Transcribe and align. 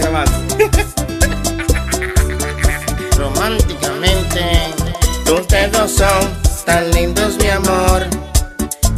Grabando. 0.00 0.32
Románticamente, 3.16 4.40
tus 5.24 5.46
son 5.90 6.30
tan 6.64 6.90
lindos, 6.92 7.36
mi 7.38 7.48
amor. 7.48 8.06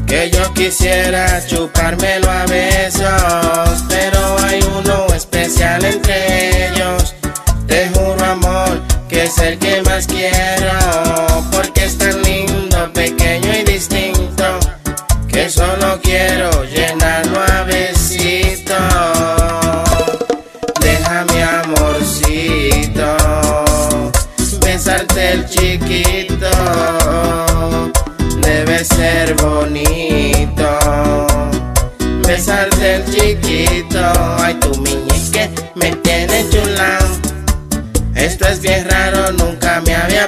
Que 0.07 0.31
yo 0.31 0.53
quisiera 0.55 1.45
chupármelo 1.47 2.31
a 2.31 2.47
besos. 2.47 3.85
Pero 3.89 4.39
hay 4.41 4.61
uno 4.79 5.07
especial 5.15 5.85
entre 5.85 6.69
ellos. 6.69 7.15
Te 7.67 7.89
juro, 7.91 8.25
amor, 8.25 8.81
que 9.09 9.25
es 9.25 9.37
el 9.39 9.59
que 9.59 9.83
más 9.83 10.07
quiero. 10.07 10.58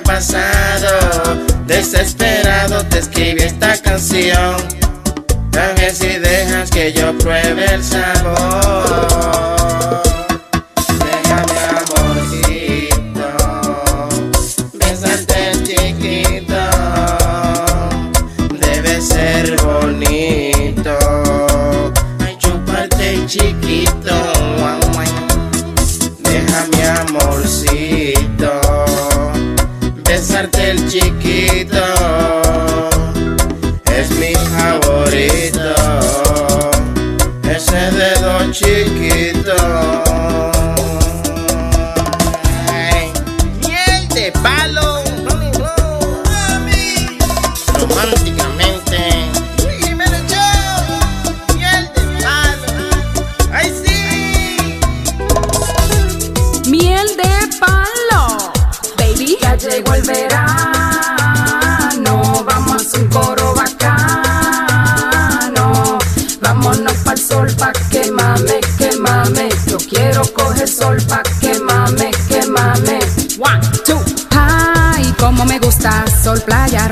Pasado. 0.02 1.44
Desesperado 1.66 2.84
te 2.86 2.98
escribí 2.98 3.42
esta 3.42 3.76
canción. 3.80 4.56
A 5.58 5.72
ver 5.74 5.92
si 5.92 6.18
dejas 6.18 6.70
que 6.70 6.92
yo 6.92 7.16
pruebe 7.18 7.64
el 7.74 7.84
sabor. 7.84 9.39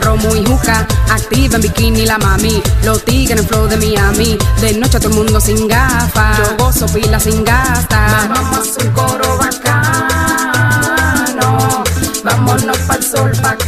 Romo 0.09 0.35
y 0.35 0.45
juca. 0.45 0.87
Activa 1.11 1.57
en 1.57 1.63
bikini 1.63 2.07
la 2.07 2.19
mami, 2.19 2.63
los 2.85 3.05
tigres 3.05 3.41
en 3.41 3.47
flow 3.47 3.67
de 3.69 3.77
Miami. 3.77 4.39
De 4.61 4.73
noche 4.75 4.99
todo 4.99 5.11
el 5.11 5.17
mundo 5.17 5.41
sin 5.41 5.69
gafas, 5.69 6.39
yo 6.39 6.57
gozo 6.65 6.87
pila 6.87 7.21
sin 7.21 7.45
gasta. 7.45 8.29
Vamos 8.35 8.77
a 8.79 8.85
un 8.85 8.91
coro 8.93 9.39
bacano. 9.39 10.69
Vámonos 12.25 12.79
pa'l 12.89 13.03
sol 13.03 13.33
que 13.59 13.68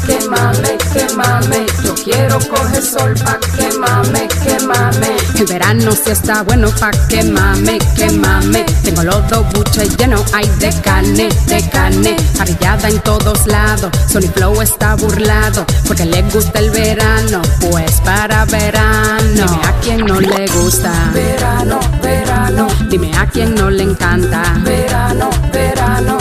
mame. 1.21 1.67
Yo 1.85 1.95
quiero 1.95 2.39
coger 2.49 2.83
sol 2.83 3.15
pa' 3.25 3.39
que 3.57 3.69
mame, 3.79 4.29
que 4.43 4.57
mame. 4.65 5.17
El 5.39 5.47
verano 5.47 5.93
sí 5.93 6.11
está 6.11 6.43
bueno 6.43 6.69
pa' 6.81 6.91
que 7.09 7.23
mame, 7.25 7.79
que 7.97 8.11
mame. 8.11 8.65
Tengo 8.83 9.03
los 9.03 9.29
dos 9.29 9.45
buches 9.53 9.97
llenos, 9.97 10.23
hay 10.33 10.49
de 10.59 10.73
carne, 10.81 11.29
de 11.47 11.69
carne. 11.69 12.17
Parrillada 12.37 12.89
en 12.89 13.01
todos 13.01 13.47
lados. 13.47 13.91
Sony 14.09 14.31
Flow 14.35 14.61
está 14.63 14.95
burlado 14.97 15.65
porque 15.87 16.05
le 16.05 16.23
gusta 16.23 16.59
el 16.59 16.71
verano. 16.71 17.43
Pues 17.61 18.01
para 18.05 18.45
verano. 18.47 19.47
Dime 19.47 19.61
a 19.65 19.73
quien 19.81 20.07
no 20.07 20.21
le 20.21 20.47
gusta. 20.49 20.93
Verano, 21.13 21.81
verano. 22.03 22.69
Dime 22.89 23.11
a 23.17 23.27
quien 23.27 23.55
no 23.55 23.71
le 23.71 23.83
encanta. 23.83 24.43
Verano, 24.65 25.31
verano. 25.53 26.19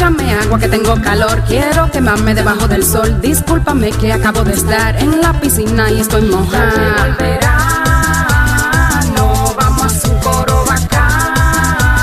Échame 0.00 0.32
agua 0.32 0.58
que 0.58 0.66
tengo 0.66 0.98
calor. 1.02 1.42
Quiero 1.46 1.90
quemarme 1.90 2.34
debajo 2.34 2.66
del 2.66 2.82
sol. 2.82 3.20
Discúlpame 3.20 3.90
que 3.90 4.10
acabo 4.14 4.42
de 4.44 4.54
estar 4.54 4.96
en 4.96 5.20
la 5.20 5.38
piscina 5.38 5.90
y 5.90 6.00
estoy 6.00 6.22
mojada. 6.22 7.14
verano, 7.18 7.60
vamos 9.54 10.02
a 10.02 10.08
un 10.08 10.18
coro 10.20 10.64
bacano. 10.66 12.00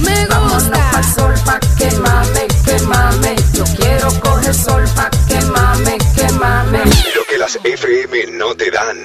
Me 0.00 0.26
gusta. 0.26 0.90
pa'l 0.92 1.04
sol 1.14 1.32
pa' 1.46 1.58
que 1.78 1.90
mame, 1.92 2.46
que 2.66 2.78
mame. 2.82 3.36
Yo 3.54 3.64
quiero 3.78 4.10
coger 4.20 4.54
sol 4.54 4.84
pa' 4.94 5.08
que 5.26 5.40
mame, 5.46 5.96
que 6.14 6.30
mame. 6.32 6.80
Lo 7.14 7.24
que 7.26 7.38
las 7.38 7.58
FM 7.64 8.32
no 8.32 8.54
te 8.54 8.70
dan. 8.70 8.98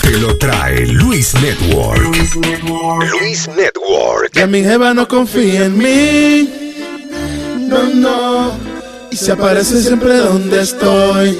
Te 0.00 0.12
lo 0.12 0.34
trae 0.38 0.86
Luis 0.86 1.34
Network. 1.34 2.00
Luis 2.00 2.34
Network. 3.48 4.30
Que 4.32 4.46
mi 4.46 4.62
jeva 4.62 4.94
no 4.94 5.06
confía 5.06 5.66
en 5.66 5.76
mí. 5.76 6.63
No, 7.74 7.82
no. 7.94 8.52
Y 9.10 9.16
se 9.16 9.32
aparece 9.32 9.82
siempre 9.82 10.16
donde 10.18 10.62
estoy. 10.62 11.38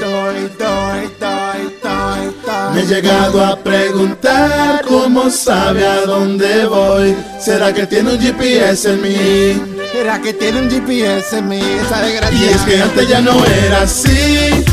Me 2.74 2.80
he 2.80 2.86
llegado 2.86 3.44
a 3.44 3.56
preguntar 3.56 4.84
cómo 4.86 5.30
sabe 5.30 5.86
a 5.86 6.00
dónde 6.02 6.66
voy. 6.66 7.16
¿Será 7.40 7.72
que 7.72 7.86
tiene 7.86 8.14
un 8.14 8.20
GPS 8.20 8.90
en 8.92 9.02
mí? 9.02 9.62
Será 9.92 10.20
que 10.20 10.32
tiene 10.34 10.62
un 10.62 10.70
GPS 10.70 11.38
en 11.38 11.48
mí, 11.48 11.60
esa 11.60 12.00
desgracia. 12.02 12.38
Y 12.38 12.48
es 12.48 12.60
que 12.62 12.82
antes 12.82 13.08
ya 13.08 13.20
no 13.20 13.44
era 13.44 13.82
así. 13.82 14.64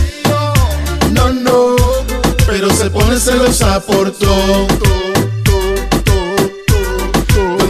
No, 1.12 1.30
no. 1.32 1.76
Pero 2.48 2.72
se 2.72 2.90
pone 2.90 3.20
celosa 3.20 3.80
por 3.82 4.12
todo. 4.12 4.68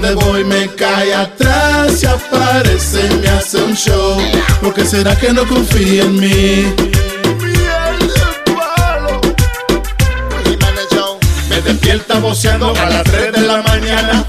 Donde 0.01 0.25
voy 0.25 0.43
me 0.43 0.67
cae 0.69 1.13
atrás, 1.13 1.99
se 1.99 2.07
aparece, 2.07 3.07
me 3.21 3.27
hace 3.29 3.61
un 3.61 3.75
show. 3.75 4.17
Porque 4.59 4.83
será 4.83 5.15
que 5.15 5.31
no 5.31 5.45
confía 5.45 6.01
en 6.01 6.19
mí? 6.19 6.73
Me 11.49 11.61
despierta 11.61 12.17
voceando 12.17 12.73
a 12.75 12.89
las 12.89 13.03
3 13.03 13.31
de 13.31 13.41
la 13.41 13.61
mañana. 13.61 14.25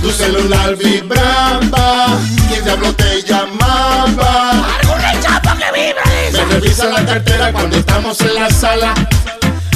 Tu 0.00 0.10
celular 0.10 0.74
vibraba. 0.76 2.18
¿Quién 2.48 2.64
diablo 2.64 2.94
te 2.94 3.22
llamaba? 3.24 4.64
Me 6.32 6.44
revisa 6.46 6.86
la 6.86 7.04
cartera 7.04 7.52
cuando 7.52 7.76
estamos 7.76 8.18
en 8.22 8.34
la 8.36 8.48
sala. 8.48 8.94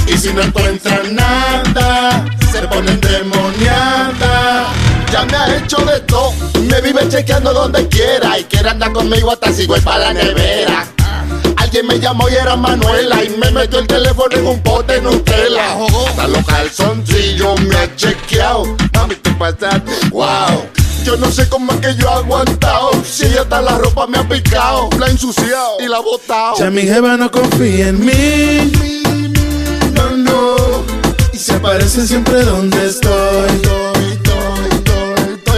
Y 0.06 0.16
si 0.16 0.32
no 0.32 0.40
encuentra 0.40 1.02
nada, 1.12 2.24
se 2.50 2.62
pone 2.62 2.92
endemoniada. 2.92 4.77
Ya 5.12 5.24
me 5.24 5.36
ha 5.36 5.56
hecho 5.56 5.78
de 5.78 6.00
todo, 6.00 6.32
me 6.60 6.80
vive 6.82 7.08
chequeando 7.08 7.52
donde 7.52 7.88
quiera 7.88 8.38
y 8.38 8.44
quiere 8.44 8.68
andar 8.68 8.92
conmigo 8.92 9.30
hasta 9.30 9.52
si 9.52 9.66
voy 9.66 9.80
para 9.80 10.12
la 10.12 10.14
nevera. 10.14 10.86
alguien 11.56 11.86
me 11.86 11.98
llamó 11.98 12.28
y 12.28 12.34
era 12.34 12.56
Manuela 12.56 13.24
y 13.24 13.30
me 13.30 13.50
metió 13.50 13.78
el 13.78 13.86
teléfono 13.86 14.36
en 14.36 14.46
un 14.46 14.62
pote 14.62 14.94
de 14.94 15.02
Nutella. 15.02 15.78
Hasta 16.08 16.28
los 16.28 16.44
calzoncillos 16.44 17.60
me 17.62 17.76
ha 17.76 17.96
chequeado. 17.96 18.64
Mami, 18.92 19.14
te 19.16 19.30
pasaste, 19.32 20.08
wow. 20.10 20.66
Yo 21.04 21.16
no 21.16 21.30
sé 21.30 21.48
cómo 21.48 21.72
es 21.72 21.80
que 21.80 21.94
yo 21.96 22.06
he 22.06 22.12
aguantado. 22.12 22.90
Si 23.02 23.24
ella 23.24 23.42
está 23.42 23.62
la 23.62 23.78
ropa 23.78 24.06
me 24.06 24.18
ha 24.18 24.28
picado, 24.28 24.90
la 24.98 25.06
ha 25.06 25.10
ensuciado 25.10 25.80
y 25.80 25.88
la 25.88 25.96
ha 25.96 26.00
botado. 26.00 26.56
Ya 26.58 26.70
mi 26.70 26.82
jeva 26.82 27.16
no 27.16 27.30
confía 27.30 27.88
en 27.88 28.04
mí. 28.04 28.72
No, 29.92 30.10
no. 30.10 30.56
Y 31.32 31.38
se 31.38 31.54
aparece 31.54 32.06
siempre 32.06 32.42
donde 32.42 32.88
estoy, 32.88 33.62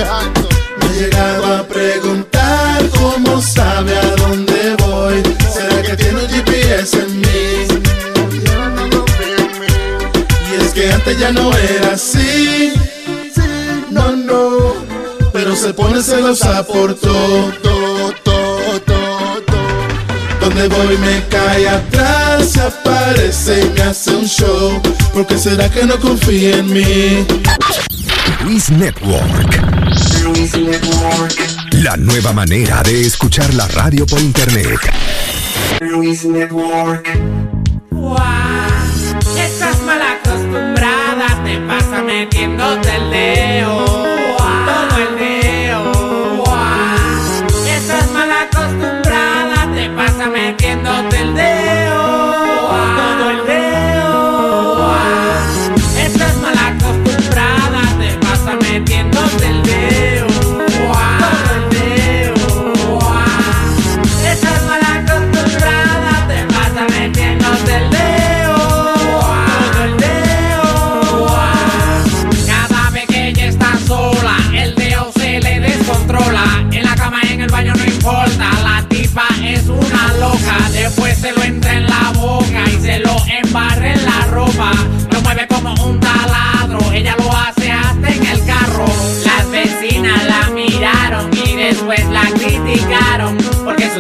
estoy 0.01 0.03
harto. 0.03 0.49
Me 0.79 0.87
he 0.87 1.01
llegado 1.01 1.57
a 1.57 1.67
preguntar 1.67 2.89
cómo 2.91 3.41
sabe 3.41 3.97
a 3.97 4.17
dónde 4.17 4.77
voy. 4.79 5.23
¿Será 5.53 5.83
que 5.83 5.97
tiene 5.97 6.21
un 6.23 6.29
GPS 6.29 6.99
en 6.99 7.21
mí? 7.21 7.27
Y 10.51 10.63
es 10.63 10.73
que 10.73 10.93
antes 10.93 11.19
ya 11.19 11.33
no 11.33 11.55
era 11.57 11.93
así. 11.93 12.73
No, 13.91 14.13
no. 14.13 14.75
Pero 15.33 15.55
se 15.57 15.73
pone 15.75 16.03
celosa 16.03 16.67
por. 16.67 16.95
Todo, 16.95 17.53
todo, 17.63 18.13
todo, 18.23 18.81
todo. 18.83 19.61
Donde 20.41 20.69
voy 20.69 20.97
me 20.99 21.23
cae 21.29 21.69
atrás, 21.69 22.51
se 22.51 22.61
aparece 22.61 23.61
y 23.61 23.71
me 23.79 23.83
hace 23.83 24.11
un 24.11 24.27
show. 24.27 24.81
Porque 25.13 25.39
será 25.39 25.69
que 25.69 25.85
no 25.85 25.99
confía 25.99 26.57
en 26.57 26.73
mí? 26.73 27.27
Luis 28.45 28.71
Network. 28.71 29.61
La 31.73 31.97
nueva 31.97 32.33
manera 32.33 32.83
de 32.83 33.03
escuchar 33.03 33.53
la 33.55 33.69
radio 33.69 34.07
por 34.07 34.21
internet. 34.21 34.79
Estás 39.37 39.83
mal 39.83 40.01
acostumbrada, 40.01 41.43
te 41.45 41.59
pasa 41.67 42.03
metiéndote 42.03 42.97
el 42.97 43.11
dedo. 43.11 44.00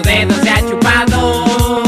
Su 0.00 0.08
dedo 0.08 0.34
se 0.42 0.50
ha 0.50 0.60
chupado. 0.68 1.82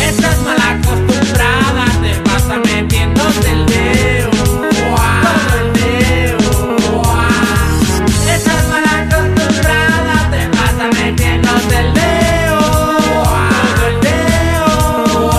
Estás 0.00 0.38
mal 0.42 0.58
acostumbrada, 0.60 1.84
te 2.02 2.14
pasa 2.22 2.58
metiéndote 2.58 3.50
el 3.50 3.66
dedo. 3.66 4.30
Todo 4.30 5.58
el 5.60 5.72
dedo. 5.72 7.02
Estás 8.34 8.68
mal 8.68 8.84
acostumbrada, 8.84 10.30
te 10.30 10.48
pasa 10.56 10.88
metiéndote 10.92 11.76
el 11.78 11.94
dedo. 11.94 12.60
El 13.88 14.00
dedo. 14.00 15.30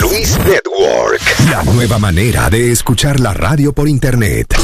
Luis 0.00 0.38
Network. 0.38 1.22
La 1.50 1.62
nueva 1.64 1.98
manera 1.98 2.50
de 2.50 2.72
escuchar 2.72 3.20
la 3.20 3.34
radio 3.34 3.72
por 3.72 3.88
internet. 3.88 4.54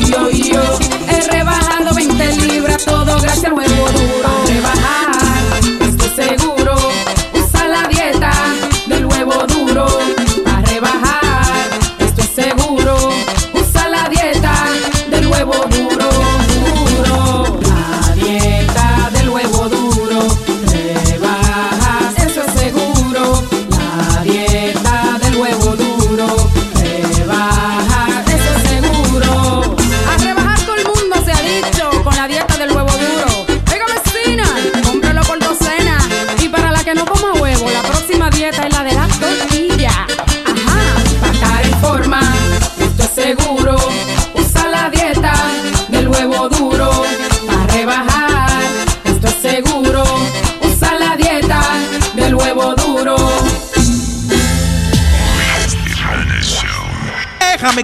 Yo, 0.00 0.30
yo, 0.30 0.83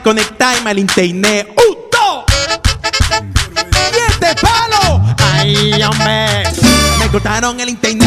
Déjame 0.00 0.02
conectarme 0.02 0.70
al 0.70 0.78
internet. 0.78 1.48
¡Un, 1.56 1.76
dos! 1.92 2.24
¡Y 3.92 4.10
este 4.10 4.34
palo! 4.40 5.02
¡Ay, 5.18 5.82
hombre! 5.82 6.44
Me 6.98 7.08
cortaron 7.08 7.60
el 7.60 7.68
internet 7.68 7.99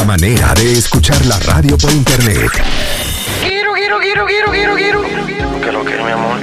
manera 0.00 0.54
de 0.54 0.72
escuchar 0.72 1.24
la 1.26 1.38
radio 1.40 1.76
por 1.76 1.92
internet. 1.92 2.50
Quiero, 3.42 3.72
quiero, 3.74 3.98
quiero, 4.00 4.26
quiero, 4.26 4.50
quiero, 4.50 4.74
quiero. 4.74 5.02
¿Qué 5.60 5.70
lo 5.70 5.84
que, 5.84 5.96
mi 5.96 6.10
amor? 6.10 6.40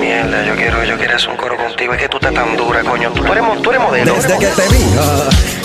Mierda, 0.00 0.44
yo 0.44 0.56
quiero, 0.56 0.84
yo 0.84 0.98
quiero 0.98 1.16
hacer 1.16 1.30
un 1.30 1.36
coro 1.36 1.56
contigo. 1.56 1.94
Es 1.94 2.02
que 2.02 2.08
tú 2.08 2.16
estás 2.16 2.34
tan 2.34 2.56
dura, 2.56 2.82
coño. 2.82 3.10
Tú, 3.12 3.24
eres, 3.32 3.44
tú 3.62 3.70
eres 3.70 3.82
modelo. 3.82 4.14
Desde 4.14 4.38
que 4.38 4.46
te 4.46 4.68
vi. 4.68 5.63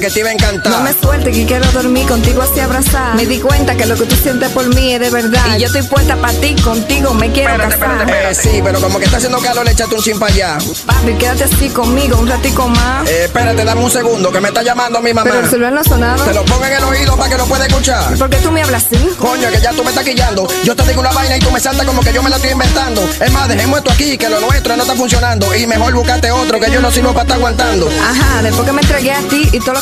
que 0.00 0.10
te 0.10 0.20
iba 0.20 0.28
a 0.30 0.32
encantar. 0.32 0.72
No 0.72 0.80
me 0.80 0.92
suelte 0.92 1.30
que 1.32 1.46
quiero 1.46 1.70
dormir 1.72 2.06
contigo 2.06 2.42
así 2.42 2.60
abrazar. 2.60 3.14
Me 3.16 3.26
di 3.26 3.38
cuenta 3.40 3.74
que 3.76 3.86
lo 3.86 3.96
que 3.96 4.04
tú 4.04 4.16
sientes 4.16 4.50
por 4.50 4.66
mí 4.74 4.94
es 4.94 5.00
de 5.00 5.10
verdad. 5.10 5.56
Y 5.56 5.60
yo 5.60 5.66
estoy 5.66 5.82
puesta 5.82 6.16
para 6.16 6.32
ti, 6.34 6.54
contigo 6.62 7.14
me 7.14 7.30
quiero 7.32 7.50
Espérate, 7.52 7.78
casar. 7.80 8.00
espérate, 8.00 8.30
espérate. 8.32 8.48
Eh, 8.48 8.52
sí, 8.54 8.60
pero 8.62 8.80
como 8.80 8.98
que 8.98 9.04
está 9.04 9.16
haciendo 9.18 9.38
calor, 9.40 9.68
échate 9.68 9.94
un 9.94 10.02
chin 10.02 10.18
para 10.18 10.32
allá. 10.32 10.58
Papi, 10.86 11.14
quédate 11.14 11.44
así 11.44 11.68
conmigo 11.70 12.18
un 12.18 12.26
ratico 12.28 12.68
más. 12.68 13.08
Eh, 13.08 13.24
espérate, 13.24 13.64
dame 13.64 13.82
un 13.82 13.90
segundo, 13.90 14.30
que 14.32 14.40
me 14.40 14.48
está 14.48 14.62
llamando 14.62 15.00
mi 15.00 15.12
mamá. 15.12 15.30
Pero 15.30 15.44
el 15.44 15.50
celular 15.50 15.72
no 15.72 15.84
sonaba. 15.84 16.24
Te 16.24 16.34
lo 16.34 16.44
pongo 16.44 16.64
en 16.64 16.72
el 16.72 16.84
oído 16.84 17.16
para 17.16 17.30
que 17.30 17.36
lo 17.38 17.46
pueda 17.46 17.66
escuchar. 17.66 18.16
¿Por 18.16 18.30
qué 18.30 18.36
tú 18.38 18.50
me 18.50 18.62
hablas 18.62 18.86
así? 18.86 19.08
Coño, 19.18 19.50
que 19.50 19.60
ya 19.60 19.70
tú 19.72 19.82
me 19.84 19.90
estás 19.90 20.04
quillando. 20.04 20.46
Yo 20.64 20.74
te 20.76 20.82
digo 20.88 21.00
una 21.00 21.12
vaina 21.12 21.36
y 21.36 21.40
tú 21.40 21.50
me 21.50 21.60
saltas 21.60 21.86
como 21.86 22.00
que 22.02 22.12
yo 22.12 22.22
me 22.22 22.30
la 22.30 22.36
estoy 22.36 22.52
inventando. 22.52 23.08
Es 23.20 23.30
más, 23.32 23.48
dejemos 23.48 23.78
esto 23.78 23.90
aquí, 23.92 24.16
que 24.18 24.28
lo 24.28 24.40
nuestro 24.40 24.76
no 24.76 24.82
está 24.82 24.94
funcionando. 24.94 25.54
Y 25.54 25.66
mejor 25.66 25.92
buscate 25.94 26.30
otro, 26.30 26.58
que 26.60 26.70
yo 26.70 26.80
no 26.80 26.90
sirvo 26.90 27.10
para 27.12 27.22
estar 27.22 27.36
aguantando. 27.38 27.88
Ajá, 27.88 28.42
después 28.42 28.66
que 28.66 28.72
me 28.72 28.80
entregué 28.82 29.12
a 29.12 29.20
ti 29.28 29.48
y 29.52 29.58
todo 29.60 29.74
lo 29.74 29.81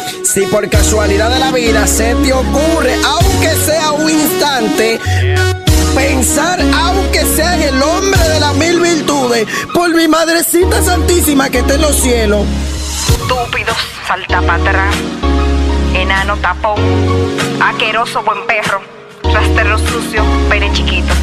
si 0.23 0.41
por 0.47 0.69
casualidad 0.69 1.29
de 1.29 1.39
la 1.39 1.51
vida 1.51 1.87
se 1.87 2.15
te 2.15 2.33
ocurre, 2.33 2.95
aunque 3.05 3.49
sea 3.65 3.91
un 3.91 4.09
instante 4.09 4.99
pensar, 5.95 6.59
aunque 6.61 7.25
sea 7.25 7.55
el 7.55 7.81
hombre 7.81 8.29
de 8.29 8.39
las 8.39 8.55
mil 8.55 8.79
virtudes, 8.79 9.47
por 9.73 9.93
mi 9.93 10.07
madrecita 10.07 10.81
santísima 10.81 11.49
que 11.49 11.59
está 11.59 11.75
en 11.75 11.81
los 11.81 11.95
cielos. 11.95 12.45
Estúpido, 13.09 13.73
salta 14.07 14.41
para 14.41 14.63
atrás. 14.63 14.95
Enano 15.93 16.37
tapón. 16.37 16.79
Aqueroso 17.61 18.23
buen 18.23 18.45
perro. 18.47 18.81
Rastrero 19.33 19.77
sucio, 19.77 20.23
pene 20.49 20.71
chiquito. 20.73 21.13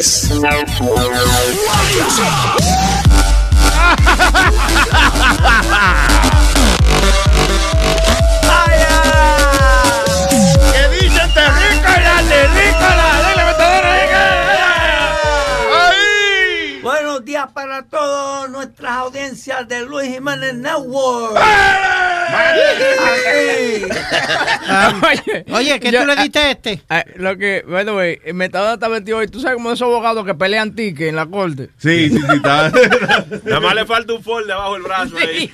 Nice. 0.00 0.30
esencia 19.30 19.64
de 19.64 19.86
Luis 19.86 20.08
Jiménez 20.08 20.54
Network. 20.54 21.36
oye, 25.02 25.44
oye, 25.52 25.80
¿qué 25.80 25.92
tú 25.92 26.04
le 26.04 26.16
diste 26.16 26.38
a 26.38 26.50
este? 26.50 26.82
Ah, 26.88 27.04
lo 27.16 27.36
que, 27.36 27.64
bueno, 27.68 27.94
güey, 27.94 28.18
Metadona 28.32 28.74
está 28.74 28.88
metido 28.88 29.18
hoy. 29.18 29.28
¿Tú 29.28 29.40
sabes 29.40 29.56
cómo 29.56 29.70
esos 29.72 29.86
abogados 29.86 30.24
que 30.24 30.34
pelean 30.34 30.74
tickets 30.74 31.08
en 31.10 31.16
la 31.16 31.26
corte? 31.26 31.70
Sí, 31.78 32.10
sí, 32.10 32.18
sí. 32.18 32.36
Está. 32.36 32.70
Nada 33.44 33.60
más 33.60 33.74
le 33.74 33.86
falta 33.86 34.14
un 34.14 34.22
Ford 34.22 34.46
debajo 34.46 34.74
del 34.74 34.82
brazo 34.82 35.16
ahí. 35.16 35.44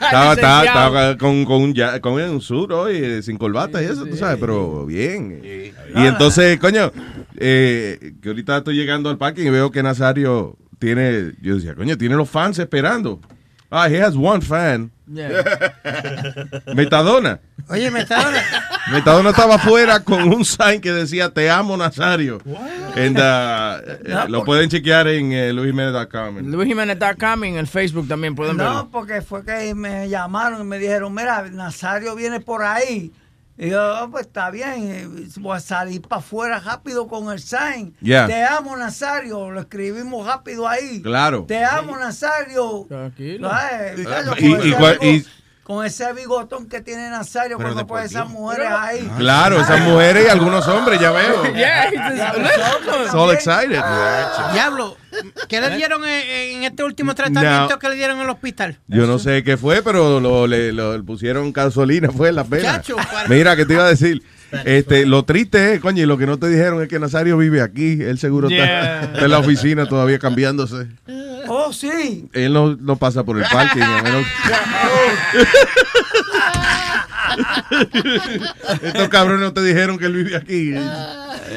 estaba, 0.00 0.32
estaba, 0.32 0.64
estaba, 0.64 1.18
con, 1.18 1.44
con, 1.44 1.62
un, 1.62 1.74
con 2.00 2.12
un 2.14 2.40
sur 2.40 2.72
hoy, 2.72 2.96
eh, 2.96 3.22
sin 3.22 3.36
corbata 3.38 3.82
y 3.82 3.86
eso, 3.86 4.04
tú 4.06 4.16
sabes, 4.16 4.38
pero 4.40 4.86
bien. 4.86 5.72
Y 5.94 6.06
entonces, 6.06 6.58
coño, 6.58 6.92
eh, 7.38 8.14
que 8.20 8.28
ahorita 8.28 8.58
estoy 8.58 8.76
llegando 8.76 9.10
al 9.10 9.18
parque 9.18 9.42
y 9.42 9.50
veo 9.50 9.70
que 9.70 9.82
Nazario 9.82 10.56
tiene, 10.78 11.34
yo 11.40 11.56
decía, 11.56 11.74
coño, 11.74 11.96
tiene 11.96 12.16
los 12.16 12.28
fans 12.28 12.58
esperando. 12.58 13.20
Ah, 13.70 13.88
he 13.88 14.00
has 14.00 14.14
one 14.16 14.40
fan. 14.40 14.90
Metadona. 16.74 17.40
Oye, 17.68 17.90
Metadona. 17.90 18.42
Metadona 18.92 19.30
estaba 19.30 19.56
afuera 19.56 20.02
con 20.04 20.32
un 20.32 20.44
sign 20.44 20.80
que 20.80 20.92
decía 20.92 21.30
Te 21.30 21.50
amo, 21.50 21.76
Nazario. 21.76 22.40
And, 22.96 23.18
uh, 23.18 24.28
lo 24.28 24.44
pueden 24.44 24.68
chequear 24.70 25.08
en 25.08 25.32
uh, 25.32 25.52
luisjiménez.com. 25.52 26.38
Luisjiménez.com 26.48 27.44
en 27.44 27.56
el 27.56 27.66
Facebook 27.66 28.06
también 28.08 28.34
pueden 28.34 28.56
verlo. 28.56 28.74
No, 28.74 28.90
porque 28.90 29.20
fue 29.20 29.44
que 29.44 29.74
me 29.74 30.08
llamaron 30.08 30.60
y 30.60 30.64
me 30.64 30.78
dijeron, 30.78 31.12
mira, 31.12 31.42
Nazario 31.50 32.14
viene 32.14 32.40
por 32.40 32.62
ahí. 32.62 33.12
Y 33.58 33.70
yo, 33.70 34.04
oh, 34.04 34.10
pues 34.10 34.26
está 34.26 34.50
bien, 34.50 35.30
voy 35.38 35.56
a 35.56 35.60
salir 35.60 36.02
para 36.02 36.20
afuera 36.20 36.60
rápido 36.60 37.08
con 37.08 37.32
el 37.32 37.40
sign. 37.40 37.94
Te 38.02 38.44
amo, 38.44 38.76
Nazario. 38.76 39.50
Lo 39.50 39.60
escribimos 39.60 40.26
rápido 40.26 40.68
ahí. 40.68 41.00
Claro. 41.00 41.44
Te 41.48 41.64
amo, 41.64 41.96
Nazario. 41.96 42.84
Tranquilo. 42.88 43.50
y, 45.00 45.24
con 45.66 45.84
ese 45.84 46.12
bigotón 46.12 46.68
que 46.68 46.80
tiene 46.80 47.10
Nazario 47.10 47.56
cuando 47.56 47.84
puede 47.88 48.06
esas 48.06 48.28
mujeres 48.28 48.68
ahí. 48.70 49.10
Claro, 49.18 49.60
esas 49.60 49.80
mujeres 49.80 50.26
y 50.26 50.28
algunos 50.28 50.68
hombres, 50.68 51.00
ya 51.00 51.10
veo. 51.10 51.42
so 53.10 53.32
excited. 53.32 53.82
Diablo, 54.52 54.96
¿qué 55.48 55.60
le 55.60 55.76
dieron 55.76 56.04
en, 56.04 56.62
este 56.62 56.84
último 56.84 57.16
tratamiento 57.16 57.80
que 57.80 57.88
le 57.88 57.96
dieron 57.96 58.18
en 58.18 58.22
el 58.22 58.30
hospital? 58.30 58.78
Yo 58.86 59.08
no 59.08 59.18
sé 59.18 59.42
qué 59.42 59.56
fue, 59.56 59.82
pero 59.82 60.20
lo, 60.20 60.46
le, 60.46 61.02
pusieron 61.02 61.52
gasolina, 61.52 62.12
fue 62.12 62.30
la 62.30 62.44
pena. 62.44 62.80
Mira, 63.28 63.56
que 63.56 63.66
te 63.66 63.72
iba 63.72 63.86
a 63.86 63.88
decir. 63.88 64.22
Este, 64.64 65.06
lo 65.06 65.24
triste 65.24 65.74
es, 65.74 65.80
coño, 65.80 66.02
y 66.02 66.06
lo 66.06 66.18
que 66.18 66.26
no 66.26 66.38
te 66.38 66.48
dijeron 66.48 66.82
es 66.82 66.88
que 66.88 66.98
Nazario 66.98 67.36
vive 67.36 67.62
aquí. 67.62 68.02
Él 68.02 68.18
seguro 68.18 68.48
está, 68.48 69.12
en 69.18 69.30
la 69.30 69.38
oficina 69.38 69.86
todavía 69.86 70.18
cambiándose. 70.18 70.86
Oh, 71.48 71.72
sí. 71.72 72.28
Él 72.32 72.52
no, 72.52 72.76
no 72.76 72.96
pasa 72.96 73.24
por 73.24 73.38
el 73.38 73.44
parking. 73.50 73.80
Estos 78.82 79.08
cabrones 79.08 79.40
no 79.40 79.52
te 79.52 79.62
dijeron 79.62 79.98
que 79.98 80.06
él 80.06 80.14
vive 80.14 80.36
aquí. 80.36 80.70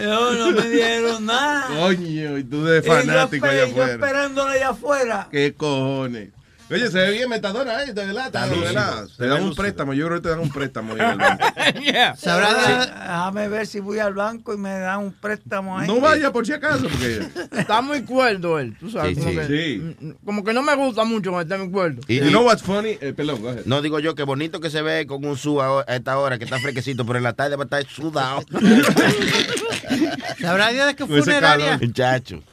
No, 0.03 0.33
no 0.33 0.51
me 0.51 0.69
dieron 0.69 1.25
nada. 1.25 1.67
Coño, 1.67 2.37
y 2.37 2.43
tú 2.43 2.65
de 2.65 2.81
fanático 2.81 3.45
allá 3.45 3.65
afuera. 3.65 3.87
Yo 3.87 3.93
esperándole 3.93 4.55
allá 4.55 4.69
afuera. 4.69 5.27
¿Qué 5.31 5.53
cojones? 5.55 6.29
Oye, 6.71 6.91
se 6.91 6.97
ve 6.99 7.11
bien 7.11 7.29
Metadona 7.29 7.77
ahí, 7.77 7.87
de 7.87 8.05
verdad, 8.05 8.31
de 8.31 8.59
verdad. 8.59 9.07
Te 9.17 9.27
dan 9.27 9.41
un 9.43 9.55
préstamo, 9.55 9.93
yo 9.93 10.05
creo 10.05 10.17
que 10.17 10.23
te 10.23 10.29
dan 10.29 10.39
un 10.39 10.49
préstamo. 10.49 10.95
yeah. 11.83 12.15
Déjame 12.21 13.47
ver 13.49 13.65
si 13.65 13.79
voy 13.79 13.99
al 13.99 14.13
banco 14.13 14.53
y 14.53 14.57
me 14.57 14.77
dan 14.77 14.99
un 14.99 15.13
préstamo 15.13 15.79
ahí. 15.79 15.87
No 15.87 15.99
vaya 15.99 16.31
por 16.31 16.45
si 16.45 16.53
acaso, 16.53 16.87
porque... 16.87 17.27
Está 17.57 17.81
muy 17.81 18.03
cuerdo 18.03 18.59
él, 18.59 18.75
tú 18.79 18.89
sabes. 18.89 19.17
como, 19.17 19.31
Que, 19.31 20.15
como 20.23 20.43
que 20.43 20.53
no 20.53 20.61
me 20.61 20.75
gusta 20.75 21.03
mucho 21.05 21.31
cuando 21.31 21.53
está 21.53 21.63
muy 21.63 21.71
cuerdo. 21.73 22.01
Y, 22.07 22.19
you 22.19 22.29
know 22.29 22.45
what's 22.45 22.61
funny? 22.61 22.97
Eh, 23.01 23.13
perdón, 23.15 23.61
No 23.65 23.81
digo 23.81 23.99
yo, 23.99 24.13
que 24.13 24.23
bonito 24.23 24.59
que 24.59 24.69
se 24.69 24.81
ve 24.81 25.07
con 25.07 25.25
un 25.25 25.37
su 25.37 25.61
a 25.61 25.83
esta 25.87 26.19
hora, 26.19 26.37
que 26.37 26.45
está 26.45 26.59
fresquecito, 26.59 27.05
pero 27.05 27.17
en 27.17 27.23
la 27.23 27.33
tarde 27.33 27.55
va 27.55 27.63
a 27.63 27.65
estar 27.65 27.85
sudado. 27.87 28.43
¿Sabrá 30.39 30.69
Dios 30.69 30.87
de 30.87 30.95
qué 30.95 31.05
funeraria? 31.05 31.77
Muchacho. 31.81 32.43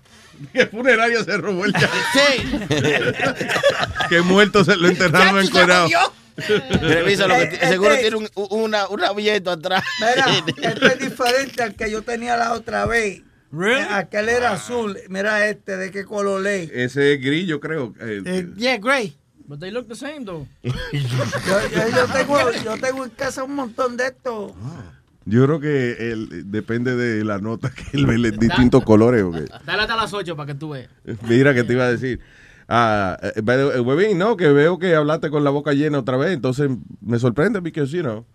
¿Qué 0.52 0.66
funeraria 0.66 1.22
se 1.24 1.36
robó 1.36 1.64
el? 1.64 1.74
Sí. 2.12 2.58
que 4.08 4.20
muerto 4.22 4.64
se 4.64 4.76
lo 4.76 4.88
enterraron 4.88 5.40
en 5.40 5.48
Corao. 5.48 5.88
Revisa 6.36 7.26
lo 7.26 7.34
que 7.34 7.44
este, 7.44 7.68
seguro 7.68 7.96
tiene 7.96 8.16
un, 8.16 8.28
una, 8.50 8.88
un 8.88 9.00
atrás. 9.02 9.84
Mira, 10.00 10.26
este 10.70 10.86
es 10.86 10.98
diferente 10.98 11.62
al 11.62 11.74
que 11.74 11.90
yo 11.90 12.02
tenía 12.02 12.36
la 12.36 12.52
otra 12.52 12.86
vez. 12.86 13.22
Really? 13.52 13.80
Eh, 13.80 13.86
aquel 13.90 14.28
era 14.28 14.52
azul. 14.52 14.98
Mira 15.08 15.48
este, 15.48 15.76
¿de 15.76 15.90
qué 15.90 16.04
color 16.04 16.46
es? 16.46 16.70
Ese 16.70 17.14
es 17.14 17.20
gris, 17.20 17.46
yo 17.46 17.60
creo. 17.60 17.94
Eh, 18.00 18.22
eh, 18.24 18.48
yeah, 18.56 18.76
gray. 18.76 19.16
But 19.48 19.60
they 19.60 19.70
look 19.70 19.86
the 19.88 19.94
same, 19.94 20.24
though. 20.24 20.46
yo, 20.62 20.72
yo, 20.92 22.06
tengo, 22.12 22.50
yo 22.64 22.76
tengo 22.78 23.04
en 23.04 23.10
casa 23.10 23.44
un 23.44 23.54
montón 23.54 23.96
de 23.96 24.06
estos. 24.06 24.52
Ah. 24.60 24.95
Yo 25.26 25.44
creo 25.44 25.60
que 25.60 26.12
el, 26.12 26.50
depende 26.50 26.94
de 26.94 27.24
la 27.24 27.38
nota 27.38 27.70
que 27.70 27.96
él 27.96 28.06
ve 28.06 28.14
en 28.14 28.38
distintos 28.38 28.84
colores. 28.84 29.24
Dale 29.64 29.82
hasta 29.82 29.96
las 29.96 30.14
8 30.14 30.36
para 30.36 30.46
que 30.46 30.54
tú 30.54 30.70
veas. 30.70 30.88
Mira 31.28 31.52
que 31.52 31.64
te 31.64 31.72
iba 31.72 31.84
a 31.84 31.90
decir. 31.90 32.20
Ah, 32.68 33.16
uh, 33.36 34.14
no, 34.16 34.36
que 34.36 34.48
veo 34.48 34.78
que 34.80 34.96
hablaste 34.96 35.30
con 35.30 35.44
la 35.44 35.50
boca 35.50 35.72
llena 35.72 36.00
otra 36.00 36.16
vez, 36.16 36.32
entonces 36.32 36.68
me 37.00 37.16
sorprende 37.20 37.62
porque, 37.62 37.86
you 37.86 38.02
know, 38.02 38.26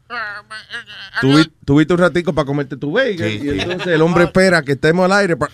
tuviste 1.65 1.93
un 1.93 1.99
ratico 1.99 2.32
para 2.34 2.45
comerte 2.45 2.77
tu 2.77 2.93
bagel 2.93 3.43
y 3.43 3.60
entonces 3.60 3.88
el 3.88 4.01
hombre 4.01 4.23
espera 4.25 4.62
que 4.62 4.71
estemos 4.73 5.04
al 5.04 5.12
aire 5.12 5.36
para... 5.36 5.51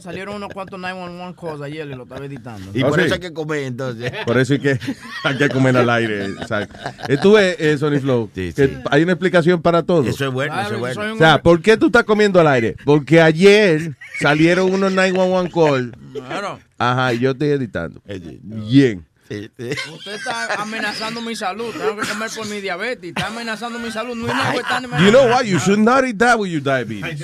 salieron 0.00 0.36
unos 0.36 0.52
cuantos 0.52 0.78
911 0.78 1.40
calls 1.40 1.62
ayer 1.62 1.86
y 1.86 1.94
lo 1.94 2.04
estaba 2.04 2.24
editando. 2.24 2.70
Y 2.74 2.82
por 2.82 3.00
eso 3.00 3.14
hay 3.14 3.20
que 3.20 3.32
comer 3.32 3.64
entonces. 3.64 4.12
Por 4.26 4.38
eso 4.38 4.54
hay 4.54 4.58
que, 4.60 4.78
hay 5.24 5.36
que 5.36 5.48
comer 5.48 5.76
al 5.76 5.90
aire. 5.90 6.26
Exacto. 6.26 6.78
Estuve, 7.08 7.56
eh, 7.58 7.78
Sony 7.78 8.00
Flow, 8.00 8.30
que 8.34 8.82
hay 8.90 9.02
una 9.02 9.12
explicación 9.12 9.62
para 9.62 9.82
todo. 9.82 10.04
Eso 10.08 10.26
es 10.26 10.32
bueno, 10.32 10.60
eso 10.60 10.74
es 10.74 10.80
bueno. 10.80 11.14
O 11.14 11.18
sea, 11.18 11.42
¿por 11.42 11.60
qué 11.62 11.76
tú 11.76 11.86
estás 11.86 12.04
comiendo 12.04 12.40
al 12.40 12.46
aire? 12.48 12.76
Porque 12.84 13.20
ayer 13.20 13.94
salieron 14.20 14.72
unos 14.72 14.92
911 14.92 15.52
calls. 15.52 15.92
Claro. 16.12 16.58
Ajá, 16.78 17.12
y 17.14 17.18
yo 17.18 17.32
estoy 17.32 17.50
editando. 17.50 18.00
Bien. 18.42 19.04
Usted 19.30 20.14
está 20.14 20.54
amenazando 20.60 21.22
mi 21.22 21.36
salud. 21.36 21.72
Tengo 21.72 21.96
que 21.96 22.08
comer 22.08 22.30
por 22.34 22.46
mi 22.48 22.60
diabetes. 22.60 23.10
Está 23.10 23.28
amenazando 23.28 23.78
mi 23.78 23.90
salud. 23.92 24.16
No 24.16 24.26
es 24.26 25.02
You 25.02 25.10
know 25.10 25.28
what? 25.28 25.44
You 25.44 25.58
should 25.58 25.78
not 25.78 26.04
eat 26.04 26.18
that 26.18 26.38
with 26.38 26.50
your 26.50 26.62
diabetes. 26.62 27.20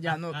Ya, 0.00 0.16
no. 0.18 0.32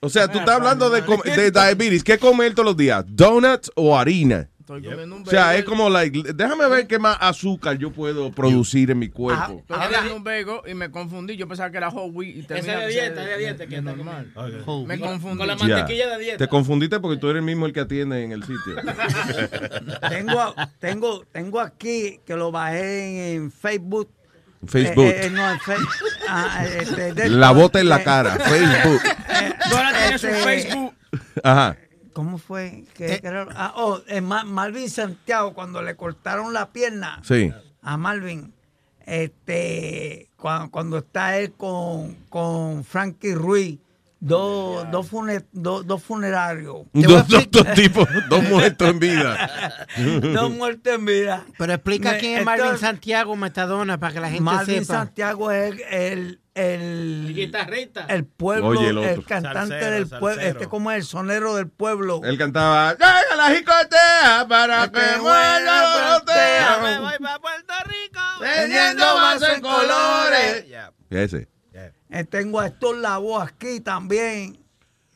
O 0.00 0.08
sea, 0.08 0.28
tú 0.28 0.38
estás 0.38 0.56
hablando 0.56 0.90
de, 0.90 1.00
de 1.00 1.50
diabetes. 1.50 2.04
¿Qué 2.04 2.18
comer 2.18 2.54
todos 2.54 2.66
los 2.66 2.76
días? 2.76 3.04
¿Donuts 3.06 3.70
o 3.74 3.98
harina? 3.98 4.48
O 4.70 5.30
sea, 5.30 5.56
es 5.56 5.64
como, 5.64 5.90
like, 5.90 6.32
déjame 6.32 6.68
ver 6.68 6.86
qué 6.86 6.98
más 6.98 7.16
azúcar 7.20 7.76
yo 7.76 7.90
puedo 7.90 8.30
producir 8.30 8.90
en 8.90 8.98
mi 8.98 9.08
cuerpo. 9.08 9.62
Estoy 9.68 9.78
comiendo 9.78 10.16
un 10.16 10.24
bego 10.24 10.62
y 10.66 10.74
me 10.74 10.90
confundí. 10.90 11.36
Yo 11.36 11.48
pensaba 11.48 11.70
que 11.70 11.76
era 11.76 11.88
whole 11.88 12.12
wheat. 12.12 12.36
Y 12.36 12.40
Ese 12.40 12.76
de 12.76 12.88
dieta, 12.88 13.20
de 13.24 13.38
dieta. 13.38 13.66
Que 13.66 13.76
es 13.76 13.82
normal. 13.82 14.32
Me 14.86 14.98
confundí. 14.98 15.38
Con 15.38 15.46
la 15.46 15.56
mantequilla 15.56 16.16
de 16.16 16.18
dieta. 16.22 16.38
Te 16.38 16.48
confundiste 16.48 17.00
porque 17.00 17.18
tú 17.18 17.28
eres 17.28 17.40
el 17.40 17.46
mismo 17.46 17.66
el 17.66 17.72
que 17.72 17.80
atiende 17.80 18.22
en 18.22 18.32
el 18.32 18.42
sitio. 18.42 18.76
tengo, 20.08 20.54
tengo, 20.78 21.24
tengo 21.32 21.60
aquí 21.60 22.20
que 22.24 22.36
lo 22.36 22.52
bajé 22.52 23.34
en 23.34 23.50
Facebook. 23.50 24.08
Facebook. 24.66 25.04
Eh, 25.04 25.26
eh, 25.26 25.30
no, 25.30 25.50
en 25.50 25.60
Facebook. 25.60 25.88
Ah, 26.28 26.64
este, 26.64 27.28
la 27.28 27.50
bota 27.50 27.80
en 27.80 27.88
la 27.88 28.04
cara. 28.04 28.36
Facebook. 28.36 29.00
ahora 29.72 29.92
tienes 29.98 30.24
un 30.24 30.30
Facebook. 30.30 30.94
Ajá. 31.42 31.76
¿Cómo 32.20 32.36
fue? 32.36 32.84
Que, 32.92 33.14
eh, 33.14 33.46
ah, 33.56 33.72
oh, 33.76 33.98
eh, 34.06 34.20
Malvin 34.20 34.90
Santiago, 34.90 35.54
cuando 35.54 35.80
le 35.80 35.96
cortaron 35.96 36.52
la 36.52 36.70
pierna 36.70 37.22
a 37.80 37.96
Malvin, 37.96 38.52
este, 39.06 40.28
cuando, 40.36 40.98
está 40.98 41.38
él 41.38 41.52
con, 41.52 42.16
con 42.28 42.84
Frankie 42.84 43.34
Ruiz, 43.34 43.78
dos, 44.20 44.86
dos, 44.90 45.08
funerarios. 45.08 46.82
Dos, 46.92 47.26
dos, 47.26 47.72
tipos, 47.74 48.06
dos 48.28 48.42
muertos 48.44 48.90
en 48.90 48.98
vida. 48.98 49.50
dos 50.20 50.50
muertos 50.50 50.92
en 50.92 51.06
vida. 51.06 51.46
Pero 51.56 51.72
explica 51.72 52.18
quién 52.18 52.40
es 52.40 52.44
Malvin 52.44 52.76
Santiago 52.76 53.34
Metadona 53.34 53.98
para 53.98 54.12
que 54.12 54.20
la 54.20 54.28
gente 54.28 54.44
sepa. 54.44 54.56
Malvin 54.56 54.84
Santiago 54.84 55.50
es 55.50 55.72
el 55.72 55.80
el, 55.90 56.39
el 56.54 58.26
pueblo, 58.36 59.04
el, 59.04 59.24
cantante 59.24 59.74
del 59.74 60.08
pueblo, 60.08 60.42
este 60.42 60.66
como 60.66 60.90
el 60.90 61.04
sonero 61.04 61.54
del 61.54 61.68
pueblo. 61.68 62.20
Él 62.24 62.36
cantaba, 62.38 62.92
¡Llega 62.92 63.36
la 63.36 63.50
jicotea 63.54 64.46
para 64.48 64.90
que, 64.90 65.20
muera 65.20 65.60
la 65.60 66.80
Me 66.82 66.98
voy 66.98 67.18
para 67.20 67.38
Puerto 67.38 67.74
Rico 67.84 68.20
vendiendo 68.40 69.04
más 69.16 69.42
en 69.42 69.60
colores. 69.60 70.66
Ese. 71.10 71.48
Eh, 72.12 72.24
tengo 72.24 72.58
a 72.58 72.66
estos 72.66 72.96
labos 72.98 73.42
aquí 73.46 73.80
también. 73.80 74.58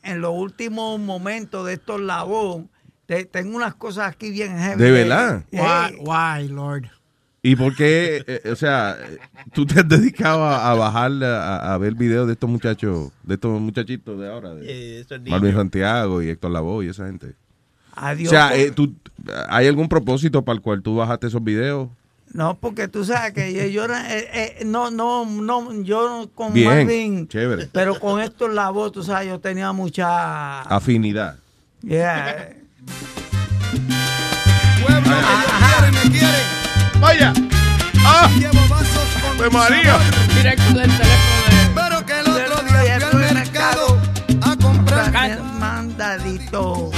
En 0.03 0.21
los 0.21 0.33
últimos 0.35 0.99
momentos 0.99 1.65
de 1.65 1.73
estos 1.73 1.99
labos, 1.99 2.63
tengo 3.31 3.55
unas 3.55 3.73
cosas 3.75 4.11
aquí 4.11 4.29
bien 4.29 4.57
heavy. 4.57 4.81
¿De 4.81 4.91
verdad? 4.91 5.43
Why, 5.51 5.97
why, 5.99 6.47
Lord? 6.47 6.94
¿Y 7.47 7.55
por 7.55 7.75
qué, 7.75 8.23
eh, 8.25 8.49
o 8.51 8.55
sea, 8.55 8.97
tú 9.53 9.67
te 9.67 9.79
has 9.79 9.87
dedicado 9.87 10.43
a, 10.43 10.71
a 10.71 10.73
bajar, 10.73 11.11
a, 11.23 11.73
a 11.73 11.77
ver 11.77 11.93
videos 11.93 12.25
de 12.25 12.33
estos 12.33 12.49
muchachos, 12.49 13.11
de 13.21 13.35
estos 13.35 13.61
muchachitos 13.61 14.19
de 14.19 14.27
ahora? 14.27 14.55
De 14.55 15.01
Eh. 15.01 15.05
Marvin 15.29 15.53
Santiago 15.53 16.23
y 16.23 16.29
Héctor 16.29 16.49
Lavoe 16.51 16.85
y 16.85 16.89
esa 16.89 17.05
gente. 17.05 17.33
Adiós. 17.95 18.29
O 18.29 18.31
sea, 18.31 18.55
eh, 18.57 18.71
tú, 18.71 18.95
¿hay 19.47 19.67
algún 19.67 19.87
propósito 19.87 20.41
para 20.43 20.55
el 20.55 20.61
cual 20.63 20.81
tú 20.81 20.95
bajaste 20.95 21.27
esos 21.27 21.43
videos? 21.43 21.87
No, 22.33 22.57
porque 22.57 22.87
tú 22.87 23.05
sabes 23.05 23.33
que 23.33 23.53
yo, 23.53 23.63
yo 23.67 23.85
era- 23.85 24.17
eh, 24.17 24.27
eh, 24.33 24.65
no, 24.65 24.89
no, 24.89 25.25
no, 25.25 25.71
yo 25.83 26.29
con 26.33 26.51
Bien, 26.51 26.67
Marvin, 26.67 27.27
chévere. 27.27 27.69
pero 27.71 27.99
con 27.99 28.19
esto 28.21 28.47
la 28.47 28.71
voz, 28.71 28.91
tú 28.91 29.03
sabes, 29.03 29.27
yo 29.29 29.39
tenía 29.39 29.71
mucha, 29.71 30.61
Afinidad. 30.63 31.37
yeah. 31.83 32.49
Vaya. 37.05 37.33
¡Ah! 38.03 38.27
¡De 39.37 39.49
María! 39.51 39.99
Directo 40.33 40.73
del 40.73 40.89
teléfono 40.89 41.75
Pero 41.75 42.03
que 42.03 42.19
el 42.19 42.27
otro 42.27 42.63
día 42.63 42.99
fui 43.11 43.23
al 43.23 43.33
mercado 43.35 44.01
a 44.41 44.55
comprar. 44.55 45.39
mandadito. 45.59 46.89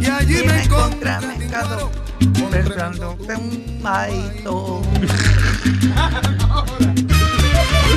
Y 0.00 0.06
allí 0.06 0.42
me 0.44 0.64
encontré 0.64 1.10
al 1.10 1.38
mercado 1.38 1.92
comprando 2.18 3.16
un 3.38 3.80
maito. 3.80 4.82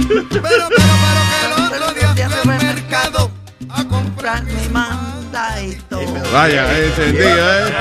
Pero, 0.08 0.30
pero, 0.30 0.70
pero 0.70 1.22
que 1.30 1.38
el 1.48 1.54
otro 1.66 1.94
día 1.96 2.10
fui 2.14 2.52
al 2.52 2.62
mercado 2.62 3.32
a 3.68 3.84
comprar 3.86 4.44
mi 4.44 4.70
mandadito. 4.70 5.23
Vaya, 6.32 6.80
ese 6.80 7.12
día, 7.12 7.68
¿eh? 7.68 7.74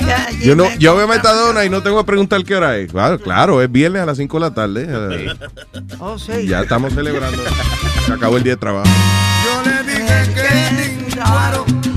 Y 0.00 0.10
allí 0.10 0.44
Yo, 0.46 0.56
no, 0.56 0.64
me 0.64 0.78
yo 0.78 0.96
veo 0.96 1.06
Metadona 1.06 1.64
y 1.64 1.70
no 1.70 1.82
tengo 1.82 1.98
que 1.98 2.04
preguntar 2.06 2.42
qué 2.44 2.56
hora 2.56 2.76
es. 2.78 2.90
Claro, 2.90 3.18
claro, 3.20 3.62
es 3.62 3.70
viernes 3.70 4.02
a 4.02 4.06
las 4.06 4.16
5 4.16 4.36
de 4.38 4.40
la 4.40 4.54
tarde. 4.54 4.86
Eh, 4.88 5.32
Oh, 5.98 6.18
sí. 6.18 6.46
Ya 6.46 6.60
estamos 6.62 6.94
celebrando. 6.94 7.42
Se 8.06 8.12
acabó 8.12 8.38
el 8.38 8.42
día 8.42 8.54
de 8.54 8.60
trabajo. 8.60 8.88
Yo 9.44 9.70
le 9.70 9.82
dije 9.92 10.34
que 10.34 11.89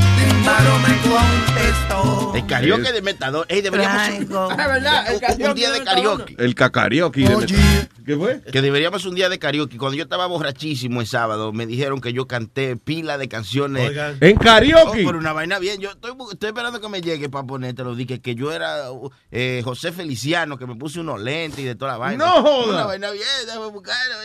Me 0.44 1.10
contestó. 1.10 2.34
El 2.36 2.46
karaoke 2.48 2.92
de 2.92 3.02
Metadona. 3.02 3.46
Ey, 3.48 3.62
deberíamos 3.62 4.04
Traigo. 4.08 4.48
un, 4.48 4.54
un- 4.54 5.50
un 5.50 5.56
día 5.56 5.72
de 5.72 5.84
karaoke. 5.84 6.36
El. 6.38 6.56
Met- 6.56 7.90
¿Qué 8.06 8.18
fue? 8.18 8.42
Que 8.52 8.62
deberíamos 8.62 9.06
un 9.06 9.16
día 9.16 9.30
de 9.30 9.40
karaoke. 9.40 9.78
Cuando 9.78 9.96
yo 9.96 10.04
estaba 10.04 10.26
borrachísimo 10.28 11.00
el 11.00 11.08
sábado, 11.08 11.54
me 11.54 11.66
dijeron 11.66 12.02
que 12.02 12.12
yo 12.12 12.28
canté 12.28 12.76
pila 12.76 13.18
de 13.18 13.30
canciones. 13.30 13.88
Oigan. 13.90 14.18
¿En 14.20 14.36
karaoke? 14.36 15.02
Oh, 15.02 15.06
por 15.06 15.16
una 15.16 15.32
vaina 15.32 15.60
bien. 15.60 15.80
Yo 15.80 15.92
estoy, 15.92 16.12
estoy 16.34 16.50
esperando 16.50 16.82
que 16.82 16.90
me 16.90 17.00
llegue 17.02 17.30
para 17.30 17.46
ponértelo. 17.48 17.96
Dije 17.96 18.20
que 18.20 18.36
yo 18.36 18.52
era 18.52 18.92
uh, 18.92 19.10
eh, 19.32 19.62
José 19.64 19.94
Feliciano, 19.94 20.58
que 20.58 20.68
me 20.68 20.76
puse 20.76 21.00
unos 21.00 21.22
lentes 21.22 21.60
y 21.60 21.64
de 21.64 21.76
toda 21.76 21.94
la 21.94 21.98
vaina. 22.00 22.26
No 22.26 22.42
joda. 22.44 22.74
Una 22.74 22.86
vaina 22.86 23.12
bien, 23.12 23.24
déjame. 23.46 23.72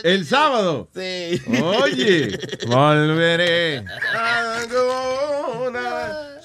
El 0.03 0.25
sábado. 0.25 0.89
Sí. 0.93 1.41
Oye, 1.63 2.37
volveré. 2.67 3.85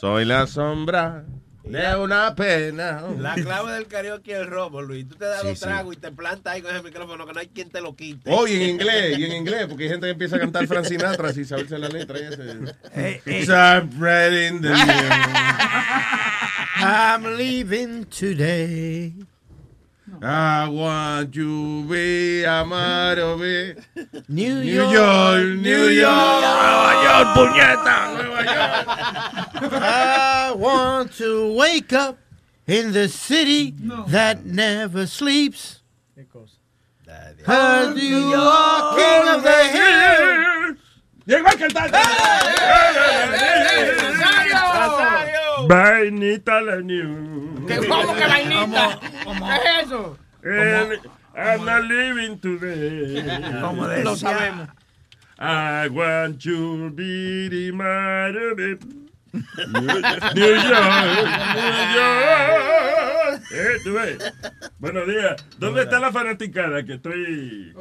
Soy 0.00 0.24
la 0.24 0.46
sombra 0.46 1.24
de 1.64 1.96
una 1.96 2.34
pena. 2.34 3.02
La 3.18 3.34
clave 3.34 3.72
del 3.72 3.86
karaoke 3.86 4.32
es 4.32 4.38
el 4.40 4.46
robo, 4.48 4.82
Luis. 4.82 5.08
Tú 5.08 5.14
te 5.16 5.24
das 5.24 5.40
Sí, 5.42 5.48
los 5.48 5.58
sí. 5.58 5.64
tragos 5.64 5.96
y 5.96 5.98
te 5.98 6.12
plantas 6.12 6.54
ahí 6.54 6.62
con 6.62 6.74
ese 6.74 6.82
micrófono 6.84 7.26
que 7.26 7.32
no 7.32 7.40
hay 7.40 7.48
quien 7.48 7.70
te 7.70 7.80
lo 7.80 7.94
quite. 7.96 8.30
Oh, 8.30 8.46
y 8.46 8.54
en 8.54 8.62
inglés, 8.70 9.18
y 9.18 9.24
en 9.24 9.32
inglés, 9.32 9.66
porque 9.68 9.84
hay 9.84 9.90
gente 9.90 10.06
que 10.06 10.12
empieza 10.12 10.36
a 10.36 10.40
cantar 10.40 10.66
Frank 10.66 10.84
Sinatra 10.84 11.32
sin 11.32 11.46
saberse 11.46 11.78
la 11.78 11.88
letra. 11.88 12.18
Y 12.18 12.22
Eh, 12.94 13.22
ese. 13.24 13.46
Spreading 13.46 14.60
the 14.60 14.72
I'm 16.76 17.36
leaving 17.36 18.04
today. 18.06 19.14
I 20.26 20.68
want 20.70 21.36
you 21.36 21.84
be 21.84 22.46
amado 22.46 23.36
be. 23.36 23.74
New, 24.28 24.64
New 24.64 24.90
York, 24.90 25.44
New 25.60 25.84
York, 25.88 26.40
Nueva 26.40 26.94
York, 27.04 27.28
puñeta, 27.36 27.96
Nueva 28.16 28.42
I 29.84 30.52
want 30.56 31.12
to 31.18 31.52
wake 31.54 31.92
up 31.92 32.16
in 32.66 32.92
the 32.92 33.08
city 33.08 33.74
that 34.06 34.46
never 34.46 35.06
sleeps. 35.06 35.82
Cause 37.44 38.02
you 38.02 38.32
are 38.34 38.96
king 38.96 39.28
of 39.28 39.42
the 39.42 39.64
hill. 39.76 40.76
Llegó 41.26 41.48
el 41.48 41.58
cantante. 41.58 41.98
Vainita 45.68 46.60
la 46.60 46.76
new. 46.80 47.66
¿Qué- 47.66 47.86
¿Cómo 47.88 48.14
que 48.14 48.26
vainita? 48.26 49.00
¿Qué 49.00 49.80
es 49.80 49.86
eso? 49.86 50.18
I'm 51.36 51.64
not 51.64 51.84
living 51.84 52.38
today. 52.38 53.24
Como 53.60 53.86
Lo 53.86 54.16
sabemos. 54.16 54.68
I 55.38 55.88
want 55.88 56.44
you 56.44 56.88
to 56.88 56.90
be 56.94 57.72
my 57.72 58.30
baby. 58.54 58.78
New 59.34 59.82
York, 59.84 60.34
New 60.34 60.54
York. 61.94 63.42
Eh, 63.52 63.78
tú 63.84 63.92
ves. 63.94 64.18
Buenos 64.78 65.06
días. 65.06 65.34
¿Dónde 65.58 65.82
está 65.82 65.98
la 66.00 66.12
fanaticada 66.12 66.84
que 66.84 66.94
estoy? 66.94 67.72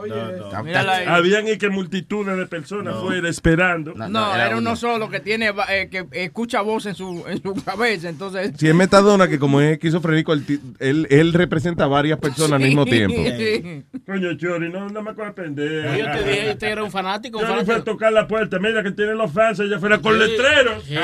Mírala 0.63 0.96
ahí. 0.98 1.06
Habían 1.08 1.48
y 1.48 1.58
que 1.58 1.70
multitudes 1.70 2.38
de 2.38 2.46
personas 2.48 2.96
fuera 3.02 3.30
esperando. 3.30 3.94
No, 3.94 4.36
era 4.36 4.58
uno 4.58 4.76
solo 4.76 5.10
que 5.10 5.20
tiene 5.20 5.52
eh, 5.70 5.89
que 5.89 6.06
escucha 6.12 6.62
voz 6.62 6.86
en 6.86 6.96
su, 6.96 7.24
en 7.28 7.42
su 7.42 7.54
cabeza, 7.63 8.10
entonces. 8.10 8.54
Si 8.58 8.68
es 8.68 8.76
Metadona, 8.76 9.28
que 9.28 9.39
como 9.39 9.62
es 9.62 9.74
esquizofrénico, 9.74 10.34
él, 10.34 10.44
él, 10.80 11.08
él 11.10 11.34
representa 11.34 11.86
a 11.86 11.88
varias 11.88 12.20
personas 12.20 12.54
al 12.54 12.62
mismo 12.68 12.86
tiempo. 12.86 13.16
Coño, 14.06 14.34
Chori, 14.38 14.70
no, 14.70 14.89
no 14.89 15.02
me 15.02 15.13
coge 15.16 15.32
pendejo. 15.32 15.96
Yo 15.98 16.12
te 16.12 16.24
dije, 16.24 16.52
usted 16.52 16.68
era 16.68 16.84
un 16.84 16.92
fanático. 16.92 17.39
Yo 17.39 17.48
le 17.48 17.54
fui 17.54 17.62
a 17.62 17.66
fanático. 17.66 17.92
tocar 17.92 18.12
la 18.13 18.28
puerta. 18.28 18.60
Mira 18.60 18.84
que 18.84 18.92
tienen 18.92 19.18
los 19.18 19.32
fans 19.32 19.60
allá 19.60 19.78
afuera 19.78 20.00
con 20.00 20.13
Sí. 20.13 20.20
letreros. 20.20 20.84
Sí. 20.84 20.96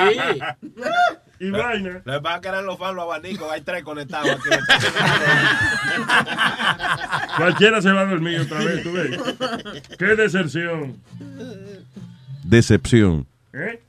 Y 1.39 1.49
vaina. 1.49 2.02
Lo 2.04 2.13
que 2.13 2.21
pasa 2.21 2.36
es 2.36 2.41
que 2.41 2.47
eran 2.47 2.65
los 2.65 2.78
fans, 2.78 2.95
los 2.95 3.04
abanicos. 3.04 3.52
Hay 3.52 3.62
tres 3.62 3.84
conectados 3.84 4.30
aquí. 4.30 4.49
Cualquiera 7.38 7.82
se 7.82 7.91
va 7.91 8.02
a 8.02 8.06
dormir 8.06 8.41
otra 8.41 8.60
vez, 8.60 8.84
tú 8.84 8.91
ves. 8.91 9.17
Qué 9.97 10.15
deserción. 10.15 10.97
Decepción. 12.43 13.28
¿Eh? 13.54 13.82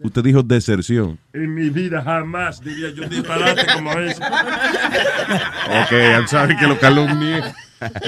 Usted 0.00 0.22
dijo 0.22 0.42
deserción. 0.42 1.18
En 1.32 1.54
mi 1.54 1.70
vida 1.70 2.02
jamás 2.02 2.60
diría 2.60 2.90
yo 2.90 3.04
un 3.04 3.08
disparate 3.08 3.66
como 3.72 3.92
ese. 3.92 4.22
Ok, 4.22 5.92
I'm 5.92 6.26
sorry 6.26 6.56
que 6.56 6.66
lo 6.66 6.78
calumnie. 6.78 7.40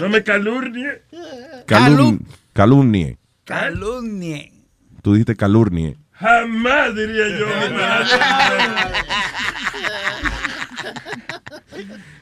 No 0.00 0.08
me 0.08 0.22
calurnie. 0.22 1.02
Calum, 1.66 2.18
calumnie. 2.52 3.18
Calumnie. 3.44 4.52
Tú 5.02 5.12
dijiste 5.14 5.36
calurnie. 5.36 5.96
Jamás 6.24 6.94
diría 6.94 7.28
yo. 7.38 7.46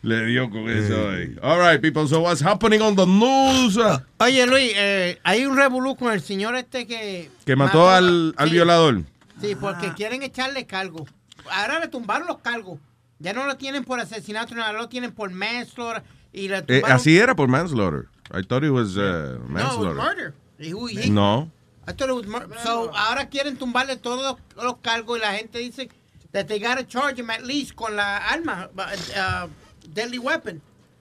Le 0.03 0.27
dio 0.27 0.51
con 0.51 0.69
eso 0.69 1.11
ahí. 1.11 1.37
All 1.43 1.59
right, 1.61 1.81
people. 1.81 2.07
So 2.09 2.21
what's 2.23 2.41
happening 2.43 2.81
on 2.83 2.97
the 2.97 3.07
news? 3.07 3.79
Oye, 4.19 4.47
Luis, 4.47 4.73
eh, 4.75 5.19
hay 5.23 5.47
un 5.47 5.57
revolú 5.57 5.95
con 5.97 6.13
el 6.13 6.21
señor 6.21 6.57
este 6.57 6.87
que... 6.87 7.31
Que 7.45 7.55
mató 7.55 7.89
al, 7.89 8.35
al 8.37 8.49
Sí. 8.49 8.55
violador. 8.55 9.03
Sí, 9.41 9.55
porque 9.55 9.93
quieren 9.95 10.23
echarle 10.23 10.67
cargo. 10.67 11.07
Ahora 11.51 11.79
le 11.81 11.89
tumbaron 11.89 12.27
los 12.27 12.39
cargos. 12.39 12.79
Ya 13.21 13.33
no 13.33 13.47
lo 13.47 13.57
tienen 13.57 13.85
por 13.85 14.01
asesinato, 14.01 14.55
no, 14.57 14.73
lo 14.73 14.89
tienen 14.89 15.13
por 15.13 15.31
manslaughter. 15.31 16.03
Y 16.33 16.49
le 16.49 16.65
Eh, 16.67 16.83
así 16.87 17.17
era 17.19 17.37
por 17.37 17.47
manslaughter. 17.49 18.07
I 18.35 18.43
thought 18.43 18.65
it 18.65 18.71
was 18.71 18.97
uh, 18.97 19.01
No, 19.01 19.35
it 19.35 19.41
was 19.41 19.51
manslaughter. 19.51 19.95
murder. 19.95 20.35
He- 20.59 20.73
he- 21.05 21.11
No. 21.11 21.51
I 21.87 21.93
thought 21.93 22.09
it 22.11 22.15
was 22.15 22.27
mur- 22.27 22.49
So, 22.63 22.91
ahora 22.95 23.29
quieren 23.29 23.57
tumbarle 23.57 23.97
todos 23.97 24.23
los, 24.23 24.65
los 24.65 24.77
cargos 24.83 25.19
y 25.19 25.21
la 25.21 25.33
gente 25.35 25.59
dice 25.59 25.89
that 26.33 26.47
they 26.47 26.59
gotta 26.61 26.87
charge 26.87 27.19
him 27.19 27.29
at 27.31 27.43
least 27.43 27.75
con 27.75 27.97
la 27.97 28.19
arma, 28.19 28.71
uh, 28.77 29.49
deadly 29.93 30.19
weapon, 30.19 30.61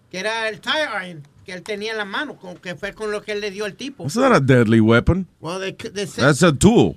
que 0.09 0.19
era 0.19 0.49
el 0.49 0.59
tire 0.59 0.87
iron 1.07 1.27
que 1.45 1.53
él 1.53 1.61
tenía 1.63 1.91
en 1.91 1.97
la 1.97 2.05
mano, 2.05 2.35
con, 2.37 2.57
que 2.57 2.75
fue 2.75 2.93
con 2.93 3.11
lo 3.11 3.21
que 3.21 3.31
él 3.33 3.41
le 3.41 3.51
dio 3.51 3.65
al 3.65 3.75
tipo. 3.75 4.03
That's 4.03 4.15
not 4.15 4.31
a 4.33 4.39
deadly 4.39 4.79
weapon. 4.79 5.27
Well, 5.39 5.59
they, 5.59 5.71
they 5.73 6.05
said, 6.05 6.25
That's 6.25 6.43
a 6.43 6.51
tool. 6.51 6.95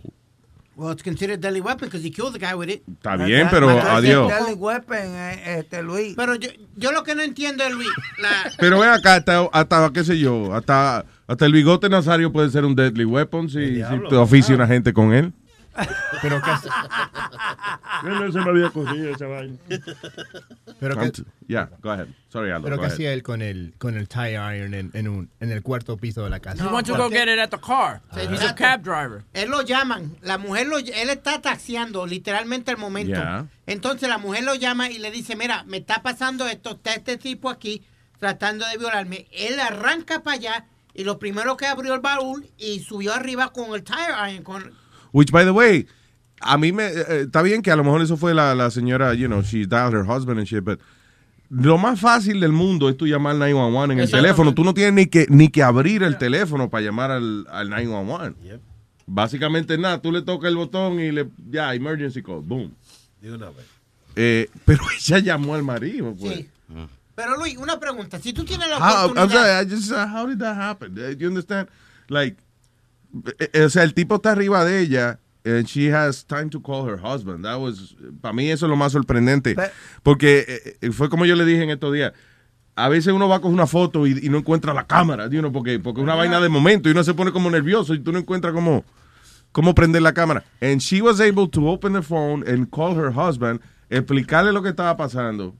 Well, 0.76 0.90
it's 0.90 1.02
considered 1.02 1.40
deadly 1.40 1.60
weapon 1.60 1.88
because 1.88 2.02
he 2.02 2.10
killed 2.10 2.32
the 2.32 2.38
guy 2.38 2.54
with 2.54 2.68
it. 2.68 2.82
Está 2.86 3.16
bien, 3.16 3.48
pero 3.50 3.68
adiós. 3.68 4.28
Deadly 4.28 4.54
weapon, 4.54 5.14
eh, 5.14 5.58
este 5.58 5.82
Luis. 5.82 6.14
Pero 6.16 6.34
yo, 6.34 6.50
yo 6.76 6.92
lo 6.92 7.02
que 7.02 7.14
no 7.14 7.22
entiendo 7.22 7.64
es, 7.64 7.72
Luis, 7.72 7.88
la, 8.18 8.50
Pero 8.58 8.80
ven 8.80 8.90
acá, 8.90 9.16
hasta, 9.16 9.48
hasta, 9.52 9.90
qué 9.92 10.04
sé 10.04 10.18
yo, 10.18 10.54
hasta, 10.54 11.04
hasta 11.26 11.46
el 11.46 11.52
bigote 11.52 11.88
Nazario 11.88 12.32
puede 12.32 12.50
ser 12.50 12.64
un 12.64 12.74
deadly 12.74 13.04
weapon 13.04 13.48
si, 13.48 13.76
si 13.76 14.08
te 14.08 14.16
oficia 14.16 14.54
una 14.54 14.66
gente 14.66 14.92
con 14.92 15.12
él. 15.12 15.32
Pero 16.22 16.40
casi. 16.40 16.68
no 18.04 18.32
se 18.32 18.38
me 18.40 18.50
había 18.50 18.66
ocurrido 18.68 19.10
esa 19.14 19.26
vaina. 19.26 19.56
Pero 20.80 20.96
que, 20.98 21.12
Yeah, 21.46 21.68
go 21.82 21.90
ahead. 21.90 22.06
Sorry, 22.28 22.50
Aldo. 22.50 22.64
pero 22.64 22.76
go 22.76 22.80
¿qué 22.82 22.86
ahead. 22.86 22.94
hacía 22.94 23.12
él 23.12 23.22
con 23.22 23.42
el, 23.42 23.74
con 23.78 23.96
el 23.96 24.08
tire 24.08 24.32
iron 24.56 24.74
en, 24.74 24.90
en, 24.94 25.08
un, 25.08 25.30
en 25.40 25.52
el 25.52 25.62
cuarto 25.62 25.96
piso 25.96 26.24
de 26.24 26.30
la 26.30 26.40
casa? 26.40 26.64
He 26.64 26.68
went 26.68 26.86
to 26.86 26.96
go 26.96 27.08
get 27.10 27.28
it 27.28 27.38
at 27.38 27.50
the 27.50 27.58
car. 27.60 28.00
He's 28.14 28.42
a 28.42 28.54
cab 28.54 28.82
driver. 28.82 29.24
Él 29.34 29.50
lo 29.50 29.62
llaman, 29.62 30.16
la 30.22 30.38
mujer 30.38 30.66
lo, 30.66 30.78
él 30.78 31.10
está 31.10 31.40
taxiando 31.42 32.06
literalmente 32.06 32.70
al 32.70 32.78
momento. 32.78 33.14
Yeah. 33.14 33.46
Entonces 33.66 34.08
la 34.08 34.18
mujer 34.18 34.44
lo 34.44 34.54
llama 34.54 34.90
y 34.90 34.98
le 34.98 35.10
dice, 35.10 35.36
mira, 35.36 35.64
me 35.64 35.78
está 35.78 36.02
pasando 36.02 36.46
esto, 36.46 36.72
está 36.72 36.94
este 36.94 37.16
tipo 37.18 37.50
aquí 37.50 37.82
tratando 38.18 38.66
de 38.66 38.78
violarme. 38.78 39.26
Él 39.32 39.60
arranca 39.60 40.22
para 40.22 40.36
allá 40.36 40.66
y 40.94 41.04
lo 41.04 41.18
primero 41.18 41.56
que 41.56 41.66
abrió 41.66 41.92
el 41.94 42.00
baúl 42.00 42.46
y 42.56 42.80
subió 42.80 43.12
arriba 43.12 43.52
con 43.52 43.74
el 43.74 43.82
tire 43.84 44.32
iron. 44.32 44.44
Con, 44.44 44.72
Which, 45.14 45.30
by 45.30 45.44
the 45.44 45.52
way, 45.52 45.86
a 46.40 46.58
mí 46.58 46.72
me. 46.72 46.82
eh, 46.84 47.22
está 47.26 47.40
bien 47.42 47.62
que 47.62 47.70
a 47.70 47.76
lo 47.76 47.84
mejor 47.84 48.02
eso 48.02 48.16
fue 48.16 48.34
la, 48.34 48.52
la 48.54 48.68
señora, 48.70 49.14
you 49.14 49.28
know, 49.28 49.42
she 49.42 49.64
dialed 49.64 49.94
her 49.94 50.04
husband 50.04 50.38
and 50.40 50.46
shit, 50.48 50.64
but. 50.64 50.80
Lo 51.50 51.78
más 51.78 52.00
fácil 52.00 52.40
del 52.40 52.50
mundo 52.52 52.88
es 52.88 52.96
tú 52.96 53.06
llamar 53.06 53.32
al 53.32 53.38
911 53.38 53.92
en 53.92 54.00
el 54.00 54.10
teléfono. 54.10 54.54
Tú 54.54 54.64
no 54.64 54.74
tienes 54.74 54.92
ni 54.94 55.06
que, 55.06 55.26
ni 55.28 55.50
que 55.50 55.62
abrir 55.62 56.02
el 56.02 56.18
teléfono 56.18 56.68
para 56.68 56.82
llamar 56.84 57.12
al, 57.12 57.46
al 57.48 57.70
911. 57.70 58.58
Básicamente 59.06 59.78
nada, 59.78 60.00
tú 60.02 60.10
le 60.10 60.22
tocas 60.22 60.48
el 60.48 60.56
botón 60.56 60.98
y 60.98 61.12
le. 61.12 61.28
Ya, 61.50 61.72
emergency 61.74 62.22
call, 62.22 62.40
boom. 62.42 62.74
De 63.20 63.30
una 63.32 63.50
vez. 63.50 63.66
Eh, 64.16 64.48
pero 64.64 64.82
ella 64.98 65.18
llamó 65.20 65.54
al 65.54 65.62
marido, 65.62 66.14
pues. 66.18 66.38
Sí. 66.38 66.48
Pero 67.14 67.36
Luis, 67.36 67.56
una 67.58 67.78
pregunta, 67.78 68.18
si 68.18 68.32
tú 68.32 68.44
tienes 68.44 68.68
la 68.68 68.78
How, 68.78 68.82
I'm 68.82 69.10
oportunidad... 69.12 69.30
sorry, 69.30 69.66
I 69.66 69.70
just, 69.70 69.92
uh, 69.92 70.06
how 70.08 70.26
did 70.26 70.38
that 70.40 70.56
happen? 70.56 70.98
Uh, 70.98 71.14
You 71.16 71.28
understand? 71.28 71.68
Like, 72.08 72.36
eh, 72.36 72.42
eh, 72.42 72.43
o 73.64 73.68
sea, 73.68 73.82
el 73.82 73.94
tipo 73.94 74.16
está 74.16 74.32
arriba 74.32 74.64
de 74.64 74.80
ella 74.80 75.20
and 75.44 75.66
she 75.66 75.88
has 75.88 76.24
time 76.24 76.48
to 76.48 76.60
call 76.60 76.84
her 76.86 76.96
husband. 76.96 77.44
That 77.44 77.60
was, 77.60 77.94
para 78.20 78.32
mí 78.32 78.50
eso 78.50 78.66
es 78.66 78.70
lo 78.70 78.76
más 78.76 78.92
sorprendente. 78.92 79.54
Porque 80.02 80.44
eh, 80.48 80.76
eh, 80.80 80.90
fue 80.90 81.08
como 81.08 81.26
yo 81.26 81.36
le 81.36 81.44
dije 81.44 81.62
en 81.62 81.70
estos 81.70 81.92
días. 81.92 82.12
A 82.76 82.88
veces 82.88 83.12
uno 83.12 83.28
va 83.28 83.40
con 83.40 83.52
una 83.52 83.68
foto 83.68 84.04
y, 84.04 84.18
y 84.20 84.28
no 84.28 84.38
encuentra 84.38 84.74
la 84.74 84.84
cámara, 84.84 85.28
you 85.28 85.38
know, 85.38 85.52
porque, 85.52 85.78
porque 85.78 86.00
es 86.00 86.04
una 86.04 86.16
vaina 86.16 86.40
de 86.40 86.48
momento 86.48 86.88
y 86.88 86.92
uno 86.92 87.04
se 87.04 87.14
pone 87.14 87.30
como 87.30 87.48
nervioso 87.48 87.94
y 87.94 88.00
tú 88.00 88.10
no 88.10 88.18
encuentras 88.18 88.52
cómo, 88.52 88.84
cómo 89.52 89.76
prender 89.76 90.02
la 90.02 90.12
cámara. 90.12 90.42
And 90.60 90.80
she 90.80 91.00
was 91.00 91.20
able 91.20 91.46
to 91.50 91.68
open 91.68 91.92
the 91.92 92.02
phone 92.02 92.42
and 92.48 92.68
call 92.70 92.96
her 92.96 93.12
husband, 93.12 93.60
explicarle 93.90 94.52
lo 94.52 94.60
que 94.60 94.70
estaba 94.70 94.96
pasando. 94.96 95.54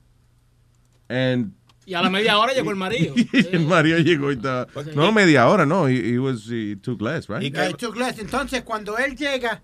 And 1.09 1.53
Y 1.87 1.94
a 1.94 2.01
la 2.03 2.09
media 2.11 2.38
hora 2.38 2.53
llegó 2.55 2.70
el 2.70 2.77
marido. 2.77 3.14
el 3.53 3.61
marido 3.61 3.99
llegó 3.99 4.31
y 4.33 4.37
estaba. 4.37 4.66
No, 4.94 5.12
media 5.12 5.49
hora, 5.49 5.66
no. 5.66 5.87
He, 5.88 6.12
he 6.14 6.18
was, 6.18 6.47
he 6.51 6.77
took 6.77 7.01
less, 7.03 7.29
right? 7.29 7.55
Eh, 7.55 7.75
took 7.79 7.97
less. 7.97 8.18
Entonces, 8.18 8.62
cuando 8.62 8.97
él 8.99 9.16
llega, 9.16 9.62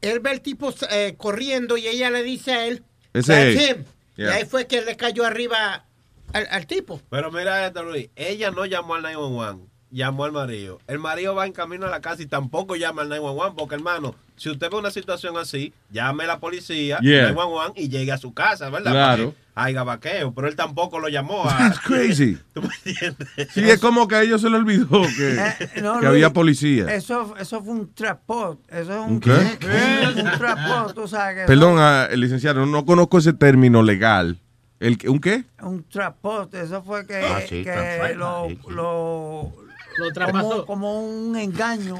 él 0.00 0.20
ve 0.20 0.32
el 0.32 0.40
tipo 0.40 0.74
eh, 0.90 1.14
corriendo 1.16 1.76
y 1.76 1.86
ella 1.86 2.10
le 2.10 2.22
dice 2.22 2.52
a 2.52 2.66
él, 2.66 2.82
Ese 3.12 3.32
"That's 3.32 3.56
es. 3.56 3.70
him". 3.70 3.84
Y 4.16 4.24
ahí 4.24 4.44
fue 4.44 4.66
que 4.66 4.82
le 4.82 4.96
cayó 4.96 5.24
arriba 5.24 5.84
al, 6.32 6.46
al 6.50 6.66
tipo. 6.66 7.00
Pero 7.10 7.30
mira 7.30 7.66
esto, 7.66 7.82
Luis. 7.82 8.08
Ella 8.16 8.50
no 8.50 8.64
llamó 8.66 8.94
al 8.94 9.02
911, 9.02 9.66
llamó 9.94 10.24
al 10.24 10.32
marido. 10.32 10.80
El 10.86 10.98
marido 10.98 11.34
va 11.34 11.46
en 11.46 11.52
camino 11.52 11.86
a 11.86 11.90
la 11.90 12.00
casa 12.00 12.22
y 12.22 12.26
tampoco 12.26 12.76
llama 12.76 13.02
al 13.02 13.08
911 13.08 13.54
porque, 13.56 13.76
hermano, 13.76 14.14
si 14.36 14.50
usted 14.50 14.68
ve 14.70 14.76
una 14.76 14.90
situación 14.90 15.36
así, 15.38 15.72
llame 15.90 16.24
a 16.24 16.26
la 16.26 16.38
policía, 16.40 16.98
Yeah. 17.00 17.30
911 17.32 17.80
y 17.80 17.88
llegue 17.88 18.10
a 18.12 18.18
su 18.18 18.34
casa, 18.34 18.68
¿verdad? 18.70 18.90
Claro. 18.92 19.34
Haya 19.54 19.84
vaqueo. 19.84 20.34
Pero 20.34 20.48
él 20.48 20.56
tampoco 20.56 20.98
lo 20.98 21.08
llamó 21.08 21.48
a... 21.48 21.56
That's 21.56 21.78
crazy. 21.78 22.36
¿Tú 22.54 22.62
me 22.62 22.68
entiendes? 22.84 23.28
Sí, 23.52 23.60
es 23.70 23.78
como 23.78 24.08
que 24.08 24.16
a 24.16 24.22
ellos 24.22 24.40
se 24.40 24.50
le 24.50 24.56
olvidó 24.56 25.02
que, 25.16 25.36
Eh, 25.36 25.54
no, 25.80 25.92
que 25.94 25.98
Luis, 26.00 26.08
había 26.08 26.32
policía. 26.32 26.92
Eso, 26.92 27.36
eso 27.38 27.62
fue 27.62 27.72
un 27.74 27.94
trapot. 27.94 28.58
Eso 28.68 28.92
es 28.92 28.98
un, 28.98 29.12
¿Un 29.12 29.20
qué? 29.20 29.30
Sí, 29.60 30.20
un 30.20 30.30
trapot, 30.38 30.94
tú 30.94 31.06
sabes 31.06 31.36
que 31.36 31.46
Perdón, 31.46 31.76
ah, 31.78 32.08
licenciado, 32.16 32.66
no 32.66 32.84
conozco 32.84 33.18
ese 33.18 33.32
término 33.32 33.80
legal. 33.84 34.40
¿El, 34.80 34.98
qué- 34.98 35.08
¿Un 35.08 35.20
qué? 35.20 35.44
Un 35.62 35.84
trapot, 35.84 36.52
eso 36.54 36.82
fue 36.82 37.06
que, 37.06 37.14
Ah, 37.24 37.40
sí, 37.48 37.62
que 37.62 38.14
lo, 38.16 38.48
lo, 38.68 39.52
Lo 39.98 40.66
como, 40.66 41.00
un 41.00 41.36
engaño. 41.36 41.98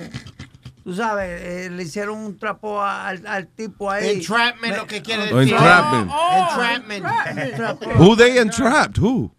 Tú 0.82 0.94
sabes, 0.94 1.40
eh, 1.42 1.70
le 1.70 1.82
hicieron 1.84 2.18
un 2.18 2.38
trapo 2.38 2.82
al, 2.82 3.26
al 3.26 3.46
tipo 3.48 3.90
ahí. 3.90 4.10
Entrapment, 4.16 4.76
lo 4.76 4.86
que 4.86 5.00
quiere 5.02 5.32
Oh, 5.32 5.38
decir. 5.38 5.54
entrapment. 5.54 6.10
entrapment. 6.12 7.06
Entrapment. 7.38 7.98
Who 8.00 8.16
they 8.16 8.38
entrapped? 8.38 8.98
Who? 8.98 9.34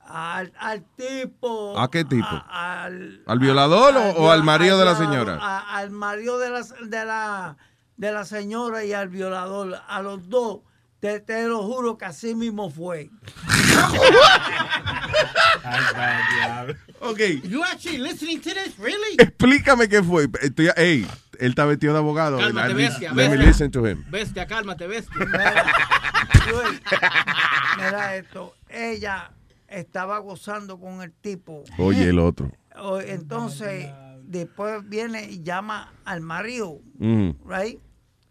Al, 0.00 0.52
al 0.58 0.84
tipo. 0.96 1.78
¿A 1.78 1.88
qué 1.90 2.04
tipo? 2.04 2.26
a- 2.26 2.84
al, 2.84 3.22
¿Al 3.26 3.38
violador 3.38 3.96
o, 3.96 4.10
o 4.24 4.30
al 4.32 4.42
marido 4.42 4.78
de 4.78 4.84
la 4.84 4.96
señora? 4.96 5.38
a- 5.40 5.76
al 5.78 5.90
marido 5.90 6.38
de 6.38 6.50
la, 6.50 6.60
de, 6.62 7.04
la, 7.04 7.56
de 7.96 8.12
la 8.12 8.24
señora 8.24 8.84
y 8.84 8.92
al 8.92 9.08
violador. 9.08 9.80
A 9.88 10.02
los 10.02 10.28
dos, 10.28 10.60
te, 11.00 11.20
te 11.20 11.46
lo 11.46 11.62
juro 11.62 11.96
que 11.96 12.06
así 12.06 12.34
mismo 12.34 12.68
fue. 12.70 13.10
Ok. 17.00 17.20
You 17.44 17.62
actually 17.64 17.98
listening 17.98 18.40
to 18.40 18.50
this, 18.50 18.78
really? 18.78 19.16
Explícame 19.18 19.88
qué 19.88 20.02
fue. 20.02 20.28
Estoy, 20.40 20.70
ey, 20.76 21.06
él 21.38 21.50
está 21.50 21.64
vestido 21.66 21.92
de 21.92 21.98
abogado. 21.98 22.38
Cálmate, 22.38 22.74
bestia, 22.74 23.12
let 23.12 23.30
me 23.30 23.36
listen 23.38 23.70
to 23.70 23.86
him. 23.86 24.04
Bestia, 24.10 24.46
cálmate, 24.46 24.86
bestia. 24.86 25.26
Mira 27.76 28.16
esto, 28.16 28.54
ella 28.68 29.30
estaba 29.68 30.18
gozando 30.18 30.78
con 30.78 31.02
el 31.02 31.12
tipo. 31.12 31.64
Oye, 31.78 32.08
el 32.08 32.18
otro. 32.18 32.50
Entonces, 33.06 33.90
después 34.22 34.88
viene 34.88 35.24
y 35.30 35.42
llama 35.42 35.92
al 36.04 36.20
marido, 36.20 36.78
Mm. 36.98 37.30
right? 37.46 37.78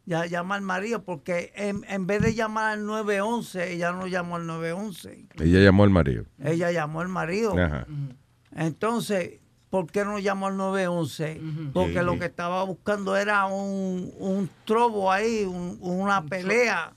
Ya 0.06 0.26
llama 0.26 0.56
al 0.56 0.62
marido 0.64 1.04
porque 1.04 1.54
en, 1.56 1.84
en 1.88 2.08
vez 2.08 2.22
de 2.22 2.34
llamar 2.34 2.74
al 2.74 2.86
911, 2.86 3.74
ella 3.74 3.92
no 3.92 4.08
llamó 4.08 4.36
al 4.38 4.48
911. 4.48 5.26
Ella 5.40 5.60
llamó 5.60 5.84
al 5.84 5.90
marido. 5.92 6.26
Ella 6.44 6.72
llamó 6.72 7.02
al 7.02 7.08
marido. 7.08 7.56
Ajá. 7.58 7.86
Entonces, 8.56 9.34
¿por 9.70 9.90
qué 9.92 10.04
no 10.04 10.20
llamó 10.20 10.48
al 10.48 10.58
911? 10.58 11.40
Porque 11.74 12.00
Sí. 12.00 12.06
lo 12.06 12.18
que 12.20 12.26
estaba 12.26 12.64
buscando 12.64 13.16
era 13.16 13.46
un, 13.46 14.12
un 14.18 14.50
trobo 14.66 15.12
ahí, 15.12 15.46
un- 15.46 15.78
una 15.82 16.24
pelea. 16.26 16.94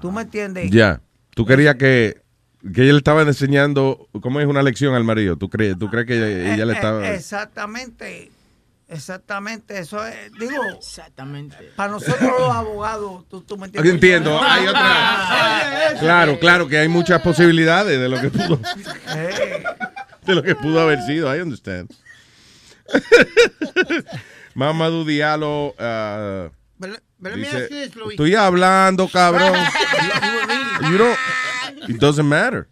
¿Tú 0.00 0.10
me 0.12 0.22
entiendes? 0.22 0.70
Ya. 0.70 1.00
Tú 1.34 1.44
querías 1.44 1.74
que, 1.74 2.22
que 2.72 2.82
ella 2.84 2.92
le 2.92 2.98
estaba 2.98 3.22
enseñando, 3.22 4.08
¿cómo 4.22 4.40
es 4.40 4.46
una 4.46 4.62
lección 4.62 4.94
al 4.94 5.04
marido? 5.04 5.36
¿Tú 5.36 5.50
crees, 5.50 5.76
tú 5.78 5.90
crees 5.90 6.06
que 6.06 6.14
ella, 6.16 6.54
ella 6.54 6.64
le 6.64 6.72
Eh, 6.72 6.76
estaba... 6.76 7.08
eh, 7.08 7.14
exactamente. 7.16 8.30
Exactamente. 8.94 9.78
Eso 9.78 10.04
es, 10.06 10.32
digo, 10.38 10.62
Exactamente. 10.78 11.56
para 11.76 11.92
nosotros 11.92 12.30
los 12.38 12.50
abogados, 12.50 13.28
tú, 13.28 13.40
tú 13.42 13.56
me 13.58 13.66
entiendes. 13.66 13.92
Entiendo, 13.92 14.40
hay 14.40 14.66
otra... 14.68 15.96
Claro, 15.98 16.38
claro 16.38 16.68
que 16.68 16.78
hay 16.78 16.88
muchas 16.88 17.20
posibilidades 17.22 17.98
de 17.98 18.08
lo 18.08 18.20
que 18.20 18.30
pudo, 18.30 18.60
Eh, 19.08 19.64
de 20.24 20.34
lo 20.34 20.42
que 20.42 20.54
pudo 20.54 20.80
haber 20.80 21.02
sido. 21.02 21.34
I 21.34 21.40
understand. 21.40 21.90
Mamadou 24.54 25.04
Diallo 25.04 25.74
uh, 25.78 26.50
dice, 27.34 27.90
estoy 28.10 28.34
hablando, 28.34 29.08
cabrón. 29.08 29.54
You 30.90 30.98
don't, 30.98 31.18
it 31.88 31.98
doesn't 31.98 32.28
matter. 32.28 32.68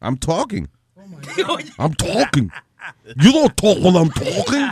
I'm 0.00 0.16
talking. 0.16 0.68
I'm 1.78 1.94
talking. 1.94 2.50
You 3.16 3.32
don't 3.32 3.56
talk 3.56 3.78
while 3.78 3.96
I'm 3.96 4.10
talking. 4.10 4.70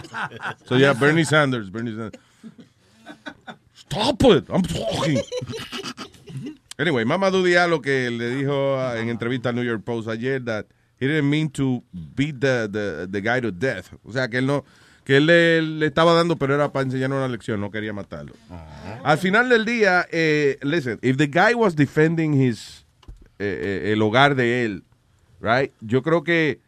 So 0.67 0.77
yeah, 0.77 0.93
Bernie 0.93 1.25
Sanders, 1.25 1.71
Bernie 1.71 1.93
Sanders. 1.93 2.21
Stop 3.75 4.23
it, 4.25 4.45
I'm 4.49 4.63
talking. 4.63 5.21
Anyway, 6.79 7.05
Mamadou 7.05 7.45
Diallo 7.45 7.81
que 7.81 8.11
le 8.11 8.31
dijo 8.37 8.77
uh, 8.77 8.97
en 8.97 9.09
entrevista 9.09 9.51
al 9.51 9.55
New 9.55 9.63
York 9.65 9.85
Post 9.85 10.09
ayer 10.09 10.41
that 10.41 10.67
he 10.99 11.07
didn't 11.07 11.29
mean 11.29 11.49
to 11.51 11.83
beat 12.17 12.41
the, 12.41 12.69
the, 12.71 13.07
the 13.11 13.21
guy 13.21 13.41
to 13.41 13.51
death. 13.53 13.93
O 14.05 14.13
sea, 14.13 14.29
que 14.29 14.39
él 14.39 14.47
no 14.47 14.65
que 15.05 15.17
él 15.17 15.27
le, 15.27 15.63
le 15.63 15.87
estaba 15.87 16.15
dando, 16.15 16.37
pero 16.37 16.55
era 16.55 16.73
para 16.73 16.85
enseñarle 16.85 17.17
una 17.17 17.29
lección, 17.29 17.61
no 17.61 17.71
quería 17.71 17.93
matarlo. 17.93 18.35
Al 19.03 19.19
final 19.19 19.49
del 19.49 19.65
día, 19.65 20.07
eh, 20.13 20.59
listen, 20.63 20.99
if 21.03 21.17
the 21.17 21.27
guy 21.27 21.55
was 21.55 21.75
defending 21.75 22.33
his 22.35 22.85
eh, 23.39 23.89
eh, 23.89 23.93
el 23.93 24.03
hogar 24.03 24.37
de 24.37 24.65
él, 24.65 24.85
right? 25.41 25.73
Yo 25.81 26.03
creo 26.03 26.23
que 26.23 26.61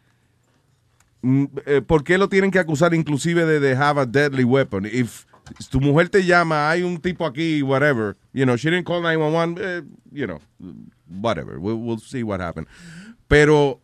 ¿por 1.87 2.03
qué 2.03 2.17
lo 2.17 2.29
tienen 2.29 2.51
que 2.51 2.59
acusar 2.59 2.93
inclusive 2.93 3.45
de, 3.45 3.59
de 3.59 3.75
have 3.75 3.99
a 3.99 4.05
deadly 4.05 4.43
weapon? 4.43 4.85
If 4.85 5.25
tu 5.69 5.79
mujer 5.79 6.09
te 6.09 6.23
llama, 6.25 6.69
hay 6.69 6.83
un 6.83 6.99
tipo 6.99 7.25
aquí, 7.25 7.61
whatever, 7.61 8.17
you 8.33 8.45
know, 8.45 8.55
she 8.57 8.69
didn't 8.69 8.85
call 8.85 9.01
911, 9.01 9.57
eh, 9.61 9.81
you 10.11 10.25
know, 10.25 10.39
whatever, 11.07 11.59
we'll, 11.59 11.99
see 11.99 12.23
what 12.23 12.41
happened. 12.41 12.67
Pero, 13.27 13.81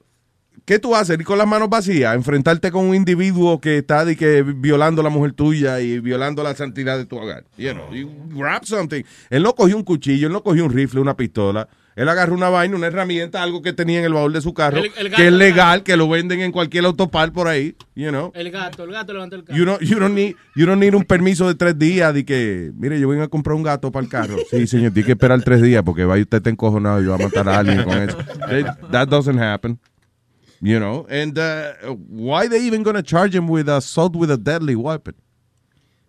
¿qué 0.66 0.80
tú 0.80 0.96
haces? 0.96 1.20
Ir 1.20 1.26
con 1.26 1.38
las 1.38 1.48
manos 1.48 1.70
vacías, 1.70 2.16
enfrentarte 2.16 2.72
con 2.72 2.86
un 2.88 2.96
individuo 2.96 3.60
que 3.60 3.80
está 3.80 4.06
de 4.06 4.16
que 4.16 4.44
violando 4.44 5.02
a 5.02 5.04
la 5.04 5.10
mujer 5.10 5.34
tuya 5.34 5.80
y 5.80 6.00
violando 6.00 6.44
la 6.44 6.56
santidad 6.56 6.98
de 6.98 7.06
tu 7.06 7.18
hogar. 7.18 7.46
You 7.58 7.74
know, 7.74 7.90
grab 8.30 8.66
something. 8.66 9.04
Él 9.30 9.44
no 9.44 9.54
cogió 9.54 9.78
un 9.78 9.84
cuchillo, 9.84 10.28
él 10.28 10.34
no 10.34 10.44
cogió 10.44 10.66
un 10.66 10.72
rifle, 10.72 11.02
una 11.02 11.16
pistola. 11.16 11.68
Él 11.96 12.08
agarró 12.08 12.34
una 12.34 12.48
vaina, 12.50 12.76
una 12.78 12.88
herramienta, 12.88 13.44
algo 13.44 13.62
que 13.62 13.74
tenía 13.74 14.00
en 14.00 14.06
el 14.06 14.14
baúl 14.14 14.32
de 14.32 14.40
su 14.42 14.54
carro, 14.54 14.78
El- 14.78 14.86
el 14.98 15.10
gato, 15.10 15.16
que 15.22 15.28
es 15.28 15.34
legal, 15.34 15.84
que 15.84 15.98
lo 15.98 16.08
venden 16.08 16.40
en 16.40 16.52
cualquier 16.54 16.86
autopar 16.86 17.34
por 17.34 17.48
ahí, 17.50 17.76
you 17.96 18.10
know. 18.10 18.32
El 18.34 18.50
gato, 18.50 18.84
el 18.86 18.92
gato 18.92 19.12
levantó 19.14 19.36
el 19.36 19.44
carro. 19.44 19.58
You 19.60 19.66
don't, 19.66 19.82
you 19.82 20.00
don't 20.00 20.16
need, 20.16 20.36
you 20.56 20.66
don't 20.66 20.80
need 20.82 20.94
un 20.96 21.04
permiso 21.04 21.48
de 21.50 21.56
tres 21.56 21.78
días 21.78 22.14
de 22.14 22.24
que, 22.24 22.72
mire, 22.76 22.98
yo 23.00 23.10
vengo 23.10 23.24
a 23.24 23.28
comprar 23.28 23.56
un 23.56 23.64
gato 23.64 23.92
para 23.92 24.04
el 24.06 24.10
carro. 24.10 24.38
Sí, 24.50 24.66
señor, 24.68 24.94
tiene 24.94 25.06
que 25.06 25.12
esperar 25.12 25.42
tres 25.44 25.62
días 25.62 25.84
porque 25.84 26.06
va 26.06 26.18
y 26.18 26.22
usted 26.22 26.38
está 26.38 26.50
encojonado 26.50 27.02
y 27.02 27.08
va 27.08 27.16
a 27.16 27.18
matar 27.18 27.50
a 27.50 27.60
alguien 27.60 27.84
con 27.84 27.98
eso. 28.02 28.18
That- 28.18 28.78
That 28.92 29.08
doesn't 29.10 29.40
happen. 29.40 29.78
You 30.64 30.78
know, 30.78 31.08
and 31.10 31.38
uh, 31.40 31.96
why 32.08 32.48
they 32.48 32.66
even 32.68 32.84
gonna 32.84 33.02
charge 33.04 33.36
him 33.36 33.50
with 33.50 33.68
assault 33.68 34.16
with 34.16 34.30
a 34.32 34.38
deadly 34.38 34.76
weapon? 34.76 35.16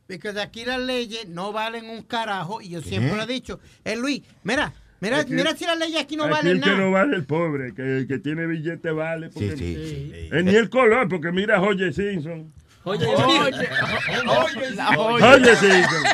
Porque 0.07 0.29
aquí 0.39 0.65
las 0.67 0.79
leyes 0.79 1.27
no 1.29 1.53
valen 1.53 1.89
un 1.89 2.03
carajo 2.03 2.61
y 2.61 2.69
yo 2.69 2.83
siempre 2.83 3.17
lo 3.17 3.23
he 3.23 3.27
dicho. 3.27 3.61
Eh, 3.83 3.97
Luis, 3.97 4.21
mira, 4.45 4.75
mira, 5.03 5.19
Aquí- 5.21 5.35
mira 5.35 5.55
si 5.55 5.65
las 5.67 5.79
leyes 5.79 6.01
aquí 6.01 6.17
no 6.17 6.25
Aquí 6.25 6.33
valen 6.33 6.53
el 6.57 6.61
que 6.63 6.71
nada. 6.71 6.81
no 6.81 6.91
vale 6.93 7.17
el 7.17 7.25
pobre, 7.27 7.75
que 7.75 7.83
el 7.99 8.07
que 8.09 8.19
tiene 8.19 8.47
billete 8.47 8.91
vale. 8.91 9.29
Porque, 9.29 9.51
Sí, 9.51 9.57
sí, 9.59 9.75
sí. 9.77 10.29
Eh, 10.33 10.43
ni 10.43 10.55
el 10.55 10.71
color, 10.71 11.09
porque 11.09 11.31
mira 11.33 11.57
a 11.59 11.61
Oye 11.61 11.93
Simpson. 11.93 12.53
Oye, 12.85 13.07
oye, 13.07 13.39
oye, 13.41 13.69
Oye 15.25 15.57
Simpson. 15.57 16.05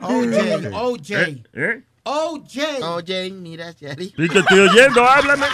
OJ, 0.00 0.72
OJ. 0.72 1.10
OJ. 2.06 2.82
OJ, 2.82 3.30
mira, 3.32 3.72
Sherry. 3.72 4.12
Sí, 4.16 4.28
te 4.28 4.38
estoy 4.38 4.58
oyendo, 4.60 5.04
háblame. 5.04 5.46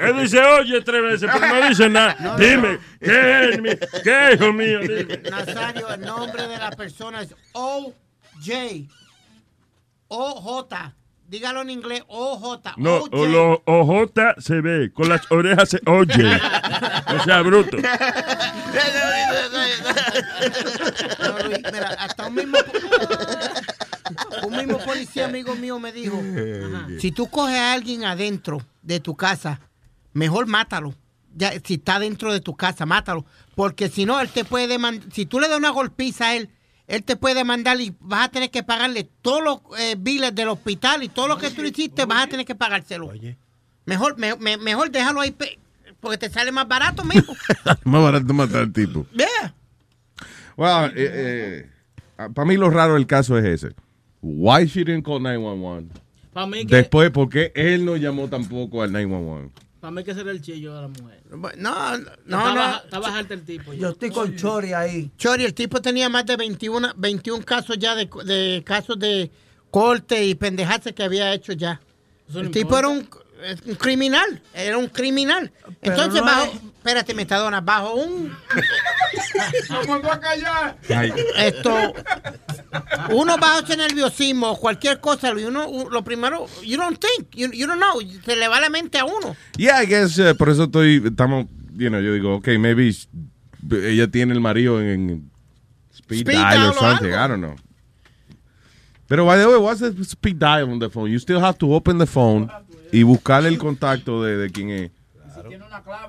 Él 0.00 0.16
dice 0.20 0.38
oye 0.40 0.80
tres 0.82 1.02
veces, 1.02 1.30
pero 1.32 1.46
no 1.54 1.68
dice 1.68 1.88
nada. 1.88 2.16
No, 2.20 2.36
Dime, 2.36 2.72
no. 2.72 2.78
¿qué 3.00 3.48
es, 3.50 3.60
mi, 3.62 3.70
qué 4.04 4.34
hijo 4.34 4.52
mío? 4.52 4.80
Dime. 4.80 5.18
Nazario, 5.30 5.92
el 5.92 6.00
nombre 6.00 6.46
de 6.48 6.56
la 6.58 6.70
persona 6.70 7.22
es 7.22 7.34
OJ. 7.52 7.92
OJ. 10.08 10.94
Dígalo 11.28 11.62
en 11.62 11.70
inglés, 11.70 12.04
OJ. 12.06 12.60
No, 12.76 13.02
o 13.10 13.26
los 13.26 13.58
OJ 13.64 14.38
se 14.38 14.60
ve, 14.60 14.92
con 14.92 15.08
las 15.08 15.30
orejas 15.30 15.68
se 15.70 15.80
oye. 15.86 16.40
O 17.08 17.24
sea, 17.24 17.40
bruto. 17.42 17.76
No, 21.20 21.38
Luis, 21.48 21.58
mira, 21.72 21.88
hasta 21.98 22.26
un 22.26 22.34
mismo, 22.34 22.58
un 24.44 24.56
mismo 24.56 24.78
policía 24.78 25.26
amigo 25.26 25.54
mío 25.54 25.78
me 25.78 25.92
dijo, 25.92 26.20
si 27.00 27.12
tú 27.12 27.28
coges 27.28 27.56
a 27.56 27.72
alguien 27.72 28.04
adentro 28.04 28.60
de 28.82 29.00
tu 29.00 29.16
casa, 29.16 29.60
mejor 30.12 30.46
mátalo. 30.46 30.94
Ya, 31.34 31.52
si 31.62 31.74
está 31.74 31.98
dentro 31.98 32.32
de 32.32 32.40
tu 32.40 32.56
casa, 32.56 32.86
mátalo. 32.86 33.26
Porque 33.54 33.88
si 33.88 34.06
no, 34.06 34.20
él 34.20 34.28
te 34.30 34.44
puede 34.44 34.68
demandar, 34.68 35.12
si 35.12 35.26
tú 35.26 35.38
le 35.38 35.48
das 35.48 35.58
una 35.58 35.70
golpiza 35.70 36.28
a 36.28 36.36
él, 36.36 36.50
él 36.88 37.02
te 37.02 37.16
puede 37.16 37.34
demandar 37.36 37.80
y 37.80 37.94
vas 38.00 38.26
a 38.26 38.30
tener 38.30 38.50
que 38.50 38.62
pagarle 38.62 39.08
todos 39.22 39.42
los 39.42 39.80
eh, 39.80 39.96
biles 39.98 40.34
del 40.34 40.48
hospital 40.48 41.02
y 41.02 41.08
todo 41.08 41.28
lo 41.28 41.38
que 41.38 41.50
tú 41.50 41.62
hiciste, 41.62 42.04
vas 42.04 42.24
a 42.24 42.26
tener 42.28 42.46
que 42.46 42.54
pagárselo. 42.54 43.10
Mejor, 43.84 44.16
me- 44.18 44.36
me- 44.36 44.56
mejor 44.56 44.90
déjalo 44.90 45.20
ahí, 45.20 45.34
porque 46.00 46.18
te 46.18 46.28
sale 46.30 46.52
más 46.52 46.66
barato, 46.68 47.04
mijo. 47.04 47.34
Más 47.84 48.02
barato 48.02 48.32
matar 48.34 48.62
al 48.62 48.72
tipo. 48.72 49.06
Yeah. 49.12 49.54
Well, 50.56 50.92
eh, 50.96 51.68
para 52.34 52.44
mí 52.46 52.56
lo 52.56 52.70
raro 52.70 52.94
del 52.94 53.06
caso 53.06 53.36
es 53.38 53.44
ese. 53.44 53.74
Why 54.22 54.66
she 54.66 54.84
didn't 54.84 55.04
call 55.04 55.20
911? 55.22 55.88
Para 56.32 56.46
mí 56.46 56.66
que, 56.66 56.76
Después, 56.76 57.10
¿por 57.10 57.28
qué 57.28 57.52
él 57.54 57.84
no 57.84 57.96
llamó 57.96 58.28
tampoco 58.28 58.82
al 58.82 58.92
911? 58.92 59.50
Para 59.80 59.90
mí 59.90 60.02
que 60.04 60.14
será 60.14 60.30
el 60.30 60.40
chillo 60.40 60.74
de 60.74 60.82
la 60.82 60.88
mujer. 60.88 61.22
No, 61.30 61.38
no, 61.38 61.94
Está 61.96 62.16
no. 62.26 62.38
baja- 62.38 62.82
Está 62.84 62.98
bajarte 62.98 63.34
el 63.34 63.44
tipo. 63.44 63.72
Yo 63.74 63.90
estoy 63.90 64.10
con 64.10 64.34
Chori 64.36 64.72
ahí. 64.72 65.10
Chori, 65.16 65.44
el 65.44 65.54
tipo 65.54 65.80
tenía 65.80 66.08
más 66.08 66.26
de 66.26 66.36
21, 66.36 66.94
21 66.96 67.44
casos 67.44 67.78
ya 67.78 67.94
de, 67.94 68.08
de 68.24 68.62
casos 68.64 68.98
de 68.98 69.30
corte 69.70 70.24
y 70.24 70.34
pendejadas 70.34 70.92
que 70.94 71.02
había 71.02 71.32
hecho 71.34 71.52
ya. 71.52 71.80
Eso 72.28 72.38
no 72.40 72.46
el 72.46 72.50
tipo 72.50 72.76
era 72.78 72.88
importa. 72.90 73.18
un, 73.18 73.25
un 73.66 73.74
criminal, 73.74 74.42
era 74.54 74.78
un 74.78 74.88
criminal. 74.88 75.50
Entonces, 75.82 76.20
no 76.20 76.26
bajo, 76.26 76.44
es- 76.44 76.60
espérate, 76.78 77.14
metadona, 77.14 77.60
bajo 77.60 77.94
un, 77.94 78.32
esto, 81.36 81.94
uno 83.10 83.36
bajo 83.38 83.64
ese 83.64 83.76
nerviosismo 83.76 84.56
cualquier 84.56 85.00
cosa, 85.00 85.32
y 85.38 85.44
uno, 85.44 85.66
lo 85.90 86.02
primero, 86.02 86.46
you 86.64 86.76
don't 86.76 86.98
think, 86.98 87.34
you, 87.34 87.50
you 87.52 87.66
don't 87.66 87.80
know, 87.80 88.00
se 88.24 88.36
le 88.36 88.48
va 88.48 88.60
la 88.60 88.70
mente 88.70 88.98
a 88.98 89.04
uno. 89.04 89.36
Yeah, 89.56 89.82
I 89.82 89.86
guess, 89.86 90.18
eh, 90.18 90.34
por 90.34 90.48
eso 90.48 90.64
estoy, 90.64 91.02
estamos, 91.04 91.46
you 91.76 91.88
know, 91.88 92.00
yo 92.00 92.12
digo, 92.12 92.36
okay, 92.36 92.58
maybe 92.58 92.94
ella 93.70 94.08
tiene 94.08 94.32
el 94.34 94.40
marido 94.40 94.80
en 94.80 95.30
speed, 95.94 96.20
Speed 96.20 96.36
dial 96.36 96.66
or 96.66 96.70
o 96.70 96.74
something, 96.80 97.12
algo. 97.12 97.24
I 97.24 97.28
don't 97.28 97.40
know. 97.40 97.56
Pero, 99.08 99.24
by 99.24 99.38
the 99.38 99.46
way, 99.48 99.56
what's 99.56 99.78
the 99.80 99.92
speed 100.04 100.36
dial 100.40 100.68
on 100.68 100.80
the 100.80 100.90
phone? 100.90 101.08
You 101.08 101.20
still 101.20 101.38
have 101.40 101.56
to 101.58 101.72
open 101.72 101.98
the 101.98 102.06
phone 102.06 102.50
y 102.92 103.02
buscarle 103.02 103.48
el 103.48 103.58
contacto 103.58 104.22
de, 104.22 104.36
de 104.36 104.50
quién 104.50 104.70
es. 104.70 104.90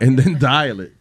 And 0.02 0.22
then 0.22 0.38
dial 0.40 0.82
it. 0.82 0.92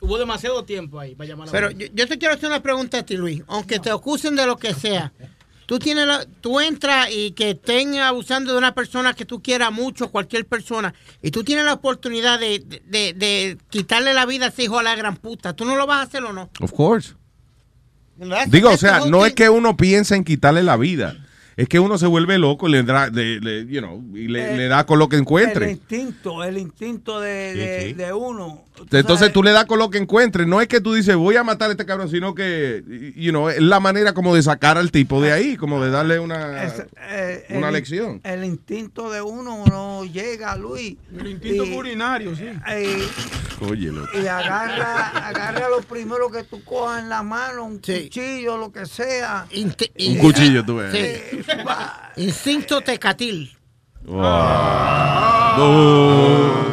Hubo 0.00 0.18
demasiado 0.18 0.64
tiempo 0.64 1.00
ahí 1.00 1.14
para 1.14 1.28
llamar 1.28 1.44
a 1.44 1.46
la 1.46 1.52
Pero 1.52 1.70
yo, 1.70 1.86
yo 1.94 2.06
te 2.06 2.18
quiero 2.18 2.34
hacer 2.34 2.48
una 2.50 2.62
pregunta 2.62 2.98
a 2.98 3.02
ti, 3.06 3.16
Luis. 3.16 3.42
Aunque 3.46 3.78
te 3.78 3.90
acusen 3.90 4.36
de 4.36 4.44
lo 4.46 4.58
que 4.58 4.74
sea, 4.74 5.12
tú 5.64 5.78
tienes 5.78 6.06
la- 6.06 6.26
tú 6.42 6.60
entras 6.60 7.08
y 7.10 7.30
que 7.30 7.50
estén 7.50 7.96
abusando 7.98 8.52
de 8.52 8.58
una 8.58 8.74
persona 8.74 9.14
que 9.14 9.24
tú 9.24 9.42
quieras 9.42 9.72
mucho, 9.72 10.10
cualquier 10.10 10.44
persona, 10.44 10.92
y 11.22 11.30
tú 11.30 11.42
tienes 11.42 11.64
la 11.64 11.72
oportunidad 11.72 12.38
de, 12.38 12.58
de- 12.58 12.82
de- 12.86 13.12
de 13.14 13.58
quitarle 13.70 14.12
la 14.12 14.26
vida 14.26 14.44
a 14.44 14.48
ese 14.50 14.64
hijo 14.64 14.78
a 14.78 14.82
la 14.82 14.94
gran 14.94 15.16
puta. 15.16 15.54
¿Tú 15.54 15.64
no 15.64 15.74
lo 15.74 15.86
vas 15.86 16.00
a 16.00 16.02
hacer 16.02 16.22
o 16.22 16.34
no? 16.34 16.50
Of 16.60 16.72
course. 16.72 17.14
Digo, 18.48 18.70
o 18.70 18.76
sea, 18.76 19.00
no 19.06 19.24
es 19.24 19.32
que 19.32 19.48
uno 19.48 19.74
piense 19.76 20.14
en 20.14 20.22
quitarle 20.24 20.62
la 20.62 20.76
vida. 20.76 21.16
Es 21.56 21.68
que 21.68 21.78
uno 21.78 21.98
se 21.98 22.06
vuelve 22.06 22.38
loco 22.38 22.68
y 22.68 22.72
le 22.72 22.82
da, 22.82 23.08
le- 23.08 23.38
le- 23.40 23.66
you 23.66 23.80
know, 23.80 24.02
y 24.14 24.28
le, 24.28 24.54
Eh, 24.54 24.56
le 24.56 24.68
da 24.68 24.84
con 24.86 24.98
lo 24.98 25.08
que 25.08 25.16
El 25.16 25.22
encuentre. 25.22 25.70
instinto, 25.70 26.42
el 26.42 26.58
instinto 26.58 27.20
de, 27.20 27.54
de, 27.54 27.80
Sí, 27.82 27.86
sí. 27.88 27.92
de 27.94 28.12
uno. 28.12 28.62
Tú 28.74 28.82
Entonces 28.90 29.20
sabes, 29.20 29.32
tú 29.32 29.44
le 29.44 29.52
das 29.52 29.66
con 29.66 29.78
lo 29.78 29.88
que 29.88 29.98
encuentres. 29.98 30.48
No 30.48 30.60
es 30.60 30.66
que 30.66 30.80
tú 30.80 30.94
dices, 30.94 31.14
voy 31.14 31.36
a 31.36 31.44
matar 31.44 31.68
a 31.68 31.72
este 31.74 31.86
cabrón, 31.86 32.08
sino 32.10 32.34
que, 32.34 32.82
you 33.14 33.30
know, 33.30 33.48
es 33.48 33.60
la 33.60 33.78
manera 33.78 34.14
como 34.14 34.34
de 34.34 34.42
sacar 34.42 34.78
al 34.78 34.90
tipo 34.90 35.22
de 35.22 35.30
ahí, 35.30 35.56
como 35.56 35.80
de 35.80 35.90
darle 35.92 36.18
una, 36.18 36.64
es- 36.64 36.82
eh, 37.08 37.44
una 37.50 37.68
el- 37.68 37.74
lección. 37.74 38.20
El 38.24 38.42
instinto 38.42 39.12
de 39.12 39.22
uno 39.22 39.54
uno 39.54 40.04
llega, 40.04 40.56
Luis. 40.56 40.96
El 41.16 41.28
instinto 41.28 41.64
y- 41.64 41.72
urinario, 41.76 42.34
sí. 42.34 42.46
eh, 42.68 43.06
Oye, 43.60 43.92
loco. 43.92 44.08
y 44.20 44.26
agarra, 44.26 45.08
agarra 45.28 45.68
lo 45.68 45.80
primero 45.82 46.28
que 46.32 46.42
tú 46.42 46.62
cojas 46.64 47.00
en 47.00 47.08
la 47.08 47.22
mano, 47.22 47.66
un 47.66 47.76
cuchillo, 47.78 48.56
lo 48.58 48.72
que 48.72 48.86
sea. 48.86 49.46
Un 49.54 50.18
cuchillo, 50.18 50.64
tú 50.64 50.76
ves. 50.78 51.43
Instinto 52.16 52.80
tecatil. 52.80 53.50
Wow. 54.04 54.22
Boom. 55.56 56.64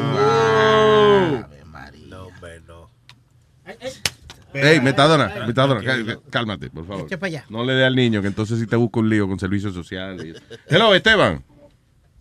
Ey, 4.53 4.81
metadona, 4.81 5.31
metadona, 5.47 5.81
cá- 5.81 6.19
cálmate, 6.29 6.69
por 6.69 6.85
favor. 6.85 7.07
No 7.49 7.63
le 7.63 7.73
dé 7.73 7.85
al 7.85 7.95
niño, 7.95 8.21
que 8.21 8.27
entonces 8.27 8.59
sí 8.59 8.67
te 8.67 8.75
busca 8.75 8.99
un 8.99 9.09
lío 9.09 9.27
con 9.27 9.39
servicios 9.39 9.73
sociales. 9.73 10.41
Hello, 10.67 10.93
Esteban. 10.93 11.41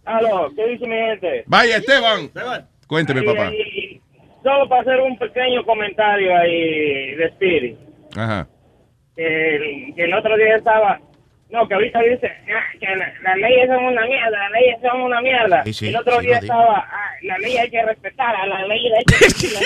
Aló, 0.05 0.49
¿qué 0.55 0.67
dice 0.69 0.87
mi 0.87 0.95
gente? 0.95 1.43
Vaya, 1.47 1.79
Esteban. 1.79 2.31
Cuénteme, 2.87 3.21
Ahí, 3.21 3.27
papá. 3.27 3.47
ahí, 3.49 4.01
solo 4.45 4.69
para 4.69 4.83
hacer 4.83 5.01
un 5.01 5.19
pequeño 5.19 5.65
comentario 5.65 6.37
ahí 6.37 7.15
de 7.17 7.25
Spirit. 7.27 7.79
Ajá. 8.17 8.47
Que 9.17 9.57
el, 9.57 9.95
que 9.97 10.05
el 10.05 10.15
otro 10.15 10.37
día 10.37 10.57
estaba... 10.57 11.01
No, 11.51 11.67
que 11.67 11.75
ahorita 11.75 11.99
dice 12.03 12.29
ah, 12.55 12.63
que 12.79 12.87
la- 12.87 13.13
las 13.23 13.37
leyes 13.37 13.67
son 13.69 13.85
una 13.85 14.07
mierda, 14.07 14.39
las 14.39 14.51
leyes 14.53 14.77
son 14.83 15.01
una 15.03 15.21
mierda. 15.21 15.65
Sí, 15.65 15.73
sí, 15.73 15.89
el 15.89 15.97
otro 15.97 16.21
sí, 16.21 16.27
día 16.27 16.39
estaba, 16.39 16.79
ah, 16.79 17.11
la 17.23 17.39
ley 17.39 17.57
hay 17.57 17.71
que 17.71 17.83
respetar, 17.85 18.37
a 18.37 18.47
la 18.47 18.67
ley 18.67 18.87
hay 18.93 19.05
que 19.05 19.17
respetar, 19.25 19.63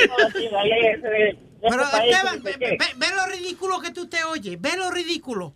la 0.52 0.64
ley 0.64 0.86
es 0.86 1.02
de, 1.02 1.08
de 1.10 1.38
Pero 1.60 1.82
este 1.82 2.10
Esteban, 2.10 2.42
ve, 2.42 2.56
ve- 2.58 2.78
ve 2.96 3.06
lo 3.14 3.26
ridículo 3.26 3.80
que 3.80 3.90
tú 3.90 4.08
te 4.08 4.24
oyes, 4.24 4.58
ve 4.60 4.70
lo 4.78 4.90
ridículo. 4.90 5.54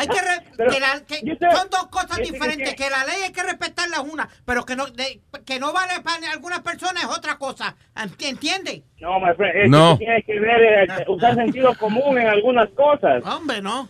Hay 0.00 0.06
que, 0.08 0.20
re- 0.20 0.40
Pero 0.56 0.70
que 0.70 0.80
la- 0.80 1.02
que 1.06 1.16
te- 1.36 1.50
son 1.50 1.68
dos 1.70 1.86
cosas 1.88 2.16
que 2.18 2.22
diferentes, 2.24 2.70
sí. 2.70 2.76
que 2.76 2.88
la 2.88 3.04
ley 3.04 3.16
hay 3.24 3.32
que 3.32 3.42
respetarla 3.42 3.96
es 3.96 4.02
una, 4.12 4.28
pero 4.46 4.64
que 4.64 4.76
no 4.76 4.86
de- 4.86 5.20
que 5.44 5.58
no 5.60 5.72
vale 5.72 6.00
para 6.02 6.30
algunas 6.32 6.60
personas 6.60 7.02
es 7.04 7.10
otra 7.10 7.36
cosa, 7.36 7.76
¿entiendes? 8.20 8.82
No, 8.98 9.20
my 9.20 9.34
friend, 9.36 9.56
es 9.56 9.70
No. 9.70 9.90
que 9.90 9.92
tú 9.92 9.98
tienes 9.98 10.24
que 10.24 10.40
ver, 10.40 10.62
eh, 10.88 11.04
usar 11.08 11.34
sentido 11.34 11.74
común 11.76 12.18
en 12.18 12.28
algunas 12.28 12.68
cosas. 12.70 13.22
Hombre, 13.26 13.60
no. 13.60 13.86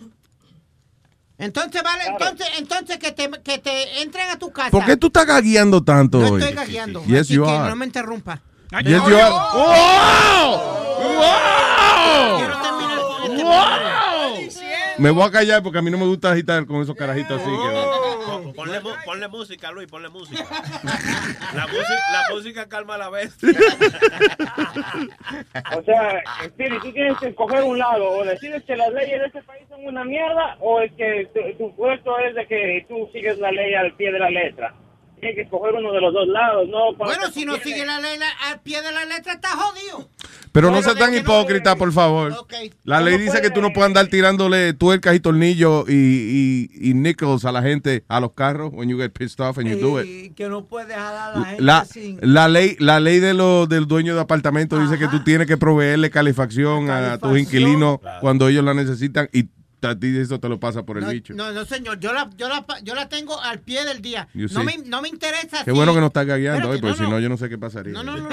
Entonces 1.37 1.83
vale, 1.83 2.05
entonces, 2.07 2.47
entonces 2.59 2.99
que 2.99 3.11
te, 3.13 3.29
que 3.43 3.59
te 3.59 4.03
entren 4.03 4.31
a 4.31 4.39
tu 4.39 4.53
casa. 4.53 4.71
¿Por 4.71 4.85
qué 4.85 4.97
tú 4.97 5.09
estás 5.09 5.27
gagueando 5.27 5.83
tanto 5.83 6.19
No 6.21 6.29
hoy? 6.31 6.41
estoy 6.41 6.55
gagueando. 6.55 7.05
Yes, 7.07 7.23
así 7.23 7.35
you 7.35 7.45
que 7.45 7.51
are. 7.51 7.69
no 7.71 7.77
me 7.77 7.87
interrumpa. 7.87 8.41
Yes, 8.85 9.03
you 9.07 9.17
are. 9.17 9.35
Quiero 12.37 12.61
terminar 12.61 13.01
con 13.01 14.43
este 14.43 14.63
Me 14.99 15.11
voy 15.11 15.23
a 15.25 15.31
callar 15.31 15.63
porque 15.63 15.79
a 15.79 15.83
mí 15.83 15.91
no 15.91 15.99
me 15.99 16.07
gusta 16.07 16.31
agitar 16.31 16.65
con 16.67 16.81
esos 16.83 16.95
carajitos 16.95 17.41
así. 17.41 17.51
que- 17.51 18.14
Ponle, 18.53 18.81
ponle 19.05 19.29
música, 19.29 19.71
Luis, 19.71 19.89
ponle 19.89 20.09
música. 20.09 20.45
La, 21.55 21.67
música. 21.67 22.03
la 22.13 22.35
música 22.35 22.69
calma 22.69 22.95
a 22.97 22.99
la 22.99 23.11
bestia. 23.11 23.49
O 25.77 25.83
sea, 25.85 26.23
Spirit, 26.45 26.83
tú 26.83 26.93
tienes 26.93 27.19
que 27.19 27.29
escoger 27.29 27.63
un 27.63 27.79
lado, 27.79 28.09
o 28.11 28.25
decides 28.25 28.63
que 28.65 28.77
las 28.77 28.93
leyes 28.93 29.21
de 29.21 29.27
este 29.27 29.43
país 29.43 29.63
son 29.69 29.85
una 29.87 30.05
mierda, 30.05 30.57
o 30.61 30.81
es 30.81 30.93
que 30.93 31.29
tu, 31.35 31.41
tu 31.59 31.77
puesto 31.77 32.19
es 32.19 32.35
de 32.35 32.47
que 32.47 32.85
tú 32.89 33.09
sigues 33.13 33.39
la 33.39 33.51
ley 33.53 33.75
al 33.75 33.95
pie 33.97 34.13
de 34.13 34.19
la 34.19 34.31
letra. 34.31 34.75
Tienes 35.21 35.37
que 35.37 35.43
escoger 35.43 35.75
uno 35.75 35.93
de 35.93 36.01
los 36.01 36.13
dos 36.13 36.27
lados, 36.29 36.69
¿no? 36.69 36.93
Bueno, 36.95 37.27
si 37.29 37.45
no 37.45 37.57
sigue 37.57 37.87
la 37.87 37.99
ley 38.01 38.19
la- 38.19 38.51
al 38.51 38.61
pie 38.61 38.83
de 38.83 38.93
la 38.93 39.05
letra, 39.05 39.35
está 39.35 39.51
jodido. 39.51 40.09
Pero 40.53 40.69
no 40.69 40.75
Bueno, 40.75 40.85
sea 40.89 40.95
tan 40.99 41.11
no- 41.13 41.19
hipócrita, 41.19 41.75
por 41.77 41.93
favor. 41.93 42.33
La 42.85 43.01
ley 43.01 43.19
dice 43.19 43.41
que 43.43 43.51
tú 43.51 43.61
no 43.61 43.73
puedes 43.73 43.89
andar 43.89 44.07
tirándole 44.07 44.73
tuercas 44.73 45.15
y 45.17 45.21
tornillos 45.21 45.89
y, 45.89 46.69
y, 46.81 46.91
y 46.91 46.95
nickels 46.95 47.45
a 47.45 47.51
la 47.53 47.61
gente, 47.63 48.05
a 48.09 48.21
los 48.21 48.33
carros, 48.35 48.71
when 48.73 48.89
you 48.89 48.97
get 48.97 49.11
pissed 49.13 49.41
off 49.41 49.59
and 49.59 49.69
you 49.69 49.77
do 49.79 50.01
it. 50.01 50.07
Y 50.07 50.31
que 50.31 50.49
no 50.49 50.65
puedes 50.67 50.89
dejar 50.89 51.15
a 51.15 51.39
la 51.39 51.45
gente 51.47 51.63
La, 51.63 51.85
sin... 51.85 52.19
la 52.23 52.49
ley, 52.49 52.77
la 52.79 53.01
ley 53.01 53.19
de 53.19 53.35
los 53.35 53.69
del 53.69 53.87
dueño 53.87 54.15
de 54.15 54.21
apartamento 54.21 54.79
dice 54.79 54.99
que 54.99 55.09
tú 55.09 55.25
tienes 55.25 55.47
que 55.49 55.57
proveerle 55.57 56.11
calefacción 56.11 56.89
a 56.91 57.19
tus 57.19 57.37
inquilinos 57.39 57.99
cuando 58.21 58.49
ellos 58.49 58.65
la 58.65 58.75
necesitan 58.75 59.29
y 59.33 59.49
a 59.87 59.99
ti 59.99 60.17
eso 60.19 60.39
te 60.41 60.49
lo 60.49 60.59
pasa 60.61 60.85
por 60.85 60.99
el 60.99 61.05
No, 61.05 61.11
bicho. 61.11 61.35
no, 61.35 61.53
no, 61.53 61.65
señor, 61.65 61.99
yo 62.01 62.13
la, 62.13 62.29
yo, 62.37 62.49
la, 62.49 62.65
yo 62.83 62.95
la 62.95 63.09
tengo 63.09 63.41
al 63.41 63.61
pie 63.61 63.85
del 63.85 64.01
día. 64.03 64.29
You 64.35 64.49
No 64.53 64.65
me, 64.65 64.77
no 64.87 65.03
me 65.03 65.09
interesa. 65.09 65.59
Qué 65.65 65.71
si- 65.71 65.77
bueno 65.77 65.95
que 65.95 66.01
no 66.01 66.07
estás 66.07 66.27
gagueando 66.27 66.69
hoy, 66.71 66.79
porque 66.81 66.89
no, 66.91 66.95
si 66.97 67.03
no 67.03 67.11
no. 67.11 67.21
yo 67.21 67.29
no 67.29 67.37
sé 67.37 67.49
qué 67.49 67.59
pasaría. 67.59 67.93
No, 67.93 68.03
no, 68.03 68.17
no, 68.17 68.29
no. 68.29 68.31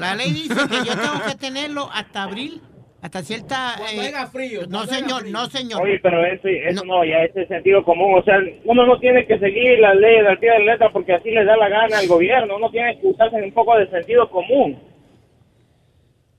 La 0.00 0.14
ley 0.14 0.32
dice 0.32 0.54
que 0.54 0.76
yo 0.86 0.96
tengo 0.96 1.22
que 1.26 1.34
tenerlo 1.36 1.88
hasta 1.92 2.22
abril, 2.24 2.60
hasta 3.00 3.22
cierta... 3.22 3.74
Cuando 3.78 4.02
haga 4.02 4.26
frío, 4.28 4.60
No, 4.62 4.68
cuando 4.78 4.94
señor, 4.94 5.20
frío. 5.22 5.32
no, 5.32 5.50
señor. 5.50 5.82
Oye, 5.82 5.98
pero 6.02 6.24
eso, 6.24 6.46
eso 6.48 6.84
no. 6.84 7.04
ya 7.04 7.24
ese 7.24 7.42
es 7.42 7.48
sentido 7.48 7.84
común. 7.84 8.18
O 8.18 8.22
sea, 8.22 8.36
uno 8.64 8.86
no 8.86 8.98
tiene 9.00 9.26
que 9.26 9.38
seguir 9.40 9.80
las 9.80 9.96
leyes 9.96 10.24
al 10.28 10.38
pie 10.38 10.52
de 10.52 10.58
la 10.60 10.72
letra 10.72 10.90
porque 10.92 11.14
así 11.14 11.30
le 11.30 11.44
da 11.44 11.56
la 11.56 11.68
gana 11.68 11.98
al 11.98 12.06
gobierno. 12.06 12.56
Uno 12.56 12.70
tiene 12.70 13.00
que 13.00 13.08
usarse 13.08 13.36
un 13.42 13.52
poco 13.52 13.76
de 13.76 13.90
sentido 13.90 14.30
común. 14.30 14.78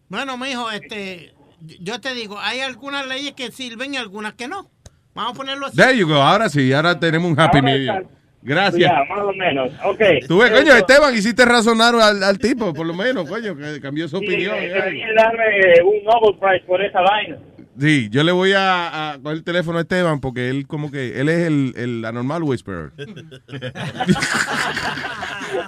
Bueno, 0.08 0.38
mijo, 0.38 0.70
este, 0.72 1.33
yo 1.80 2.00
te 2.02 2.14
digo, 2.14 2.38
hay 2.40 2.60
algunas 2.62 3.08
leyes 3.08 3.34
que 3.34 3.52
sirven 3.52 3.94
y 3.94 3.98
algunas 3.98 4.34
que 4.34 4.48
no. 4.48 4.70
Vamos 5.14 5.34
a 5.34 5.38
ponerlo 5.38 5.68
así. 5.68 5.78
There 5.78 5.98
you 5.98 6.08
go. 6.08 6.16
Ahora 6.16 6.50
sí, 6.50 6.74
ahora 6.74 7.00
tenemos 7.00 7.32
un 7.32 7.40
happy 7.40 7.62
medium. 7.62 8.04
Gracias. 8.42 8.92
Ya, 8.92 9.04
más 9.10 9.20
o 9.24 9.32
menos. 9.34 9.72
Ok. 9.86 10.02
Tú 10.28 10.40
ves, 10.40 10.52
coño, 10.52 10.74
Esteban, 10.76 11.16
hiciste 11.16 11.46
razonar 11.46 11.96
al, 11.96 12.22
al 12.24 12.38
tipo, 12.40 12.74
por 12.74 12.86
lo 12.86 12.94
menos, 12.94 13.30
coño, 13.30 13.56
que 13.56 13.80
cambió 13.80 14.08
su 14.10 14.18
Sí, 14.20 14.26
opinión. 14.26 14.56
eh, 14.56 14.66
eh. 14.66 14.70
deberían 14.74 15.16
darme 15.16 15.46
un 15.86 16.04
Nobel 16.04 16.38
Prize 16.40 16.66
por 16.66 16.84
esa 16.84 17.00
vaina. 17.02 17.38
Sí, 17.80 18.10
yo 18.12 18.24
le 18.24 18.32
voy 18.32 18.54
a, 18.54 19.14
a 19.14 19.18
coger 19.20 19.38
el 19.38 19.44
teléfono 19.44 19.78
a 19.78 19.82
Esteban 19.82 20.20
porque 20.20 20.50
él 20.50 20.68
como 20.68 20.92
que, 20.92 21.20
él 21.22 21.30
es 21.30 21.48
el, 21.48 21.74
el 21.78 22.06
anormal 22.06 22.44
whisperer. 22.44 22.92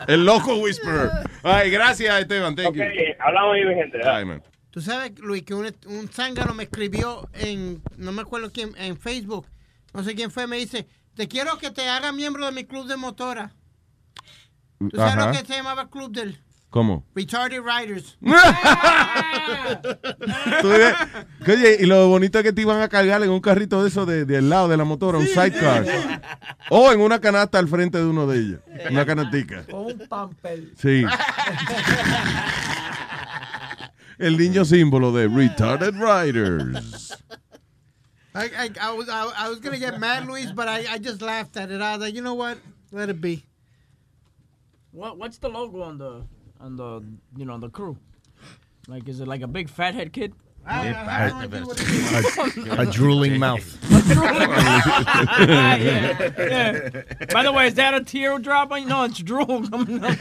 el 0.07 0.25
loco 0.25 0.55
whisperer. 0.57 1.09
Ay, 1.43 1.69
gracias 1.71 2.19
Esteban, 2.21 2.55
thank 2.55 2.67
Ok, 2.69 2.75
you. 2.75 2.83
hablamos 3.19 3.55
ahí, 3.55 3.65
mi 3.65 3.75
gente. 3.75 3.99
Ay, 4.07 4.25
man. 4.25 4.41
Tú 4.75 4.81
sabes, 4.81 5.17
Luis, 5.19 5.43
que 5.43 5.53
un, 5.53 5.73
un 5.85 6.09
zángano 6.09 6.53
me 6.53 6.63
escribió 6.63 7.29
en, 7.31 7.81
no 7.95 8.11
me 8.11 8.23
acuerdo 8.23 8.51
quién, 8.51 8.71
en 8.75 8.97
Facebook, 8.97 9.45
no 9.93 10.03
sé 10.03 10.15
quién 10.15 10.31
fue, 10.31 10.47
me 10.47 10.57
dice, 10.57 10.85
te 11.15 11.29
quiero 11.29 11.57
que 11.59 11.71
te 11.71 11.87
haga 11.87 12.11
miembro 12.11 12.45
de 12.45 12.51
mi 12.51 12.65
club 12.65 12.85
de 12.85 12.97
motora. 12.97 13.53
¿Tú 14.77 14.89
sabes 14.93 15.13
Ajá. 15.13 15.27
lo 15.27 15.31
que 15.31 15.45
se 15.45 15.53
llamaba 15.53 15.89
club 15.89 16.11
del 16.11 16.41
¿Cómo? 16.69 17.05
Retarded 17.15 17.61
Riders? 17.61 18.17
Oye, 21.47 21.77
y 21.79 21.85
lo 21.85 22.09
bonito 22.09 22.39
es 22.39 22.43
que 22.43 22.51
te 22.51 22.59
iban 22.59 22.81
a 22.81 22.89
cargar 22.89 23.23
en 23.23 23.29
un 23.29 23.39
carrito 23.39 23.81
de 23.81 23.87
eso 23.87 24.05
de, 24.05 24.25
del 24.25 24.49
lado 24.49 24.67
de 24.67 24.75
la 24.75 24.83
motora, 24.83 25.19
un 25.19 25.25
sidecar. 25.25 25.85
O 26.69 26.91
en 26.91 26.99
una 26.99 27.21
canasta 27.21 27.59
al 27.59 27.69
frente 27.69 27.97
de 27.97 28.03
uno 28.03 28.27
de 28.27 28.39
ellos. 28.39 28.59
Una 28.91 29.05
canastica. 29.05 29.63
Con 29.71 29.85
un 29.85 30.05
pamper. 30.09 30.65
Sí. 30.75 31.05
El 34.19 34.37
niño 34.37 34.63
símbolo 34.65 35.11
de 35.13 35.27
Retarded 35.27 35.95
Riders. 35.99 37.11
I, 38.35 38.45
I, 38.57 38.69
I 38.81 38.91
was, 38.93 39.07
I, 39.09 39.31
I 39.37 39.49
was 39.49 39.59
gonna 39.59 39.79
get 39.79 39.97
mad, 39.99 40.27
Luis, 40.27 40.51
but 40.51 40.67
I, 40.67 40.85
I 40.89 40.97
just 40.97 41.21
laughed 41.21 41.55
at 41.57 41.71
it. 41.71 41.81
I 41.81 41.93
was 41.95 42.01
like, 42.05 42.13
you 42.15 42.21
know 42.21 42.33
what? 42.33 42.57
Let 42.91 43.09
it 43.09 43.21
be. 43.21 43.45
What 44.91 45.17
What's 45.17 45.37
the 45.37 45.47
logo 45.49 45.81
on 45.81 45.97
the 45.97 46.23
on 46.59 46.75
the 46.75 47.01
you 47.37 47.45
know 47.45 47.53
on 47.53 47.59
the 47.61 47.69
crew? 47.69 47.97
Like, 48.87 49.07
is 49.07 49.19
it 49.19 49.27
like 49.27 49.41
a 49.41 49.47
big 49.47 49.69
fathead 49.69 50.11
kid? 50.13 50.33
A, 50.67 50.89
a 52.79 52.85
drooling 52.91 53.37
mouth. 53.39 53.77
yeah, 55.39 55.75
yeah. 55.77 56.89
By 57.31 57.43
the 57.43 57.51
way, 57.53 57.67
is 57.67 57.75
that 57.75 57.93
a 57.93 58.03
teardrop? 58.03 58.71
on- 58.71 58.87
No, 58.87 59.03
it's 59.03 59.19
drool 59.19 59.67
coming 59.69 60.03
out. 60.03 60.17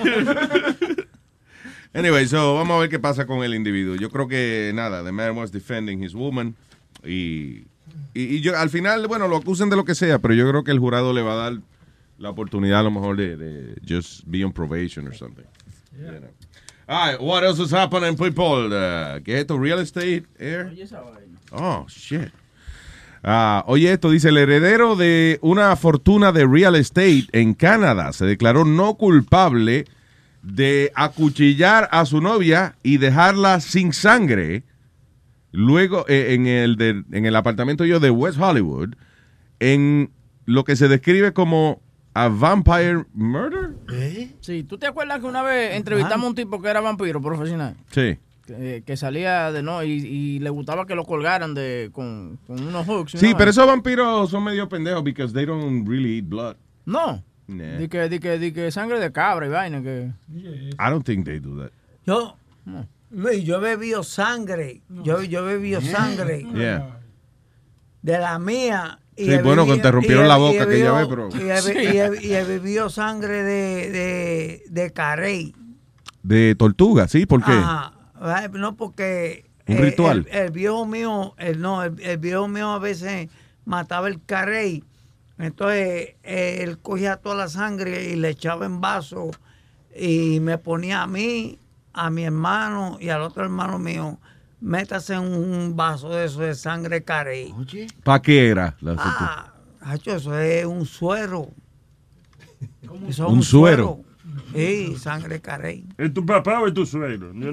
Anyway, 1.95 2.27
so 2.27 2.57
vamos 2.57 2.77
a 2.77 2.81
ver 2.81 2.91
qué 2.91 2.99
pasa 2.99 3.25
con 3.27 3.45
el 3.45 3.55
individuo. 3.55 3.95
Yo 3.95 4.11
creo 4.11 4.27
que 4.27 4.73
nada, 4.75 5.05
the 5.05 5.13
man 5.13 5.37
was 5.37 5.53
defending 5.53 6.03
his 6.03 6.15
woman 6.15 6.57
y, 7.05 7.67
y, 8.15 8.37
y 8.37 8.41
yo 8.41 8.59
al 8.59 8.69
final, 8.69 9.07
bueno, 9.07 9.29
lo 9.29 9.37
acusen 9.37 9.71
de 9.71 9.77
lo 9.77 9.85
que 9.85 9.95
sea, 9.95 10.19
pero 10.19 10.35
yo 10.35 10.49
creo 10.49 10.65
que 10.65 10.73
el 10.73 10.81
jurado 10.81 11.13
le 11.13 11.23
va 11.23 11.35
a 11.35 11.37
dar 11.37 11.61
la 12.19 12.31
oportunidad 12.31 12.81
a 12.81 12.83
lo 12.83 12.91
mejor 12.91 13.17
de, 13.17 13.37
de 13.37 13.75
just 13.89 14.23
be 14.27 14.45
on 14.45 14.53
probation 14.53 15.07
or 15.07 15.15
something. 15.15 15.45
You 15.97 16.07
know. 16.07 16.29
All 16.87 17.13
right, 17.13 17.21
what 17.21 17.45
else 17.45 17.63
is 17.63 17.73
happening, 17.73 18.17
people? 18.17 18.67
Uh, 18.67 19.21
¿Qué 19.23 19.35
es 19.35 19.41
esto? 19.41 19.59
Real 19.59 19.79
estate, 19.79 20.25
air? 20.39 20.71
Oh, 21.53 21.87
shit. 21.89 22.31
Ah, 23.23 23.65
oye, 23.67 23.91
esto 23.91 24.11
dice, 24.11 24.29
el 24.29 24.37
heredero 24.37 24.97
de 24.97 25.39
una 25.41 25.75
fortuna 25.77 26.31
de 26.31 26.47
real 26.47 26.75
estate 26.75 27.27
en 27.33 27.55
Canadá 27.55 28.13
se 28.13 28.27
declaró 28.27 28.67
no 28.67 28.97
culpable 28.97 29.87
de 30.45 30.93
acuchillar 30.95 31.89
a 31.91 32.05
su 32.05 32.21
novia 32.21 32.77
y 32.83 32.99
dejarla 32.99 33.61
sin 33.61 33.93
sangre 33.93 34.63
luego 35.53 36.05
eh, 36.09 36.35
en, 36.35 36.47
el 36.47 36.77
de- 36.77 37.05
en 37.13 37.27
el 37.27 37.37
apartamento 37.37 37.85
yo 37.85 38.01
de 38.01 38.11
West 38.11 38.39
Hollywood 38.41 38.95
en 39.61 40.11
lo 40.45 40.65
que 40.65 40.77
se 40.77 40.89
describe 40.89 41.33
como 41.33 41.81
a 42.13 42.29
vampire 42.29 43.05
murder. 43.15 43.71
Sí, 44.41 44.63
¿tú 44.65 44.79
te 44.79 44.87
acuerdas 44.87 45.21
que 45.21 45.27
una 45.27 45.43
vez 45.43 45.75
entrevistamos 45.75 46.27
a 46.27 46.29
un 46.29 46.35
tipo 46.35 46.61
que 46.61 46.69
era 46.69 46.81
vampiro 46.81 47.21
profesional? 47.23 47.77
Sí. 47.91 48.19
Que, 48.47 48.83
que 48.87 48.97
salía 48.99 49.51
de 49.53 49.63
no 49.63 49.83
y, 49.83 49.93
y 49.93 50.39
le 50.41 50.51
gustaba 50.51 50.87
que 50.87 50.95
lo 50.95 51.05
colgaran 51.07 51.55
de 51.55 51.89
con, 51.93 52.39
con 52.47 52.61
unos 52.63 52.87
hooks. 52.87 53.13
Sí, 53.13 53.31
¿no? 53.31 53.39
pero 53.39 53.51
esos 53.51 53.67
vampiros 53.67 54.29
son 54.31 54.45
medio 54.45 54.69
pendejos 54.69 55.03
because 55.03 55.33
they 55.33 55.47
don't 55.47 55.89
really 55.89 56.19
eat 56.19 56.29
blood. 56.29 56.57
No. 56.85 57.23
Nah. 57.47 57.77
Di 57.77 57.89
que, 57.89 58.09
di 58.09 58.19
que, 58.21 58.39
di 58.39 58.53
que 58.53 58.71
sangre 58.71 58.99
de 58.99 59.13
cabra 59.13 59.47
y 59.47 59.51
vaina 59.51 59.83
que. 59.83 60.11
I 60.33 60.91
don't 60.91 61.05
think 61.05 61.27
they 61.27 61.41
do 61.41 61.61
that. 61.61 61.71
Yo, 62.07 62.37
Luis, 63.11 63.45
yo 63.45 63.57
he 63.57 63.61
bebido 63.77 64.03
sangre. 64.03 64.81
Yo, 64.89 65.23
yo 65.23 65.41
he 65.49 65.55
bebido 65.59 65.81
sangre 65.83 66.47
Yeah. 66.55 66.99
de 68.03 68.19
la 68.19 68.39
mía. 68.39 68.99
y 69.17 69.27
Sí, 69.27 69.31
he 69.33 69.43
bueno, 69.43 69.65
bebido- 69.67 69.77
que 69.77 69.83
te 69.83 69.91
rompieron 69.93 70.25
he- 70.25 70.29
la 70.29 70.37
boca 70.39 70.63
aquella 70.65 70.93
bebido- 70.93 70.97
vez, 70.97 71.07
pero- 71.09 71.29
Y 71.31 71.51
he, 71.51 71.85
y 71.85 71.99
he- 71.99 72.27
y 72.29 72.35
he 72.35 72.45
bebido 72.45 72.89
sangre 72.91 73.43
de, 73.43 73.91
de, 73.91 74.63
de 74.71 74.93
carey. 74.93 75.55
De 76.23 76.55
tortuga, 76.55 77.07
¿sí? 77.09 77.27
¿Por 77.27 77.45
qué? 77.45 77.53
Ajá. 77.53 77.93
No, 78.53 78.75
porque. 78.77 79.45
Un 79.67 79.77
eh, 79.77 79.81
ritual. 79.83 80.27
El, 80.31 80.39
el 80.47 80.51
viejo 80.51 80.87
mío, 80.87 81.35
el, 81.39 81.61
no, 81.61 81.83
el, 81.85 82.01
el 82.01 82.17
viejo 82.19 82.49
mío 82.49 82.71
a 82.73 82.79
veces 82.79 83.29
mataba 83.67 84.09
el 84.09 84.23
carey. 84.25 84.83
Entonces 85.39 86.15
eh, 86.23 86.59
él 86.61 86.79
cogía 86.79 87.17
toda 87.17 87.35
la 87.35 87.49
sangre 87.49 88.11
y 88.11 88.17
le 88.17 88.31
echaba 88.31 88.67
en 88.67 88.81
vaso 88.81 89.31
y 89.97 90.41
me 90.41 90.59
ponía 90.59 91.03
a 91.03 91.07
mí, 91.07 91.59
a 91.93 92.11
mi 92.11 92.25
hermano 92.25 92.99
y 93.01 93.09
al 93.09 93.23
otro 93.23 93.43
hermano 93.45 93.79
mío, 93.79 94.19
métase 94.61 95.15
en 95.15 95.23
un 95.23 95.77
vaso 95.77 96.09
de 96.11 96.25
eso 96.27 96.41
de 96.41 96.55
sangre 96.55 97.03
carey. 97.03 97.53
¿Para 98.03 98.23
qué 98.23 98.49
era? 98.49 98.77
la 98.81 98.95
Ah, 98.99 99.53
Hacho, 99.81 100.17
eso 100.17 100.39
es 100.39 100.65
un 100.65 100.87
suero. 100.87 101.51
Eso 103.09 103.27
es 103.27 103.33
Un 103.33 103.43
suero. 103.43 104.01
Sí, 104.55 104.97
sangre 104.99 105.41
carey. 105.41 105.85
¿Es 105.99 106.15
tu 106.15 106.25
papá 106.25 106.61
o 106.61 106.67
es 106.69 106.75
tu 106.75 106.87
suegro? 106.87 107.33
No 107.35 107.53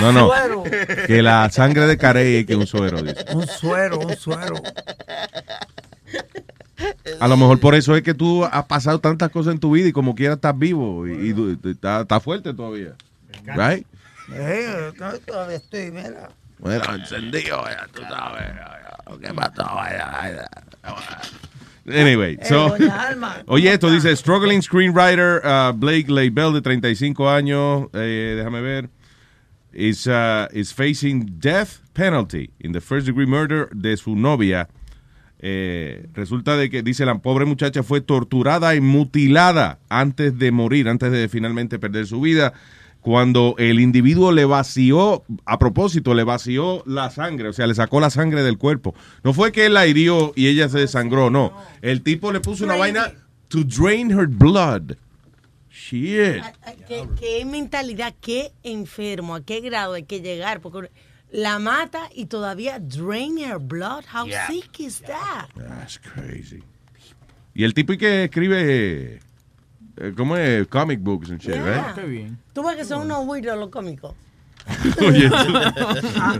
No, 0.00 0.12
no. 0.12 0.26
suero. 0.28 0.62
Que 1.06 1.22
la 1.22 1.48
sangre 1.50 1.86
de 1.86 1.96
carey 1.96 2.36
es 2.36 2.46
que 2.46 2.54
un 2.56 2.66
suero, 2.66 3.00
dice. 3.02 3.24
Un 3.34 3.46
suero, 3.46 3.98
un 3.98 4.14
suero. 4.16 4.54
A 7.20 7.28
lo 7.28 7.36
mejor 7.36 7.60
por 7.60 7.74
eso 7.74 7.96
es 7.96 8.02
que 8.02 8.14
tú 8.14 8.44
has 8.44 8.64
pasado 8.66 9.00
tantas 9.00 9.30
cosas 9.30 9.54
en 9.54 9.60
tu 9.60 9.70
vida 9.72 9.88
y 9.88 9.92
como 9.92 10.14
quiera 10.14 10.34
estás 10.34 10.58
vivo 10.58 11.06
y, 11.06 11.12
y 11.12 11.32
du- 11.32 11.50
y 11.62 11.70
estás 11.70 12.02
estás 12.02 12.22
fuerte 12.22 12.52
todavía. 12.52 12.92
Right? 13.46 13.86
Eh, 14.32 14.92
yo 14.98 15.18
todavía 15.20 15.56
estoy, 15.56 15.90
mira. 15.90 16.28
Bueno, 16.58 16.94
encendido, 16.94 17.62
ya 17.68 17.86
tú 17.92 18.02
sabes. 18.02 18.44
¿Qué 19.20 19.32
pasó? 19.34 19.64
Anyway, 21.86 22.38
Eh, 22.40 22.46
so, 22.46 22.74
oye, 23.46 23.72
esto 23.72 23.90
dice 23.90 24.16
struggling 24.16 24.62
screenwriter 24.62 25.42
uh, 25.44 25.72
Blake 25.72 26.10
Leibel 26.10 26.52
de 26.52 26.62
35 26.62 27.28
años, 27.28 27.88
eh, 27.92 28.34
déjame 28.36 28.62
ver, 28.62 28.88
is, 29.72 30.06
uh, 30.06 30.46
is 30.52 30.72
facing 30.72 31.38
death 31.38 31.80
penalty 31.92 32.50
in 32.60 32.72
the 32.72 32.80
first 32.80 33.06
degree 33.06 33.26
murder 33.26 33.68
de 33.74 33.96
su 33.96 34.16
novia. 34.16 34.68
Eh, 35.40 36.06
resulta 36.14 36.56
de 36.56 36.70
que, 36.70 36.82
dice, 36.82 37.04
la 37.04 37.18
pobre 37.18 37.44
muchacha 37.44 37.82
fue 37.82 38.00
torturada 38.00 38.74
y 38.74 38.80
mutilada 38.80 39.78
antes 39.90 40.38
de 40.38 40.50
morir, 40.52 40.88
antes 40.88 41.12
de 41.12 41.28
finalmente 41.28 41.78
perder 41.78 42.06
su 42.06 42.20
vida, 42.22 42.54
cuando 43.04 43.54
el 43.58 43.80
individuo 43.80 44.32
le 44.32 44.46
vació, 44.46 45.24
a 45.44 45.58
propósito, 45.58 46.14
le 46.14 46.24
vació 46.24 46.82
la 46.86 47.10
sangre, 47.10 47.48
o 47.48 47.52
sea, 47.52 47.66
le 47.66 47.74
sacó 47.74 48.00
la 48.00 48.08
sangre 48.08 48.42
del 48.42 48.56
cuerpo. 48.56 48.94
No 49.22 49.34
fue 49.34 49.52
que 49.52 49.66
él 49.66 49.74
la 49.74 49.86
hirió 49.86 50.32
y 50.34 50.46
ella 50.46 50.70
se 50.70 50.78
desangró, 50.78 51.28
no. 51.28 51.52
El 51.82 52.00
tipo 52.00 52.32
le 52.32 52.40
puso 52.40 52.64
una 52.64 52.76
vaina 52.76 53.12
to 53.48 53.62
drain 53.62 54.10
her 54.10 54.26
blood. 54.26 54.96
Shit. 55.70 56.42
¿Qué, 56.88 57.06
qué 57.20 57.44
mentalidad, 57.44 58.14
qué 58.22 58.52
enfermo, 58.62 59.34
a 59.34 59.44
qué 59.44 59.60
grado 59.60 59.92
hay 59.92 60.04
que 60.04 60.22
llegar, 60.22 60.62
porque 60.62 60.90
la 61.30 61.58
mata 61.58 62.08
y 62.14 62.24
todavía 62.24 62.78
drain 62.78 63.36
her 63.36 63.58
blood. 63.58 64.04
How 64.14 64.26
Yeah. 64.26 64.46
sick 64.46 64.80
is 64.80 65.02
that? 65.02 65.48
That's 65.54 65.98
crazy. 65.98 66.62
Y 67.54 67.64
el 67.64 67.74
tipo 67.74 67.92
y 67.92 67.98
que 67.98 68.24
escribe, 68.24 68.62
eh, 69.16 69.20
¿cómo 70.16 70.36
es? 70.36 70.66
Comic 70.68 71.00
books 71.00 71.30
and 71.30 71.40
shit, 71.40 71.54
Yeah. 71.54 71.92
right? 71.94 72.06
bien. 72.08 72.38
Tú 72.52 72.62
ves 72.62 72.76
que 72.76 72.84
son 72.84 73.02
unos 73.02 73.26
weirdos 73.26 73.58
los 73.58 73.68
cómicos. 73.70 74.14
Oye, 75.06 75.28
tú- 75.28 75.36
Ah, 76.16 76.34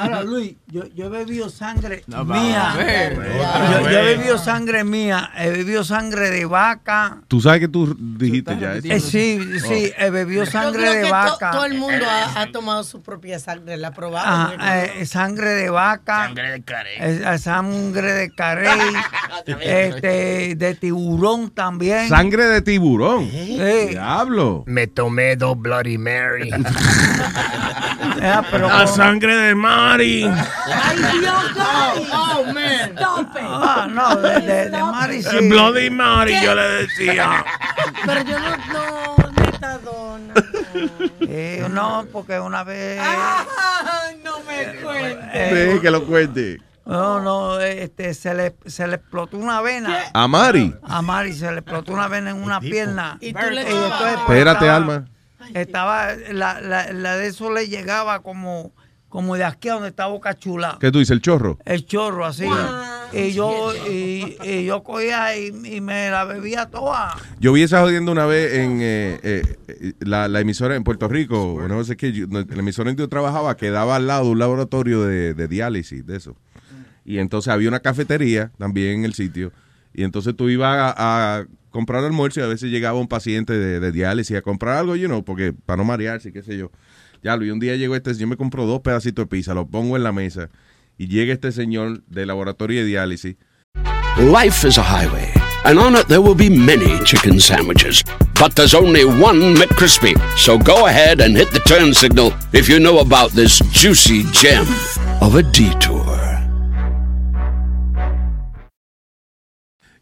Ahora, 0.00 0.22
Luis, 0.22 0.54
yo, 0.66 0.84
yo 0.94 1.06
he 1.06 1.08
bebido 1.08 1.48
sangre 1.48 2.02
No, 2.06 2.24
mía. 2.24 2.74
ver. 2.76 3.14
Yo, 3.16 3.90
yo 3.90 3.98
he 3.98 4.04
bebido 4.16 4.38
sangre 4.38 4.84
mía. 4.84 5.30
He 5.36 5.50
bebido 5.50 5.82
sangre 5.84 6.30
de 6.30 6.44
vaca. 6.44 7.18
Tú 7.28 7.40
sabes 7.40 7.60
que 7.60 7.68
tú 7.68 7.96
dijiste 7.98 8.58
ya 8.58 8.74
eso. 8.74 8.88
Eh, 8.88 9.00
sí, 9.00 9.40
sí, 9.60 9.92
he 9.96 10.10
bebido 10.10 10.44
Yo 10.44 10.50
sangre 10.50 10.96
de 10.96 11.02
to- 11.04 11.10
vaca. 11.10 11.50
todo 11.50 11.64
el 11.64 11.74
mundo 11.74 12.04
ha, 12.08 12.42
ha 12.42 12.52
tomado 12.52 12.84
su 12.84 13.02
propia 13.02 13.38
sangre, 13.38 13.76
la 13.76 13.88
ha 13.88 13.92
probado. 13.92 14.54
Ajá, 14.56 14.84
eh, 14.84 15.06
sangre 15.06 15.50
de 15.50 15.70
vaca. 15.70 16.26
Sangre 16.26 16.50
de 16.52 16.62
carey. 16.62 16.94
eh, 17.00 17.38
sangre 17.38 18.12
de 18.12 18.34
carey. 18.34 18.68
este, 19.46 20.54
de 20.56 20.74
tiburón 20.74 21.50
también. 21.50 22.08
Sangre 22.08 22.44
de 22.46 22.62
tiburón. 22.62 23.30
Sí. 23.30 23.58
Diablo. 23.90 24.64
Me 24.66 24.86
tomé 24.86 25.36
dos 25.36 25.58
Bloody 25.58 25.96
Mary. 25.98 26.50
Ah, 28.24 28.42
pero 28.50 28.68
La 28.68 28.86
sangre 28.86 29.34
de 29.34 29.54
Mari. 29.54 30.24
Ay, 30.24 30.96
Dios, 31.20 31.54
guys. 31.54 32.08
Oh, 32.12 32.44
man. 32.52 32.94
Ah, 33.40 33.88
no, 33.90 34.16
de, 34.16 34.40
de, 34.40 34.70
de 34.70 34.78
Mari 34.78 35.22
sí. 35.22 35.36
El 35.36 35.48
Bloody 35.48 35.90
Mari, 35.90 36.32
¿Qué? 36.32 36.44
yo 36.44 36.54
le 36.54 36.62
decía. 36.62 37.44
Pero 38.06 38.22
yo 38.22 38.38
no, 38.38 38.56
no, 38.72 39.16
metadona. 39.42 40.34
Eh, 41.20 41.66
no, 41.70 42.06
porque 42.12 42.38
una 42.38 42.62
vez. 42.62 43.00
Ay, 43.02 44.20
no 44.24 44.38
me 44.40 44.80
cuentes. 44.80 45.74
Sí, 45.74 45.80
que 45.80 45.90
lo 45.90 46.04
cuente. 46.04 46.58
No, 46.84 47.20
no, 47.20 47.60
este, 47.60 48.12
se 48.14 48.34
le, 48.34 48.56
se 48.66 48.86
le 48.86 48.96
explotó 48.96 49.36
una 49.36 49.60
vena. 49.62 49.98
¿A 50.12 50.26
Mari? 50.28 50.74
A 50.82 51.00
Mari 51.02 51.32
se 51.32 51.50
le 51.50 51.58
explotó 51.58 51.92
una 51.92 52.08
vena 52.08 52.30
en 52.30 52.42
una 52.42 52.60
pierna. 52.60 53.18
Y 53.20 53.32
tú 53.32 53.50
le 53.50 53.64
pues, 53.64 54.14
Espérate, 54.14 54.68
Alma. 54.68 55.04
Estaba, 55.54 56.14
la, 56.32 56.60
la, 56.60 56.92
la 56.92 57.16
de 57.16 57.26
eso 57.28 57.52
le 57.52 57.68
llegaba 57.68 58.22
como, 58.22 58.72
como 59.08 59.36
de 59.36 59.44
aquí 59.44 59.68
a 59.68 59.74
donde 59.74 59.88
está 59.88 60.06
Boca 60.06 60.34
Chula. 60.36 60.78
¿Qué 60.80 60.90
tú 60.90 60.98
dices? 60.98 61.12
¿El 61.12 61.20
chorro? 61.22 61.58
El 61.64 61.84
chorro 61.86 62.24
así. 62.26 62.46
Y 63.14 63.32
yo, 63.32 63.72
y, 63.90 64.38
y 64.42 64.64
yo 64.64 64.82
cogía 64.82 65.36
y, 65.36 65.48
y 65.64 65.80
me 65.82 66.08
la 66.10 66.24
bebía 66.24 66.66
toda. 66.70 67.14
Yo 67.40 67.52
vi 67.52 67.62
esa 67.62 67.82
jodiendo 67.82 68.10
una 68.10 68.24
vez 68.24 68.54
en 68.54 68.78
eh, 68.80 69.20
eh, 69.22 69.92
la, 70.00 70.28
la 70.28 70.40
emisora 70.40 70.76
en 70.76 70.82
Puerto 70.84 71.08
Rico, 71.08 71.62
no 71.68 71.84
sé 71.84 71.98
qué, 71.98 72.12
yo- 72.12 72.26
no, 72.28 72.40
la 72.40 72.58
emisora 72.60 72.88
en 72.88 72.96
que 72.96 73.02
yo 73.02 73.08
trabajaba 73.10 73.54
quedaba 73.58 73.96
al 73.96 74.06
lado 74.06 74.24
de 74.24 74.30
un 74.30 74.38
laboratorio 74.38 75.02
de, 75.04 75.34
de 75.34 75.46
diálisis, 75.48 76.06
de 76.06 76.16
eso. 76.16 76.36
Y 77.04 77.18
entonces 77.18 77.52
había 77.52 77.68
una 77.68 77.80
cafetería 77.80 78.50
también 78.56 79.00
en 79.00 79.04
el 79.04 79.12
sitio. 79.12 79.52
Y 79.92 80.04
entonces 80.04 80.34
tú 80.34 80.48
ibas 80.48 80.94
a, 80.96 81.38
a 81.40 81.44
comprar 81.72 82.04
almuerzo 82.04 82.38
y 82.38 82.42
a 82.44 82.46
veces 82.46 82.70
llegaba 82.70 83.00
un 83.00 83.08
paciente 83.08 83.52
de, 83.52 83.80
de 83.80 83.92
diálisis 83.92 84.36
a 84.36 84.42
comprar 84.42 84.78
algo, 84.78 84.94
you 84.94 85.08
know, 85.08 85.24
porque 85.24 85.52
para 85.52 85.78
no 85.78 85.84
marearse, 85.84 86.32
qué 86.32 86.42
sé 86.42 86.56
yo. 86.56 86.70
Ya, 87.24 87.36
y 87.40 87.50
un 87.50 87.58
día 87.58 87.74
llegó 87.74 87.96
este 87.96 88.14
señor, 88.14 88.28
me 88.28 88.36
compró 88.36 88.66
dos 88.66 88.80
pedacitos 88.80 89.24
de 89.24 89.28
pizza, 89.28 89.54
los 89.54 89.66
pongo 89.66 89.96
en 89.96 90.04
la 90.04 90.12
mesa 90.12 90.48
y 90.98 91.08
llega 91.08 91.32
este 91.32 91.50
señor 91.50 92.04
del 92.06 92.28
laboratorio 92.28 92.80
de 92.80 92.86
diálisis 92.86 93.36
Life 94.18 94.66
is 94.66 94.76
a 94.76 94.82
highway, 94.82 95.32
and 95.64 95.78
on 95.78 95.96
it 95.96 96.06
there 96.06 96.20
will 96.20 96.34
be 96.34 96.50
many 96.50 97.02
chicken 97.02 97.40
sandwiches. 97.40 98.04
But 98.38 98.54
there's 98.54 98.74
only 98.74 99.06
one 99.06 99.54
McCrispy. 99.54 100.14
So 100.36 100.58
go 100.58 100.86
ahead 100.86 101.20
and 101.20 101.34
hit 101.34 101.50
the 101.50 101.60
turn 101.60 101.94
signal 101.94 102.34
if 102.52 102.68
you 102.68 102.78
know 102.78 102.98
about 102.98 103.30
this 103.30 103.58
juicy 103.70 104.24
gem 104.24 104.66
of 105.22 105.36
a 105.36 105.42
detour. 105.42 106.01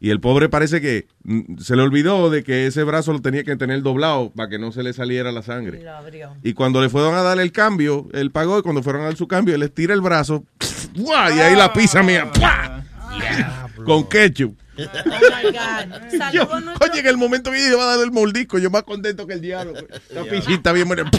Y 0.03 0.09
el 0.09 0.19
pobre 0.19 0.49
parece 0.49 0.81
que 0.81 1.07
mm, 1.25 1.59
se 1.59 1.77
le 1.77 1.83
olvidó 1.83 2.31
de 2.31 2.43
que 2.43 2.67
ese 2.67 2.83
brazo 2.85 3.13
lo 3.13 3.21
tenía 3.21 3.45
que 3.45 3.55
tener 3.57 3.83
doblado 3.83 4.31
para 4.31 4.49
que 4.49 4.59
no 4.59 4.73
se 4.73 4.83
le 4.83 4.95
saliera 4.95 5.31
la 5.31 5.43
sangre. 5.43 5.83
Lo 5.83 5.93
abrió. 5.93 6.31
Y 6.43 6.55
cuando 6.55 6.81
le 6.81 6.89
fueron 6.89 7.15
a 7.15 7.23
dar 7.23 7.39
el 7.39 7.53
cambio, 7.53 8.09
él 8.13 8.31
pagó 8.31 8.59
y 8.59 8.63
cuando 8.63 8.83
fueron 8.83 9.03
a 9.03 9.05
dar 9.05 9.17
su 9.17 9.29
cambio, 9.29 9.55
él 9.55 9.63
estira 9.63 9.93
el 9.93 10.01
brazo 10.01 10.45
y 10.95 11.11
ahí 11.11 11.55
la 11.55 11.73
pizza 11.73 12.03
mía 12.03 12.33
¡pua! 12.33 12.83
con 13.85 14.09
ketchup. 14.09 14.57
Oh 14.87 15.09
my 15.09 15.51
God. 15.53 16.11
Yo, 16.13 16.19
Saludos 16.19 16.53
a 16.55 16.61
nuestro- 16.61 16.91
oye, 16.91 17.01
en 17.01 17.07
el 17.07 17.17
momento 17.17 17.51
que 17.51 17.61
yo 17.61 17.73
iba 17.75 17.83
a 17.83 17.97
dar 17.97 18.05
el 18.05 18.11
moldisco, 18.13 18.59
yo 18.59 18.71
más 18.71 18.83
contento 18.85 19.27
que 19.27 19.35
el 19.35 19.41
diablo. 19.41 19.75
La 20.11 20.25
pisita 20.25 20.73
bien 20.73 20.87
buena. 20.89 21.11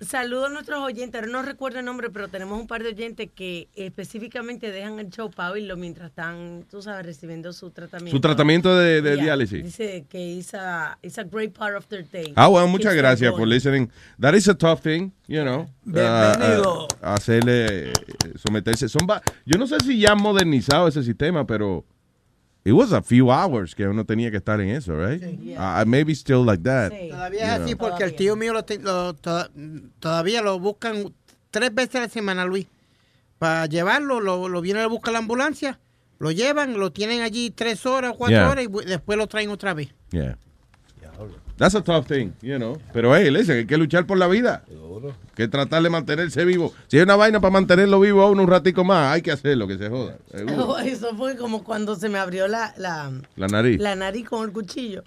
Saludos 0.00 0.46
a 0.46 0.52
nuestros 0.52 0.80
oyentes. 0.80 1.20
Ahora 1.20 1.30
No 1.32 1.42
recuerdo 1.42 1.78
el 1.78 1.84
nombre, 1.84 2.08
pero 2.10 2.28
tenemos 2.28 2.58
un 2.58 2.66
par 2.66 2.82
de 2.82 2.88
oyentes 2.88 3.28
que 3.34 3.68
específicamente 3.74 4.70
dejan 4.70 4.98
el 4.98 5.10
show 5.10 5.30
para 5.30 5.50
oírlo 5.52 5.76
mientras 5.76 6.08
están, 6.10 6.64
tú 6.70 6.80
sabes, 6.82 7.04
recibiendo 7.04 7.52
su 7.52 7.70
tratamiento. 7.70 8.16
Su 8.16 8.20
tratamiento 8.20 8.76
de, 8.76 9.02
de 9.02 9.10
Yeah. 9.16 9.24
diálisis. 9.24 9.62
Dice 9.64 10.04
que 10.08 10.32
it's 10.36 10.54
a, 10.54 10.98
it's 11.02 11.18
a 11.18 11.24
great 11.24 11.52
part 11.52 11.76
of 11.76 11.86
their 11.88 12.04
day. 12.08 12.32
Ah, 12.36 12.46
bueno, 12.46 12.66
muchas 12.68 12.94
gracias 12.94 13.32
por 13.32 13.46
listening. 13.46 13.90
That 14.18 14.34
is 14.34 14.48
a 14.48 14.54
tough 14.54 14.80
thing, 14.80 15.10
you 15.28 15.42
know. 15.42 15.68
Bienvenido. 15.84 16.84
Uh, 16.84 16.84
uh, 16.84 17.06
hacerle, 17.06 17.90
eh, 17.90 17.92
someterse. 18.36 18.88
Son 18.88 19.06
va- 19.08 19.22
Yo 19.44 19.58
no 19.58 19.66
sé 19.66 19.76
si 19.80 19.98
ya 20.00 20.12
han 20.12 20.22
modernizado 20.22 20.88
ese 20.88 21.02
sistema, 21.02 21.46
pero 21.46 21.84
it 22.70 22.76
was 22.76 22.92
a 22.92 23.02
few 23.02 23.30
hours 23.30 23.74
que 23.74 23.86
uno 23.86 24.04
tenía 24.04 24.30
que 24.30 24.36
estar 24.38 24.60
en 24.60 24.68
eso, 24.70 24.94
right? 24.94 25.22
Uh, 25.58 25.84
maybe 25.86 26.14
still 26.14 26.44
like 26.44 26.62
that. 26.62 26.90
Todavía 26.92 27.40
you 27.40 27.44
es 27.46 27.56
know. 27.56 27.64
así 27.66 27.74
porque 27.74 28.04
el 28.04 28.14
tío 28.14 28.36
mío 28.36 28.52
lo, 28.52 28.64
lo- 28.82 29.14
to- 29.14 29.48
todavía 29.98 30.40
lo 30.42 30.58
buscan 30.58 31.12
tres 31.50 31.74
veces 31.74 31.96
a 31.96 32.00
la 32.00 32.08
semana, 32.08 32.44
Luis. 32.44 32.66
Para 33.38 33.66
llevarlo, 33.66 34.20
lo, 34.20 34.48
lo 34.48 34.60
viene 34.60 34.80
a 34.80 34.86
buscar 34.86 35.12
la 35.12 35.18
ambulancia, 35.20 35.80
lo 36.18 36.30
llevan, 36.30 36.78
lo 36.78 36.92
tienen 36.92 37.22
allí 37.22 37.50
tres 37.50 37.86
horas, 37.86 38.12
cuatro 38.16 38.36
Yeah. 38.36 38.50
horas 38.50 38.64
y 38.66 38.86
después 38.88 39.16
lo 39.18 39.26
traen 39.26 39.50
otra 39.50 39.72
vez. 39.74 39.88
Yeah. 40.10 40.36
That's 41.60 41.74
a 41.74 41.82
tough 41.82 42.06
thing, 42.06 42.32
you 42.40 42.56
know. 42.56 42.78
Pero, 42.90 43.14
hey, 43.14 43.30
listen, 43.30 43.58
hay 43.58 43.66
que 43.66 43.76
luchar 43.76 44.06
por 44.06 44.16
la 44.16 44.26
vida. 44.28 44.64
Que 45.34 45.46
tratar 45.46 45.82
de 45.82 45.90
mantenerse 45.90 46.46
vivo. 46.46 46.72
Si 46.88 46.96
hay 46.96 47.02
una 47.02 47.16
vaina 47.16 47.38
para 47.38 47.50
mantenerlo 47.52 48.00
vivo 48.00 48.22
a 48.22 48.30
uno 48.30 48.44
un 48.44 48.48
ratico 48.48 48.82
más, 48.82 49.12
hay 49.12 49.20
que 49.20 49.30
hacerlo, 49.30 49.68
que 49.68 49.76
se 49.76 49.90
joda. 49.90 50.16
seguro. 50.30 50.78
Eso 50.84 51.14
fue 51.18 51.36
como 51.36 51.62
cuando 51.62 51.96
se 51.96 52.08
me 52.08 52.18
abrió 52.18 52.48
la, 52.48 52.72
la, 52.78 53.12
La 53.36 53.46
nariz. 53.46 53.78
la 53.78 53.94
nariz 53.94 54.26
con 54.26 54.42
el 54.48 54.52
cuchillo. 54.54 55.04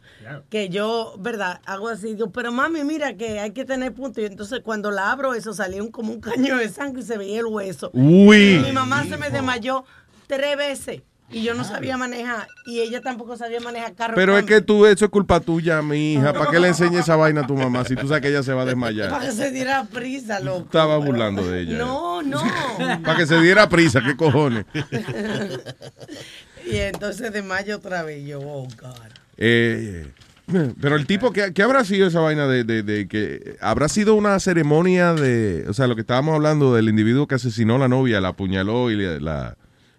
Que 0.51 0.70
yo, 0.70 1.16
¿verdad? 1.18 1.60
Hago 1.66 1.89
así, 1.89 2.14
digo, 2.14 2.30
pero 2.30 2.51
mami, 2.51 2.84
mira 2.84 3.16
que 3.18 3.39
hay 3.39 3.49
que 3.49 3.66
tener 3.66 3.91
punto. 3.91 4.22
Y 4.22 4.26
entonces 4.26 4.60
cuando 4.64 4.91
la 4.91 5.12
abro, 5.12 5.34
eso 5.34 5.54
salía 5.54 5.82
un, 5.82 5.89
como 5.89 6.14
un 6.14 6.22
caño 6.22 6.58
de 6.58 6.70
sangre 6.70 7.01
y 7.01 7.06
se 7.06 7.18
veía 7.18 7.39
el 7.39 7.47
hueso. 7.47 7.89
Uy. 7.93 8.58
Y 8.58 8.60
mi 8.60 8.72
mamá 8.74 9.06
se 9.06 9.18
me 9.18 9.32
desmayó 9.32 9.86
tres 10.28 10.56
veces 10.56 11.01
y 11.34 11.44
yo 11.44 11.54
no 11.56 11.64
sabía 11.64 11.98
manejar. 11.98 12.48
Y 12.66 12.80
ella 12.80 13.02
tampoco 13.02 13.36
sabía 13.36 13.60
manejar 13.60 13.94
carro. 13.96 14.14
Pero 14.16 14.38
es 14.38 14.46
que 14.46 14.62
tú, 14.62 14.86
eso 14.86 15.06
es 15.06 15.12
culpa 15.12 15.40
tuya, 15.40 15.82
mi 15.82 16.14
hija. 16.14 16.32
¿Para 16.32 16.52
qué 16.52 16.60
le 16.60 16.70
enseñes 16.70 17.02
esa 17.02 17.16
vaina 17.16 17.42
a 17.42 17.48
tu 17.48 17.56
mamá 17.56 17.84
si 17.86 17.96
tú 17.96 18.08
sabes 18.08 18.22
que 18.22 18.30
ella 18.30 18.44
se 18.44 18.54
va 18.54 18.62
a 18.62 18.66
desmayar? 18.66 19.10
Para 19.12 19.26
que 19.26 19.32
se 19.32 19.52
diera 19.52 19.84
prisa, 19.86 20.40
loco. 20.40 20.62
Estaba 20.66 20.98
burlando 20.98 21.46
de 21.46 21.62
ella. 21.62 21.78
No, 21.78 22.22
no. 22.22 22.42
Para 23.04 23.18
que 23.18 23.26
se 23.26 23.40
diera 23.42 23.68
prisa, 23.68 24.02
¿qué 24.06 24.16
cojones? 24.16 24.66
y 26.66 26.78
entonces 26.78 27.32
de 27.34 27.42
mayo 27.42 27.78
otra 27.78 28.04
vez. 28.04 28.26
Yo, 28.26 28.40
oh, 28.40 28.68
God. 28.82 28.96
Eh, 29.38 30.08
pero 30.82 30.96
el 30.96 31.08
tipo, 31.08 31.32
¿qué, 31.32 31.54
qué 31.54 31.64
habrá 31.64 31.84
sido 31.86 32.08
esa 32.08 32.20
vaina 32.20 32.48
de, 32.48 32.64
de- 32.64 32.84
de 32.84 33.08
que 33.08 33.58
habrá 33.62 33.88
sido 33.90 34.14
una 34.16 34.40
ceremonia 34.40 35.14
de, 35.14 35.66
o 35.68 35.74
sea, 35.74 35.88
lo 35.88 35.96
que 35.96 36.02
estábamos 36.02 36.36
hablando 36.36 36.74
del 36.76 36.90
individuo 36.90 37.28
que 37.28 37.36
asesinó 37.36 37.76
a 37.76 37.80
la 37.80 37.88
novia, 37.88 38.20
la 38.22 38.30
apuñaló 38.30 38.92
y 38.92 38.96
la, 39.20 39.56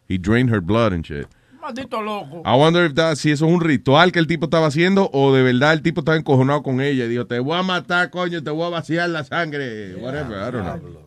he 0.08 0.18
drained 0.18 0.50
her 0.50 0.60
blood 0.60 0.92
and 0.92 1.04
shit. 1.04 1.26
Maldito 1.60 2.02
loco. 2.02 2.42
I 2.44 2.56
wonder 2.56 2.84
if 2.84 2.94
that, 2.94 3.16
si 3.16 3.30
eso 3.30 3.46
es 3.46 3.52
un 3.52 3.60
ritual 3.60 4.12
que 4.12 4.18
el 4.18 4.26
tipo 4.26 4.46
estaba 4.46 4.66
haciendo 4.66 5.10
o 5.12 5.34
de 5.34 5.42
verdad 5.42 5.72
el 5.72 5.82
tipo 5.82 6.00
estaba 6.00 6.16
encojonado 6.18 6.62
con 6.62 6.80
ella 6.80 7.06
y 7.06 7.08
dijo, 7.08 7.26
te 7.26 7.38
voy 7.38 7.58
a 7.58 7.62
matar, 7.62 8.10
coño, 8.10 8.42
te 8.42 8.50
voy 8.50 8.66
a 8.66 8.68
vaciar 8.68 9.08
la 9.08 9.24
sangre, 9.24 9.94
whatever, 9.96 10.36
I 10.36 10.50
don't 10.50 10.80
know. 10.80 11.04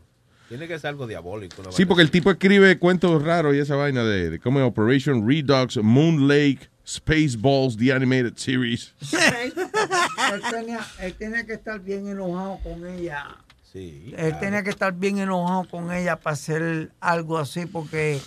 Tiene 0.49 0.67
que 0.67 0.79
ser 0.79 0.89
algo 0.89 1.07
diabólico. 1.07 1.61
Sí, 1.71 1.85
porque 1.85 2.01
el 2.01 2.09
tipo 2.09 2.31
escribe 2.31 2.79
cuentos 2.79 3.21
raros 3.21 3.53
y 3.53 3.59
esa 3.59 3.75
vaina 3.75 4.03
de, 4.03 4.29
de 4.31 4.39
como 4.39 4.65
Operation 4.65 5.27
Redux, 5.27 5.77
Moon 5.83 6.27
Lake, 6.27 6.69
Spaceballs, 6.87 7.75
The 7.77 7.91
Animated 7.91 8.37
Series. 8.37 8.93
él, 9.11 10.41
tenía, 10.49 10.79
él 11.01 11.13
tenía 11.15 11.45
que 11.45 11.53
estar 11.53 11.81
bien 11.81 12.07
enojado 12.07 12.59
con 12.63 12.87
ella. 12.87 13.27
Sí. 13.73 14.13
Él 14.17 14.39
tenía 14.39 14.63
que 14.63 14.69
estar 14.69 14.93
bien 14.93 15.17
enojado 15.17 15.67
con 15.69 15.91
ella 15.91 16.15
para 16.15 16.33
hacer 16.33 16.91
algo 17.01 17.37
así 17.37 17.65
porque 17.65 18.21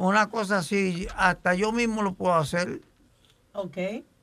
una 0.00 0.28
cosa 0.28 0.58
así, 0.58 1.06
hasta 1.16 1.54
yo 1.54 1.72
mismo 1.72 2.02
lo 2.02 2.14
puedo 2.14 2.34
hacer. 2.34 2.80
Ok. 3.52 3.76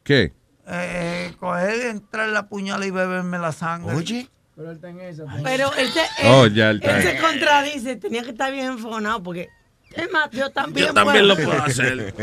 ¿Qué? 0.04 0.34
Eh, 0.68 1.34
coger, 1.40 1.88
entrar 1.88 2.30
la 2.30 2.48
puñal 2.48 2.84
y 2.84 2.92
beberme 2.92 3.38
la 3.40 3.52
sangre. 3.52 3.96
Oye. 3.96 4.30
Pero 4.56 4.70
él 4.72 4.76
está 4.76 4.90
en 4.90 5.00
esa. 5.02 5.24
Pero 5.44 5.72
él 5.76 5.88
se, 5.90 6.02
Oh, 6.28 6.46
él- 6.46 6.54
ya 6.56 6.72
él 6.72 6.82
él 6.84 7.02
se 7.04 7.18
contradice, 7.20 7.96
tenía 7.96 8.24
que 8.24 8.32
estar 8.32 8.52
bien 8.52 8.66
enfonado 8.66 9.22
porque 9.22 9.50
es 9.96 10.12
más, 10.12 10.30
yo 10.32 10.50
también, 10.50 10.88
Yo 10.88 10.94
también 10.94 11.26
puedo. 11.28 11.40
lo 11.40 11.50
puedo 11.50 11.64
hacer. 11.64 12.14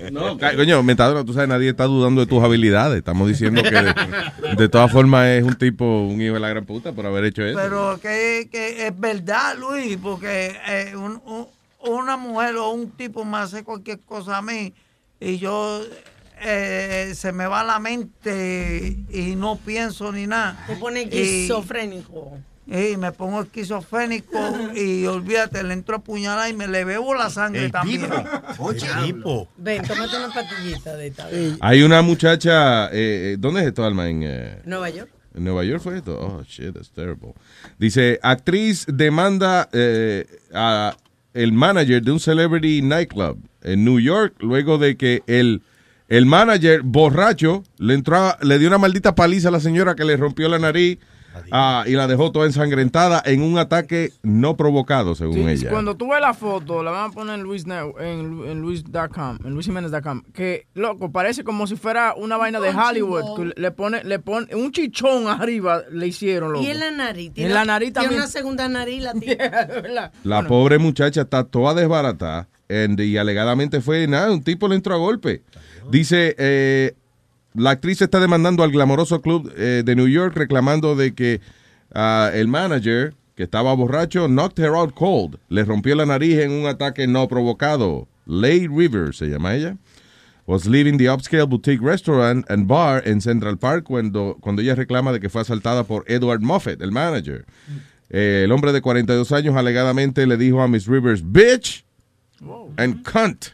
No, 0.12 0.38
coño, 0.38 0.82
Metadona, 0.82 1.24
tú 1.24 1.32
sabes, 1.34 1.48
nadie 1.48 1.68
está 1.70 1.84
dudando 1.84 2.22
de 2.22 2.26
tus 2.26 2.42
habilidades. 2.42 2.96
Estamos 2.98 3.28
diciendo 3.28 3.62
que 3.62 3.70
de, 3.70 3.94
de 4.56 4.68
todas 4.68 4.90
formas 4.90 5.26
es 5.28 5.44
un 5.44 5.54
tipo, 5.54 5.84
un 6.02 6.20
hijo 6.20 6.34
de 6.34 6.40
la 6.40 6.48
gran 6.48 6.64
puta 6.64 6.92
por 6.92 7.04
haber 7.06 7.24
hecho 7.26 7.44
eso. 7.44 7.58
Pero 7.62 7.98
que, 8.00 8.48
que 8.50 8.86
es 8.86 8.98
verdad, 8.98 9.56
Luis, 9.58 9.98
porque 10.02 10.56
eh, 10.66 10.96
un- 10.96 11.22
un- 11.26 11.46
una 11.82 12.16
mujer 12.16 12.56
o 12.56 12.70
un 12.70 12.90
tipo 12.90 13.24
me 13.24 13.38
hace 13.38 13.64
cualquier 13.64 14.00
cosa 14.00 14.38
a 14.38 14.42
mí 14.42 14.72
y 15.18 15.38
yo 15.38 15.82
eh, 16.42 17.12
se 17.14 17.32
me 17.32 17.46
va 17.46 17.62
la 17.64 17.78
mente 17.78 18.96
y 19.10 19.34
no 19.36 19.56
pienso 19.56 20.10
ni 20.12 20.26
nada. 20.26 20.62
Te 20.66 20.76
pone 20.76 21.02
esquizofrénico. 21.02 22.38
Y 22.66 22.96
me 22.96 23.10
pongo 23.10 23.42
esquizofrénico 23.42 24.38
y 24.76 25.04
olvídate, 25.04 25.62
le 25.64 25.74
entro 25.74 25.96
a 25.96 25.98
puñalar 25.98 26.48
y 26.50 26.52
me 26.52 26.68
le 26.68 26.84
bebo 26.84 27.14
la 27.14 27.28
sangre 27.28 27.64
El 27.64 27.72
también. 27.72 28.02
tipo. 28.02 28.62
Oye. 28.62 28.86
Tipo. 29.04 29.48
Ven, 29.56 29.82
tómate 29.82 30.16
una 30.16 30.32
pastillita 30.32 30.96
de 30.96 31.06
esta. 31.08 31.28
Hay 31.60 31.82
una 31.82 32.00
muchacha, 32.02 32.86
eh, 32.88 33.32
eh, 33.32 33.36
¿dónde 33.40 33.62
es 33.62 33.66
esto, 33.66 33.84
Alma? 33.84 34.08
En, 34.08 34.22
eh, 34.22 34.62
Nueva 34.66 34.88
York. 34.88 35.10
¿En 35.34 35.44
Nueva 35.44 35.64
York 35.64 35.82
fue 35.82 35.96
esto? 35.96 36.16
Oh, 36.20 36.44
shit, 36.44 36.72
that's 36.72 36.90
terrible. 36.90 37.34
Dice, 37.78 38.20
actriz 38.22 38.86
demanda 38.88 39.68
eh, 39.72 40.26
a 40.54 40.94
el 41.34 41.52
manager 41.52 42.02
de 42.02 42.12
un 42.12 42.20
celebrity 42.20 42.82
nightclub 42.82 43.38
en 43.62 43.84
New 43.84 44.00
York 44.00 44.34
luego 44.40 44.78
de 44.78 44.96
que 44.96 45.22
el, 45.26 45.62
el 46.08 46.26
manager 46.26 46.82
borracho 46.82 47.62
le 47.78 47.94
entró 47.94 48.34
le 48.42 48.58
dio 48.58 48.68
una 48.68 48.78
maldita 48.78 49.14
paliza 49.14 49.48
a 49.48 49.52
la 49.52 49.60
señora 49.60 49.94
que 49.94 50.04
le 50.04 50.16
rompió 50.16 50.48
la 50.48 50.58
nariz 50.58 50.98
ah, 51.52 51.84
y 51.86 51.92
la 51.92 52.06
dejó 52.06 52.32
toda 52.32 52.46
ensangrentada 52.46 53.22
en 53.24 53.42
un 53.42 53.58
ataque 53.58 54.12
no 54.22 54.56
provocado, 54.56 55.14
según 55.14 55.34
Sí, 55.34 55.48
ella. 55.48 55.70
Cuando 55.70 55.96
tú 55.96 56.10
ves 56.10 56.20
la 56.20 56.34
foto, 56.34 56.82
la 56.82 56.90
van 56.90 57.10
a 57.10 57.12
poner 57.12 57.36
en 57.36 57.42
Luis 57.42 57.64
en, 57.66 58.42
en 58.46 58.60
Luis.com, 58.60 59.38
en 59.44 59.52
luisjiménez.com, 59.54 60.22
que 60.32 60.66
loco, 60.74 61.10
parece 61.12 61.44
como 61.44 61.66
si 61.66 61.76
fuera 61.76 62.14
una 62.16 62.36
vaina 62.36 62.60
de 62.60 62.70
Hollywood. 62.70 63.52
le 63.56 63.70
pone, 63.70 64.02
le 64.04 64.18
pone 64.18 64.54
un 64.54 64.72
chichón 64.72 65.26
arriba, 65.28 65.82
le 65.90 66.06
hicieron 66.06 66.52
loco. 66.52 66.64
Y 66.64 66.70
en 66.70 66.80
la 66.80 66.90
nariz. 66.90 67.32
En 67.36 67.54
la 67.54 67.64
nariz 67.64 67.92
Tiene 67.92 68.02
también. 68.08 68.20
una 68.22 68.26
segunda 68.30 68.68
nariz 68.68 69.02
la 69.02 69.12
tiene. 69.20 69.50
La 70.24 70.46
pobre 70.46 70.78
muchacha 70.78 71.22
está 71.22 71.44
toda 71.44 71.74
desbaratada 71.74 72.48
and- 72.68 73.00
y 73.00 73.16
alegadamente 73.18 73.80
fue 73.80 74.06
nada, 74.06 74.30
un 74.32 74.42
tipo 74.42 74.68
le 74.68 74.76
entró 74.76 74.94
a 74.94 74.98
golpe. 74.98 75.42
Dice, 75.90 76.34
eh, 76.38 76.94
la 77.54 77.70
actriz 77.70 78.00
está 78.00 78.20
demandando 78.20 78.62
al 78.62 78.70
glamoroso 78.70 79.20
club 79.20 79.52
eh, 79.56 79.82
de 79.84 79.96
New 79.96 80.08
York 80.08 80.36
reclamando 80.36 80.94
de 80.94 81.14
que 81.14 81.40
ah, 81.94 82.30
el 82.32 82.48
manager, 82.48 83.14
que 83.34 83.42
estaba 83.42 83.74
borracho, 83.74 84.28
knocked 84.28 84.62
her 84.64 84.74
out 84.74 84.94
cold. 84.94 85.38
Le 85.48 85.64
rompió 85.64 85.94
la 85.94 86.06
nariz 86.06 86.38
en 86.38 86.52
un 86.52 86.66
ataque 86.66 87.06
no 87.06 87.26
provocado. 87.28 88.06
Lay 88.26 88.68
River 88.68 89.14
se 89.14 89.26
llama 89.26 89.54
ella. 89.54 89.76
Was 90.46 90.66
leaving 90.66 90.98
the 90.98 91.08
upscale 91.08 91.46
boutique 91.46 91.80
restaurant 91.80 92.44
and 92.50 92.66
bar 92.66 93.02
en 93.06 93.20
Central 93.20 93.56
Park 93.56 93.84
cuando, 93.84 94.36
cuando 94.40 94.62
ella 94.62 94.74
reclama 94.74 95.12
de 95.12 95.20
que 95.20 95.28
fue 95.28 95.42
asaltada 95.42 95.84
por 95.84 96.04
Edward 96.08 96.40
Moffett, 96.40 96.82
el 96.82 96.90
manager. 96.90 97.46
Eh, 98.08 98.42
el 98.44 98.52
hombre 98.52 98.72
de 98.72 98.80
42 98.80 99.30
años 99.30 99.54
alegadamente 99.54 100.26
le 100.26 100.36
dijo 100.36 100.60
a 100.60 100.66
Miss 100.66 100.86
Rivers, 100.86 101.22
bitch 101.24 101.84
and 102.76 103.04
cunt, 103.04 103.50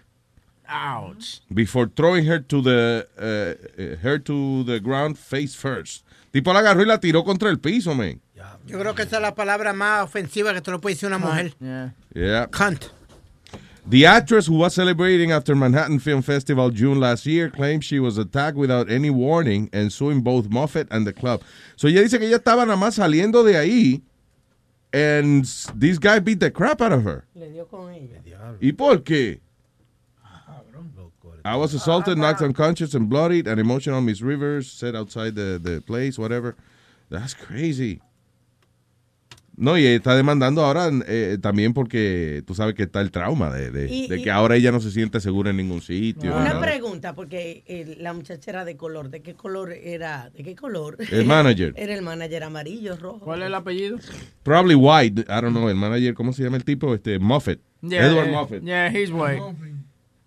Ouch. 0.69 1.41
before 1.53 1.89
throwing 1.95 2.25
her 2.27 2.39
to 2.41 2.63
the 2.63 3.07
uh, 3.19 3.97
her 4.03 4.19
to 4.19 4.65
the 4.65 4.81
ground 4.81 5.19
face 5.19 5.55
first. 5.55 6.05
Tipo 6.33 6.53
la 6.53 6.61
agarró 6.61 6.83
y 6.83 6.87
la 6.87 6.99
tiró 6.99 7.25
contra 7.25 7.49
el 7.51 7.59
piso, 7.59 7.95
man. 7.95 8.21
Yo 8.67 8.79
creo 8.79 8.95
que 8.95 9.05
esa 9.05 9.17
es 9.17 9.23
la 9.23 9.35
palabra 9.35 9.73
más 9.73 10.05
ofensiva 10.05 10.53
que 10.53 10.61
te 10.61 10.71
lo 10.71 10.81
puede 10.81 10.95
decir 10.95 11.07
una 11.09 11.19
mujer. 11.19 11.55
Yeah. 12.15 12.47
Cunt. 12.51 12.91
The 13.89 14.05
actress 14.05 14.49
who 14.49 14.55
was 14.57 14.75
celebrating 14.75 15.31
after 15.31 15.55
Manhattan 15.55 16.01
Film 16.01 16.21
Festival 16.21 16.71
June 16.71 16.99
last 16.99 17.25
year 17.25 17.49
claimed 17.49 17.85
she 17.85 18.01
was 18.01 18.19
attacked 18.19 18.57
without 18.57 18.91
any 18.91 19.11
warning 19.11 19.71
and 19.73 19.93
suing 19.93 20.23
both 20.23 20.49
Moffat 20.51 20.89
and 20.91 21.07
the 21.07 21.13
club. 21.13 21.43
So 21.77 21.87
ella 21.87 22.03
dice 22.03 22.19
que 22.19 22.27
ella 22.27 22.39
estaba 22.39 22.67
nada 22.67 22.77
más 22.77 22.97
saliendo 22.97 23.45
de 23.45 23.55
ahí 23.55 24.03
and 24.93 25.45
this 25.75 25.99
guy 25.99 26.19
beat 26.19 26.41
the 26.41 26.51
crap 26.51 26.81
out 26.81 26.93
of 26.93 27.05
her. 27.05 27.25
Le 27.37 27.49
dio 27.51 27.67
con 27.67 27.93
ella. 27.93 28.21
¿Y 28.61 28.73
por 28.73 28.99
qué? 29.05 29.41
I 31.47 31.57
was 31.57 31.75
assaulted, 31.75 32.19
knocked 32.19 32.43
unconscious 32.43 32.95
and 32.95 33.09
bloodied, 33.09 33.47
and 33.47 33.61
emotional 33.61 34.01
Miss 34.01 34.21
Rivers 34.21 34.71
said 34.71 34.97
outside 34.97 35.35
the, 35.37 35.59
the 35.63 35.81
place, 35.81 36.19
whatever. 36.19 36.57
That's 37.09 37.35
crazy. 37.35 38.01
No, 39.59 39.79
y 39.79 39.87
está 39.87 40.15
demandando 40.15 40.63
ahora 40.63 40.91
eh, 41.07 41.39
también 41.41 41.73
porque 41.73 42.43
tú 42.47 42.55
sabes 42.55 42.75
que 42.75 42.83
está 42.83 43.01
el 43.01 43.11
trauma 43.11 43.49
de, 43.51 43.71
de- 43.71 43.87
Y- 43.91 44.07
de 44.07 44.19
y- 44.19 44.23
que 44.23 44.31
ahora 44.31 44.55
ella 44.57 44.71
no 44.71 44.81
se 44.81 44.91
siente 44.91 45.19
segura 45.19 45.49
en 45.49 45.57
ningún 45.57 45.81
sitio. 45.81 46.37
Una 46.37 46.53
¿no? 46.55 46.61
pregunta, 46.61 47.15
porque 47.15 47.63
eh, 47.67 47.97
la 47.99 48.13
muchacha 48.13 48.51
era 48.51 48.67
de 48.67 48.77
color. 48.77 49.09
¿De 49.09 49.23
qué 49.23 49.33
color 49.35 49.73
era? 49.73 50.29
¿De 50.37 50.43
qué 50.43 50.55
color? 50.55 50.99
El 51.11 51.25
manager. 51.25 51.73
era 51.79 51.95
el 51.95 52.03
manager 52.03 52.43
amarillo, 52.45 52.97
rojo. 52.97 53.21
¿Cuál 53.21 53.41
es 53.43 53.47
el 53.47 53.55
apellido? 53.55 53.99
Probably 54.43 54.75
white, 54.75 55.23
I 55.23 55.41
don't 55.41 55.53
know, 55.57 55.71
el 55.71 55.77
manager, 55.77 56.13
¿cómo 56.13 56.35
se 56.35 56.43
llama 56.43 56.59
el 56.59 56.65
tipo? 56.65 56.93
Este, 56.95 57.19
Moffat. 57.19 57.59
Yeah, 57.81 58.09
Edward 58.09 58.31
Moffat. 58.31 58.63
Yeah, 58.63 58.91
he's 58.91 59.11
white. 59.11 59.41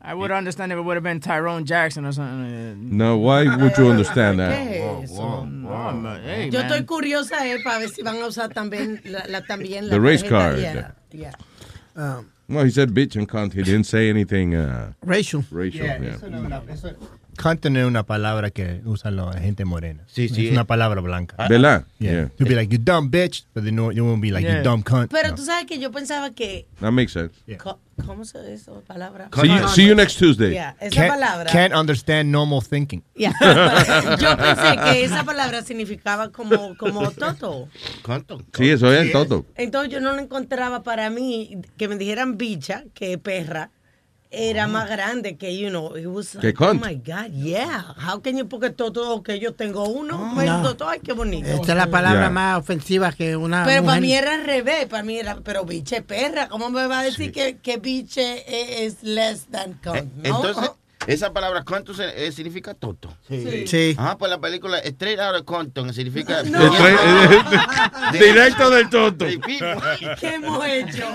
I 0.01 0.13
would 0.13 0.31
understand 0.31 0.71
if 0.71 0.77
it 0.77 0.81
would 0.81 0.95
have 0.95 1.03
been 1.03 1.19
Tyrone 1.19 1.65
Jackson 1.65 2.05
or 2.05 2.13
something. 2.13 2.97
No, 2.97 3.17
why 3.17 3.43
would 3.57 3.77
you 3.77 3.89
understand 3.89 4.39
that? 4.39 4.51
¿Qué 4.57 5.03
es 5.03 5.11
eso? 5.11 5.45
No, 5.45 6.15
hey, 6.23 6.49
Yo 6.49 6.59
man. 6.59 6.71
estoy 6.71 6.85
curiosa 6.85 7.45
eh, 7.45 7.57
para 7.63 7.79
ver 7.79 7.89
si 7.89 8.01
van 8.01 8.15
a 8.21 8.25
usar 8.27 8.49
también 8.53 9.01
la, 9.03 9.25
la- 9.27 9.41
también 9.41 9.87
la 9.89 9.89
The 9.95 9.99
race 9.99 10.23
tarjeta. 10.23 10.29
card. 10.29 10.93
Yeah, 11.11 11.31
yeah. 11.95 12.21
Well, 12.47 12.63
he 12.63 12.71
said 12.71 12.91
bitch 12.93 13.15
and 13.17 13.27
cunt. 13.27 13.53
He 13.53 13.61
didn't 13.61 13.83
say 13.85 14.09
anything 14.09 14.55
uh, 14.55 14.93
racial. 15.05 15.43
Racial, 15.51 15.85
Yeah, 15.85 16.01
yeah. 16.01 16.09
eso 16.15 16.29
no 16.29 16.37
es 16.39 16.45
una- 16.45 16.63
eso- 16.71 16.95
Cunt 17.41 17.65
no 17.67 17.79
es 17.79 17.85
una 17.85 18.03
palabra 18.03 18.49
que 18.51 18.81
usan 18.85 19.15
la 19.15 19.31
gente 19.39 19.63
morena. 19.65 20.03
Sí, 20.07 20.27
sí. 20.29 20.47
Es 20.47 20.51
una 20.51 20.65
palabra 20.65 20.99
blanca. 21.01 21.35
¿Verdad? 21.47 21.85
Yeah. 21.99 22.11
Yeah. 22.11 22.29
You'll 22.37 22.49
be 22.49 22.55
like, 22.55 22.71
you 22.75 22.79
dumb 22.83 23.09
bitch, 23.09 23.45
but 23.53 23.63
then 23.63 23.75
no, 23.75 23.91
you 23.91 24.03
won't 24.05 24.21
be 24.21 24.31
like, 24.31 24.43
Yeah. 24.45 24.57
you 24.57 24.63
dumb 24.63 24.83
cunt. 24.83 25.09
Pero 25.11 25.33
tú 25.35 25.43
sabes 25.45 25.65
que 25.65 25.79
yo 25.79 25.91
pensaba 25.91 26.31
que. 26.31 26.67
That 26.81 26.91
makes 26.91 27.13
sense. 27.13 27.33
co- 27.57 27.79
¿Cómo 28.05 28.23
se 28.23 28.39
dice 28.39 28.71
esa 28.71 28.81
palabra? 28.87 29.29
See 29.33 29.47
you, 29.49 29.67
see 29.67 29.87
you 29.87 29.95
next 29.95 30.17
Tuesday. 30.17 30.51
Yeah, 30.53 30.75
esa 30.79 30.95
Can't, 30.95 31.09
palabra. 31.09 31.51
can't 31.51 31.73
understand 31.73 32.31
normal 32.31 32.61
thinking. 32.61 33.03
Yeah. 33.15 33.33
Yo 34.19 34.37
pensé 34.37 34.77
que 34.91 35.03
esa 35.03 35.23
palabra 35.23 35.61
significaba 35.63 36.31
como, 36.31 36.75
como 36.77 37.11
toto. 37.11 37.67
Sí, 38.53 38.69
eso 38.69 38.91
es 38.93 39.11
todo. 39.11 39.45
Entonces 39.55 39.91
yo 39.91 39.99
no 39.99 40.13
lo 40.13 40.19
encontraba 40.21 40.83
para 40.83 41.09
mí 41.09 41.57
que 41.77 41.87
me 41.87 41.97
dijeran 41.97 42.37
bicha, 42.37 42.83
que 42.93 43.17
perra, 43.17 43.69
era 44.31 44.67
más 44.67 44.87
grande 44.87 45.37
que, 45.37 45.57
you 45.57 45.69
know, 45.69 45.95
it 45.97 46.05
was 46.05 46.37
Que 46.39 46.47
like, 46.53 46.63
oh 46.63 46.73
my 46.75 46.95
God, 46.95 47.31
yeah. 47.33 47.95
How 47.97 48.21
can 48.21 48.37
you, 48.37 48.47
porque 48.47 48.69
toto, 48.69 49.23
que 49.23 49.39
yo 49.39 49.53
tengo 49.55 49.87
uno, 49.89 50.31
pues, 50.35 50.45
No. 50.47 50.61
toto, 50.61 50.87
ay, 50.87 50.99
qué 51.03 51.13
bonito. 51.13 51.47
Esta 51.47 51.71
es 51.71 51.77
la 51.77 51.89
palabra 51.89 52.21
Yeah. 52.21 52.29
más 52.29 52.59
ofensiva 52.59 53.11
que 53.11 53.35
una 53.35 53.63
Pero 53.65 53.81
para 53.83 53.97
mujer. 53.97 54.01
mí 54.01 54.13
era 54.13 54.35
al 54.35 54.43
revés, 54.45 54.85
para 54.85 55.01
mí 55.03 55.17
era, 55.17 55.37
pero 55.43 55.65
biche 55.65 56.01
perra, 56.03 56.47
¿cómo 56.47 56.69
me 56.69 56.85
va 56.85 56.99
a 56.99 57.03
decir 57.03 57.31
que, 57.31 57.57
que 57.57 57.77
biche 57.77 58.43
es, 58.47 58.97
es 58.97 59.03
less 59.03 59.47
than 59.51 59.73
cunt? 59.83 59.97
Eh, 59.97 60.29
No, 60.29 60.35
Entonces, 60.45 60.71
esa 61.07 61.31
palabra 61.33 61.63
cuánto 61.63 61.93
significa 61.93 62.73
tonto. 62.73 63.15
Sí. 63.27 63.67
Sí. 63.67 63.95
Ah, 63.97 64.17
pues 64.17 64.29
la 64.29 64.39
película 64.39 64.79
Straight 64.79 65.19
Out 65.19 65.35
of 65.37 65.45
Compton 65.45 65.93
significa. 65.93 66.43
No. 66.49 66.59
Directo 68.11 68.69
del 68.69 68.89
tonto. 68.89 69.25
¿Qué 70.19 70.33
hemos 70.33 70.65
hecho? 70.65 71.05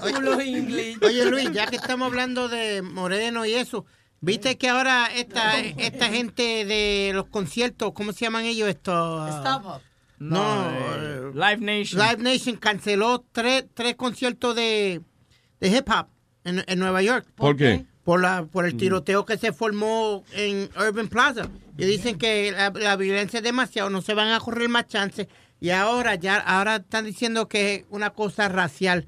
Culo 0.00 0.40
inglés. 0.42 0.96
Oye 1.02 1.24
Luis, 1.26 1.50
ya 1.52 1.66
que 1.66 1.76
estamos 1.76 2.06
hablando 2.06 2.48
de 2.48 2.82
Moreno 2.82 3.44
y 3.44 3.54
eso, 3.54 3.86
¿viste 4.20 4.56
que 4.56 4.68
ahora 4.68 5.08
esta, 5.14 5.58
esta 5.58 6.08
gente 6.08 6.64
de 6.64 7.12
los 7.14 7.26
conciertos, 7.26 7.92
¿cómo 7.92 8.12
se 8.12 8.20
llaman 8.24 8.44
ellos 8.44 8.68
estos? 8.68 9.28
Stop 9.36 9.66
up. 9.66 9.82
No, 10.18 10.68
eh, 10.70 11.30
Live 11.34 11.58
Nation. 11.58 12.00
Live 12.00 12.22
Nation 12.22 12.56
canceló 12.56 13.24
tres, 13.32 13.66
tres 13.74 13.94
conciertos 13.94 14.54
de, 14.54 15.00
de 15.60 15.68
hip 15.68 15.88
hop 15.88 16.08
en, 16.48 16.64
en 16.66 16.78
Nueva 16.78 17.02
York. 17.02 17.26
¿Por 17.34 17.56
qué? 17.56 17.84
Por, 18.04 18.20
la, 18.22 18.46
por 18.46 18.64
el 18.64 18.76
tiroteo 18.76 19.26
que 19.26 19.36
se 19.36 19.52
formó 19.52 20.24
en 20.32 20.70
Urban 20.76 21.08
Plaza. 21.08 21.48
Y 21.76 21.84
dicen 21.84 22.16
que 22.18 22.50
la, 22.52 22.70
la 22.70 22.96
violencia 22.96 23.38
es 23.38 23.44
demasiado, 23.44 23.90
no 23.90 24.00
se 24.00 24.14
van 24.14 24.30
a 24.30 24.40
correr 24.40 24.68
más 24.68 24.86
chances. 24.86 25.28
Y 25.60 25.70
ahora 25.70 26.14
ya 26.14 26.36
ahora 26.36 26.76
están 26.76 27.04
diciendo 27.04 27.48
que 27.48 27.74
es 27.74 27.84
una 27.90 28.10
cosa 28.10 28.48
racial. 28.48 29.06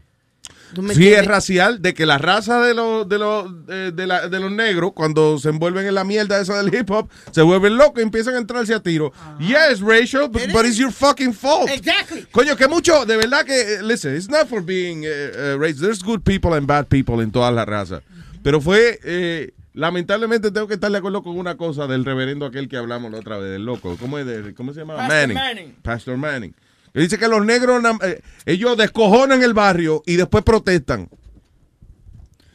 ¿Tú 0.74 0.82
me 0.82 0.94
Sí, 0.94 1.08
es 1.12 1.26
racial, 1.26 1.82
de 1.82 1.94
que 1.94 2.06
la 2.06 2.18
raza 2.18 2.60
de 2.60 2.74
los, 2.74 3.08
de 3.08 3.18
los, 3.18 3.66
de, 3.66 4.06
la- 4.06 4.28
de 4.28 4.40
los 4.40 4.50
negros, 4.52 4.92
cuando 4.94 5.38
se 5.38 5.48
envuelven 5.48 5.86
en 5.86 5.94
la 5.94 6.04
mierda 6.04 6.40
esa 6.40 6.62
del 6.62 6.74
hip 6.74 6.90
hop, 6.90 7.08
se 7.32 7.42
vuelven 7.42 7.76
locos 7.76 7.98
y 7.98 8.02
empiezan 8.02 8.34
a 8.34 8.38
entrarse 8.38 8.72
a 8.74 8.80
tiro. 8.80 9.12
Yeah, 9.38 9.70
it's 9.70 9.80
racial, 9.80 10.28
but, 10.28 10.42
but 10.52 10.64
it's 10.64 10.76
your 10.76 10.92
fucking 10.92 11.32
fault. 11.34 11.68
Exactly. 11.70 12.26
Coño, 12.30 12.56
que 12.56 12.68
mucho, 12.68 13.04
de 13.06 13.16
verdad 13.16 13.44
que, 13.44 13.60
eh, 13.74 13.82
listen, 13.82 14.14
it's 14.14 14.28
not 14.28 14.46
for 14.48 14.62
being 14.62 15.02
eh, 15.04 15.08
eh, 15.08 15.56
racist. 15.58 15.80
There's 15.80 16.02
good 16.02 16.20
people 16.22 16.54
and 16.56 16.66
bad 16.66 16.86
people 16.86 17.22
en 17.22 17.30
todas 17.32 17.52
las 17.54 17.66
razas. 17.66 18.02
Pero 18.42 18.60
fue, 18.60 18.98
eh, 19.04 19.52
lamentablemente 19.74 20.50
tengo 20.50 20.66
que 20.68 20.74
estar 20.74 20.90
de 20.90 20.98
acuerdo 20.98 21.22
con 21.22 21.36
una 21.38 21.56
cosa 21.56 21.86
del 21.86 22.04
reverendo 22.04 22.46
aquel 22.46 22.68
que 22.68 22.76
hablamos 22.76 23.10
la 23.12 23.18
otra 23.18 23.38
vez, 23.38 23.50
del 23.52 23.64
loco. 23.64 23.96
¿Cómo, 23.98 24.18
es 24.18 24.26
de- 24.26 24.54
cómo 24.54 24.72
se 24.72 24.80
llama? 24.80 24.96
Pastor 24.96 25.32
Manning. 25.34 25.74
Pastor 25.82 26.16
Manning. 26.16 26.54
Que 26.92 27.00
dice 27.00 27.18
que 27.18 27.28
los 27.28 27.44
negros, 27.44 27.82
eh, 28.02 28.20
ellos 28.46 28.76
descojonan 28.76 29.42
el 29.42 29.54
barrio 29.54 30.02
y 30.06 30.16
después 30.16 30.42
protestan. 30.44 31.08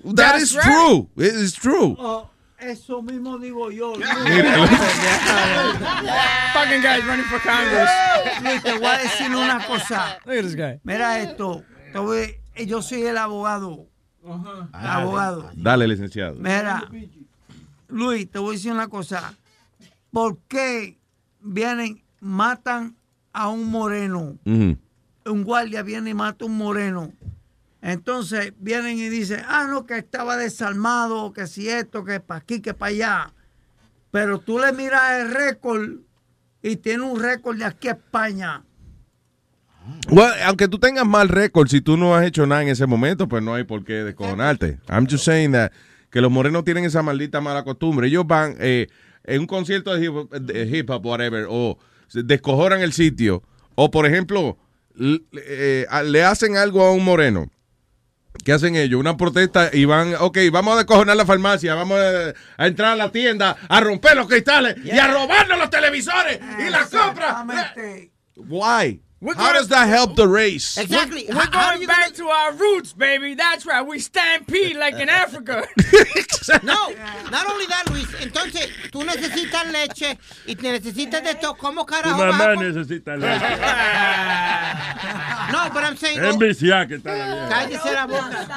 That 0.04 0.16
That's 0.16 0.44
is 0.44 0.54
right. 0.56 0.64
true. 0.64 1.10
It 1.18 1.34
is 1.34 1.54
true. 1.54 1.96
Oh, 1.98 2.30
eso 2.60 3.02
mismo 3.02 3.38
digo 3.40 3.72
yo. 3.72 3.94
Fucking 6.54 6.82
guys 6.82 7.06
running 7.06 7.26
for 7.26 7.40
Congress. 7.42 7.90
Luis, 8.44 8.62
te 8.64 8.74
voy 8.78 8.86
a 8.86 8.98
decir 9.00 9.36
una 9.36 9.66
cosa. 9.66 10.20
Look 10.26 10.36
at 10.38 10.44
this 10.44 10.56
guy. 10.56 10.80
Mira 10.84 11.20
esto. 11.22 11.64
Te 11.92 12.00
voy- 12.00 12.36
yo 12.66 12.82
soy 12.82 13.04
el 13.04 13.18
abogado. 13.18 13.88
El 14.24 14.88
abogado. 14.88 15.50
Dale, 15.56 15.88
licenciado. 15.88 16.36
Mira, 16.36 16.84
Luis, 17.88 18.30
te 18.30 18.40
voy 18.40 18.50
a 18.50 18.58
decir 18.58 18.72
una 18.72 18.88
cosa. 18.88 19.34
¿Por 20.12 20.38
qué 20.48 20.98
vienen, 21.42 22.04
matan 22.20 22.96
a 23.36 23.50
un 23.50 23.70
moreno? 23.70 24.38
Un 24.46 25.44
guardia 25.44 25.84
viene 25.84 26.12
y 26.12 26.14
mata 26.14 26.46
a 26.46 26.48
un 26.48 26.58
moreno. 26.58 27.12
Entonces 27.82 28.54
vienen 28.58 28.98
y 28.98 29.10
dicen, 29.10 29.42
ah, 29.48 29.68
no, 29.70 29.86
que 29.86 29.98
estaba 29.98 30.38
desarmado, 30.38 31.34
que 31.34 31.46
si 31.46 31.70
esto, 31.70 32.04
que 32.04 32.20
para 32.20 32.40
aquí, 32.40 32.62
que 32.62 32.74
para 32.74 32.90
allá. 32.90 33.34
Pero 34.10 34.40
tú 34.40 34.58
le 34.58 34.72
miras 34.72 35.20
el 35.22 35.32
récord 35.32 35.90
y 36.64 36.78
tiene 36.78 37.04
un 37.04 37.22
récord 37.22 37.58
de 37.58 37.66
aquí 37.66 37.90
a 37.90 37.92
España. 37.92 38.64
Well, 40.10 40.34
aunque 40.46 40.68
tú 40.68 40.80
tengas 40.80 41.06
mal 41.06 41.30
récord, 41.30 41.68
si 41.68 41.82
tú 41.82 41.96
no 41.96 42.16
has 42.16 42.26
hecho 42.26 42.48
nada 42.48 42.64
en 42.64 42.70
ese 42.70 42.88
momento, 42.88 43.28
pues 43.28 43.44
no 43.44 43.54
hay 43.54 43.66
por 43.66 43.84
qué 43.84 44.04
descojonarte. 44.04 44.80
I'm 44.90 45.06
just 45.08 45.26
saying 45.26 45.52
that, 45.52 45.72
que 46.10 46.22
los 46.22 46.32
morenos 46.32 46.64
tienen 46.64 46.86
esa 46.86 47.04
maldita 47.04 47.42
mala 47.42 47.64
costumbre. 47.64 48.08
Ellos 48.08 48.26
van 48.26 48.56
eh, 48.60 48.88
en 49.26 49.42
un 49.42 49.48
concierto 49.48 49.94
de 49.94 50.70
hip, 50.72 50.90
hop, 50.90 51.06
whatever, 51.06 51.46
o 51.50 51.78
se 51.78 51.95
descojonan 52.12 52.82
el 52.82 52.93
sitio, 52.93 53.43
o 53.76 53.91
por 53.91 54.06
ejemplo, 54.06 54.58
eh, 55.34 55.86
le 56.06 56.24
hacen 56.24 56.58
algo 56.58 56.84
a 56.84 56.91
un 56.91 57.03
moreno. 57.03 57.49
¿Qué 58.43 58.51
hacen 58.51 58.76
ellos? 58.76 58.99
Una 58.99 59.16
protesta 59.16 59.70
y 59.72 59.86
van, 59.86 60.14
ok, 60.20 60.38
vamos 60.51 60.74
a 60.74 60.78
descojonar 60.80 61.16
la 61.16 61.26
farmacia, 61.26 61.74
vamos 61.74 61.99
a, 61.99 62.34
a 62.58 62.68
entrar 62.68 62.91
a 62.91 62.95
la 62.95 63.12
tienda, 63.12 63.56
a 63.70 63.80
romper 63.80 64.18
los 64.18 64.28
cristales 64.28 64.76
y 64.84 64.91
a 64.91 65.08
robarnos 65.08 65.58
los 65.58 65.70
televisores 65.70 66.39
y 66.60 66.70
las 66.70 66.89
compras. 66.89 67.45
Why? 68.36 69.01
How 69.34 69.54
does 69.54 69.68
that 69.70 69.88
help 69.88 70.16
the 70.16 70.28
race? 70.28 70.78
Exactly. 70.78 71.26
We're 71.28 71.48
going 71.48 71.88
back 71.88 72.14
to 72.16 72.28
our 72.28 72.54
roots, 72.54 72.94
baby. 72.94 73.34
That's 73.34 73.66
right. 73.66 73.86
We 73.86 74.00
stampede 74.00 74.78
like 74.78 74.96
in 74.96 75.10
Africa. 75.10 75.68
No, 76.62 76.90
not 77.32 77.50
only 77.50 77.66
that, 77.66 77.90
Luis. 77.90 78.08
Entonces, 78.22 78.70
tú 78.92 79.04
necesitas 79.04 79.66
leche 79.72 80.18
y 80.46 80.56
te 80.56 80.72
necesitas 80.72 81.24
de 81.24 81.34
todo. 81.36 81.56
¿Cómo 81.56 81.86
Tu 81.86 81.94
carajo 81.94 82.18
mamá 82.18 82.56
necesita 82.56 83.16
leche. 83.16 83.56
No, 85.52 85.70
but 85.74 85.84
I'm 85.84 85.98
saying... 85.98 86.20
Que 86.88 86.96
está 86.96 87.16
la. 87.16 87.50
Cállese 87.50 87.92
la 87.94 88.06
boca. 88.06 88.48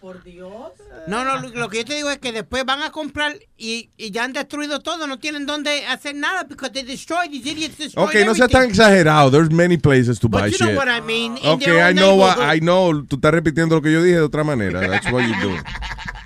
Por 0.00 0.22
Dios. 0.22 0.72
No, 1.06 1.24
no, 1.24 1.40
lo, 1.40 1.68
que 1.68 1.78
yo 1.78 1.84
te 1.84 1.94
digo 1.94 2.10
es 2.10 2.18
que 2.18 2.32
después 2.32 2.64
van 2.64 2.82
a 2.82 2.90
comprar 2.90 3.38
y, 3.58 3.90
y 3.96 4.10
ya 4.10 4.24
han 4.24 4.32
destruido 4.32 4.80
todo. 4.80 5.06
No 5.06 5.18
tienen 5.18 5.46
dónde 5.46 5.86
hacer 5.86 6.14
nada 6.14 6.44
because 6.44 6.72
they 6.72 6.82
destroyed, 6.82 7.30
these 7.30 7.46
idiots 7.46 7.76
destroyed 7.76 8.08
Ok, 8.08 8.26
no 8.26 8.34
seas 8.34 8.50
tan 8.50 8.64
exagerado. 8.64 9.30
There's 9.30 9.50
many 9.50 9.76
places 9.76 10.13
to 10.20 10.28
But 10.28 10.38
buy 10.40 10.46
you 10.46 10.58
know 10.60 10.66
shit. 10.68 10.76
what 10.76 10.88
I 10.88 11.00
mean, 11.00 11.36
in 11.38 11.46
Ok, 11.46 11.66
I 11.80 11.92
know, 11.92 12.16
what. 12.16 12.38
I 12.38 12.58
know. 12.60 13.02
Tú 13.02 13.16
estás 13.16 13.32
repitiendo 13.32 13.70
lo 13.76 13.80
que 13.82 13.92
yo 13.92 14.02
dije 14.02 14.16
de 14.16 14.22
otra 14.28 14.44
manera. 14.44 14.80
That's 14.88 15.10
what 15.10 15.26
you 15.26 15.34
do. 15.40 15.58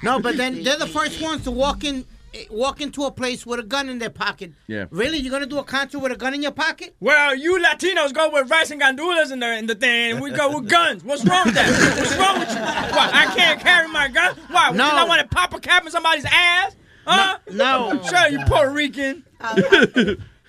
No, 0.01 0.20
but 0.20 0.36
then 0.36 0.62
they're 0.62 0.76
the 0.78 0.86
first 0.86 1.20
ones 1.20 1.43
to 1.43 1.51
walk 1.51 1.82
in, 1.82 2.05
eh, 2.32 2.45
walk 2.53 2.80
into 2.80 3.03
a 3.03 3.11
place 3.11 3.45
with 3.45 3.59
a 3.59 3.64
gun 3.64 3.89
in 3.89 3.99
their 3.99 4.11
pocket. 4.11 4.53
Yeah. 4.68 4.84
Really, 4.93 5.18
you're 5.18 5.32
gonna 5.32 5.45
do 5.45 5.59
a 5.59 5.64
concert 5.64 5.99
with 5.99 6.12
a 6.12 6.16
gun 6.16 6.34
in 6.34 6.41
your 6.41 6.53
pocket? 6.53 6.95
Well, 7.01 7.34
you 7.34 7.59
Latinos 7.59 8.12
go 8.12 8.30
with 8.30 8.49
rice 8.49 8.70
and 8.70 8.80
gandulas 8.80 9.32
in 9.32 9.41
the 9.41 9.59
in 9.59 9.66
the 9.66 9.74
thing, 9.74 10.12
and 10.12 10.20
we 10.20 10.30
go 10.30 10.57
with 10.57 10.68
guns. 10.70 11.03
What's 11.03 11.24
wrong 11.24 11.47
with 11.47 11.55
that? 11.55 11.68
What's 11.99 12.16
wrong 12.16 12.39
with 12.39 12.49
you? 12.49 12.61
What? 12.61 13.12
I 13.12 13.26
can't 13.34 13.61
carry 13.61 13.89
my 13.89 14.07
gun? 14.07 14.36
Why? 14.51 14.70
No. 14.70 14.84
Because 14.84 14.99
I 14.99 15.05
want 15.05 15.20
to 15.20 15.26
pop 15.36 15.53
a 15.53 15.59
cap 15.59 15.84
in 15.84 15.91
somebody's 15.91 16.26
ass? 16.26 16.76
Huh? 17.05 17.39
No. 17.51 17.91
no. 17.95 18.03
Sure, 18.05 18.28
you 18.28 18.39
Puerto 18.47 18.70
Rican. 18.70 19.24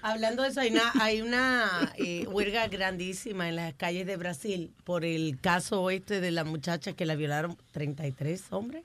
Hablando 0.01 0.43
de 0.43 0.49
eso, 0.49 0.59
hay 0.61 0.71
una, 0.71 0.91
hay 0.99 1.21
una 1.21 1.93
eh, 1.97 2.25
huelga 2.27 2.67
grandísima 2.67 3.49
en 3.49 3.55
las 3.55 3.73
calles 3.73 4.05
de 4.07 4.17
Brasil 4.17 4.71
por 4.83 5.03
el 5.05 5.37
caso 5.41 5.89
este 5.89 6.21
de 6.21 6.31
la 6.31 6.43
muchacha 6.43 6.93
que 6.93 7.05
la 7.05 7.15
violaron 7.15 7.57
33 7.71 8.43
hombres. 8.51 8.83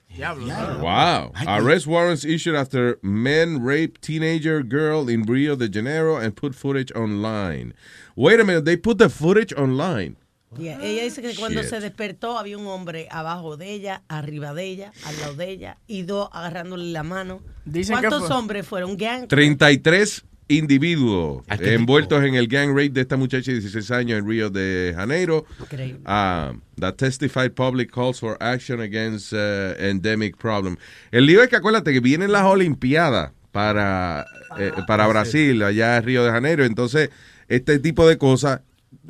Wow. 0.80 1.32
Arrest 1.46 1.86
warrants 1.86 2.24
issued 2.24 2.56
after 2.56 2.98
men 3.02 3.64
rape 3.64 3.98
teenager 4.00 4.62
girl 4.62 5.08
in 5.10 5.24
Rio 5.26 5.56
de 5.56 5.68
Janeiro 5.68 6.16
and 6.18 6.34
put 6.34 6.54
footage 6.54 6.92
online. 6.94 7.74
Wait 8.16 8.40
a 8.40 8.44
minute, 8.44 8.64
they 8.64 8.76
put 8.76 8.98
the 8.98 9.08
footage 9.08 9.52
online. 9.56 10.16
Yeah, 10.56 10.78
Ella 10.80 11.02
dice 11.02 11.20
que 11.20 11.34
cuando 11.34 11.62
Shit. 11.62 11.70
se 11.70 11.80
despertó 11.80 12.38
había 12.38 12.56
un 12.56 12.68
hombre 12.68 13.08
abajo 13.10 13.56
de 13.56 13.72
ella, 13.72 14.02
arriba 14.06 14.54
de 14.54 14.64
ella, 14.64 14.92
al 15.04 15.18
lado 15.20 15.34
de 15.34 15.50
ella, 15.50 15.78
y 15.88 16.02
dos 16.02 16.28
agarrándole 16.32 16.92
la 16.92 17.02
mano. 17.02 17.40
Dicen 17.64 17.96
que 17.96 18.02
¿Cuántos 18.02 18.28
fue- 18.28 18.36
hombres 18.36 18.64
fueron? 18.66 18.96
Gang. 18.96 19.26
33 19.26 20.24
individuos 20.48 21.42
envueltos 21.48 22.22
en 22.22 22.34
el 22.34 22.48
gang 22.48 22.70
rape 22.70 22.90
de 22.90 23.00
esta 23.00 23.16
muchacha 23.16 23.50
de 23.50 23.60
16 23.60 23.90
años 23.90 24.18
en 24.18 24.28
Río 24.28 24.50
de 24.50 24.92
Janeiro. 24.94 25.46
Increíble. 25.60 26.00
Uh, 26.06 26.58
that 26.76 26.96
testified 26.96 27.54
public 27.54 27.90
calls 27.90 28.20
for 28.20 28.36
action 28.42 28.80
against 28.80 29.32
uh, 29.32 29.74
endemic 29.78 30.36
problem. 30.36 30.76
El 31.10 31.26
lío 31.26 31.42
es 31.42 31.48
que 31.48 31.56
acuérdate 31.56 31.92
que 31.92 32.00
vienen 32.00 32.32
las 32.32 32.44
Olimpiadas 32.44 33.32
para, 33.52 34.26
eh, 34.58 34.72
para 34.88 35.06
Brasil, 35.06 35.62
allá 35.62 35.96
en 35.96 36.02
Río 36.02 36.24
de 36.24 36.30
Janeiro. 36.32 36.64
Entonces, 36.64 37.10
este 37.48 37.78
tipo 37.78 38.06
de 38.08 38.18
cosas, 38.18 38.62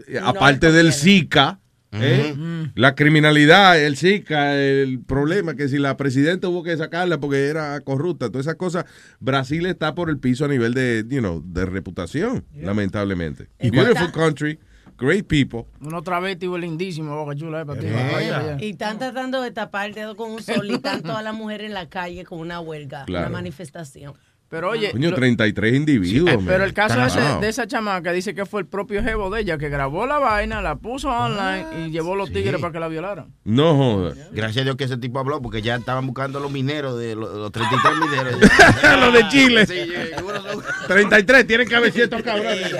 eh, 0.07 0.19
no 0.21 0.29
aparte 0.29 0.71
del. 0.71 0.93
Zika, 0.93 1.61
¿eh? 2.01 2.71
la 2.75 2.95
criminalidad, 2.95 3.79
el 3.81 3.97
Zika, 3.97 4.57
el 4.57 5.01
problema 5.01 5.55
que 5.55 5.69
si 5.69 5.79
la 5.79 5.97
presidenta 5.97 6.49
hubo 6.49 6.63
que 6.63 6.77
sacarla 6.77 7.19
porque 7.19 7.47
era 7.49 7.81
corrupta, 7.81 8.29
todas 8.29 8.47
esas 8.47 8.57
cosas, 8.57 8.85
Brasil 9.21 9.67
está 9.67 9.95
por 9.95 10.11
el 10.11 10.19
piso 10.19 10.45
a 10.45 10.49
nivel 10.49 10.75
de, 10.75 11.05
you 11.09 11.21
know, 11.21 11.43
de 11.45 11.67
reputación, 11.67 12.45
lamentablemente. 12.55 13.49
Y 13.61 13.71
Beautiful 13.71 14.13
country, 14.13 14.59
great 14.99 15.27
people. 15.27 15.65
Uno 15.81 16.03
travesti 16.03 16.47
lindísimo, 16.47 17.17
boca 17.17 17.35
chula, 17.35 17.63
eh. 17.63 18.25
Yeah. 18.25 18.57
Y 18.61 18.71
están 18.71 18.99
tratando 18.99 19.43
de 19.43 19.51
tapar 19.51 19.89
el 19.89 19.95
dedo 19.95 20.17
con 20.17 20.31
un 20.31 20.43
sol 20.43 20.67
y 20.71 20.75
están 20.75 21.03
todas 21.03 21.23
las 21.25 21.35
mujeres 21.35 21.67
en 21.69 21.75
la 21.75 21.89
calle 21.89 22.25
con 22.25 22.39
una 22.39 22.61
huelga, 22.61 23.05
Claro. 23.05 23.27
una 23.27 23.33
manifestación. 23.33 24.15
Pero 24.55 24.71
oye, 24.71 24.93
Coño, 24.93 25.11
lo- 25.11 25.17
33 25.17 25.75
individuos. 25.75 26.31
Eh, 26.33 26.37
man. 26.37 26.47
pero 26.47 26.63
el 26.63 26.73
caso 26.73 27.03
ese- 27.05 27.21
de 27.41 27.49
esa 27.49 27.67
chamaca 27.67 28.13
dice 28.13 28.35
que 28.37 28.47
fue 28.47 28.61
el 28.61 28.67
propio 28.69 29.03
jevo 29.03 29.29
de 29.31 29.41
ella 29.41 29.59
que 29.59 29.69
grabó 29.69 30.07
la 30.07 30.21
vaina, 30.21 30.63
la 30.63 30.77
puso 30.77 31.09
online 31.09 31.67
y 31.87 31.91
llevó 31.91 32.15
los 32.15 32.33
tigres 32.33 32.61
para 32.61 32.73
que 32.73 32.79
la 32.79 32.87
violaran. 32.87 33.35
No 33.43 33.75
jodas. 33.77 34.17
Gracias 34.31 34.63
a 34.63 34.65
Dios 34.65 34.77
que 34.77 34.85
ese 34.85 34.97
tipo 34.97 35.19
habló 35.19 35.43
porque 35.43 35.61
ya 35.61 35.75
estaban 35.75 36.07
buscando 36.07 36.39
los 36.39 36.53
mineros 36.53 36.97
de 36.99 37.17
los, 37.17 37.35
los 37.35 37.51
33 37.51 37.95
mineros. 37.99 38.35
Los 39.01 39.13
de 39.13 39.29
Chile. 39.29 39.67
Sí, 39.67 39.75
seguro 40.15 40.41
son- 40.43 40.63
33, 40.87 41.47
tienen 41.49 41.69
que 41.69 41.75
haber 41.75 41.91
sido 41.93 42.05
estos 42.05 42.23
cabrones. 42.23 42.73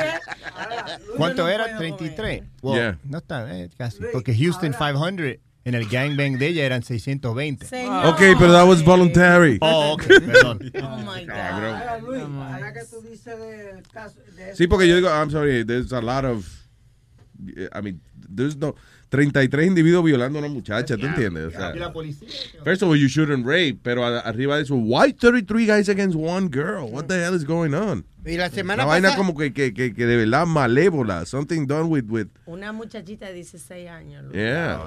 ¿Cuánto 1.17 1.49
era? 1.49 1.77
33. 1.77 2.43
Well, 2.63 2.75
Yeah. 2.79 2.99
No 3.05 3.19
está, 3.19 3.57
eh, 3.59 3.69
casi. 3.77 3.99
Porque 4.13 4.35
Houston 4.37 4.73
500 4.73 5.39
en 5.65 5.75
el 5.75 5.89
gangbang 5.89 6.39
de 6.39 6.49
ella 6.49 6.65
eran 6.65 6.83
620. 6.83 7.67
Ok, 8.07 8.19
pero 8.39 8.53
that 8.53 8.67
was 8.67 8.85
voluntary. 8.85 9.59
Oh, 9.61 9.95
ok, 9.95 10.05
perdón. 10.07 10.59
Cabrón. 11.27 12.39
Ahora 12.39 12.73
que 12.73 12.81
tú 12.85 13.01
dices 13.03 13.39
del 13.39 13.83
caso 13.93 14.21
de 14.37 14.55
Sí, 14.55 14.67
porque 14.67 14.87
yo 14.87 14.97
digo, 14.97 15.09
I'm 15.09 15.31
sorry, 15.31 15.65
there's 15.65 15.93
a 15.93 16.01
lot 16.01 16.25
of, 16.25 16.47
I 17.73 17.81
mean, 17.81 18.01
there's 18.29 18.57
no, 18.57 18.75
33 19.17 19.67
individuos 19.67 20.05
violando 20.05 20.39
a 20.39 20.43
una 20.43 20.51
muchacha, 20.53 20.97
¿tú 20.97 21.07
entiendes? 21.07 21.47
O 21.47 21.51
sea, 21.51 21.75
la 21.75 21.93
policía. 21.93 22.29
first 22.65 22.83
of 22.83 22.91
all, 22.91 22.97
you 22.99 23.09
shouldn't 23.09 23.47
rape, 23.47 23.79
pero 23.83 24.05
a- 24.05 24.21
arriba 24.21 24.57
de 24.57 24.63
eso, 24.65 24.75
why 24.75 25.13
33 25.13 25.67
guys 25.67 25.89
against 25.89 26.17
one 26.19 26.49
girl? 26.51 26.85
What 26.91 27.05
the 27.07 27.15
hell 27.23 27.35
is 27.35 27.45
going 27.45 27.75
on? 27.75 28.05
Y 28.27 28.39
la 28.39 28.49
semana 28.49 28.85
Una 28.85 28.87
vaina 28.95 29.09
pasada- 29.11 29.19
como 29.19 29.37
que, 29.39 29.53
que, 29.53 29.75
que, 29.75 29.93
que 29.95 30.07
de 30.07 30.17
verdad 30.17 30.47
malévola, 30.47 31.27
something 31.27 31.67
done 31.67 31.85
with, 31.91 32.05
with, 32.09 32.27
Una 32.47 32.73
muchachita 32.73 33.27
de 33.27 33.35
16 33.35 33.87
años. 33.89 34.23
Luis. 34.25 34.35
yeah. 34.35 34.81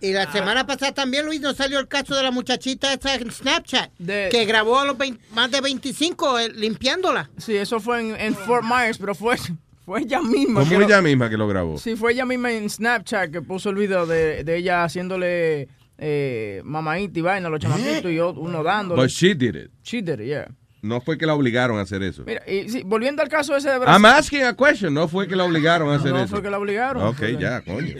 Y 0.00 0.12
la 0.12 0.30
semana 0.30 0.66
pasada 0.66 0.92
también, 0.92 1.24
Luis, 1.24 1.40
nos 1.40 1.56
salió 1.56 1.78
el 1.78 1.88
caso 1.88 2.14
de 2.14 2.22
la 2.22 2.30
muchachita 2.30 2.92
esa 2.92 3.14
en 3.14 3.30
Snapchat, 3.30 3.90
que 4.06 4.44
grabó 4.46 4.78
a 4.78 4.84
los 4.84 4.98
20 4.98 5.24
más 5.34 5.50
de 5.50 5.62
25 5.62 6.38
eh, 6.38 6.50
limpiándola. 6.54 7.30
Sí, 7.38 7.56
eso 7.56 7.80
fue 7.80 8.00
en, 8.10 8.14
en 8.20 8.34
Fort 8.34 8.62
Myers, 8.64 8.98
pero 8.98 9.14
fue, 9.14 9.36
fue 9.84 10.00
ella 10.02 10.20
misma. 10.22 10.60
¿Cómo 10.60 10.70
que 10.70 10.78
lo- 10.78 10.84
ella 10.86 11.02
misma 11.02 11.28
que 11.30 11.36
lo 11.36 11.48
grabó? 11.48 11.78
Sí, 11.78 11.96
fue 11.96 12.12
ella 12.12 12.24
misma 12.24 12.52
en 12.52 12.68
Snapchat 12.70 13.30
que 13.30 13.42
puso 13.42 13.70
el 13.70 13.76
video 13.76 14.06
de, 14.06 14.44
de 14.44 14.56
ella 14.56 14.84
haciéndole 14.84 15.68
eh, 15.98 16.60
mamaita 16.64 17.18
y 17.18 17.22
vaina, 17.22 17.48
los 17.48 17.60
chamaquitos 17.60 18.10
y 18.10 18.14
yo, 18.16 18.30
uno 18.32 18.62
dándole. 18.62 19.00
But 19.00 19.10
she 19.10 19.34
did 19.34 19.54
it. 19.54 19.70
She 19.82 20.02
did 20.02 20.20
it, 20.20 20.26
yeah. 20.26 20.48
No 20.84 21.00
fue 21.00 21.16
que 21.16 21.26
la 21.26 21.34
obligaron 21.34 21.78
a 21.78 21.82
hacer 21.82 22.02
eso. 22.02 22.24
Mira, 22.26 22.42
y 22.44 22.68
sí, 22.68 22.82
volviendo 22.84 23.22
al 23.22 23.28
caso 23.28 23.54
ese 23.56 23.70
de 23.70 23.78
Brasil. 23.78 23.94
I'm 23.94 24.04
asking 24.04 24.42
a 24.42 24.56
question. 24.56 24.92
No 24.92 25.06
fue 25.06 25.28
que 25.28 25.36
la 25.36 25.44
obligaron 25.44 25.88
a 25.90 25.94
hacer 25.94 26.10
no 26.10 26.18
eso. 26.18 26.26
fue 26.26 26.42
que 26.42 26.50
la 26.50 26.58
obligaron. 26.58 27.04
Ok, 27.06 27.18
Fue- 27.18 27.36
ya, 27.38 27.60
coño. 27.60 27.94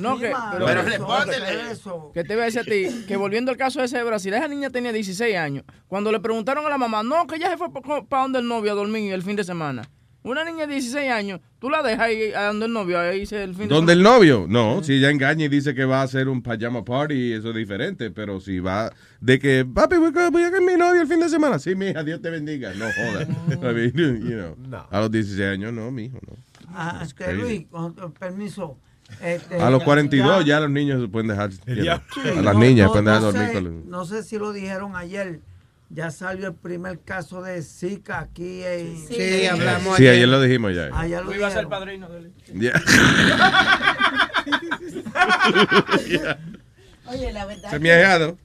No, 0.00 0.18
que, 0.18 0.26
firma, 0.26 0.54
pero, 0.58 0.82
respóndele 0.82 1.70
eso. 1.70 2.10
que 2.12 2.24
te 2.24 2.34
voy 2.34 2.42
a 2.42 2.44
decir 2.44 2.60
a 2.60 2.64
ti, 2.64 3.04
que 3.06 3.16
volviendo 3.16 3.50
al 3.50 3.56
caso 3.56 3.82
ese 3.82 3.96
de 3.96 4.04
Brasil, 4.04 4.34
esa 4.34 4.46
niña 4.46 4.68
tenía 4.68 4.92
16 4.92 5.34
años. 5.36 5.64
Cuando 5.86 6.12
le 6.12 6.20
preguntaron 6.20 6.66
a 6.66 6.68
la 6.68 6.76
mamá, 6.76 7.02
no, 7.02 7.26
que 7.26 7.36
ella 7.36 7.48
se 7.48 7.56
fue 7.56 7.68
para 8.06 8.22
donde 8.24 8.40
el 8.40 8.46
novio 8.46 8.72
a 8.72 8.74
dormir 8.74 9.10
el 9.10 9.22
fin 9.22 9.34
de 9.36 9.44
semana. 9.44 9.88
Una 10.24 10.44
niña 10.44 10.66
de 10.66 10.74
16 10.74 11.10
años, 11.10 11.40
tú 11.60 11.70
la 11.70 11.80
dejas 11.82 12.00
ahí 12.00 12.30
donde 12.32 12.66
el 12.66 12.72
novio, 12.72 12.98
ahí 12.98 13.24
se- 13.24 13.42
el 13.44 13.54
fin 13.54 13.68
de 13.68 13.74
Donde 13.74 13.92
el 13.94 14.02
novio, 14.02 14.46
no, 14.48 14.82
si 14.82 14.94
ella 14.94 15.10
engaña 15.10 15.44
y 15.44 15.48
dice 15.48 15.74
que 15.74 15.84
va 15.84 16.00
a 16.00 16.02
hacer 16.02 16.28
un 16.28 16.42
pajama 16.42 16.84
party, 16.84 17.32
eso 17.32 17.50
es 17.50 17.54
diferente, 17.54 18.10
pero 18.10 18.40
si 18.40 18.58
va 18.58 18.92
de 19.20 19.38
que, 19.38 19.64
papi, 19.64 19.96
voy 19.96 20.12
a 20.16 20.28
voy 20.30 20.42
a 20.42 20.50
con 20.50 20.64
mi 20.66 20.74
novio 20.74 21.00
el 21.02 21.06
fin 21.08 21.20
de 21.20 21.28
semana, 21.28 21.58
sí, 21.58 21.74
mija, 21.74 22.02
Dios 22.02 22.20
te 22.20 22.30
bendiga, 22.30 22.72
no 22.74 22.86
joda. 22.86 23.22
I 23.70 23.92
mean, 23.94 24.20
you 24.22 24.36
know, 24.66 24.86
A 24.90 25.00
los 25.00 25.10
16 25.10 25.48
años, 25.48 25.72
no, 25.72 25.90
mijo, 25.90 26.18
no. 26.26 26.36
Ah, 26.74 27.00
este, 27.02 27.24
crazy. 27.24 27.40
Luis, 27.40 27.66
con 27.70 27.94
tu 27.94 28.12
permiso. 28.12 28.76
este, 29.22 29.54
A 29.56 29.70
los 29.70 29.82
42 29.84 30.44
ya 30.44 30.60
los 30.60 30.68
niños 30.70 31.00
se 31.00 31.08
pueden 31.08 31.28
dejar, 31.28 31.50
a 31.66 32.42
las 32.42 32.54
no- 32.54 32.60
niñas 32.60 32.86
no- 32.86 32.92
pueden 32.92 33.04
dejar 33.06 33.20
no 33.22 33.26
dormir 33.32 33.46
sé- 33.48 33.54
con 33.54 33.64
los... 33.64 33.84
No 33.86 34.04
sé 34.04 34.22
si 34.24 34.36
lo 34.36 34.52
dijeron 34.52 34.94
ayer. 34.96 35.40
Ya 35.90 36.10
salió 36.10 36.48
el 36.48 36.54
primer 36.54 37.00
caso 37.00 37.40
de 37.42 37.62
Zika 37.62 38.20
aquí 38.20 38.62
en. 38.62 39.08
Sí, 39.08 39.46
hablamos 39.46 39.96
Sí, 39.96 40.06
ayer 40.06 40.28
lo 40.28 40.40
dijimos 40.40 40.74
ya. 40.74 40.90
Ayer 40.92 41.24
lo 41.24 41.30
Tú 41.30 41.36
ibas 41.36 41.54
a 41.54 41.60
ser 41.60 41.68
padrino 41.68 42.08
de 42.08 42.18
él. 42.18 42.32
Yeah. 42.52 42.82
Yeah. 46.08 46.38
Oye, 47.06 47.32
la 47.32 47.46
verdad. 47.46 47.70
Se 47.70 47.78
me 47.78 47.90
ha 47.90 47.96
dejado. 47.96 48.38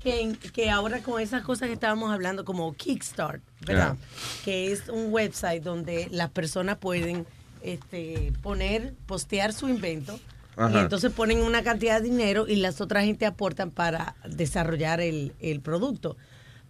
que, 0.00 0.36
que 0.52 0.70
ahora 0.70 1.00
con 1.00 1.20
esas 1.20 1.42
cosas 1.42 1.68
que 1.68 1.74
estábamos 1.74 2.12
hablando, 2.12 2.44
como 2.44 2.72
Kickstart, 2.74 3.42
¿verdad? 3.66 3.96
Que 4.44 4.72
es 4.72 4.88
un 4.88 5.12
website 5.12 5.62
donde 5.62 6.08
las 6.10 6.30
personas 6.30 6.78
pueden 6.78 7.26
este, 7.62 8.32
poner, 8.42 8.94
postear 9.06 9.52
su 9.52 9.68
invento. 9.68 10.18
Y 10.56 10.78
entonces 10.78 11.10
ponen 11.10 11.42
una 11.42 11.64
cantidad 11.64 12.00
de 12.00 12.08
dinero 12.08 12.46
y 12.46 12.56
las 12.56 12.80
otras 12.80 13.04
gente 13.04 13.26
aportan 13.26 13.72
para 13.72 14.14
desarrollar 14.24 15.00
el, 15.00 15.32
el 15.40 15.60
producto. 15.60 16.16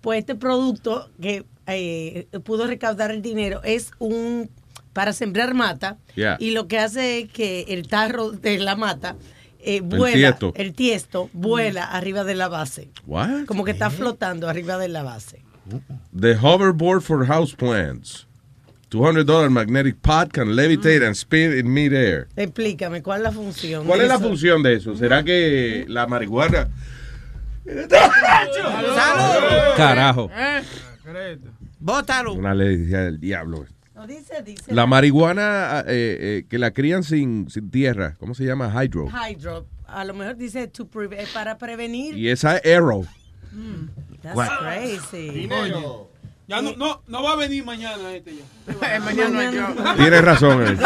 Pues 0.05 0.19
este 0.19 0.35
producto 0.35 1.09
que 1.19 1.47
eh, 1.67 2.27
pudo 2.45 2.67
recaudar 2.67 3.11
el 3.11 3.23
dinero 3.23 3.63
es 3.65 3.91
un 3.99 4.51
para 4.93 5.15
sembrar 5.15 5.55
mata 5.55 5.97
Yeah. 6.15 6.37
y 6.39 6.51
lo 6.51 6.69
que 6.69 6.79
hace 6.79 7.21
es 7.21 7.33
que 7.33 7.65
el 7.69 7.89
tarro 7.89 8.31
de 8.31 8.59
la 8.59 8.77
mata 8.77 9.17
eh, 9.61 9.81
vuela, 9.81 10.15
tiesto. 10.15 10.53
el 10.57 10.75
tiesto 10.75 11.31
vuela 11.33 11.85
arriba 11.85 12.23
de 12.23 12.35
la 12.35 12.49
base. 12.49 12.91
What? 13.07 13.47
Como 13.47 13.65
que 13.65 13.71
está 13.71 13.89
flotando 13.89 14.47
arriba 14.47 14.77
de 14.77 14.89
la 14.89 15.03
base. 15.03 15.41
The 16.15 16.37
hoverboard 16.37 17.01
for 17.01 17.27
houseplants. 17.27 18.27
$200 18.91 19.51
magnetic 19.51 19.97
pod 20.03 20.33
can 20.33 20.55
levitate 20.55 21.03
and 21.05 21.17
spin 21.17 21.57
in 21.59 21.73
midair. 21.73 22.29
Explícame, 22.37 23.03
¿cuál 23.03 23.21
es 23.21 23.23
la 23.25 23.33
función? 23.33 23.87
¿Cuál 23.87 24.01
de 24.01 24.05
es 24.05 24.11
la 24.11 24.19
función 24.21 24.63
de 24.63 24.75
eso? 24.75 24.95
¿Será 24.97 25.25
que 25.25 25.87
la 25.89 26.07
marihuana... 26.07 26.69
Carajo. 29.77 30.31
Bótalo. 31.79 32.35
Una 32.35 32.55
ley 32.55 32.77
del 32.77 33.21
diablo. 33.21 33.67
No, 33.95 34.07
dice, 34.07 34.43
dice. 34.43 34.75
La 34.75 34.87
marihuana 34.87 35.81
eh, 35.87 36.17
eh, 36.21 36.47
que 36.49 36.59
la 36.59 36.73
crían 36.73 37.03
sin, 37.05 37.49
sin 37.49 37.71
tierra, 37.71 38.15
¿cómo 38.19 38.35
se 38.35 38.45
llama? 38.45 38.69
Hydro. 38.83 39.09
Hydro. 39.09 39.67
A 39.87 40.05
lo 40.05 40.15
mejor 40.15 40.37
dice 40.37 40.67
to 40.69 40.87
preve- 40.91 41.21
eh, 41.23 41.27
para 41.33 41.59
prevenir. 41.59 42.17
Y 42.17 42.29
esa 42.29 42.61
arrow. 42.65 43.07
That's 44.23 44.35
What? 44.37 44.49
crazy. 44.59 45.49
Oye, 45.53 45.75
Ya 46.47 46.61
no, 46.61 46.77
no, 46.77 47.03
no 47.07 47.23
va 47.23 47.33
a 47.33 47.37
venir 47.37 47.65
mañana 47.65 48.15
este 48.15 48.37
ya. 48.37 49.01
mañana 49.01 49.29
no 49.31 49.39
hay 49.41 49.55
yo. 49.55 49.95
Tienes 49.97 50.23
razón. 50.23 50.67
eh. 50.67 50.77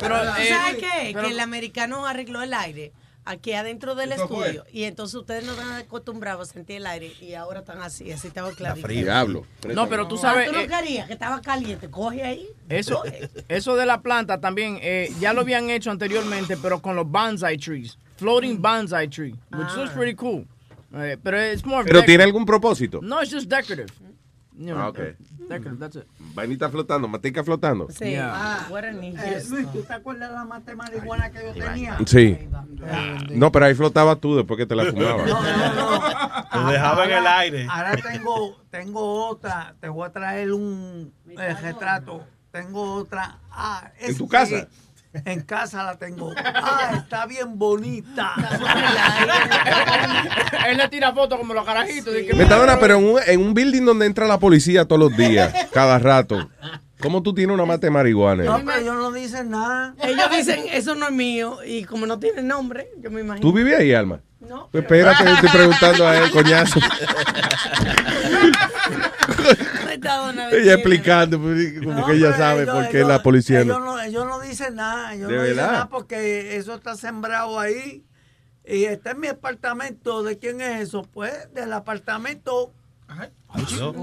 Pero, 0.00 0.16
eh, 0.36 0.48
¿sabes 0.48 0.76
qué? 0.76 1.14
que 1.14 1.26
el 1.30 1.40
americano 1.40 2.06
arregló 2.06 2.42
el 2.42 2.54
aire 2.54 2.92
aquí 3.24 3.52
adentro 3.52 3.94
del 3.94 4.14
fue. 4.14 4.24
estudio. 4.48 4.64
Y 4.72 4.84
entonces 4.84 5.14
ustedes 5.14 5.44
no 5.44 5.52
están 5.52 5.72
acostumbrados 5.74 6.50
a 6.50 6.52
sentir 6.52 6.76
el 6.76 6.86
aire 6.86 7.12
y 7.20 7.34
ahora 7.34 7.60
están 7.60 7.80
así, 7.82 8.10
así 8.10 8.28
estaba 8.28 8.50
clarito. 8.52 8.88
Diablo. 8.88 9.46
No, 9.72 9.88
pero 9.88 10.08
tú 10.08 10.16
Ah, 10.16 10.22
sabes, 10.22 10.46
¿Tú 10.48 10.52
no 10.52 10.60
eh, 10.60 10.66
querías 10.68 11.06
que 11.06 11.12
estaba 11.12 11.40
caliente? 11.40 11.88
Coge 11.90 12.22
ahí. 12.24 12.48
Eso, 12.68 13.02
eso 13.48 13.76
de 13.76 13.86
la 13.86 14.00
planta 14.00 14.40
también, 14.40 14.78
eh, 14.82 15.12
ya 15.20 15.32
lo 15.32 15.42
habían 15.42 15.70
hecho 15.70 15.90
anteriormente, 15.90 16.56
pero 16.56 16.80
con 16.82 16.96
los 16.96 17.06
bonsai 17.06 17.58
trees. 17.58 17.96
Floating 18.16 18.60
bonsai 18.60 19.08
tree, 19.08 19.34
which 19.52 19.72
looks 19.76 19.90
pretty 19.92 20.14
cool. 20.14 20.46
Pero 20.90 21.52
it's 21.52 21.64
more 21.64 21.84
¿Pero 21.84 22.02
tiene 22.02 22.24
algún 22.24 22.44
propósito? 22.44 23.00
No, 23.02 23.22
it's 23.22 23.32
just 23.32 23.48
decorative. 23.48 23.92
You 24.56 24.74
know, 24.74 24.78
Ah, 24.78 24.88
ok. 24.88 24.98
Decorative, 25.48 25.78
that's 25.78 25.96
it. 25.96 26.06
Vainita 26.34 26.68
flotando, 26.68 27.08
matica 27.08 27.42
flotando. 27.42 27.88
Sí. 27.90 28.14
Ah, 28.16 28.66
what 28.68 28.84
a 28.84 28.92
ninja. 28.92 29.24
Eh, 29.24 29.42
Luis, 29.48 29.72
¿tú 29.72 29.82
te 29.82 29.92
acuerdas 29.94 30.28
de 30.28 30.34
la 30.34 30.44
mata 30.44 30.70
de 30.70 30.76
marihuana 30.76 31.30
que 31.30 31.38
yo 31.42 31.52
tenía? 31.54 31.98
Sí. 32.06 32.38
No, 33.30 33.50
pero 33.50 33.64
ahí 33.64 33.74
flotaba 33.74 34.16
tú 34.16 34.36
después 34.36 34.58
que 34.58 34.66
te 34.66 34.74
la 34.76 34.84
fumabas. 34.84 35.28
Lo 36.54 36.70
dejaba 36.70 37.04
en 37.06 37.10
el 37.12 37.26
aire. 37.26 37.66
Ahora 37.70 37.96
tengo, 37.96 38.62
tengo 38.70 39.26
otra. 39.28 39.74
Te 39.80 39.88
voy 39.88 40.06
a 40.06 40.12
traer 40.12 40.52
un 40.52 41.12
eh, 41.28 41.56
retrato. 41.62 42.24
Tengo 42.50 42.94
otra. 42.94 43.38
Ah, 43.50 43.90
¿En 43.98 44.16
tu 44.16 44.28
casa? 44.28 44.68
En 45.24 45.42
casa 45.42 45.82
la 45.82 45.96
tengo. 45.98 46.32
Ah, 46.36 46.92
está 46.96 47.26
bien 47.26 47.58
bonita. 47.58 48.32
Él 50.68 50.76
le 50.76 50.88
tira 50.88 51.12
fotos 51.12 51.38
como 51.38 51.52
los 51.52 51.64
carajitos. 51.64 52.14
de 52.14 52.26
que- 52.26 52.34
Metadona, 52.34 52.78
pero 52.78 52.96
en 52.98 53.04
un, 53.04 53.20
en 53.26 53.40
un 53.40 53.52
building 53.54 53.84
donde 53.84 54.06
entra 54.06 54.26
la 54.26 54.38
policía 54.38 54.84
todos 54.86 55.00
los 55.00 55.16
días, 55.16 55.52
cada 55.72 55.98
rato. 55.98 56.48
¿Cómo 57.00 57.22
tú 57.22 57.34
tienes 57.34 57.54
una 57.54 57.64
mata 57.64 57.86
de 57.86 57.90
marihuana? 57.90 58.44
No, 58.44 58.58
pero 58.64 58.78
ellos 58.78 58.94
no 58.94 59.10
dicen 59.10 59.50
nada. 59.50 59.94
Ellos 60.02 60.30
dicen, 60.30 60.64
eso 60.70 60.94
no 60.94 61.06
es 61.06 61.12
mío. 61.12 61.58
Y 61.66 61.84
como 61.84 62.06
no 62.06 62.18
tiene 62.18 62.42
nombre, 62.42 62.88
yo 63.02 63.10
me 63.10 63.22
imagino. 63.22 63.40
¿Tú 63.40 63.52
vivías 63.54 63.80
ahí, 63.80 63.94
Alma? 63.94 64.20
No. 64.40 64.68
Pues 64.70 64.82
espérate, 64.84 65.24
yo 65.24 65.30
estoy 65.34 65.48
preguntando 65.50 66.06
a 66.06 66.18
él, 66.18 66.30
coñazo. 66.30 66.78
Ella 70.52 70.74
explicando, 70.74 71.40
pues, 71.40 71.74
como 71.80 71.92
No, 72.00 72.06
que 72.06 72.12
ella 72.14 72.36
sabe 72.36 72.62
ellos- 72.62 72.74
por 72.74 72.88
qué 72.88 72.98
ellos- 72.98 73.08
la 73.08 73.22
policía 73.22 73.60
ellos 73.60 73.80
no. 73.80 74.00
Ellos 74.00 74.26
no 74.26 74.40
dicen 74.40 74.74
nada. 74.76 75.14
Ellos 75.14 75.28
¿De 75.28 75.36
no 75.36 75.42
dicen 75.42 75.56
verdad? 75.56 75.72
nada 75.72 75.88
porque 75.88 76.56
eso 76.56 76.74
está 76.74 76.96
sembrado 76.96 77.58
ahí. 77.58 78.04
Y 78.66 78.84
está 78.84 79.12
en 79.12 79.20
mi 79.20 79.28
apartamento. 79.28 80.22
¿De 80.22 80.38
quién 80.38 80.60
es 80.60 80.80
eso? 80.82 81.02
Pues 81.12 81.32
del 81.54 81.72
apartamento. 81.72 82.72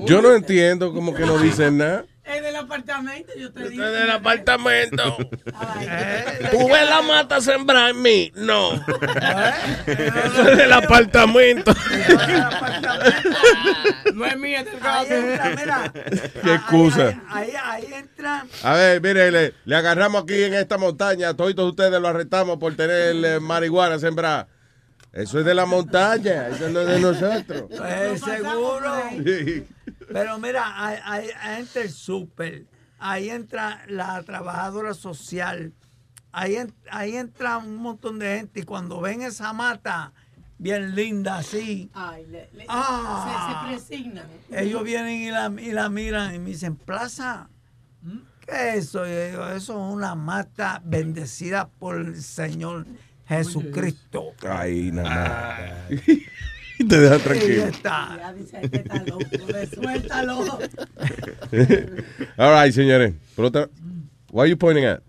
Yo 0.05 0.21
no 0.21 0.33
entiendo 0.33 0.93
como 0.93 1.13
que 1.13 1.25
no 1.25 1.37
dicen 1.37 1.77
nada. 1.77 2.05
Es 2.27 2.43
del 2.43 2.55
apartamento, 2.57 3.31
yo 3.37 3.51
te 3.53 3.69
digo. 3.69 3.83
del 3.85 4.11
apartamento. 4.11 5.17
¿Tú 6.51 6.69
ves 6.69 6.89
la 6.89 7.01
mata 7.01 7.39
sembrada 7.39 7.91
en 7.91 8.01
mí? 8.01 8.31
No. 8.35 8.73
Eso 9.87 10.49
es 10.49 10.57
del 10.57 10.73
apartamento. 10.73 11.73
No 14.13 14.25
es 14.25 14.37
mía, 14.37 14.59
es 14.61 15.09
del. 15.09 15.39
Qué 16.43 16.53
excusa. 16.53 17.21
Ahí, 17.29 17.53
ahí 17.63 17.93
entra. 17.93 18.45
A 18.63 18.73
ver, 18.73 19.01
mire, 19.01 19.31
le, 19.31 19.53
le 19.63 19.75
agarramos 19.75 20.23
aquí 20.23 20.43
en 20.43 20.53
esta 20.53 20.77
montaña. 20.77 21.33
Todos 21.33 21.53
ustedes 21.57 22.01
lo 22.01 22.09
arrestamos 22.09 22.57
por 22.57 22.75
tener 22.75 23.15
eh, 23.23 23.39
marihuana 23.39 23.99
sembrada. 23.99 24.47
Eso 25.17 25.39
es 25.39 25.45
de 25.45 25.53
la 25.55 25.65
montaña, 25.65 26.47
eso 26.49 26.69
no 26.69 26.81
es 26.81 26.87
de 26.87 26.99
nosotros. 26.99 27.63
Pues 27.77 28.21
seguro. 28.21 28.93
Pero 30.11 30.37
mira, 30.39 30.63
ahí, 30.85 30.97
ahí- 31.03 31.29
ahí 31.41 31.59
entra 31.61 31.81
el 31.81 31.89
súper, 31.89 32.65
ahí 32.99 33.29
entra 33.29 33.83
la 33.87 34.21
trabajadora 34.23 34.93
social, 34.93 35.73
ahí, 36.31 36.57
ahí 36.91 37.15
entra 37.15 37.57
un 37.57 37.77
montón 37.77 38.19
de 38.19 38.37
gente 38.37 38.59
y 38.61 38.63
cuando 38.63 39.01
ven 39.01 39.21
esa 39.23 39.51
mata 39.53 40.13
bien 40.59 40.95
linda 40.95 41.37
así, 41.37 41.89
Ay, 41.93 42.25
le- 42.27 42.49
le- 42.53 42.65
Ah. 42.69 43.67
se, 43.69 43.79
se 43.83 43.91
presignan. 43.91 44.25
ellos 44.51 44.83
vienen 44.83 45.21
y 45.21 45.29
la, 45.31 45.51
y 45.59 45.71
la 45.71 45.89
miran 45.89 46.35
y 46.35 46.39
me 46.39 46.49
dicen, 46.51 46.75
Plaza, 46.75 47.49
¿qué 48.45 48.69
es 48.69 48.85
eso? 48.85 49.05
Y 49.05 49.09
yo 49.11 49.25
digo, 49.31 49.47
eso 49.49 49.73
es 49.73 49.93
una 49.93 50.15
mata 50.15 50.81
bendecida 50.85 51.67
por 51.79 51.97
el 51.97 52.21
Señor 52.21 52.85
Jesucristo. 53.27 54.33
Ay, 54.47 54.91
nada 54.91 55.79
más. 55.89 56.01
Y 56.79 56.87
te 56.87 56.99
deja 56.99 57.17
tranquilo. 57.17 57.65
está. 57.65 58.17
Ya 58.17 58.33
dice, 58.33 58.59
este 58.61 58.77
está 58.77 59.03
loco, 59.03 59.25
le 59.47 59.67
suéltalo. 59.67 60.39
All 62.37 62.53
right, 62.63 62.71
señores. 62.71 63.13
Por 63.35 63.45
otra, 63.45 63.67
what 64.31 64.43
are 64.43 64.49
you 64.49 64.57
pointing 64.57 64.85
at? 64.85 65.01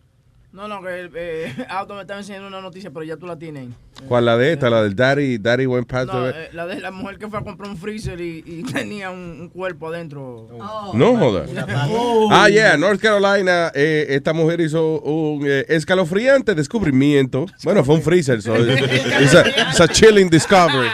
No, 0.50 0.66
no, 0.66 0.80
que 0.82 1.10
eh, 1.14 1.54
Auto 1.68 1.94
me 1.94 2.00
estaba 2.00 2.20
enseñando 2.20 2.48
una 2.48 2.60
noticia, 2.62 2.90
pero 2.90 3.04
ya 3.04 3.16
tú 3.18 3.26
la 3.26 3.38
tienes 3.38 3.64
ahí. 3.64 3.74
¿Cuál 4.08 4.24
la 4.24 4.36
de 4.38 4.52
esta? 4.54 4.70
La 4.70 4.82
del 4.82 4.96
Daddy, 4.96 5.36
Daddy 5.38 5.66
went 5.66 5.86
past 5.86 6.10
No, 6.10 6.24
the- 6.24 6.44
eh, 6.44 6.48
la 6.52 6.66
de 6.66 6.80
la 6.80 6.90
mujer 6.90 7.18
que 7.18 7.28
fue 7.28 7.38
a 7.38 7.42
comprar 7.42 7.68
un 7.70 7.76
freezer 7.76 8.18
y, 8.20 8.42
y 8.46 8.62
tenía 8.72 9.10
un, 9.10 9.38
un 9.42 9.48
cuerpo 9.50 9.88
adentro. 9.88 10.48
No 10.94 11.16
joda. 11.16 11.44
Ah, 12.30 12.48
yeah, 12.48 12.76
North 12.78 13.00
Carolina, 13.00 13.70
eh, 13.74 14.06
esta 14.08 14.32
mujer 14.32 14.60
hizo 14.62 15.00
un 15.00 15.44
eh, 15.46 15.66
escalofriante 15.68 16.54
descubrimiento. 16.54 17.44
Bueno, 17.62 17.84
fue 17.84 17.96
un 17.96 18.02
freezer, 18.02 18.40
so 18.40 18.56
it's 18.56 19.34
a, 19.34 19.46
it's 19.46 19.80
a 19.80 19.88
chilling 19.88 20.30
discovery. 20.30 20.88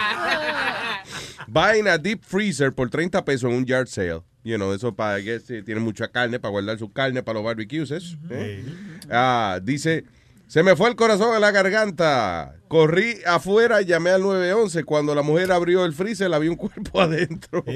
Buying 1.47 1.87
a 1.87 1.97
deep 1.97 2.23
freezer 2.23 2.73
por 2.73 2.89
30 2.89 3.23
pesos 3.23 3.49
en 3.49 3.55
un 3.57 3.65
yard 3.65 3.87
sale. 3.87 4.21
You 4.45 4.57
know, 4.57 4.71
eso 4.73 4.95
para 4.95 5.21
que 5.23 5.39
si 5.39 5.63
tiene 5.63 5.81
mucha 5.81 6.07
carne, 6.07 6.39
para 6.39 6.51
guardar 6.51 6.77
su 6.77 6.93
carne 6.93 7.23
para 7.23 7.39
los 7.39 7.45
barbecues. 7.45 8.15
¿eh? 8.29 8.63
Ah, 9.09 9.59
dice, 9.61 10.05
se 10.47 10.61
me 10.61 10.75
fue 10.75 10.87
el 10.87 10.95
corazón 10.95 11.35
a 11.35 11.39
la 11.39 11.49
garganta. 11.49 12.55
Corrí 12.67 13.17
afuera 13.25 13.81
y 13.81 13.85
llamé 13.85 14.11
al 14.11 14.21
911. 14.21 14.83
Cuando 14.83 15.15
la 15.15 15.23
mujer 15.23 15.51
abrió 15.51 15.83
el 15.83 15.93
freezer, 15.93 16.31
había 16.31 16.51
un 16.51 16.57
cuerpo 16.57 17.01
adentro. 17.01 17.65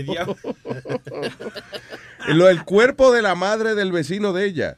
El 2.28 2.64
cuerpo 2.66 3.12
de 3.12 3.24
la 3.24 3.34
madre 3.34 3.74
del 3.74 3.92
vecino 3.92 4.34
de 4.34 4.46
ella, 4.46 4.78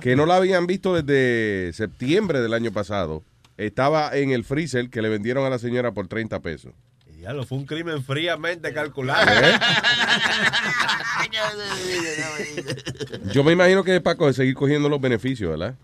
que 0.00 0.16
no 0.16 0.24
la 0.24 0.36
habían 0.36 0.66
visto 0.66 0.94
desde 0.94 1.72
septiembre 1.74 2.40
del 2.40 2.54
año 2.54 2.72
pasado, 2.72 3.22
estaba 3.58 4.16
en 4.16 4.30
el 4.30 4.44
freezer 4.44 4.88
que 4.88 5.02
le 5.02 5.10
vendieron 5.10 5.44
a 5.44 5.50
la 5.50 5.58
señora 5.58 5.92
por 5.92 6.06
30 6.08 6.40
pesos. 6.40 6.72
Diablo, 7.24 7.46
fue 7.46 7.56
un 7.56 7.64
crimen 7.64 8.04
fríamente 8.04 8.70
calculado. 8.74 9.26
¿Eh? 9.32 9.58
Yo 13.32 13.42
me 13.42 13.52
imagino 13.52 13.82
que 13.82 13.96
es 13.96 14.02
para 14.02 14.16
co- 14.16 14.30
seguir 14.34 14.54
cogiendo 14.54 14.90
los 14.90 15.00
beneficios, 15.00 15.50
¿verdad? 15.50 15.74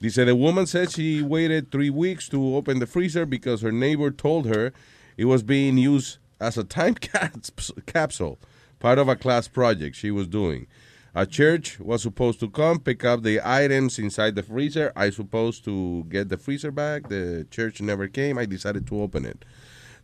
Dice, 0.00 0.24
the 0.24 0.34
woman 0.34 0.66
said 0.66 0.88
she 0.90 1.20
waited 1.20 1.70
three 1.70 1.90
weeks 1.90 2.28
to 2.30 2.56
open 2.56 2.78
the 2.78 2.86
freezer 2.86 3.26
because 3.26 3.60
her 3.62 3.72
neighbor 3.72 4.10
told 4.10 4.46
her 4.46 4.72
it 5.18 5.26
was 5.26 5.42
being 5.42 5.76
used 5.76 6.16
as 6.40 6.56
a 6.56 6.64
time 6.64 6.94
caps- 6.94 7.50
capsule, 7.86 8.38
part 8.80 8.98
of 8.98 9.08
a 9.08 9.16
class 9.16 9.48
project 9.48 9.96
she 9.96 10.10
was 10.10 10.26
doing. 10.26 10.66
A 11.14 11.26
church 11.26 11.78
was 11.78 12.00
supposed 12.02 12.40
to 12.40 12.48
come 12.48 12.80
pick 12.80 13.04
up 13.04 13.22
the 13.22 13.38
items 13.44 13.98
inside 13.98 14.34
the 14.34 14.42
freezer. 14.42 14.92
I 14.96 15.10
supposed 15.10 15.62
to 15.66 16.04
get 16.08 16.28
the 16.30 16.38
freezer 16.38 16.70
back. 16.72 17.08
The 17.08 17.46
church 17.50 17.80
never 17.82 18.08
came. 18.08 18.36
I 18.38 18.46
decided 18.46 18.86
to 18.88 19.00
open 19.02 19.24
it. 19.26 19.44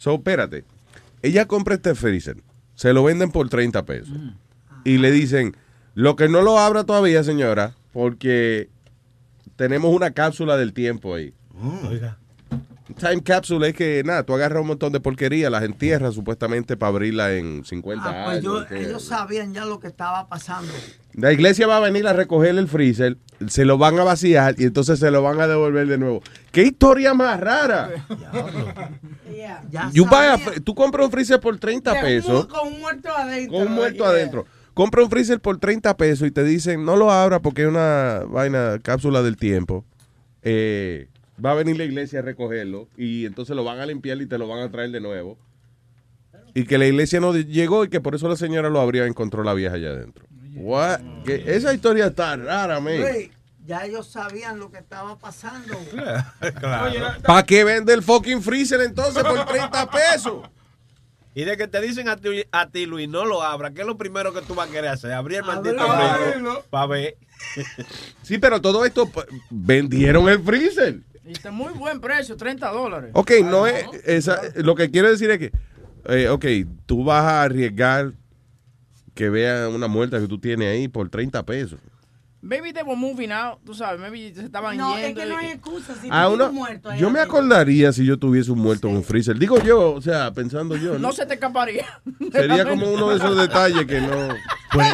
So, 0.01 0.15
espérate. 0.15 0.65
Ella 1.21 1.45
compra 1.47 1.75
este 1.75 1.95
freezer. 1.95 2.43
Se 2.75 2.95
lo 2.95 3.05
venden 3.05 3.31
por 3.31 3.51
30 3.51 3.85
pesos. 3.85 4.17
Y 4.83 4.97
le 4.97 5.11
dicen, 5.11 5.55
lo 5.95 6.17
que 6.17 6.27
no 6.31 6.41
lo 6.41 6.59
abra 6.59 6.85
todavía, 6.85 7.23
señora, 7.23 7.75
porque 7.93 8.71
tenemos 9.57 9.95
una 9.95 10.13
cápsula 10.13 10.57
del 10.57 10.73
tiempo 10.73 11.15
ahí. 11.15 11.35
Oiga. 11.87 12.17
Time 12.99 13.23
capsule 13.23 13.69
es 13.69 13.75
que, 13.77 14.03
nada, 14.07 14.23
tú 14.25 14.33
agarras 14.35 14.63
un 14.63 14.69
montón 14.69 14.91
de 14.93 15.01
porquería, 15.01 15.51
las 15.51 15.65
entierras 15.65 16.15
supuestamente 16.15 16.79
para 16.79 16.89
abrirla 16.89 17.35
en 17.35 17.63
50 17.67 18.09
Ah, 18.09 18.25
pues 18.25 18.39
años. 18.39 18.43
yo- 18.71 18.77
ellos 18.77 19.05
sabían 19.05 19.53
ya 19.53 19.67
lo 19.67 19.79
que 19.81 19.89
estaba 19.89 20.27
pasando. 20.29 20.73
La 21.15 21.33
iglesia 21.33 21.67
va 21.67 21.79
a 21.79 21.81
venir 21.81 22.07
a 22.07 22.13
recoger 22.13 22.57
el 22.57 22.69
freezer, 22.69 23.17
se 23.49 23.65
lo 23.65 23.79
van 23.79 23.99
a 23.99 24.05
vaciar 24.05 24.55
y 24.59 24.65
entonces 24.65 24.99
se 24.99 25.11
lo 25.11 25.23
van 25.23 25.41
a 25.41 25.47
devolver 25.47 25.87
de 25.87 25.99
nuevo. 25.99 26.23
¿Qué 26.53 26.63
historia 26.63 27.15
más 27.15 27.41
rara? 27.41 27.91
You 29.93 30.05
buy 30.07 30.27
a 30.27 30.39
tú 30.65 30.75
compras 30.75 31.07
un 31.07 31.13
freezer 31.13 31.41
por 31.41 31.59
30 31.59 31.93
De 31.93 31.99
un 31.99 32.05
pesos. 32.05 32.47
Con 32.47 32.69
un 32.69 32.81
muerto 32.81 33.09
adentro. 33.11 33.59
Con 33.59 33.67
un 33.69 33.75
muerto 33.75 34.05
Yeah. 34.05 34.09
adentro. 34.11 34.47
Compra 34.75 35.03
un 35.03 35.11
freezer 35.11 35.41
por 35.41 35.59
30 35.59 35.97
pesos 35.97 36.29
y 36.29 36.31
te 36.31 36.45
dicen, 36.45 36.85
no 36.85 36.97
lo 36.97 37.11
abra 37.11 37.41
porque 37.41 37.63
es 37.63 37.69
una 37.69 38.23
vaina, 38.29 38.79
cápsula 38.83 39.21
del 39.23 39.37
tiempo. 39.37 39.85
Eh, 40.43 41.09
va 41.45 41.51
a 41.53 41.55
venir 41.55 41.77
la 41.77 41.85
iglesia 41.85 42.21
a 42.21 42.23
recogerlo 42.23 42.89
y 42.97 43.27
entonces 43.27 43.57
lo 43.57 43.65
van 43.65 43.81
a 43.81 43.87
limpiar 43.87 44.21
y 44.23 44.27
te 44.27 44.39
lo 44.39 44.47
van 44.47 44.61
a 44.61 44.71
traer 44.71 44.91
de 44.91 45.01
nuevo. 45.01 45.37
Y 46.55 46.65
que 46.65 46.79
la 46.79 46.87
iglesia 46.87 47.21
no 47.21 47.35
llegó 47.37 47.85
y 47.85 47.89
que 47.89 48.01
por 48.01 48.15
eso 48.15 48.29
la 48.29 48.37
señora 48.37 48.71
lo 48.71 48.81
abrió 48.81 49.05
y 49.05 49.09
encontró 49.09 49.43
la 49.45 49.55
vieja 49.55 49.75
allá 49.75 49.91
adentro. 49.91 50.25
What? 50.55 51.01
Esa 51.27 51.73
historia 51.73 52.07
está 52.07 52.37
rara. 52.37 52.81
Luis, 52.81 53.31
ya 53.67 53.85
ellos 53.85 54.07
sabían 54.09 54.59
lo 54.59 54.71
que 54.71 54.79
estaba 54.79 55.17
pasando. 55.17 55.79
¿Para 57.27 57.43
qué 57.45 57.65
vende 57.65 57.95
el 57.95 58.03
fucking 58.03 58.43
freezer 58.43 58.81
entonces 58.81 59.23
por 59.23 59.47
30 59.47 59.91
pesos? 59.91 60.49
Y 61.35 61.45
de 61.45 61.57
que 61.57 61.69
te 61.69 61.81
dicen 61.81 62.09
a 62.09 62.17
ti, 62.17 62.45
a 62.51 62.69
ti, 62.69 62.87
Luis, 62.87 63.09
no 63.09 63.25
lo 63.25 63.43
abra, 63.43 63.71
¿qué 63.71 63.83
es 63.83 63.87
lo 63.87 63.97
primero 63.97 64.35
que 64.35 64.43
tú 64.43 64.57
vas 64.57 64.69
a 64.69 64.73
querer 64.73 64.91
hacer? 64.91 65.13
Abrir 65.13 65.39
el 65.39 65.45
maldito 65.45 65.87
freezer 65.87 66.65
para 66.71 66.87
ver. 66.87 67.17
Sí, 68.23 68.39
pero 68.39 68.61
todo 68.61 68.85
esto 68.85 69.09
pues, 69.09 69.27
vendieron 69.49 70.29
el 70.29 70.43
freezer. 70.43 71.01
Y 71.25 71.33
está 71.33 71.51
muy 71.51 71.73
buen 71.73 72.01
precio, 72.01 72.37
30 72.37 72.71
dólares. 72.71 73.11
Ok, 73.15 73.33
no 73.45 73.67
es. 73.67 73.87
Esa, 74.05 74.41
lo 74.57 74.75
que 74.75 74.91
quiero 74.91 75.09
decir 75.09 75.31
es 75.31 75.39
que, 75.39 75.53
eh, 76.07 76.29
ok, 76.29 76.45
tú 76.87 77.05
vas 77.05 77.25
a 77.25 77.43
arriesgar 77.43 78.13
que 79.21 79.29
vean 79.29 79.75
una 79.75 79.87
muerta 79.87 80.19
que 80.19 80.27
tú 80.27 80.39
tienes 80.41 80.67
ahí 80.69 80.89
por 80.89 81.11
30 81.11 81.45
pesos. 81.45 81.79
Maybe 82.41 82.73
they 82.73 82.83
were 82.83 82.97
moving 82.97 83.31
out, 83.33 83.59
tú 83.67 83.75
sabes, 83.75 84.01
maybe 84.01 84.33
se 84.35 84.47
estaban 84.47 84.75
No, 84.79 84.97
es 84.97 85.05
yendo. 85.09 85.21
que 85.21 85.27
no 85.27 85.37
hay 85.37 85.49
excusa. 85.49 85.95
Si 86.01 86.09
A 86.11 86.25
tú 86.25 86.33
una- 86.33 86.45
tienes 86.47 86.53
muerto 86.55 86.89
ahí 86.89 86.99
yo 86.99 87.11
me 87.11 87.21
acordaría 87.21 87.93
si 87.93 88.07
yo 88.07 88.19
tuviese 88.19 88.51
un 88.51 88.61
muerto 88.61 88.89
en 88.89 88.97
un 88.97 89.05
freezer. 89.05 89.39
Digo 89.39 89.59
yo, 89.63 89.93
o 89.93 90.01
sea, 90.01 90.33
pensando 90.33 90.75
yo. 90.75 90.95
¿no? 90.95 90.99
No 91.01 91.13
se 91.13 91.27
te 91.27 91.35
escaparía. 91.35 91.85
Sería 92.33 92.65
como 92.67 92.91
uno 92.91 93.11
de 93.11 93.17
esos 93.19 93.37
detalles 93.37 93.85
que 93.85 94.01
no. 94.01 94.29
Pues, 94.73 94.87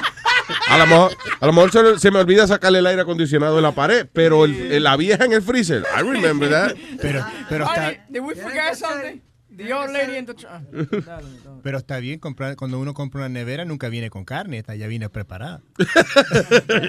a 0.70 0.76
lo 0.78 0.86
mejor, 0.88 1.12
a 1.38 1.46
lo 1.46 1.52
mejor 1.52 1.98
se, 2.00 2.10
me 2.10 2.18
olvida 2.18 2.48
sacarle 2.48 2.80
el 2.80 2.86
aire 2.88 3.02
acondicionado 3.02 3.54
de 3.54 3.62
la 3.62 3.70
pared, 3.70 4.08
pero 4.12 4.44
el- 4.44 4.72
el- 4.72 4.82
la 4.82 4.96
vieja 4.96 5.24
en 5.24 5.32
el 5.34 5.42
freezer, 5.42 5.84
I 5.96 6.02
remember 6.02 6.50
that. 6.50 6.72
Pero, 7.00 7.24
did 8.08 8.20
we 8.22 8.34
forget 8.34 8.74
something? 8.74 9.20
The 9.56 9.72
old 9.72 9.90
lady 9.90 10.16
in 10.18 10.26
the 10.26 10.34
pero 11.62 11.78
está 11.78 11.98
bien 11.98 12.18
comprar, 12.18 12.56
cuando 12.56 12.78
uno 12.78 12.94
compra 12.94 13.20
una 13.20 13.28
nevera 13.28 13.64
nunca 13.64 13.88
viene 13.88 14.10
con 14.10 14.24
carne, 14.24 14.58
esta 14.58 14.74
ya 14.74 14.86
viene 14.86 15.08
preparada. 15.08 15.62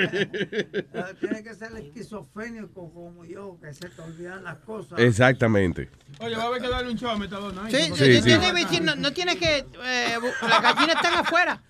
Tiene 1.20 1.44
que 1.44 1.54
ser 1.54 1.72
esquizofrénico 1.78 2.92
como 2.94 3.26
yo, 3.26 3.58
que 3.62 3.74
se 3.74 3.90
te 3.90 4.02
olvidan 4.02 4.44
las 4.44 4.58
cosas. 4.58 5.00
Exactamente. 5.00 5.90
Oye, 6.20 6.36
va 6.36 6.44
a 6.44 6.48
haber 6.48 6.62
que 6.62 6.70
darle 6.70 6.92
un 6.92 6.98
show 6.98 7.10
a 7.10 7.18
Metadona. 7.18 7.70
¿eh? 7.70 7.72
Sí, 7.72 7.92
Sí, 7.96 8.22
sí. 8.22 8.32
a 8.32 8.54
decir, 8.54 8.82
no, 8.82 8.96
no 8.96 9.12
tienes 9.14 9.36
que. 9.38 9.58
eh, 9.60 10.18
las 10.42 10.62
gallinas 10.62 10.96
están 10.96 11.14
afuera. 11.14 11.62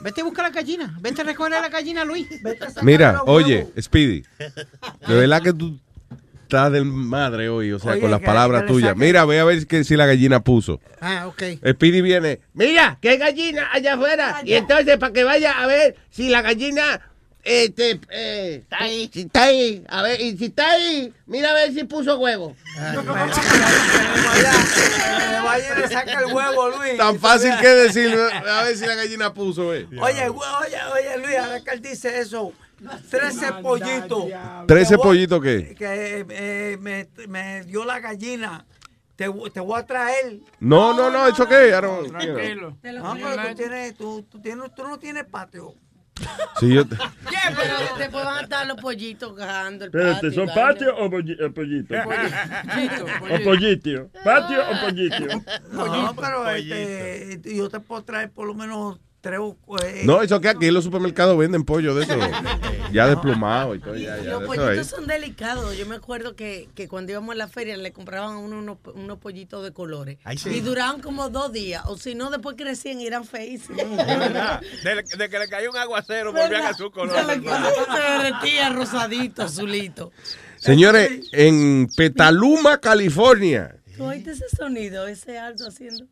Vete 0.00 0.22
a 0.22 0.24
buscar 0.24 0.46
las 0.46 0.54
gallinas. 0.54 1.00
Vete 1.00 1.22
a 1.22 1.24
recoger 1.24 1.52
la 1.52 1.68
gallina, 1.68 2.04
Luis. 2.04 2.26
Mira, 2.82 3.22
oye, 3.26 3.68
Speedy, 3.80 4.22
de 5.06 5.14
verdad 5.14 5.42
que 5.42 5.52
tú 5.52 5.80
estás 6.44 6.70
del 6.70 6.84
madre 6.84 7.48
hoy, 7.48 7.72
o 7.72 7.78
sea, 7.78 7.92
Oye, 7.92 8.00
con 8.00 8.10
las 8.10 8.20
palabras 8.20 8.66
tuyas. 8.66 8.96
Mira, 8.96 9.24
ve 9.24 9.40
a 9.40 9.44
ver 9.44 9.66
que, 9.66 9.82
si 9.84 9.96
la 9.96 10.06
gallina 10.06 10.44
puso. 10.44 10.80
Ah, 11.00 11.26
ok. 11.26 11.42
Speedy 11.72 12.00
viene, 12.00 12.40
Mira, 12.52 12.98
que 13.00 13.10
hay 13.10 13.18
gallina 13.18 13.68
allá 13.72 13.94
afuera. 13.94 14.40
Y 14.44 14.54
entonces, 14.54 14.96
para 14.98 15.12
que 15.12 15.24
vaya 15.24 15.62
a 15.62 15.66
ver 15.66 15.96
si 16.10 16.28
la 16.28 16.42
gallina 16.42 17.00
este, 17.44 18.00
eh, 18.10 18.60
está 18.62 18.84
ahí. 18.84 19.10
Si 19.12 19.20
está 19.20 19.44
ahí. 19.44 19.84
A 19.88 20.02
ver, 20.02 20.20
y 20.20 20.36
si 20.36 20.46
está 20.46 20.70
ahí, 20.70 21.12
mira 21.26 21.50
a 21.50 21.54
ver 21.54 21.72
si 21.74 21.84
puso 21.84 22.18
huevo. 22.18 22.56
Vaya 25.44 25.74
le 25.74 25.88
saca 25.88 26.20
el 26.20 26.32
huevo, 26.32 26.70
Luis. 26.70 26.96
tan 26.96 27.18
fácil 27.18 27.52
que 27.60 27.68
decir, 27.68 28.16
a 28.16 28.62
ver 28.62 28.76
si 28.76 28.86
la 28.86 28.94
gallina 28.94 29.34
puso, 29.34 29.68
ve. 29.68 29.86
Oye, 30.00 30.28
oye, 30.30 30.78
oye, 30.94 31.18
Luis, 31.18 31.36
ahora 31.36 31.60
que 31.60 31.70
él 31.70 31.82
dice 31.82 32.18
eso, 32.18 32.54
13 33.10 33.52
pollitos. 33.62 34.24
¿Trece 34.66 34.90
Te 34.90 34.96
voy- 34.96 35.04
pollitos 35.04 35.42
qué? 35.42 35.74
Que 35.76 36.26
eh, 36.28 36.76
me, 36.80 37.08
me 37.28 37.64
dio 37.64 37.84
la 37.84 38.00
gallina. 38.00 38.64
Te, 39.16 39.30
te 39.52 39.60
voy 39.60 39.78
a 39.80 39.86
traer. 39.86 40.40
No, 40.58 40.92
no, 40.92 41.08
no, 41.10 41.28
¿eso 41.28 41.46
qué? 41.46 41.72
Don't- 41.72 42.08
Tranquilo. 42.08 42.76
Te 42.82 42.92
lo 42.92 43.02
No, 43.02 43.14
pero 43.14 43.34
tú, 43.34 43.40
en 43.48 43.56
tienes, 43.56 43.94
tú, 43.96 44.26
tú, 44.28 44.40
tienes, 44.40 44.74
tú 44.74 44.82
no 44.82 44.98
tienes 44.98 45.24
patio. 45.24 45.74
Sí, 46.60 46.72
yo, 46.72 46.84
Yeah, 47.30 47.54
pero 47.56 47.74
después 47.98 48.24
van 48.24 48.38
a 48.38 48.40
estar 48.42 48.66
los 48.66 48.80
pollitos 48.80 49.34
cagando 49.36 49.84
el 49.84 49.90
Espérate, 49.90 50.14
patio. 50.28 50.32
¿son 50.32 50.54
patio 50.54 50.96
o 50.96 51.10
polli- 51.10 51.36
o 51.44 51.52
pollito? 51.52 51.94
Pollito, 52.04 53.04
O 53.34 53.44
pollito. 53.44 54.10
¿Patio 54.24 54.62
o 54.62 54.80
pollito? 54.80 55.42
No, 55.72 56.14
pero 56.16 56.48
este, 56.50 57.40
yo 57.56 57.68
te 57.68 57.80
puedo 57.80 58.02
traer 58.04 58.30
por 58.30 58.46
lo 58.46 58.54
menos 58.54 58.98
tres 59.24 59.40
o 59.40 59.56
eh, 59.82 60.02
no, 60.04 60.20
eso 60.20 60.38
que 60.38 60.50
aquí 60.50 60.66
en 60.66 60.74
los 60.74 60.84
supermercados 60.84 61.38
venden 61.38 61.64
pollo 61.64 61.94
de 61.94 62.04
eso. 62.04 62.14
Ya 62.92 63.08
desplumado 63.08 63.74
y 63.74 63.80
todo, 63.80 63.96
ya, 63.96 64.18
ya. 64.18 64.32
Los 64.32 64.44
pollitos 64.44 64.68
ahí. 64.68 64.84
son 64.84 65.06
delicados. 65.08 65.76
Yo 65.76 65.84
me 65.84 65.96
acuerdo 65.96 66.36
que, 66.36 66.68
que 66.76 66.86
cuando 66.86 67.10
íbamos 67.10 67.32
a 67.32 67.36
la 67.36 67.48
feria 67.48 67.76
le 67.76 67.92
compraban 67.92 68.34
a 68.34 68.38
uno 68.38 68.58
unos, 68.58 68.78
unos 68.94 69.18
pollitos 69.18 69.64
de 69.64 69.72
colores. 69.72 70.18
Ay, 70.22 70.38
sí. 70.38 70.50
Y 70.50 70.60
duraban 70.60 71.00
como 71.00 71.28
dos 71.28 71.50
días. 71.50 71.82
O 71.86 71.96
si 71.96 72.14
no, 72.14 72.30
después 72.30 72.54
crecían 72.56 73.00
y 73.00 73.06
eran 73.08 73.24
feísimos. 73.24 73.78
De, 73.78 75.02
de 75.18 75.28
que 75.28 75.38
le 75.40 75.48
cayó 75.48 75.70
un 75.70 75.76
aguacero, 75.76 76.32
volvían 76.32 76.66
a 76.66 76.74
su 76.74 76.92
color. 76.92 77.16
Se 77.16 78.00
derretía 78.00 78.68
rosadito, 78.68 79.42
azulito. 79.42 80.12
Señores, 80.58 81.28
en 81.32 81.88
Petaluma, 81.96 82.78
California. 82.78 83.76
¿Tú 83.96 84.04
oíste 84.04 84.32
ese 84.32 84.48
sonido? 84.56 85.08
Ese 85.08 85.36
alto 85.38 85.66
haciendo. 85.66 86.06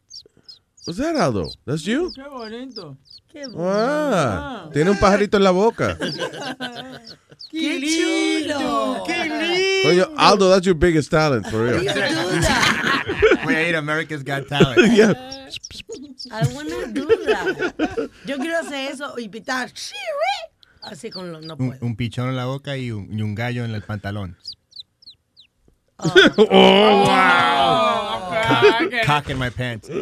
What's 0.85 0.99
that, 0.99 1.15
Aldo? 1.17 1.51
That's 1.65 1.85
you? 1.87 2.11
Qué 2.15 2.23
bonito. 2.29 2.97
Qué 3.33 3.45
Ah, 3.57 4.69
tiene 4.73 4.91
un 4.91 4.99
pajarito 4.99 5.37
en 5.37 5.45
la 5.45 5.53
boca. 5.53 5.97
¡Qué 7.51 7.81
chulo! 7.81 9.05
¡Qué 9.07 9.25
lindo! 9.25 9.89
Coño, 10.07 10.09
Aldo, 10.19 10.51
that's 10.51 10.67
your 10.67 10.75
biggest 10.75 11.11
talent, 11.11 11.47
for 11.49 11.65
real. 11.65 11.83
We 13.47 13.55
ate 13.57 13.75
America's 13.77 14.23
Got 14.23 14.49
Talent. 14.49 14.93
Yeah. 14.97 15.13
I 16.31 16.47
wanna 16.55 16.87
do 16.93 17.07
that. 17.27 18.09
Yo 18.27 18.39
quiero 18.39 18.59
hacer 18.59 18.91
eso 18.93 19.15
y 19.19 19.29
pitar. 19.29 19.71
Así 20.83 21.11
con 21.11 21.33
los. 21.33 21.45
No 21.45 21.55
Un, 21.59 21.69
puedo. 21.73 21.85
un 21.87 21.97
pichón 21.97 22.29
en 22.29 22.37
la 22.37 22.47
boca 22.47 22.77
y 22.77 22.91
un, 22.91 23.13
y 23.13 23.23
un 23.23 23.35
gallo 23.35 23.65
en 23.65 23.73
el 23.75 23.83
pantalón. 23.83 24.37
Oh, 26.05 27.05
wow. 27.07 28.43
Cock, 28.45 28.93
cock 29.05 29.31
in 29.31 29.39
my 29.39 29.51
pants. 29.51 29.89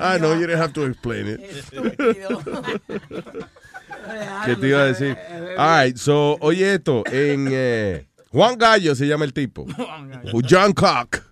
I 0.00 0.18
know, 0.18 0.32
you 0.34 0.46
didn't 0.46 0.58
have 0.58 0.72
to 0.74 0.84
explain 0.84 1.26
it. 1.28 1.40
¿Qué 4.44 4.56
te 4.56 4.68
iba 4.68 4.82
a 4.82 4.86
decir? 4.86 5.16
All 5.56 5.78
right, 5.78 5.96
so, 5.96 6.36
oye 6.40 6.74
esto, 6.74 7.04
en 7.06 7.48
eh, 7.52 8.06
Juan 8.30 8.58
Gallo 8.58 8.94
se 8.94 9.06
llama 9.06 9.24
el 9.24 9.32
tipo. 9.32 9.66
John 10.48 10.72
Cock. 10.72 11.22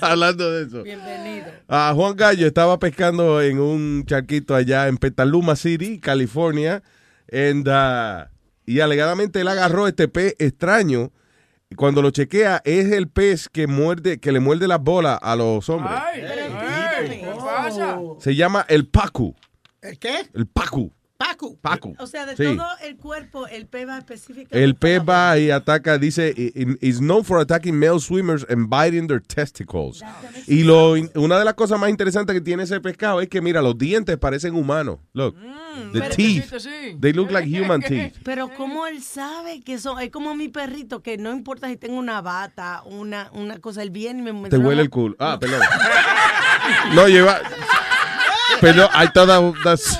Hablando 0.00 0.50
de 0.50 0.66
eso. 0.66 0.82
Bienvenido. 0.82 1.46
Ah, 1.68 1.92
Juan 1.94 2.16
Gallo 2.16 2.46
estaba 2.46 2.78
pescando 2.78 3.40
en 3.40 3.58
un 3.60 4.04
charquito 4.06 4.54
allá 4.54 4.88
en 4.88 4.96
Petaluma 4.98 5.56
City, 5.56 5.98
California, 6.00 6.82
and, 7.32 7.68
ah, 7.68 8.30
y 8.66 8.80
alegadamente 8.80 9.40
él 9.40 9.48
agarró 9.48 9.86
este 9.88 10.08
pez 10.08 10.34
extraño. 10.38 11.12
y 11.70 11.74
Cuando 11.74 12.02
lo 12.02 12.10
chequea, 12.10 12.62
es 12.64 12.92
el 12.92 13.08
pez 13.08 13.48
que 13.48 13.66
muerde, 13.66 14.18
que 14.18 14.32
le 14.32 14.40
muerde 14.40 14.68
las 14.68 14.80
bolas 14.80 15.18
a 15.22 15.36
los 15.36 15.68
hombres. 15.68 15.94
Ay, 15.96 17.20
¿qué 17.20 17.32
pasa? 17.38 17.98
Se 18.20 18.34
llama 18.34 18.64
el 18.68 18.86
pacu. 18.88 19.34
¿El 19.82 19.98
qué? 19.98 20.28
El 20.32 20.46
pacu. 20.46 20.92
Pacu. 21.26 21.58
Pacu. 21.60 21.94
O 21.98 22.06
sea, 22.06 22.26
de 22.26 22.36
Sí. 22.36 22.56
todo 22.56 22.66
el 22.82 22.96
cuerpo, 22.96 23.46
el 23.46 23.66
pez 23.66 23.88
va 23.88 23.98
específico. 23.98 24.48
El 24.52 24.74
pez 24.74 25.00
va 25.00 25.38
y 25.38 25.50
ataca, 25.50 25.96
dice, 25.98 26.34
i- 26.36 26.52
i- 26.54 26.78
is 26.88 26.98
known 26.98 27.24
for 27.24 27.40
attacking 27.40 27.78
male 27.78 27.98
swimmers 27.98 28.44
and 28.50 28.68
biting 28.68 29.06
their 29.08 29.20
testicles. 29.22 30.02
Y 30.46 30.64
lo, 30.64 30.92
una 31.14 31.38
de 31.38 31.44
las 31.44 31.54
cosas 31.54 31.78
más 31.80 31.88
interesantes 31.90 32.34
que 32.34 32.40
tiene 32.40 32.64
ese 32.64 32.80
pescado 32.80 33.20
es 33.20 33.28
que, 33.28 33.40
mira, 33.40 33.62
los 33.62 33.76
dientes 33.78 34.16
parecen 34.18 34.54
humanos. 34.54 34.98
Look, 35.14 35.34
the 35.92 36.00
pero- 36.00 36.14
teeth, 36.14 36.58
sí. 36.58 36.96
they 37.00 37.12
look 37.12 37.30
like 37.30 37.48
human 37.48 37.80
teeth. 37.88 38.14
Pero 38.22 38.50
como 38.54 38.86
él 38.86 39.02
sabe 39.02 39.62
que 39.62 39.78
son, 39.78 40.00
es 40.00 40.10
como 40.10 40.34
mi 40.34 40.48
perrito, 40.48 41.02
que 41.02 41.16
no 41.16 41.32
importa 41.32 41.68
si 41.68 41.76
tengo 41.76 41.96
una 41.98 42.20
bata, 42.20 42.82
una, 42.84 43.30
una 43.32 43.58
cosa, 43.60 43.82
él 43.82 43.90
viene 43.90 44.20
y 44.20 44.22
me 44.22 44.32
muestra. 44.32 44.58
Te 44.58 44.64
huele 44.64 44.82
el 44.82 44.90
culo. 44.90 45.16
Ah, 45.18 45.38
perdón. 45.40 45.60
No, 46.94 47.08
lleva... 47.08 47.40
Pero 48.60 48.88
hay 48.92 49.08
todas... 49.12 49.42
las- 49.64 49.98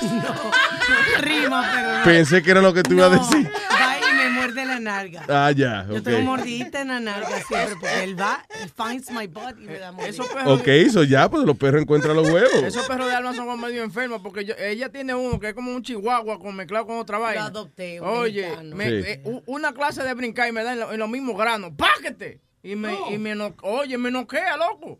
Pero 1.73 1.97
no. 1.97 2.03
Pensé 2.03 2.41
que 2.43 2.51
era 2.51 2.61
lo 2.61 2.73
que 2.73 2.83
tú 2.83 2.93
ibas 2.93 3.11
a 3.11 3.15
No, 3.15 3.21
decir. 3.29 3.51
Va 3.71 3.97
y 4.09 4.13
me 4.15 4.29
muerde 4.29 4.65
la 4.65 4.79
nalga. 4.79 5.23
Ah, 5.29 5.51
ya, 5.51 5.85
Yo 5.89 5.97
ok. 5.97 6.03
tengo 6.03 6.21
mordidita 6.21 6.81
en 6.81 6.87
la 6.89 6.99
nalga 6.99 7.27
siempre, 7.47 7.75
porque 7.79 8.03
él 8.03 8.19
va, 8.19 8.43
él 8.61 8.69
finds 8.75 9.11
my 9.11 9.27
butt 9.27 9.57
y 9.59 9.65
me 9.67 9.79
da 9.79 9.91
mordida. 9.91 10.23
Ok, 10.45 10.67
eso 10.67 11.03
ya, 11.03 11.29
pues 11.29 11.43
los 11.45 11.57
perros 11.57 11.81
encuentran 11.81 12.15
los 12.15 12.29
huevos. 12.29 12.63
Esos 12.63 12.87
perros 12.87 13.07
de 13.07 13.15
alma 13.15 13.33
son 13.33 13.59
medio 13.59 13.83
enfermos 13.83 14.21
porque 14.21 14.45
yo- 14.45 14.55
ella 14.57 14.89
tiene 14.89 15.13
uno 15.15 15.39
que 15.39 15.49
es 15.49 15.53
como 15.53 15.71
un 15.73 15.81
chihuahua 15.83 16.39
con 16.39 16.55
mezclado 16.55 16.85
con 16.87 16.97
otra 16.97 17.17
vaina. 17.17 17.45
adopté, 17.45 17.99
un 18.01 18.07
Oye, 18.07 18.41
mexicano. 18.43 18.75
me- 18.75 18.85
Sí. 18.89 19.07
eh, 19.07 19.41
una 19.47 19.73
clase 19.73 20.03
de 20.03 20.13
brincar 20.13 20.47
y 20.47 20.51
me 20.51 20.63
da 20.63 20.73
en, 20.73 20.79
lo- 20.79 20.91
en 20.93 20.99
los 20.99 21.09
mismos 21.09 21.37
granos. 21.37 21.71
¡Páquete! 21.77 22.41
Y 22.63 22.75
me, 22.75 22.95
y 23.11 23.17
me 23.19 23.35
no- 23.35 23.53
oye, 23.61 23.97
me 23.97 24.09
noquea, 24.09 24.57
loco. 24.57 24.97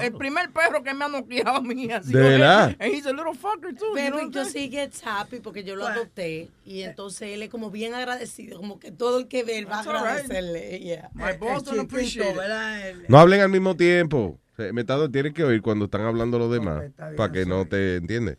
El 0.00 0.12
primer 0.14 0.50
perro 0.50 0.82
que 0.82 0.92
me 0.94 1.04
ha 1.04 1.08
noqueado 1.08 1.56
a 1.56 1.60
mí. 1.62 1.90
Así, 1.90 2.12
¿De 2.12 2.20
verdad? 2.20 2.76
And 2.78 2.92
he's 2.92 3.06
a 3.06 3.12
little 3.12 3.34
fucker 3.34 3.74
too. 3.74 3.86
you 3.86 3.94
Pero 3.94 4.16
know 4.16 4.16
what 4.16 4.22
I'm 4.24 4.32
yo 4.32 4.44
sí 4.44 4.68
gets 4.70 5.02
happy 5.04 5.40
porque 5.40 5.64
yo 5.64 5.76
lo 5.76 5.86
adopté 5.86 6.48
y 6.64 6.82
entonces 6.82 7.30
él 7.30 7.42
es 7.42 7.48
como 7.50 7.70
bien 7.70 7.94
agradecido, 7.94 8.58
como 8.58 8.78
que 8.78 8.90
todo 8.92 9.18
el 9.18 9.28
que 9.28 9.44
ve 9.44 9.58
él 9.58 9.70
va 9.70 9.80
a 9.80 9.82
right. 9.82 9.94
agradecerle. 9.94 10.80
Yeah. 10.80 11.10
My 11.14 11.36
boss 11.38 11.64
don't 11.64 11.80
appreciate 11.80 12.30
it. 12.36 13.08
No 13.08 13.18
hablen 13.18 13.40
al 13.40 13.48
mismo 13.48 13.76
tiempo. 13.76 14.38
Me 14.58 14.82
está- 14.82 15.08
tienen 15.10 15.32
que 15.32 15.42
oír 15.44 15.62
cuando 15.62 15.86
están 15.86 16.02
hablando 16.02 16.38
los 16.38 16.52
demás. 16.52 16.84
Para 17.16 17.32
que 17.32 17.46
no 17.46 17.66
te 17.66 17.96
entiendes. 17.96 18.36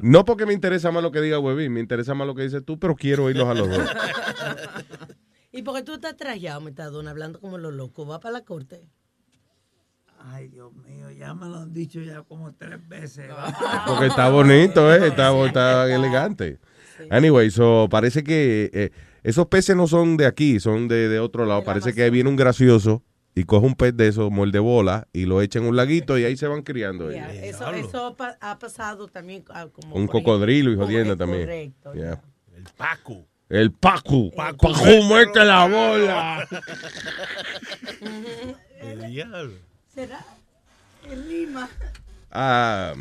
No 0.00 0.24
porque 0.24 0.46
me 0.46 0.52
interesa 0.52 0.90
más 0.90 1.02
lo 1.02 1.12
que 1.12 1.20
diga 1.20 1.38
Webin, 1.38 1.72
me 1.72 1.80
interesa 1.80 2.12
más 2.14 2.26
lo 2.26 2.34
que 2.34 2.42
dices 2.42 2.64
tú, 2.64 2.78
pero 2.78 2.96
quiero 2.96 3.24
oírlos 3.24 3.46
a 3.48 3.54
los 3.54 3.68
dos. 3.68 3.88
¿Y 5.52 5.62
porque 5.62 5.82
tú 5.82 5.94
estás 5.94 6.16
trayado, 6.16 6.60
Metadona, 6.60 7.10
hablando 7.10 7.40
como 7.40 7.56
los 7.56 7.72
locos? 7.72 8.08
¿Va 8.10 8.20
para 8.20 8.32
la 8.32 8.44
corte? 8.44 8.82
Ay, 10.28 10.48
Dios 10.48 10.72
mío, 10.74 11.10
ya 11.12 11.34
me 11.34 11.46
lo 11.46 11.58
han 11.58 11.72
dicho 11.72 12.00
ya 12.00 12.22
como 12.22 12.52
tres 12.54 12.86
veces. 12.88 13.30
Porque 13.86 14.06
está 14.06 14.28
bonito, 14.28 14.92
¿eh? 14.94 15.08
está, 15.08 15.32
está 15.44 15.94
elegante. 15.94 16.58
Anyway, 17.10 17.50
so, 17.50 17.88
parece 17.90 18.24
que 18.24 18.70
eh, 18.72 18.90
esos 19.22 19.46
peces 19.46 19.76
no 19.76 19.86
son 19.86 20.16
de 20.16 20.26
aquí, 20.26 20.58
son 20.58 20.88
de, 20.88 21.08
de 21.08 21.20
otro 21.20 21.46
lado. 21.46 21.62
Parece 21.62 21.94
que 21.94 22.10
viene 22.10 22.28
un 22.28 22.36
gracioso 22.36 23.02
y 23.36 23.44
coge 23.44 23.66
un 23.66 23.74
pez 23.74 23.96
de 23.96 24.08
esos, 24.08 24.30
muerde 24.30 24.58
bola 24.58 25.06
y 25.12 25.26
lo 25.26 25.42
echa 25.42 25.58
en 25.58 25.66
un 25.66 25.76
laguito 25.76 26.18
y 26.18 26.24
ahí 26.24 26.36
se 26.36 26.48
van 26.48 26.62
criando. 26.62 27.12
Yeah, 27.12 27.32
ellos. 27.32 27.60
Eso, 27.60 27.70
eso 27.70 28.16
ha 28.40 28.58
pasado 28.58 29.06
también 29.08 29.44
ah, 29.50 29.68
como... 29.70 29.94
Un 29.94 30.08
cocodrilo 30.08 30.72
y 30.72 30.76
jodiendo 30.76 31.16
también. 31.16 31.42
correcto, 31.42 31.94
Yeah. 31.94 32.22
El 32.56 32.64
Paco. 32.76 33.26
El 33.48 33.72
Pacu. 33.72 34.32
Pacu. 34.34 34.72
Pacu, 34.72 35.02
muerte 35.04 35.44
la 35.44 35.68
bola. 35.68 36.48
El 38.80 39.12
diablo. 39.12 39.65
¿Será? 39.96 40.24
El 41.10 41.28
Lima. 41.28 41.68
Ah, 42.30 42.92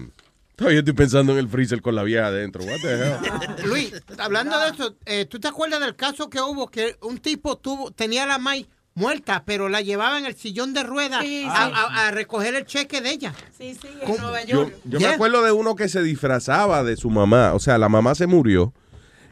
todavía 0.55 0.79
estoy 0.79 0.93
pensando 0.95 1.33
en 1.33 1.39
el 1.39 1.49
freezer 1.49 1.81
con 1.81 1.93
la 1.93 2.01
vieja 2.03 2.27
adentro. 2.27 2.63
What 2.63 2.77
the 2.81 2.93
hell? 2.93 3.65
Luis, 3.69 3.93
hablando 4.17 4.57
de 4.59 4.69
eso, 4.69 4.95
eh, 5.05 5.25
¿tú 5.25 5.39
te 5.39 5.47
acuerdas 5.49 5.81
del 5.81 5.95
caso 5.95 6.29
que 6.29 6.39
hubo 6.41 6.71
que 6.71 6.95
un 7.01 7.17
tipo 7.19 7.57
tuvo 7.57 7.91
tenía 7.91 8.25
la 8.25 8.37
maíz 8.39 8.67
muerta, 8.93 9.43
pero 9.45 9.67
la 9.67 9.81
llevaba 9.81 10.17
en 10.17 10.25
el 10.25 10.35
sillón 10.35 10.73
de 10.73 10.83
ruedas 10.83 11.21
Sí, 11.21 11.41
sí. 11.41 11.47
a, 11.49 11.65
a- 11.65 12.07
a 12.07 12.11
recoger 12.11 12.55
el 12.55 12.65
cheque 12.65 13.01
de 13.01 13.09
ella? 13.11 13.33
Sí, 13.57 13.75
sí, 13.79 13.89
¿Cómo? 14.01 14.15
en 14.15 14.21
Nueva 14.21 14.43
Yo, 14.45 14.63
York. 14.63 14.75
yo 14.85 14.99
me 14.99 15.05
Yeah. 15.05 15.15
acuerdo 15.15 15.43
de 15.43 15.51
uno 15.51 15.75
que 15.75 15.89
se 15.89 16.01
disfrazaba 16.01 16.81
de 16.85 16.95
su 16.95 17.09
mamá. 17.09 17.53
O 17.53 17.59
sea, 17.59 17.77
la 17.77 17.89
mamá 17.89 18.15
se 18.15 18.25
murió 18.25 18.73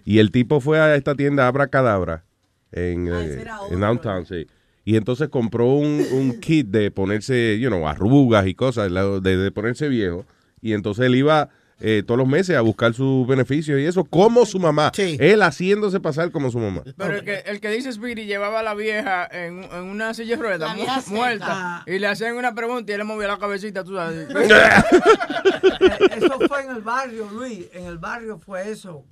y 0.03 0.20
el 0.20 0.32
tipo 0.32 0.59
fue 0.59 0.82
a 0.82 0.95
esta 0.95 1.16
tienda 1.16 1.47
Abracadabra 1.47 2.26
en, 2.74 3.07
eh, 3.07 3.45
en 3.72 3.80
Downtown, 3.80 4.26
sí. 4.26 4.47
Y 4.86 4.96
entonces 4.98 5.30
compró 5.30 5.68
un, 5.76 6.06
un 6.12 6.40
kit 6.40 6.68
de 6.68 6.92
ponerse, 6.92 7.58
you 7.60 7.70
know, 7.70 7.88
arrugas 7.88 8.46
y 8.48 8.54
cosas, 8.54 8.92
de, 8.92 9.38
de 9.38 9.52
ponerse 9.52 9.88
viejo. 9.88 10.26
Y 10.62 10.74
entonces 10.74 11.06
él 11.06 11.16
iba 11.16 11.50
eh, 11.80 12.04
todos 12.06 12.18
los 12.18 12.28
meses 12.28 12.56
a 12.56 12.62
buscar 12.62 12.94
sus 12.94 13.26
beneficios 13.28 13.80
y 13.80 13.86
eso 13.86 14.04
como 14.06 14.46
su 14.46 14.60
mamá. 14.60 14.92
Él 14.98 15.42
haciéndose 15.42 16.00
pasar 16.00 16.32
como 16.32 16.52
su 16.52 16.60
mamá. 16.60 16.84
Pero 16.98 17.16
el 17.18 17.24
que, 17.24 17.44
el 17.46 17.60
que 17.60 17.70
dice 17.70 17.92
Speedy 17.92 18.26
llevaba 18.26 18.60
a 18.60 18.64
la 18.64 18.74
vieja 18.74 19.26
en, 19.32 19.64
en 19.64 19.84
una 19.84 20.14
silla 20.14 20.36
de 20.38 20.42
ruedas 20.42 20.76
mu- 20.76 20.82
seca. 20.84 21.02
muerta 21.08 21.84
y 21.88 22.00
le 22.00 22.08
hacían 22.08 22.36
una 22.36 22.54
pregunta 22.54 22.92
y 22.92 22.94
él 22.94 23.00
le 23.00 23.04
movía 23.06 23.28
la 23.30 23.38
cabecita, 23.38 23.84
tú 23.84 23.96
sabes. 23.96 24.28
Eso 26.18 26.40
fue 26.48 26.64
en 26.66 26.72
el 26.76 26.82
barrio, 26.82 27.30
Luis. 27.34 27.66
En 27.74 27.86
el 27.86 27.98
barrio 27.98 28.38
fue 28.38 28.70
eso. 28.70 29.04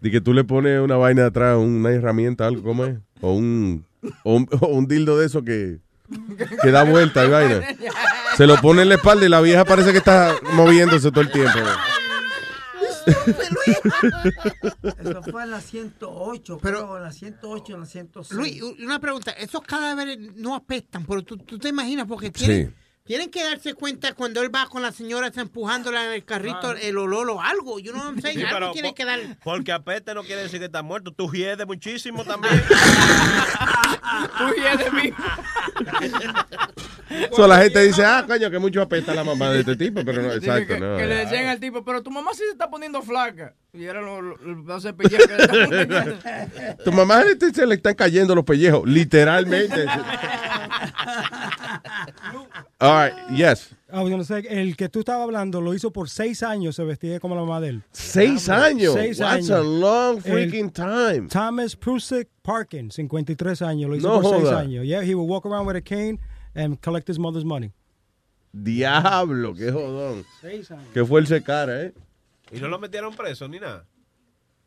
De 0.00 0.10
que 0.10 0.20
tú 0.20 0.32
le 0.32 0.44
pones 0.44 0.80
una 0.80 0.96
vaina 0.96 1.26
atrás, 1.26 1.56
una 1.58 1.90
herramienta, 1.90 2.46
algo, 2.46 2.62
¿cómo 2.62 2.84
es? 2.84 2.98
O 3.20 3.32
un, 3.34 3.84
o 4.24 4.34
un, 4.36 4.48
o 4.60 4.66
un 4.68 4.86
dildo 4.86 5.18
de 5.18 5.26
eso 5.26 5.42
que, 5.42 5.78
que 6.62 6.70
da 6.70 6.84
vuelta 6.84 7.24
y 7.24 7.28
vaina. 7.30 7.62
Se 8.36 8.46
lo 8.46 8.56
pone 8.60 8.82
en 8.82 8.88
la 8.90 8.94
espalda 8.96 9.26
y 9.26 9.28
la 9.28 9.40
vieja 9.40 9.64
parece 9.64 9.92
que 9.92 9.98
está 9.98 10.34
moviéndose 10.54 11.10
todo 11.10 11.20
el 11.22 11.30
tiempo. 11.32 11.58
Eso 15.00 15.22
fue 15.30 15.42
en 15.44 15.50
la 15.50 15.60
108, 15.60 16.58
pero 16.62 16.96
en 16.96 17.02
la 17.02 17.12
108, 17.12 17.74
en 17.74 17.80
la 17.80 17.86
106. 17.86 18.32
Luis, 18.38 18.62
una 18.62 18.98
pregunta, 18.98 19.30
esos 19.32 19.62
cadáveres 19.62 20.18
no 20.36 20.54
apestan, 20.54 21.04
pero 21.06 21.22
tú, 21.22 21.36
tú 21.38 21.58
te 21.58 21.68
imaginas 21.68 22.06
porque 22.06 22.30
tienen, 22.30 22.68
Sí. 22.68 22.74
Tienen 23.08 23.30
que 23.30 23.42
darse 23.42 23.72
cuenta 23.72 24.12
cuando 24.12 24.42
él 24.42 24.54
va 24.54 24.66
con 24.68 24.82
la 24.82 24.92
señora 24.92 25.28
está 25.28 25.40
empujándola 25.40 26.04
en 26.04 26.12
el 26.12 26.24
carrito 26.26 26.72
el 26.72 26.98
olor 26.98 27.30
o 27.30 27.40
algo. 27.40 27.78
Yo 27.78 27.94
no 27.94 28.14
sé, 28.20 28.34
Sí, 28.34 28.42
algo 28.44 28.72
tiene 28.72 28.90
po- 28.90 28.94
que 28.94 29.04
dar. 29.06 29.18
Porque 29.42 29.72
apeste 29.72 30.12
no 30.12 30.22
quiere 30.24 30.42
decir 30.42 30.58
que 30.58 30.66
está 30.66 30.82
muerto. 30.82 31.10
Tú 31.10 31.30
hiedes 31.32 31.66
muchísimo 31.66 32.22
también. 32.26 32.62
Tú 34.38 34.54
hiedes 34.54 34.92
mí. 34.92 35.10
So, 37.34 37.46
la 37.46 37.62
gente 37.62 37.80
dice, 37.82 38.04
ah, 38.04 38.22
coño, 38.26 38.50
que 38.50 38.58
mucho 38.58 38.82
apesta 38.82 39.14
la 39.14 39.24
mamá 39.24 39.48
de 39.50 39.60
este 39.60 39.76
tipo, 39.76 40.04
pero 40.04 40.20
no, 40.20 40.30
exacto, 40.30 40.74
que, 40.74 40.78
no. 40.80 40.98
que 40.98 41.06
le 41.06 41.14
decían 41.16 41.46
al 41.46 41.58
tipo, 41.58 41.82
pero 41.82 42.02
tu 42.02 42.10
mamá 42.10 42.32
sí 42.34 42.40
se 42.44 42.50
está 42.50 42.68
poniendo 42.68 43.00
flaca. 43.00 43.54
Y 43.74 43.84
era 43.84 44.00
lo- 44.00 44.22
lo- 44.22 44.36
los 44.38 44.64
dos 44.64 44.82
cepillos 44.82 45.26
que 45.26 45.36
le 45.36 45.42
estaban 45.44 45.68
poniendo. 45.68 46.04
Tu 46.84 46.92
mamá 46.92 47.20
este, 47.22 47.52
se 47.52 47.66
le 47.66 47.74
están 47.74 47.94
cayendo 47.94 48.34
los 48.34 48.44
pellejos, 48.44 48.88
literalmente. 48.88 49.84
All 52.80 52.92
right, 53.10 53.14
yes. 53.36 53.74
Ah, 53.90 54.04
yo 54.04 54.16
no 54.16 54.24
sé, 54.24 54.38
el 54.48 54.76
que 54.76 54.88
tú 54.88 55.00
estabas 55.00 55.24
hablando 55.24 55.60
lo 55.60 55.74
hizo 55.74 55.90
por 55.92 56.08
seis 56.08 56.42
años, 56.42 56.76
se 56.76 56.84
vestía 56.84 57.18
como 57.20 57.34
la 57.34 57.40
mamá 57.42 57.60
de 57.60 57.68
él. 57.70 57.82
Seis 57.92 58.48
años. 58.48 58.94
Seis 58.94 59.18
That's 59.18 59.50
años. 59.50 59.50
a 59.50 59.60
long 59.62 60.16
El 60.18 60.22
freaking 60.22 60.70
time. 60.70 61.28
Thomas 61.28 61.74
Prusik 61.76 62.28
Parkin, 62.42 62.90
53 62.90 63.62
años, 63.62 63.90
lo 63.90 63.96
hizo 63.96 64.08
No 64.08 64.20
por 64.22 64.36
seis 64.40 64.48
años. 64.50 64.84
Yeah, 64.86 65.02
he 65.02 65.14
would 65.14 65.28
walk 65.28 65.44
around 65.46 65.66
with 65.66 65.76
a 65.76 65.80
cane 65.82 66.18
and 66.54 66.80
collect 66.80 67.08
his 67.08 67.18
mother's 67.18 67.44
money. 67.44 67.72
Diablo, 68.52 69.54
qué 69.54 69.70
jodón. 69.72 70.24
Seis 70.40 70.70
años. 70.70 70.86
Que 70.94 71.04
fuerza 71.04 71.34
de 71.34 71.42
cara, 71.42 71.82
¿eh? 71.82 71.92
Y 72.52 72.60
no 72.60 72.68
lo 72.68 72.78
metieron 72.78 73.14
preso 73.14 73.48
ni 73.48 73.58
nada. 73.60 73.84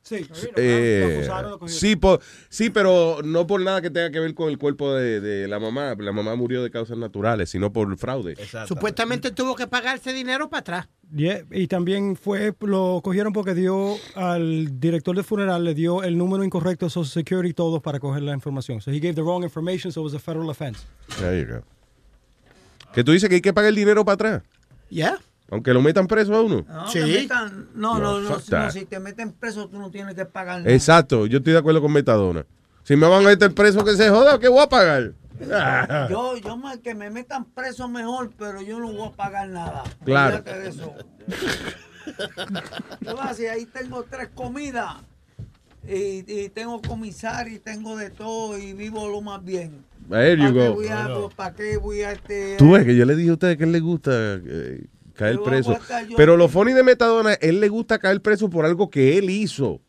Sí, 0.03 0.25
Eh, 0.55 1.05
lo 1.07 1.15
acusaron, 1.19 1.51
lo 1.51 1.59
cogieron. 1.59 1.79
sí, 1.79 1.95
por- 1.95 2.21
sí, 2.49 2.71
pero 2.71 3.19
no 3.23 3.45
por 3.45 3.61
nada 3.61 3.83
que 3.83 3.91
tenga 3.91 4.09
que 4.09 4.19
ver 4.19 4.33
con 4.33 4.49
el 4.49 4.57
cuerpo 4.57 4.91
de, 4.95 5.21
de 5.21 5.47
la 5.47 5.59
mamá. 5.59 5.93
La 5.99 6.11
mamá 6.11 6.33
murió 6.35 6.63
de 6.63 6.71
causas 6.71 6.97
naturales, 6.97 7.51
sino 7.51 7.71
por 7.71 7.95
fraude. 7.97 8.35
Supuestamente 8.67 9.29
tuvo 9.29 9.55
que 9.55 9.67
pagar 9.67 9.97
ese 9.97 10.11
dinero 10.11 10.49
para 10.49 10.59
atrás. 10.61 10.89
Yeah, 11.15 11.43
y 11.51 11.67
también 11.67 12.15
fue, 12.15 12.55
lo 12.61 13.01
cogieron 13.03 13.31
porque 13.31 13.53
dio 13.53 13.95
al 14.15 14.79
director 14.79 15.13
del 15.15 15.23
funeral, 15.25 15.63
le 15.63 15.75
dio 15.75 16.01
el 16.01 16.17
número 16.17 16.43
incorrecto 16.43 16.87
de 16.87 16.89
Social 16.89 17.11
Security 17.23 17.49
y 17.49 17.53
todo 17.53 17.79
para 17.79 17.99
coger 17.99 18.23
la 18.23 18.33
información. 18.33 18.81
So 18.81 18.89
he 18.89 18.99
gave 18.99 19.13
the 19.13 19.21
wrong 19.21 19.43
information, 19.43 19.91
so 19.91 20.01
it 20.01 20.05
was 20.05 20.13
a 20.15 20.19
federal 20.19 20.49
offense. 20.49 20.79
There 21.19 21.39
you 21.39 21.45
go. 21.57 21.63
Que 22.93 23.03
tú 23.03 23.11
dices 23.11 23.29
que 23.29 23.35
hay 23.35 23.41
que 23.41 23.53
pagar 23.53 23.69
el 23.69 23.75
dinero 23.75 24.03
para 24.03 24.13
atrás. 24.15 24.43
Yeah. 24.89 25.19
Aunque 25.51 25.73
lo 25.73 25.81
metan 25.81 26.07
preso 26.07 26.33
a 26.33 26.41
uno. 26.41 26.65
No, 26.67 26.85
te 26.91 27.03
metan- 27.05 27.67
no, 27.75 27.99
No, 27.99 28.19
no, 28.21 28.39
si- 28.39 28.51
no, 28.51 28.57
that. 28.57 28.71
si 28.71 28.85
te 28.85 28.99
meten 28.99 29.33
preso 29.33 29.67
tú 29.67 29.77
no 29.77 29.91
tienes 29.91 30.15
que 30.15 30.25
pagar 30.25 30.61
nada. 30.61 30.73
Exacto, 30.73 31.27
yo 31.27 31.37
estoy 31.39 31.53
de 31.53 31.59
acuerdo 31.59 31.81
con 31.81 31.91
Metadona. 31.91 32.45
Si 32.83 32.95
me 32.95 33.07
van 33.07 33.23
a 33.23 33.27
meter 33.27 33.53
preso, 33.53 33.83
que 33.85 33.95
se 33.95 34.09
joda, 34.09 34.39
que 34.39 34.47
voy 34.47 34.63
a 34.63 34.69
pagar. 34.69 35.11
Yo, 36.09 36.37
yo 36.43 36.55
más 36.57 36.77
que 36.79 36.93
me 36.95 37.09
metan 37.09 37.45
preso 37.45 37.87
mejor, 37.87 38.31
pero 38.37 38.61
yo 38.61 38.79
no 38.79 38.91
voy 38.93 39.07
a 39.07 39.11
pagar 39.11 39.49
nada. 39.49 39.83
Claro. 40.05 40.41
De 40.43 40.69
eso. 40.69 40.93
¿Qué? 43.01 43.33
Si 43.35 43.45
ahí 43.47 43.65
tengo 43.65 44.03
tres 44.03 44.29
comidas 44.33 44.95
y, 45.87 46.23
y 46.31 46.49
tengo 46.49 46.81
comisario 46.81 47.55
y 47.55 47.59
tengo 47.59 47.97
de 47.97 48.09
todo 48.11 48.57
y 48.57 48.73
vivo 48.73 49.09
lo 49.09 49.21
más 49.21 49.43
bien. 49.43 49.83
There 50.09 50.35
you 50.37 50.43
¿Para 50.43 50.53
qué 50.53 50.67
go. 50.69 50.73
voy 50.75 50.87
a, 50.87 51.09
¿Para 51.35 51.55
qué 51.55 51.77
voy 51.77 52.01
a 52.01 52.11
este? 52.11 52.57
Tú 52.57 52.71
ves 52.71 52.85
que 52.85 52.95
yo 52.95 53.05
le 53.05 53.15
dije 53.15 53.29
a 53.29 53.33
ustedes 53.33 53.57
que 53.57 53.63
él 53.63 53.71
le 53.71 53.79
gusta 53.79 54.11
eh, 54.13 54.85
caer 55.21 55.39
preso. 55.43 55.77
Pero 56.17 56.37
lo 56.37 56.47
funny 56.49 56.73
de 56.73 56.83
Metadona, 56.83 57.33
él 57.35 57.59
le 57.59 57.69
gusta 57.69 57.99
caer 57.99 58.21
preso 58.21 58.49
por 58.49 58.65
algo 58.65 58.89
que 58.89 59.17
él 59.17 59.29
hizo. 59.29 59.79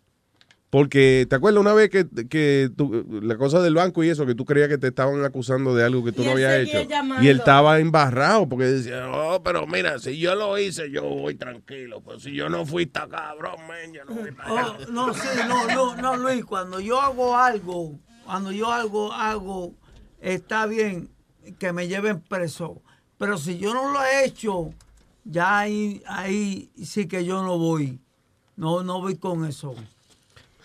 Porque, 0.71 1.27
¿te 1.29 1.37
acuerdas 1.37 1.61
una 1.61 1.75
vez 1.75 1.91
que, 1.91 2.07
que 2.31 2.71
tú- 2.75 3.05
la 3.23 3.37
cosa 3.37 3.61
del 3.61 3.75
banco 3.75 4.03
y 4.03 4.09
eso, 4.09 4.25
que 4.25 4.35
tú 4.35 4.47
creías 4.47 4.71
que 4.71 4.79
te 4.79 4.87
estaban 4.89 5.23
acusando 5.23 5.75
de 5.75 5.85
algo 5.85 6.03
que 6.03 6.13
tú 6.13 6.23
Y 6.23 6.25
no 6.25 6.31
habías 6.33 6.55
hecho? 6.61 6.89
llamando. 6.89 7.23
Y 7.23 7.29
él 7.29 7.41
estaba 7.41 7.79
embarrado 7.79 8.49
porque 8.49 8.65
decía, 8.65 9.07
oh, 9.13 9.43
pero 9.43 9.67
mira, 9.67 9.99
si 9.99 10.19
yo 10.19 10.35
lo 10.35 10.57
hice, 10.59 10.91
yo 10.91 11.03
voy 11.03 11.35
tranquilo. 11.35 12.01
Pues 12.01 12.23
si 12.23 12.33
yo 12.33 12.49
no 12.49 12.65
fui 12.65 12.87
tan 12.87 13.11
cabrón, 13.11 13.57
men, 13.69 13.93
yo 13.93 14.05
no 14.07 14.15
allá. 14.23 14.67
Oh, 14.89 14.91
no, 14.91 15.13
sí, 15.13 15.29
no, 15.47 15.67
no, 15.75 15.97
no, 15.97 16.17
Luis, 16.17 16.43
cuando 16.47 16.81
yo 16.81 16.99
hago 17.03 17.37
algo, 17.37 17.99
cuando 18.25 18.51
yo 18.51 18.73
algo 18.73 19.13
hago, 19.13 19.75
está 20.23 20.65
bien 20.65 21.11
que 21.59 21.75
me 21.75 21.87
lleven 21.87 22.21
preso. 22.21 22.81
Pero 23.19 23.37
si 23.37 23.59
yo 23.59 23.75
no 23.75 23.93
lo 23.93 24.03
he 24.03 24.25
hecho, 24.25 24.71
ya 25.25 25.61
ahí, 25.61 26.03
ahí 26.07 26.71
sí 26.85 27.07
que 27.07 27.25
yo 27.25 27.43
no 27.43 27.59
voy. 27.59 27.99
No, 28.57 28.83
no 28.83 29.01
voy 29.01 29.17
con 29.17 29.45
eso. 29.45 29.75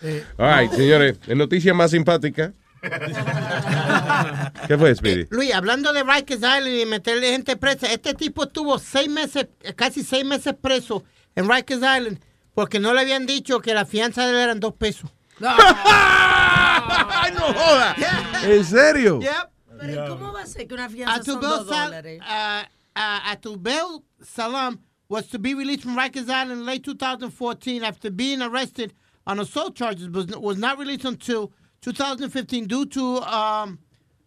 Eh, 0.02 0.24
All 0.36 0.60
right, 0.60 0.72
señores, 0.72 1.18
en 1.26 1.38
noticia 1.38 1.74
más 1.74 1.90
simpática. 1.90 2.52
¿Qué 4.68 4.78
fue, 4.78 4.94
Speedy? 4.94 5.26
Luis, 5.30 5.52
hablando 5.52 5.92
de 5.92 6.04
Rikers 6.04 6.40
Island 6.40 6.68
y 6.68 6.86
meterle 6.86 7.32
gente 7.32 7.56
presa, 7.56 7.92
este 7.92 8.14
tipo 8.14 8.44
estuvo 8.44 8.78
seis 8.78 9.08
meses, 9.08 9.48
casi 9.74 10.04
seis 10.04 10.24
meses 10.24 10.54
preso 10.60 11.02
en 11.34 11.48
Rikers 11.50 11.80
Island 11.80 12.20
porque 12.58 12.80
no 12.80 12.92
le 12.92 13.02
habían 13.02 13.24
dicho 13.24 13.60
que 13.60 13.72
la 13.72 13.86
fianza 13.86 14.26
de 14.26 14.30
él 14.32 14.36
eran 14.38 14.58
dos 14.58 14.74
pesos. 14.74 15.08
¡Ay, 15.40 17.30
no 17.32 17.40
joda! 17.40 17.94
¿En 18.44 18.64
serio? 18.64 19.20
Yep. 19.20 19.78
Pero 19.78 20.06
¿y 20.06 20.08
¿cómo 20.08 20.32
va 20.32 20.42
a 20.42 20.46
ser 20.46 20.66
que 20.66 20.74
una 20.74 20.88
fianza 20.88 21.22
son 21.22 21.40
dos 21.40 21.66
dólares? 21.66 22.20
uh, 22.20 22.66
uh, 22.98 23.20
Atubel 23.20 24.02
Salam 24.22 24.80
was 25.08 25.28
to 25.28 25.38
be 25.38 25.54
released 25.54 25.84
from 25.84 25.96
Rikers 25.96 26.28
Island 26.28 26.60
in 26.60 26.66
late 26.66 26.84
2014 26.84 27.82
after 27.84 28.10
being 28.10 28.42
arrested 28.42 28.92
on 29.26 29.38
assault 29.38 29.76
charges, 29.76 30.08
but 30.08 30.42
was 30.42 30.58
not 30.58 30.78
released 30.78 31.04
until 31.04 31.52
2015 31.80 32.66
due 32.66 32.84
to 32.86 33.18
um, 33.22 33.78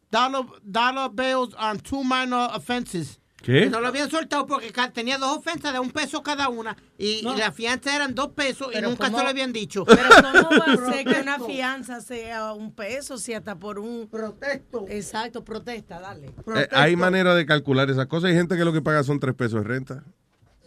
dollar, 0.09 0.43
dollar 0.69 1.09
bills 1.09 1.53
on 1.55 1.79
two 1.79 2.03
minor 2.03 2.47
offenses. 2.51 3.19
¿Qué? 3.41 3.61
Que 3.61 3.69
No 3.69 3.81
lo 3.81 3.87
habían 3.87 4.09
soltado 4.09 4.45
porque 4.45 4.71
tenía 4.93 5.17
dos 5.17 5.37
ofensas 5.37 5.73
de 5.73 5.79
un 5.79 5.89
peso 5.91 6.21
cada 6.21 6.49
una 6.49 6.77
y, 6.97 7.27
y 7.27 7.35
la 7.37 7.51
fianza 7.51 7.95
eran 7.95 8.13
dos 8.13 8.29
pesos 8.29 8.67
y 8.73 8.81
nunca 8.81 9.05
¿cómo- 9.05 9.17
se 9.17 9.23
lo 9.23 9.29
habían 9.29 9.51
dicho. 9.51 9.83
Pero 9.85 9.99
¿cómo 10.09 10.49
va 10.59 10.73
a 10.73 10.91
ser 10.93 11.05
que 11.05 11.21
una 11.21 11.39
fianza 11.39 12.01
sea 12.01 12.53
un 12.53 12.73
peso 12.73 13.17
si 13.17 13.33
hasta 13.33 13.55
por 13.57 13.79
un... 13.79 14.07
Protesto. 14.07 14.85
Exacto, 14.89 15.43
protesta, 15.43 15.99
dale. 15.99 16.27
Eh, 16.55 16.67
hay 16.71 16.95
manera 16.95 17.33
de 17.35 17.45
calcular 17.45 17.89
esas 17.89 18.05
cosas. 18.07 18.29
Hay 18.29 18.35
gente 18.35 18.55
que 18.57 18.63
lo 18.65 18.73
que 18.73 18.81
paga 18.81 19.03
son 19.03 19.19
tres 19.19 19.33
pesos 19.35 19.63
de 19.63 19.67
renta. 19.67 20.03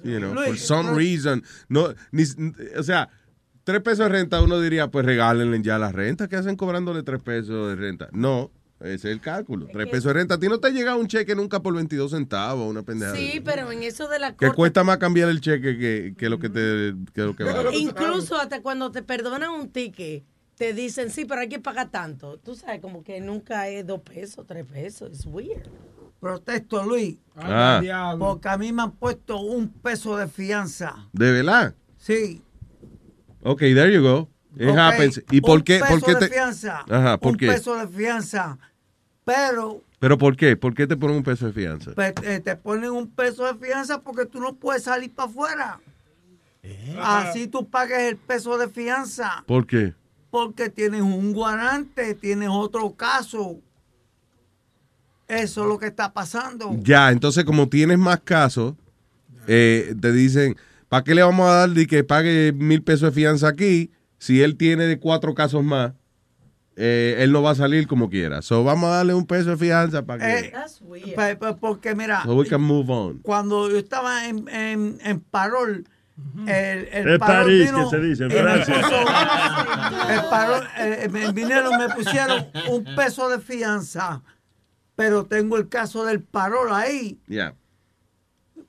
You 0.03 0.19
know, 0.19 0.35
for 0.35 0.49
Luis, 0.49 0.61
some 0.67 0.91
Luis. 0.93 1.25
reason. 1.25 1.43
No, 1.69 1.95
ni, 2.13 2.25
o 2.77 2.83
sea, 2.83 3.09
tres 3.63 3.81
pesos 3.81 4.01
de 4.01 4.09
renta, 4.11 4.43
uno 4.43 4.61
diría, 4.61 4.89
pues 4.89 5.07
regálenle 5.07 5.63
ya 5.63 5.79
la 5.79 5.93
renta. 5.93 6.29
¿Qué 6.29 6.37
hacen 6.37 6.57
cobrándole 6.57 7.03
tres 7.03 7.23
pesos 7.23 7.69
de 7.71 7.77
renta? 7.77 8.09
No, 8.13 8.51
ese 8.85 8.95
es 9.09 9.13
el 9.15 9.21
cálculo. 9.21 9.67
Tres 9.73 9.87
pesos 9.89 10.05
de 10.05 10.13
renta. 10.15 10.35
A 10.35 10.39
ti 10.39 10.49
no 10.49 10.59
te 10.61 10.71
llega 10.71 10.95
un 10.97 11.07
cheque 11.09 11.35
nunca 11.35 11.61
por 11.61 11.75
22 11.75 12.11
centavos, 12.11 12.69
una 12.71 12.83
pendeja. 12.83 13.15
Sí, 13.15 13.41
pero 13.45 13.71
en 13.73 13.83
eso 13.83 14.09
de 14.09 14.19
la 14.19 14.33
Que 14.33 14.47
corte... 14.47 14.57
cuesta 14.57 14.85
más 14.85 14.99
cambiar 14.99 15.29
el 15.29 15.41
cheque 15.41 15.79
que, 15.79 16.15
que 16.17 16.29
lo 16.29 16.39
que 16.39 16.49
te 16.49 16.95
que 17.13 17.23
lo 17.23 17.35
que 17.35 17.45
vale. 17.45 17.77
Incluso 17.77 18.37
hasta 18.37 18.61
cuando 18.63 18.91
te 18.91 19.03
perdonan 19.03 19.51
un 19.51 19.69
ticket, 19.71 20.25
te 20.57 20.73
dicen, 20.73 21.11
sí, 21.11 21.25
pero 21.25 21.41
hay 21.41 21.49
que 21.49 21.59
pagar 21.61 21.91
tanto. 21.91 22.39
Tú 22.39 22.55
sabes, 22.55 22.81
como 22.81 23.03
que 23.03 23.21
nunca 23.21 23.69
es 23.69 23.87
dos 23.87 24.01
pesos, 24.01 24.47
tres 24.47 24.65
pesos. 24.67 25.11
Es 25.13 25.27
weird. 25.27 25.69
Protesto, 26.21 26.83
Luis. 26.85 27.17
Ah. 27.37 28.15
Porque 28.19 28.49
a 28.49 28.57
mí 28.57 28.73
me 28.73 28.83
han 28.83 28.93
puesto 28.93 29.39
un 29.41 29.69
peso 29.69 30.17
de 30.17 30.27
fianza. 30.29 31.09
¿De 31.13 31.33
verdad? 31.33 31.75
Sí. 31.99 32.41
Ok, 33.43 33.61
there 33.61 33.93
you 33.93 34.03
go. 34.03 34.31
It 34.57 34.69
happens. 34.77 35.21
¿Y 35.31 35.41
por 35.41 35.59
un 35.59 35.65
qué? 35.65 35.81
peso 35.81 35.91
¿Por 35.91 36.03
qué 36.03 36.15
de 36.15 36.21
te... 36.21 36.29
fianza. 36.29 36.85
Ajá, 36.89 37.19
¿por 37.19 37.33
un 37.33 37.37
qué? 37.39 37.49
peso 37.49 37.77
de 37.77 37.89
fianza. 37.89 38.59
Pero 39.25 39.83
¿Pero 40.05 40.19
por 40.19 40.37
qué? 40.37 40.55
¿Por 40.55 40.75
qué 40.75 40.87
te 40.87 40.99
ponen 40.99 41.17
un 41.17 41.23
peso 41.23 41.47
de 41.47 41.55
fianza? 41.55 41.93
pues, 41.95 42.13
eh, 42.25 42.39
te 42.39 42.57
ponen 42.57 42.91
un 42.91 43.09
peso 43.09 43.47
de 43.47 43.55
fianza 43.55 44.03
porque 44.03 44.27
tú 44.27 44.39
no 44.39 44.55
puedes 44.55 44.83
salir 44.83 45.11
para 45.11 45.31
afuera. 45.31 45.81
Eh. 46.63 46.99
Así 47.01 47.47
tú 47.47 47.67
pagues 47.71 48.01
el 48.11 48.19
peso 48.19 48.59
de 48.59 48.69
fianza. 48.69 49.43
¿Por 49.47 49.67
qué? 49.67 49.95
Porque 50.31 50.69
tienes 50.69 51.01
un 51.01 51.33
guarante, 51.33 52.15
tienes 52.15 52.51
otro 52.53 52.93
caso. 52.95 53.61
Eso 55.27 55.63
es 55.63 55.69
lo 55.69 55.79
que 55.79 55.87
está 55.87 56.13
pasando. 56.13 56.77
Ya, 56.83 57.11
entonces 57.11 57.45
como 57.45 57.71
tienes 57.71 57.99
más 57.99 58.21
casos, 58.21 58.75
eh, 59.47 59.95
te 59.99 60.13
dicen, 60.13 60.55
¿para 60.91 61.03
qué 61.03 61.15
le 61.15 61.23
vamos 61.23 61.49
a 61.49 61.55
dar 61.55 61.71
de 61.71 61.87
que 61.87 62.05
pague 62.05 62.53
mil 62.53 62.83
pesos 62.83 63.09
de 63.09 63.13
fianza 63.13 63.49
aquí 63.49 63.91
si 64.19 64.43
él 64.43 64.59
tiene 64.59 64.85
de 64.85 64.99
cuatro 64.99 65.35
casos 65.35 65.65
más? 65.65 65.95
Eh, 66.77 67.17
él 67.21 67.31
no 67.33 67.41
va 67.43 67.51
a 67.53 67.55
salir 67.55 67.87
como 67.87 68.11
quiera. 68.11 68.43
So 68.43 68.65
vamos 68.65 68.89
a 68.91 68.97
darle 68.97 69.15
un 69.15 69.27
peso 69.27 69.51
de 69.51 69.57
fianza 69.57 70.05
para 70.05 70.25
que... 70.27 70.39
Eh, 70.49 70.53
pa- 71.15 71.37
pa- 71.39 71.57
porque 71.57 71.95
mira, 71.95 72.23
so 72.25 72.35
we 72.35 72.47
can 72.47 72.61
move 72.63 72.91
on. 72.93 73.19
cuando 73.19 73.71
yo 73.71 73.79
estaba 73.79 74.27
en, 74.29 74.49
en, 74.49 74.99
en 75.03 75.21
parol, 75.21 75.85
el, 76.47 76.89
el 76.93 77.09
Es 77.09 77.19
parol 77.19 77.45
París, 77.45 77.71
vino 77.73 77.85
que 77.91 77.97
se 77.97 78.03
dice 78.03 78.25
en 78.25 78.31
Francia. 78.31 78.75
puso- 78.75 80.11
el 80.15 80.21
parol, 80.31 80.65
eh, 80.79 81.09
me 81.11 81.33
vinieron, 81.33 81.79
me 81.79 81.89
pusieron 81.95 82.47
un 82.71 82.85
peso 82.97 83.29
de 83.29 83.39
fianza, 83.41 84.23
pero 84.97 85.25
tengo 85.27 85.57
el 85.57 85.69
caso 85.69 86.05
del 86.05 86.21
parol 86.23 86.69
ahí. 86.73 87.19
Ya. 87.27 87.55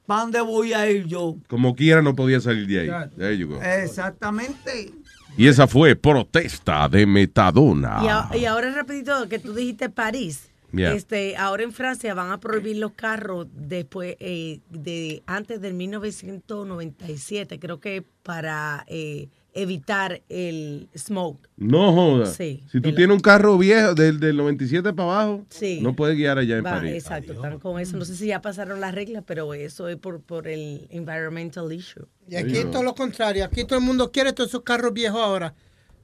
¿Para 0.05 0.21
dónde 0.21 0.41
voy 0.41 0.73
a 0.73 0.87
ir 0.89 1.05
yo? 1.07 1.37
Como 1.47 1.75
quiera 1.75 2.03
no 2.03 2.15
podía 2.15 2.39
salir 2.39 2.67
de 2.67 2.79
ahí. 2.81 3.09
There 3.17 3.35
you 3.37 3.47
go. 3.47 3.59
Exactamente. 3.61 4.91
Y 5.37 5.47
esa 5.47 5.67
fue 5.67 5.95
protesta 5.95 6.87
de 6.87 7.05
Metadona. 7.05 7.99
Y, 8.03 8.07
a- 8.07 8.29
y 8.37 8.45
ahora 8.45 8.71
rapidito 8.71 9.27
que 9.27 9.39
tú 9.39 9.53
dijiste 9.53 9.89
París. 9.89 10.49
Yeah. 10.71 10.93
Este, 10.93 11.37
ahora 11.37 11.63
en 11.63 11.71
Francia 11.71 12.13
van 12.13 12.31
a 12.31 12.39
prohibir 12.39 12.77
los 12.77 12.91
carros 12.93 13.47
después 13.53 14.17
eh, 14.19 14.59
de 14.69 15.23
antes 15.25 15.61
del 15.61 15.73
1997, 15.73 17.59
creo 17.59 17.79
que 17.79 18.03
para 18.23 18.83
eh, 18.87 19.29
evitar 19.55 20.21
el 20.29 20.89
smoke. 20.95 21.47
No 21.57 21.91
joda. 21.93 22.25
Sí. 22.27 22.63
Si 22.71 22.81
tú 22.81 22.93
tienes 22.93 23.15
un 23.15 23.21
carro 23.21 23.57
viejo 23.57 23.95
del, 23.95 24.19
del 24.19 24.35
97 24.37 24.93
para 24.93 25.11
abajo, 25.21 25.45
Sí. 25.49 25.79
no 25.81 25.95
puedes 25.95 26.15
guiar 26.17 26.37
allá 26.37 26.57
en 26.57 26.65
Va, 26.65 26.71
París. 26.71 26.93
Exacto, 26.93 27.33
están 27.33 27.59
con 27.59 27.79
eso. 27.79 27.97
No 27.97 28.03
sé 28.05 28.15
si 28.15 28.27
ya 28.27 28.41
pasaron 28.41 28.81
las 28.81 28.93
reglas, 28.93 29.23
pero 29.25 29.53
eso 29.53 29.87
es 29.87 29.95
por, 29.95 30.21
por 30.21 30.47
el 30.47 30.85
environmental 30.89 31.71
issue. 31.71 32.05
Y 32.29 32.35
aquí 32.35 32.57
es 32.57 32.69
todo 32.69 32.83
lo 32.83 32.93
contrario. 32.93 33.45
Aquí 33.45 33.63
todo 33.65 33.79
el 33.79 33.85
mundo 33.85 34.11
quiere 34.11 34.33
todos 34.33 34.49
esos 34.49 34.61
carros 34.63 34.93
viejos 34.93 35.19
ahora. 35.21 35.53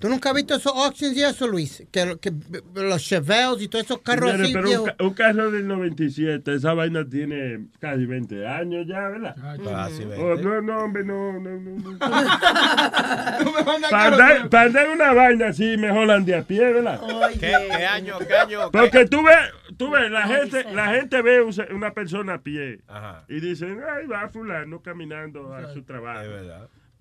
¿Tú 0.02 0.10
nunca 0.10 0.30
has 0.32 0.36
visto 0.36 0.56
esos 0.56 0.74
auctions 0.76 1.16
y 1.16 1.22
eso, 1.24 1.48
Luis? 1.48 1.84
Que, 1.92 2.18
que 2.20 2.34
los 2.74 3.04
Chevelles 3.04 3.62
y 3.62 3.68
todos 3.68 3.86
esos 3.86 4.00
carros 4.02 4.32
Señores, 4.32 4.46
así 4.46 4.54
pero 4.54 4.64
un, 4.64 4.70
viejos. 4.70 4.88
ca- 4.98 5.04
un 5.04 5.14
carro 5.14 5.52
del 5.52 5.68
97, 5.68 6.54
esa 6.56 6.74
vaina 6.74 7.08
tiene 7.08 7.68
casi 7.80 8.08
20 8.08 8.48
años 8.48 8.88
ya, 8.88 9.08
¿verdad? 9.10 9.36
Casi 9.64 10.04
20. 10.06 10.18
Oh, 10.18 10.36
no, 10.38 10.62
no, 10.62 10.78
hombre, 10.86 11.04
no, 11.04 11.34
no, 11.40 11.52
no. 11.52 11.92
no. 11.92 12.00
Para 13.92 14.06
andar, 14.08 14.34
nuevo. 14.36 14.50
para 14.50 14.66
andar 14.66 14.90
una 14.90 15.14
vaina 15.14 15.48
así, 15.50 15.78
mejor 15.78 16.10
ande 16.10 16.36
a 16.36 16.42
pie, 16.44 16.74
¿verdad? 16.74 17.00
¿Qué, 17.34 17.40
qué 17.40 17.86
año? 17.86 18.18
¿Qué 18.20 18.36
año? 18.36 18.72
Porque 18.72 19.06
tú 19.06 19.24
ves, 19.24 19.38
tú 19.78 19.92
ves, 19.92 20.10
la 20.10 20.28
gente, 20.28 20.66
la 20.74 20.94
gente 20.94 21.22
ve 21.22 21.42
una 21.74 21.92
persona 21.94 22.36
a 22.36 22.42
pie 22.42 22.80
y 23.28 23.40
dicen, 23.40 23.82
ay, 23.88 24.08
va 24.08 24.30
fulano 24.30 24.82
caminando 24.82 25.54
a 25.54 25.72
su 25.74 25.84
trabajo. 25.84 26.30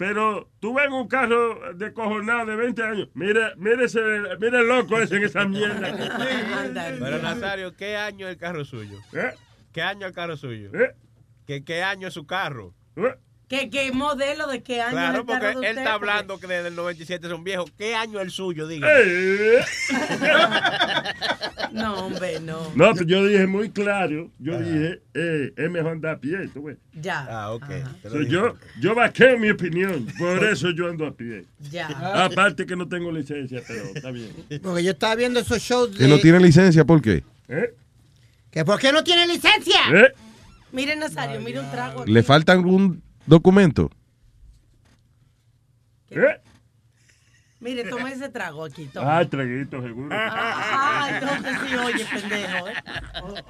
Pero 0.00 0.48
tú 0.60 0.72
ves 0.72 0.88
un 0.88 1.08
carro 1.08 1.74
de 1.74 1.92
cojonado 1.92 2.46
de 2.46 2.56
20 2.56 2.82
años. 2.82 3.08
Mire, 3.12 3.54
mire, 3.58 3.84
ese, 3.84 4.00
mire 4.40 4.60
el 4.60 4.66
loco 4.66 4.98
ese 4.98 5.16
en 5.16 5.24
esa 5.24 5.44
mierda. 5.44 5.94
Pero 6.98 7.18
Nazario, 7.18 7.76
¿qué 7.76 7.98
año 7.98 8.26
es 8.26 8.32
el 8.32 8.38
carro 8.38 8.64
suyo? 8.64 8.98
¿Eh? 9.12 9.34
¿Qué 9.74 9.82
año 9.82 10.06
es 10.06 10.06
el 10.06 10.14
carro 10.14 10.38
suyo? 10.38 10.70
¿Eh? 10.72 10.94
¿Qué, 11.46 11.64
¿Qué 11.64 11.82
año 11.82 12.08
es 12.08 12.14
su 12.14 12.26
carro? 12.26 12.72
¿Qué, 13.50 13.68
qué 13.68 13.90
modelo 13.90 14.46
de 14.46 14.62
qué 14.62 14.80
año 14.80 14.90
es 14.90 14.92
Claro, 14.92 15.26
porque 15.26 15.44
de 15.44 15.50
él 15.50 15.56
usted? 15.56 15.78
está 15.78 15.94
hablando 15.94 16.38
que 16.38 16.46
desde 16.46 16.68
el 16.68 16.76
97 16.76 17.28
son 17.28 17.42
viejos. 17.42 17.68
¿Qué 17.76 17.96
año 17.96 18.20
es 18.20 18.26
el 18.26 18.30
suyo? 18.30 18.68
Diga. 18.68 18.88
Eh. 18.96 19.58
No, 21.72 22.06
hombre, 22.06 22.40
no. 22.40 22.72
No, 22.74 22.92
pero 22.94 23.06
yo 23.06 23.26
dije 23.26 23.46
muy 23.46 23.70
claro. 23.70 24.28
Yo 24.40 24.58
dije, 24.60 25.00
eh, 25.14 25.52
es 25.56 25.70
mejor 25.70 25.92
andar 25.92 26.16
a 26.16 26.18
pie. 26.18 26.48
tú 26.52 26.64
ves. 26.64 26.76
Ya. 27.00 27.26
Ah, 27.30 27.52
ok. 27.52 27.64
So, 28.02 28.22
yo, 28.22 28.56
yo 28.80 28.94
vaqueo 28.96 29.38
mi 29.38 29.50
opinión. 29.50 30.04
Por 30.18 30.44
eso 30.44 30.70
yo 30.72 30.88
ando 30.90 31.06
a 31.06 31.12
pie. 31.14 31.44
Ya. 31.70 31.86
Aparte 32.24 32.66
que 32.66 32.74
no 32.74 32.88
tengo 32.88 33.12
licencia, 33.12 33.62
pero 33.68 33.84
está 33.94 34.10
bien. 34.10 34.30
Porque 34.62 34.82
yo 34.82 34.90
estaba 34.90 35.14
viendo 35.14 35.38
esos 35.38 35.62
shows 35.62 35.96
Que 35.96 36.08
no 36.08 36.18
tiene 36.18 36.40
licencia, 36.40 36.84
¿por 36.84 37.00
qué? 37.00 37.22
¿Eh? 37.48 37.72
¿Que 38.50 38.64
¿Por 38.64 38.80
qué 38.80 38.92
no 38.92 39.04
tiene 39.04 39.28
licencia? 39.28 39.80
¿Eh? 39.94 40.12
Mire, 40.72 40.96
Nazario, 40.96 41.40
mire 41.40 41.60
un 41.60 41.70
trago. 41.70 42.02
aquí. 42.02 42.12
¿Le 42.12 42.22
falta 42.24 42.50
algún 42.52 43.00
documento? 43.26 43.90
¿Eh? 46.10 46.40
Mire, 47.60 47.84
toma 47.84 48.10
ese 48.10 48.28
trago 48.30 48.64
aquí. 48.64 48.86
Toma. 48.86 49.18
Ah, 49.18 49.24
traguito, 49.28 49.82
seguro. 49.82 50.08
Ah, 50.12 51.10
entonces 51.12 51.56
sí, 51.68 51.74
oye, 51.76 52.06
pendejo. 52.06 52.68
¿eh? 52.68 52.74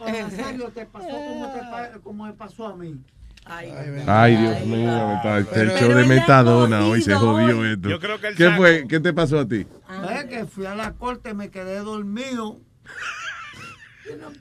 O 0.01 0.11
Nazario, 0.11 0.69
te 0.71 0.85
pasó 0.87 1.09
como, 1.09 1.53
te 1.53 2.01
como 2.01 2.25
me 2.27 2.33
pasó 2.33 2.67
a 2.69 2.77
mí. 2.77 3.01
Ay, 3.45 3.73
Ay, 4.07 4.37
Dios 4.37 4.67
mío, 4.67 5.13
está 5.15 5.39
el 5.39 5.47
Pero- 5.47 5.79
show 5.79 5.93
de 5.95 6.05
Metadona 6.05 6.85
hoy 6.87 7.01
se 7.03 7.15
jodió 7.15 7.61
hoy. 7.61 7.73
esto. 7.73 7.89
Yo 7.89 7.99
creo 7.99 8.21
que 8.21 8.29
el 8.29 8.37
¿Qué 8.37 8.45
saco- 8.45 8.57
fue? 8.59 8.87
¿Qué 8.89 9.01
te 9.01 9.13
pasó 9.15 9.39
a 9.41 9.49
ti? 9.49 9.67
Es 10.13 10.25
que 10.27 10.45
fui 10.45 10.67
a 10.67 10.75
la 10.75 10.93
corte, 10.93 11.33
me 11.33 11.51
quedé 11.51 11.79
dormido. 11.79 12.61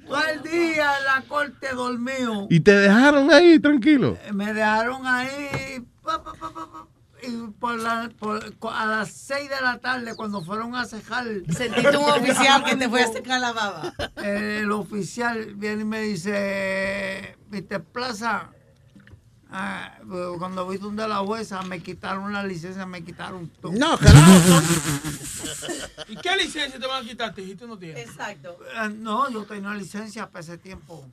Todo 0.07 0.21
el 0.33 0.41
día 0.43 0.91
en 0.99 1.05
la 1.05 1.23
corte 1.27 1.67
dormido. 1.73 2.47
¿Y 2.49 2.59
te 2.61 2.71
dejaron 2.75 3.31
ahí 3.31 3.59
tranquilo? 3.59 4.17
Me 4.33 4.53
dejaron 4.53 5.05
ahí. 5.05 5.85
pa, 6.03 6.23
pa, 6.23 6.33
pa, 6.33 6.49
pa, 6.53 6.71
pa, 6.71 6.87
y 7.21 7.35
por 7.59 7.77
la- 7.77 8.09
por- 8.17 8.41
a 8.73 8.85
las 8.85 9.11
6 9.11 9.49
de 9.49 9.61
la 9.61 9.77
tarde, 9.79 10.15
cuando 10.15 10.41
fueron 10.41 10.73
a 10.75 10.85
cejar. 10.85 11.25
Sentiste 11.49 11.97
un 11.97 12.09
oficial 12.09 12.63
que 12.63 12.75
te 12.77 12.87
fue 12.87 13.01
a 13.03 13.07
secar 13.11 13.41
la 13.41 13.51
baba. 13.51 13.93
El 14.23 14.71
oficial 14.71 15.53
viene 15.55 15.81
y 15.81 15.85
me 15.85 16.01
dice: 16.01 17.35
Mr. 17.51 17.83
Plaza. 17.83 18.49
Ah, 19.51 19.91
cuando 20.37 20.67
vi 20.67 20.77
donde 20.77 21.07
la 21.07 21.17
jueza 21.17 21.61
me 21.63 21.81
quitaron 21.81 22.31
la 22.33 22.43
licencia, 22.43 22.85
me 22.85 23.03
quitaron 23.03 23.49
todo. 23.61 23.71
No, 23.73 23.97
¿Y 26.07 26.15
qué 26.17 26.35
licencia 26.37 26.79
te 26.79 26.87
van 26.87 27.03
a 27.03 27.07
quitar, 27.07 27.33
ti, 27.33 27.45
si 27.45 27.55
tú 27.55 27.67
no 27.67 27.77
tienes? 27.77 28.07
Exacto. 28.07 28.57
Eh, 28.75 28.89
No, 28.89 29.29
yo 29.29 29.43
tenía 29.43 29.73
licencia 29.73 30.27
para 30.29 30.41
ese 30.41 30.57
tiempo. 30.57 31.05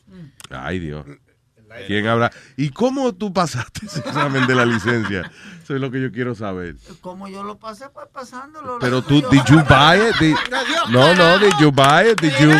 Ay, 0.50 0.78
Dios. 0.78 1.04
¿Quién 1.86 2.06
habla? 2.06 2.30
¿Y 2.56 2.70
cómo 2.70 3.12
tú 3.12 3.32
pasaste 3.32 3.86
ese 3.86 3.98
examen 3.98 4.46
de 4.46 4.54
la 4.54 4.64
licencia? 4.64 5.30
Eso 5.62 5.74
es 5.74 5.80
lo 5.80 5.90
que 5.90 6.00
yo 6.00 6.12
quiero 6.12 6.34
saber. 6.34 6.76
Como 7.00 7.26
yo 7.28 7.42
lo 7.42 7.58
pasé, 7.58 7.88
pues 7.88 8.06
pasándolo. 8.12 8.78
Pero 8.78 9.02
tú, 9.02 9.20
did 9.30 9.42
you 9.48 9.56
buy 9.68 9.96
it? 9.98 10.14
Did- 10.20 10.36
no, 10.90 11.12
no, 11.14 11.38
did 11.40 11.52
you 11.60 11.72
buy 11.72 12.08
it? 12.12 12.20
Did 12.20 12.32
you... 12.38 12.50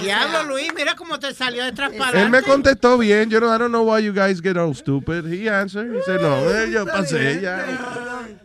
Diablo, 0.00 0.44
Luis, 0.44 0.72
mira 0.74 0.94
cómo 0.94 1.18
te 1.18 1.32
salió 1.34 1.64
de 1.64 1.72
transparente. 1.72 2.20
Él 2.22 2.30
me 2.30 2.42
contestó 2.42 2.98
bien. 2.98 3.28
Yo 3.30 3.40
no, 3.40 3.54
I 3.54 3.58
don't 3.58 3.70
know 3.72 3.82
why 3.84 4.00
you 4.00 4.12
guys 4.12 4.40
get 4.40 4.56
all 4.56 4.74
stupid. 4.74 5.26
He 5.26 5.48
answered. 5.48 5.94
He 5.94 6.02
said, 6.02 6.20
no, 6.20 6.36
eh, 6.50 6.70
yo 6.70 6.84
pasé 6.86 7.40
ya. 7.40 7.64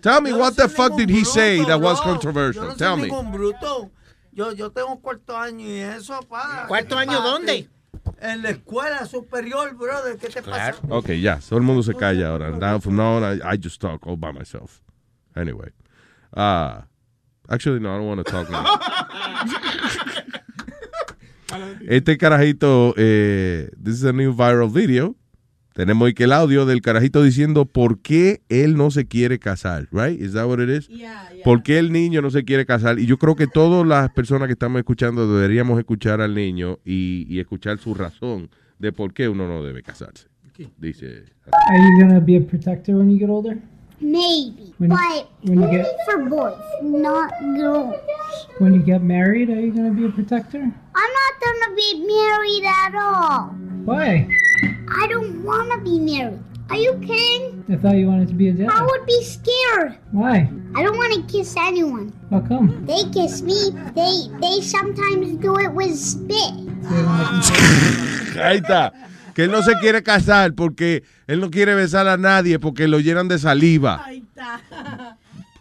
Tell 0.02 0.22
me, 0.22 0.34
what 0.34 0.56
the 0.56 0.68
fuck 0.70 0.96
did 0.96 1.10
he 1.10 1.24
say 1.26 1.64
that 1.66 1.80
was 1.82 1.98
Yo 2.00 2.04
controversial? 2.06 2.64
no 2.70 2.76
Tell 2.76 2.98
soy 2.98 3.10
me. 3.10 3.32
bruto. 3.32 3.90
Yo, 4.32 4.52
yo 4.54 4.70
tengo 4.70 5.00
cuarto 5.02 5.36
año 5.38 5.66
y 5.66 5.80
eso, 5.80 6.20
para. 6.30 6.68
¿Cuarto 6.68 6.98
año 6.98 7.22
dónde? 7.22 7.68
En 8.22 8.42
la 8.42 8.50
escuela 8.52 9.06
superior, 9.06 9.74
brother. 9.76 10.18
¿Qué 10.18 10.30
te 10.30 10.42
pasa? 10.42 10.76
Ok, 10.90 11.10
ya. 11.20 11.40
Todo 11.40 11.58
el 11.58 11.64
mundo 11.64 11.84
se 11.84 11.94
calla 11.96 12.30
ahora. 12.30 12.52
Now, 12.52 12.80
from 12.80 12.96
now 12.96 13.18
on, 13.18 13.24
I, 13.24 13.40
I 13.54 13.58
just 13.58 13.80
talk 13.82 14.06
all 14.08 14.16
by 14.18 14.32
myself. 14.32 14.82
Anyway. 15.36 15.70
Uh, 16.36 16.82
actually, 17.50 17.80
no, 17.80 17.94
I 17.94 17.98
don't 17.98 18.08
want 18.08 18.26
to 18.26 18.32
talk 18.32 18.50
now. 18.50 18.64
Este 21.88 22.18
carajito, 22.18 22.94
eh, 22.98 23.70
this 23.82 23.96
is 23.96 24.06
a 24.06 24.14
new 24.14 24.34
viral 24.34 24.72
video. 24.72 25.16
Tenemos 25.74 26.10
aquí 26.10 26.24
el 26.24 26.34
audio 26.34 26.66
del 26.66 26.82
carajito 26.82 27.24
diciendo 27.24 27.66
por 27.66 28.02
qué 28.02 28.42
él 28.50 28.76
no 28.76 28.92
se 28.92 29.08
quiere 29.08 29.40
casar, 29.40 29.88
right? 29.92 30.20
Is 30.20 30.34
that 30.34 30.46
what 30.46 30.60
it 30.60 30.70
is? 30.70 30.90
¿Por 31.44 31.64
qué 31.64 31.80
el 31.80 31.92
niño 31.92 32.22
no 32.22 32.30
se 32.32 32.44
quiere 32.44 32.66
casar? 32.66 33.00
Y 33.00 33.06
yo 33.06 33.18
creo 33.18 33.36
que 33.36 33.48
todas 33.48 33.88
las 33.88 34.10
personas 34.12 34.48
que 34.48 34.54
estamos 34.54 34.80
escuchando 34.80 35.34
deberíamos 35.34 35.80
escuchar 35.80 36.20
al 36.20 36.36
niño 36.36 36.80
y, 36.84 37.26
y 37.30 37.40
escuchar 37.40 37.78
su 37.78 37.94
razón 37.94 38.50
de 38.78 38.92
por 38.92 39.14
qué 39.14 39.30
uno 39.30 39.48
no 39.48 39.64
debe 39.64 39.82
casarse. 39.82 40.28
Dice, 40.78 41.24
Are 41.54 41.80
you 41.80 42.02
gonna 42.02 42.20
be 42.20 42.36
a 42.36 42.42
protector 42.42 42.96
when 42.96 43.10
you 43.10 43.18
get 43.18 43.30
older? 43.30 43.58
Maybe, 44.02 44.74
When- 44.78 44.90
but 44.90 45.28
when 45.44 45.60
you 45.60 45.66
only 45.66 45.78
get- 45.78 45.98
for 46.06 46.18
boys, 46.30 46.54
not 46.82 47.32
girls. 47.58 47.96
When 48.60 48.74
you 48.74 48.80
get 48.82 49.02
married, 49.04 49.50
are 49.50 49.60
you 49.60 49.72
gonna 49.72 49.92
be 49.92 50.06
a 50.06 50.10
protector? 50.10 50.60
I'm 50.60 51.12
not 51.22 51.34
gonna 51.44 51.76
be 51.76 52.06
married 52.08 52.64
at 52.66 52.96
all. 52.96 53.56
Why? 53.86 54.28
I 55.02 55.08
don't 55.08 55.44
wanna 55.44 55.78
be 55.84 56.00
married. 56.00 56.40
Are 56.70 56.78
you 56.78 56.94
kidding? 57.02 57.64
I 57.70 57.76
thought 57.78 57.96
you 57.98 58.08
wanted 58.08 58.28
to 58.30 58.36
be 58.36 58.50
a 58.50 58.54
dad. 58.54 58.70
I 58.70 58.86
would 58.86 59.06
be 59.06 59.24
scared. 59.24 59.96
Why? 60.12 60.50
I 60.76 60.84
don't 60.84 60.98
want 60.98 61.14
to 61.16 61.22
kiss 61.38 61.56
anyone. 61.58 62.14
How 62.30 62.42
come? 62.42 62.86
They 62.86 63.04
kiss 63.12 63.42
me. 63.42 63.72
They 63.96 64.30
they 64.40 64.62
sometimes 64.62 65.34
do 65.42 65.58
it 65.58 65.74
with 65.74 65.96
spit. 65.98 66.54
ahí 68.40 68.58
está. 68.62 68.92
Que 69.40 69.46
él 69.46 69.52
no 69.52 69.64
se 69.64 69.74
quiere 69.76 70.04
casar 70.04 70.54
porque 70.54 71.02
él 71.26 71.40
no 71.40 71.50
quiere 71.50 71.74
besar 71.74 72.10
a 72.10 72.18
nadie 72.18 72.60
porque 72.60 72.90
lo 72.90 73.00
llenan 73.00 73.30
de 73.30 73.40
saliva. 73.40 74.06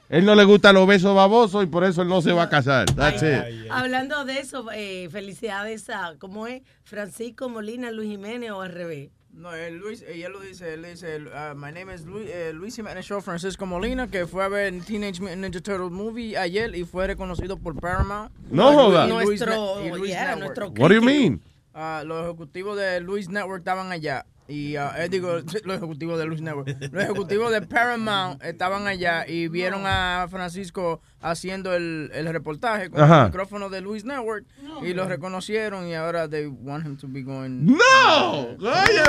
Él 0.08 0.24
no 0.24 0.34
le 0.34 0.42
gusta 0.42 0.72
los 0.72 0.84
besos 0.84 1.14
babosos 1.14 1.62
y 1.62 1.68
por 1.68 1.84
eso 1.84 2.02
él 2.02 2.08
no 2.08 2.20
se 2.20 2.32
va 2.32 2.42
a 2.42 2.48
casar. 2.48 2.92
That's 2.96 3.22
it. 3.22 3.70
Hablando 3.70 4.24
de 4.24 4.40
eso, 4.40 4.66
eh, 4.74 5.08
felicidades 5.12 5.90
a, 5.90 6.16
¿cómo 6.18 6.48
es? 6.48 6.62
Francisco 6.82 7.48
Molina, 7.48 7.92
Luis 7.92 8.10
Jiménez 8.10 8.50
o 8.50 8.62
al 8.62 8.72
revés. 8.72 9.10
No, 9.32 9.54
él, 9.54 9.76
Luis, 9.76 10.04
ella 10.08 10.28
lo 10.28 10.40
dice, 10.40 10.74
él 10.74 10.84
dice, 10.84 11.18
uh, 11.18 11.54
my 11.54 11.70
name 11.70 11.94
is 11.94 12.04
Luis, 12.04 12.28
eh, 12.28 12.50
Luis 12.52 12.74
Jiménez 12.74 13.06
Show 13.06 13.20
Francisco 13.20 13.64
Molina, 13.64 14.08
que 14.08 14.26
fue 14.26 14.42
a 14.42 14.48
ver 14.48 14.74
Teenage 14.82 15.20
Mutant 15.20 15.42
Ninja 15.42 15.60
Turtle 15.60 15.90
movie 15.90 16.36
ayer 16.36 16.74
y 16.74 16.82
fue 16.82 17.06
reconocido 17.06 17.56
por 17.56 17.78
Paramount. 17.78 18.32
No 18.50 18.72
Y 18.72 18.74
joda. 18.74 19.06
Nuestro- 19.06 19.86
y 19.86 19.90
Luis 19.90 20.10
yeah, 20.10 20.34
nuestro 20.34 20.70
What 20.70 20.88
do 20.88 20.94
you 20.94 21.02
mean? 21.02 21.40
Ah, 21.80 22.02
los 22.04 22.24
ejecutivos 22.24 22.76
de 22.76 23.00
Luis 23.00 23.28
Network 23.28 23.60
estaban 23.60 23.92
allá. 23.92 24.26
Y 24.48 24.74
eh, 24.76 24.80
digo, 25.10 25.28
los 25.64 25.76
ejecutivos 25.76 26.18
de 26.18 26.24
Luis 26.24 26.40
Network. 26.40 26.68
Los 26.90 27.04
ejecutivos 27.04 27.52
de 27.52 27.62
Paramount 27.62 28.42
estaban 28.42 28.86
allá 28.88 29.24
y 29.28 29.46
vieron 29.46 29.82
a 29.84 30.26
Francisco 30.28 31.00
haciendo 31.20 31.74
el, 31.74 32.10
el 32.14 32.26
reportaje 32.32 32.90
con 32.90 33.00
Ajá. 33.02 33.20
el 33.20 33.26
micrófono 33.26 33.68
de 33.68 33.80
Luis 33.80 34.04
Network 34.04 34.44
y 34.82 34.92
lo 34.94 35.06
reconocieron 35.06 35.86
y 35.86 35.94
ahora 35.94 36.28
they 36.28 36.46
want 36.46 36.84
him 36.84 36.96
to 36.96 37.06
be 37.08 37.22
going. 37.22 37.64
¡No! 37.66 38.40
Oye, 38.40 39.02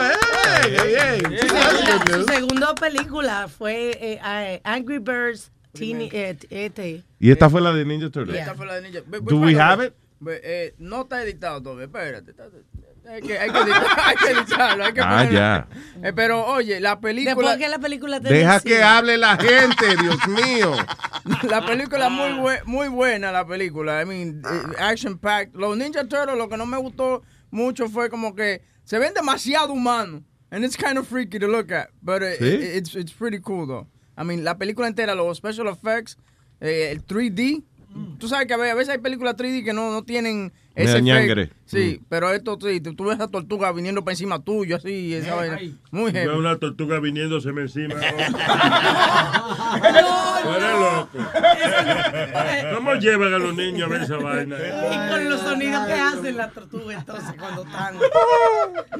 hey, 0.61 0.75
hey, 0.77 1.23
hey. 1.29 1.37
Su 2.13 2.23
segunda 2.25 2.75
película 2.75 3.47
fue 3.47 3.91
eh, 3.99 4.19
eh, 4.23 4.61
Angry 4.63 4.99
Birds 4.99 5.51
Teen, 5.73 6.01
eh, 6.01 6.37
este. 6.49 7.03
Y 7.19 7.31
esta 7.31 7.49
fue 7.49 7.61
la 7.61 7.71
de 7.71 7.85
Ninja 7.85 8.09
Turtle. 8.09 8.37
Esta 8.37 8.53
fue 8.55 8.65
la 8.65 8.75
de 8.75 8.81
Ninja. 8.81 9.01
Do 9.21 9.37
we 9.39 9.53
ve- 9.55 9.61
have 9.61 9.85
it? 9.87 9.93
Eh, 10.27 10.73
no 10.77 11.01
está 11.01 11.23
editado 11.23 11.61
todavía, 11.61 11.85
espérate. 11.85 12.31
está- 12.31 12.49
hay 13.09 13.21
que, 13.21 13.39
hay, 13.39 13.49
que 13.49 13.57
editar- 13.57 13.85
hay 14.05 14.15
que 14.17 14.31
editarlo, 14.31 14.83
hay 14.85 14.93
que 14.93 15.01
Ah, 15.01 15.09
ponerlo. 15.09 15.31
ya. 15.39 15.67
Eh, 16.03 16.13
pero 16.13 16.45
oye, 16.45 16.79
la 16.79 16.99
película... 16.99 17.57
Que 17.57 17.67
la 17.69 17.79
película 17.79 18.19
te 18.19 18.29
Deja 18.31 18.53
decía- 18.59 18.77
que 18.77 18.83
hable 18.83 19.17
la 19.17 19.37
gente, 19.37 19.95
Dios 20.01 20.17
mío. 20.27 20.75
La 21.49 21.65
película 21.65 22.07
es 22.07 22.11
muy, 22.11 22.29
bue- 22.39 22.63
muy 22.65 22.87
buena, 22.87 23.31
la 23.31 23.45
película. 23.45 24.01
I 24.01 24.05
mean, 24.05 24.41
eh, 24.45 24.75
action 24.79 25.17
packed. 25.17 25.53
Los 25.53 25.77
Ninja 25.77 26.07
Turtles, 26.07 26.37
lo 26.37 26.49
que 26.49 26.57
no 26.57 26.65
me 26.65 26.77
gustó 26.77 27.23
mucho 27.51 27.87
fue 27.89 28.09
como 28.09 28.33
que 28.35 28.61
se 28.83 28.97
ven 28.99 29.13
demasiado 29.13 29.73
humanos. 29.73 30.21
And 30.51 30.63
it's 30.65 30.75
kind 30.77 30.97
of 30.97 31.07
freaky 31.07 31.37
to 31.39 31.47
look 31.47 31.71
at. 31.71 31.89
But 32.01 32.21
¿Sí? 32.39 32.45
it- 32.45 32.75
it's, 32.77 32.95
it's 32.95 33.11
pretty 33.13 33.39
cool, 33.39 33.67
though. 33.67 33.87
I 34.17 34.23
mean, 34.23 34.43
la 34.43 34.57
película 34.57 34.87
entera, 34.87 35.13
los 35.15 35.37
special 35.37 35.67
effects, 35.67 36.17
eh, 36.61 36.89
el 36.91 37.05
3D. 37.05 37.63
Tú 38.19 38.27
sabes 38.27 38.47
que 38.47 38.53
a 38.53 38.57
ve- 38.57 38.69
a 38.71 38.75
veces 38.75 38.89
hay 38.93 38.97
películas 38.99 39.35
3D 39.35 39.63
que 39.63 39.73
no, 39.73 39.91
no 39.91 40.03
tienen 40.03 40.51
ese 40.75 41.01
ñangre. 41.01 41.51
Sí, 41.65 42.01
pero 42.09 42.31
esto 42.31 42.57
sí, 42.61 42.79
tú, 42.81 42.93
tú 42.95 43.05
ves 43.05 43.19
a 43.19 43.27
tortuga 43.27 43.71
viniendo 43.71 44.03
para 44.03 44.13
encima 44.13 44.39
tuyo, 44.43 44.75
así, 44.75 45.13
esa 45.13 45.35
vaina. 45.35 45.59
Muy 45.91 46.11
Veo 46.11 46.23
heavy. 46.25 46.37
una 46.39 46.57
tortuga 46.57 46.99
viniéndoseme 46.99 47.61
encima. 47.61 47.95
Tú 50.43 50.49
eres 50.49 50.71
loco. 50.79 51.17
¿Cómo 52.75 52.93
llevan 52.95 53.33
a 53.33 53.39
los 53.39 53.55
niños 53.55 53.87
a 53.89 53.91
ver 53.91 54.01
esa 54.03 54.17
vaina? 54.17 54.55
Y 54.57 55.09
con 55.09 55.29
los 55.29 55.41
sonidos 55.41 55.85
que 55.87 55.93
hacen 55.93 56.37
la 56.37 56.49
tortuga 56.51 56.93
entonces 56.95 57.33
cuando 57.37 57.63
están. 57.63 57.95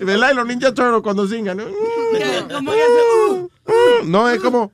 ¿Verdad? 0.06 0.32
Y 0.32 0.36
los 0.36 0.48
Ninja 0.48 0.74
Turtles 0.74 1.02
cuando 1.02 1.28
singan. 1.28 1.58
¿no? 1.58 1.64
Como 1.66 2.72
que 2.72 2.82
hace, 2.82 3.02
uh, 3.32 3.50
No, 4.06 4.30
es 4.30 4.40
como. 4.40 4.72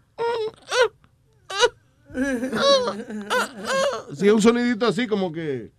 Sí, 4.15 4.29
un 4.29 4.41
sonidito 4.41 4.85
así 4.87 5.07
como 5.07 5.31
que. 5.31 5.71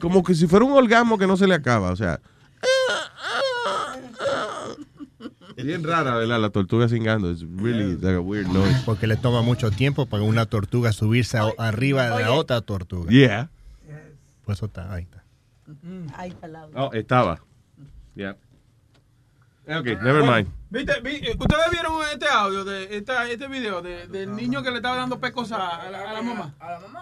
Como 0.00 0.22
que 0.22 0.34
si 0.34 0.46
fuera 0.46 0.64
un 0.64 0.72
orgasmo 0.72 1.18
que 1.18 1.26
no 1.26 1.36
se 1.36 1.46
le 1.46 1.54
acaba. 1.54 1.90
O 1.90 1.96
sea. 1.96 2.20
Bien 5.56 5.82
rara, 5.82 6.16
¿verdad? 6.16 6.38
La 6.40 6.50
tortuga 6.50 6.88
singando. 6.88 7.30
It's 7.30 7.42
really 7.56 7.94
like 7.96 8.16
a 8.16 8.20
weird 8.20 8.46
noise. 8.48 8.82
Porque 8.84 9.06
le 9.06 9.16
toma 9.16 9.42
mucho 9.42 9.70
tiempo 9.70 10.06
para 10.06 10.22
una 10.22 10.46
tortuga 10.46 10.92
subirse 10.92 11.38
a- 11.38 11.52
arriba 11.58 12.16
de 12.16 12.22
la 12.24 12.32
otra 12.32 12.60
tortuga. 12.60 13.10
Yeah. 13.10 13.48
Pues 14.44 14.58
eso 14.58 14.66
está, 14.66 14.92
ahí 14.92 15.04
está. 15.04 15.24
Ahí 16.16 16.30
está 16.30 16.46
la 16.46 16.66
Oh, 16.74 16.92
estaba. 16.92 17.40
Yeah. 18.14 18.36
Ok, 19.66 19.86
never 20.02 20.22
mind. 20.22 20.48
¿Viste? 20.68 21.00
Vi- 21.00 21.30
¿Ustedes 21.38 21.70
vieron 21.70 21.92
este 22.12 22.28
audio, 22.28 22.64
de 22.64 22.96
esta, 22.96 23.28
este 23.30 23.46
video 23.46 23.80
de- 23.82 24.08
del 24.08 24.34
niño 24.34 24.62
que 24.62 24.70
le 24.70 24.76
estaba 24.78 24.96
dando 24.96 25.18
pecosá 25.20 25.56
a 25.80 25.90
la, 25.90 26.10
a 26.10 26.12
la 26.12 26.22
mamá? 26.22 26.54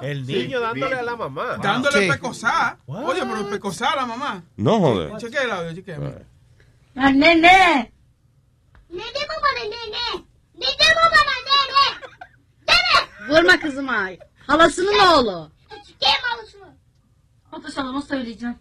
El 0.03 0.27
niño 0.27 0.61
dándole 0.61 0.97
a 0.97 1.03
la 1.03 1.17
mamá. 1.17 1.57
Dándole 1.63 2.09
pecosá. 2.09 2.77
Oye, 2.87 3.23
pero 3.25 3.49
pecosá 3.49 3.91
a 3.93 3.97
la 3.97 4.07
mamá. 4.07 4.43
No 4.57 4.79
joder. 4.81 5.17
Cheque 5.19 5.39
el 5.39 5.51
audio, 5.51 5.75
cheque. 5.75 5.97
Nene. 6.95 7.93
Nene 8.91 9.21
baba 9.31 9.51
nene. 9.59 10.25
Nene 10.55 10.87
baba 10.97 11.21
nene. 11.27 11.85
Vurma 13.29 13.61
kızım 13.61 13.89
ay. 13.89 14.19
Halasının 14.47 14.99
oğlu. 14.99 15.51
Kim 16.01 16.23
alışını? 16.39 16.77
Otur 17.53 17.69
salona 17.69 18.03
söyleyeceğim. 18.03 18.57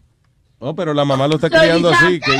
Oh, 0.62 0.76
pero 0.76 0.94
la 0.96 1.04
mamá 1.06 1.28
lo 1.28 1.36
está 1.36 1.50
criando 1.50 1.90
así. 1.92 2.20
Que 2.22 2.32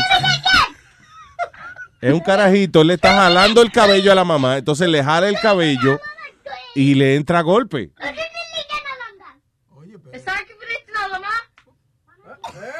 es 2.08 2.14
un 2.14 2.20
carajito, 2.20 2.82
él 2.82 2.88
le 2.88 2.94
está 2.96 3.14
jalando 3.14 3.62
el 3.62 3.72
cabello 3.72 4.12
a 4.12 4.16
la 4.16 4.24
mamá, 4.26 4.58
entonces 4.58 4.88
le 4.90 5.04
jala 5.04 5.30
el 5.30 5.40
cabello 5.40 6.00
y 6.76 6.96
le 6.96 7.16
entra 7.16 7.40
a 7.40 7.42
golpe. 7.42 7.92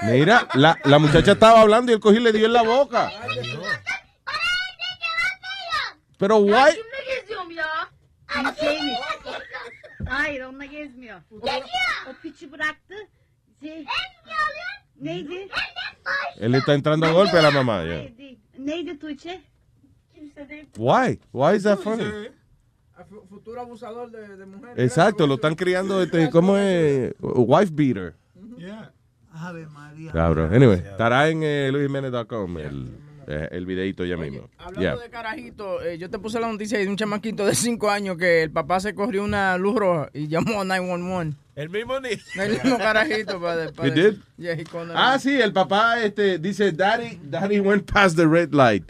Mira, 0.04 0.48
la, 0.54 0.78
la 0.84 1.00
muchacha 1.00 1.32
estaba 1.32 1.62
hablando 1.62 1.92
y 1.92 1.96
el 1.96 2.02
cogió 2.02 2.20
y 2.20 2.24
le 2.24 2.32
dio 2.34 2.46
en 2.46 2.54
la 2.54 2.64
boca. 2.64 3.12
Pero 6.18 6.38
why? 6.38 6.72
Kimle 6.74 7.22
geziyorum 7.22 7.52
ya? 7.52 7.66
Ama 8.36 8.54
şeymiş. 8.60 9.00
Hayır 10.10 10.42
onunla 10.42 10.66
gezmiyor. 10.66 11.22
O, 11.32 11.46
o 12.10 12.14
piçi 12.22 12.52
bıraktı. 12.52 12.96
Şey, 13.62 13.86
neydi? 15.02 15.48
Él 16.42 16.52
le 16.52 16.58
está 16.58 16.74
entrando 16.74 17.06
a 17.06 17.12
golpe 17.12 17.40
a 17.40 17.44
la 17.44 17.52
mamá. 17.52 17.84
yeah. 17.84 18.00
Hayır 18.00 18.18
değil. 18.18 18.40
Neydi 18.58 19.00
Tuğçe? 19.00 19.42
Kimse 20.16 20.50
değil. 20.50 20.66
Why? 20.76 21.20
Why 21.32 21.56
is 21.58 21.64
that 21.64 21.80
funny? 21.80 22.04
Fu- 23.10 23.26
Futuro 23.30 23.60
abusador 23.62 24.12
de, 24.14 24.38
de 24.38 24.46
mujeres. 24.46 24.78
Exacto, 24.78 25.28
lo 25.28 25.34
están 25.36 25.56
criando, 25.56 26.02
este, 26.02 26.30
¿cómo 26.30 26.58
es? 26.58 27.14
Wife 27.22 27.72
beater. 27.74 28.14
Ave 29.34 29.66
María. 29.66 30.12
Cabrón. 30.12 30.54
Anyway, 30.54 30.78
estará 30.80 31.28
en 31.30 31.42
eh, 31.44 31.68
el, 31.68 32.92
eh, 33.28 33.50
el 33.52 33.66
videito 33.66 34.06
ya 34.06 34.18
mismo. 34.18 34.50
Hablando 34.58 34.82
Yeah. 34.82 34.96
de 34.98 35.10
carajito, 35.10 35.82
eh, 35.82 35.98
yo 35.98 36.10
te 36.10 36.20
puse 36.20 36.40
la 36.40 36.52
noticia 36.52 36.78
de 36.80 36.88
un 36.88 36.96
chamaquito 36.96 37.46
de 37.46 37.56
5 37.56 37.90
años 37.90 38.18
que 38.18 38.44
el 38.44 38.52
papá 38.52 38.80
se 38.80 38.94
corrió 38.94 39.24
una 39.24 39.58
luz 39.58 39.76
roja 39.76 40.10
y 40.14 40.28
llamó 40.28 40.62
a 40.62 40.66
911. 40.66 41.38
El 41.56 41.70
mismo 41.70 42.00
niño. 42.00 42.18
El 42.36 42.52
mismo 42.54 42.78
carajito 42.78 43.40
para, 43.40 43.66
He 43.84 43.92
did? 43.92 44.16
Yeah, 44.38 44.54
he 44.56 44.64
Ah, 44.96 45.18
sí, 45.20 45.40
el 45.40 45.54
papá 45.54 46.02
este, 46.02 46.40
dice, 46.40 46.72
Daddy, 46.72 47.20
Daddy 47.24 47.60
went 47.60 47.86
past 47.92 48.16
the 48.18 48.28
red 48.28 48.54
light. 48.54 48.84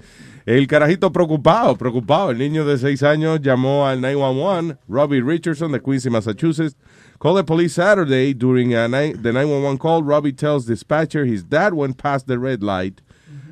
El 0.46 0.66
carajito 0.68 1.12
preocupado, 1.12 1.78
preocupado. 1.78 2.32
El 2.32 2.38
niño 2.38 2.66
de 2.66 2.78
6 2.78 3.04
años 3.04 3.40
llamó 3.42 3.86
al 3.88 4.02
911. 4.02 4.78
Robbie 4.90 5.22
Richardson 5.22 5.72
de 5.72 5.82
Quincy, 5.82 6.10
Massachusetts. 6.10 6.76
Called 7.20 7.38
the 7.38 7.44
police 7.46 7.74
Saturday 7.76 8.34
during 8.34 8.74
a 8.74 8.88
ni- 8.90 9.14
the 9.14 9.32
911 9.32 9.78
call. 9.78 10.04
Robbie 10.04 10.34
tells 10.34 10.66
dispatcher 10.66 11.24
his 11.26 11.44
dad 11.48 11.74
went 11.74 11.98
past 11.98 12.28
the 12.28 12.38
red 12.38 12.62
light. 12.62 13.02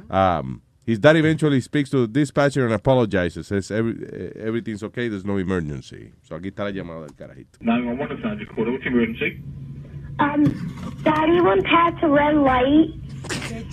Um, 0.10 0.62
his 0.86 1.00
dad 1.00 1.16
eventually 1.16 1.62
speaks 1.62 1.90
to 1.92 2.02
the 2.02 2.08
dispatcher 2.08 2.66
and 2.66 2.74
apologizes. 2.74 3.48
Says 3.48 3.70
every, 3.72 4.34
everything's 4.40 4.84
okay, 4.84 5.08
there's 5.08 5.26
no 5.26 5.38
emergency. 5.38 6.12
So 6.24 6.36
aquí 6.36 6.50
está 6.52 6.64
la 6.64 6.72
llamada 6.72 7.08
del 7.08 7.16
carajito. 7.16 7.62
911 7.62 8.18
is 8.18 8.24
Sanjay 8.24 8.56
Quarter. 8.56 8.72
What's 8.72 8.84
your 8.86 8.94
emergency? 8.94 9.44
Um, 10.20 10.44
Daddy 11.04 11.42
went 11.42 11.66
past 11.66 12.04
a 12.04 12.10
red 12.10 12.36
light. 12.36 12.90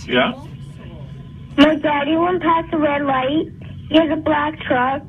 Yeah? 0.07 0.33
My 1.57 1.75
daddy 1.75 2.15
went 2.15 2.41
past 2.41 2.73
a 2.73 2.77
red 2.77 3.03
light. 3.03 3.51
He 3.89 3.97
has 3.97 4.09
a 4.11 4.15
black 4.15 4.59
truck, 4.61 5.03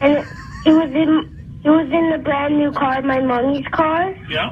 and 0.00 0.18
it 0.66 0.72
was 0.72 0.90
in 0.90 1.60
it 1.64 1.70
was 1.70 1.88
in 1.90 2.10
the 2.10 2.18
brand 2.22 2.58
new 2.58 2.70
car, 2.72 3.00
my 3.02 3.20
mommy's 3.20 3.66
car. 3.72 4.14
Yeah? 4.28 4.50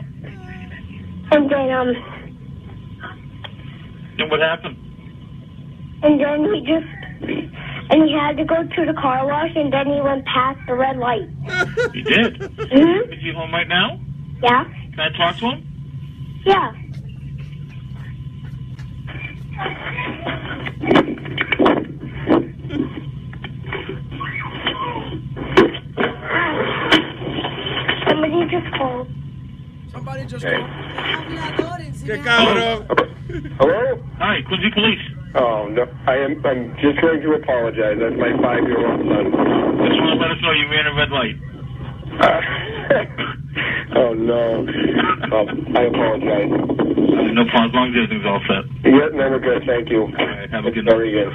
And 1.32 1.50
then 1.50 1.70
um, 1.70 1.94
And 4.18 4.30
what 4.30 4.40
happened? 4.40 4.78
And 6.06 6.20
then 6.20 6.54
he 6.54 6.60
just 6.60 6.86
and 7.90 8.02
he 8.08 8.12
had 8.12 8.36
to 8.36 8.44
go 8.44 8.62
to 8.62 8.86
the 8.86 8.92
car 9.00 9.26
wash, 9.26 9.50
and 9.54 9.72
then 9.72 9.86
he 9.86 10.00
went 10.00 10.24
past 10.26 10.58
the 10.66 10.74
red 10.74 10.96
light. 10.96 11.28
You 11.94 12.02
did? 12.02 12.38
Mhm. 12.40 13.12
Is 13.12 13.20
he 13.22 13.32
home 13.32 13.52
right 13.52 13.68
now? 13.68 13.98
Yeah. 14.42 14.64
Can 14.94 15.00
I 15.00 15.08
talk 15.16 15.36
to 15.38 15.46
him? 15.50 16.42
Yeah. 16.44 16.72
Somebody 28.08 28.46
just 28.50 28.70
called. 28.76 29.08
Somebody 29.92 30.24
just 30.26 30.44
¡Qué 30.44 32.18
cabrón! 32.22 32.86
Hello? 33.58 34.02
Hi, 34.18 34.42
Quincy 34.46 34.70
Police. 34.74 35.15
Oh 35.38 35.68
no, 35.68 35.84
I 36.06 36.16
am. 36.16 36.40
I'm 36.44 36.74
just 36.80 37.00
going 37.00 37.20
to 37.20 37.32
apologize. 37.34 37.98
That's 38.00 38.16
my 38.16 38.32
five-year-old 38.40 39.00
son. 39.04 39.24
Just 39.84 40.00
want 40.00 40.16
to 40.16 40.20
let 40.20 40.30
us 40.32 40.40
know 40.40 40.52
you 40.52 40.66
ran 40.72 40.86
a 40.86 40.94
red 40.96 41.10
light. 41.12 41.36
Oh 43.94 44.12
no. 44.12 44.60
Um, 44.60 45.76
I 45.76 45.82
apologize. 45.84 46.50
No 47.32 47.44
problem, 47.46 47.68
as 47.68 47.74
long 47.74 47.88
as 47.88 47.96
everything's 47.96 48.26
all 48.26 48.40
set. 48.46 48.64
Yeah, 48.84 49.08
no, 49.12 49.30
we're 49.30 49.38
good. 49.40 49.62
Thank 49.66 49.90
you. 49.90 50.06
have 50.50 50.66
a 50.66 50.70
good 50.70 50.84
Very 50.84 51.12
good. 51.12 51.32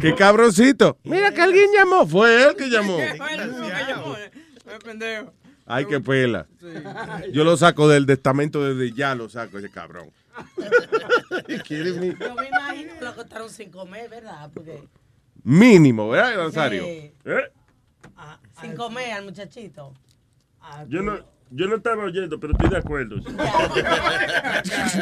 ¡Qué 0.00 0.14
cabroncito! 0.14 0.98
Mira 1.04 1.32
que 1.32 1.42
alguien 1.42 1.70
llamó. 1.74 2.06
Fue 2.06 2.44
él 2.44 2.56
que 2.56 2.68
llamó. 2.68 2.98
pendejo. 4.84 5.32
Ay, 5.66 5.84
qué 5.86 6.00
pela. 6.00 6.46
Yo 7.32 7.44
lo 7.44 7.56
saco 7.56 7.88
del 7.88 8.06
testamento 8.06 8.62
desde 8.64 8.94
ya, 8.94 9.14
lo 9.14 9.28
saco 9.28 9.58
ese 9.58 9.70
cabrón. 9.70 10.10
¿Quiere 11.66 11.92
mi- 11.92 12.14
Yo 12.18 12.34
me 12.34 12.48
imagino 12.48 12.94
que 12.98 13.04
lo 13.04 13.14
costaron 13.14 13.50
sin 13.50 13.70
comer, 13.70 14.08
¿verdad? 14.10 14.50
Porque 14.52 14.88
Mínimo, 15.42 16.08
¿verdad, 16.08 16.36
Nazario? 16.44 16.84
Sí. 16.84 17.12
¿Eh? 17.24 17.52
sin 18.60 18.74
comer 18.74 19.12
al 19.12 19.24
muchachito. 19.24 19.92
Yo 20.88 21.02
no, 21.02 21.18
yo 21.50 21.66
no 21.68 21.76
estaba 21.76 22.04
oyendo, 22.04 22.40
pero 22.40 22.52
estoy 22.54 22.70
de 22.70 22.78
acuerdo. 22.78 23.16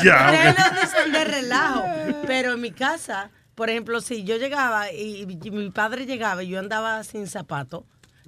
Ya, 0.05 0.31
Ustedes 0.33 0.55
lo 0.59 0.81
dicen 0.81 1.13
de 1.13 1.25
relajo, 1.25 1.85
pero 2.27 2.53
en 2.53 2.61
mi 2.61 2.71
casa, 2.73 3.31
por 3.55 3.71
ejemplo, 3.71 4.01
si 4.01 4.25
yo 4.25 4.37
llegaba 4.37 4.91
y, 4.93 5.23
y 5.43 5.51
mi 5.51 5.71
padre 5.71 6.05
llegaba 6.07 6.43
y 6.43 6.49
yo 6.49 6.59
andaba 6.59 7.03
sin 7.05 7.27
zapato, 7.29 7.87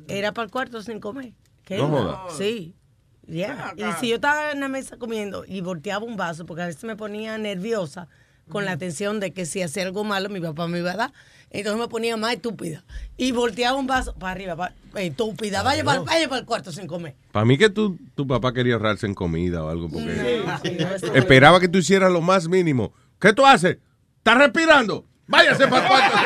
era 0.09 0.33
para 0.33 0.45
el 0.47 0.51
cuarto 0.51 0.83
sin 0.83 1.01
comer. 1.01 1.33
¿Qué? 1.65 1.77
No 1.79 1.89
joda. 1.89 2.25
Sí. 2.37 2.75
Yeah. 3.29 3.75
Y 3.77 3.83
si 4.01 4.09
yo 4.11 4.17
estaba 4.17 4.53
en 4.53 4.61
la 4.61 4.69
mesa 4.69 4.97
comiendo 4.99 5.45
y 5.47 5.61
volteaba 5.61 6.05
un 6.05 6.17
vaso, 6.17 6.47
porque 6.47 6.63
a 6.63 6.67
veces 6.67 6.85
me 6.85 6.95
ponía 6.97 7.37
nerviosa 7.39 8.07
con 8.49 8.65
la 8.65 8.77
tensión 8.77 9.19
de 9.19 9.33
que 9.33 9.45
si 9.47 9.61
hacía 9.63 9.83
algo 9.83 10.05
malo 10.05 10.29
mi 10.29 10.39
papá 10.41 10.69
me 10.69 10.79
iba 10.79 10.93
a 10.93 10.97
dar, 10.97 11.13
entonces 11.51 11.81
me 11.81 11.89
ponía 11.89 12.17
más 12.17 12.35
estúpida. 12.35 12.85
Y 13.17 13.33
volteaba 13.33 13.77
un 13.77 13.89
vaso 13.89 14.15
para 14.15 14.31
arriba, 14.33 14.55
pa- 14.55 14.73
estúpida, 14.95 15.63
vaya 15.65 15.83
para, 15.83 16.01
vaya 16.03 16.29
para 16.29 16.41
el 16.41 16.47
cuarto 16.47 16.71
sin 16.71 16.87
comer. 16.87 17.17
Para 17.33 17.45
mí 17.45 17.59
que 17.59 17.69
tu, 17.71 17.99
tu 18.15 18.25
papá 18.27 18.53
quería 18.53 18.75
ahorrarse 18.75 19.07
en 19.07 19.15
comida 19.15 19.65
o 19.65 19.69
algo, 19.71 19.89
porque 19.91 20.45
Sí, 20.63 20.69
sí, 20.71 20.77
eso- 20.95 21.15
esperaba 21.15 21.59
que 21.59 21.67
tú 21.67 21.79
hicieras 21.79 22.13
lo 22.13 22.21
más 22.21 22.47
mínimo. 22.49 22.93
¿Qué 23.21 23.33
tú 23.33 23.45
haces? 23.45 23.79
¿Estás 24.19 24.39
respirando? 24.39 25.05
Váyase 25.27 25.67
para 25.67 25.83
el 25.83 25.89
cuarto. 25.89 26.17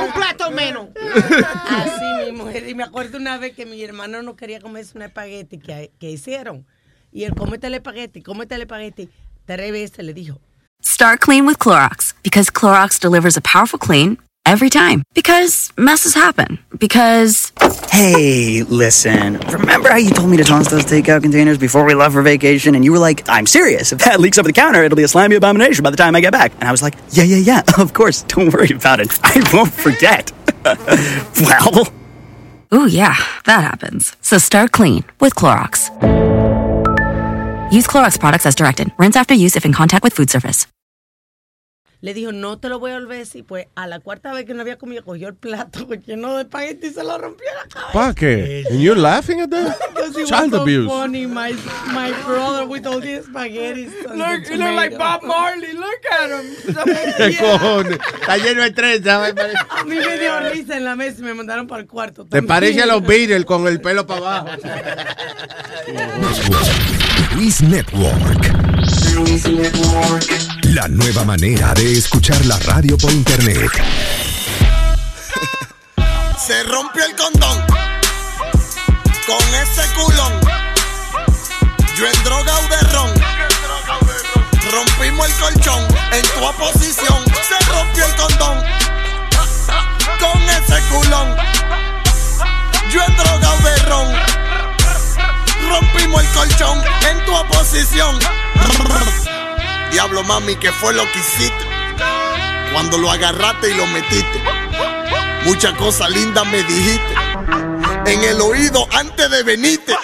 Un 0.06 0.12
plato 0.12 0.50
menos. 0.52 0.86
Así. 1.68 2.09
Y 2.68 2.74
me 2.74 2.84
acuerdo 2.84 3.18
una 3.18 3.38
vez 3.38 3.54
que 3.54 3.66
mi 3.66 3.82
hermano 3.82 4.22
no 4.22 4.36
quería 4.36 4.60
comerse 4.60 4.96
un 4.96 5.02
espagueti 5.02 5.58
que, 5.58 5.90
que 5.98 6.10
hicieron. 6.10 6.66
Y 7.12 7.24
él, 7.24 7.34
cómete 7.34 7.66
el 7.66 7.74
espagueti, 7.74 8.22
cómete 8.22 8.54
el 8.54 8.62
espagueti. 8.62 9.08
Tres 9.46 9.72
veces 9.72 10.04
le 10.04 10.14
dijo. 10.14 10.38
Start 10.82 11.20
clean 11.20 11.44
with 11.44 11.58
Clorox 11.58 12.14
because 12.22 12.50
Clorox 12.50 12.98
delivers 12.98 13.36
a 13.36 13.40
powerful 13.40 13.78
clean 13.78 14.16
every 14.46 14.70
time. 14.70 15.02
Because 15.14 15.72
messes 15.76 16.14
happen. 16.14 16.58
Because. 16.78 17.52
Hey, 17.90 18.62
listen. 18.62 19.38
Remember 19.40 19.90
how 19.90 19.96
you 19.96 20.10
told 20.10 20.30
me 20.30 20.36
to 20.36 20.44
toss 20.44 20.70
those 20.70 20.84
takeout 20.84 21.22
containers 21.22 21.58
before 21.58 21.84
we 21.84 21.94
left 21.94 22.14
for 22.14 22.22
vacation? 22.22 22.74
And 22.74 22.84
you 22.84 22.92
were 22.92 22.98
like, 22.98 23.28
I'm 23.28 23.46
serious. 23.46 23.92
If 23.92 23.98
that 24.00 24.20
leaks 24.20 24.38
over 24.38 24.48
the 24.48 24.52
counter, 24.52 24.82
it'll 24.82 24.96
be 24.96 25.02
a 25.02 25.08
slimy 25.08 25.36
abomination 25.36 25.82
by 25.82 25.90
the 25.90 25.96
time 25.96 26.16
I 26.16 26.20
get 26.20 26.32
back. 26.32 26.52
And 26.60 26.64
I 26.64 26.70
was 26.70 26.82
like, 26.82 26.94
yeah, 27.10 27.24
yeah, 27.24 27.36
yeah, 27.36 27.62
of 27.78 27.92
course. 27.92 28.22
Don't 28.22 28.52
worry 28.52 28.70
about 28.70 29.00
it. 29.00 29.18
I 29.22 29.42
won't 29.52 29.72
forget. 29.72 30.32
well. 31.40 31.99
Ooh, 32.72 32.86
yeah, 32.86 33.16
that 33.46 33.64
happens. 33.64 34.16
So 34.20 34.38
start 34.38 34.70
clean 34.70 35.04
with 35.18 35.34
Clorox. 35.34 35.90
Use 37.72 37.86
Clorox 37.86 38.18
products 38.18 38.46
as 38.46 38.54
directed. 38.54 38.92
Rinse 38.96 39.16
after 39.16 39.34
use 39.34 39.56
if 39.56 39.64
in 39.64 39.72
contact 39.72 40.04
with 40.04 40.12
food 40.12 40.30
surface. 40.30 40.66
Le 42.02 42.14
dijo, 42.14 42.32
no 42.32 42.58
te 42.58 42.70
lo 42.70 42.78
voy 42.78 42.92
a 42.92 42.94
volver 42.94 43.16
a 43.16 43.18
decir. 43.20 43.44
Pues 43.44 43.66
a 43.74 43.86
la 43.86 44.00
cuarta 44.00 44.32
vez 44.32 44.46
que 44.46 44.54
no 44.54 44.62
había 44.62 44.78
comido, 44.78 45.04
cogió 45.04 45.28
el 45.28 45.34
plato 45.34 45.86
lleno 46.06 46.36
de 46.36 46.42
espagueti 46.42 46.86
y 46.86 46.90
se 46.90 47.04
lo 47.04 47.18
rompió 47.18 47.46
en 47.48 47.56
la 47.56 47.68
cabeza. 47.68 47.92
¿Para 47.92 48.14
qué? 48.14 48.64
And 48.70 48.80
you're 48.80 49.00
laughing 49.00 49.40
at 49.40 49.50
that? 49.50 49.76
Child 50.26 50.50
was 50.50 50.50
so 50.50 50.62
abuse. 50.62 50.88
funny. 50.88 51.26
My, 51.26 51.52
my 51.92 52.12
brother 52.24 52.66
with 52.66 52.86
all 52.86 53.00
these 53.00 53.24
spaghetti. 53.24 53.86
Look, 54.14 54.48
you 54.50 54.56
look 54.56 54.74
like 54.74 54.96
Bob 54.96 55.22
Marley. 55.22 55.72
Look 55.72 56.00
at 56.10 56.30
him. 56.30 56.56
¿Qué 57.16 57.36
cojones? 57.38 57.98
Está 58.20 58.36
lleno 58.38 58.62
de 58.62 58.70
trenza. 58.70 59.26
A 59.26 59.84
mí 59.84 59.94
me 59.96 60.18
dio 60.18 60.40
risa 60.50 60.76
en 60.76 60.84
la 60.84 60.96
mesa 60.96 61.20
y 61.20 61.22
me 61.22 61.34
mandaron 61.34 61.66
para 61.66 61.82
el 61.82 61.86
cuarto. 61.88 62.24
Te 62.24 62.42
parece 62.42 62.82
a 62.82 62.86
los 62.86 63.02
Beatles 63.02 63.44
con 63.44 63.66
el 63.66 63.80
pelo 63.80 64.06
para 64.06 64.40
abajo. 64.40 64.48
Luis 67.36 67.62
Network. 67.62 68.59
La 70.62 70.88
nueva 70.88 71.24
manera 71.24 71.74
de 71.74 71.98
escuchar 71.98 72.42
la 72.46 72.58
radio 72.60 72.96
por 72.96 73.12
internet. 73.12 73.70
Se 76.38 76.62
rompió 76.62 77.04
el 77.04 77.14
condón 77.16 77.58
con 79.26 79.54
ese 79.62 79.82
culón. 79.94 80.32
Yo 81.98 82.06
en 82.06 82.24
droga 82.24 82.58
o 82.58 82.68
de 82.68 82.80
ron. 82.92 83.10
Rompimos 84.72 85.26
el 85.26 85.34
colchón 85.34 85.86
en 86.12 86.22
tu 86.22 86.44
oposición. 86.44 87.24
Se 87.46 87.58
rompió 87.70 88.06
el 88.06 88.14
condón 88.16 88.58
con 90.18 90.42
ese 90.42 90.80
culón. 90.88 91.36
Yo 92.90 93.00
en 93.06 93.16
droga 93.16 93.56
de 93.56 93.76
ron 93.82 94.49
rompimos 95.70 96.22
el 96.22 96.28
colchón 96.30 96.82
en 97.10 97.24
tu 97.24 97.34
oposición. 97.34 98.18
Diablo 99.92 100.22
mami, 100.24 100.56
¿qué 100.56 100.72
fue 100.72 100.92
lo 100.92 101.04
que 101.12 101.18
hiciste? 101.18 101.64
Cuando 102.72 102.98
lo 102.98 103.10
agarraste 103.10 103.70
y 103.70 103.74
lo 103.74 103.86
metiste. 103.86 104.42
Muchas 105.44 105.72
cosas 105.74 106.10
lindas 106.10 106.46
me 106.46 106.62
dijiste. 106.62 107.14
En 108.06 108.22
el 108.24 108.40
oído 108.40 108.86
antes 108.92 109.30
de 109.30 109.42
venirte. 109.42 109.96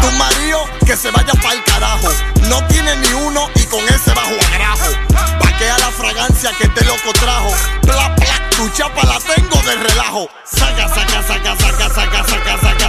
Tu 0.00 0.10
marido 0.18 0.60
que 0.86 0.96
se 0.96 1.10
vaya 1.10 1.32
pa'l 1.42 1.62
carajo. 1.64 2.08
No 2.48 2.64
tiene 2.66 2.94
ni 2.96 3.12
uno 3.14 3.48
y 3.54 3.64
con 3.64 3.82
ese 3.88 4.12
bajo 4.12 4.34
agrajo. 4.52 4.90
Vaquea 5.40 5.78
la 5.78 5.90
fragancia 5.90 6.50
que 6.58 6.68
te 6.68 6.84
loco 6.84 7.12
trajo. 7.14 7.50
Pla, 7.82 8.14
pla, 8.14 8.50
tu 8.50 8.68
chapa 8.70 9.04
la 9.06 9.18
tengo 9.20 9.56
de 9.62 9.74
relajo. 9.76 10.28
Saca, 10.44 10.88
saca, 10.88 11.22
saca, 11.22 11.56
saca, 11.56 11.88
saca, 11.88 12.24
saca, 12.28 12.60
saca. 12.60 12.83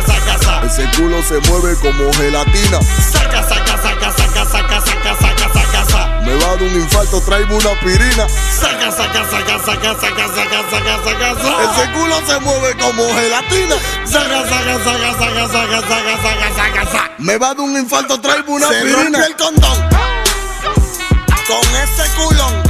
Ese 0.66 0.90
culo 0.98 1.22
se 1.24 1.38
mueve 1.50 1.76
como 1.76 2.12
gelatina. 2.14 2.80
Saca, 3.12 3.44
saca, 3.48 3.78
saca, 3.78 4.12
saca, 4.12 4.46
saca, 4.46 4.82
saca, 4.82 5.16
saca, 5.16 5.54
saca, 5.54 5.86
saca. 5.86 6.22
Me 6.22 6.36
va 6.36 6.46
a 6.46 6.56
dar 6.56 6.64
un 6.64 6.76
infarto, 6.76 7.22
tráeme 7.22 7.54
una 7.54 7.80
pirina. 7.82 8.28
Saca, 8.60 8.92
saca, 8.92 9.24
saca, 9.30 9.60
saca, 9.60 9.96
saca, 10.00 10.28
saca, 10.34 10.64
saca, 10.72 11.04
saca, 11.04 11.36
saca. 11.36 11.64
Ese 11.72 11.92
culo 11.94 12.16
se 12.26 12.40
mueve 12.40 12.76
como 12.78 13.04
gelatina. 13.14 13.76
Saca, 14.06 14.42
saca, 14.50 14.84
saca, 14.84 15.14
saca, 15.14 15.48
saca, 15.48 15.82
saca, 15.88 16.18
saca, 16.22 16.56
saca, 16.56 16.86
saca. 16.92 17.12
Me 17.20 17.38
va 17.38 17.50
a 17.50 17.54
dar 17.54 17.60
un 17.64 17.78
infarto, 17.78 18.20
tráeme 18.20 18.50
una 18.50 18.68
Se 18.68 18.82
pirina. 18.82 19.26
el 19.26 19.36
condón 19.36 19.90
con 21.48 21.76
ese 21.76 22.10
culón. 22.16 22.64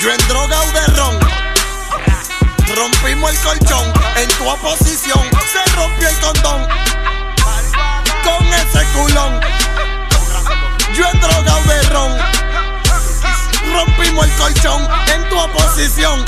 Yo 0.00 0.12
en 0.12 0.28
droga 0.28 0.62
o 0.62 0.72
de 0.72 0.86
ron. 0.96 1.17
Rompimos 2.74 3.30
el 3.30 3.38
colchón 3.40 3.92
en 4.16 4.28
tu 4.36 4.48
oposición. 4.48 5.22
Se 5.52 5.74
rompió 5.74 6.08
el 6.08 6.20
condón 6.20 6.66
con 8.22 8.46
ese 8.46 8.84
culón. 8.92 9.40
Yo 10.94 11.04
en 11.12 11.20
droga 11.20 11.56
o 11.56 11.62
de 11.62 11.82
ron. 11.88 12.18
Rompimos 13.72 14.26
el 14.26 14.32
colchón 14.32 14.88
en 15.14 15.28
tu 15.28 15.38
oposición. 15.38 16.24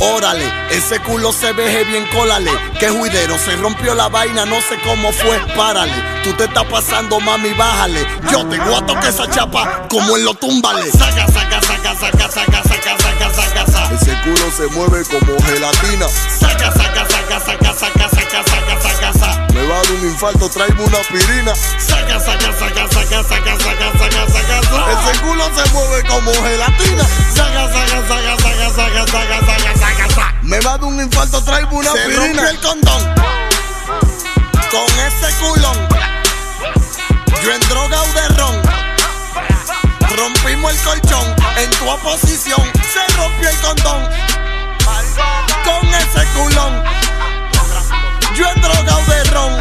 Órale, 0.00 0.44
ese 0.70 1.00
culo 1.00 1.32
se 1.32 1.52
veje 1.52 1.84
bien, 1.84 2.06
cólale. 2.14 2.50
Que 2.78 2.88
juidero, 2.88 3.36
se 3.36 3.56
rompió 3.56 3.94
la 3.94 4.08
vaina, 4.08 4.44
no 4.44 4.60
sé 4.60 4.78
cómo 4.84 5.12
fue, 5.12 5.38
párale. 5.56 5.92
Tú 6.22 6.32
te 6.34 6.44
estás 6.44 6.64
pasando, 6.64 7.18
mami, 7.18 7.52
bájale. 7.54 8.06
Yo 8.30 8.46
te 8.46 8.56
a 8.60 8.86
tocar 8.86 9.06
esa 9.06 9.28
chapa 9.28 9.88
como 9.88 10.16
en 10.16 10.24
lo 10.24 10.34
túmbale. 10.34 10.90
Saca, 10.92 11.26
saca, 11.26 11.60
saca, 11.82 11.94
saca, 11.98 12.28
saca, 12.30 12.62
saca, 12.62 12.98
saca, 12.98 13.34
saca, 13.34 13.66
saca. 13.66 13.94
Ese 13.94 14.14
culo 14.22 14.50
se 14.56 14.66
mueve 14.74 15.04
como 15.06 15.38
gelatina. 15.44 16.08
Saca, 16.08 16.72
saca, 16.72 17.06
saca, 17.08 17.40
saca, 17.40 17.74
saca, 17.74 18.08
saca, 18.08 18.44
saca, 18.44 18.80
saca, 18.80 19.12
saca. 19.12 19.46
Me 19.54 19.64
va 19.66 19.78
a 19.78 19.82
dar 19.82 19.92
un 19.92 20.08
infarto, 20.08 20.48
tráeme 20.48 20.82
una 20.82 20.98
pirina. 21.08 21.54
Saca, 21.78 22.18
saca, 22.20 22.52
saca, 22.58 22.88
saca, 22.88 23.22
saca, 23.22 23.58
saca, 23.58 23.58
saca, 23.58 24.28
saca, 24.32 24.62
saca. 24.68 25.10
Ese 25.10 25.20
culo 25.20 25.44
se 25.54 25.70
mueve 25.72 26.08
como 26.08 26.32
gelatina. 26.32 27.04
Saca, 27.34 27.68
saca, 27.72 28.08
saca, 28.08 28.36
saca, 28.38 28.70
saca, 28.70 29.06
saca, 29.06 29.40
saca, 29.46 29.78
saca, 29.78 30.08
saca. 30.08 30.34
Me 30.42 30.60
va 30.60 30.74
a 30.74 30.78
dar 30.78 30.84
un 30.84 31.00
infarto, 31.00 31.42
tráeme 31.44 31.72
una 31.74 31.92
Se 31.92 31.98
pirina. 32.06 32.24
rompió 32.26 32.48
el 32.48 32.60
condón 32.60 33.14
con 34.70 34.86
ese 35.06 35.34
culón. 35.40 35.88
Yo 37.42 37.52
en 37.52 37.60
droga 37.68 38.02
o 38.02 38.06
de 38.12 38.28
ron. 38.36 38.77
Rompimos 40.18 40.72
el 40.72 40.80
colchón 40.82 41.36
en 41.56 41.70
tu 41.70 41.88
oposición. 41.88 42.60
Se 42.92 43.16
rompió 43.16 43.48
el 43.48 43.56
condón 43.58 44.02
con 45.64 45.88
ese 45.88 46.26
culón. 46.36 46.82
Yo 48.34 48.46
en 48.54 48.60
droga 48.60 48.96
o 48.96 49.04
de 49.10 49.24
ron. 49.24 49.52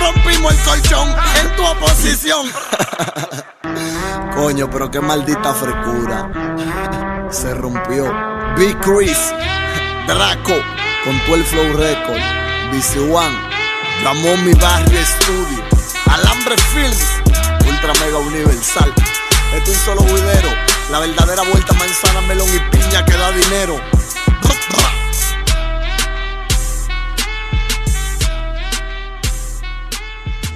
Rompimos 0.00 0.52
el 0.54 0.60
colchón 0.60 1.14
en 1.40 1.56
tu 1.56 1.64
oposición. 1.64 2.46
Coño, 4.34 4.70
pero 4.70 4.90
qué 4.90 5.00
maldita 5.00 5.54
frescura. 5.54 6.30
Se 7.30 7.54
rompió. 7.54 8.34
Big 8.56 8.78
Chris, 8.78 9.32
Draco, 10.06 10.54
con 11.04 11.18
12 11.26 11.44
Flow 11.44 11.72
Record, 11.76 12.22
BC 12.70 13.12
One, 13.12 13.36
Ramón 14.04 14.44
Mi 14.44 14.52
Barrio 14.54 15.00
Studio, 15.04 15.64
Alambre 16.06 16.56
Films, 16.72 17.04
Ultra 17.84 18.06
Mega 18.06 18.18
Universal. 18.18 18.94
Esto 19.54 19.70
es 19.70 19.76
un 19.76 19.84
solo 19.84 20.00
juidero. 20.02 20.48
La 20.90 21.00
verdadera 21.00 21.42
vuelta 21.42 21.74
manzana, 21.74 22.22
melón 22.22 22.48
y 22.48 22.74
piña 22.74 23.04
que 23.04 23.12
da 23.12 23.30
dinero. 23.30 23.78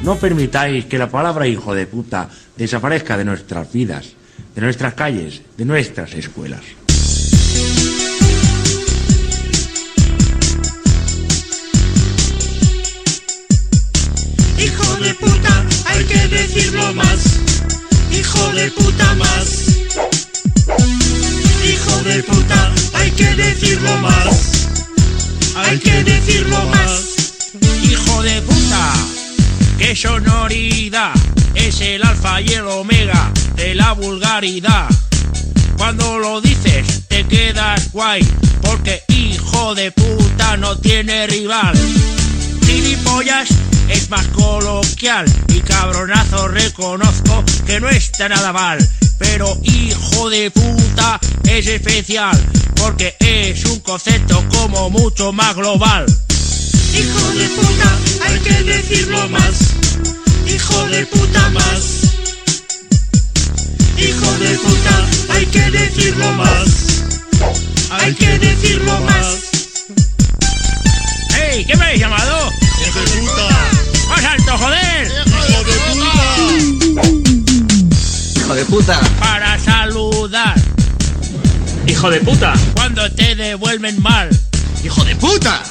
No 0.02 0.16
permitáis 0.16 0.86
que 0.86 0.96
la 0.96 1.10
palabra 1.10 1.46
hijo 1.46 1.74
de 1.74 1.86
puta 1.86 2.30
desaparezca 2.56 3.18
de 3.18 3.26
nuestras 3.26 3.70
vidas, 3.70 4.14
de 4.55 4.62
nuestras 4.62 4.94
calles, 4.94 5.42
de 5.59 5.66
nuestras 5.66 6.14
escuelas. 6.14 6.77
De 14.98 15.14
puta, 15.14 15.64
hay 15.86 16.04
que 16.04 16.28
decirlo 16.28 16.94
más. 16.94 17.38
Hijo 18.10 18.52
de 18.52 18.70
puta 18.70 19.14
más. 19.14 19.68
Hijo 21.64 22.02
de 22.04 22.22
puta, 22.22 22.72
hay 22.94 23.10
que 23.12 23.34
decirlo 23.34 23.96
más. 23.98 24.68
Hay 25.56 25.78
que 25.78 26.04
decirlo 26.04 26.64
más. 26.66 27.02
Hijo 27.82 28.22
de 28.22 28.42
puta, 28.42 28.92
qué 29.78 29.94
sonoridad. 29.94 31.12
Es 31.54 31.80
el 31.80 32.04
alfa 32.04 32.40
y 32.40 32.54
el 32.54 32.66
omega 32.66 33.32
de 33.56 33.74
la 33.74 33.92
vulgaridad. 33.92 34.88
Cuando 35.76 36.18
lo 36.18 36.40
dices 36.40 37.02
te 37.08 37.24
quedas 37.24 37.92
guay, 37.92 38.26
porque 38.62 39.02
hijo 39.08 39.74
de 39.74 39.92
puta 39.92 40.56
no 40.56 40.76
tiene 40.76 41.26
rival. 41.26 41.74
Gilipollas 42.66 43.48
es 43.89 44.10
más 44.10 44.27
coloquial 44.28 45.24
y 45.48 45.60
cabronazo 45.60 46.48
reconozco 46.48 47.44
que 47.66 47.81
no 47.81 47.89
está 47.89 48.28
nada 48.28 48.52
mal. 48.52 48.78
Pero 49.19 49.59
hijo 49.62 50.31
de 50.31 50.51
puta 50.51 51.19
es 51.44 51.66
especial 51.66 52.39
porque 52.77 53.16
es 53.19 53.65
un 53.65 53.81
concepto 53.81 54.44
como 54.51 54.90
mucho 54.90 55.32
más 55.32 55.55
global. 55.56 56.06
Hijo 56.94 57.32
de 57.35 57.48
puta, 57.48 57.98
hay 58.27 58.39
que 58.40 58.62
decirlo 58.65 59.28
más. 59.28 59.55
Hijo 60.47 60.89
de 60.89 61.06
puta 61.06 61.51
más. 61.51 61.82
Hijo 63.97 64.32
de 64.39 64.59
puta, 64.59 65.06
hay 65.31 65.47
que 65.47 65.59
decirlo 65.59 65.77
hijo 81.98 82.10
de 82.12 82.20
puta. 82.20 82.52
Cuando 82.74 83.10
te 83.10 83.34
devuelven 83.34 84.00
mal. 84.00 84.28
Hijo 84.84 85.04
de 85.04 85.16
puta. 85.16 85.64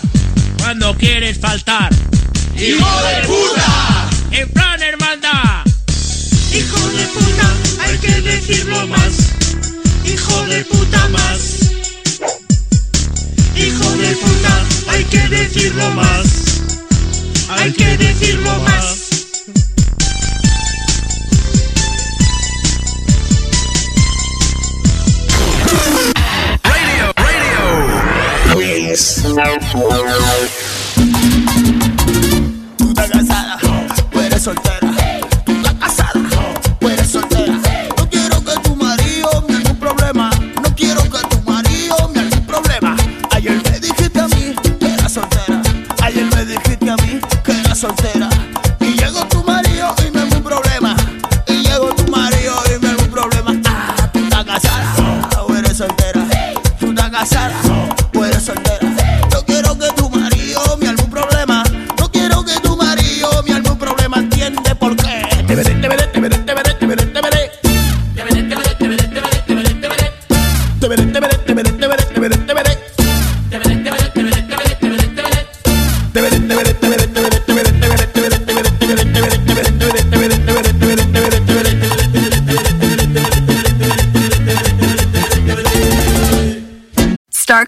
Cuando 0.58 0.94
quieres 0.98 1.40
faltar. 1.40 1.90
Hijo 2.54 3.02
de 3.08 3.28
puta. 3.28 4.10
En 4.32 4.50
plan 4.50 4.82
hermandad. 4.84 5.64
Hijo 6.54 6.90
de 6.90 7.06
puta, 7.16 7.54
hay 7.80 7.98
que 8.00 8.22
decirlo 8.22 8.88
más. 8.88 9.14
Hijo 10.04 10.46
de 10.48 10.66
puta 10.66 11.08
más. 11.08 11.40
Hijo 13.56 13.92
de 13.92 14.16
puta, 14.18 14.66
hay 14.90 15.04
que 15.06 15.30
decirlo 15.30 15.92
más. 15.92 16.28
Hay 17.48 17.72
que 17.72 17.98
decirlo 17.98 18.60
más. 18.64 18.97
Vélez. 28.98 30.52
Tú 32.78 32.88
estás 32.90 33.10
casada, 33.12 33.60
tú 34.12 34.20
eres 34.20 34.42
soltera. 34.42 34.87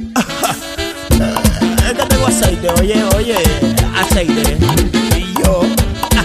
es 1.86 1.92
que 1.94 2.06
tengo 2.08 2.26
aceite, 2.26 2.68
oye, 2.80 3.04
oye, 3.16 3.36
aceite. 3.96 4.56
Y 5.16 5.34
yo, 5.42 5.60
ah, 6.16 6.24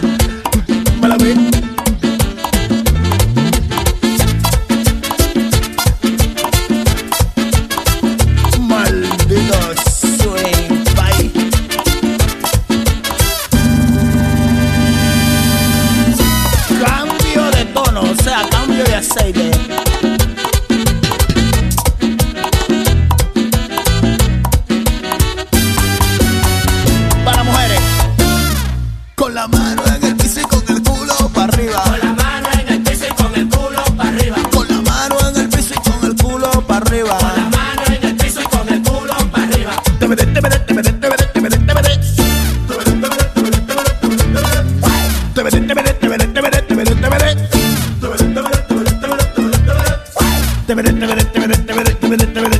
me 1.02 1.08
la 1.08 1.18
vi. 1.18 1.34
Cambio 16.86 17.52
de 17.52 17.66
tono, 17.74 18.02
o 18.02 18.24
sea, 18.24 18.48
cambio 18.50 18.84
de 18.86 18.96
aceite. 18.96 19.75
me 52.18 52.55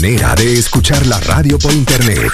manera 0.00 0.32
de 0.36 0.52
escuchar 0.56 1.04
la 1.08 1.18
radio 1.18 1.58
por 1.58 1.72
internet. 1.72 2.30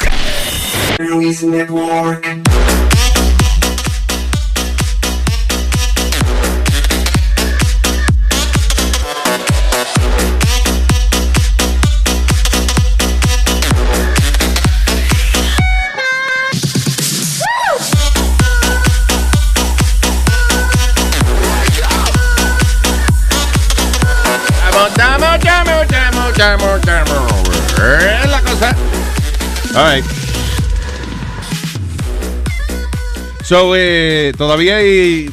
So, 33.44 33.76
eh, 33.76 34.32
todavía 34.38 34.76
hay 34.76 35.30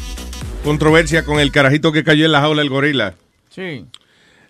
controversia 0.66 1.24
con 1.24 1.40
el 1.40 1.50
carajito 1.52 1.94
que 1.94 2.04
cayó 2.04 2.26
en 2.26 2.34
la 2.34 2.42
jaula 2.42 2.62
del 2.62 2.70
gorila. 2.70 3.16
Sí. 3.50 3.86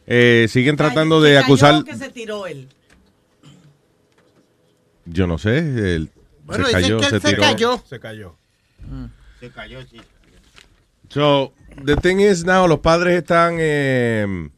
Eh, 0.08 0.48
siguen 0.50 0.76
tratando 0.76 1.22
de 1.22 1.30
¿Se 1.30 1.36
cayó 1.36 1.46
acusar. 1.46 1.84
que 1.84 1.96
se 1.96 2.10
tiró 2.10 2.48
él? 2.48 2.68
Yo 5.06 5.28
no 5.28 5.38
sé. 5.38 5.60
él 5.60 6.10
Bueno, 6.44 6.66
se 6.66 6.78
dicen 6.78 6.82
cayó, 6.82 7.00
que 7.00 7.16
él 7.16 7.22
se 7.22 7.36
cayó. 7.38 7.84
Se 7.88 8.00
cayó. 8.00 8.36
Se 9.40 9.50
cayó, 9.52 9.82
sí. 9.84 10.02
So, 11.10 11.54
the 11.86 11.98
thing 11.98 12.18
is 12.20 12.44
now, 12.44 12.68
los 12.68 12.80
padres 12.80 13.18
están, 13.18 13.58
eh, 13.60 14.50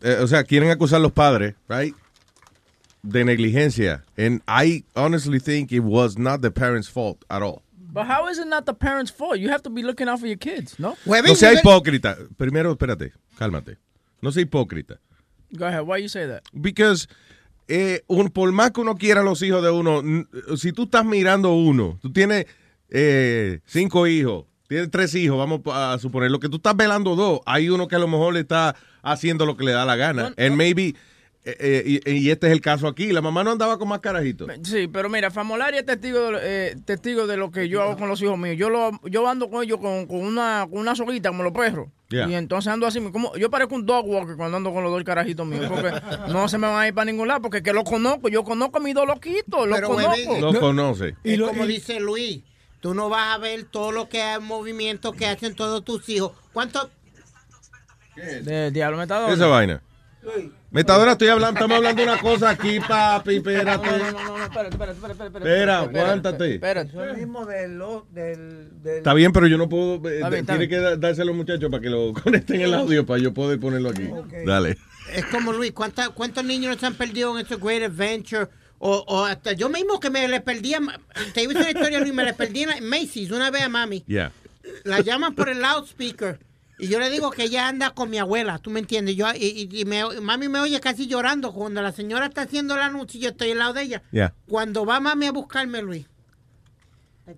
eh, 0.00 0.18
o 0.22 0.26
sea, 0.26 0.44
quieren 0.44 0.70
acusar 0.70 0.96
a 0.96 1.00
los 1.00 1.12
padres, 1.12 1.56
right? 1.68 1.94
De 3.02 3.24
negligencia. 3.24 4.02
And 4.18 4.42
I 4.46 4.84
honestly 4.94 5.38
think 5.40 5.72
it 5.72 5.80
was 5.80 6.18
not 6.18 6.42
the 6.42 6.50
parents' 6.50 6.88
fault 6.88 7.24
at 7.30 7.42
all. 7.42 7.62
But 7.92 8.06
how 8.06 8.28
is 8.28 8.38
it 8.38 8.46
not 8.46 8.66
the 8.66 8.74
parents' 8.74 9.10
fault? 9.10 9.38
You 9.38 9.48
have 9.50 9.62
to 9.62 9.70
be 9.70 9.82
looking 9.82 10.08
out 10.08 10.20
for 10.20 10.26
your 10.26 10.36
kids, 10.38 10.78
no? 10.78 10.96
No 11.06 11.34
sea 11.34 11.54
hipócrita. 11.56 12.16
Primero, 12.36 12.72
espérate, 12.72 13.12
cálmate. 13.36 13.78
No 14.22 14.30
sea 14.30 14.42
hipócrita. 14.42 14.98
Go 15.56 15.66
ahead. 15.66 15.82
Why 15.84 15.98
you 16.02 16.08
say 16.08 16.26
that? 16.28 16.42
Because 16.52 17.08
eh, 17.68 18.00
un- 18.06 18.28
por 18.30 18.52
más 18.52 18.70
que 18.72 18.80
uno 18.80 18.94
quiera 18.96 19.22
a 19.22 19.24
los 19.24 19.42
hijos 19.42 19.62
de 19.62 19.70
uno, 19.70 20.02
si 20.56 20.72
tú 20.72 20.84
estás 20.84 21.04
mirando 21.04 21.52
uno, 21.54 21.98
tú 22.02 22.12
tienes 22.12 22.46
eh, 22.90 23.60
cinco 23.66 24.06
hijos, 24.06 24.44
tienes 24.68 24.90
tres 24.90 25.14
hijos, 25.14 25.38
vamos 25.38 25.60
a 25.66 25.98
suponer, 25.98 26.30
lo 26.30 26.38
que 26.38 26.48
tú 26.48 26.56
estás 26.56 26.76
velando 26.76 27.16
dos, 27.16 27.40
hay 27.46 27.70
uno 27.70 27.88
que 27.88 27.96
a 27.96 27.98
lo 27.98 28.08
mejor 28.08 28.34
le 28.34 28.40
está 28.40 28.76
haciendo 29.02 29.46
lo 29.46 29.56
que 29.56 29.64
le 29.64 29.72
da 29.72 29.84
la 29.84 29.96
gana. 29.96 30.32
And 30.36 30.54
maybe, 30.56 30.94
eh, 31.42 31.56
eh, 31.58 32.00
y, 32.04 32.26
y 32.26 32.30
este 32.30 32.48
es 32.48 32.52
el 32.52 32.60
caso 32.60 32.86
aquí, 32.86 33.12
la 33.12 33.22
mamá 33.22 33.42
no 33.42 33.52
andaba 33.52 33.78
con 33.78 33.88
más 33.88 34.00
carajito. 34.00 34.46
Sí, 34.62 34.88
pero 34.88 35.08
mira, 35.08 35.30
Famolari 35.30 35.78
es 35.78 35.86
testigo 35.86 36.32
de, 36.32 36.38
eh, 36.42 36.76
testigo 36.84 37.26
de 37.26 37.38
lo 37.38 37.50
que 37.50 37.66
yo 37.66 37.80
hago 37.82 37.96
con 37.96 38.08
los 38.08 38.20
hijos 38.20 38.38
míos. 38.38 38.56
Yo 38.58 38.68
lo, 38.68 38.90
yo 39.04 39.26
ando 39.26 39.48
con 39.48 39.64
ellos 39.64 39.78
con, 39.80 40.06
con 40.06 40.18
una, 40.18 40.66
con 40.68 40.80
una 40.80 40.94
soguita 40.94 41.30
como 41.30 41.42
los 41.42 41.52
perros. 41.54 41.88
Yeah. 42.10 42.28
Y 42.28 42.34
entonces 42.34 42.70
ando 42.70 42.86
así, 42.86 43.00
como, 43.10 43.34
yo 43.36 43.48
parezco 43.48 43.74
un 43.74 43.86
dog 43.86 44.06
walker 44.06 44.36
cuando 44.36 44.58
ando 44.58 44.70
con 44.70 44.82
los 44.82 44.92
dos 44.92 45.02
carajitos 45.02 45.46
míos. 45.46 45.64
Porque 45.70 45.92
no 46.30 46.46
se 46.46 46.58
me 46.58 46.66
van 46.66 46.82
a 46.82 46.88
ir 46.88 46.92
para 46.92 47.06
ningún 47.06 47.26
lado, 47.26 47.40
porque 47.40 47.62
que 47.62 47.72
los 47.72 47.84
conozco. 47.84 48.28
Yo 48.28 48.44
conozco 48.44 48.76
a 48.76 48.80
mis 48.80 48.94
dos 48.94 49.06
loquitos, 49.06 49.66
los 49.66 49.76
Pero, 49.76 49.88
conozco. 49.88 50.10
Huevín, 50.10 50.40
Lo 50.42 50.60
conoce. 50.60 51.14
Es 51.24 51.40
como 51.40 51.66
dice 51.66 52.00
Luis, 52.00 52.42
tú 52.80 52.92
no 52.92 53.08
vas 53.08 53.34
a 53.34 53.38
ver 53.38 53.64
todo 53.64 53.92
lo 53.92 54.10
que 54.10 54.20
hay 54.20 54.40
movimiento 54.40 55.12
que 55.12 55.26
hacen 55.26 55.54
todos 55.54 55.84
tus 55.86 56.06
hijos. 56.10 56.32
¿Cuánto? 56.52 56.90
De 58.16 58.70
diablo 58.70 58.98
metador. 58.98 59.32
Esa 59.32 59.46
vaina. 59.46 59.80
Metadora, 60.70 61.12
estoy 61.12 61.28
hablando, 61.28 61.58
estamos 61.58 61.76
hablando 61.78 62.02
de 62.02 62.08
una 62.12 62.20
cosa 62.20 62.50
aquí, 62.50 62.78
papi, 62.80 63.36
espérate. 63.36 63.86
No, 63.86 63.98
no, 63.98 64.12
no, 64.12 64.38
no, 64.38 64.44
espérate, 64.44 64.68
espérate, 64.70 64.92
espérate, 64.92 65.12
espérate. 65.24 65.38
Espera, 65.38 65.82
espérate, 65.82 65.98
aguántate. 66.00 66.54
Espérate. 66.54 66.90
Eso 66.90 67.04
es 67.04 67.16
mismo 67.18 67.46
del, 67.46 67.78
lo- 67.78 68.06
del, 68.12 68.82
del- 68.82 68.98
Está 68.98 69.14
bien, 69.14 69.32
pero 69.32 69.46
yo 69.48 69.58
no 69.58 69.68
puedo. 69.68 69.94
eh, 70.08 70.22
bien, 70.30 70.46
tiene 70.46 70.68
que 70.68 70.76
dárselo 70.78 71.22
a 71.22 71.26
los 71.26 71.36
muchachos 71.36 71.70
para 71.70 71.82
que 71.82 71.90
lo 71.90 72.12
conecten 72.24 72.60
el 72.60 72.74
audio 72.74 73.04
para 73.04 73.20
yo 73.20 73.34
poder 73.34 73.58
ponerlo 73.58 73.90
aquí. 73.90 74.08
Dale. 74.46 74.76
Es 75.12 75.24
como 75.26 75.52
Luis, 75.52 75.72
¿cuánta- 75.72 76.10
¿cuántos 76.10 76.44
niños 76.44 76.76
se 76.78 76.86
han 76.86 76.94
perdido 76.94 77.32
en 77.36 77.42
este 77.44 77.56
Great 77.56 77.82
Adventure? 77.90 78.48
O, 78.78 79.04
o 79.08 79.24
hasta 79.24 79.52
yo 79.52 79.68
mismo 79.68 80.00
que 80.00 80.08
me 80.08 80.26
les 80.28 80.40
perdí, 80.42 80.72
a 80.74 80.80
ma- 80.80 80.98
te 81.34 81.42
iba 81.42 81.52
a 81.52 81.54
decir 81.54 81.70
una 81.72 81.80
historia, 81.80 82.00
Luis, 82.00 82.14
me 82.14 82.24
les 82.24 82.34
perdí 82.34 82.62
en 82.62 82.88
Macy's 82.88 83.30
una 83.30 83.50
vez 83.50 83.62
a 83.62 83.68
mami. 83.68 84.04
Ya. 84.06 84.32
La 84.84 85.00
llaman 85.00 85.34
por 85.34 85.48
el 85.48 85.60
loudspeaker 85.60 86.38
y 86.80 86.88
yo 86.88 86.98
le 86.98 87.10
digo 87.10 87.30
que 87.30 87.44
ella 87.44 87.68
anda 87.68 87.90
con 87.90 88.10
mi 88.10 88.18
abuela, 88.18 88.58
¿tú 88.58 88.70
me 88.70 88.80
entiendes? 88.80 89.16
Yo, 89.16 89.26
y, 89.34 89.68
y- 89.70 89.84
me- 89.84 90.20
mami 90.20 90.48
me 90.48 90.60
oye 90.60 90.80
casi 90.80 91.06
llorando 91.06 91.52
cuando 91.52 91.82
la 91.82 91.92
señora 91.92 92.26
está 92.26 92.42
haciendo 92.42 92.74
el 92.74 92.80
anuncio 92.82 93.18
y 93.18 93.22
yo 93.24 93.30
estoy 93.30 93.52
al 93.52 93.58
lado 93.58 93.72
de 93.74 93.82
ella. 93.82 94.02
Ya. 94.12 94.34
Cuando 94.48 94.84
va 94.86 95.00
mami 95.00 95.26
a 95.26 95.32
buscarme, 95.32 95.82
Luis, 95.82 96.06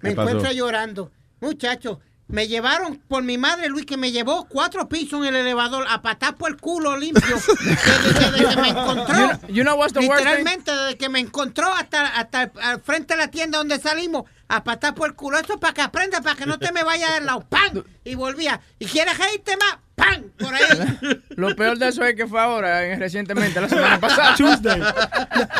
me 0.01 0.10
encuentra 0.10 0.52
llorando. 0.52 1.10
Muchacho, 1.40 2.01
me 2.28 2.48
llevaron 2.48 2.97
por 3.09 3.23
mi 3.23 3.36
madre, 3.36 3.69
Luis, 3.69 3.85
que 3.85 3.97
me 3.98 4.10
llevó 4.10 4.47
cuatro 4.48 4.89
pisos 4.89 5.20
en 5.20 5.35
el 5.35 5.36
elevador 5.36 5.85
a 5.89 6.01
patar 6.01 6.36
por 6.36 6.51
el 6.51 6.56
culo 6.56 6.97
limpio. 6.97 7.36
Desde, 7.60 8.31
desde 8.32 8.48
que 8.55 8.60
me 8.60 8.69
encontró. 8.69 9.14
You 9.14 9.27
know- 9.28 9.48
you 9.48 9.62
know 9.64 9.74
what's 9.77 9.93
the 9.93 10.01
worst 10.01 10.23
thing? 10.24 10.28
Literalmente, 10.39 10.70
desde 10.74 10.97
que 10.97 11.09
me 11.10 11.19
encontró 11.20 11.66
hasta, 11.74 12.06
hasta 12.06 12.44
el- 12.44 12.52
al 12.62 12.81
frente 12.81 13.14
de 13.14 13.20
la 13.20 13.28
tienda 13.28 13.59
donde 13.59 13.78
salimos, 13.78 14.24
a 14.53 14.62
patar 14.62 14.95
por 14.95 15.09
el 15.09 15.15
culo. 15.15 15.39
Eso 15.39 15.55
es 15.55 15.59
para 15.59 15.73
que 15.73 15.81
aprenda, 15.81 16.20
para 16.20 16.37
que 16.37 16.45
no 16.45 16.59
te 16.59 16.73
me 16.73 16.85
vaya 16.85 17.11
del 17.15 17.24
lado. 17.24 17.47
¡Pam! 17.49 17.83
Y 18.05 18.15
volvía. 18.15 18.61
¿Y 18.79 18.85
quieres 18.85 19.16
reírte 19.16 19.57
más? 19.57 19.79
¡Pam! 19.95 20.24
Por 20.39 20.55
ahí. 20.55 21.20
Lo 21.37 21.57
peor 21.57 21.79
de 21.79 21.89
eso 21.89 22.05
es 22.05 22.15
que 22.15 22.27
fue 22.27 22.39
ahora, 22.39 22.85
eh, 22.85 22.97
recientemente, 22.97 23.62
la 23.62 23.69
semana 23.70 23.99
pasada. 23.99 24.35
Tuesday. 24.37 24.79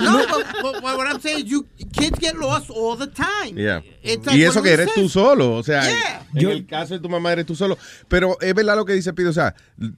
No, 0.03 0.19
but, 0.29 0.83
but 0.83 0.83
what 0.83 1.07
I'm 1.07 1.21
saying 1.21 1.39
is 1.39 1.45
you 1.51 1.67
kids 1.93 2.19
get 2.21 2.37
lost 2.37 2.69
all 2.71 2.95
the 2.99 3.07
time. 3.07 3.57
Yeah. 3.57 3.81
It's 4.03 4.27
like 4.27 4.37
Y 4.37 4.45
eso 4.45 4.63
que 4.63 4.73
eres 4.73 4.93
tú 4.95 5.09
solo, 5.09 5.55
o 5.55 5.63
sea, 5.63 5.83
Yeah. 5.83 6.27
en 6.35 6.51
el 6.51 6.67
caso 6.67 6.93
de 6.95 7.01
tu 7.01 7.09
mamá 7.09 7.33
eres 7.33 7.47
tú 7.47 7.55
solo. 7.55 7.79
Pero 8.09 8.37
es 8.43 8.55
verdad 8.55 8.77
lo 8.77 8.85
que 8.85 8.93
dice 8.93 9.15
Pido, 9.15 9.31
o 9.31 9.35
sea, 9.35 9.55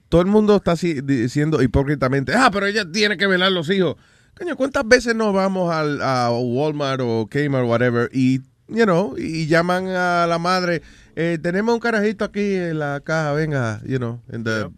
todo 0.07 0.21
el 0.21 0.27
mundo 0.27 0.55
está 0.55 0.71
así 0.71 1.01
diciendo 1.01 1.61
hipócritamente, 1.61 2.33
ah, 2.33 2.49
pero 2.51 2.65
ella 2.65 2.89
tiene 2.89 3.17
que 3.17 3.27
velar 3.27 3.51
los 3.51 3.69
hijos. 3.69 3.95
Coño, 4.37 4.55
¿cuántas 4.55 4.87
veces 4.87 5.15
nos 5.15 5.33
vamos 5.33 5.73
al, 5.73 6.01
a 6.01 6.29
Walmart 6.31 7.01
o 7.01 7.27
Kmart 7.29 7.63
o 7.63 7.67
whatever 7.67 8.09
y, 8.13 8.41
you 8.67 8.85
know, 8.85 9.15
y 9.17 9.47
llaman 9.47 9.87
a 9.87 10.25
la 10.27 10.37
madre, 10.39 10.81
eh, 11.15 11.37
tenemos 11.41 11.73
un 11.73 11.79
carajito 11.79 12.25
aquí 12.25 12.55
en 12.55 12.79
la 12.79 12.99
caja, 13.01 13.33
venga, 13.33 13.81
you 13.85 13.97
know, 13.97 14.19
en 14.31 14.43
the 14.43 14.69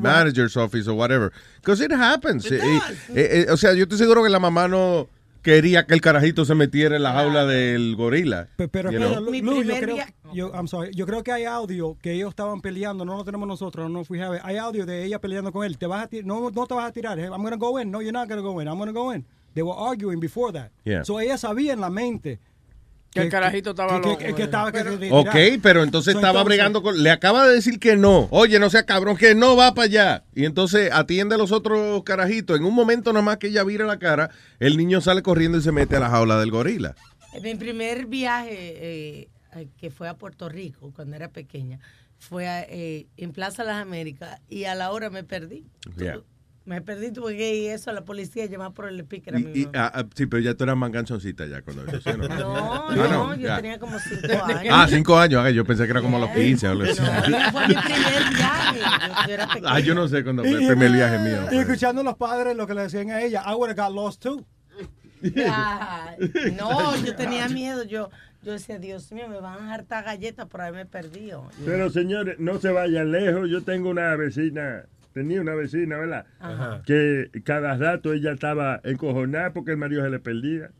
manager's 0.00 0.56
office 0.56 0.88
or 0.88 0.94
whatever. 0.96 1.32
Because 1.60 1.80
it 1.84 1.92
happens. 1.92 2.50
Y- 2.50 2.54
y- 2.54 2.80
eh, 3.14 3.44
eh, 3.46 3.46
o 3.50 3.56
sea, 3.56 3.74
yo 3.74 3.82
estoy 3.84 3.98
seguro 3.98 4.22
que 4.22 4.28
la 4.30 4.38
mamá 4.38 4.68
no 4.68 5.08
quería 5.42 5.84
que 5.84 5.92
el 5.92 6.00
carajito 6.00 6.44
se 6.46 6.54
metiera 6.54 6.96
en 6.96 7.02
la 7.02 7.12
jaula 7.12 7.44
del 7.44 7.96
gorila. 7.96 8.48
Pe- 8.56 8.68
Pero, 8.68 8.90
you 8.90 8.98
know. 8.98 9.20
Lu- 9.20 9.30
Lu, 9.42 9.62
yo, 9.62 9.74
creo, 9.78 9.96
yo, 10.32 10.50
I'm 10.54 10.66
sorry, 10.68 10.90
yo 10.94 11.04
creo 11.06 11.22
que 11.22 11.32
hay 11.32 11.44
audio 11.44 11.98
que 12.00 12.12
ellos 12.12 12.30
estaban 12.30 12.60
peleando, 12.62 13.04
no 13.04 13.16
lo 13.16 13.24
tenemos 13.24 13.46
nosotros, 13.46 13.90
no 13.90 14.04
fui 14.04 14.20
a 14.20 14.30
ver. 14.30 14.40
Hay 14.44 14.56
audio 14.56 14.86
de 14.86 15.04
ella 15.04 15.18
peleando 15.20 15.52
con 15.52 15.64
él. 15.66 15.76
Te 15.76 15.86
vas 15.86 16.04
a 16.04 16.08
no, 16.22 16.50
no 16.50 16.66
te 16.66 16.74
vas 16.74 16.88
a 16.88 16.92
tirar. 16.92 17.18
I'm 17.18 17.42
going 17.42 17.50
to 17.50 17.58
go 17.58 17.78
in. 17.78 17.90
No, 17.90 18.00
you're 18.00 18.10
not 18.12 18.26
going 18.28 18.40
to 18.40 18.48
go 18.48 18.58
in. 18.60 18.68
I'm 18.68 18.78
going 18.78 18.86
to 18.88 18.98
go 18.98 19.12
in. 19.12 19.26
They 19.54 19.62
were 19.62 19.76
arguing 19.76 20.18
before 20.18 20.50
that. 20.52 20.70
Yeah. 20.84 21.02
So 21.04 21.20
ella 21.20 21.36
sabía 21.36 21.74
en 21.74 21.80
la 21.80 21.90
mente 21.90 22.38
Que 23.14 23.20
el 23.22 23.28
carajito 23.30 23.70
estaba 23.70 24.00
que, 24.00 24.08
loco, 24.08 24.18
que- 24.18 24.34
que 24.34 24.42
estaba 24.42 24.72
que 24.72 24.82
se 24.82 25.10
Ok, 25.12 25.60
pero 25.62 25.82
entonces 25.84 26.12
So, 26.12 26.18
estaba 26.18 26.40
entonces- 26.40 26.44
bregando 26.48 26.82
con... 26.82 27.02
Le 27.02 27.10
acaba 27.10 27.46
de 27.46 27.54
decir 27.54 27.78
que 27.78 27.96
no. 27.96 28.26
Oye, 28.32 28.58
no 28.58 28.68
sea 28.70 28.84
cabrón, 28.84 29.16
que 29.16 29.34
no 29.36 29.54
va 29.56 29.72
para 29.72 29.86
allá. 29.86 30.24
Y 30.34 30.44
entonces 30.44 30.90
atiende 30.92 31.36
a 31.36 31.38
los 31.38 31.52
otros 31.52 32.02
carajitos. 32.02 32.58
En 32.58 32.64
un 32.64 32.74
momento 32.74 33.12
nada 33.12 33.24
más 33.24 33.36
que 33.38 33.46
ella 33.46 33.62
vira 33.64 33.86
la 33.86 33.98
cara, 34.00 34.30
el 34.58 34.76
niño 34.76 35.00
sale 35.00 35.22
corriendo 35.22 35.56
y 35.58 35.62
se 35.62 35.70
mete 35.72 35.94
a 35.96 36.00
la 36.00 36.10
jaula 36.10 36.38
del 36.40 36.50
gorila. 36.50 36.96
Mi 37.40 37.54
primer 37.54 38.06
viaje, 38.06 38.50
eh, 38.52 39.28
eh, 39.56 39.68
que 39.78 39.90
fue 39.90 40.08
a 40.08 40.14
Puerto 40.14 40.48
Rico 40.48 40.92
cuando 40.94 41.14
era 41.16 41.28
pequeña, 41.28 41.78
fue 42.18 42.48
a, 42.48 42.62
eh, 42.62 43.06
en 43.16 43.32
Plaza 43.32 43.62
Las 43.64 43.80
Américas 43.80 44.40
y 44.48 44.64
a 44.64 44.74
la 44.74 44.90
hora 44.90 45.08
me 45.10 45.22
perdí. 45.24 45.64
Yeah. 45.96 46.20
Me 46.66 46.80
perdí, 46.80 47.12
tuve 47.12 47.36
que 47.36 47.54
ir 47.56 47.70
eso 47.72 47.90
a 47.90 47.92
la 47.92 48.06
policía, 48.06 48.46
llamar 48.46 48.72
por 48.72 48.88
el 48.88 48.98
speaker 49.00 49.38
Y- 49.38 49.60
y- 49.64 49.68
ah, 49.74 49.92
ah, 49.94 50.04
sí, 50.14 50.24
pero 50.24 50.42
ya 50.42 50.54
tú 50.54 50.64
eras 50.64 50.76
más 50.78 50.90
ya 51.46 51.60
cuando 51.60 51.84
eso, 51.86 52.00
¿sí 52.00 52.16
no? 52.16 52.26
No, 52.28 52.88
Ah, 52.88 52.94
no, 52.94 53.34
yo 53.34 53.42
ya. 53.48 53.56
tenía 53.56 53.78
como 53.78 53.98
cinco 53.98 54.44
años. 54.44 54.72
Ah, 54.74 54.86
cinco 54.88 55.18
años. 55.18 55.42
ah, 55.44 55.50
Yo 55.50 55.64
pensé 55.66 55.84
que 55.84 55.90
era 55.90 56.00
como 56.00 56.16
a 56.16 56.20
los 56.20 56.30
15 56.30 56.66
o 56.66 56.70
algo 56.70 56.84
así. 56.84 57.02
Fue 57.52 57.68
mi 57.68 57.74
primer 57.74 58.34
viaje. 58.34 58.78
Yo, 58.78 59.26
yo 59.28 59.34
era. 59.34 59.48
Ah, 59.66 59.80
yo 59.80 59.94
no 59.94 60.08
sé 60.08 60.24
cuándo 60.24 60.42
fue 60.42 60.52
Y- 60.52 60.54
el 60.54 60.66
primer 60.68 60.90
viaje 60.92 61.18
mío. 61.18 61.48
Y 61.52 61.58
escuchando 61.58 62.00
a 62.00 62.04
los 62.04 62.16
padres 62.16 62.56
lo 62.56 62.66
que 62.66 62.72
le 62.74 62.80
decían 62.82 63.10
a 63.10 63.20
ella, 63.20 63.42
I 63.46 63.52
would 63.54 63.68
have 63.70 63.80
got 63.80 63.92
lost 63.94 64.22
too. 64.22 64.46
No, 66.56 66.96
yo 67.04 67.14
tenía 67.16 67.48
miedo. 67.48 67.84
Yo, 67.84 68.10
yo 68.42 68.52
decía, 68.52 68.78
Dios 68.78 69.10
mío, 69.12 69.28
me 69.28 69.40
van 69.40 69.68
a 69.68 69.74
hartar 69.74 70.04
galletas 70.04 70.46
por 70.46 70.60
haberme 70.62 70.86
perdido. 70.86 71.48
Pero 71.64 71.90
señores, 71.90 72.36
no 72.38 72.58
se 72.60 72.70
vayan 72.70 73.12
lejos. 73.12 73.48
Yo 73.50 73.62
tengo 73.62 73.90
una 73.90 74.14
vecina, 74.16 74.84
tenía 75.14 75.40
una 75.40 75.54
vecina, 75.54 75.96
¿verdad? 75.96 76.26
Ajá. 76.40 76.82
Que 76.84 77.30
cada 77.44 77.76
rato 77.76 78.12
ella 78.12 78.32
estaba 78.32 78.80
encojonada 78.84 79.52
porque 79.52 79.70
el 79.70 79.78
marido 79.78 80.02
se 80.04 80.10
le 80.10 80.18
perdía. 80.18 80.70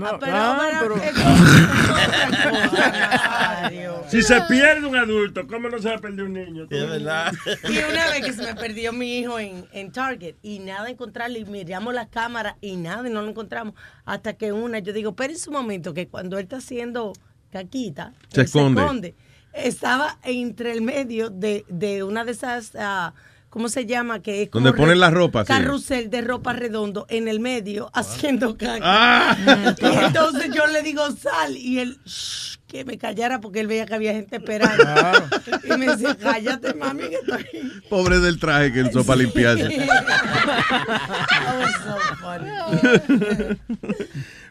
Ah, 0.00 0.16
pero, 0.20 0.32
Ah, 0.34 0.80
pero, 0.80 0.96
Nazario. 2.48 4.02
Si 4.08 4.22
se 4.22 4.40
pierde 4.42 4.86
un 4.86 4.96
adulto, 4.96 5.46
¿cómo 5.46 5.68
no 5.68 5.78
se 5.78 5.88
va 5.88 5.96
a 5.96 5.98
perder 5.98 6.24
un 6.24 6.32
niño? 6.32 6.66
Es 6.70 6.88
verdad. 6.88 7.32
Y 7.68 7.78
una 7.78 8.10
vez 8.10 8.24
que 8.24 8.32
se 8.32 8.42
me 8.42 8.54
perdió 8.54 8.92
mi 8.92 9.18
hijo 9.18 9.38
en, 9.38 9.66
en 9.72 9.92
Target 9.92 10.36
y 10.42 10.58
nada 10.60 10.88
encontrarlo 10.90 11.38
y 11.38 11.44
miramos 11.44 11.94
las 11.94 12.08
cámaras 12.08 12.56
y 12.60 12.76
nada 12.76 13.08
y 13.08 13.12
no 13.12 13.22
lo 13.22 13.28
encontramos 13.28 13.74
hasta 14.04 14.34
que 14.34 14.52
una, 14.52 14.78
yo 14.80 14.92
digo, 14.92 15.14
pero 15.14 15.32
en 15.32 15.38
su 15.38 15.50
momento 15.50 15.94
que 15.94 16.08
cuando 16.08 16.38
él 16.38 16.44
está 16.44 16.56
haciendo 16.56 17.12
caquita, 17.50 18.12
Se 18.32 18.42
esconde. 18.42 19.14
Estaba 19.52 20.18
entre 20.24 20.72
el 20.72 20.82
medio 20.82 21.30
de, 21.30 21.64
de 21.68 22.02
una 22.04 22.24
de 22.24 22.32
esas 22.32 22.72
ah, 22.78 23.12
¿cómo 23.58 23.68
se 23.68 23.86
llama? 23.86 24.22
Que 24.22 24.42
es 24.44 24.50
Donde 24.52 24.72
ponen 24.72 24.90
re- 24.90 24.96
la 25.00 25.10
ropa, 25.10 25.40
sí. 25.42 25.48
Carrusel 25.48 26.10
de 26.10 26.20
ropa 26.20 26.52
redondo 26.52 27.06
en 27.08 27.26
el 27.26 27.40
medio 27.40 27.90
haciendo 27.92 28.56
caca. 28.56 28.78
Ah. 28.84 29.36
Y 29.80 30.04
entonces 30.04 30.50
yo 30.54 30.64
le 30.68 30.82
digo, 30.84 31.02
sal. 31.10 31.56
Y 31.56 31.80
él, 31.80 31.98
"Shh, 32.04 32.56
que 32.68 32.84
me 32.84 32.98
callara 32.98 33.40
porque 33.40 33.58
él 33.58 33.66
veía 33.66 33.84
que 33.84 33.94
había 33.96 34.12
gente 34.12 34.36
esperando. 34.36 34.84
Y 35.64 35.76
me 35.76 35.86
decía, 35.86 36.16
cállate, 36.16 36.72
mami, 36.74 37.08
que 37.08 37.16
estoy. 37.16 37.46
Pobre 37.90 38.20
del 38.20 38.38
traje 38.38 38.72
que 38.72 38.78
él 38.80 38.90
usó 38.94 39.04
para 39.04 39.22
limpiarse. 39.22 39.68
Funny. 42.20 43.58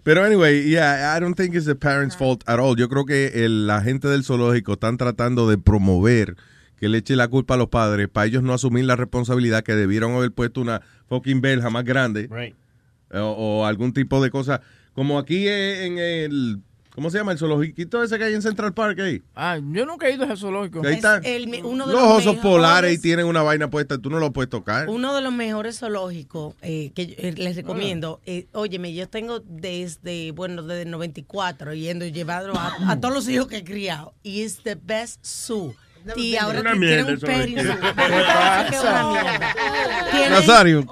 Pero 0.03 0.23
anyway, 0.25 0.63
yeah, 0.69 1.15
I 1.15 1.19
don't 1.21 1.35
think 1.35 1.55
it's 1.55 1.65
the 1.65 1.75
parents' 1.75 2.15
fault 2.15 2.43
at 2.47 2.59
all. 2.59 2.75
Yo 2.75 2.89
creo 2.89 3.05
que 3.05 3.45
el- 3.45 3.67
la 3.67 3.81
gente 3.81 4.07
del 4.07 4.23
zoológico 4.23 4.73
están 4.73 4.97
tratando 4.97 5.47
de 5.49 5.57
promover 5.57 6.35
que 6.79 6.89
le 6.89 6.99
eche 6.99 7.15
la 7.15 7.27
culpa 7.27 7.55
a 7.55 7.57
los 7.57 7.69
padres 7.69 8.07
para 8.07 8.27
ellos 8.27 8.43
no 8.43 8.53
asumir 8.53 8.85
la 8.85 8.95
responsabilidad 8.95 9.63
que 9.63 9.73
debieron 9.75 10.13
haber 10.15 10.31
puesto 10.31 10.61
una 10.61 10.81
fucking 11.07 11.41
verja 11.41 11.69
más 11.69 11.83
grande 11.83 12.29
o, 13.13 13.19
o 13.19 13.65
algún 13.65 13.93
tipo 13.93 14.21
de 14.21 14.29
cosa. 14.29 14.61
Como 14.93 15.19
aquí 15.19 15.47
en 15.47 15.97
el, 15.99 16.59
¿cómo 16.93 17.09
se 17.11 17.17
llama? 17.19 17.31
El 17.31 17.37
zoológico 17.37 18.01
ese 18.03 18.17
que 18.17 18.23
hay 18.25 18.33
en 18.33 18.41
Central 18.41 18.73
Park 18.73 18.99
ahí. 18.99 19.21
Ah, 19.35 19.57
yo 19.59 19.85
nunca 19.85 20.07
he 20.07 20.13
ido 20.15 20.23
a 20.23 20.27
ese 20.27 20.37
zoológico. 20.37 20.81
Ahí 20.85 20.95
está. 20.95 21.17
el 21.17 21.47
me- 21.47 21.63
uno 21.63 21.85
de 21.87 21.93
Los 21.93 22.01
los 22.01 22.11
osos 22.13 22.35
mejores- 22.35 22.41
polares 22.41 22.93
y 22.95 23.01
tienen 23.01 23.25
una 23.27 23.43
vaina 23.43 23.69
puesta, 23.69 23.97
tú 23.99 24.09
no 24.09 24.19
lo 24.19 24.33
puedes 24.33 24.49
tocar. 24.49 24.89
Uno 24.89 25.15
de 25.15 25.21
los 25.21 25.31
mejores 25.33 25.77
zoológicos 25.79 26.55
eh, 26.63 26.91
que 26.95 27.07
yo, 27.07 27.13
eh, 27.17 27.33
les 27.37 27.55
recomiendo. 27.55 28.19
Eh, 28.25 28.47
óyeme, 28.53 28.93
yo 28.93 29.07
tengo 29.07 29.39
desde, 29.39 30.31
bueno, 30.31 30.63
desde 30.63 30.81
el 30.83 30.91
94 30.91 31.73
yendo 31.75 32.05
y 32.05 32.11
llevado 32.11 32.53
a, 32.57 32.91
a 32.91 32.99
todos 32.99 33.13
los 33.13 33.29
hijos 33.29 33.47
que 33.47 33.57
he 33.57 33.63
criado. 33.63 34.13
Y 34.23 34.41
es 34.41 34.57
the 34.63 34.75
best 34.75 35.23
zoo. 35.25 35.75
Y 36.15 36.35
ahora 36.37 36.61
Una 36.61 36.73
ti- 36.73 36.79
mierda 36.79 37.17
tienen 37.17 37.69
un. 37.69 37.77
Tienen- 40.11 40.31
Nazario. 40.31 40.85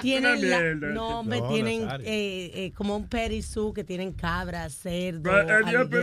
Tienen 0.00 0.38
Una 0.38 0.48
la- 0.48 0.74
no, 0.94 1.18
hombre, 1.20 1.40
No, 1.40 1.48
tienen 1.48 1.82
eh, 2.02 2.50
eh, 2.54 2.72
como 2.74 2.96
un 2.96 3.08
zoo 3.42 3.72
que 3.74 3.84
tienen 3.84 4.12
cabras, 4.12 4.72
cerdo, 4.74 5.22
pero 5.24 5.42
la, 5.46 5.56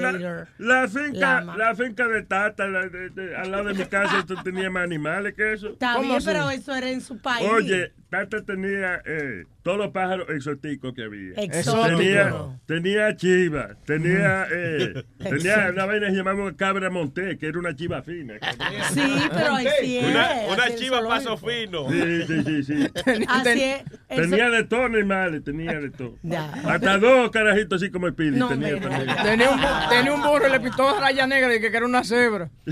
alligator. 0.10 0.48
la 0.60 0.88
finca, 0.88 1.20
lama. 1.20 1.58
la 1.58 1.76
finca 1.76 2.08
de 2.08 2.22
Tata, 2.24 2.68
la 2.68 2.88
de- 2.88 3.10
de- 3.10 3.36
al 3.36 3.50
lado 3.52 3.64
de 3.66 3.74
mi 3.74 3.86
casa, 3.86 4.20
esto 4.20 4.36
tenía 4.44 4.70
más 4.70 4.84
animales 4.84 5.34
que 5.34 5.54
eso. 5.54 5.70
Está 5.70 6.00
bien, 6.00 6.20
pero 6.24 6.50
eso 6.52 6.76
era 6.76 6.90
en 6.90 7.02
su 7.02 7.18
país. 7.18 7.48
Oye, 7.50 7.92
Tata 8.10 8.42
tenía 8.46 9.02
eh, 9.06 9.44
todos 9.64 9.78
los 9.78 9.90
pájaros 9.90 10.30
exóticos 10.30 10.94
que 10.94 11.04
había. 11.04 11.34
Exótico. 11.36 11.98
Tenía, 11.98 12.34
tenía 12.66 13.16
chiva, 13.18 13.76
tenía, 13.86 14.48
eh, 14.50 15.04
tenía 15.18 15.70
una 15.74 15.86
vaina 15.86 16.08
que 16.08 16.14
llamamos 16.14 16.54
cabra 16.54 16.90
monté, 16.90 17.38
que 17.38 17.48
era 17.48 17.60
una 17.60 17.76
chiva 17.76 18.02
fina. 18.02 18.36
Sí, 18.94 19.02
pero 19.30 19.56
ahí 19.56 19.68
sí 19.82 19.98
es. 19.98 20.06
Una, 20.06 20.24
así 20.26 20.46
una 20.54 20.76
chiva 20.76 21.08
paso 21.08 21.38
fino. 21.38 21.90
Sí, 21.92 22.24
sí, 22.28 22.44
sí, 22.46 22.64
sí. 22.64 22.88
Así 23.28 23.62
es. 23.64 23.84
Tenía 24.08 24.50
de 24.52 24.64
todo 24.64 24.86
animales, 24.86 25.44
tenía 25.44 25.78
de 25.80 25.90
todo. 25.90 26.16
Ya. 26.24 26.50
Hasta 26.66 26.98
dos 27.00 27.30
carajitos 27.32 27.82
así 27.82 27.92
como 27.92 28.08
el 28.08 28.14
Pili 28.14 28.38
No, 28.40 28.48
tenía. 28.48 28.80
Tenía 28.80 29.50
un, 29.50 29.60
bu- 29.60 29.90
tenía 29.90 30.14
un 30.14 30.24
burro 30.24 30.48
y 30.48 30.52
le 30.52 30.60
pintó 30.62 30.98
raya 31.00 31.28
negra 31.28 31.54
y 31.54 31.60
que 31.60 31.68
era 31.68 31.86
una 31.86 32.04
cebra. 32.06 32.50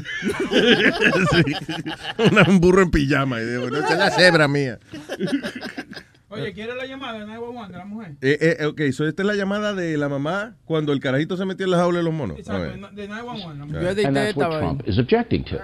Una- 2.31 2.43
un 2.47 2.59
burro 2.59 2.81
en 2.81 2.91
pijama. 2.91 3.41
Y 3.41 3.45
digo, 3.45 3.69
no, 3.69 3.77
esa 3.79 3.93
es 3.93 3.99
la 3.99 4.11
cebra 4.11 4.47
mía. 4.47 4.79
Oye, 6.29 6.53
¿quiere 6.53 6.75
la 6.75 6.85
llamada 6.85 7.19
de 7.19 7.25
911 7.27 7.71
de 7.71 7.77
la 7.77 7.85
mujer? 7.85 8.15
Eh, 8.21 8.57
eh, 8.59 8.65
ok, 8.65 8.81
so 8.91 9.07
esta 9.07 9.21
es 9.21 9.27
la 9.27 9.35
llamada 9.35 9.73
de 9.73 9.95
la 9.97 10.09
mamá 10.09 10.55
cuando 10.65 10.91
el 10.91 10.99
carajito 10.99 11.37
se 11.37 11.45
metió 11.45 11.65
en 11.65 11.71
la 11.71 11.77
jaula 11.77 11.99
de 11.99 12.03
los 12.03 12.13
monos. 12.13 12.39
Exacto, 12.39 12.63
de 12.95 13.07
911. 13.07 13.47
la 13.47 13.53
Yo 13.53 13.65
mujer. 13.67 13.83
edité 13.83 14.07
And 14.07 14.15
that's 14.17 14.35
what 14.35 14.47
esta 14.47 14.59
Trump 14.59 14.81
is 14.87 14.97
objecting 14.97 15.43
to. 15.45 15.59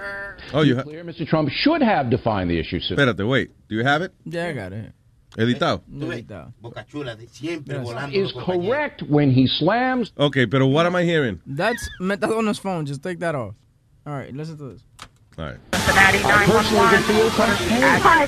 Oh, 0.54 0.62
you 0.62 0.76
Clear, 0.82 1.04
Mr. 1.04 1.26
Trump 1.28 1.50
should 1.50 1.82
have 1.82 2.10
defined 2.10 2.48
the 2.48 2.58
issue. 2.58 2.78
Espérate, 2.78 3.26
wait. 3.28 3.50
Do 3.68 3.74
you 3.74 3.84
have 3.84 4.02
it? 4.02 4.12
Yeah, 4.24 4.48
I 4.48 4.52
got 4.54 4.72
it. 4.72 4.92
Editado. 5.36 5.82
Boca 6.60 6.84
chula, 6.86 7.16
de 7.16 7.26
siempre 7.26 7.78
volando. 7.78 8.14
is 8.14 8.32
correct 8.32 9.02
when 9.08 9.30
he 9.30 9.46
slams. 9.46 10.12
Okay, 10.16 10.46
pero 10.46 10.66
what 10.68 10.86
am 10.86 10.94
I 10.94 11.04
hearing? 11.04 11.40
That's 11.46 11.88
Metadona's 12.00 12.58
phone. 12.58 12.86
Just 12.86 13.02
take 13.02 13.18
that 13.20 13.34
off. 13.34 13.54
All 14.06 14.12
right, 14.12 14.32
listen 14.34 14.56
to 14.58 14.72
this. 14.74 14.82
All 15.38 15.48
right. 15.48 15.58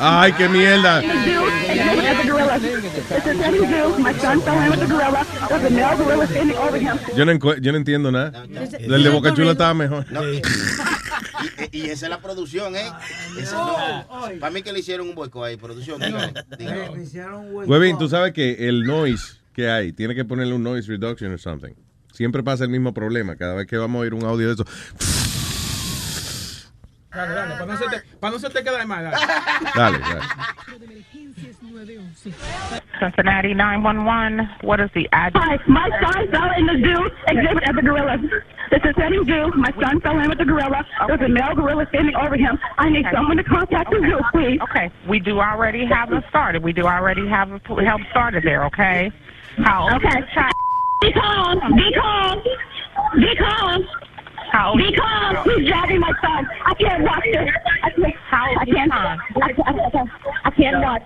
Ay, 0.00 0.32
qué 0.32 0.48
mierda. 0.48 1.02
Yo 7.14 7.24
no, 7.24 7.56
yo 7.56 7.72
no 7.72 7.78
entiendo 7.78 8.10
nada. 8.10 8.44
El 8.78 9.02
de 9.04 9.10
Boca 9.10 9.34
Chula 9.34 9.52
estaba 9.52 9.74
mejor. 9.74 10.06
Y, 11.72 11.78
y 11.78 11.90
esa 11.90 12.06
es 12.06 12.10
la 12.10 12.20
producción, 12.20 12.74
¿eh? 12.74 12.90
No. 13.52 13.76
Para 14.40 14.50
mí 14.50 14.62
que 14.62 14.72
le 14.72 14.80
hicieron 14.80 15.08
un 15.08 15.14
boicot 15.14 15.44
ahí, 15.44 15.56
producción. 15.56 16.00
Dígale. 16.00 16.90
Webin, 17.66 17.98
tú 17.98 18.08
sabes 18.08 18.32
que 18.32 18.68
el 18.68 18.84
noise 18.84 19.38
que 19.52 19.70
hay, 19.70 19.92
tiene 19.92 20.14
que 20.14 20.24
ponerle 20.24 20.54
un 20.54 20.62
noise 20.62 20.88
reduction 20.88 21.32
or 21.32 21.38
something. 21.38 21.74
Siempre 22.12 22.42
pasa 22.42 22.64
el 22.64 22.70
mismo 22.70 22.94
problema. 22.94 23.36
Cada 23.36 23.54
vez 23.54 23.66
que 23.66 23.76
vamos 23.76 23.98
a 23.98 24.02
oír 24.02 24.14
un 24.14 24.24
audio 24.24 24.46
de 24.46 24.54
eso. 24.54 24.64
Dale, 27.14 27.34
dale, 27.34 27.54
para 27.54 27.66
no 27.66 27.76
se 27.76 27.84
te, 27.88 28.02
para 28.20 28.32
no 28.32 28.38
se 28.38 28.50
te 28.50 28.64
quede 28.64 28.84
mal. 28.86 29.04
Dale. 29.04 29.16
Dale, 29.74 29.98
dale. 29.98 30.20
Cincinnati 32.98 33.54
911. 33.54 34.48
What 34.62 34.80
is 34.80 34.90
the 34.94 35.08
address? 35.12 35.42
Hi, 35.44 35.58
my 35.68 35.88
son 36.00 36.30
fell 36.30 36.50
in 36.58 36.66
the 36.66 36.76
zoo 36.82 37.10
exhibit 37.28 37.62
at 37.68 37.74
the 37.76 37.82
gorilla. 37.82 38.16
This 38.70 38.80
is 38.84 38.94
Eddie 38.98 39.24
Zoo. 39.26 39.52
My 39.56 39.70
son 39.80 40.00
fell 40.00 40.18
in 40.18 40.28
with 40.28 40.38
the 40.38 40.44
gorilla. 40.44 40.84
There's 41.06 41.20
a 41.20 41.28
male 41.28 41.54
gorilla 41.54 41.86
standing 41.90 42.14
over 42.16 42.36
him. 42.36 42.58
I 42.78 42.88
need 42.90 43.06
someone 43.14 43.36
to 43.36 43.44
contact 43.44 43.90
the 43.90 43.98
zoo, 44.00 44.18
please. 44.32 44.58
Okay, 44.70 44.90
we 45.08 45.20
do 45.20 45.40
already 45.40 45.84
have 45.86 46.12
it 46.12 46.24
started. 46.30 46.62
We 46.62 46.72
do 46.72 46.82
already 46.86 47.28
have 47.28 47.52
a 47.52 47.58
pl- 47.60 47.84
help 47.84 48.00
started 48.10 48.42
there, 48.44 48.64
okay? 48.66 49.10
How 49.58 49.82
old 49.84 49.92
Okay. 50.02 50.08
is 50.08 50.14
the 50.24 50.30
child? 50.34 50.52
Be 51.00 51.12
calm. 51.12 51.76
Be 51.76 51.92
calm. 51.94 52.42
Be 53.20 53.36
calm. 53.36 53.84
How 54.54 54.70
old 54.70 54.78
Be 54.78 54.92
calm. 54.94 55.34
He's 55.46 55.66
dragging 55.66 55.98
my 55.98 56.12
son. 56.22 56.46
I 56.64 56.74
can't 56.74 57.02
watch 57.02 57.24
this. 57.24 57.50
I 57.82 57.90
can't. 57.90 58.14
I 58.60 58.64
can't. 58.64 58.92
I, 58.92 59.18
I, 59.26 59.72
I, 59.72 60.04
I 60.44 60.50
can't 60.52 60.80
watch. 60.80 61.02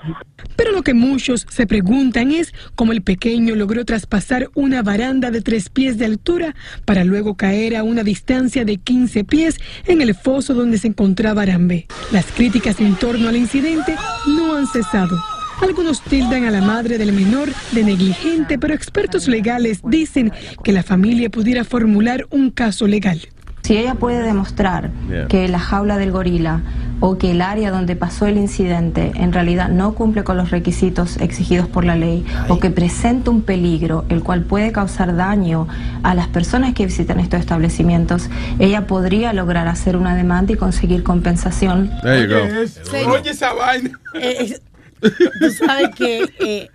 Pero 0.54 0.72
lo 0.72 0.82
que 0.82 0.92
muchos 0.92 1.46
se 1.48 1.66
preguntan 1.66 2.30
es 2.30 2.52
cómo 2.74 2.92
el 2.92 3.00
pequeño 3.00 3.54
logró 3.54 3.86
traspasar 3.86 4.50
una 4.54 4.82
baranda 4.82 5.30
de 5.30 5.40
tres 5.40 5.70
pies 5.70 5.96
de 5.96 6.04
altura 6.04 6.54
para 6.84 7.04
luego 7.04 7.36
caer 7.36 7.74
a 7.76 7.84
una 7.84 8.02
distancia 8.02 8.66
de 8.66 8.76
15 8.76 9.24
pies 9.24 9.58
en 9.86 10.02
el 10.02 10.14
foso 10.14 10.52
donde 10.52 10.76
se 10.76 10.88
encontraba 10.88 11.42
Arambe. 11.42 11.86
Las 12.12 12.26
críticas 12.26 12.80
en 12.80 12.96
torno 12.96 13.30
al 13.30 13.36
incidente 13.36 13.94
no 14.26 14.56
han 14.56 14.66
cesado. 14.66 15.18
Algunos 15.62 16.02
tildan 16.02 16.44
a 16.44 16.50
la 16.50 16.60
madre 16.60 16.98
del 16.98 17.12
menor 17.12 17.48
de 17.72 17.82
negligente, 17.82 18.58
pero 18.58 18.74
expertos 18.74 19.26
legales 19.26 19.80
dicen 19.84 20.32
que 20.62 20.72
la 20.72 20.82
familia 20.82 21.30
pudiera 21.30 21.64
formular 21.64 22.26
un 22.30 22.50
caso 22.50 22.86
legal. 22.86 23.20
Si 23.68 23.76
ella 23.76 23.96
puede 23.96 24.22
demostrar 24.22 24.90
que 25.28 25.46
la 25.46 25.58
jaula 25.58 25.98
del 25.98 26.10
gorila 26.10 26.62
o 27.00 27.18
que 27.18 27.32
el 27.32 27.42
área 27.42 27.70
donde 27.70 27.96
pasó 27.96 28.24
el 28.24 28.38
incidente 28.38 29.12
en 29.14 29.30
realidad 29.30 29.68
no 29.68 29.94
cumple 29.94 30.24
con 30.24 30.38
los 30.38 30.50
requisitos 30.50 31.18
exigidos 31.18 31.68
por 31.68 31.84
la 31.84 31.94
ley 31.94 32.24
o 32.48 32.60
que 32.60 32.70
presenta 32.70 33.30
un 33.30 33.42
peligro 33.42 34.06
el 34.08 34.22
cual 34.22 34.44
puede 34.44 34.72
causar 34.72 35.14
daño 35.16 35.68
a 36.02 36.14
las 36.14 36.28
personas 36.28 36.72
que 36.72 36.86
visitan 36.86 37.20
estos 37.20 37.40
establecimientos, 37.40 38.30
ella 38.58 38.86
podría 38.86 39.34
lograr 39.34 39.68
hacer 39.68 39.98
una 39.98 40.16
demanda 40.16 40.54
y 40.54 40.56
conseguir 40.56 41.02
compensación. 41.02 41.90
There 42.00 42.22
you 42.22 43.04
go. 43.06 43.10
Oye 43.12 43.32
esa 43.32 43.52
vaina. 43.52 43.90
Eh, 44.14 44.58
tú 45.02 45.50
sabes 45.50 45.90
que 45.94 46.24
eh, 46.40 46.70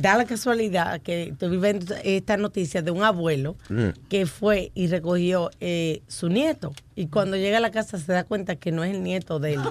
da 0.00 0.16
la 0.16 0.24
casualidad 0.24 1.00
que 1.02 1.24
estoy 1.28 1.56
viendo 1.58 1.94
esta 2.04 2.36
noticia 2.36 2.82
de 2.82 2.90
un 2.90 3.02
abuelo 3.02 3.56
que 4.08 4.26
fue 4.26 4.70
y 4.74 4.86
recogió 4.88 5.50
eh, 5.60 6.02
su 6.08 6.28
nieto. 6.28 6.72
Y 6.96 7.06
cuando 7.06 7.36
llega 7.36 7.58
a 7.58 7.60
la 7.60 7.70
casa 7.70 7.98
se 7.98 8.12
da 8.12 8.24
cuenta 8.24 8.56
que 8.56 8.72
no 8.72 8.84
es 8.84 8.94
el 8.94 9.02
nieto 9.02 9.38
de 9.40 9.54
él. 9.54 9.60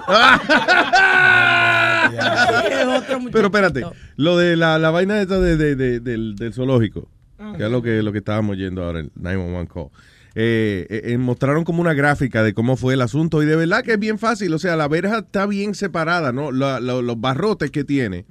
Es 2.10 2.86
otro 2.86 3.18
Pero 3.30 3.46
espérate, 3.46 3.82
lo 4.16 4.36
de 4.36 4.56
la, 4.56 4.78
la 4.78 4.90
vaina 4.90 5.20
esta 5.20 5.38
de, 5.38 5.56
de- 5.56 5.76
de- 5.76 6.00
del, 6.00 6.34
del 6.36 6.52
zoológico, 6.54 7.08
que 7.56 7.64
es 7.64 7.70
lo 7.70 7.82
que, 7.82 8.02
lo 8.02 8.10
que 8.12 8.18
estábamos 8.18 8.56
yendo 8.56 8.84
ahora, 8.84 9.00
el 9.00 9.10
911 9.14 9.70
call. 9.72 9.86
Eh, 10.36 10.86
eh, 10.88 11.02
eh, 11.12 11.18
mostraron 11.18 11.64
como 11.64 11.80
una 11.80 11.92
gráfica 11.92 12.42
de 12.44 12.54
cómo 12.54 12.76
fue 12.76 12.94
el 12.94 13.00
asunto 13.02 13.42
y 13.42 13.46
de 13.46 13.56
verdad 13.56 13.82
que 13.82 13.92
es 13.94 13.98
bien 13.98 14.18
fácil, 14.18 14.54
o 14.54 14.58
sea, 14.60 14.76
la 14.76 14.86
verja 14.88 15.18
está 15.18 15.44
bien 15.46 15.74
separada, 15.74 16.32
¿no? 16.32 16.52
La- 16.52 16.78
la- 16.80 17.02
los 17.02 17.20
barrotes 17.20 17.70
que 17.70 17.82
tiene, 17.84 18.24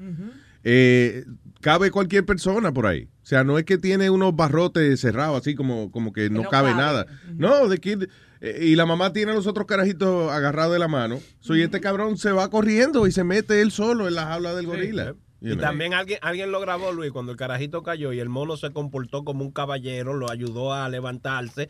eh, 0.64 1.26
cabe 1.62 1.92
cualquier 1.92 2.26
persona 2.26 2.74
por 2.74 2.88
ahí. 2.88 3.10
O 3.24 3.26
sea, 3.26 3.44
no 3.44 3.58
es 3.58 3.66
que 3.66 3.78
tiene 3.78 4.10
unos 4.10 4.36
barrotes 4.36 5.00
cerrados 5.00 5.42
así 5.42 5.56
como, 5.56 5.92
como 5.92 6.14
que 6.14 6.30
no, 6.30 6.44
no 6.44 6.50
cabe, 6.50 6.72
cabe. 6.72 6.82
nada. 6.82 7.06
No, 7.36 7.68
de 7.68 7.78
que, 7.80 8.08
eh, 8.42 8.60
y 8.62 8.76
la 8.76 8.86
mamá 8.86 9.14
tiene 9.14 9.32
a 9.32 9.36
los 9.36 9.48
otros 9.48 9.68
carajitos 9.68 10.32
agarrados 10.32 10.74
de 10.74 10.80
la 10.80 10.88
mano. 10.88 11.20
So, 11.40 11.56
y 11.56 11.62
este 11.62 11.80
cabrón 11.80 12.18
se 12.18 12.32
va 12.32 12.50
corriendo 12.50 13.08
y 13.08 13.12
se 13.12 13.24
mete 13.24 13.62
él 13.62 13.72
solo 13.72 14.08
en 14.08 14.16
la 14.16 14.26
jaula 14.26 14.56
del 14.56 14.66
gorila. 14.66 15.16
You 15.42 15.52
Y 15.52 15.54
know. 15.54 15.62
también 15.62 15.94
alguien, 15.94 16.20
alguien 16.22 16.52
lo 16.52 16.60
grabó, 16.60 16.92
Luis, 16.92 17.12
cuando 17.12 17.32
el 17.32 17.38
carajito 17.38 17.82
cayó 17.82 18.12
y 18.12 18.20
el 18.20 18.28
mono 18.30 18.58
se 18.58 18.72
comportó 18.72 19.24
como 19.24 19.44
un 19.44 19.52
caballero, 19.52 20.14
lo 20.14 20.30
ayudó 20.30 20.74
a 20.74 20.90
levantarse. 20.90 21.70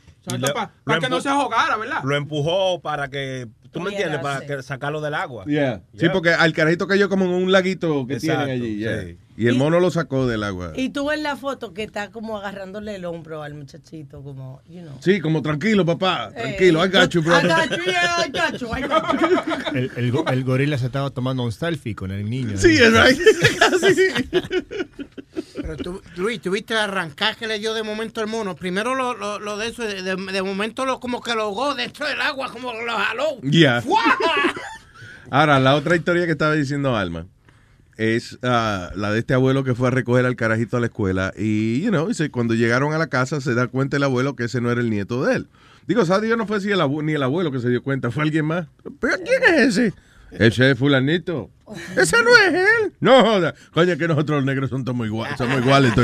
Para 0.83 0.99
que 0.99 1.09
no 1.09 1.21
se 1.21 1.29
ahogara, 1.29 1.77
¿verdad? 1.77 2.01
Lo 2.03 2.15
empujó 2.15 2.79
para 2.81 3.09
que 3.09 3.47
¿Tú 3.71 3.79
me 3.81 3.91
entiendes? 3.91 4.19
Para 4.21 4.45
que- 4.45 4.63
sacarlo 4.63 4.99
del 5.01 5.13
agua. 5.13 5.45
Yeah. 5.45 5.81
Sí, 5.95 6.07
porque 6.09 6.31
al 6.33 6.53
carajito 6.53 6.87
cayó 6.87 7.07
como 7.09 7.25
en 7.25 7.31
un 7.31 7.51
laguito 7.51 8.07
que 8.07 8.15
Exacto, 8.15 8.45
tienen 8.45 8.63
allí. 8.63 8.77
yeah. 8.79 9.01
sí. 9.03 9.17
Y 9.41 9.47
el 9.47 9.55
mono 9.55 9.79
lo 9.79 9.89
sacó 9.89 10.27
del 10.27 10.43
agua. 10.43 10.73
Y 10.75 10.89
tú 10.89 11.07
ves 11.07 11.21
la 11.21 11.37
foto 11.37 11.73
que 11.73 11.83
está 11.83 12.11
como 12.11 12.37
agarrándole 12.37 12.95
el 12.95 13.05
hombro 13.05 13.41
al 13.41 13.53
muchachito, 13.53 14.21
como, 14.21 14.61
you 14.67 14.81
know. 14.81 14.97
Sí, 14.99 15.21
como 15.21 15.41
tranquilo, 15.41 15.85
papá. 15.85 16.29
Tranquilo, 16.31 16.85
I 16.85 16.89
got 16.89 17.09
you, 17.11 17.21
bro. 17.21 17.39
I 17.39 17.43
got 17.47 17.69
you, 17.69 17.83
yeah, 17.85 18.25
I 18.25 18.29
got 18.29 18.59
you, 18.59 18.67
I 18.75 18.81
got 18.81 19.21
you. 19.21 19.37
El, 19.77 19.91
el 19.95 20.11
go- 20.11 20.25
el 20.27 20.43
gorila 20.43 20.77
se 20.77 20.87
estaba 20.87 21.09
tomando 21.11 21.43
un 21.43 21.53
selfie 21.53 21.95
con 21.95 22.11
el 22.11 22.29
niño. 22.29 22.57
Sí, 22.57 22.75
es 22.77 22.91
right. 22.91 23.17
Pero 25.55 25.77
tú, 25.77 26.01
Luis, 26.17 26.41
tuviste 26.41 26.73
la 26.73 26.85
arrancada 26.85 27.35
que 27.35 27.47
le 27.47 27.59
dio 27.59 27.73
de 27.73 27.83
momento 27.83 28.19
al 28.21 28.27
mono. 28.27 28.55
Primero 28.55 28.93
lo, 28.95 29.13
lo, 29.15 29.39
lo 29.39 29.57
de 29.57 29.67
eso, 29.69 29.83
de, 29.83 30.01
de- 30.01 30.15
de 30.15 30.41
momento 30.41 30.85
lo 30.85 30.99
como 30.99 31.21
que 31.21 31.33
lo 31.35 31.43
ahogó 31.43 31.75
dentro 31.75 32.07
del 32.07 32.19
agua, 32.21 32.51
como 32.51 32.73
lo 32.73 32.97
jaló. 32.97 33.39
Yeah. 33.41 33.81
¡Fua! 33.81 34.01
Ahora, 35.31 35.59
la 35.59 35.75
otra 35.75 35.95
historia 35.95 36.25
que 36.25 36.31
estaba 36.31 36.53
diciendo 36.55 36.95
Alma 36.97 37.25
es 37.99 38.39
ah, 38.43 38.91
la 38.95 39.11
de 39.11 39.19
este 39.19 39.33
abuelo 39.33 39.63
que 39.65 39.75
fue 39.75 39.89
a 39.89 39.91
recoger 39.91 40.25
al 40.25 40.35
carajito 40.37 40.77
a 40.77 40.79
la 40.79 40.85
escuela 40.85 41.33
y, 41.37 41.81
you 41.81 41.89
know, 41.89 42.07
dice, 42.07 42.31
cuando 42.31 42.53
llegaron 42.55 42.93
a 42.93 42.97
la 42.97 43.07
casa 43.07 43.41
se 43.41 43.53
da 43.53 43.67
cuenta 43.67 43.97
el 43.97 44.03
abuelo 44.03 44.35
que 44.37 44.45
ese 44.45 44.61
no 44.61 44.71
era 44.71 44.79
el 44.79 44.89
nieto 44.89 45.23
de 45.25 45.35
él. 45.35 45.47
Digo, 45.85 46.05
¿sabes? 46.05 46.23
Dios 46.23 46.37
no 46.37 46.47
fue 46.47 46.61
si 46.61 46.71
el 46.71 46.79
abu- 46.81 47.01
ni 47.01 47.13
el 47.13 47.23
abuelo 47.23 47.51
que 47.51 47.59
se 47.59 47.69
dio 47.69 47.83
cuenta, 47.83 48.09
fue 48.11 48.23
alguien 48.23 48.45
más. 48.45 48.67
¿Pero 48.99 49.17
quién 49.25 49.43
es 49.55 49.77
ese? 49.77 49.93
Ese 50.31 50.71
es 50.71 50.77
fulanito. 50.77 51.49
Ese 51.97 52.15
no 52.23 52.29
es 52.37 52.53
él. 52.53 52.93
No 52.99 53.21
joda. 53.23 53.55
Coño, 53.73 53.97
que 53.97 54.07
nosotros 54.07 54.37
los 54.37 54.45
negros 54.45 54.69
son 54.69 54.85
todos 54.85 55.03
iguales, 55.05 55.37
somos 55.37 55.59
iguales. 55.59 55.91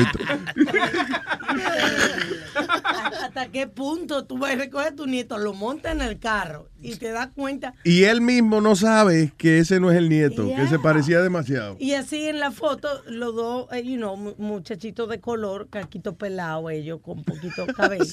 ¿Hasta 3.03 3.47
qué 3.51 3.67
punto 3.67 4.26
tú 4.26 4.38
vas 4.38 4.51
a 4.53 4.55
recoger 4.55 4.88
a 4.93 4.95
tu 4.95 5.05
nieto, 5.05 5.38
lo 5.38 5.53
montas 5.53 5.93
en 5.93 6.01
el 6.01 6.19
carro 6.19 6.69
y 6.81 6.95
te 6.95 7.09
das 7.11 7.30
cuenta? 7.35 7.73
Y 7.84 8.03
él 8.03 8.22
mismo 8.22 8.61
no 8.61 8.76
sabe 8.76 9.34
que 9.38 9.59
ese 9.59 9.80
no 9.80 9.91
es 9.91 9.97
el 9.97 10.09
nieto, 10.09 10.47
que 10.55 10.67
se 10.67 10.80
parecía 10.80 11.22
demasiado. 11.22 11.76
Y 11.80 11.93
así 11.93 12.27
en 12.27 12.39
la 12.39 12.51
foto, 12.51 12.88
los 13.07 13.35
dos, 13.35 13.67
eh, 13.72 13.84
you 13.84 13.97
know, 13.97 14.15
mu- 14.15 14.35
muchachitos 14.38 15.09
de 15.09 15.19
color, 15.19 15.67
caquito 15.69 16.15
pelado, 16.15 16.69
ellos 16.69 16.99
con 17.01 17.23
poquito 17.23 17.65
cabello. 17.76 18.05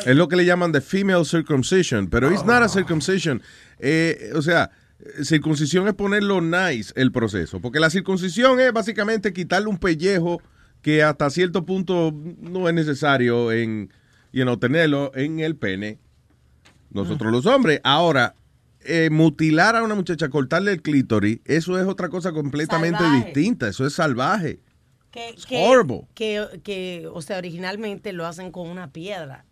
Es 0.04 0.16
lo 0.16 0.28
que 0.28 0.36
le 0.36 0.44
llaman 0.44 0.72
the 0.72 0.80
female 0.80 1.24
circumcision, 1.24 2.08
pero 2.08 2.30
it's 2.30 2.44
not 2.44 2.62
a 2.62 2.68
circumcision. 2.68 3.42
Eh, 3.78 4.32
o 4.34 4.42
sea, 4.42 4.70
circuncisión 5.22 5.86
es 5.88 5.94
ponerlo 5.94 6.40
nice 6.40 6.92
el 6.96 7.12
proceso, 7.12 7.60
porque 7.60 7.80
la 7.80 7.90
circuncisión 7.90 8.60
es 8.60 8.72
básicamente 8.72 9.32
quitarle 9.32 9.68
un 9.68 9.78
pellejo 9.78 10.40
que 10.82 11.02
hasta 11.02 11.30
cierto 11.30 11.64
punto 11.64 12.14
no 12.40 12.68
es 12.68 12.74
necesario 12.74 13.52
en, 13.52 13.90
you 14.32 14.42
know, 14.42 14.56
tenerlo 14.56 15.12
en 15.14 15.40
el 15.40 15.56
pene. 15.56 15.98
Nosotros 16.90 17.32
los 17.32 17.44
hombres. 17.46 17.80
Ahora, 17.82 18.34
eh, 18.86 19.10
mutilar 19.10 19.76
a 19.76 19.82
una 19.82 19.94
muchacha, 19.94 20.28
cortarle 20.28 20.72
el 20.72 20.82
clítoris, 20.82 21.40
eso 21.44 21.78
es 21.78 21.86
otra 21.86 22.08
cosa 22.08 22.32
completamente 22.32 22.98
Salvaje. 22.98 23.24
distinta. 23.24 23.68
Eso 23.68 23.86
es 23.86 23.92
salvaje. 23.94 24.60
que, 25.10 25.30
It's 25.30 25.46
que, 25.46 25.58
horrible. 25.66 26.02
que, 26.14 26.60
que, 26.62 27.08
o 27.12 27.22
sea, 27.22 27.38
originalmente 27.38 28.12
lo 28.12 28.26
hacen 28.26 28.50
con 28.52 28.68
una 28.68 28.90
piedra. 28.92 29.44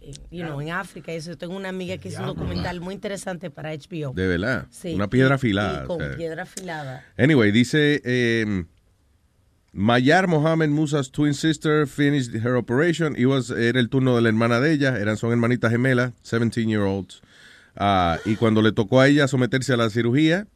eh, 0.00 0.12
You 0.32 0.44
know, 0.44 0.60
en 0.60 0.70
África, 0.70 1.12
eso. 1.12 1.36
Tengo 1.38 1.54
una 1.56 1.68
amiga 1.68 1.96
que 1.98 2.08
hizo 2.08 2.20
un 2.20 2.26
documental 2.26 2.80
muy 2.80 2.94
interesante 2.94 3.50
para 3.50 3.70
HBO. 3.72 4.12
De 4.14 4.26
verdad. 4.26 4.66
Sí, 4.70 4.94
Una 4.94 5.08
piedra 5.08 5.36
afilada, 5.36 5.84
y 5.84 5.86
con 5.86 6.02
o 6.02 6.04
sea. 6.06 6.16
piedra 6.16 6.42
afilada. 6.42 7.04
Anyway, 7.16 7.52
dice 7.52 8.00
eh, 8.04 8.64
Mayar 9.72 10.26
Mohammed 10.28 10.68
Musa's 10.70 11.10
twin 11.10 11.32
sister 11.34 11.86
finished 11.86 12.34
her 12.44 12.56
operation. 12.56 13.14
It 13.16 13.26
was, 13.26 13.48
era 13.50 13.78
el 13.80 13.88
turno 13.88 14.14
de 14.16 14.22
la 14.22 14.28
hermana 14.28 14.60
de 14.60 14.72
ella. 14.72 14.98
Eran, 14.98 15.16
son 15.16 15.30
hermanitas 15.30 15.70
gemelas, 15.70 16.12
17 16.28 16.66
year 16.68 16.82
olds. 16.82 17.22
Ah, 17.76 18.18
y 18.24 18.36
cuando 18.36 18.62
le 18.62 18.72
tocó 18.72 19.00
a 19.00 19.08
ella 19.08 19.28
someterse 19.28 19.72
a 19.72 19.76
la 19.76 19.90
cirugía, 19.90 20.46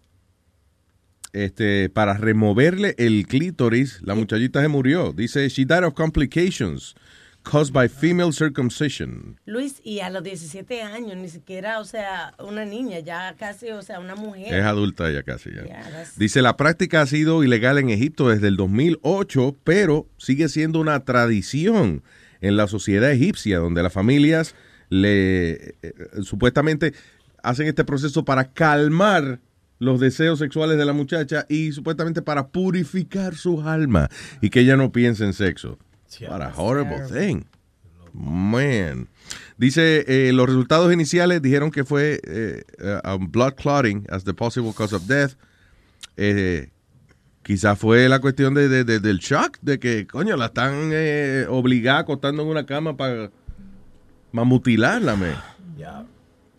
este, 1.33 1.91
para 1.91 2.15
removerle 2.15 2.95
el 2.99 3.27
clítoris, 3.27 4.01
la 4.03 4.15
muchachita 4.15 4.63
se 4.63 4.69
murió. 4.69 5.13
Dice, 5.13 5.49
she 5.49 5.65
died 5.65 5.85
of 5.85 5.95
complications 5.95 6.95
caused 7.43 7.73
by 7.73 7.89
female 7.89 8.33
circumcision. 8.33 9.39
Luis, 9.47 9.81
y 9.85 10.01
a 10.01 10.11
los 10.11 10.23
17 10.23 10.83
años, 10.83 11.17
ni 11.17 11.29
siquiera, 11.29 11.79
o 11.79 11.85
sea, 11.85 12.35
una 12.39 12.65
niña, 12.65 12.99
ya 13.01 13.35
casi, 13.39 13.71
o 13.71 13.83
sea, 13.83 14.01
una 14.01 14.15
mujer. 14.15 14.53
Es 14.55 14.65
adulta 14.65 15.11
ya 15.11 15.23
casi. 15.23 15.51
ya. 15.51 15.63
Yeah, 15.63 16.05
Dice, 16.17 16.43
la 16.43 16.57
práctica 16.57 17.03
ha 17.03 17.07
sido 17.07 17.45
ilegal 17.45 17.79
en 17.79 17.91
Egipto 17.91 18.29
desde 18.29 18.49
el 18.49 18.57
2008, 18.57 19.57
pero 19.63 20.07
sigue 20.19 20.49
siendo 20.49 20.81
una 20.81 21.05
tradición 21.05 22.03
en 22.41 22.57
la 22.57 22.67
sociedad 22.67 23.11
egipcia, 23.13 23.59
donde 23.59 23.83
las 23.83 23.93
familias 23.93 24.55
le 24.89 25.53
eh, 25.83 25.95
supuestamente 26.23 26.95
hacen 27.43 27.67
este 27.67 27.85
proceso 27.85 28.25
para 28.25 28.53
calmar 28.53 29.41
los 29.79 30.01
deseos 30.01 30.39
sexuales 30.39 30.79
de 30.79 30.85
la 30.85 30.93
muchacha 30.95 31.45
y 31.49 31.73
supuestamente 31.73 32.23
para 32.23 32.49
purificar 32.49 33.35
su 33.35 33.61
alma 33.63 34.09
y 34.41 34.51
que 34.51 34.61
ella 34.61 34.77
no 34.77 34.91
piense 34.93 35.25
en 35.25 35.33
sexo. 35.33 35.79
What 36.29 36.41
a 36.43 36.53
horrible 36.57 37.01
thing. 37.13 37.43
Man. 38.13 39.09
Dice, 39.59 40.05
eh, 40.09 40.33
los 40.33 40.47
resultados 40.47 40.93
iniciales 40.93 41.43
dijeron 41.43 41.71
que 41.71 41.85
fue 41.85 42.21
eh, 42.27 42.63
eh, 42.79 43.01
um, 43.15 43.31
blood 43.31 43.55
clotting 43.55 44.07
as 44.11 44.25
the 44.25 44.33
possible 44.33 44.73
cause 44.75 44.95
of 44.95 45.07
death. 45.07 45.33
Eh, 46.17 46.71
quizás 47.43 47.79
fue 47.79 48.09
la 48.09 48.21
cuestión 48.21 48.55
de, 48.55 48.69
de- 48.69 48.85
de- 48.85 49.01
del 49.01 49.19
shock, 49.19 49.59
de 49.61 49.79
que, 49.79 50.07
coño, 50.07 50.37
la 50.37 50.47
están 50.47 50.91
eh, 50.93 51.47
obligada 51.51 52.01
acostando 52.01 52.43
en 52.43 52.49
una 52.49 52.65
cama 52.65 52.97
para 52.97 53.31
mutilarla, 54.45 55.17
me. 55.17 55.33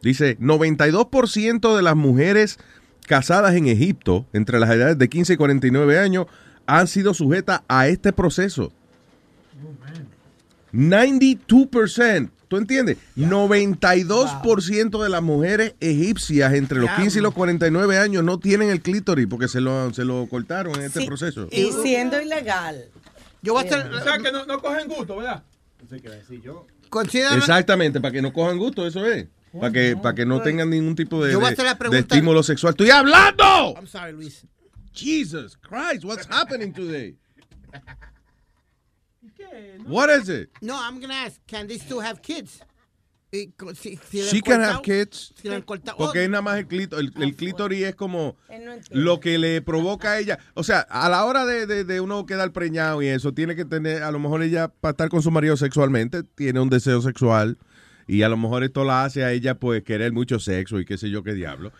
Dice, 0.01 0.37
92% 0.39 1.75
de 1.75 1.81
las 1.81 1.95
mujeres 1.95 2.59
casadas 3.07 3.55
en 3.55 3.67
Egipto, 3.67 4.25
entre 4.31 4.59
las 4.59 4.69
edades 4.69 4.97
de 4.97 5.09
15 5.09 5.33
y 5.33 5.37
49 5.37 5.97
años, 5.99 6.27
han 6.65 6.87
sido 6.87 7.13
sujetas 7.13 7.61
a 7.67 7.87
este 7.87 8.13
proceso. 8.13 8.71
92%. 10.73 12.29
¿Tú 12.47 12.55
entiendes? 12.55 12.97
92% 13.17 15.03
de 15.03 15.09
las 15.09 15.21
mujeres 15.21 15.73
egipcias 15.81 16.53
entre 16.53 16.79
los 16.79 16.89
15 16.91 17.19
y 17.19 17.21
los 17.21 17.33
49 17.33 17.97
años 17.97 18.23
no 18.23 18.39
tienen 18.39 18.69
el 18.69 18.81
clítoris 18.81 19.27
porque 19.27 19.49
se 19.49 19.59
lo, 19.59 19.93
se 19.93 20.05
lo 20.05 20.25
cortaron 20.29 20.75
en 20.75 20.83
este 20.83 21.01
Sí. 21.01 21.07
proceso. 21.07 21.49
Y 21.51 21.71
siendo 21.83 22.21
ilegal. 22.21 22.85
Yo 23.41 23.53
voy 23.53 23.63
a 23.63 23.67
hacer. 23.67 23.93
O 23.93 24.01
sea, 24.01 24.17
que 24.19 24.31
no, 24.31 24.45
no 24.45 24.61
cogen 24.61 24.87
gusto, 24.87 25.17
¿verdad? 25.17 25.43
Considera- 26.89 27.35
Exactamente, 27.35 27.99
para 27.99 28.11
que 28.11 28.21
no 28.21 28.33
cojan 28.33 28.57
gusto, 28.57 28.85
eso 28.87 29.05
es. 29.05 29.27
Para 29.59 29.71
que, 29.71 29.97
para 29.97 30.15
que 30.15 30.25
no 30.25 30.41
tengan 30.41 30.69
ningún 30.69 30.95
tipo 30.95 31.23
de, 31.23 31.31
Yo 31.31 31.39
voy 31.39 31.47
a 31.47 31.49
de- 31.49 31.53
hacer 31.53 31.65
la 31.65 31.73
de 31.73 31.77
pregunta- 31.79 32.15
estímulo 32.15 32.43
sexual. 32.43 32.71
¡Estoy 32.71 32.89
hablando! 32.91 33.73
I'm 33.75 33.87
sorry, 33.87 34.13
Luis. 34.13 34.45
Jesus 34.93 35.57
Christ, 35.57 36.03
what's 36.03 36.27
happening 36.29 36.73
today? 36.73 37.15
What 39.87 40.09
is 40.09 40.29
it? 40.29 40.49
No, 40.61 40.75
I'm 40.75 40.99
gonna 40.99 41.13
ask. 41.13 41.39
Can 41.47 41.67
they 41.67 41.77
still 41.77 41.99
have 42.01 42.21
kids? 42.21 42.59
Y 43.29 43.53
si, 43.75 43.99
si 44.09 44.17
le 44.17 44.23
She 44.23 44.37
han 44.37 44.41
can 44.41 44.61
cortado- 44.61 44.73
have 44.75 44.81
kids. 44.83 45.33
Si 45.41 45.47
le 45.49 45.55
han 45.55 45.61
cortado- 45.63 45.97
Porque 45.97 46.19
oh, 46.19 46.21
es 46.21 46.29
nada 46.29 46.41
más 46.41 46.57
el 46.59 46.67
clítoris. 46.67 47.11
El, 47.15 47.23
el 47.23 47.35
clítoris 47.35 47.83
es 47.83 47.95
como 47.95 48.37
lo 48.91 49.19
que 49.19 49.37
le 49.37 49.61
provoca 49.61 50.11
a 50.11 50.19
ella. 50.19 50.39
O 50.53 50.63
sea, 50.63 50.79
a 50.79 51.09
la 51.09 51.25
hora 51.25 51.45
de, 51.45 51.65
de- 51.65 51.83
de 51.83 51.99
uno 52.01 52.25
quedar 52.25 52.51
preñado 52.53 53.01
y 53.01 53.07
eso, 53.07 53.33
tiene 53.33 53.55
que 53.55 53.65
tener, 53.65 54.03
a 54.03 54.11
lo 54.11 54.19
mejor 54.19 54.43
ella, 54.43 54.69
para 54.69 54.91
estar 54.91 55.09
con 55.09 55.21
su 55.21 55.29
marido 55.31 55.57
sexualmente, 55.57 56.23
tiene 56.35 56.59
un 56.61 56.69
deseo 56.69 57.01
sexual. 57.01 57.57
Y 58.07 58.21
a 58.21 58.29
lo 58.29 58.37
mejor 58.37 58.63
esto 58.63 58.85
la 58.85 59.03
hace 59.03 59.25
a 59.25 59.33
ella, 59.33 59.55
pues, 59.55 59.83
querer 59.83 60.13
mucho 60.13 60.39
sexo 60.39 60.79
y 60.79 60.85
qué 60.85 60.97
sé 60.97 61.09
yo 61.09 61.21
qué 61.23 61.33
diablo. 61.33 61.73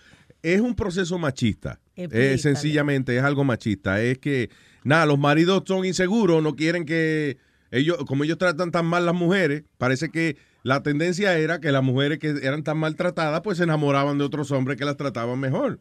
Es 0.44 0.60
un 0.60 0.76
proceso 0.76 1.18
machista. 1.18 1.80
Es 1.96 2.42
sencillamente, 2.42 3.16
es 3.18 3.24
algo 3.24 3.46
machista. 3.46 4.02
Es 4.02 4.18
que, 4.20 4.50
nada, 4.84 5.06
los 5.06 5.18
maridos 5.18 5.64
son 5.66 5.86
inseguros, 5.86 6.44
no 6.44 6.56
quieren 6.58 6.84
que 6.86 7.38
ellos, 7.72 7.98
como 8.06 8.26
ellos 8.26 8.38
tratan 8.38 8.72
tan 8.72 8.86
mal 8.86 9.06
las 9.06 9.16
mujeres, 9.16 9.64
parece 9.78 10.10
que 10.10 10.36
la 10.64 10.84
tendencia 10.84 11.38
era 11.38 11.60
que 11.62 11.72
las 11.72 11.84
mujeres 11.84 12.20
que 12.20 12.30
eran 12.42 12.64
tan 12.64 12.78
maltratadas, 12.78 13.42
pues 13.42 13.58
se 13.58 13.64
enamoraban 13.64 14.18
de 14.18 14.24
otros 14.26 14.52
hombres 14.52 14.78
que 14.78 14.86
las 14.86 14.98
trataban 14.98 15.40
mejor. 15.40 15.80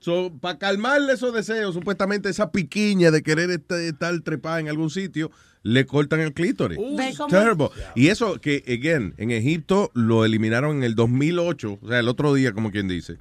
So, 0.00 0.32
para 0.40 0.58
calmarle 0.58 1.12
esos 1.14 1.34
deseos, 1.34 1.74
supuestamente 1.74 2.28
esa 2.28 2.50
piquiña 2.50 3.10
de 3.10 3.22
querer 3.22 3.50
est- 3.50 3.70
estar 3.72 4.18
trepada 4.20 4.60
en 4.60 4.68
algún 4.68 4.90
sitio, 4.90 5.30
le 5.62 5.84
cortan 5.84 6.20
el 6.20 6.32
clítoris. 6.32 6.78
¿Ve 6.96 7.12
cómo- 7.16 7.28
Terrible. 7.28 7.68
Y 7.94 8.08
eso 8.08 8.40
que, 8.40 8.62
again, 8.68 9.14
en 9.18 9.32
Egipto 9.32 9.90
lo 9.94 10.24
eliminaron 10.24 10.76
en 10.78 10.82
el 10.84 10.94
2008, 10.94 11.78
o 11.82 11.88
sea, 11.88 11.98
el 11.98 12.08
otro 12.08 12.32
día, 12.34 12.52
como 12.52 12.70
quien 12.70 12.88
dice. 12.88 13.16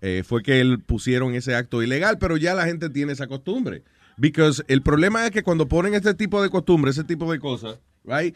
Eh, 0.00 0.22
fue 0.26 0.42
que 0.42 0.60
él 0.60 0.80
pusieron 0.80 1.34
ese 1.34 1.54
acto 1.54 1.82
ilegal, 1.82 2.18
pero 2.18 2.36
ya 2.36 2.54
la 2.54 2.64
gente 2.66 2.90
tiene 2.90 3.12
esa 3.12 3.26
costumbre. 3.26 3.82
Because 4.16 4.62
el 4.68 4.80
problema 4.82 5.24
es 5.24 5.30
que 5.32 5.42
cuando 5.42 5.66
ponen 5.68 5.94
este 5.94 6.14
tipo 6.14 6.42
de 6.42 6.48
costumbre, 6.50 6.90
ese 6.90 7.04
tipo 7.04 7.30
de 7.32 7.38
cosas, 7.40 7.78
right, 8.04 8.34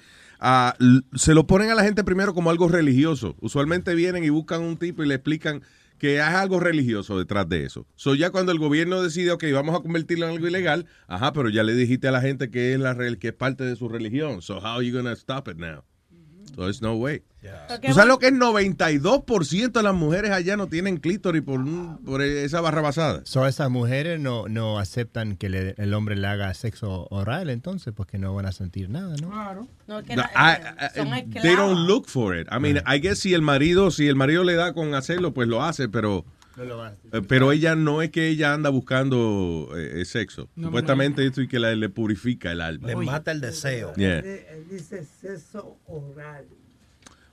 l- 0.79 1.03
se 1.15 1.35
lo 1.35 1.47
ponen 1.47 1.71
a 1.71 1.75
la 1.75 1.85
gente 1.85 2.05
primero 2.05 2.35
como 2.35 2.51
algo 2.51 2.69
religioso. 2.69 3.37
Usualmente 3.41 3.95
vienen 3.95 4.25
y 4.25 4.29
buscan 4.31 4.63
un 4.63 4.77
tipo 4.77 5.03
y 5.03 5.09
le 5.09 5.15
explican 5.15 5.63
que 5.99 6.21
hay 6.23 6.35
algo 6.37 6.61
religioso 6.61 7.19
detrás 7.19 7.49
de 7.49 7.65
eso. 7.65 7.87
So 7.97 8.15
ya 8.15 8.31
cuando 8.31 8.53
el 8.53 8.59
gobierno 8.59 9.03
decide, 9.03 9.33
ok, 9.33 9.45
vamos 9.53 9.75
a 9.75 9.83
convertirlo 9.83 10.27
en 10.27 10.33
algo 10.35 10.47
ilegal, 10.47 10.87
ajá, 11.09 11.33
pero 11.33 11.49
ya 11.49 11.65
le 11.65 11.75
dijiste 11.75 12.07
a 12.07 12.13
la 12.13 12.21
gente 12.21 12.51
que 12.51 12.73
es 12.73 12.79
la 12.79 12.97
que 13.19 13.29
es 13.29 13.35
parte 13.35 13.65
de 13.65 13.75
su 13.75 13.89
religión. 13.89 14.41
So 14.41 14.59
how 14.59 14.79
are 14.79 14.87
you 14.87 14.97
gonna 14.97 15.13
stop 15.17 15.49
it 15.49 15.57
now? 15.57 15.83
So 16.55 16.63
there's 16.63 16.81
no 16.81 16.95
way. 16.95 17.23
¿Tú 17.41 17.93
sabes 17.93 18.09
lo 18.09 18.19
que 18.19 18.27
es 18.29 18.33
92% 18.33 19.73
de 19.73 19.83
las 19.83 19.95
mujeres 19.95 20.31
allá 20.33 20.57
no 20.57 20.67
tienen 20.67 20.97
clítoris 20.97 21.43
por, 21.43 21.61
un- 21.61 21.99
por 22.05 22.21
esa 22.23 22.61
barra 22.61 22.81
basada? 22.81 23.23
So, 23.25 23.47
esas 23.47 23.71
mujeres 23.71 24.19
no, 24.21 24.49
no 24.49 24.79
aceptan 24.79 25.37
que 25.37 25.49
le- 25.49 25.75
el 25.79 25.95
hombre 25.95 26.17
le 26.17 26.27
haga 26.27 26.53
sexo 26.55 27.07
oral, 27.11 27.51
entonces, 27.51 27.93
porque 27.95 28.19
no 28.19 28.35
van 28.35 28.47
a 28.47 28.53
sentir 28.53 28.91
nada, 28.91 29.15
¿no? 29.21 29.31
Claro. 29.31 29.69
No, 29.87 30.03
que 30.03 30.17
No, 30.17 30.23
la- 30.23 30.31
I- 30.35 30.85
I- 30.85 30.99
son 30.99 31.31
they 31.43 31.55
don't 31.55 31.87
look 31.87 32.07
for 32.09 32.37
it. 32.37 32.49
I 32.51 32.59
mean, 32.59 32.79
I 32.87 32.99
guess 33.01 33.21
si 33.21 33.35
el 33.35 33.43
marido, 33.43 33.91
si 33.91 34.09
el 34.09 34.17
marido 34.17 34.43
le 34.45 34.55
da 34.55 34.73
con 34.73 34.95
hacerlo, 34.95 35.33
pues 35.33 35.49
lo 35.49 35.63
hace, 35.63 35.89
pero 35.89 36.25
No 36.57 36.65
lo 36.65 36.87
eh, 36.87 36.93
pero 37.29 37.53
ella 37.53 37.77
no 37.77 38.03
es 38.03 38.11
que 38.11 38.27
ella 38.29 38.53
anda 38.53 38.69
buscando 38.71 39.69
eh, 39.77 40.05
sexo. 40.05 40.49
No, 40.57 40.67
Supuestamente 40.69 41.25
esto 41.25 41.41
y 41.41 41.47
que 41.47 41.61
la- 41.61 41.77
le 41.77 41.89
purifica 41.89 42.51
el 42.51 42.61
alma. 42.61 42.89
Le 42.89 42.97
mata 42.97 43.31
el 43.31 43.41
deseo. 43.41 43.95
Yeah. 43.95 44.19
Él 44.19 44.67
dice 44.69 45.05
sexo 45.05 45.77
oral. 45.87 46.47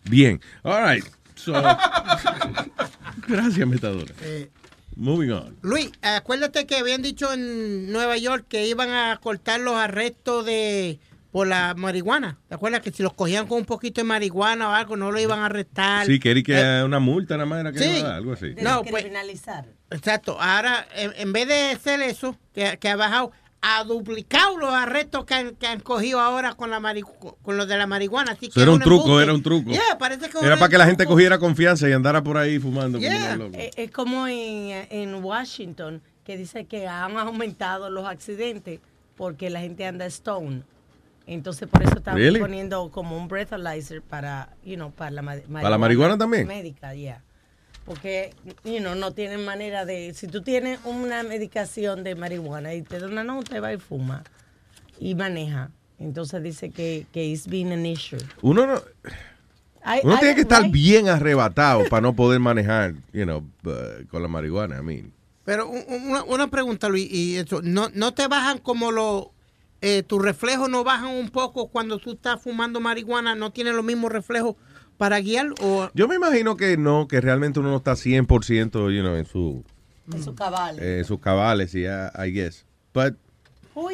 Bien. 0.10 0.40
All 0.64 0.82
right. 0.84 1.04
So, 1.36 1.54
gracias, 3.28 3.68
metadora. 3.68 4.14
Eh, 4.22 4.50
Moving 4.98 5.32
on. 5.32 5.58
Luis, 5.62 5.92
acuérdate 6.02 6.66
que 6.66 6.78
habían 6.78 7.02
dicho 7.02 7.34
en 7.34 7.92
Nueva 7.92 8.18
York 8.18 8.46
que 8.48 8.66
iban 8.66 8.90
a 8.92 9.20
cortar 9.22 9.60
los 9.60 9.76
arrestos 9.76 10.46
de 10.46 11.00
por 11.34 11.48
la 11.48 11.74
marihuana. 11.76 12.38
¿Te 12.48 12.56
acuerdas 12.56 12.80
que 12.80 12.92
si 12.94 13.04
los 13.04 13.12
cogían 13.14 13.46
con 13.46 13.58
un 13.58 13.66
poquito 13.66 14.00
de 14.00 14.06
marihuana 14.06 14.70
o 14.70 14.72
algo 14.72 14.96
no 14.96 15.12
lo 15.12 15.20
iban 15.20 15.40
a 15.40 15.48
arrestar? 15.48 16.06
Sí, 16.06 16.18
querí 16.18 16.44
que 16.44 16.54
Eh, 16.58 16.82
una 16.86 17.00
multa 17.00 17.36
nada 17.36 17.46
más 17.46 17.60
era 17.60 17.74
que 17.74 17.80
sí. 17.80 18.02
no 18.02 18.08
da, 18.08 18.16
algo 18.16 18.32
así. 18.34 18.56
No, 18.62 18.84
pues, 18.84 19.04
criminalizar. 19.04 19.66
Exacto. 19.90 20.38
Ahora, 20.40 20.88
en, 20.96 21.12
en 21.18 21.34
vez 21.34 21.50
de 21.50 21.72
hacer 21.72 22.02
eso, 22.02 22.38
que, 22.54 22.78
que 22.80 22.88
ha 22.88 22.96
bajado, 22.96 23.34
ha 23.68 23.84
duplicado 23.84 24.58
los 24.60 24.70
arrestos 24.72 25.26
que 25.26 25.34
han, 25.34 25.56
que 25.56 25.66
han 25.66 25.80
cogido 25.80 26.20
ahora 26.20 26.54
con 26.54 26.70
la 26.70 26.80
mari- 26.80 27.02
con 27.42 27.58
los 27.58 27.68
de 27.68 27.78
la 27.78 27.88
marihuana. 27.88 28.34
Así 28.34 28.50
que 28.50 28.62
era 28.62 28.70
un 28.72 28.80
truco, 28.80 29.04
embuste. 29.06 29.24
era 29.24 29.34
un 29.34 29.42
truco. 29.42 29.72
Yeah, 29.72 29.98
parece 29.98 30.30
que 30.30 30.38
Era 30.46 30.56
para 30.58 30.70
que 30.70 30.78
la 30.78 30.86
gente 30.86 31.06
cogiera 31.08 31.40
confianza 31.40 31.90
y 31.90 31.94
andara 31.94 32.24
por 32.24 32.38
ahí 32.38 32.60
fumando 32.60 33.00
Yeah. 33.00 33.38
Eh, 33.54 33.72
Es 33.76 33.90
como 33.92 34.28
en, 34.28 34.86
en 34.92 35.16
Washington, 35.24 36.02
que 36.24 36.38
dice 36.38 36.66
que 36.66 36.88
han 36.88 37.18
aumentado 37.18 37.90
los 37.90 38.06
accidentes 38.08 38.80
porque 39.16 39.50
la 39.50 39.62
gente 39.62 39.86
anda 39.88 40.06
stone. 40.06 40.62
Entonces, 41.28 41.68
por 41.68 41.82
eso 41.82 41.96
están 41.98 42.16
Really? 42.18 42.40
poniendo 42.40 42.92
como 42.92 43.18
un 43.18 43.28
breathalyzer 43.28 44.04
para, 44.04 44.50
you 44.64 44.76
know, 44.76 44.92
para 44.92 45.10
la 45.10 45.22
ma- 45.24 45.32
marihuana. 45.48 45.70
la 45.72 45.78
marihuana 45.80 46.18
también? 46.20 46.46
Médica, 46.48 46.94
yeah. 46.94 47.24
Porque, 47.86 48.34
you 48.64 48.80
know, 48.80 48.96
no 48.96 49.12
tienen 49.14 49.46
manera 49.46 49.86
de... 49.86 50.14
Si 50.16 50.28
tú 50.28 50.42
tienes 50.42 50.80
una 50.86 51.22
medicación 51.22 52.04
de 52.04 52.16
marihuana 52.16 52.74
y 52.74 52.82
te 52.82 53.00
da 53.00 53.06
una 53.08 53.24
nota, 53.24 53.60
va 53.60 53.74
y 53.74 53.78
fuma 53.78 54.24
y 55.00 55.14
maneja. 55.14 55.70
Entonces 56.00 56.42
dice 56.42 56.72
que, 56.72 57.06
que 57.14 57.26
it's 57.26 57.48
been 57.48 57.72
an 57.72 57.86
issue. 57.86 58.18
Uno 58.42 58.66
no, 58.66 58.82
uno 60.04 60.20
tiene 60.20 60.34
que 60.36 60.42
estar 60.42 60.64
right? 60.64 60.72
bien 60.74 61.10
arrebatado 61.10 61.86
para 61.88 62.02
no 62.02 62.16
poder 62.16 62.40
manejar, 62.40 62.96
you 63.14 63.24
know, 63.24 63.44
uh, 63.66 64.06
con 64.10 64.22
la 64.24 64.28
marihuana. 64.28 64.80
I 64.80 64.82
mean. 64.82 65.14
Pero 65.44 65.70
un- 65.70 65.84
un- 65.88 66.10
una, 66.10 66.24
una 66.24 66.48
pregunta, 66.50 66.90
Luis, 66.90 67.08
y 67.12 67.36
eso, 67.38 67.62
¿no, 67.62 67.90
no 67.94 68.14
te 68.16 68.28
bajan 68.28 68.58
como 68.58 68.92
los... 68.92 69.28
Eh, 69.82 70.02
tus 70.02 70.20
reflejos 70.24 70.68
no 70.70 70.84
bajan 70.84 71.10
un 71.10 71.30
poco 71.30 71.68
cuando 71.68 72.00
tú 72.00 72.14
estás 72.14 72.42
fumando 72.42 72.80
marihuana? 72.80 73.36
¿No 73.36 73.52
tienes 73.52 73.76
los 73.76 73.86
mismos 73.86 74.12
reflejos 74.12 74.56
para 74.98 75.20
guiar? 75.20 75.48
O, 75.62 75.90
Yo 75.94 76.08
me 76.08 76.16
imagino 76.16 76.56
que 76.58 76.78
no, 76.78 77.08
que 77.08 77.22
realmente 77.22 77.60
uno 77.60 77.70
no 77.72 77.78
está 77.78 77.94
100% 77.94 78.94
you 78.96 79.02
know, 79.02 79.16
en 79.16 79.26
su, 79.26 79.64
En 80.14 80.24
su 80.24 80.34
cabal. 80.36 80.78
eh, 80.80 81.04
sus 81.06 81.20
cabales, 81.20 81.74
y 81.76 81.86
I, 81.86 82.10
I 82.28 82.32
guess. 82.32 82.66
But 82.94 83.16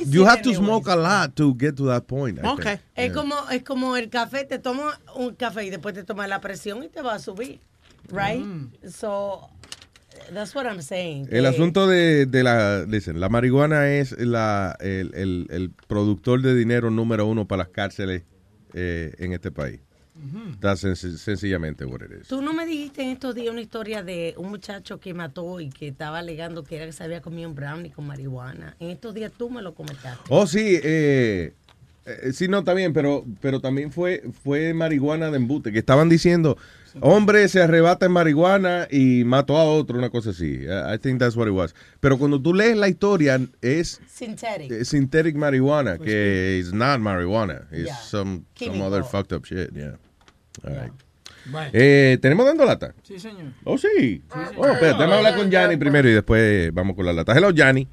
you 0.05 0.25
have 0.27 0.41
to 0.43 0.53
smoke 0.53 0.87
a 0.87 0.95
lot 0.95 1.33
to 1.35 1.55
get 1.59 1.73
to 1.75 1.87
that 1.87 2.03
point. 2.03 2.37
I 2.37 2.41
think. 2.41 2.79
Es 2.95 3.05
Yeah. 3.07 3.13
como 3.13 3.35
es 3.49 3.63
como 3.63 3.95
el 3.97 4.09
café, 4.09 4.45
te 4.45 4.59
tomas 4.59 4.99
un 5.15 5.33
café 5.35 5.65
y 5.65 5.69
después 5.71 5.95
te 5.95 6.03
tomas 6.03 6.29
la 6.29 6.39
presión 6.39 6.83
y 6.83 6.89
te 6.89 7.01
va 7.01 7.15
a 7.15 7.19
subir, 7.19 7.59
right? 8.11 8.45
So 8.87 9.49
that's 10.33 10.53
what 10.53 10.65
I'm 10.67 10.81
saying. 10.83 11.27
El 11.31 11.41
que- 11.41 11.47
asunto 11.47 11.87
de, 11.87 12.27
de 12.27 12.43
la, 12.43 12.85
listen, 12.87 13.19
la 13.19 13.29
marihuana 13.29 13.89
es 13.89 14.11
la, 14.19 14.77
el, 14.81 15.15
el- 15.15 15.47
el 15.49 15.71
productor 15.87 16.43
de 16.43 16.53
dinero 16.53 16.91
número 16.91 17.25
uno 17.25 17.47
para 17.47 17.63
las 17.63 17.69
cárceles 17.69 18.23
eh, 18.75 19.13
en 19.17 19.33
este 19.33 19.49
país. 19.49 19.79
That's 20.59 20.81
sen- 20.81 20.95
sencillamente 21.17 21.85
what 21.85 22.01
it 22.01 22.11
is. 22.21 22.27
Tú 22.27 22.41
no 22.41 22.53
me 22.53 22.65
dijiste 22.65 23.01
en 23.03 23.09
estos 23.09 23.33
días 23.35 23.51
una 23.51 23.61
historia 23.61 24.03
de 24.03 24.33
un 24.37 24.49
muchacho 24.49 24.99
que 24.99 25.13
mató 25.13 25.59
y 25.59 25.69
que 25.69 25.87
estaba 25.87 26.19
alegando 26.19 26.63
que 26.63 26.75
era 26.77 26.85
que 26.85 26.91
se 26.91 27.03
había 27.03 27.21
comido 27.21 27.49
un 27.49 27.55
brownie 27.55 27.91
con 27.91 28.05
marihuana. 28.07 28.75
En 28.79 28.89
estos 28.91 29.13
días 29.13 29.31
tú 29.37 29.49
me 29.49 29.61
lo 29.61 29.73
comentaste. 29.73 30.23
Oh, 30.29 30.45
sí, 30.47 30.79
eh, 30.83 31.53
eh, 32.05 32.31
sí, 32.33 32.47
no, 32.47 32.59
está 32.59 32.73
bien, 32.73 32.93
pero, 32.93 33.25
pero 33.41 33.59
también 33.59 33.91
fue, 33.91 34.23
fue 34.43 34.73
marihuana 34.73 35.29
de 35.31 35.37
embute, 35.37 35.71
que 35.71 35.79
estaban 35.79 36.09
diciendo, 36.09 36.57
hombre 36.99 37.47
se 37.47 37.61
arrebata 37.61 38.07
en 38.07 38.11
marihuana 38.11 38.87
y 38.89 39.23
mató 39.23 39.55
a 39.57 39.63
otro, 39.65 39.97
una 39.99 40.09
cosa 40.09 40.31
así. 40.31 40.65
I 40.65 40.97
think 40.99 41.19
that's 41.19 41.35
what 41.35 41.47
it 41.47 41.53
was. 41.53 41.75
Pero 41.99 42.17
cuando 42.17 42.41
tú 42.41 42.53
lees 42.55 42.75
la 42.75 42.89
historia, 42.89 43.39
es 43.61 44.01
Synthetic. 44.07 44.71
eh, 44.71 44.83
synthetic 44.85 45.35
marijuana, 45.35 45.97
que 45.99 46.57
is 46.59 46.73
not 46.73 46.99
marijuana, 46.99 47.67
it's 47.71 47.85
Yeah. 47.85 47.97
some, 47.97 48.41
some 48.55 48.81
other 48.81 49.03
fucked 49.03 49.31
up 49.31 49.45
shit, 49.45 49.71
yeah. 49.73 49.97
All 50.63 50.73
right. 50.73 50.93
Bueno. 51.45 51.69
Eh, 51.73 52.19
¿Tenemos 52.21 52.45
dando 52.45 52.65
lata? 52.65 52.93
Sí, 53.01 53.19
señor. 53.19 53.53
Oh, 53.63 53.77
sí. 53.77 54.21
Bueno, 54.55 54.73
espérate, 54.73 54.97
déjame 54.97 55.13
hablar 55.15 55.35
con 55.35 55.49
Yanni 55.49 55.75
primero 55.77 56.07
y 56.07 56.13
después 56.13 56.71
vamos 56.73 56.95
con 56.95 57.05
la 57.05 57.13
lata. 57.13 57.33
Hello, 57.35 57.49
Yanni. 57.49 57.87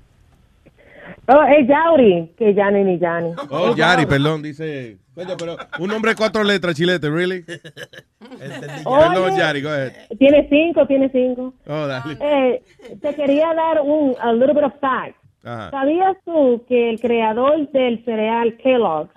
Oh, 1.30 1.43
es 1.44 1.66
Yauri, 1.68 2.32
que 2.39 2.55
Yanni 2.55 2.85
ni 2.85 2.98
Yanni. 2.98 3.32
Oh, 3.51 3.74
Yari, 3.74 4.06
perdón, 4.06 4.43
dice. 4.43 4.98
Coño, 5.14 5.36
pero 5.36 5.56
un 5.78 5.89
nombre 5.89 6.12
de 6.12 6.16
cuatro 6.16 6.44
letras, 6.44 6.74
chilete, 6.74 7.10
¿really? 7.10 7.43
Perdón, 7.43 9.36
Yari, 9.36 9.62
go 9.62 9.68
ahead. 9.68 9.93
Tiene 10.18 10.47
cinco, 10.48 10.86
tiene 10.86 11.10
cinco. 11.10 11.55
Oh, 11.66 11.86
dale. 11.86 12.16
Eh, 12.20 12.62
te 13.01 13.14
quería 13.14 13.52
dar 13.52 13.80
un 13.82 14.14
a 14.20 14.32
little 14.32 14.55
bit 14.55 14.64
of 14.64 14.72
fact. 14.80 15.16
Ajá. 15.43 15.70
¿Sabías 15.70 16.16
tú 16.24 16.64
que 16.68 16.90
el 16.90 17.01
creador 17.01 17.70
del 17.72 18.05
cereal 18.05 18.56
Kellogg, 18.59 19.09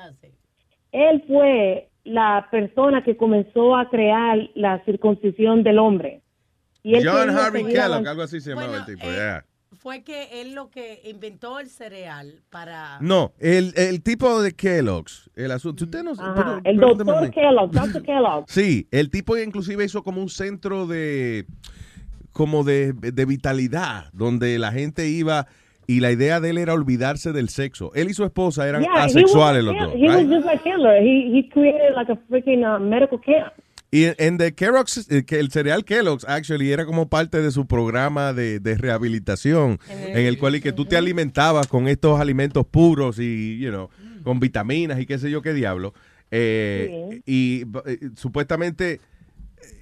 él 0.92 1.24
fue 1.28 1.91
la 2.04 2.48
persona 2.52 3.04
que 3.04 3.16
comenzó 3.18 3.76
a 3.76 3.90
crear 3.90 4.38
la 4.56 4.84
circuncisión 4.86 5.64
del 5.64 5.80
hombre? 5.80 6.22
Y 6.84 6.96
él 6.96 7.08
John 7.08 7.30
Harvey 7.30 7.64
Kellogg, 7.66 8.08
algo 8.08 8.24
así 8.24 8.42
se 8.42 8.50
llamaba 8.52 8.78
el 8.78 8.86
tipo. 8.86 9.06
yeah. 9.06 9.46
Fue 9.80 10.04
que 10.04 10.42
él 10.42 10.54
lo 10.54 10.70
que 10.70 11.02
inventó 11.06 11.60
el 11.60 11.68
cereal 11.70 12.42
para... 12.52 12.98
No, 13.02 13.34
el, 13.40 13.74
el 13.78 14.04
tipo 14.04 14.42
de 14.42 14.52
Kellogg's, 14.52 15.30
el 15.36 15.50
asunto. 15.52 15.86
Usted 15.86 16.04
no 16.04 16.12
Ajá, 16.12 16.34
pero- 16.36 16.62
el 16.64 16.78
doctor. 16.78 17.32
Kellogg, 17.32 17.72
Dr. 17.72 18.04
Kellogg. 18.06 18.46
Sí, 18.48 18.88
el 18.92 19.10
tipo 19.10 19.38
inclusive 19.38 19.84
hizo 19.86 20.04
como 20.04 20.22
un 20.22 20.30
centro 20.30 20.86
de 20.88 21.46
como 22.32 22.64
de, 22.64 22.94
de 22.94 23.26
vitalidad, 23.26 24.06
donde 24.14 24.58
la 24.60 24.72
gente 24.72 25.08
iba 25.08 25.48
y 25.88 26.00
la 26.00 26.12
idea 26.12 26.40
de 26.40 26.52
él 26.52 26.58
era 26.58 26.74
olvidarse 26.74 27.32
del 27.34 27.50
sexo. 27.50 27.92
Él 27.96 28.10
y 28.10 28.14
su 28.14 28.24
esposa 28.24 28.68
eran 28.68 28.84
Yeah, 28.84 28.92
he 28.92 28.98
was 29.00 29.16
asexuales 29.16 29.64
los 29.64 29.76
dos. 29.78 29.94
He 29.96 30.08
was 30.08 30.18
right? 30.18 30.30
just 30.32 30.46
like 30.46 30.62
Hitler. 30.64 31.02
He, 31.02 31.32
he 31.34 31.50
created 31.50 31.94
like 31.96 32.12
a 32.12 32.18
freaking 32.30 32.64
uh, 32.66 32.80
medical 32.80 33.20
camp. 33.20 33.54
Y 33.94 34.06
en, 34.18 34.38
the 34.38 34.54
Kellogg's, 34.54 35.06
eh, 35.12 35.26
el 35.32 35.52
cereal 35.52 35.84
Kellogg's, 35.84 36.24
actually, 36.26 36.72
era 36.72 36.86
como 36.86 37.10
parte 37.10 37.42
de 37.42 37.52
su 37.52 37.68
programa 37.68 38.32
de, 38.32 38.62
de 38.62 38.78
rehabilitación, 38.78 39.80
en 39.90 40.26
el 40.28 40.38
cual 40.38 40.56
y 40.56 40.62
que 40.62 40.72
tú 40.72 40.86
te 40.86 40.96
alimentabas 40.96 41.68
con 41.68 41.90
estos 41.90 42.18
alimentos 42.22 42.66
puros 42.66 43.20
y, 43.20 43.60
you 43.60 43.70
know, 43.70 43.90
con 44.24 44.40
vitaminas 44.40 44.98
y 44.98 45.06
qué 45.06 45.20
sé 45.20 45.30
yo 45.30 45.42
qué 45.42 45.54
diablo. 45.54 45.94
Eh, 46.32 47.22
Y 47.26 47.66
eh, 47.86 48.00
supuestamente, 48.16 49.02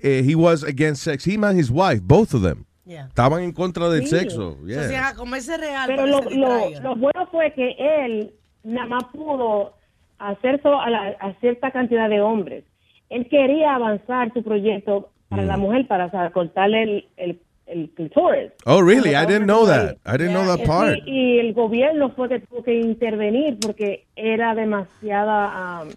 eh, 0.02 0.24
he 0.28 0.34
was 0.34 0.64
against 0.64 1.04
sex, 1.04 1.28
him 1.28 1.44
and 1.44 1.60
his 1.60 1.70
wife, 1.70 2.02
both 2.02 2.34
of 2.34 2.42
them. 2.42 2.66
Yeah. 2.90 3.06
Estaban 3.06 3.44
en 3.44 3.52
contra 3.52 3.88
del 3.90 4.08
Sí. 4.08 4.18
sexo. 4.18 4.58
yeah. 4.66 4.82
O 4.82 4.84
sea, 4.86 5.14
comerse 5.16 5.56
real. 5.58 5.86
Pero 5.86 6.08
lo, 6.08 6.96
bueno 6.96 7.28
fue 7.32 7.54
que 7.54 7.76
él 7.78 8.32
nada 8.64 8.88
más 8.88 9.04
pudo 9.14 9.74
hacer 10.18 10.60
a, 10.66 10.90
la- 10.90 11.16
a 11.20 11.34
cierta 11.40 11.70
cantidad 11.70 12.10
de 12.10 12.20
hombres. 12.20 12.64
Él 13.10 13.28
quería 13.30 13.76
avanzar 13.76 14.34
su 14.34 14.42
proyecto 14.44 15.12
para 15.30 15.44
la 15.44 15.58
mujer, 15.58 15.88
para 15.88 16.08
o 16.08 16.10
sea, 16.10 16.32
cortarle 16.32 16.82
el, 16.84 17.08
el, 17.18 17.40
el 17.68 17.90
clitoris. 17.92 18.52
Oh, 18.66 18.82
really? 18.82 19.12
I 19.16 19.26
didn't 19.28 19.46
know 19.46 19.68
that. 19.68 19.98
I 20.08 20.14
didn't 20.18 20.34
know 20.34 20.46
that 20.48 20.62
Sí, 20.62 20.66
part. 20.66 20.98
y 21.06 21.38
el 21.38 21.54
gobierno 21.54 22.10
fue 22.16 22.28
que 22.28 22.40
tuvo 22.40 22.64
que 22.64 22.74
intervenir 22.74 23.60
porque 23.60 24.08
era 24.16 24.56
demasiada... 24.56 25.84
um, 25.84 25.90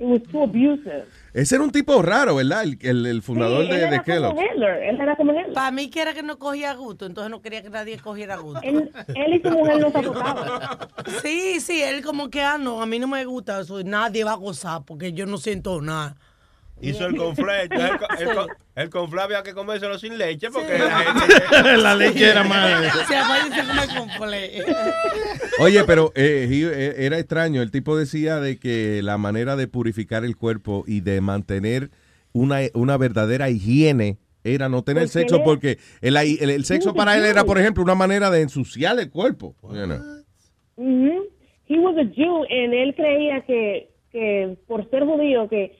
it 0.00 0.06
was 0.06 0.22
too 0.30 0.44
abusive. 0.44 1.04
Ese 1.38 1.54
era 1.54 1.62
un 1.62 1.70
tipo 1.70 2.02
raro, 2.02 2.34
¿verdad? 2.34 2.64
El, 2.64 2.78
el, 2.80 3.06
el 3.06 3.22
fundador 3.22 3.62
Sí, 3.64 3.70
de, 3.70 3.84
él 3.84 3.90
de 3.90 4.02
como. 4.02 4.42
Hitler, 4.42 4.82
él 4.82 5.00
era 5.00 5.14
como 5.16 5.30
Hitler. 5.32 5.52
Para 5.52 5.70
mí 5.70 5.88
que 5.88 6.02
era 6.02 6.12
que 6.12 6.24
no 6.24 6.36
cogía 6.36 6.74
gusto, 6.74 7.06
entonces 7.06 7.30
no 7.30 7.40
quería 7.40 7.62
que 7.62 7.70
nadie 7.70 7.96
cogiera 7.98 8.36
gusto. 8.38 8.60
Él, 8.64 8.90
él 9.14 9.34
y 9.34 9.40
su 9.40 9.50
mujer 9.50 9.78
no 9.78 9.90
se. 9.92 11.20
Sí, 11.22 11.60
sí, 11.60 11.80
él 11.80 12.02
como 12.04 12.28
que, 12.28 12.42
ah, 12.42 12.58
no, 12.58 12.82
a 12.82 12.86
mí 12.86 12.98
no 12.98 13.06
me 13.06 13.24
gusta 13.24 13.60
eso, 13.60 13.80
nadie 13.84 14.24
va 14.24 14.32
a 14.32 14.36
gozar 14.36 14.82
porque 14.84 15.12
yo 15.12 15.26
no 15.26 15.38
siento 15.38 15.80
nada. 15.80 16.16
Hizo 16.80 17.06
el 17.06 17.16
conflé. 17.16 17.62
entonces 17.62 17.98
El, 18.20 18.28
el, 18.28 18.36
el 18.76 18.90
conflé 18.90 19.20
había 19.22 19.42
que 19.42 19.52
comérselo 19.52 19.98
sin 19.98 20.16
leche 20.16 20.48
porque 20.50 20.78
la 20.78 20.90
gente... 21.00 21.76
La 21.78 21.94
leche 21.94 22.30
era 22.30 22.44
mala. 22.44 22.92
Se 22.92 23.14
come 23.14 23.98
conflé. 23.98 24.64
Oye, 25.60 25.82
pero 25.84 26.12
eh, 26.14 26.46
he- 26.50 26.64
eh, 26.64 26.94
era 27.06 27.18
extraño. 27.18 27.62
El 27.62 27.70
tipo 27.70 27.96
decía 27.96 28.38
de 28.40 28.58
que 28.58 29.00
la 29.02 29.18
manera 29.18 29.56
de 29.56 29.66
purificar 29.68 30.24
el 30.24 30.36
cuerpo 30.36 30.84
y 30.86 31.00
de 31.00 31.20
mantener 31.20 31.90
una, 32.32 32.58
una 32.74 32.96
verdadera 32.96 33.50
higiene 33.50 34.18
era 34.44 34.68
no 34.68 34.82
tener 34.84 35.08
sexo 35.08 35.42
porque 35.42 35.78
el, 36.00 36.16
el- 36.16 36.50
el 36.50 36.64
sexo 36.64 36.94
para 36.94 37.16
él 37.16 37.24
era, 37.24 37.44
por 37.44 37.58
ejemplo, 37.58 37.82
una 37.82 37.96
manera 37.96 38.30
de 38.30 38.42
ensuciar 38.42 38.98
el 39.00 39.10
cuerpo. 39.10 39.54
you 39.62 39.84
know. 39.84 39.98
Ujú. 40.76 41.24
He 41.66 41.78
was 41.80 41.96
a 41.98 42.04
Jew, 42.14 42.44
and 42.44 42.72
él 42.72 42.94
creía 42.94 43.44
que, 43.46 43.90
que 44.10 44.56
por 44.66 44.88
ser 44.88 45.04
judío 45.04 45.48
que 45.48 45.76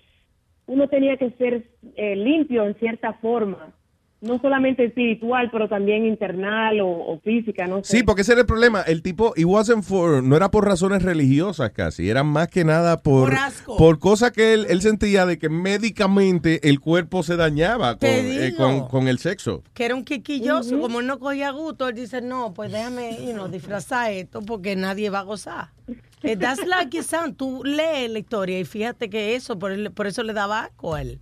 uno 0.68 0.86
tenía 0.88 1.16
que 1.16 1.30
ser 1.32 1.66
eh, 1.96 2.14
limpio 2.14 2.64
en 2.64 2.74
cierta 2.74 3.14
forma, 3.14 3.74
no 4.20 4.38
solamente 4.40 4.84
espiritual, 4.84 5.48
pero 5.50 5.68
también 5.68 6.04
internal 6.04 6.80
o, 6.80 6.88
o 6.88 7.20
física, 7.20 7.66
no 7.66 7.82
sé. 7.82 7.98
Sí, 7.98 8.02
porque 8.02 8.22
ese 8.22 8.32
era 8.32 8.42
el 8.42 8.46
problema. 8.46 8.82
El 8.82 9.00
tipo, 9.02 9.32
it 9.36 9.46
wasn't 9.46 9.82
for, 9.82 10.22
no 10.22 10.36
era 10.36 10.50
por 10.50 10.66
razones 10.66 11.02
religiosas 11.02 11.70
casi, 11.70 12.10
era 12.10 12.22
más 12.22 12.48
que 12.48 12.64
nada 12.64 12.98
por, 12.98 13.32
Por 13.78 13.98
cosas 13.98 14.32
que 14.32 14.52
él, 14.52 14.66
él 14.68 14.82
sentía 14.82 15.24
de 15.24 15.38
que 15.38 15.48
médicamente 15.48 16.68
el 16.68 16.80
cuerpo 16.80 17.22
se 17.22 17.36
dañaba 17.36 17.96
con, 17.96 18.08
eh, 18.10 18.54
con, 18.56 18.88
con 18.88 19.08
el 19.08 19.18
sexo. 19.18 19.62
Que 19.72 19.86
era 19.86 19.94
un 19.94 20.04
quiquilloso, 20.04 20.78
como 20.80 21.00
él 21.00 21.06
no 21.06 21.18
cogía 21.18 21.50
gusto, 21.50 21.88
él 21.88 21.94
dice, 21.94 22.20
no, 22.20 22.52
pues 22.52 22.72
déjame, 22.72 23.16
you 23.24 23.32
know, 23.32 23.48
disfrazar 23.48 24.12
esto 24.12 24.42
porque 24.42 24.76
nadie 24.76 25.08
va 25.08 25.20
a 25.20 25.24
gozar. 25.24 25.77
Eh, 26.23 26.36
That's 26.36 26.66
like 26.66 26.97
it 26.97 27.05
sound. 27.05 27.36
Tú 27.36 27.62
lees 27.65 28.10
la 28.10 28.19
historia 28.19 28.59
y 28.59 28.65
fíjate 28.65 29.09
que 29.09 29.35
eso, 29.36 29.59
por, 29.59 29.70
el- 29.73 29.90
por 29.93 30.06
eso 30.06 30.23
le 30.23 30.32
daba 30.32 30.65
asco 30.65 30.94
a 30.94 31.02
él. 31.02 31.19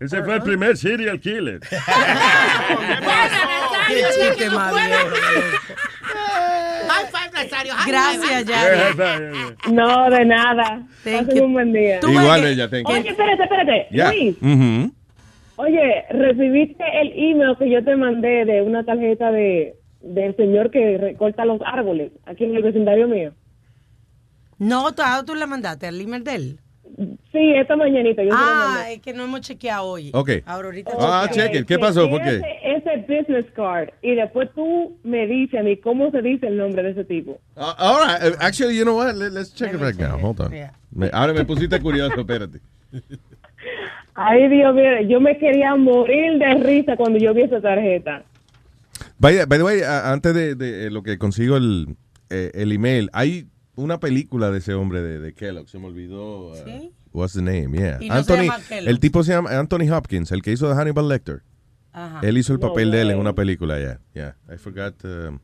Ese 0.00 0.22
fue 0.22 0.34
el 0.36 0.42
primer 0.42 0.76
serial 0.76 1.18
killer. 1.20 1.60
Qué 3.88 4.02
chiste 4.14 4.50
más 4.50 4.72
Gracias. 7.86 8.44
Yari. 8.44 9.36
No, 9.72 10.10
de 10.10 10.24
nada. 10.24 10.82
Thank 11.04 11.26
Pasen 11.26 11.36
you. 11.36 11.44
un 11.44 11.52
buen 11.52 11.72
día. 11.72 12.00
Tú 12.00 12.08
Igual, 12.10 12.42
Bella, 12.42 12.68
thank 12.68 12.88
you. 12.88 12.94
Oye, 12.94 13.08
espérate, 13.10 13.42
espérate. 13.42 13.86
Luis, 13.90 14.36
Ujú. 14.42 14.92
oye, 15.56 16.04
¿recibiste 16.10 16.84
el 17.00 17.12
email 17.14 17.56
que 17.58 17.70
yo 17.70 17.84
te 17.84 17.96
mandé 17.96 18.44
de 18.44 18.62
una 18.62 18.84
tarjeta 18.84 19.30
de 19.30 19.74
del 20.00 20.36
señor 20.36 20.70
que 20.70 20.96
recorta 20.96 21.44
los 21.44 21.60
árboles 21.64 22.12
aquí 22.26 22.44
en 22.44 22.54
el 22.56 22.62
vecindario 22.62 23.08
mío? 23.08 23.32
No, 24.58 24.92
tú, 24.94 25.02
ah, 25.04 25.22
tú 25.26 25.34
le 25.34 25.46
mandaste 25.46 25.86
al 25.86 26.00
email 26.00 26.24
de 26.24 26.34
él. 26.34 26.60
Sí, 27.30 27.52
esta 27.54 27.76
mañanita. 27.76 28.24
Yo 28.24 28.30
Ah, 28.32 28.86
es 28.90 29.00
que 29.00 29.12
no 29.12 29.22
hemos 29.24 29.42
chequeado 29.42 29.84
hoy. 29.86 30.10
Ok. 30.14 30.30
Ahora 30.46 30.66
ahorita 30.68 30.90
Ah, 30.98 31.26
chequeamos. 31.28 31.52
cheque. 31.52 31.66
¿Qué 31.66 31.78
pasó? 31.78 32.08
¿Por 32.10 32.22
qué? 32.22 32.36
Ese, 32.36 32.46
ese 32.90 32.96
business 33.06 33.46
card. 33.54 33.90
Y 34.02 34.14
después 34.16 34.48
tú 34.54 34.98
me 35.04 35.26
dices 35.26 35.60
a 35.60 35.62
mí 35.62 35.76
cómo 35.76 36.10
se 36.10 36.22
dice 36.22 36.48
el 36.48 36.56
nombre 36.56 36.82
de 36.82 36.90
ese 36.90 37.04
tipo. 37.04 37.32
Uh, 37.56 37.60
all 37.78 38.00
right. 38.06 38.32
Uh, 38.34 38.36
Actually, 38.40 38.76
you 38.76 38.82
know 38.84 38.96
what? 38.96 39.14
Let- 39.14 39.30
let's 39.32 39.54
check 39.54 39.72
it 39.72 39.80
right 39.80 39.96
now. 39.96 40.18
Hold 40.18 40.40
on. 40.40 40.50
Me- 40.90 41.10
ahora 41.12 41.32
me 41.32 41.44
pusiste 41.44 41.80
curioso, 41.80 42.18
espérate. 42.20 42.58
Ay, 44.14 44.48
Dios 44.48 44.74
mío, 44.74 45.00
yo 45.08 45.20
me 45.20 45.38
quería 45.38 45.76
morir 45.76 46.38
de 46.38 46.54
risa 46.54 46.96
cuando 46.96 47.18
yo 47.20 47.32
vi 47.34 47.42
esa 47.42 47.60
tarjeta. 47.60 48.24
By, 49.18 49.44
by 49.46 49.58
the 49.58 49.64
way, 49.64 49.82
a- 49.82 50.10
antes 50.12 50.34
de, 50.34 50.54
de, 50.56 50.86
eh, 50.86 50.90
lo 50.90 51.02
que 51.04 51.18
consigo 51.18 51.56
el, 51.56 51.96
eh, 52.30 52.50
el 52.54 52.72
email, 52.72 53.10
hay 53.12 53.46
una 53.78 53.98
película 54.00 54.50
de 54.50 54.58
ese 54.58 54.74
hombre 54.74 55.02
de, 55.02 55.18
de 55.20 55.34
Kellogg. 55.34 55.68
Se 55.68 55.78
me 55.78 55.86
olvidó. 55.86 56.50
uh, 56.50 56.54
¿Sí? 56.56 56.92
What's 57.12 57.32
the 57.34 57.42
name? 57.42 57.76
Yeah. 57.76 57.98
No 58.00 58.14
Anthony, 58.14 58.48
el 58.70 59.00
tipo 59.00 59.22
se 59.22 59.32
llama 59.32 59.58
Anthony 59.58 59.90
Hopkins, 59.90 60.30
el 60.32 60.42
que 60.42 60.52
hizo 60.52 60.68
de 60.68 60.74
Hannibal 60.74 61.08
Lecter. 61.08 61.42
Ajá. 61.92 62.20
Él 62.22 62.36
hizo 62.38 62.52
el 62.52 62.60
No 62.60 62.68
papel 62.68 62.90
de 62.90 63.02
él 63.02 63.10
en 63.10 63.18
una 63.18 63.32
película, 63.34 63.78
yeah. 63.78 63.98
Yeah. 64.14 64.36
I 64.54 64.58
forgot 64.58 64.94
um, 65.04 65.40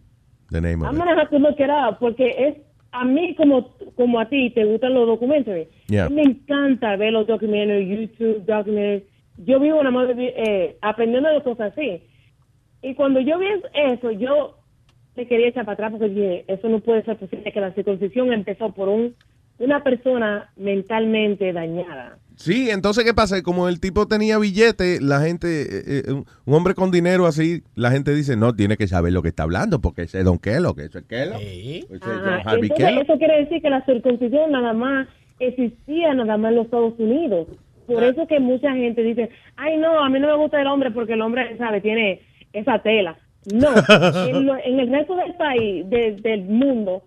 the 0.51 0.61
name 0.61 0.83
of 0.83 0.89
I'm 0.89 0.97
it. 0.97 0.99
gonna 0.99 1.17
have 1.21 1.31
to 1.31 1.39
look 1.39 1.59
it 1.59 1.71
up 1.71 1.99
porque 1.99 2.29
es 2.37 2.57
a 2.93 3.05
mí 3.05 3.35
como 3.37 3.75
como 3.97 4.21
a 4.21 4.29
ti 4.29 4.51
te 4.51 4.65
gustan 4.65 4.95
los 4.95 5.07
documentales. 5.07 5.69
Yeah. 5.89 6.09
Me 6.11 6.23
encanta 6.23 6.97
ver 6.97 7.13
los 7.13 7.27
documentales, 7.27 7.89
YouTube 7.89 8.45
documentales. 8.45 9.05
Yo 9.39 9.59
vivo 9.59 9.79
nada 9.79 9.91
más 9.91 10.09
eh, 10.17 10.77
aprendiendo 10.83 11.29
de 11.31 11.43
cosas 11.43 11.73
así. 11.73 12.03
Y 12.83 12.95
cuando 12.95 13.21
yo 13.21 13.39
vi 13.39 13.47
eso, 13.75 14.13
yo 14.13 14.59
me 15.17 15.27
quería 15.27 15.49
echar 15.49 15.65
para 15.65 15.75
atrás 15.75 15.93
porque 15.93 16.09
dije, 16.09 16.45
eso 16.49 16.69
no 16.69 16.81
puede 16.81 17.05
ser 17.05 17.17
posible 17.17 17.53
que 17.53 17.61
la 17.61 17.73
circuncisión 17.73 18.33
empezó 18.33 18.73
por 18.73 18.89
un 18.89 19.15
una 19.59 19.83
persona 19.83 20.51
mentalmente 20.57 21.53
dañada. 21.53 22.19
Sí, 22.37 22.69
entonces, 22.71 23.05
¿qué 23.05 23.15
pasa? 23.15 23.41
Como 23.43 23.69
el 23.69 23.79
tipo 23.79 24.09
tenía 24.09 24.39
billete, 24.39 25.01
la 25.01 25.21
gente, 25.21 25.63
eh, 25.63 26.03
eh, 26.09 26.13
un 26.13 26.55
hombre 26.55 26.75
con 26.75 26.91
dinero 26.91 27.27
así, 27.27 27.63
la 27.77 27.93
gente 27.93 28.13
dice, 28.13 28.37
no, 28.37 28.55
tiene 28.55 28.77
que 28.77 28.89
saber 28.89 29.13
lo 29.13 29.23
que 29.23 29.29
está 29.29 29.45
hablando, 29.45 29.81
porque 29.81 30.03
ese 30.03 30.19
es 30.19 30.25
Don 30.25 30.39
Kellogg, 30.39 30.81
eso 30.81 30.99
es 30.99 31.05
Kellogg. 31.05 31.41
Ese 31.41 31.79
es 31.79 32.01
John 32.03 32.19
Ajá, 32.19 32.51
Harvey 32.51 32.63
Entonces, 32.71 32.77
Kellogg. 32.87 33.03
eso 33.05 33.19
quiere 33.19 33.41
decir 33.45 33.63
que 33.63 33.71
la 33.71 33.85
circuncisión 33.85 34.51
nada 34.51 34.73
más 34.73 35.07
existía 35.39 36.13
nada 36.15 36.37
más 36.37 36.51
en 36.51 36.57
los 36.57 36.65
Estados 36.65 36.95
Unidos. 36.99 37.47
Por 37.87 38.03
eso 38.03 38.27
que 38.27 38.41
mucha 38.41 38.73
gente 38.73 39.03
dice, 39.03 39.31
ay 39.57 39.77
no, 39.77 40.03
a 40.03 40.09
mí 40.09 40.19
no 40.19 40.27
me 40.27 40.37
gusta 40.37 40.61
el 40.61 40.67
hombre 40.67 40.91
porque 40.91 41.13
el 41.13 41.23
hombre, 41.23 41.57
sabe, 41.59 41.81
tiene 41.81 42.21
esa 42.53 42.81
tela. 42.81 43.17
No, 43.53 43.69
en, 44.29 44.47
lo- 44.47 44.57
en 44.57 44.81
el 44.81 44.91
resto 44.91 45.17
del 45.17 45.35
país, 45.37 45.89
de- 45.91 46.17
del 46.23 46.43
mundo, 46.45 47.03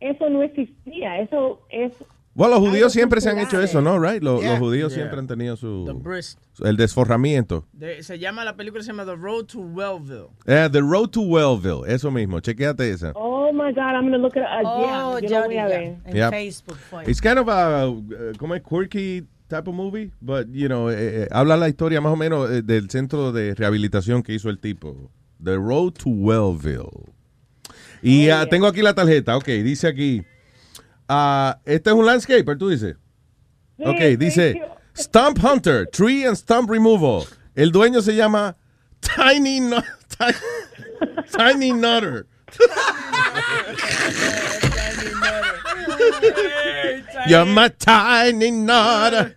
eso 0.00 0.28
no 0.30 0.42
existía. 0.42 1.20
Eso 1.20 1.60
es 1.70 1.92
Bueno, 2.34 2.54
los 2.60 2.68
judíos 2.68 2.92
siempre 2.92 3.20
se 3.20 3.30
han 3.30 3.38
hecho 3.38 3.60
eso, 3.60 3.80
¿no? 3.80 3.98
Right? 3.98 4.22
Los, 4.22 4.40
Yeah. 4.40 4.50
los 4.50 4.58
judíos 4.60 4.92
Yeah. 4.92 5.02
siempre 5.02 5.18
han 5.18 5.26
tenido 5.26 5.56
su... 5.56 5.86
El 6.64 6.76
desforramiento. 6.76 7.64
De- 7.72 8.02
se 8.02 8.18
llama, 8.18 8.44
la 8.44 8.54
película 8.56 8.82
se 8.82 8.88
llama 8.92 9.04
The 9.04 9.16
Road 9.16 9.46
to 9.46 9.58
Wellville. 9.60 10.28
Eh, 10.46 10.68
the 10.70 10.80
Road 10.80 11.08
to 11.10 11.20
Wellville, 11.22 11.82
eso 11.92 12.10
mismo, 12.10 12.38
chequeate 12.40 12.90
esa. 12.90 13.12
Oh 13.16 13.52
my 13.52 13.72
God, 13.72 13.94
I'm 13.94 14.04
gonna 14.04 14.18
look 14.18 14.36
at 14.36 14.60
it. 14.60 14.66
Oh, 14.66 15.18
yeah, 15.20 15.28
yo 15.28 15.44
voy 15.46 15.58
a 15.58 15.66
ver. 15.66 15.96
En 16.04 16.16
Yep. 16.16 16.30
Facebook 16.30 16.76
fue. 16.76 17.04
It's 17.10 17.20
kind 17.20 17.38
of 17.38 17.48
a, 17.48 17.88
uh, 17.88 18.02
como 18.38 18.54
es 18.54 18.62
quirky 18.62 19.26
type 19.48 19.68
of 19.68 19.74
movie, 19.74 20.10
but, 20.20 20.46
you 20.52 20.68
know, 20.68 20.90
eh, 20.90 21.22
eh, 21.22 21.28
habla 21.32 21.56
la 21.56 21.68
historia 21.68 22.00
más 22.00 22.12
o 22.12 22.16
menos 22.16 22.50
eh, 22.50 22.62
del 22.62 22.88
centro 22.90 23.32
de 23.32 23.54
rehabilitación 23.54 24.22
que 24.22 24.34
hizo 24.34 24.50
el 24.50 24.58
tipo. 24.58 25.10
The 25.42 25.58
Road 25.58 25.98
to 26.00 26.08
Wellville. 26.08 27.12
Y 28.02 28.30
ah, 28.30 28.46
tengo 28.48 28.66
aquí 28.66 28.82
la 28.82 28.94
tarjeta, 28.94 29.36
ok, 29.36 29.46
dice 29.46 29.88
aquí, 29.88 30.24
ah, 31.08 31.58
este 31.64 31.90
es 31.90 31.96
un 31.96 32.06
landscaper, 32.06 32.56
tú 32.56 32.68
dices. 32.68 32.96
Ok, 33.80 34.18
dice, 34.18 34.60
Stump 34.96 35.42
Hunter, 35.42 35.86
Tree 35.86 36.24
and 36.24 36.36
Stump 36.36 36.70
Removal. 36.70 37.26
El 37.54 37.72
dueño 37.72 38.02
se 38.02 38.14
llama 38.14 38.56
Tiny, 39.00 39.60
Tiny 41.30 41.72
Nutter. 41.72 42.26
You're 47.28 47.44
my 47.44 47.68
tiny 47.68 48.50
nutter. 48.50 49.36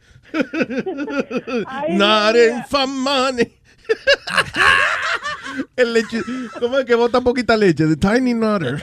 Nutting 1.89 2.63
for 2.69 2.87
money. 2.87 3.59
El 5.75 5.93
leche, 5.93 6.19
¿Cómo 6.59 6.79
es 6.79 6.85
que 6.85 6.95
bota 6.95 7.21
poquita 7.21 7.57
leche? 7.57 7.85
The 7.87 7.95
tiny 7.95 8.33
nutter. 8.33 8.81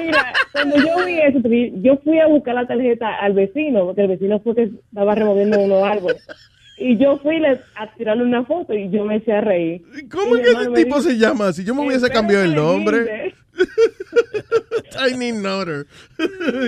Mira, 0.00 0.32
cuando 0.52 0.76
yo 0.76 1.04
vi 1.04 1.20
eso, 1.20 1.38
yo 1.82 1.96
fui 2.02 2.18
a 2.18 2.26
buscar 2.26 2.54
la 2.54 2.66
tarjeta 2.66 3.14
al 3.20 3.34
vecino, 3.34 3.84
porque 3.86 4.02
el 4.02 4.08
vecino 4.08 4.40
fue 4.40 4.54
que 4.54 4.62
estaba 4.64 5.14
removiendo 5.14 5.58
unos 5.58 5.82
árboles. 5.84 6.26
Y 6.78 6.96
yo 6.98 7.18
fui 7.18 7.42
a 7.44 7.58
tirarle 7.96 8.24
una 8.24 8.44
foto 8.44 8.74
y 8.74 8.90
yo 8.90 9.04
me 9.04 9.16
eché 9.16 9.32
a 9.32 9.40
reír. 9.40 9.82
¿Cómo 10.10 10.36
Y 10.36 10.42
que 10.42 10.50
ese 10.50 10.68
tipo 10.70 10.96
dice, 10.96 11.10
se 11.12 11.18
llama? 11.18 11.52
Si 11.52 11.64
yo 11.64 11.74
me 11.74 11.86
hubiese 11.86 12.10
cambiado 12.10 12.44
el 12.44 12.50
"Espérate, 12.50 12.72
nombre. 12.74 12.98
Guinde". 12.98 13.34
Tiny 14.90 15.32
Nutter. 15.32 15.86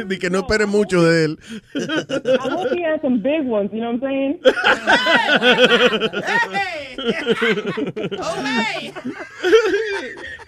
Di 0.06 0.18
que 0.18 0.30
no 0.30 0.38
espere 0.40 0.64
mucho 0.66 1.02
de 1.02 1.24
él. 1.24 1.38
I 1.74 2.48
hope 2.48 2.70
he 2.74 2.82
has 2.84 3.00
some 3.02 3.18
big 3.20 3.44
ones, 3.46 3.70
you 3.72 3.80
know 3.80 3.92
what 3.92 4.02
I'm 4.02 4.10
saying? 4.10 4.40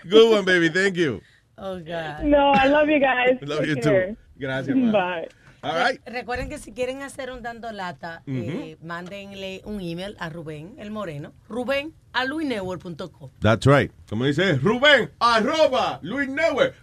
Good 0.09 0.31
one, 0.32 0.45
baby. 0.45 0.69
Thank 0.70 0.97
you. 0.97 1.20
Oh, 1.59 1.78
God. 1.81 2.24
No, 2.24 2.51
I 2.53 2.66
love 2.66 2.89
you 2.89 2.99
guys. 3.01 3.39
Love 3.43 3.61
Take 3.61 3.69
you 3.69 3.77
care. 3.77 4.07
too. 4.09 4.16
Gracias, 4.39 4.74
ma. 4.77 4.93
Bye. 4.93 5.28
All 5.62 5.74
right. 5.74 6.01
Recuerden 6.07 6.49
que 6.49 6.59
si 6.59 6.73
quieren 6.73 7.03
hacer 7.03 7.31
un 7.31 7.43
dando 7.43 7.70
lata, 7.73 8.23
eh, 8.27 8.77
mándenle 8.82 9.61
un 9.65 9.81
email 9.81 10.16
a 10.19 10.31
Rubén, 10.31 10.74
el 10.78 10.91
moreno, 10.91 11.35
Rubén 11.49 11.95
a 12.12 12.24
luinetwork.com. 12.24 13.31
That's 13.41 13.66
right. 13.66 13.93
Como 14.09 14.24
dice 14.24 14.55
Rubén, 14.55 15.11
arroba 15.20 15.99
Luis 16.03 16.28
Neuer. 16.28 16.74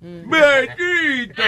¡Bendito! 0.00 1.42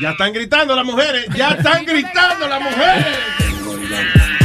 Ya 0.00 0.10
están 0.10 0.32
gritando 0.32 0.74
las 0.74 0.84
mujeres. 0.84 1.26
Ya 1.36 1.50
están 1.50 1.84
gritando 1.84 2.48
las 2.48 2.60
mujeres. 2.60 4.43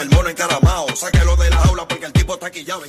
Con 0.00 0.08
el 0.08 0.14
mono 0.16 0.28
encaramao. 0.28 0.86
Sáquelo 0.96 1.36
de 1.36 1.50
la 1.50 1.56
jaula 1.58 1.86
porque 1.86 2.06
el 2.06 2.12
tipo 2.12 2.34
está 2.34 2.50
quillado. 2.50 2.82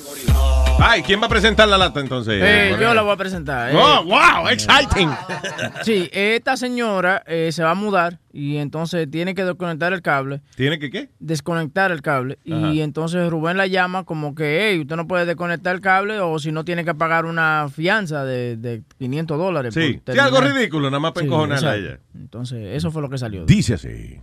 Ay, 0.80 1.04
¿quién 1.04 1.22
va 1.22 1.26
a 1.26 1.30
presentar 1.30 1.68
la 1.68 1.78
lata 1.78 2.00
entonces? 2.00 2.42
Eh, 2.44 2.76
yo 2.80 2.94
la 2.94 3.02
voy 3.02 3.12
a 3.12 3.18
presentar. 3.18 3.72
eh. 3.72 3.78
Oh, 3.78 4.04
wow, 4.06 4.48
exciting. 4.50 5.10
Sí, 5.84 6.10
esta 6.12 6.58
señora 6.58 7.24
eh, 7.26 7.52
se 7.52 7.64
va 7.64 7.72
a 7.72 7.76
mudar 7.76 8.20
y 8.32 8.58
entonces 8.58 9.10
tiene 9.10 9.34
que 9.36 9.44
desconectar 9.44 9.94
el 9.94 10.02
cable. 10.02 10.42
¿Tiene 10.56 10.80
que 10.80 10.90
qué? 10.90 11.10
Desconectar 11.20 11.92
el 11.92 12.02
cable. 12.02 12.38
Ajá. 12.50 12.72
Y 12.72 12.82
entonces 12.82 13.30
Rubén 13.30 13.58
la 13.58 13.68
llama 13.68 14.04
como 14.04 14.36
que, 14.36 14.70
hey, 14.72 14.80
usted 14.82 14.96
no 14.96 15.08
puede 15.08 15.26
desconectar 15.26 15.76
el 15.76 15.82
cable 15.82 16.20
o 16.20 16.40
si 16.40 16.52
no 16.52 16.64
tiene 16.66 16.86
que 16.86 16.94
pagar 16.94 17.26
una 17.26 17.68
fianza 17.74 18.24
de, 18.26 18.58
de 18.58 18.84
500 19.00 19.38
dólares. 19.38 19.74
Sí, 19.74 20.00
por 20.04 20.14
sí, 20.14 20.20
algo 20.20 20.42
ridículo, 20.42 20.90
nada 20.90 21.00
más 21.00 21.12
para 21.12 21.22
Sí, 21.24 21.28
encojonarla 21.28 21.72
a 21.72 21.76
ella. 21.76 22.00
Entonces, 22.16 22.76
eso 22.76 22.92
fue 22.92 23.02
lo 23.02 23.10
que 23.10 23.18
salió. 23.18 23.46
Dice 23.46 23.76
así. 23.76 24.20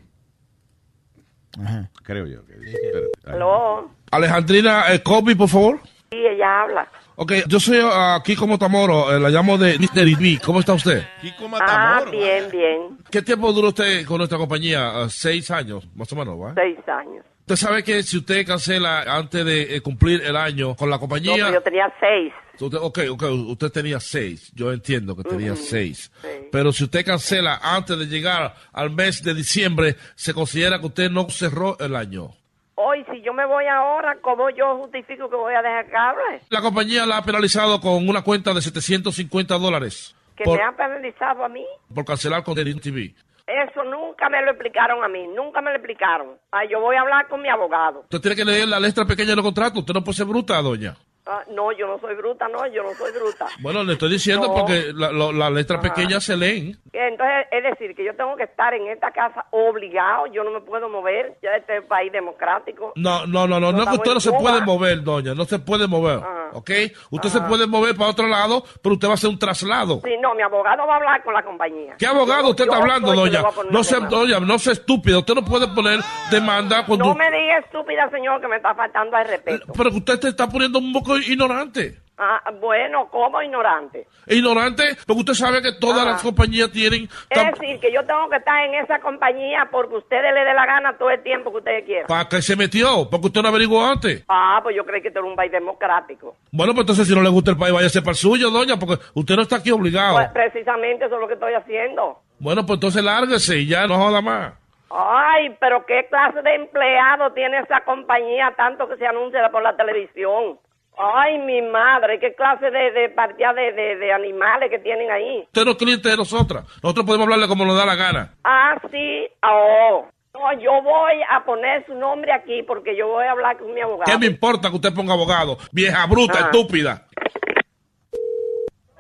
Creo 2.03 2.27
yo. 2.27 2.45
que 2.47 2.55
dice. 2.55 2.77
Espérate. 2.83 3.89
Alejandrina 4.11 4.93
eh, 4.93 5.03
Kobe, 5.03 5.37
por 5.37 5.49
favor. 5.49 5.81
sí, 6.11 6.17
ella 6.19 6.63
habla. 6.63 6.89
Ok, 7.21 7.33
yo 7.49 7.59
soy 7.59 7.81
uh, 7.81 8.23
Kiko 8.23 8.47
Motamoro, 8.47 9.15
eh, 9.15 9.19
la 9.19 9.29
llamo 9.29 9.59
de 9.59 9.77
Mr. 9.79 10.05
B. 10.19 10.39
¿Cómo 10.45 10.61
está 10.61 10.75
usted? 10.75 11.03
Kiko 11.21 11.49
Ah, 11.61 12.05
bien, 12.11 12.45
bien. 12.51 12.99
¿Qué 13.11 13.23
tiempo 13.23 13.53
duró 13.53 13.69
usted 13.69 14.07
con 14.07 14.19
nuestra 14.19 14.39
compañía? 14.39 14.89
Ah, 15.03 15.07
seis 15.11 15.51
años, 15.51 15.85
más 15.97 16.13
o 16.13 16.17
menos, 16.17 16.41
¿va? 16.41 16.55
Seis 16.55 16.79
años. 16.89 17.25
Usted 17.41 17.57
sabe 17.57 17.83
que 17.83 18.03
si 18.05 18.19
usted 18.19 18.47
cancela 18.47 19.03
antes 19.03 19.45
de 19.45 19.77
eh, 19.77 19.81
cumplir 19.81 20.23
el 20.23 20.37
año 20.37 20.77
con 20.77 20.89
la 20.91 20.97
No, 20.97 21.01
compañía... 21.01 21.35
pero 21.47 21.55
yo 21.55 21.63
tenía 21.63 21.93
seis. 21.99 22.33
Usted, 22.61 22.79
ok, 22.81 22.99
ok, 23.11 23.23
usted 23.49 23.71
tenía 23.71 24.01
seis. 24.01 24.53
Yo 24.55 24.73
entiendo 24.73 25.15
que 25.17 25.23
tenía 25.23 25.55
seis. 25.57 26.11
Pero 26.51 26.73
si 26.73 26.85
usted 26.85 27.05
cancela 27.05 27.61
antes 27.63 27.99
de 27.99 28.07
llegar 28.07 28.55
al 28.73 28.91
mes 28.91 29.23
de 29.23 29.35
diciembre, 29.35 29.97
se 30.15 30.35
considera 30.35 30.81
que 30.81 30.87
usted 30.87 31.11
no 31.11 31.29
cerró 31.31 31.79
el 31.79 31.95
año. 31.95 32.31
Hoy, 32.75 33.05
si 33.11 33.21
yo 33.23 33.33
me 33.33 33.45
voy 33.45 33.65
ahora, 33.67 34.19
¿cómo 34.21 34.51
yo 34.51 34.77
justifico 34.79 35.29
que 35.29 35.37
voy 35.37 35.55
a 35.55 35.63
dejar 35.63 35.91
cable? 35.91 36.41
La 36.49 36.61
compañía 36.61 37.07
la 37.07 37.19
ha 37.19 37.25
penalizado 37.25 37.81
con 37.81 38.09
una 38.09 38.23
cuenta 38.23 38.55
de 38.55 38.63
750 38.63 39.59
dólares 39.59 40.15
Que 40.37 40.45
por, 40.45 40.59
me 40.59 40.65
han 40.65 40.77
penalizado 40.77 41.45
a 41.45 41.49
mí. 41.49 41.67
por 41.93 42.05
cancelar 42.05 42.45
con 42.45 42.55
TV. 42.55 43.15
Eso 43.49 43.83
nunca 43.83 44.29
me 44.29 44.43
lo 44.43 44.51
explicaron 44.51 45.03
a 45.03 45.09
mí, 45.09 45.27
nunca 45.35 45.63
me 45.63 45.71
lo 45.71 45.77
explicaron. 45.77 46.37
Ay, 46.53 46.69
yo 46.71 46.81
voy 46.81 46.97
a 46.97 47.01
hablar 47.01 47.29
con 47.29 47.41
mi 47.41 47.49
abogado. 47.49 48.01
Usted 48.01 48.21
tiene 48.21 48.37
que 48.37 48.45
leer 48.45 48.69
la 48.69 48.79
letra 48.79 49.07
pequeña 49.07 49.35
del 49.35 49.43
contrato. 49.43 49.81
Usted 49.81 49.95
no 49.95 50.05
puede 50.05 50.17
ser 50.17 50.27
bruta, 50.27 50.61
doña. 50.61 50.97
Ah, 51.31 51.45
no, 51.51 51.73
yo 51.73 51.87
no 51.87 51.99
soy 51.99 52.15
bruta, 52.15 52.49
no, 52.49 52.67
yo 52.69 52.83
no 52.83 52.95
soy 52.95 53.13
bruta. 53.13 53.47
Bueno, 53.61 53.85
le 53.85 53.93
estoy 53.95 54.11
diciendo 54.11 54.47
No. 54.49 54.55
porque 54.55 54.93
la, 54.95 55.13
lo- 55.13 55.31
la 55.33 55.51
letra 55.51 55.79
Ajá. 55.79 55.93
pequeña 55.93 56.21
se 56.21 56.37
leen. 56.37 56.79
Entonces, 56.93 57.47
es 57.51 57.63
decir, 57.65 57.95
que 57.95 58.05
yo 58.05 58.15
tengo 58.17 58.35
que 58.37 58.45
estar 58.45 58.73
en 58.73 58.87
esta 58.89 59.11
casa 59.11 59.45
obligado, 59.51 60.27
yo 60.33 60.43
no 60.43 60.51
me 60.53 60.61
puedo 60.63 60.89
mover, 60.89 61.37
ya 61.43 61.51
este 61.57 61.77
es 61.77 61.83
un 61.83 61.89
país 61.89 62.11
democrático. 62.13 62.93
No, 62.97 63.27
no, 63.27 63.47
no, 63.47 63.61
no, 63.61 63.73
no, 63.73 63.83
es 63.83 63.89
que 63.91 63.95
usted 63.97 64.15
no 64.15 64.21
se 64.21 64.33
puede 64.33 64.61
mover, 64.63 65.03
doña, 65.03 65.35
no 65.35 65.45
se 65.45 65.59
puede 65.59 65.87
mover, 65.87 66.19
Ajá. 66.19 66.51
¿ok? 66.55 66.71
Usted 67.11 67.29
se 67.29 67.41
puede 67.43 67.67
mover 67.67 67.95
para 67.95 68.11
otro 68.11 68.27
lado, 68.27 68.65
pero 68.83 68.95
usted 68.95 69.09
va 69.09 69.13
a 69.13 69.15
hacer 69.15 69.29
un 69.29 69.39
traslado. 69.39 70.01
Sí, 70.05 70.13
no, 70.23 70.35
mi 70.35 70.43
abogado 70.43 70.87
va 70.87 70.95
a 70.95 70.97
hablar 70.97 71.23
con 71.23 71.35
la 71.35 71.43
compañía. 71.43 71.95
¿Qué 71.99 72.07
abogado 72.07 72.45
Yo- 72.45 72.51
usted 72.51 72.65
yo 72.65 72.73
está 72.73 72.83
hablando, 72.83 73.13
doña? 73.13 73.43
No 73.43 73.49
una 73.71 73.85
se, 73.85 73.95
demanda. 73.97 74.17
doña, 74.17 74.41
no 74.41 74.59
sea 74.59 74.73
estúpida. 74.73 75.19
Usted 75.19 75.35
no 75.35 75.45
puede 75.45 75.69
poner 75.69 76.01
demanda 76.31 76.87
cuando... 76.87 77.05
No 77.07 77.15
me 77.15 77.31
diga 77.31 77.59
estúpida, 77.59 78.09
señor, 78.11 78.41
que 78.41 78.49
me 78.49 78.57
está 78.57 78.75
faltando 78.75 79.17
al 79.17 79.27
respeto. 79.29 79.73
Pero 79.77 79.91
usted 79.91 80.19
te 80.19 80.29
está 80.29 80.49
poniendo 80.49 80.79
un 80.79 80.93
poco 80.93 81.18
ignorante. 81.23 81.99
Ah, 82.21 82.43
bueno, 82.61 83.09
como 83.11 83.41
ignorante. 83.41 84.09
Ignorante, 84.27 84.97
porque 85.07 85.21
usted 85.21 85.35
sabe 85.35 85.63
que 85.63 85.71
todas 85.79 85.99
Ajá. 86.01 86.11
las 86.13 86.23
compañías 86.23 86.69
tienen... 86.73 87.09
Es 87.31 87.47
decir, 87.47 87.79
que 87.79 87.93
yo 87.93 88.05
tengo 88.05 88.29
que 88.29 88.37
estar 88.39 88.65
en 88.65 88.75
esa 88.75 88.99
compañía 88.99 89.69
porque 89.71 89.95
ustedes 89.95 90.35
le 90.35 90.41
dé 90.41 90.53
la 90.53 90.67
gana 90.67 90.99
todo 90.99 91.11
el 91.11 91.23
tiempo 91.23 91.53
que 91.53 91.59
ustedes 91.59 91.85
quieran. 91.85 92.07
¿Para 92.09 92.29
qué 92.29 92.43
se 92.43 92.57
metió? 92.57 93.09
Porque 93.09 93.29
usted 93.29 93.41
no 93.41 93.49
averiguó 93.49 93.87
antes. 93.87 94.25
Ah, 94.29 94.59
pues 94.65 94.75
yo 94.75 94.85
creo 94.85 95.01
que 95.01 95.09
esto 95.09 95.21
era 95.21 95.29
un 95.29 95.37
país 95.37 95.53
democrático. 95.53 96.35
Bueno, 96.51 96.73
pues 96.75 96.83
entonces 96.83 97.07
si 97.07 97.15
no 97.15 97.23
le 97.23 97.29
gusta 97.29 97.53
el 97.53 97.57
país, 97.57 97.73
váyase 97.73 98.01
para 98.01 98.11
el 98.11 98.17
suyo, 98.17 98.51
doña, 98.51 98.77
porque 98.77 99.01
usted 99.15 99.37
no 99.37 99.43
está 99.43 99.57
aquí 99.57 99.71
obligado. 99.71 100.17
Pues 100.17 100.31
precisamente 100.31 101.05
eso 101.05 101.15
es 101.15 101.21
lo 101.21 101.29
que 101.29 101.35
estoy 101.35 101.55
haciendo. 101.55 102.19
Bueno, 102.41 102.67
pues 102.67 102.79
entonces 102.79 103.05
lárguese 103.05 103.59
y 103.59 103.69
ya 103.69 103.87
no 103.87 103.97
joda 103.97 104.21
más. 104.21 104.55
Ay, 104.91 105.55
pero 105.61 105.87
qué 105.87 106.07
clase 106.09 106.43
de 106.43 106.55
empleado 106.55 107.33
tiene 107.33 107.59
esa 107.61 107.81
compañía 107.85 108.55
tanto 108.57 108.89
que 108.89 108.97
se 108.97 109.07
anuncia 109.07 109.49
por 109.53 109.63
la 109.63 109.77
televisión. 109.77 110.59
Ay, 111.01 111.39
mi 111.39 111.63
madre, 111.63 112.19
qué 112.19 112.35
clase 112.35 112.71
de, 112.71 112.91
de 112.91 113.09
partida 113.11 113.53
de, 113.53 113.73
de, 113.73 113.97
de 113.97 114.13
animales 114.13 114.69
que 114.71 114.81
tienen 114.81 115.09
ahí. 115.11 115.43
Usted 115.45 115.65
no 115.65 115.71
es 115.73 115.77
cliente 115.77 116.09
de 116.09 116.17
nosotras. 116.17 116.65
Nosotros 116.83 117.07
podemos 117.07 117.25
hablarle 117.27 117.47
como 117.47 117.65
nos 117.65 117.77
da 117.77 117.87
la 117.87 117.95
gana. 117.95 118.35
Ah, 118.45 118.75
sí, 118.91 119.29
oh. 119.45 120.07
No, 120.35 120.53
yo 120.61 120.83
voy 120.83 121.15
a 121.31 121.45
poner 121.45 121.85
su 121.87 121.95
nombre 121.95 122.33
aquí 122.33 122.63
porque 122.65 122.97
yo 122.97 123.09
voy 123.09 123.25
a 123.25 123.33
hablar 123.33 123.57
con 123.59 123.73
mi 123.73 123.81
abogado. 123.81 124.11
¿Qué 124.11 124.19
me 124.19 124.27
importa 124.27 124.71
que 124.71 124.77
usted 124.77 124.95
ponga 124.95 125.15
abogado? 125.15 125.57
Vieja 125.73 126.05
bruta, 126.07 126.39
Ah. 126.39 126.45
estúpida. 126.51 127.07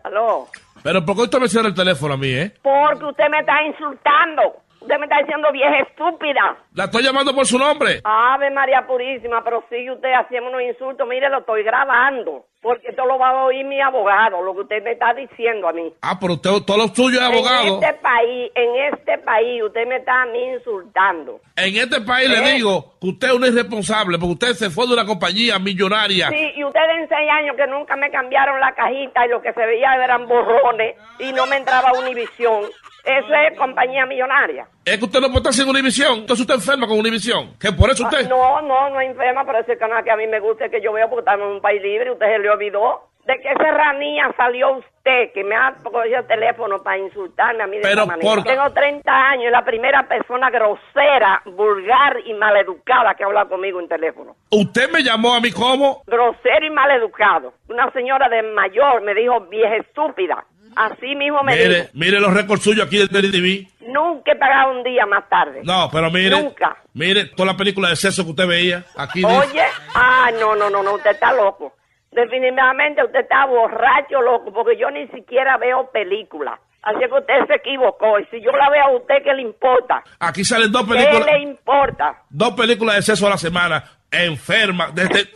Aló. 0.04 0.46
Pero 0.82 1.04
¿por 1.04 1.16
qué 1.16 1.22
usted 1.22 1.38
me 1.40 1.48
cierra 1.48 1.68
el 1.68 1.74
teléfono 1.74 2.14
a 2.14 2.16
mí, 2.16 2.28
eh? 2.32 2.52
Porque 2.62 3.04
usted 3.04 3.24
me 3.30 3.40
está 3.40 3.62
insultando. 3.64 4.62
Usted 4.88 5.00
me 5.00 5.04
está 5.04 5.18
diciendo 5.18 5.52
vieja 5.52 5.80
estúpida. 5.80 6.56
La 6.72 6.84
estoy 6.84 7.02
llamando 7.02 7.34
por 7.34 7.44
su 7.44 7.58
nombre. 7.58 8.00
Ave 8.04 8.50
María 8.50 8.86
Purísima, 8.86 9.44
pero 9.44 9.62
sigue 9.68 9.90
usted 9.92 10.08
haciendo 10.14 10.48
unos 10.48 10.62
insultos. 10.62 11.06
Mire, 11.06 11.28
lo 11.28 11.40
estoy 11.40 11.62
grabando. 11.62 12.46
Porque 12.62 12.88
esto 12.88 13.04
lo 13.04 13.18
va 13.18 13.28
a 13.28 13.44
oír 13.44 13.64
mi 13.66 13.80
abogado, 13.80 14.42
lo 14.42 14.52
que 14.52 14.62
usted 14.62 14.82
me 14.82 14.92
está 14.92 15.14
diciendo 15.14 15.68
a 15.68 15.72
mí. 15.72 15.92
Ah, 16.02 16.18
pero 16.18 16.32
usted, 16.32 16.50
todo 16.66 16.78
lo 16.78 16.88
suyo 16.88 17.20
es 17.20 17.24
abogado. 17.24 17.78
En 17.78 17.84
este 17.84 17.94
país, 18.00 18.50
en 18.54 18.94
este 18.94 19.18
país, 19.18 19.62
usted 19.62 19.86
me 19.86 19.96
está 19.96 20.22
a 20.22 20.26
mí 20.26 20.42
insultando. 20.54 21.40
En 21.54 21.76
este 21.76 22.00
país 22.00 22.28
le 22.28 22.38
¿Eh? 22.38 22.54
digo 22.54 22.94
que 23.00 23.08
usted 23.10 23.28
es 23.28 23.34
un 23.34 23.44
irresponsable 23.44 24.18
porque 24.18 24.32
usted 24.32 24.54
se 24.54 24.70
fue 24.70 24.88
de 24.88 24.94
una 24.94 25.06
compañía 25.06 25.58
millonaria. 25.60 26.30
Sí, 26.30 26.52
y 26.56 26.64
ustedes 26.64 26.96
en 26.98 27.08
seis 27.08 27.30
años 27.30 27.54
que 27.54 27.66
nunca 27.68 27.94
me 27.94 28.10
cambiaron 28.10 28.58
la 28.58 28.74
cajita 28.74 29.24
y 29.24 29.28
lo 29.28 29.40
que 29.40 29.52
se 29.52 29.64
veía 29.64 29.94
eran 30.02 30.26
borrones 30.26 30.96
y 31.20 31.32
no 31.32 31.46
me 31.46 31.58
entraba 31.58 31.92
Univisión. 31.92 32.64
Eso 33.04 33.34
es 33.34 33.58
compañía 33.58 34.04
millonaria. 34.06 34.66
Es 34.84 34.98
que 34.98 35.04
usted 35.04 35.20
no 35.20 35.28
puede 35.28 35.38
estar 35.38 35.52
sin 35.54 35.68
Univisión. 35.68 36.18
Entonces 36.20 36.40
usted 36.40 36.54
enferma 36.56 36.86
con 36.86 36.98
Univisión. 36.98 37.56
Que 37.58 37.72
por 37.72 37.90
eso 37.90 38.04
usted... 38.04 38.26
Ah, 38.26 38.28
no, 38.28 38.60
no, 38.62 38.90
no 38.90 39.00
es 39.00 39.10
enferma, 39.10 39.44
pero 39.46 39.58
ese 39.60 39.78
canal 39.78 40.04
que 40.04 40.10
a 40.10 40.16
mí 40.16 40.26
me 40.26 40.40
gusta 40.40 40.66
es 40.66 40.70
que 40.70 40.80
yo 40.82 40.92
veo 40.92 41.08
porque 41.08 41.20
estamos 41.20 41.46
en 41.46 41.52
un 41.54 41.60
país 41.60 41.80
libre, 41.82 42.10
usted 42.12 42.26
se 42.26 42.38
le 42.38 42.50
olvidó. 42.50 43.04
¿De 43.24 43.34
qué 43.42 43.50
serranía 43.62 44.32
salió 44.38 44.78
usted 44.78 45.32
que 45.34 45.44
me 45.44 45.54
ha 45.54 45.74
cogido 45.82 46.20
el 46.20 46.26
teléfono 46.26 46.78
para 46.82 46.96
insultarme 46.96 47.62
a 47.62 47.66
mí 47.66 47.76
de 47.76 47.82
Pero 47.82 48.02
esa 48.02 48.06
manera? 48.06 48.34
por- 48.36 48.42
Tengo 48.44 48.70
30 48.72 49.12
años 49.12 49.44
y 49.48 49.50
la 49.50 49.64
primera 49.66 50.08
persona 50.08 50.48
grosera, 50.48 51.42
vulgar 51.44 52.20
y 52.24 52.32
maleducada 52.32 53.14
que 53.14 53.24
ha 53.24 53.26
hablado 53.26 53.50
conmigo 53.50 53.80
en 53.80 53.88
teléfono. 53.88 54.34
Usted 54.50 54.90
me 54.90 55.02
llamó 55.02 55.34
a 55.34 55.40
mí 55.40 55.52
como... 55.52 56.02
Grosero 56.06 56.64
y 56.66 56.70
maleducado. 56.70 57.52
Una 57.68 57.90
señora 57.92 58.30
de 58.30 58.42
mayor 58.42 59.02
me 59.02 59.12
dijo 59.14 59.40
vieja 59.42 59.76
estúpida. 59.76 60.46
Así 60.78 61.16
mismo 61.16 61.42
me 61.42 61.56
dijo. 61.56 61.68
Mire, 61.68 61.88
mire 61.92 62.20
los 62.20 62.32
récords 62.32 62.62
suyos 62.62 62.86
aquí 62.86 62.98
del 62.98 63.08
TV. 63.32 63.66
Nunca 63.80 64.30
he 64.30 64.36
pagado 64.36 64.70
un 64.78 64.84
día 64.84 65.06
más 65.06 65.28
tarde. 65.28 65.62
No, 65.64 65.88
pero 65.90 66.08
mire... 66.08 66.30
Nunca. 66.40 66.76
Mire, 66.94 67.24
toda 67.34 67.50
la 67.52 67.56
película 67.56 67.88
de 67.88 67.96
sexo 67.96 68.22
que 68.22 68.30
usted 68.30 68.46
veía. 68.46 68.84
Aquí 68.96 69.20
dice- 69.20 69.36
Oye, 69.38 69.62
ah, 69.96 70.30
no, 70.38 70.54
no, 70.54 70.70
no, 70.70 70.82
no, 70.84 70.94
usted 70.94 71.10
está 71.10 71.32
loco. 71.32 71.74
Definitivamente 72.12 73.04
usted 73.04 73.20
está 73.20 73.44
borracho, 73.46 74.22
loco, 74.22 74.52
porque 74.52 74.76
yo 74.78 74.88
ni 74.90 75.08
siquiera 75.08 75.56
veo 75.56 75.90
películas. 75.90 76.60
Así 76.82 76.98
que 77.00 77.06
usted 77.18 77.46
se 77.48 77.54
equivocó. 77.56 78.20
Y 78.20 78.24
si 78.26 78.40
yo 78.40 78.52
la 78.52 78.70
veo 78.70 78.84
a 78.84 78.96
usted, 78.98 79.16
¿qué 79.24 79.34
le 79.34 79.42
importa? 79.42 80.04
Aquí 80.20 80.44
salen 80.44 80.70
dos 80.70 80.82
¿Qué 80.86 80.94
películas... 80.94 81.26
le 81.26 81.38
importa? 81.42 82.22
Dos 82.30 82.52
películas 82.52 82.96
de 82.96 83.02
sexo 83.02 83.26
a 83.26 83.30
la 83.30 83.38
semana. 83.38 83.82
Enferma. 84.12 84.90
Desde... 84.94 85.28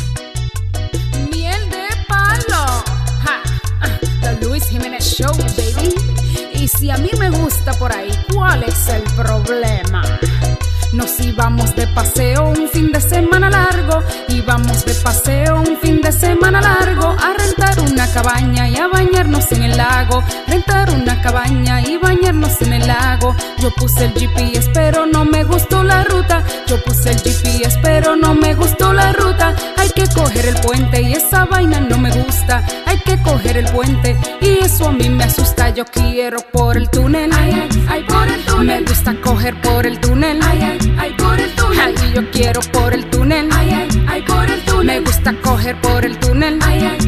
Luis 4.40 4.68
Jiménez 4.68 5.04
Show, 5.04 5.32
baby. 5.56 5.94
Y 6.54 6.68
si 6.68 6.90
a 6.90 6.96
mí 6.98 7.10
me 7.18 7.30
gusta 7.30 7.72
por 7.74 7.92
ahí, 7.92 8.10
¿cuál 8.32 8.62
es 8.64 8.88
el 8.88 9.02
problema? 9.14 10.02
Nos 10.92 11.20
íbamos 11.20 11.76
de 11.76 11.86
paseo 11.88 12.48
un 12.48 12.68
fin 12.68 12.90
de 12.90 13.00
semana 13.00 13.50
largo, 13.50 14.02
íbamos 14.28 14.84
de 14.86 14.94
paseo 14.94 15.60
un 15.60 15.76
fin 15.76 16.00
de 16.00 16.10
semana 16.10 16.60
largo 16.62 17.08
a 17.08 17.34
rentar 17.34 17.78
una 17.80 18.10
cabaña 18.10 18.68
y 18.68 18.76
a 18.76 18.88
bañarnos 18.88 19.52
en 19.52 19.64
el 19.64 19.76
lago, 19.76 20.24
rentar 20.46 20.90
una 20.90 21.20
cabaña 21.20 21.82
y 21.82 21.98
bañarnos 21.98 22.62
en 22.62 22.72
el 22.72 22.86
lago. 22.86 23.36
Yo 23.58 23.70
puse 23.76 24.06
el 24.06 24.12
GPS 24.14 24.70
pero 24.72 25.04
no 25.06 25.24
me 25.26 25.44
gustó 25.44 25.84
la 25.84 26.04
ruta, 26.04 26.42
yo 26.66 26.82
puse 26.82 27.10
el 27.10 27.20
GPS 27.20 27.78
pero 27.82 28.16
no 28.16 28.34
me 28.34 28.54
gustó 28.54 28.92
la 28.94 29.12
ruta. 29.12 29.54
Hay 29.76 29.90
que 29.90 30.06
coger 30.14 30.46
el 30.46 30.56
puente 30.56 31.02
y 31.02 31.12
esa 31.12 31.44
vaina 31.44 31.80
no 31.80 31.98
me 31.98 32.10
gusta, 32.10 32.64
hay 32.86 32.98
que 33.00 33.20
coger 33.22 33.58
el 33.58 33.66
puente 33.66 34.16
y 34.40 34.64
eso 34.64 34.88
a 34.88 34.92
mí 34.92 35.10
me 35.10 35.24
asusta. 35.24 35.68
Yo 35.68 35.84
quiero 35.84 36.38
por 36.50 36.76
el 36.76 36.88
túnel, 36.88 37.30
ay, 37.32 37.52
ay, 37.52 37.86
ay, 37.88 38.04
por 38.04 38.26
el 38.26 38.44
túnel. 38.44 38.84
Me 38.84 38.90
gusta 38.90 39.14
coger 39.20 39.60
por 39.60 39.86
el 39.86 40.00
túnel, 40.00 40.40
ay, 40.42 40.62
ay, 40.62 40.77
ay, 40.98 41.14
por 41.18 41.38
el 41.40 41.50
túnel. 41.54 41.80
Ay, 41.80 42.12
yo 42.14 42.30
quiero 42.30 42.60
por 42.72 42.92
el 42.94 43.04
túnel, 43.10 43.48
ay, 43.52 43.70
ay, 43.70 43.88
ay, 44.08 44.22
por 44.22 44.50
el 44.50 44.60
túnel. 44.62 44.86
Me 44.86 45.00
gusta 45.00 45.32
coger 45.42 45.80
por 45.80 46.04
el 46.04 46.18
túnel, 46.18 46.58
ay, 46.62 46.80
ay, 46.84 47.07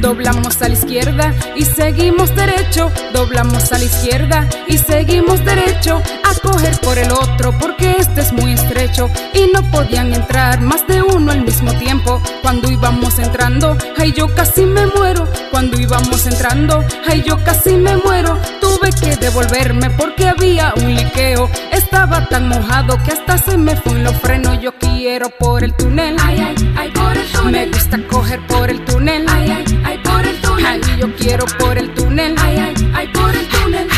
Doblamos 0.00 0.62
a 0.62 0.68
la 0.68 0.74
izquierda 0.74 1.34
y 1.56 1.64
seguimos 1.64 2.34
derecho, 2.34 2.90
doblamos 3.12 3.72
a 3.72 3.78
la 3.78 3.84
izquierda 3.84 4.48
y 4.68 4.78
seguimos 4.78 5.44
derecho 5.44 6.00
a 6.24 6.34
coger 6.40 6.78
por 6.80 6.98
el 6.98 7.10
otro 7.10 7.52
porque 7.58 7.96
este 7.98 8.20
es 8.20 8.32
muy 8.32 8.52
estrecho 8.52 9.10
y 9.34 9.50
no 9.52 9.62
podían 9.70 10.14
entrar 10.14 10.60
más 10.60 10.86
de 10.86 11.02
uno 11.02 11.32
al 11.32 11.42
mismo 11.44 11.72
tiempo. 11.74 12.22
Cuando 12.42 12.70
íbamos 12.70 13.18
entrando, 13.18 13.76
ay 13.98 14.12
yo 14.16 14.32
casi 14.34 14.64
me 14.64 14.86
muero. 14.86 15.26
Cuando 15.50 15.78
íbamos 15.78 16.26
entrando, 16.26 16.84
ay 17.08 17.22
yo 17.26 17.42
casi 17.44 17.74
me 17.74 17.96
muero. 17.96 18.38
Tuve 18.60 18.90
que 18.92 19.16
devolverme 19.16 19.90
porque 19.90 20.28
había 20.28 20.72
un 20.76 20.94
liqueo. 20.94 21.50
Estaba 21.72 22.28
tan 22.28 22.48
mojado 22.48 22.96
que 23.04 23.12
hasta 23.12 23.38
se 23.38 23.58
me 23.58 23.74
fue 23.76 23.92
en 23.92 24.04
los 24.04 24.16
frenos. 24.16 24.60
Yo 24.60 24.72
quiero 24.78 25.28
por 25.30 25.64
el 25.64 25.74
túnel, 25.74 26.16
ay 26.22 26.38
ay 26.40 26.74
ay 26.76 26.90
por 26.90 27.16
el 27.16 27.26
túnel. 27.32 27.52
Me 27.52 27.76
gusta 27.76 27.98
coger 28.08 28.40
por 28.46 28.70
el 28.70 28.84
túnel, 28.84 29.26
ay 29.28 29.50
ay 29.50 29.82
ay 29.84 29.87
por 29.98 30.26
el 30.26 30.38
túnel. 30.40 30.66
Ay, 30.66 30.80
yo 30.98 31.16
quiero 31.16 31.46
por 31.58 31.78
el 31.78 31.94
túnel, 31.94 32.34
ay 32.38 32.56
ay 32.58 32.90
ay 32.94 33.08
por 33.08 33.34
el 33.34 33.48
túnel. 33.48 33.88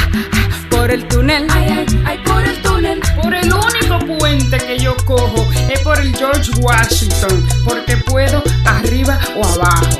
Por 0.71 0.91
el 0.91 1.09
túnel, 1.09 1.47
ay 1.51 1.67
ay 1.79 2.03
ay 2.07 2.19
por 2.25 2.45
el 2.45 2.62
túnel. 2.62 3.01
Por 3.21 3.35
el 3.35 3.53
único 3.53 4.19
puente 4.19 4.59
que 4.59 4.79
yo 4.79 4.95
cojo 5.05 5.49
es 5.69 5.81
por 5.81 5.99
el 5.99 6.15
George 6.17 6.51
Washington, 6.61 7.47
porque 7.65 7.97
puedo 7.97 8.43
arriba 8.65 9.19
o 9.37 9.45
abajo. 9.45 9.99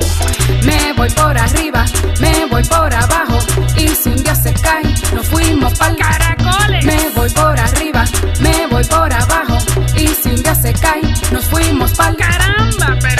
Me 0.65 0.93
voy 0.93 1.11
por 1.11 1.37
arriba, 1.37 1.85
me 2.21 2.45
voy 2.47 2.63
por 2.65 2.93
abajo. 2.95 3.39
Y 3.77 3.89
si 3.89 4.11
un 4.11 4.23
día 4.23 4.35
se 4.35 4.53
cae, 4.55 4.95
nos 5.15 5.27
fuimos 5.27 5.77
pa'l 5.79 5.97
caracoles. 5.97 6.85
Me 6.85 7.09
voy 7.15 7.31
por 7.31 7.59
arriba, 7.59 8.05
me 8.41 8.67
voy 8.67 8.85
por 8.85 9.13
abajo. 9.13 9.59
Y 9.97 10.09
si 10.09 10.31
un 10.31 10.43
día 10.43 10.55
se 10.55 10.73
cae, 10.73 11.03
nos 11.33 11.45
fuimos 11.47 11.93
pa'l 11.93 12.17
caramba. 12.17 12.99
Pero 13.01 13.20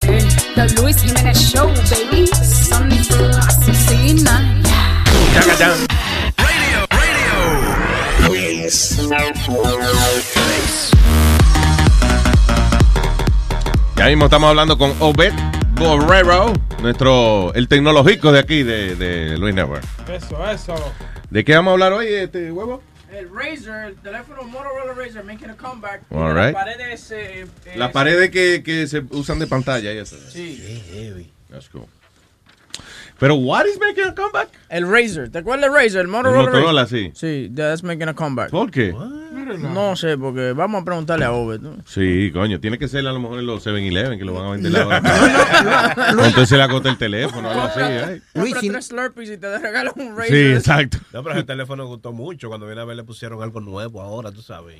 The 0.00 0.74
Luis 0.80 1.02
Jimenez 1.02 1.38
Show, 1.50 1.66
baby. 1.90 2.26
Sunday 2.26 2.98
through 2.98 3.30
Asesina. 3.30 4.42
Ya 13.96 14.06
mismo 14.06 14.24
estamos 14.26 14.50
hablando 14.50 14.78
con 14.78 14.92
Obed 15.00 15.32
Borrero, 15.74 16.52
nuestro, 16.80 17.52
el 17.54 17.68
tecnológico 17.68 18.32
de 18.32 18.38
aquí, 18.38 18.62
de, 18.62 18.96
de 18.96 19.36
Luis 19.38 19.54
Network. 19.54 19.84
Eso, 20.08 20.50
eso. 20.50 20.74
¿De 21.30 21.44
qué 21.44 21.54
vamos 21.54 21.70
a 21.70 21.72
hablar 21.72 21.92
hoy, 21.92 22.06
este 22.08 22.50
huevo? 22.52 22.82
El 23.12 23.28
Razer, 23.32 23.84
el 23.86 23.96
teléfono 23.96 24.42
Motorola 24.44 24.92
Razer 24.94 25.22
making 25.24 25.50
a 25.50 25.56
comeback. 25.56 26.02
All 26.10 26.34
Las 26.34 26.46
right. 26.46 26.54
paredes, 26.54 27.10
eh, 27.12 27.46
eh, 27.66 27.76
Las 27.76 27.92
paredes 27.92 28.30
que, 28.30 28.62
que 28.64 28.86
se 28.86 29.04
usan 29.10 29.38
de 29.38 29.46
pantalla 29.46 29.92
y 29.92 29.98
eso. 29.98 30.16
Sí. 30.30 31.30
That's 31.50 31.68
cool. 31.68 31.86
Pero 33.18 33.34
what 33.36 33.64
is 33.66 33.78
making 33.80 34.04
a 34.04 34.14
comeback? 34.14 34.48
El 34.68 34.90
Razer, 34.90 35.30
¿te 35.30 35.38
acuerdas 35.38 35.70
del 35.70 35.74
Razer? 35.74 36.00
El 36.02 36.08
Motorola, 36.08 36.40
El 36.40 36.46
Motorola, 36.46 36.82
Razer? 36.82 37.12
Sí, 37.14 37.50
that's 37.54 37.82
making 37.82 38.08
a 38.08 38.14
comeback. 38.14 38.50
¿Por 38.50 38.70
qué? 38.70 38.94
No 39.58 39.96
sé, 39.96 40.18
porque 40.18 40.52
vamos 40.52 40.82
a 40.82 40.84
preguntarle 40.84 41.24
a 41.24 41.32
Obed. 41.32 41.60
¿no? 41.60 41.76
Sí, 41.86 42.30
coño, 42.32 42.60
tiene 42.60 42.78
que 42.78 42.88
ser 42.88 43.06
a 43.06 43.12
lo 43.12 43.20
mejor 43.20 43.38
en 43.38 43.46
los 43.46 43.66
7-Eleven 43.66 44.18
que 44.18 44.24
lo 44.24 44.34
van 44.34 44.46
a 44.46 44.50
vender 44.50 44.76
ahora. 44.76 44.98
Entonces 46.10 46.48
se 46.48 46.56
le 46.56 46.62
agota 46.62 46.90
el 46.90 46.98
teléfono, 46.98 47.48
algo 47.48 47.62
así. 47.62 47.80
¿eh? 47.82 48.22
Compra 48.34 48.60
tres 48.60 48.86
Slurpees 48.86 49.30
y 49.30 49.38
te 49.38 49.58
regalan 49.58 49.92
un 49.96 50.16
Razer. 50.16 50.32
Sí, 50.32 50.52
exacto. 50.54 50.98
No, 51.12 51.22
pero 51.22 51.36
ese 51.36 51.44
teléfono 51.44 51.86
gustó 51.86 52.12
mucho. 52.12 52.48
Cuando 52.48 52.66
viene 52.66 52.80
a 52.80 52.84
ver 52.84 52.96
le 52.96 53.04
pusieron 53.04 53.42
algo 53.42 53.60
nuevo 53.60 54.02
ahora, 54.02 54.32
tú 54.32 54.42
sabes. 54.42 54.76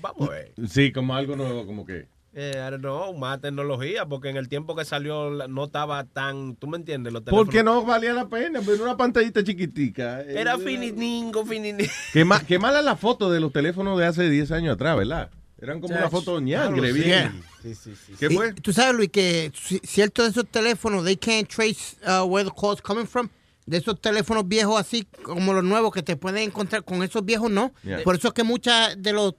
Vamos 0.00 0.28
a 0.28 0.32
ver. 0.32 0.52
Sí, 0.68 0.92
como 0.92 1.14
algo 1.14 1.36
nuevo, 1.36 1.66
como 1.66 1.84
que. 1.84 2.06
Eh, 2.32 2.52
I 2.56 2.70
don't 2.70 2.80
know, 2.80 3.12
más 3.16 3.40
tecnología, 3.40 4.06
porque 4.06 4.28
en 4.28 4.36
el 4.36 4.48
tiempo 4.48 4.76
que 4.76 4.84
salió 4.84 5.30
no 5.48 5.64
estaba 5.64 6.04
tan, 6.04 6.54
¿tú 6.54 6.68
me 6.68 6.76
entiendes? 6.76 7.12
Los 7.12 7.22
Porque 7.22 7.58
teléfonos- 7.58 7.64
no 7.64 7.84
valía 7.84 8.12
la 8.12 8.28
pena, 8.28 8.60
pero 8.64 8.84
una 8.84 8.96
pantallita 8.96 9.42
chiquitica. 9.42 10.20
eh, 10.20 10.34
Era 10.40 10.56
fininingo, 10.56 11.44
fininingo. 11.44 11.90
Qué, 12.12 12.24
ma- 12.24 12.40
qué 12.46 12.58
mala 12.60 12.82
la 12.82 12.94
foto 12.94 13.32
de 13.32 13.40
los 13.40 13.52
teléfonos 13.52 13.98
de 13.98 14.06
hace 14.06 14.30
10 14.30 14.52
años 14.52 14.74
atrás, 14.74 14.96
¿verdad? 14.96 15.28
Eran 15.60 15.80
como 15.80 15.94
una 15.94 16.08
foto 16.08 16.40
ñangre, 16.40 16.92
bien. 16.92 17.42
Sí, 17.62 17.74
sí, 17.74 17.92
sí. 18.06 18.12
¿Qué 18.18 18.30
fue? 18.30 18.54
Tú 18.54 18.72
sabes, 18.72 18.94
Luis, 18.94 19.10
que 19.10 19.52
ci- 19.52 19.80
ciertos 19.84 20.24
de 20.26 20.30
esos 20.30 20.46
teléfonos, 20.50 21.04
they 21.04 21.16
can't 21.16 21.48
trace 21.48 21.96
uh, 22.06 22.24
where 22.24 22.48
the 22.48 22.54
call's 22.58 22.80
coming 22.80 23.06
from. 23.06 23.28
De 23.66 23.76
esos 23.76 24.00
teléfonos 24.00 24.48
viejos 24.48 24.80
así 24.80 25.06
como 25.22 25.52
los 25.52 25.62
nuevos 25.64 25.92
que 25.92 26.02
te 26.02 26.16
pueden 26.16 26.44
encontrar, 26.44 26.82
con 26.84 27.02
esos 27.02 27.24
viejos 27.24 27.50
no. 27.50 27.72
Yeah. 27.82 28.02
Por 28.04 28.14
eso 28.16 28.28
es 28.28 28.34
que 28.34 28.42
muchas 28.44 29.00
de 29.02 29.12
los 29.12 29.34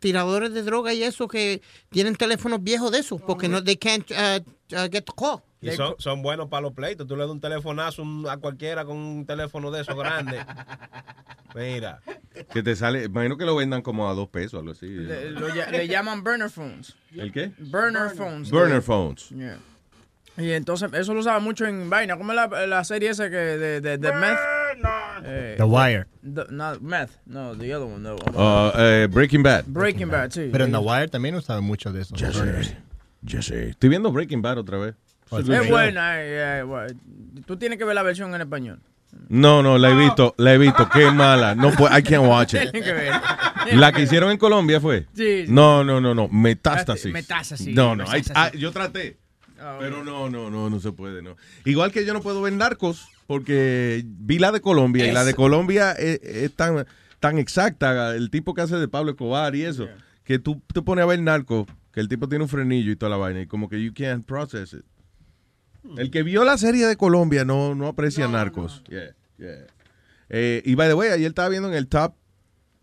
tiradores 0.00 0.52
de 0.52 0.62
droga 0.62 0.92
y 0.92 1.02
eso 1.04 1.28
que 1.28 1.62
tienen 1.90 2.16
teléfonos 2.16 2.62
viejos 2.62 2.90
de 2.90 2.98
esos, 2.98 3.20
porque 3.22 3.48
no, 3.48 3.62
they 3.62 3.76
can't 3.76 4.10
uh, 4.10 4.40
uh, 4.74 4.88
get 4.90 5.04
the 5.04 5.12
call. 5.16 5.40
Y 5.62 5.70
son, 5.72 5.94
son 5.98 6.22
buenos 6.22 6.48
para 6.48 6.62
los 6.62 6.72
pleitos. 6.72 7.06
Tú 7.06 7.14
le 7.16 7.22
das 7.22 7.30
un 7.30 7.40
telefonazo 7.40 8.02
a 8.30 8.38
cualquiera 8.38 8.86
con 8.86 8.96
un 8.96 9.26
teléfono 9.26 9.70
de 9.70 9.82
esos 9.82 9.94
grandes. 9.94 10.42
Mira. 11.54 12.00
Que 12.52 12.62
te 12.62 12.74
sale, 12.76 13.04
imagino 13.04 13.36
que 13.36 13.44
lo 13.44 13.56
vendan 13.56 13.82
como 13.82 14.08
a 14.08 14.14
dos 14.14 14.28
pesos, 14.28 14.60
algo 14.60 14.72
así. 14.72 14.86
Le, 14.86 15.32
lo 15.32 15.48
lla- 15.48 15.70
le 15.70 15.86
llaman 15.88 16.22
burner 16.24 16.48
phones. 16.48 16.94
¿El 17.14 17.30
qué? 17.32 17.52
Burner 17.58 18.10
phones. 18.16 18.50
Burner 18.50 18.80
phones. 18.80 19.28
Yeah. 19.30 19.58
Y 20.36 20.52
entonces, 20.52 20.90
eso 20.94 21.12
lo 21.12 21.20
usaba 21.20 21.38
mucho 21.40 21.66
en 21.66 21.90
vaina. 21.90 22.16
¿Cómo 22.16 22.32
es 22.32 22.36
la, 22.36 22.66
la 22.66 22.84
serie 22.84 23.10
esa 23.10 23.28
que 23.28 23.36
de, 23.36 23.80
de, 23.80 23.98
de 23.98 24.12
meth? 24.12 24.38
Eh, 25.24 25.54
The 25.58 25.64
Wire. 25.64 26.06
the- 26.22 26.46
not 26.50 26.80
meth. 26.80 27.10
No, 27.26 27.54
the 27.56 27.74
other 27.74 27.86
one. 27.86 28.02
no. 28.02 28.14
Uh, 28.34 28.72
eh, 28.78 29.08
Breaking 29.10 29.42
Bad. 29.42 29.64
Breaking 29.66 30.08
Bad, 30.08 30.30
sí. 30.30 30.48
Pero 30.50 30.64
en 30.64 30.72
The 30.72 30.78
Wire 30.78 31.08
también 31.08 31.34
usaban 31.34 31.64
mucho 31.64 31.92
de 31.92 32.02
eso. 32.02 32.14
Estoy 33.22 33.88
viendo 33.88 34.10
Breaking 34.12 34.40
Bad 34.40 34.58
otra 34.58 34.78
vez. 34.78 34.94
Es 35.32 35.68
buena. 35.68 36.22
eh, 36.22 36.58
eh, 36.60 36.62
bueno. 36.62 36.94
Tú 37.46 37.56
tienes 37.56 37.78
que 37.78 37.84
ver 37.84 37.94
la 37.94 38.02
versión 38.02 38.34
en 38.34 38.40
español. 38.40 38.80
No, 39.28 39.62
no, 39.62 39.76
la 39.76 39.90
he 39.90 39.94
visto, 39.94 40.34
la 40.38 40.54
he 40.54 40.58
visto. 40.58 40.88
Qué 40.88 41.10
mala. 41.10 41.54
No 41.54 41.72
puedo, 41.72 41.96
I 41.96 42.02
can't 42.02 42.26
watch 42.26 42.54
it. 42.54 42.72
La 43.72 43.92
que 43.92 44.02
hicieron 44.02 44.30
en 44.30 44.38
Colombia 44.38 44.80
fue. 44.80 45.06
Sí, 45.14 45.46
sí. 45.46 45.52
No, 45.52 45.82
no, 45.84 46.00
no, 46.00 46.14
no. 46.14 46.28
Metástasis. 46.28 47.12
Metástasis. 47.12 47.74
No, 47.74 47.94
no. 47.96 48.04
ah, 48.34 48.50
yo 48.52 48.70
traté. 48.72 49.18
Pero 49.78 50.04
no, 50.04 50.30
no, 50.30 50.50
no, 50.50 50.70
no 50.70 50.80
se 50.80 50.92
puede, 50.92 51.22
no. 51.22 51.36
Igual 51.64 51.92
que 51.92 52.04
yo 52.06 52.12
no 52.12 52.22
puedo 52.22 52.40
ver 52.40 52.52
narcos 52.54 53.08
porque 53.26 54.02
vi 54.04 54.38
la 54.38 54.52
de 54.52 54.60
Colombia 54.60 55.06
y 55.06 55.12
la 55.12 55.24
de. 55.24 55.34
Colombia 55.34 55.92
es, 55.92 56.20
es 56.22 56.54
tan, 56.54 56.86
tan 57.18 57.38
exacta, 57.38 58.14
el 58.14 58.30
tipo 58.30 58.54
que 58.54 58.62
hace 58.62 58.76
de 58.76 58.88
Pablo 58.88 59.12
Escobar 59.12 59.54
y 59.54 59.64
eso, 59.64 59.88
que 60.24 60.38
tú 60.38 60.62
te 60.72 60.82
pones 60.82 61.02
a 61.02 61.06
ver 61.06 61.20
narcos, 61.20 61.66
que 61.92 62.00
el 62.00 62.08
tipo 62.08 62.28
tiene 62.28 62.44
un 62.44 62.48
frenillo 62.48 62.90
y 62.90 62.96
toda 62.96 63.10
la 63.10 63.16
vaina 63.16 63.42
y 63.42 63.46
como 63.46 63.68
que 63.68 63.82
you 63.82 63.92
can't 63.94 64.24
process 64.24 64.72
it. 64.72 64.84
El 65.96 66.10
que 66.10 66.22
vio 66.22 66.44
la 66.44 66.58
serie 66.58 66.86
de 66.86 66.96
Colombia 66.96 67.44
no, 67.44 67.74
no 67.74 67.86
aprecia 67.86 68.28
narcos. 68.28 68.82
Yeah, 68.88 69.14
yeah. 69.38 69.66
Eh, 70.28 70.62
y 70.64 70.74
by 70.74 70.88
the 70.88 70.94
way, 70.94 71.10
ayer 71.10 71.28
estaba 71.28 71.48
viendo 71.48 71.68
en 71.68 71.74
el 71.74 71.88
top 71.88 72.14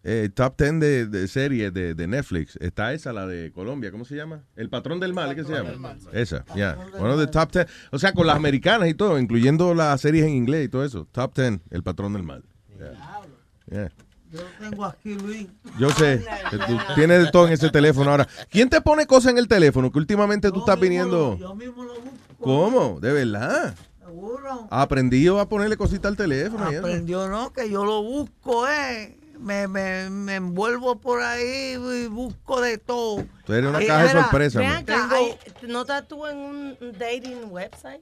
eh, 0.09 0.29
top 0.33 0.57
10 0.57 0.79
de, 0.79 1.05
de 1.07 1.27
series 1.27 1.73
de, 1.73 1.93
de 1.93 2.07
Netflix. 2.07 2.55
Está 2.61 2.93
esa, 2.93 3.11
la 3.11 3.27
de 3.27 3.51
Colombia. 3.51 3.91
¿Cómo 3.91 4.05
se 4.05 4.15
llama? 4.15 4.41
El 4.55 4.69
Patrón 4.69 5.01
del 5.01 5.13
Mal, 5.13 5.35
¿qué 5.35 5.43
se 5.43 5.51
llama? 5.51 5.97
Esa, 6.13 6.45
ya. 6.55 6.77
Uno 6.97 7.17
de 7.17 7.27
top 7.27 7.51
10. 7.51 7.67
O 7.91 7.99
sea, 7.99 8.13
con 8.13 8.25
las 8.25 8.37
americanas 8.37 8.87
y 8.87 8.93
todo, 8.93 9.19
incluyendo 9.19 9.73
las 9.73 9.99
series 9.99 10.25
en 10.25 10.31
inglés 10.31 10.67
y 10.67 10.69
todo 10.69 10.85
eso. 10.85 11.09
Top 11.11 11.35
10, 11.35 11.59
El 11.71 11.83
Patrón 11.83 12.13
del 12.13 12.23
Mal. 12.23 12.41
Yeah. 12.79 13.25
Yeah. 13.69 13.91
Yo 14.31 14.39
lo 14.39 14.69
tengo 14.69 14.85
aquí, 14.85 15.13
Luis. 15.15 15.47
Yo 15.77 15.89
sé 15.89 16.23
que 16.51 16.57
tú 16.57 16.77
tienes 16.95 17.25
de 17.25 17.29
todo 17.29 17.47
en 17.47 17.53
ese 17.53 17.69
teléfono 17.69 18.09
ahora. 18.09 18.29
¿Quién 18.49 18.69
te 18.69 18.79
pone 18.79 19.05
cosas 19.07 19.33
en 19.33 19.39
el 19.39 19.49
teléfono? 19.49 19.91
Que 19.91 19.99
últimamente 19.99 20.51
tú 20.51 20.59
estás 20.59 20.79
viniendo. 20.79 21.37
Yo 21.37 21.53
mismo 21.53 21.83
lo 21.83 21.95
busco. 21.95 22.37
¿Cómo? 22.39 22.99
¿De 23.01 23.11
verdad? 23.11 23.75
Seguro. 24.05 24.69
Aprendió 24.71 25.41
a 25.41 25.49
ponerle 25.49 25.75
cositas 25.75 26.11
al 26.11 26.15
teléfono. 26.15 26.63
Aprendió, 26.65 27.27
¿no? 27.27 27.51
Que 27.51 27.69
yo 27.69 27.83
lo 27.83 28.01
busco, 28.03 28.69
¿eh? 28.69 29.17
Me, 29.39 29.67
me, 29.67 30.09
me 30.09 30.35
envuelvo 30.35 30.99
por 30.99 31.21
ahí 31.21 31.73
y 32.03 32.07
busco 32.07 32.59
de 32.61 32.77
todo. 32.77 33.25
Tú 33.45 33.53
eres 33.53 33.69
una 33.69 33.79
Eh, 33.81 33.87
caja 33.87 34.01
de 34.03 34.07
mira, 34.09 34.21
sorpresa. 34.23 34.77
Acá, 34.77 34.83
Tengo- 35.09 35.15
ay, 35.15 35.37
¿no 35.69 35.81
estás 35.81 36.07
tú 36.07 36.25
en 36.27 36.37
un 36.37 36.77
dating 36.97 37.45
website? 37.49 38.01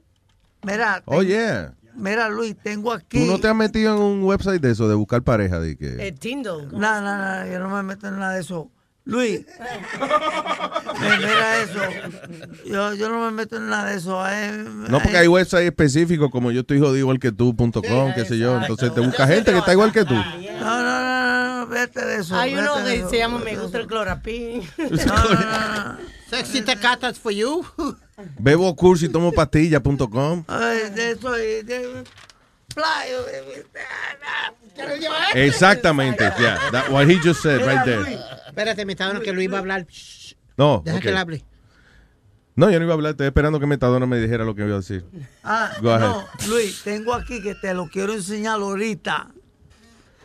Mira, 0.62 1.02
Oh, 1.06 1.18
ten- 1.20 1.28
yeah. 1.28 1.74
mira, 1.94 2.28
Luis, 2.28 2.56
tengo 2.62 2.92
aquí. 2.92 3.20
¿Tú 3.24 3.30
no 3.30 3.38
te 3.38 3.48
has 3.48 3.54
metido 3.54 3.94
en 3.96 4.02
un 4.02 4.24
website 4.24 4.60
de 4.60 4.70
eso, 4.72 4.88
de 4.88 4.94
buscar 4.94 5.22
pareja? 5.22 5.60
De 5.60 5.76
que... 5.76 6.08
El 6.08 6.18
Tinder. 6.18 6.72
No, 6.72 7.00
no, 7.00 7.00
no, 7.00 7.46
yo 7.52 7.58
no 7.60 7.68
me 7.68 7.82
meto 7.82 8.08
en 8.08 8.18
nada 8.18 8.34
de 8.34 8.40
eso. 8.40 8.70
Luis, 9.04 9.38
eh, 9.46 9.46
mira 11.00 11.62
eso. 11.62 11.80
Yo, 12.64 12.94
yo 12.94 13.08
no 13.08 13.24
me 13.26 13.30
meto 13.30 13.56
en 13.56 13.68
nada 13.68 13.90
de 13.90 13.96
eso. 13.98 14.20
eh. 14.28 14.64
No, 14.88 14.98
porque 15.00 15.16
hay 15.16 15.28
websites 15.28 15.64
específicos 15.66 16.28
como 16.30 16.50
yo 16.50 16.60
estoy 16.62 16.80
jodido 16.80 16.96
igual 16.96 17.18
que 17.20 17.30
tú.com, 17.30 17.72
qué 18.14 18.24
sé 18.24 18.38
yo. 18.38 18.60
Entonces 18.60 18.92
te 18.92 19.00
busca 19.00 19.26
gente 19.28 19.52
que 19.52 19.58
está 19.58 19.72
igual 19.72 19.92
que 19.92 20.04
tú. 20.04 20.14
No, 20.14 20.82
no, 20.82 20.82
no, 20.82 21.05
no, 21.60 21.66
vete 21.66 22.04
de 22.04 22.16
eso. 22.20 22.36
Hay 22.36 22.54
uno 22.54 22.76
que 22.84 23.04
se 23.08 23.18
llama 23.18 23.38
Me 23.38 23.56
gusta 23.56 23.78
el 23.78 23.86
clorapín. 23.86 24.62
Sexy 26.30 26.62
tecatas 26.62 27.18
for 27.18 27.32
you. 27.32 27.64
Bebo 28.38 28.74
curso 28.74 29.04
y 29.04 29.08
tomo 29.08 29.32
pastillas.com. 29.32 30.44
Ay, 30.48 30.90
de 30.90 31.10
eso. 31.12 31.38
y 31.38 31.62
de- 31.62 32.04
Fly, 32.74 32.84
eh, 33.10 33.64
¿Quieres 34.74 35.00
llevar 35.00 35.22
esto? 35.28 35.38
Exactamente, 35.38 36.30
yeah. 36.38 36.58
That, 36.72 36.90
what 36.90 37.08
he 37.08 37.16
just 37.18 37.40
said 37.42 37.60
right 37.66 37.82
there. 37.84 38.18
Espérate, 38.48 38.84
me 38.84 38.92
está 38.92 39.06
dando 39.06 39.22
que 39.22 39.32
Luis 39.32 39.50
va 39.50 39.56
a 39.56 39.60
hablar. 39.60 39.86
Shh, 39.88 40.34
No, 40.58 40.82
Deja 40.84 41.00
que 41.00 41.08
él 41.08 41.16
hable. 41.16 41.44
No, 42.54 42.70
yo 42.70 42.78
no 42.78 42.84
iba 42.84 42.92
a 42.92 42.96
hablar. 42.96 43.10
Estoy 43.12 43.28
esperando 43.28 43.60
que 43.60 43.66
Metadona 43.66 44.04
me 44.06 44.18
dijera 44.18 44.44
lo 44.44 44.54
que 44.54 44.62
iba 44.66 44.74
a 44.74 44.78
decir. 44.78 45.04
Ah, 45.42 45.72
Go 45.80 45.90
ahead. 45.90 46.06
no, 46.08 46.26
Luis, 46.48 46.82
tengo 46.82 47.14
aquí 47.14 47.40
que 47.42 47.54
te 47.54 47.72
lo 47.72 47.88
quiero 47.88 48.12
enseñar 48.12 48.60
ahorita. 48.60 49.28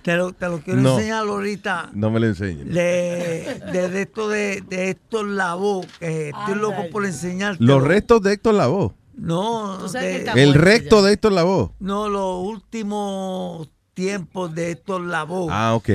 Te 0.03 0.15
lo, 0.15 0.33
te 0.33 0.47
lo 0.47 0.59
quiero 0.61 0.81
No. 0.81 0.95
enseñar 0.97 1.27
ahorita. 1.27 1.89
No 1.93 2.09
me 2.09 2.19
lo 2.19 2.25
enseñes. 2.27 2.65
De, 2.67 3.61
de, 3.71 3.89
de 3.89 4.01
esto 4.01 4.29
de, 4.29 4.61
de 4.67 4.89
Héctor 4.89 5.25
Lavoe, 5.27 5.85
que 5.99 6.29
estoy 6.29 6.55
loco 6.55 6.89
por 6.91 7.05
enseñarte. 7.05 7.63
Los 7.63 7.83
restos 7.83 8.21
de 8.23 8.33
Héctor 8.33 8.55
Lavoe. 8.55 8.91
No, 9.15 9.87
de- 9.89 10.23
El 10.35 10.53
recto 10.55 11.03
de 11.03 11.13
Héctor 11.13 11.33
Lavoe. 11.33 11.69
no, 11.79 12.09
los 12.09 12.43
últimos 12.43 13.69
tiempos 13.93 14.55
de 14.55 14.71
Héctor 14.71 15.01
Lavoe. 15.01 15.49
Ah, 15.51 15.75
ok. 15.75 15.89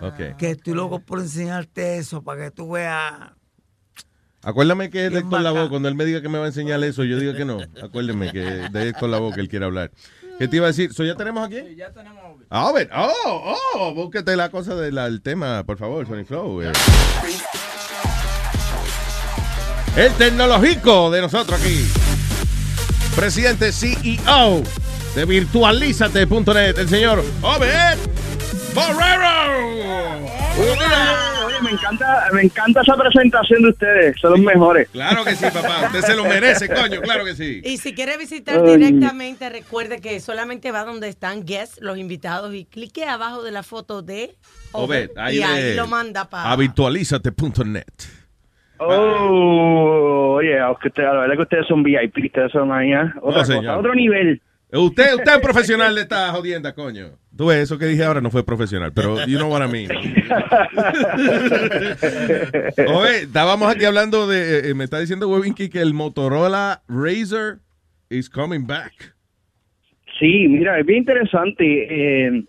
Ok. 0.00 0.36
Que 0.36 0.50
estoy 0.50 0.74
loco 0.74 0.98
por 0.98 1.20
enseñarte 1.20 1.98
eso 1.98 2.22
para 2.22 2.44
que 2.44 2.50
tú 2.50 2.70
veas. 2.72 3.12
Acuérdame 4.42 4.90
que 4.90 5.06
es 5.06 5.12
de 5.12 5.20
Héctor. 5.20 5.40
Lavoe. 5.42 5.68
Cuando 5.68 5.88
él 5.88 5.94
me 5.94 6.04
diga 6.04 6.20
que 6.20 6.28
me 6.28 6.38
va 6.38 6.44
a 6.44 6.48
enseñar 6.48 6.82
eso, 6.82 7.04
yo 7.04 7.18
digo 7.20 7.34
que 7.34 7.44
no. 7.44 7.58
Acuérdeme 7.82 8.32
que 8.32 8.64
es 8.64 8.72
de 8.72 8.88
Héctor 8.88 9.08
Lavoe 9.10 9.32
que 9.32 9.40
él 9.40 9.48
quiere 9.48 9.64
hablar. 9.64 9.92
¿Qué 10.38 10.48
te 10.48 10.56
iba 10.56 10.66
a 10.66 10.70
decir? 10.70 10.92
¿So 10.92 11.04
ya 11.04 11.14
tenemos 11.14 11.46
aquí? 11.46 11.76
Ya 11.76 11.92
tenemos. 11.92 12.23
A 12.50 12.72
ver, 12.72 12.88
oh, 12.94 13.56
oh, 13.74 13.94
búsquete 13.94 14.36
la 14.36 14.48
cosa 14.50 14.74
del 14.74 15.22
tema, 15.22 15.64
por 15.64 15.78
favor, 15.78 16.06
Sony 16.06 16.24
Flow. 16.24 16.62
eh. 16.62 16.72
El 19.96 20.12
tecnológico 20.14 21.10
de 21.10 21.20
nosotros 21.20 21.60
aquí. 21.60 21.86
Presidente 23.16 23.72
CEO 23.72 24.62
de 25.14 25.24
virtualizate.net, 25.24 26.78
el 26.78 26.88
señor 26.88 27.24
Obed 27.42 27.96
Borrero. 28.74 30.26
Oye, 30.56 31.60
me 31.62 31.70
encanta, 31.70 32.28
me 32.32 32.42
encanta 32.42 32.80
esa 32.82 32.96
presentación 32.96 33.62
de 33.62 33.68
ustedes, 33.70 34.16
son 34.20 34.32
los 34.32 34.40
mejores. 34.40 34.88
Claro 34.90 35.24
que 35.24 35.34
sí, 35.34 35.44
papá. 35.52 35.86
Usted 35.86 36.00
se 36.02 36.14
lo 36.16 36.24
merece, 36.24 36.68
coño, 36.68 37.00
claro 37.00 37.24
que 37.24 37.34
sí. 37.34 37.60
Y 37.64 37.78
si 37.78 37.94
quiere 37.94 38.16
visitar 38.16 38.60
Ay. 38.64 38.76
directamente, 38.76 39.48
recuerde 39.48 40.00
que 40.00 40.20
solamente 40.20 40.70
va 40.70 40.84
donde 40.84 41.08
están 41.08 41.44
guests, 41.44 41.78
los 41.80 41.98
invitados, 41.98 42.54
y 42.54 42.64
clique 42.64 43.04
abajo 43.04 43.42
de 43.42 43.50
la 43.50 43.62
foto 43.62 44.02
de 44.02 44.34
Obed, 44.72 45.10
ahí, 45.16 45.38
y 45.38 45.42
ahí 45.42 45.62
de- 45.62 45.74
lo 45.76 45.86
manda 45.86 46.28
para... 46.28 46.50
a 46.52 46.56
virtualizate.net. 46.56 47.84
Oh, 48.78 50.34
oye, 50.38 50.58
aunque 50.60 50.88
usted- 50.88 51.02
la 51.04 51.12
verdad 51.12 51.32
es 51.32 51.36
que 51.36 51.42
ustedes 51.42 51.66
son 51.66 51.82
VIP, 51.82 52.16
ustedes 52.26 52.52
son 52.52 52.72
ahí, 52.72 52.92
¿eh? 52.92 53.10
otra 53.22 53.42
cosa, 53.44 53.78
otro 53.78 53.94
nivel. 53.94 54.40
Usted, 54.72 55.14
usted 55.14 55.32
es 55.34 55.38
profesional 55.38 55.94
de 55.94 56.00
esta 56.02 56.30
jodienda, 56.32 56.74
coño. 56.74 57.10
Tú 57.36 57.46
ves, 57.46 57.58
eso 57.58 57.78
que 57.78 57.86
dije 57.86 58.04
ahora 58.04 58.20
no 58.20 58.30
fue 58.30 58.44
profesional, 58.46 58.92
pero 58.94 59.24
you 59.26 59.38
know 59.38 59.50
what 59.50 59.66
I 59.66 59.70
mean. 59.72 59.90
Oye, 62.94 63.18
estábamos 63.22 63.72
aquí 63.74 63.84
hablando 63.84 64.26
de, 64.26 64.70
eh, 64.70 64.74
me 64.74 64.84
está 64.84 64.98
diciendo 65.00 65.28
Webinky 65.28 65.68
que 65.68 65.80
el 65.80 65.94
Motorola 65.94 66.82
Razr 66.88 67.58
is 68.10 68.28
coming 68.30 68.66
back. 68.66 68.92
Sí, 70.18 70.46
mira, 70.48 70.78
es 70.78 70.86
bien 70.86 70.98
interesante. 71.00 71.64
Eh, 72.26 72.44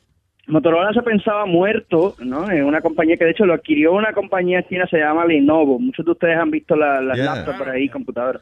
Motorola 0.48 0.94
se 0.94 1.02
pensaba 1.02 1.46
muerto, 1.48 2.16
¿no? 2.20 2.50
Es 2.52 2.64
una 2.64 2.82
compañía 2.82 3.18
que 3.18 3.26
de 3.26 3.32
hecho 3.32 3.46
lo 3.48 3.56
adquirió 3.56 3.94
una 3.94 4.14
compañía 4.14 4.62
china, 4.68 4.86
se 4.90 5.00
llama 5.00 5.26
Lenovo. 5.26 5.80
Muchos 5.80 6.06
de 6.06 6.12
ustedes 6.12 6.38
han 6.38 6.52
visto 6.52 6.76
la- 6.76 7.02
las 7.02 7.18
Yeah. 7.18 7.36
laptops 7.36 7.58
por 7.58 7.70
ahí, 7.70 7.90
computadoras. 7.90 8.42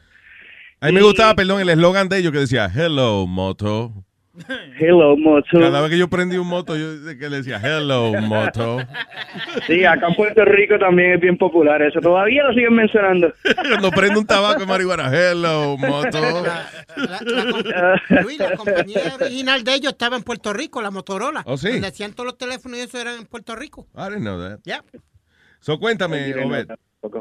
A 0.80 0.88
mí 0.88 0.92
me 0.92 1.02
gustaba, 1.02 1.34
perdón, 1.34 1.62
el 1.62 1.70
eslogan 1.70 2.10
de 2.10 2.18
ellos 2.18 2.32
que 2.32 2.40
decía, 2.40 2.70
hello, 2.74 3.26
moto. 3.26 3.92
Hello, 4.78 5.16
moto. 5.16 5.60
Cada 5.60 5.80
vez 5.80 5.90
que 5.90 5.98
yo 5.98 6.08
prendí 6.08 6.36
un 6.36 6.48
moto, 6.48 6.76
yo 6.76 7.16
que 7.18 7.28
le 7.28 7.36
decía, 7.36 7.60
hello, 7.62 8.12
moto. 8.20 8.78
Sí, 9.66 9.84
acá 9.84 10.08
en 10.08 10.14
Puerto 10.14 10.44
Rico 10.44 10.78
también 10.78 11.12
es 11.12 11.20
bien 11.20 11.36
popular 11.36 11.80
eso. 11.82 12.00
Todavía 12.00 12.44
lo 12.44 12.52
siguen 12.54 12.74
mencionando. 12.74 13.32
Cuando 13.68 13.90
prendo 13.90 14.20
un 14.20 14.26
tabaco 14.26 14.60
de 14.60 14.66
marihuana, 14.66 15.10
hello, 15.12 15.76
moto. 15.76 16.18
Luis, 18.22 18.38
la 18.38 18.56
compañía 18.56 19.00
original 19.20 19.64
de 19.64 19.74
ellos 19.74 19.92
estaba 19.92 20.16
en 20.16 20.22
Puerto 20.22 20.52
Rico, 20.52 20.82
la 20.82 20.90
Motorola. 20.90 21.42
Oh, 21.46 21.56
sí. 21.56 21.70
Donde 21.70 21.88
hacían 21.88 22.12
todos 22.12 22.26
los 22.26 22.38
teléfonos 22.38 22.78
y 22.78 22.82
eso 22.82 23.00
eran 23.00 23.18
en 23.18 23.26
Puerto 23.26 23.56
Rico. 23.56 23.86
I 23.96 24.10
didn't 24.10 24.22
know 24.22 24.40
that. 24.40 24.58
Ya. 24.64 24.82
So, 25.60 25.78
cuéntame, 25.78 26.34
Obed. 26.44 26.68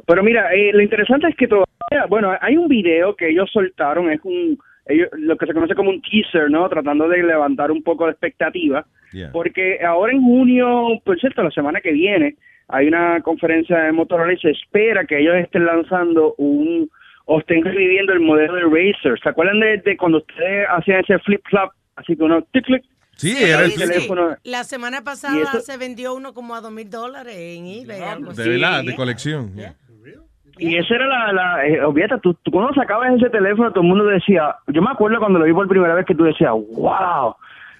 Pero 0.06 0.24
mira, 0.24 0.54
eh, 0.54 0.72
lo 0.74 0.82
interesante 0.82 1.28
es 1.28 1.36
que 1.36 1.48
todavía, 1.48 2.06
bueno, 2.10 2.36
hay 2.42 2.58
un 2.58 2.68
video 2.68 3.16
que 3.16 3.30
ellos 3.30 3.50
soltaron, 3.52 4.12
es 4.12 4.20
un 4.24 4.58
ellos, 4.86 5.08
lo 5.14 5.38
que 5.38 5.46
se 5.46 5.54
conoce 5.54 5.76
como 5.76 5.90
un 5.90 6.02
teaser, 6.02 6.50
¿no? 6.52 6.68
Tratando 6.70 7.08
de 7.08 7.24
levantar 7.24 7.72
un 7.72 7.84
poco 7.84 8.06
de 8.06 8.12
expectativa. 8.12 8.86
Yeah. 9.12 9.32
Porque 9.32 9.80
ahora 9.86 10.12
en 10.14 10.22
junio, 10.22 10.88
por 11.06 11.20
cierto, 11.20 11.44
la 11.44 11.52
semana 11.52 11.82
que 11.82 11.92
viene, 11.92 12.36
hay 12.68 12.88
una 12.88 13.22
conferencia 13.22 13.78
de 13.78 13.92
Motorola 13.92 14.34
y 14.34 14.38
se 14.38 14.50
espera 14.52 15.06
que 15.06 15.20
ellos 15.20 15.36
estén 15.36 15.66
lanzando 15.66 16.34
un, 16.38 16.90
o 17.26 17.40
estén 17.40 17.64
reviviendo 17.64 18.14
el 18.14 18.20
modelo 18.22 18.56
de 18.56 18.62
Razer. 18.64 19.20
¿Se 19.22 19.30
acuerdan 19.30 19.60
de, 19.60 19.78
de 19.78 19.96
cuando 19.98 20.18
ustedes 20.20 20.66
hacían 20.70 21.02
ese 21.02 21.20
flip-flop? 21.20 21.72
Así 21.96 22.16
que 22.16 22.24
uno, 22.24 22.42
tic, 22.52 22.66
clic, 22.66 22.84
Sí, 23.16 23.36
era 23.40 23.64
el 23.66 23.72
sí. 23.72 23.78
teléfono. 23.80 24.36
La 24.44 24.64
semana 24.64 25.04
pasada 25.04 25.40
eso- 25.40 25.60
se 25.60 25.78
vendió 25.78 26.16
uno 26.16 26.34
como 26.34 26.56
a 26.56 26.62
dos 26.62 26.72
mil 26.72 26.90
dólares 26.90 27.36
en 27.38 27.68
eBay. 27.68 28.02
algo 28.02 28.34
de 28.34 28.50
verdad, 28.50 28.84
de 28.84 28.96
colección. 28.96 29.54
yeah. 29.56 29.76
Y 30.58 30.78
esa 30.78 30.96
era 30.96 31.08
la, 31.08 31.34
la 31.34 31.66
eh, 31.66 31.84
olvídate, 31.84 32.20
tú, 32.22 32.34
tú 32.44 32.52
cuando 32.52 32.74
sacabas 32.74 33.14
ese 33.16 33.30
teléfono, 33.30 33.72
todo 33.72 33.82
el 33.82 33.90
mundo 33.90 34.06
decía, 34.06 34.56
yo 34.68 34.82
me 34.82 34.92
acuerdo 34.92 35.20
cuando 35.20 35.40
lo 35.40 35.46
vi 35.46 35.54
por 35.54 35.68
primera 35.68 35.96
vez 35.96 36.06
que 36.06 36.16
tú 36.16 36.24
decías, 36.24 36.52
wow, 36.52 37.36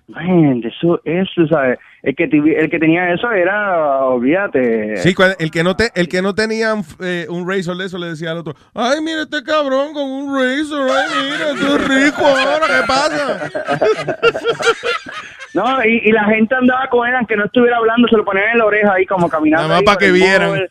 man, 0.08 0.64
eso, 0.64 1.00
eso, 1.06 1.48
¿sabes? 1.48 1.78
El 2.02 2.16
que, 2.16 2.24
el 2.24 2.70
que 2.70 2.80
tenía 2.80 3.14
eso 3.14 3.32
era, 3.32 4.06
olvídate. 4.06 4.98
Sí, 4.98 5.14
el 5.40 5.52
que 5.52 5.64
no 5.64 5.76
te, 5.76 5.92
el 5.96 6.10
que 6.10 6.22
no 6.22 6.36
tenía 6.36 6.74
un, 6.74 6.84
eh, 7.00 7.28
un 7.30 7.48
Razor 7.48 7.78
de 7.78 7.86
eso 7.86 7.98
le 7.98 8.08
decía 8.08 8.32
al 8.32 8.40
otro, 8.40 8.56
ay, 8.74 9.00
mira 9.02 9.22
este 9.22 9.44
cabrón 9.44 9.94
con 9.94 10.10
un 10.10 10.34
Razor, 10.36 10.90
ay, 10.90 11.10
mira, 11.32 11.52
es 11.52 11.88
rico 11.88 12.26
ahora, 12.26 12.68
¿qué 12.68 12.88
pasa? 12.88 13.50
No, 15.54 15.86
y, 15.86 16.02
y 16.04 16.12
la 16.12 16.24
gente 16.26 16.56
andaba 16.56 16.88
con 16.90 17.08
él, 17.08 17.16
aunque 17.16 17.36
no 17.36 17.46
estuviera 17.46 17.78
hablando, 17.78 18.08
se 18.08 18.18
lo 18.18 18.26
ponían 18.26 18.50
en 18.54 18.58
la 18.58 18.66
oreja 18.66 18.94
ahí 18.94 19.06
como 19.06 19.30
caminando. 19.30 19.68
Nada 19.68 19.82
más 19.82 19.84
para 19.84 19.98
que 19.98 20.12
vieran. 20.12 20.62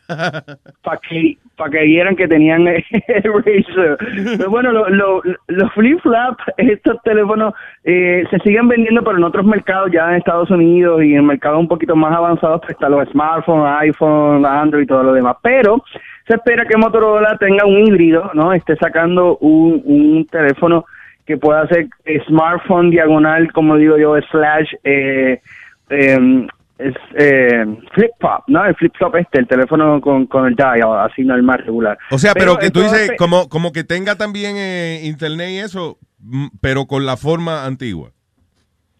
Para 0.83 0.97
que, 0.97 1.37
para 1.55 1.69
que 1.71 1.83
vieran 1.83 2.15
que 2.15 2.27
tenían 2.27 2.67
el 2.67 2.83
Razer. 3.23 3.97
Pero 4.37 4.49
bueno, 4.49 4.71
lo- 4.71 4.89
lo- 4.89 5.21
los 5.47 5.71
flip-flop, 5.73 6.37
estos 6.57 7.01
teléfonos 7.03 7.53
eh, 7.85 8.23
se 8.29 8.39
siguen 8.39 8.67
vendiendo, 8.67 9.03
pero 9.03 9.17
en 9.17 9.23
otros 9.23 9.45
mercados, 9.45 9.89
ya 9.91 10.09
en 10.09 10.15
Estados 10.17 10.49
Unidos 10.51 11.03
y 11.03 11.15
en 11.15 11.25
mercados 11.25 11.59
un 11.59 11.67
poquito 11.67 11.95
más 11.95 12.13
avanzados, 12.15 12.59
pues 12.61 12.71
están 12.71 12.91
los 12.91 13.07
smartphones, 13.09 13.75
iPhone, 13.81 14.45
Android 14.45 14.83
y 14.83 14.87
todo 14.87 15.03
lo 15.03 15.13
demás. 15.13 15.37
Pero 15.41 15.83
se 16.27 16.35
espera 16.35 16.65
que 16.65 16.77
Motorola 16.77 17.37
tenga 17.37 17.65
un 17.65 17.79
híbrido, 17.87 18.31
¿no? 18.33 18.51
Esté 18.53 18.75
sacando 18.77 19.37
un, 19.37 19.81
un 19.85 20.27
teléfono 20.27 20.85
que 21.25 21.37
pueda 21.37 21.67
ser 21.67 21.87
eh, 22.05 22.21
smartphone 22.27 22.89
diagonal, 22.89 23.51
como 23.53 23.77
digo 23.77 23.97
yo, 23.97 24.15
slash 24.31 24.69
eh, 24.83 25.41
em, 25.89 26.47
es, 26.77 26.95
eh, 27.17 27.65
flip 27.93 28.11
flop, 28.19 28.43
¿no? 28.47 28.65
El 28.65 28.75
flip 28.75 28.93
flop 28.97 29.15
este, 29.15 29.39
el 29.39 29.47
teléfono 29.47 30.01
con, 30.01 30.25
con 30.27 30.47
el 30.47 30.55
dial, 30.55 30.99
así 30.99 31.23
normal, 31.23 31.63
regular. 31.65 31.97
O 32.11 32.17
sea, 32.17 32.33
pero, 32.33 32.57
que 32.57 32.71
tú 32.71 32.81
dices, 32.81 33.11
como, 33.17 33.47
como 33.47 33.71
que 33.71 33.83
tenga 33.83 34.15
también 34.15 34.55
eh, 34.57 35.01
internet 35.03 35.49
y 35.51 35.57
eso, 35.59 35.97
mm, 36.19 36.47
pero 36.61 36.85
con 36.85 37.05
la 37.05 37.17
forma 37.17 37.65
antigua. 37.65 38.11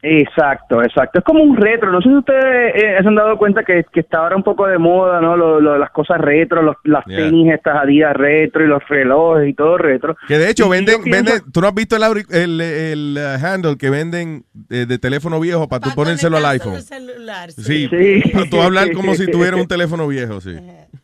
Exacto, 0.05 0.83
exacto. 0.83 1.19
Es 1.19 1.25
como 1.25 1.41
un 1.41 1.55
retro. 1.55 1.89
No 1.89 2.01
sé 2.01 2.09
si 2.09 2.15
ustedes 2.15 2.75
eh, 2.75 2.97
se 3.01 3.07
han 3.07 3.15
dado 3.15 3.37
cuenta 3.37 3.63
que, 3.63 3.85
que 3.91 4.01
está 4.01 4.17
ahora 4.17 4.35
un 4.35 4.43
poco 4.43 4.67
de 4.67 4.77
moda, 4.77 5.21
¿no? 5.21 5.37
Lo, 5.37 5.61
lo- 5.61 5.77
las 5.77 5.91
cosas 5.91 6.19
retro, 6.19 6.61
los, 6.61 6.75
las 6.83 7.05
Yeah. 7.05 7.17
tenis, 7.19 7.53
estas 7.53 7.77
adidas 7.77 8.13
retro 8.15 8.63
y 8.65 8.67
los 8.67 8.85
relojes 8.89 9.47
y 9.49 9.53
todo 9.53 9.77
retro. 9.77 10.17
Que 10.27 10.37
de 10.37 10.49
hecho 10.49 10.65
Y 10.67 10.69
venden, 10.71 11.03
pienso- 11.03 11.31
venden, 11.31 11.51
tú 11.53 11.61
no 11.61 11.67
has 11.67 11.73
visto 11.73 11.95
el, 11.95 12.03
el, 12.31 12.61
el, 12.61 13.17
uh, 13.17 13.45
handle 13.45 13.77
que 13.77 13.89
venden 13.89 14.43
eh, 14.69 14.85
de 14.85 14.97
teléfono 14.99 15.39
viejo 15.39 15.69
para 15.69 15.79
tú 15.81 15.89
ponérselo 15.95 16.35
al 16.37 16.45
iPhone. 16.47 16.81
celular, 16.81 17.51
Sí, 17.51 17.87
Sí. 17.89 18.29
para 18.33 18.49
tú 18.49 18.61
hablar 18.61 18.91
como 18.91 19.15
si 19.15 19.25
tuvieras 19.31 19.59
un 19.59 19.67
teléfono 19.67 20.05
viejo, 20.07 20.41
sí. 20.41 20.55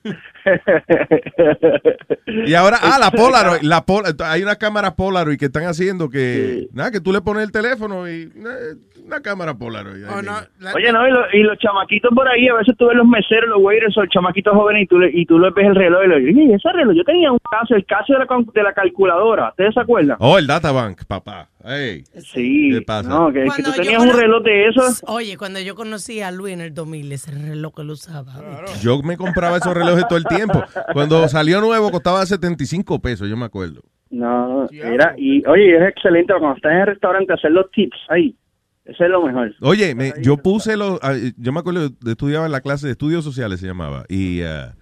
Y 2.45 2.53
ahora, 2.53 2.77
ah, 2.81 2.97
la 2.99 3.11
Polaroid, 3.11 3.61
la 3.61 3.85
Pol- 3.85 4.03
hay 4.23 4.41
una 4.43 4.55
cámara 4.55 4.95
Polaroid 4.95 5.37
que 5.37 5.45
están 5.45 5.63
haciendo 5.65 6.09
que, 6.09 6.67
nada, 6.73 6.91
que 6.91 7.01
tú 7.01 7.11
le 7.11 7.21
pones 7.21 7.43
el 7.43 7.51
teléfono 7.51 8.07
y 8.07 8.23
eh, 8.23 8.75
una 9.09 9.21
cámara 9.21 9.53
Polaroid. 9.53 10.03
mismo. 10.05 10.15
Oye, 10.75 10.91
no, 10.91 11.07
y, 11.07 11.11
lo- 11.11 11.31
y 11.33 11.43
los 11.43 11.57
chamaquitos 11.59 12.11
por 12.15 12.27
ahí, 12.27 12.47
a 12.47 12.53
veces 12.55 12.75
tú 12.77 12.87
ves 12.87 12.95
los 12.97 13.07
meseros, 13.07 13.49
los 13.49 13.59
waiters, 13.61 13.97
o 13.97 14.01
los 14.01 14.09
chamaquitos 14.09 14.53
jóvenes 14.53 14.83
y 14.83 14.87
tú, 14.87 14.99
le- 14.99 15.11
y 15.13 15.25
tú 15.25 15.37
les 15.39 15.53
ves 15.53 15.67
el 15.67 15.75
reloj 15.75 16.03
y 16.05 16.07
le 16.07 16.19
dices, 16.19 16.35
"Oye, 16.45 16.55
ese 16.55 16.71
reloj, 16.71 16.95
yo 16.95 17.03
tenía 17.03 17.31
un 17.31 17.39
caso, 17.51 17.75
el 17.75 17.85
caso 17.85 18.13
de 18.13 18.19
la, 18.19 18.27
de 18.53 18.63
la 18.63 18.73
calculadora, 18.73 19.49
¿ustedes 19.49 19.73
se 19.73 19.79
acuerdan? 19.81 20.17
Oh, 20.19 20.37
el 20.37 20.47
databank, 20.47 21.03
papá. 21.05 21.49
Sí. 22.19 22.69
¿Qué 22.71 22.81
pasa? 22.85 23.09
No, 23.09 23.31
que, 23.33 23.43
tú 23.45 23.63
yo 23.65 23.73
tenías 23.73 24.01
un 24.01 24.17
reloj 24.17 24.43
de 24.43 24.67
esos. 24.69 25.03
Oye, 25.07 25.37
cuando 25.37 25.59
yo 25.59 25.75
conocí 25.75 26.21
a 26.21 26.31
Luis 26.31 26.53
en 26.53 26.61
el 26.61 26.73
2000, 26.73 27.11
ese 27.11 27.31
reloj 27.31 27.73
que 27.75 27.81
él 27.81 27.89
usaba. 27.89 28.33
Yo 28.81 29.01
me 29.03 29.17
compraba 29.17 29.57
esos 29.57 29.73
relojes 29.73 30.07
todo 30.07 30.17
el 30.17 30.25
tiempo. 30.25 30.63
Cuando 30.93 31.27
salió 31.27 31.59
nuevo 31.61 31.91
costaba 31.91 32.25
75 32.25 32.99
pesos, 32.99 33.27
yo 33.29 33.35
me 33.35 33.45
acuerdo. 33.45 33.81
No, 34.09 34.67
era, 34.71 35.13
y 35.17 35.45
oye, 35.45 35.75
es 35.77 35.89
excelente 35.89 36.33
cuando 36.39 36.55
estás 36.55 36.71
en 36.71 36.77
el 36.79 36.87
restaurante 36.87 37.33
hacer 37.33 37.51
los 37.51 37.69
tips 37.71 37.97
ahí. 38.09 38.35
Eso 38.89 39.03
es 39.03 39.09
lo 39.09 39.25
mejor. 39.25 39.53
Oye, 39.61 39.93
me- 39.95 40.13
yo 40.21 40.37
puse 40.37 40.75
los, 40.77 40.99
ah, 41.01 41.13
yo 41.37 41.51
me 41.51 41.59
acuerdo, 41.59 41.89
de- 41.89 42.11
estudiaba 42.11 42.45
en 42.45 42.51
la 42.51 42.61
clase 42.61 42.87
de 42.87 42.91
estudios 42.93 43.23
sociales, 43.23 43.59
se 43.59 43.67
llamaba, 43.67 44.03
y, 44.09 44.41
ah, 44.41 44.75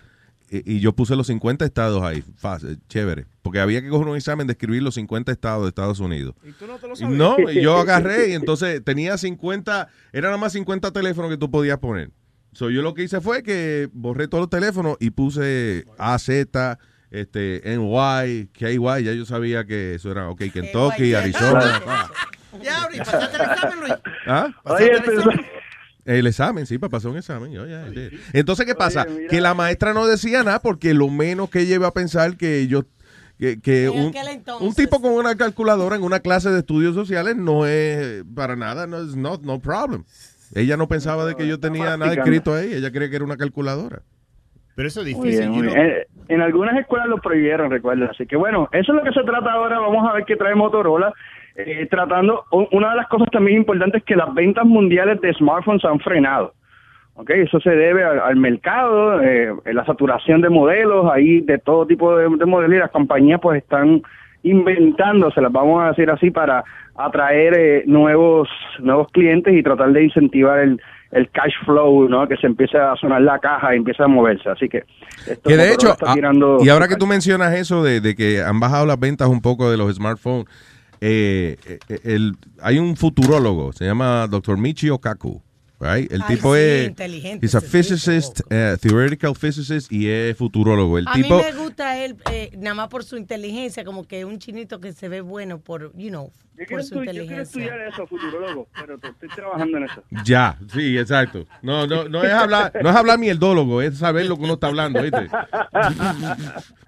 y, 0.49 0.75
y 0.75 0.79
yo 0.79 0.93
puse 0.93 1.15
los 1.15 1.27
50 1.27 1.65
estados 1.65 2.01
ahí, 2.03 2.23
fácil, 2.37 2.79
chévere, 2.87 3.25
porque 3.41 3.59
había 3.59 3.81
que 3.81 3.89
coger 3.89 4.07
un 4.07 4.15
examen 4.15 4.47
de 4.47 4.53
escribir 4.53 4.81
los 4.81 4.95
50 4.95 5.31
estados 5.31 5.63
de 5.63 5.69
Estados 5.69 5.99
Unidos. 5.99 6.35
¿Y 6.47 6.51
tú 6.53 6.67
no 6.67 6.77
te 6.77 6.87
lo 6.87 6.93
Y 6.93 6.97
sabías? 6.97 7.17
No, 7.17 7.35
y 7.51 7.61
yo 7.61 7.77
agarré 7.77 8.29
y 8.29 8.33
entonces 8.33 8.81
tenía 8.83 9.17
50, 9.17 9.89
era 10.13 10.27
nada 10.29 10.37
más 10.37 10.53
50 10.53 10.91
teléfonos 10.91 11.29
que 11.29 11.37
tú 11.37 11.51
podías 11.51 11.79
poner. 11.79 12.11
So, 12.53 12.69
yo 12.69 12.81
lo 12.81 12.93
que 12.93 13.03
hice 13.03 13.19
fue 13.21 13.43
que 13.43 13.89
borré 13.91 14.27
todos 14.29 14.41
los 14.43 14.49
teléfonos 14.49 14.95
y 15.01 15.09
puse 15.11 15.83
AZ, 15.97 16.29
este, 17.11 17.61
NY, 17.77 18.47
KY, 18.53 19.03
ya 19.03 19.13
yo 19.13 19.25
sabía 19.25 19.65
que 19.65 19.95
eso 19.95 20.11
era, 20.11 20.29
ok, 20.29 20.43
Kentucky, 20.53 21.13
Arizona. 21.13 21.81
Ya, 22.61 22.83
ahorita, 22.83 23.03
pasaste 23.03 23.37
el 23.37 23.49
examen, 23.51 23.79
Luis. 23.79 23.93
¿Ah? 24.27 24.49
Oye, 24.63 24.91
El 26.05 26.27
examen, 26.27 26.65
sí, 26.65 26.77
para 26.77 26.91
pasar 26.91 27.11
un 27.11 27.17
examen. 27.17 27.51
yo 27.51 27.65
ya, 27.65 27.87
ya. 27.89 28.09
Entonces, 28.33 28.65
¿qué 28.65 28.75
pasa? 28.75 29.05
Que 29.29 29.41
la 29.41 29.53
maestra 29.53 29.93
no 29.93 30.07
decía 30.07 30.43
nada 30.43 30.59
porque 30.59 30.93
lo 30.93 31.09
menos 31.09 31.49
que 31.49 31.59
ella 31.59 31.75
iba 31.75 31.87
a 31.87 31.93
pensar 31.93 32.37
que 32.37 32.67
yo 32.67 32.83
que, 33.37 33.61
que 33.61 33.87
un, 33.87 34.11
un 34.61 34.73
tipo 34.73 34.99
con 34.99 35.11
una 35.13 35.35
calculadora 35.35 35.95
en 35.95 36.01
una 36.01 36.21
clase 36.21 36.49
de 36.49 36.59
estudios 36.59 36.95
sociales 36.95 37.35
no 37.35 37.67
es 37.67 38.23
para 38.35 38.55
nada, 38.55 38.87
no 38.87 38.97
es 38.97 39.15
no, 39.15 39.37
no 39.43 39.59
problem. 39.59 40.05
Ella 40.55 40.77
no 40.77 40.87
pensaba 40.87 41.25
de 41.25 41.35
que 41.35 41.47
yo 41.47 41.59
tenía 41.59 41.97
nada 41.97 42.13
escrito 42.13 42.55
ahí, 42.55 42.73
ella 42.73 42.89
creía 42.91 43.09
que 43.09 43.17
era 43.17 43.25
una 43.25 43.37
calculadora. 43.37 44.01
Pero 44.75 44.87
eso 44.87 45.01
es 45.01 45.15
Muy 45.15 45.29
bien, 45.29 45.49
muy 45.49 45.63
bien. 45.63 45.75
Eh, 45.75 46.07
en 46.27 46.39
algunas 46.39 46.77
escuelas 46.77 47.07
lo 47.07 47.19
prohibieron, 47.19 47.71
recuerda. 47.71 48.09
Así 48.11 48.27
que 48.27 48.35
bueno, 48.35 48.69
eso 48.71 48.91
es 48.91 48.95
lo 48.95 49.03
que 49.03 49.11
se 49.11 49.25
trata 49.25 49.51
ahora. 49.51 49.79
Vamos 49.79 50.07
a 50.07 50.13
ver 50.13 50.23
qué 50.25 50.35
trae 50.35 50.53
Motorola. 50.53 51.13
Eh, 51.59 51.87
tratando, 51.89 52.43
una 52.71 52.91
de 52.91 52.95
las 52.97 53.07
cosas 53.07 53.29
también 53.31 53.57
importantes 53.57 54.01
es 54.01 54.05
que 54.05 54.15
las 54.15 54.31
ventas 54.33 54.63
mundiales 54.65 55.19
de 55.21 55.33
smartphones 55.33 55.83
han 55.85 55.99
frenado. 55.99 56.53
¿ok? 57.15 57.31
Eso 57.31 57.59
se 57.59 57.71
debe 57.71 58.03
al, 58.03 58.19
al 58.19 58.35
mercado, 58.35 59.19
eh, 59.23 59.51
la 59.65 59.83
saturación 59.85 60.41
de 60.41 60.49
modelos, 60.49 61.11
ahí 61.11 61.41
de 61.41 61.57
todo 61.57 61.87
tipo 61.87 62.15
de, 62.15 62.29
de 62.37 62.45
modelos 62.45 62.75
y 62.75 62.79
las 62.79 62.91
compañías 62.91 63.39
pues 63.41 63.63
están 63.63 64.03
inventándose, 64.43 65.41
las 65.41 65.51
vamos 65.51 65.81
a 65.83 65.87
decir 65.89 66.09
así, 66.11 66.29
para 66.31 66.63
atraer 66.95 67.53
eh, 67.57 67.83
nuevos 67.87 68.47
nuevos 68.79 69.07
clientes 69.11 69.53
y 69.55 69.63
tratar 69.63 69.91
de 69.93 70.03
incentivar 70.03 70.59
el, 70.59 70.79
el 71.11 71.29
cash 71.31 71.53
flow, 71.65 72.07
¿no? 72.07 72.27
Que 72.27 72.37
se 72.37 72.47
empiece 72.47 72.77
a 72.77 72.95
sonar 72.95 73.21
la 73.21 73.39
caja 73.39 73.73
y 73.73 73.77
empiece 73.77 74.03
a 74.03 74.07
moverse. 74.07 74.49
Así 74.49 74.69
que 74.69 74.83
esto 75.27 75.49
Que 75.49 75.57
de 75.57 75.73
hecho, 75.73 75.91
está 75.91 76.11
ah, 76.11 76.13
tirando- 76.13 76.57
y 76.61 76.69
ahora 76.69 76.87
que 76.87 76.95
tú 76.95 77.07
mencionas 77.07 77.53
eso 77.55 77.83
de, 77.83 77.99
de 77.99 78.15
que 78.15 78.41
han 78.41 78.59
bajado 78.59 78.85
las 78.85 78.99
ventas 78.99 79.27
un 79.27 79.41
poco 79.41 79.69
de 79.71 79.77
los 79.77 79.93
smartphones, 79.95 80.45
eh, 81.01 81.57
eh, 81.65 81.99
el, 82.03 82.35
hay 82.61 82.79
un 82.79 82.95
futurólogo, 82.95 83.73
se 83.73 83.85
llama 83.85 84.27
Dr. 84.27 84.57
Michio 84.57 84.99
Kaku. 84.99 85.41
Right? 85.79 86.11
El 86.11 86.23
Ay, 86.23 86.35
tipo 86.35 86.55
sí, 86.55 86.61
es 86.61 86.87
inteligente 86.87 87.45
he's 87.45 87.53
a 87.53 87.61
physicist, 87.61 88.41
eh, 88.49 88.75
theoretical 88.81 89.35
physicist 89.35 89.91
y 89.91 90.09
es 90.09 90.35
futurólogo. 90.35 90.97
El 90.97 91.07
A 91.07 91.13
tipo 91.13 91.37
mí 91.37 91.43
me 91.43 91.51
gusta 91.53 92.03
él, 92.03 92.17
eh, 92.31 92.49
nada 92.57 92.73
más 92.73 92.87
por 92.87 93.03
su 93.03 93.15
inteligencia, 93.15 93.85
como 93.85 94.03
que 94.03 94.25
un 94.25 94.39
chinito 94.39 94.79
que 94.79 94.91
se 94.93 95.07
ve 95.07 95.21
bueno 95.21 95.59
por, 95.59 95.95
you 95.95 96.09
know, 96.09 96.31
Yo 96.57 96.65
quiero, 96.65 96.81
por 96.81 96.83
su 96.83 96.95
estu- 96.95 96.97
yo 96.97 97.11
quiero 97.11 97.23
inteligencia. 97.23 97.61
estudiar 97.63 97.81
eso, 97.87 98.07
futurólogo, 98.07 98.67
pero 98.79 98.97
te- 98.97 99.09
estoy 99.09 99.29
trabajando 99.29 99.77
en 99.77 99.83
eso. 99.83 100.03
ya, 100.25 100.57
sí, 100.73 100.97
exacto. 100.97 101.45
No, 101.61 101.85
no, 101.85 102.09
no 102.09 102.23
es 102.23 102.31
hablar, 102.33 102.71
no 102.81 102.89
es 102.89 102.95
hablar 102.95 103.19
mierdólogo, 103.19 103.81
es 103.81 103.97
saber 103.99 104.25
lo 104.25 104.37
que 104.37 104.43
uno 104.43 104.53
está 104.53 104.67
hablando, 104.67 105.01
¿viste? 105.03 105.27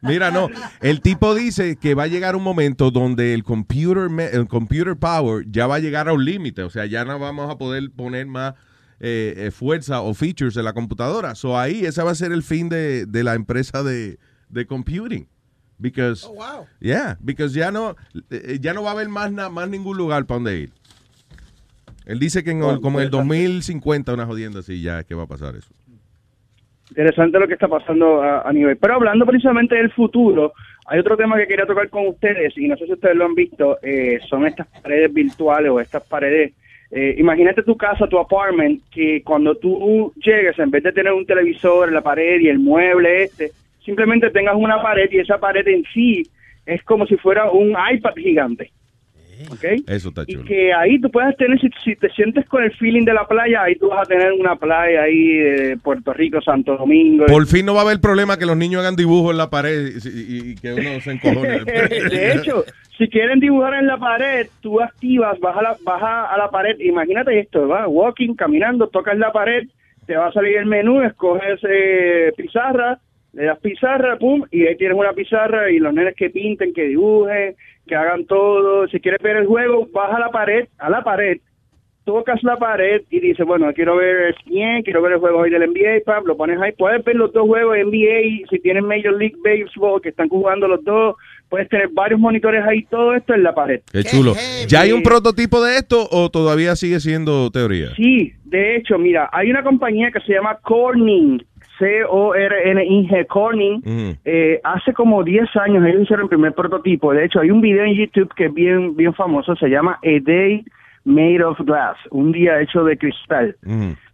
Mira, 0.02 0.32
no, 0.32 0.50
el 0.82 1.02
tipo 1.02 1.36
dice 1.36 1.76
que 1.78 1.94
va 1.94 2.04
a 2.04 2.08
llegar 2.08 2.36
un 2.36 2.44
momento 2.44 2.90
donde 2.92 3.34
el 3.34 3.44
computer, 3.44 4.10
me- 4.10 4.26
el 4.28 4.48
computer 4.48 4.96
power 4.98 5.46
ya 5.50 5.68
va 5.68 5.76
a 5.76 5.80
llegar 5.80 6.08
a 6.10 6.14
un 6.14 6.24
límite, 6.26 6.64
o 6.64 6.70
sea, 6.70 6.86
ya 6.86 7.06
no 7.06 7.20
vamos 7.20 7.50
a 7.52 7.58
poder 7.58 7.92
poner 7.92 8.26
más 8.28 8.56
eh, 9.02 9.34
eh, 9.48 9.52
fuerza 9.52 10.02
o 10.02 10.14
features 10.14 10.58
en 10.58 10.66
la 10.66 10.74
computadora. 10.74 11.34
So 11.36 11.58
ahí 11.58 11.86
ese 11.86 12.04
va 12.04 12.12
a 12.12 12.16
ser 12.16 12.32
el 12.34 12.44
fin 12.44 12.68
de, 12.70 13.06
de 13.06 13.24
la 13.24 13.34
empresa 13.36 13.82
de, 13.84 14.20
de 14.50 14.66
computing. 14.66 15.28
Because, 15.80 16.28
yeah, 16.82 17.18
because 17.24 17.54
ya 17.58 17.72
no, 17.72 17.96
eh, 18.30 18.58
ya 18.60 18.74
no 18.74 18.84
va 18.84 18.90
a 18.90 18.94
haber 18.94 19.08
más, 19.08 19.32
na- 19.32 19.50
más 19.50 19.70
ningún 19.70 19.98
lugar 19.98 20.26
para 20.26 20.36
donde 20.40 20.58
ir. 20.60 20.70
Él 22.06 22.20
dice 22.20 22.44
que 22.44 22.52
en 22.52 22.58
el- 22.64 22.82
como 22.82 23.00
en 23.00 23.06
el 23.06 23.12
2050, 23.12 24.14
una 24.14 24.26
jodienda 24.26 24.60
así, 24.60 24.82
ya 24.82 25.00
es 25.00 25.06
que 25.06 25.16
va 25.16 25.24
a 25.24 25.28
pasar 25.28 25.56
eso. 25.56 25.70
interesante 26.90 27.38
lo 27.40 27.48
que 27.48 27.54
está 27.54 27.68
pasando 27.68 28.24
a, 28.24 28.42
a 28.42 28.52
nivel. 28.52 28.76
Pero 28.78 28.96
hablando 28.96 29.24
precisamente 29.24 29.76
del 29.76 29.92
futuro, 29.92 30.54
hay 30.88 30.98
otro 31.00 31.16
tema 31.16 31.38
que 31.38 31.46
quería 31.46 31.68
tocar 31.68 31.88
con 31.90 32.08
ustedes, 32.08 32.58
y 32.58 32.68
no 32.68 32.76
sé 32.78 32.88
si 32.88 32.94
ustedes 32.94 33.16
lo 33.16 33.26
han 33.26 33.36
visto, 33.36 33.78
eh, 33.84 34.20
son 34.28 34.48
estas 34.48 34.66
paredes 34.82 35.14
virtuales 35.14 35.70
o 35.70 35.80
estas 35.80 36.04
paredes. 36.04 36.54
eh, 36.92 37.14
imagínate 37.20 37.62
tu 37.62 37.78
casa, 37.78 38.08
tu 38.08 38.18
apartment, 38.18 38.82
que 38.90 39.22
cuando 39.24 39.54
tú 39.54 40.12
llegues, 40.16 40.58
en 40.58 40.72
vez 40.72 40.82
de 40.82 40.92
tener 40.92 41.14
un 41.14 41.24
televisor 41.28 41.88
en 41.88 41.94
la 41.94 42.02
pared 42.02 42.40
y 42.40 42.48
el 42.48 42.58
mueble 42.58 43.26
este, 43.26 43.52
simplemente 43.90 44.30
tengas 44.30 44.56
una 44.56 44.82
pared 44.82 45.10
y 45.12 45.18
esa 45.20 45.40
pared 45.40 45.68
en 45.68 45.84
sí 45.94 46.24
es 46.66 46.84
como 46.84 47.06
si 47.08 47.16
fuera 47.18 47.50
un 47.52 47.70
iPad 47.72 48.14
gigante. 48.16 48.72
¿Ok? 49.52 49.64
Eso 49.88 50.10
está 50.10 50.24
Y 50.28 50.34
chulo. 50.34 50.46
que 50.46 50.74
ahí 50.74 51.00
tú 51.00 51.10
puedas 51.10 51.36
tener, 51.38 51.58
si, 51.62 51.70
si 51.84 51.96
te 51.96 52.10
sientes 52.10 52.46
con 52.50 52.62
el 52.62 52.72
feeling 52.74 53.06
de 53.06 53.14
la 53.14 53.26
playa, 53.26 53.64
ahí 53.64 53.76
tú 53.76 53.88
vas 53.88 54.02
a 54.02 54.06
tener 54.06 54.34
una 54.34 54.58
playa 54.58 55.04
ahí 55.04 55.28
de 55.38 55.78
Puerto 55.82 56.12
Rico, 56.14 56.42
Santo 56.42 56.76
Domingo. 56.76 57.26
Por 57.26 57.46
fin 57.48 57.66
no 57.66 57.74
va 57.74 57.80
a 57.82 57.84
haber 57.86 58.02
problema 58.02 58.38
que 58.38 58.46
los 58.46 58.58
niños 58.58 58.82
hagan 58.82 58.98
dibujos 58.98 59.32
en 59.32 59.38
la 59.38 59.50
pared 59.50 59.92
y, 59.96 60.08
y- 60.10 60.52
y 60.52 60.56
que 60.56 60.74
uno 60.74 61.00
se 61.00 61.12
encojone. 61.14 61.64
de 61.64 62.34
hecho, 62.34 62.66
si 62.98 63.08
quieren 63.08 63.40
dibujar 63.40 63.76
en 63.76 63.88
la 63.88 63.98
pared, 63.98 64.48
tú 64.60 64.82
activas, 64.82 65.40
vas 65.40 65.56
a 65.58 65.62
la, 65.62 65.78
vas 65.84 66.02
a, 66.04 66.38
la 66.38 66.50
pared, 66.52 66.78
imagínate 66.80 67.40
esto, 67.40 67.66
va 67.66 67.88
walking, 67.88 68.36
caminando, 68.36 68.88
tocas 68.90 69.18
la 69.18 69.32
pared, 69.32 69.64
te 70.06 70.18
va 70.18 70.28
a 70.28 70.34
salir 70.34 70.58
el 70.58 70.66
menú, 70.66 71.02
escoges 71.02 71.62
eh, 71.64 72.34
pizarra, 72.36 73.00
le 73.34 73.46
das 73.46 73.60
pizarra, 73.60 74.18
pum, 74.18 74.44
y 74.52 74.66
ahí 74.66 74.76
tienes 74.76 74.98
una 74.98 75.14
pizarra 75.14 75.70
y 75.72 75.80
los 75.80 75.94
nenes 75.94 76.16
que 76.16 76.30
pinten, 76.30 76.74
que 76.74 76.84
dibujen, 76.84 77.56
que 77.88 77.96
hagan 77.96 78.26
todo. 78.26 78.88
Si 78.88 79.00
quieres 79.00 79.22
ver 79.22 79.38
el 79.38 79.48
juego, 79.48 79.88
vas 79.94 80.14
a 80.14 80.20
la 80.20 80.30
pared, 80.30 80.68
a 80.78 80.90
la 80.90 81.04
pared, 81.04 81.40
tocas 82.06 82.42
la 82.42 82.58
pared 82.58 83.04
y 83.12 83.20
dices, 83.20 83.46
bueno, 83.46 83.72
quiero 83.74 83.96
ver 83.98 84.30
ESPN, 84.30 84.82
quiero 84.84 85.02
ver 85.02 85.14
el 85.14 85.20
juego 85.20 85.40
hoy 85.40 85.52
del 85.52 85.70
NBA, 85.70 86.04
pam, 86.06 86.24
lo 86.26 86.36
pones 86.36 86.60
ahí. 86.60 86.72
Puedes 86.72 87.04
ver 87.06 87.16
los 87.16 87.32
dos 87.32 87.46
juegos 87.46 87.78
NBA, 87.78 88.48
si 88.50 88.60
tienes 88.62 88.84
Major 88.84 89.16
League 89.16 89.36
Baseball, 89.44 90.02
que 90.02 90.10
están 90.10 90.28
jugando 90.28 90.68
los 90.68 90.84
dos, 90.84 91.16
puedes 91.50 91.70
tener 91.70 91.90
varios 91.90 92.20
monitores 92.20 92.64
ahí, 92.66 92.84
todo 92.86 93.14
esto 93.14 93.36
en 93.36 93.44
la 93.44 93.54
pared. 93.54 93.82
Qué 93.92 94.04
chulo. 94.04 94.34
¿Ya 94.68 94.82
hay 94.82 94.92
un 94.92 95.04
prototipo 95.04 95.64
de 95.64 95.78
esto 95.78 96.08
o 96.10 96.30
todavía 96.32 96.76
sigue 96.76 97.00
siendo 97.00 97.52
teoría? 97.52 97.94
Sí, 97.96 98.34
de 98.46 98.78
hecho, 98.78 98.98
mira, 98.98 99.30
hay 99.32 99.52
una 99.52 99.62
compañía 99.62 100.10
que 100.12 100.20
se 100.22 100.34
llama 100.34 100.58
Corning, 100.64 101.44
C-O-R-N-I-G, 101.80 103.28
Corning. 103.28 103.78
Ujú. 103.78 104.18
Eh, 104.26 104.60
hace 104.64 104.94
como 104.94 105.24
10 105.24 105.56
años 105.56 105.86
ellos 105.86 106.04
hicieron 106.04 106.26
el 106.26 106.30
primer 106.30 106.54
prototipo. 106.54 107.14
De 107.14 107.26
hecho, 107.26 107.40
hay 107.40 107.52
un 107.52 107.62
video 107.62 107.86
en 107.86 107.96
YouTube 107.96 108.34
que 108.36 108.46
es 108.46 108.54
bien, 108.54 108.96
bien 108.96 109.14
famoso, 109.14 109.56
se 109.56 109.70
llama 109.70 110.00
A 110.04 110.20
Day 110.22 110.64
Made 111.06 111.44
of 111.44 111.60
Glass, 111.62 111.98
un 112.12 112.32
día 112.32 112.62
hecho 112.62 112.84
de 112.84 112.98
cristal. 112.98 113.56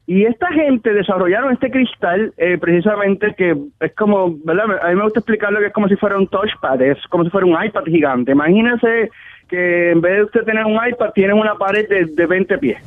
Y 0.07 0.23
esta 0.25 0.47
gente 0.51 0.93
desarrollaron 0.93 1.51
este 1.51 1.71
cristal 1.71 2.31
eh, 2.37 2.59
precisamente 2.59 3.33
que 3.35 3.55
es 3.79 3.95
como, 3.95 4.35
¿verdad? 4.43 4.65
A 4.83 4.89
mí 4.89 4.95
me 4.95 5.03
gusta 5.03 5.19
explicarlo 5.19 5.59
que 5.59 5.67
es 5.67 5.73
como 5.73 5.87
si 5.87 5.95
fuera 5.95 6.17
un 6.17 6.27
touchpad, 6.27 6.79
es 6.81 6.97
como 7.09 7.23
si 7.23 7.31
fuera 7.31 7.47
un 7.47 7.57
iPad 7.61 7.85
gigante. 7.85 8.31
Imagínense 8.31 9.09
que 9.49 9.91
en 9.91 10.01
vez 10.01 10.17
de 10.17 10.23
usted 10.23 10.43
tener 10.43 10.65
un 10.65 10.75
iPad, 10.75 11.11
tiene 11.13 11.33
una 11.33 11.55
pared 11.55 11.89
de, 11.89 12.05
de 12.05 12.25
20 12.27 12.57
pies. 12.59 12.77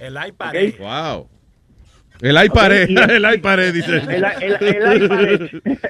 El 0.00 0.14
iPad. 0.14 0.54
Wow. 0.78 1.28
El 2.20 2.36
iPad, 2.42 2.72
el 2.72 3.34
iPad, 3.36 3.58
dice. 3.72 3.96
El, 3.96 4.24
el, 4.40 4.56
el 4.60 5.02
iPad, 5.02 5.22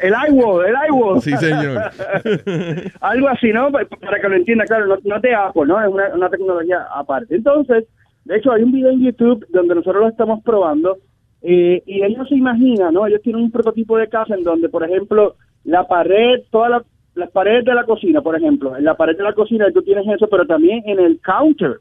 el 0.02 0.14
iWall, 0.30 0.66
el 0.66 0.74
iWall. 0.88 1.20
Sí, 1.22 1.36
señor. 1.36 1.80
Algo 3.00 3.28
así, 3.28 3.52
¿no? 3.52 3.70
Pa- 3.70 3.84
Para 4.00 4.20
que 4.20 4.28
lo 4.28 4.34
entienda, 4.36 4.64
claro, 4.64 4.86
no, 4.86 4.96
no 5.04 5.20
de 5.20 5.34
Apple, 5.34 5.64
¿no? 5.66 5.80
Es 5.82 5.88
una, 5.88 6.08
una 6.14 6.30
tecnología 6.30 6.86
aparte. 6.94 7.34
Entonces, 7.36 7.84
de 8.24 8.36
hecho, 8.36 8.52
hay 8.52 8.62
un 8.62 8.72
video 8.72 8.90
en 8.90 9.02
YouTube 9.04 9.46
donde 9.50 9.74
nosotros 9.74 10.02
lo 10.02 10.08
estamos 10.08 10.42
probando 10.42 10.96
eh, 11.42 11.82
y 11.86 12.02
ellos 12.02 12.26
se 12.28 12.36
imaginan, 12.36 12.94
¿no? 12.94 13.06
Ellos 13.06 13.20
tienen 13.22 13.42
un 13.42 13.50
prototipo 13.50 13.98
de 13.98 14.08
casa 14.08 14.34
en 14.34 14.42
donde, 14.44 14.68
por 14.70 14.82
ejemplo, 14.82 15.36
la 15.64 15.86
pared, 15.86 16.40
todas 16.50 16.70
la- 16.70 16.84
las 17.14 17.30
paredes 17.30 17.64
de 17.64 17.74
la 17.74 17.84
cocina, 17.84 18.22
por 18.22 18.34
ejemplo, 18.34 18.76
en 18.76 18.82
la 18.84 18.94
pared 18.96 19.16
de 19.16 19.22
la 19.22 19.34
cocina 19.34 19.66
tú 19.72 19.82
tienes 19.82 20.04
eso, 20.08 20.26
pero 20.28 20.46
también 20.46 20.82
en 20.86 20.98
el 20.98 21.20
counter. 21.20 21.76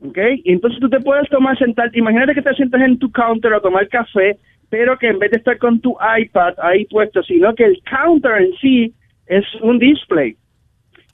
¿Ok? 0.00 0.18
Y 0.44 0.52
entonces 0.52 0.78
tú 0.80 0.88
te 0.88 1.00
puedes 1.00 1.28
tomar, 1.30 1.56
sentar, 1.58 1.90
imagínate 1.96 2.34
que 2.34 2.42
te 2.42 2.54
sientas 2.54 2.80
en 2.82 2.98
tu 2.98 3.10
counter 3.10 3.52
a 3.54 3.60
tomar 3.60 3.88
café, 3.88 4.38
pero 4.68 4.98
que 4.98 5.08
en 5.08 5.18
vez 5.18 5.30
de 5.30 5.38
estar 5.38 5.58
con 5.58 5.80
tu 5.80 5.96
iPad 6.18 6.54
ahí 6.62 6.84
puesto, 6.86 7.22
sino 7.22 7.54
que 7.54 7.64
el 7.64 7.80
counter 7.88 8.42
en 8.42 8.52
sí 8.60 8.94
es 9.26 9.44
un 9.62 9.78
display. 9.78 10.36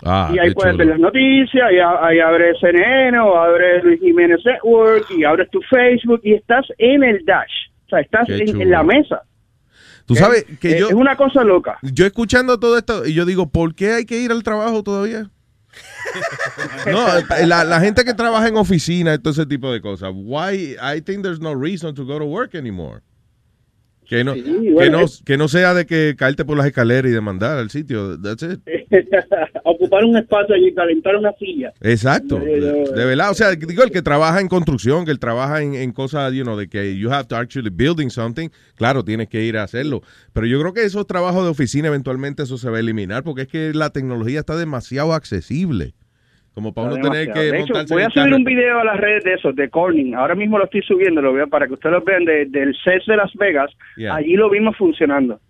Ah, 0.04 0.32
y 0.34 0.38
ahí 0.40 0.52
puedes 0.52 0.72
chulo. 0.72 0.78
ver 0.78 0.86
las 0.88 0.98
noticias, 0.98 1.72
y 1.72 1.76
ahí 1.78 2.18
abres 2.18 2.56
CNN 2.60 3.16
o 3.20 3.36
abres 3.36 3.84
Luis 3.84 4.00
Jiménez 4.00 4.40
Network 4.44 5.06
y 5.16 5.22
abres 5.22 5.48
tu 5.50 5.60
Facebook 5.62 6.20
y 6.24 6.34
estás 6.34 6.66
en 6.78 7.04
el 7.04 7.24
dash. 7.24 7.52
O 7.86 7.88
sea, 7.90 8.00
estás 8.00 8.28
en 8.28 8.70
la 8.70 8.82
mesa. 8.82 9.22
Tú 10.06 10.16
sabes 10.16 10.44
que 10.60 10.72
Eh, 10.72 10.80
yo... 10.80 10.88
Es 10.88 10.94
una 10.94 11.14
cosa 11.16 11.44
loca. 11.44 11.78
Yo 11.82 12.04
escuchando 12.04 12.58
todo 12.58 12.76
esto 12.76 13.06
y 13.06 13.14
yo 13.14 13.24
digo, 13.24 13.48
¿por 13.50 13.74
qué 13.76 13.92
hay 13.92 14.04
que 14.04 14.18
ir 14.18 14.32
al 14.32 14.42
trabajo 14.42 14.82
todavía? 14.82 15.30
No, 16.86 17.06
la, 17.46 17.80
gente 17.80 18.04
que 18.04 18.14
trabaja 18.14 18.48
en 18.48 18.56
oficina 18.56 19.16
todo 19.18 19.30
ese 19.32 19.46
tipo 19.46 19.72
de 19.72 19.80
cosas. 19.80 20.10
Why? 20.14 20.76
I 20.80 21.00
think 21.00 21.22
there's 21.22 21.40
no 21.40 21.54
reason 21.54 21.94
to 21.94 22.04
go 22.04 22.18
to 22.18 22.24
work 22.24 22.54
anymore. 22.54 23.02
Que 24.12 24.24
no, 24.24 24.34
que 24.34 24.42
bueno, 24.72 25.00
no, 25.00 25.06
que 25.24 25.38
no 25.38 25.48
sea 25.48 25.72
de 25.72 25.86
que 25.86 26.16
caerte 26.18 26.44
por 26.44 26.58
las 26.58 26.66
escaleras 26.66 27.10
y 27.10 27.14
demandar 27.14 27.56
al 27.56 27.70
sitio. 27.70 28.20
That's 28.20 28.42
it. 28.42 28.60
Ocupar 29.64 30.04
un 30.04 30.18
espacio 30.18 30.54
allí, 30.54 30.74
calentar 30.74 31.16
una 31.16 31.32
silla. 31.38 31.72
Exacto. 31.80 32.38
No, 32.38 32.44
de 32.44 33.04
verdad. 33.06 33.30
O 33.30 33.34
sea, 33.34 33.52
digo, 33.54 33.82
el 33.82 33.90
que 33.90 34.02
trabaja 34.02 34.42
en 34.42 34.48
construcción, 34.48 35.06
que 35.06 35.12
el 35.12 35.18
trabaja 35.18 35.62
en, 35.62 35.74
en 35.76 35.92
cosas, 35.92 36.30
you 36.34 36.42
know, 36.42 36.58
de 36.58 36.68
que 36.68 36.98
you 36.98 37.10
have 37.10 37.24
to 37.26 37.36
actually 37.36 37.70
building 37.70 38.10
something, 38.10 38.50
claro, 38.74 39.02
tienes 39.02 39.28
que 39.28 39.44
ir 39.44 39.56
a 39.56 39.62
hacerlo. 39.62 40.02
Pero 40.34 40.46
yo 40.46 40.60
creo 40.60 40.74
que 40.74 40.84
esos 40.84 41.06
trabajos 41.06 41.44
de 41.44 41.48
oficina 41.48 41.88
eventualmente 41.88 42.42
eso 42.42 42.58
se 42.58 42.68
va 42.68 42.76
a 42.76 42.80
eliminar 42.80 43.24
porque 43.24 43.42
es 43.42 43.48
que 43.48 43.72
la 43.72 43.94
tecnología 43.94 44.40
está 44.40 44.58
demasiado 44.58 45.14
accesible. 45.14 45.94
Como 46.54 46.72
para 46.74 46.88
uno 46.92 47.10
tener 47.10 47.32
que 47.32 47.40
de 47.40 47.60
hecho, 47.60 47.72
voy 47.88 48.02
a 48.02 48.10
subir 48.10 48.24
carro. 48.24 48.36
un 48.36 48.44
video 48.44 48.78
a 48.80 48.84
las 48.84 48.98
redes 49.00 49.24
de 49.24 49.34
esos, 49.34 49.56
de 49.56 49.70
Corning. 49.70 50.14
Ahora 50.14 50.34
mismo 50.34 50.58
lo 50.58 50.64
estoy 50.64 50.82
subiendo, 50.82 51.22
lo 51.22 51.32
veo 51.32 51.48
para 51.48 51.66
que 51.66 51.72
ustedes 51.74 51.94
lo 51.94 52.02
vean 52.02 52.24
de- 52.26 52.44
del 52.46 52.76
CES 52.84 53.06
de 53.06 53.16
Las 53.16 53.32
Vegas. 53.34 53.70
Yeah. 53.96 54.14
Allí 54.16 54.34
lo 54.34 54.50
vimos 54.50 54.76
funcionando. 54.76 55.40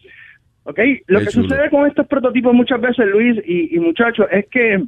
¿Ok? 0.64 0.78
Lo 1.08 1.18
Qué 1.18 1.24
que 1.24 1.30
chulo. 1.32 1.48
sucede 1.48 1.70
con 1.70 1.88
estos 1.88 2.06
prototipos 2.06 2.54
muchas 2.54 2.80
veces, 2.80 3.04
Luis 3.06 3.36
y, 3.44 3.74
y 3.74 3.80
muchachos, 3.80 4.26
es 4.30 4.46
que 4.48 4.80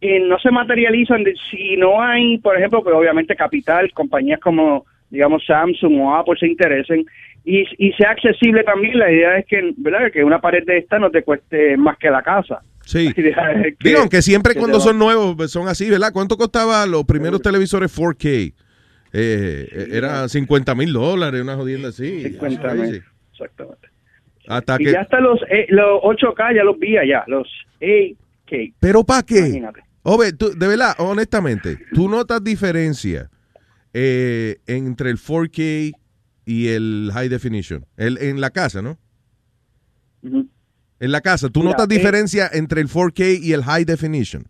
eh, 0.00 0.20
no 0.20 0.36
se 0.40 0.50
materializan 0.50 1.22
de- 1.22 1.36
si 1.50 1.76
no 1.76 2.02
hay, 2.02 2.38
por 2.38 2.56
ejemplo, 2.56 2.82
pues 2.82 2.96
obviamente 2.96 3.36
capital, 3.36 3.92
compañías 3.92 4.40
como, 4.40 4.84
digamos, 5.10 5.44
Samsung 5.46 6.00
o 6.00 6.14
Apple 6.16 6.34
se 6.40 6.48
interesen 6.48 7.04
y, 7.44 7.64
y 7.78 7.92
sea 7.92 8.10
accesible 8.10 8.64
también. 8.64 8.98
La 8.98 9.12
idea 9.12 9.38
es 9.38 9.46
que, 9.46 9.72
¿verdad? 9.76 10.10
Que 10.10 10.24
una 10.24 10.40
pared 10.40 10.64
de 10.64 10.78
esta 10.78 10.98
no 10.98 11.10
te 11.10 11.22
cueste 11.22 11.76
más 11.76 11.96
que 11.98 12.10
la 12.10 12.22
casa. 12.22 12.62
Sí. 12.84 13.12
Digo, 13.80 14.00
aunque 14.00 14.22
siempre 14.22 14.54
que 14.54 14.60
cuando 14.60 14.80
son 14.80 14.98
nuevos 14.98 15.34
pues, 15.36 15.50
son 15.50 15.68
así, 15.68 15.88
¿verdad? 15.88 16.12
¿Cuánto 16.12 16.36
costaba 16.36 16.86
los 16.86 17.04
primeros 17.04 17.40
televisores 17.42 17.96
4K? 17.96 18.54
Eh, 19.12 19.88
era 19.92 20.28
50 20.28 20.74
mil 20.74 20.92
dólares, 20.92 21.42
una 21.42 21.56
jodienda 21.56 21.88
así. 21.88 22.22
50 22.22 22.62
Crazy. 22.62 22.92
mil, 22.92 23.02
Exactamente. 23.32 23.88
Hasta 24.46 24.76
Y 24.80 24.84
que... 24.84 24.92
ya 24.92 25.00
hasta 25.00 25.20
los, 25.20 25.40
eh, 25.50 25.66
los 25.68 26.00
8K 26.02 26.56
ya 26.56 26.64
los 26.64 26.78
vi 26.78 26.96
allá, 26.96 27.24
los 27.26 27.46
8K. 27.80 28.74
¿Pero 28.80 29.04
para 29.04 29.22
qué? 29.22 29.38
Imagínate. 29.38 29.82
Tú, 30.38 30.50
de 30.56 30.66
verdad, 30.66 30.94
honestamente, 30.98 31.78
¿tú 31.92 32.08
notas 32.08 32.42
diferencia 32.42 33.30
eh, 33.92 34.56
entre 34.66 35.10
el 35.10 35.18
4K 35.18 35.92
y 36.46 36.68
el 36.68 37.10
High 37.12 37.28
Definition? 37.28 37.84
El, 37.96 38.18
en 38.18 38.40
la 38.40 38.50
casa, 38.50 38.82
¿no? 38.82 38.98
Ujú. 40.22 40.48
En 41.00 41.12
la 41.12 41.22
casa, 41.22 41.48
¿tú 41.48 41.60
Mira, 41.60 41.72
notas 41.72 41.86
eh, 41.90 41.94
diferencia 41.94 42.50
entre 42.52 42.82
el 42.82 42.88
4K 42.88 43.40
y 43.42 43.52
el 43.54 43.64
High 43.64 43.86
Definition? 43.86 44.44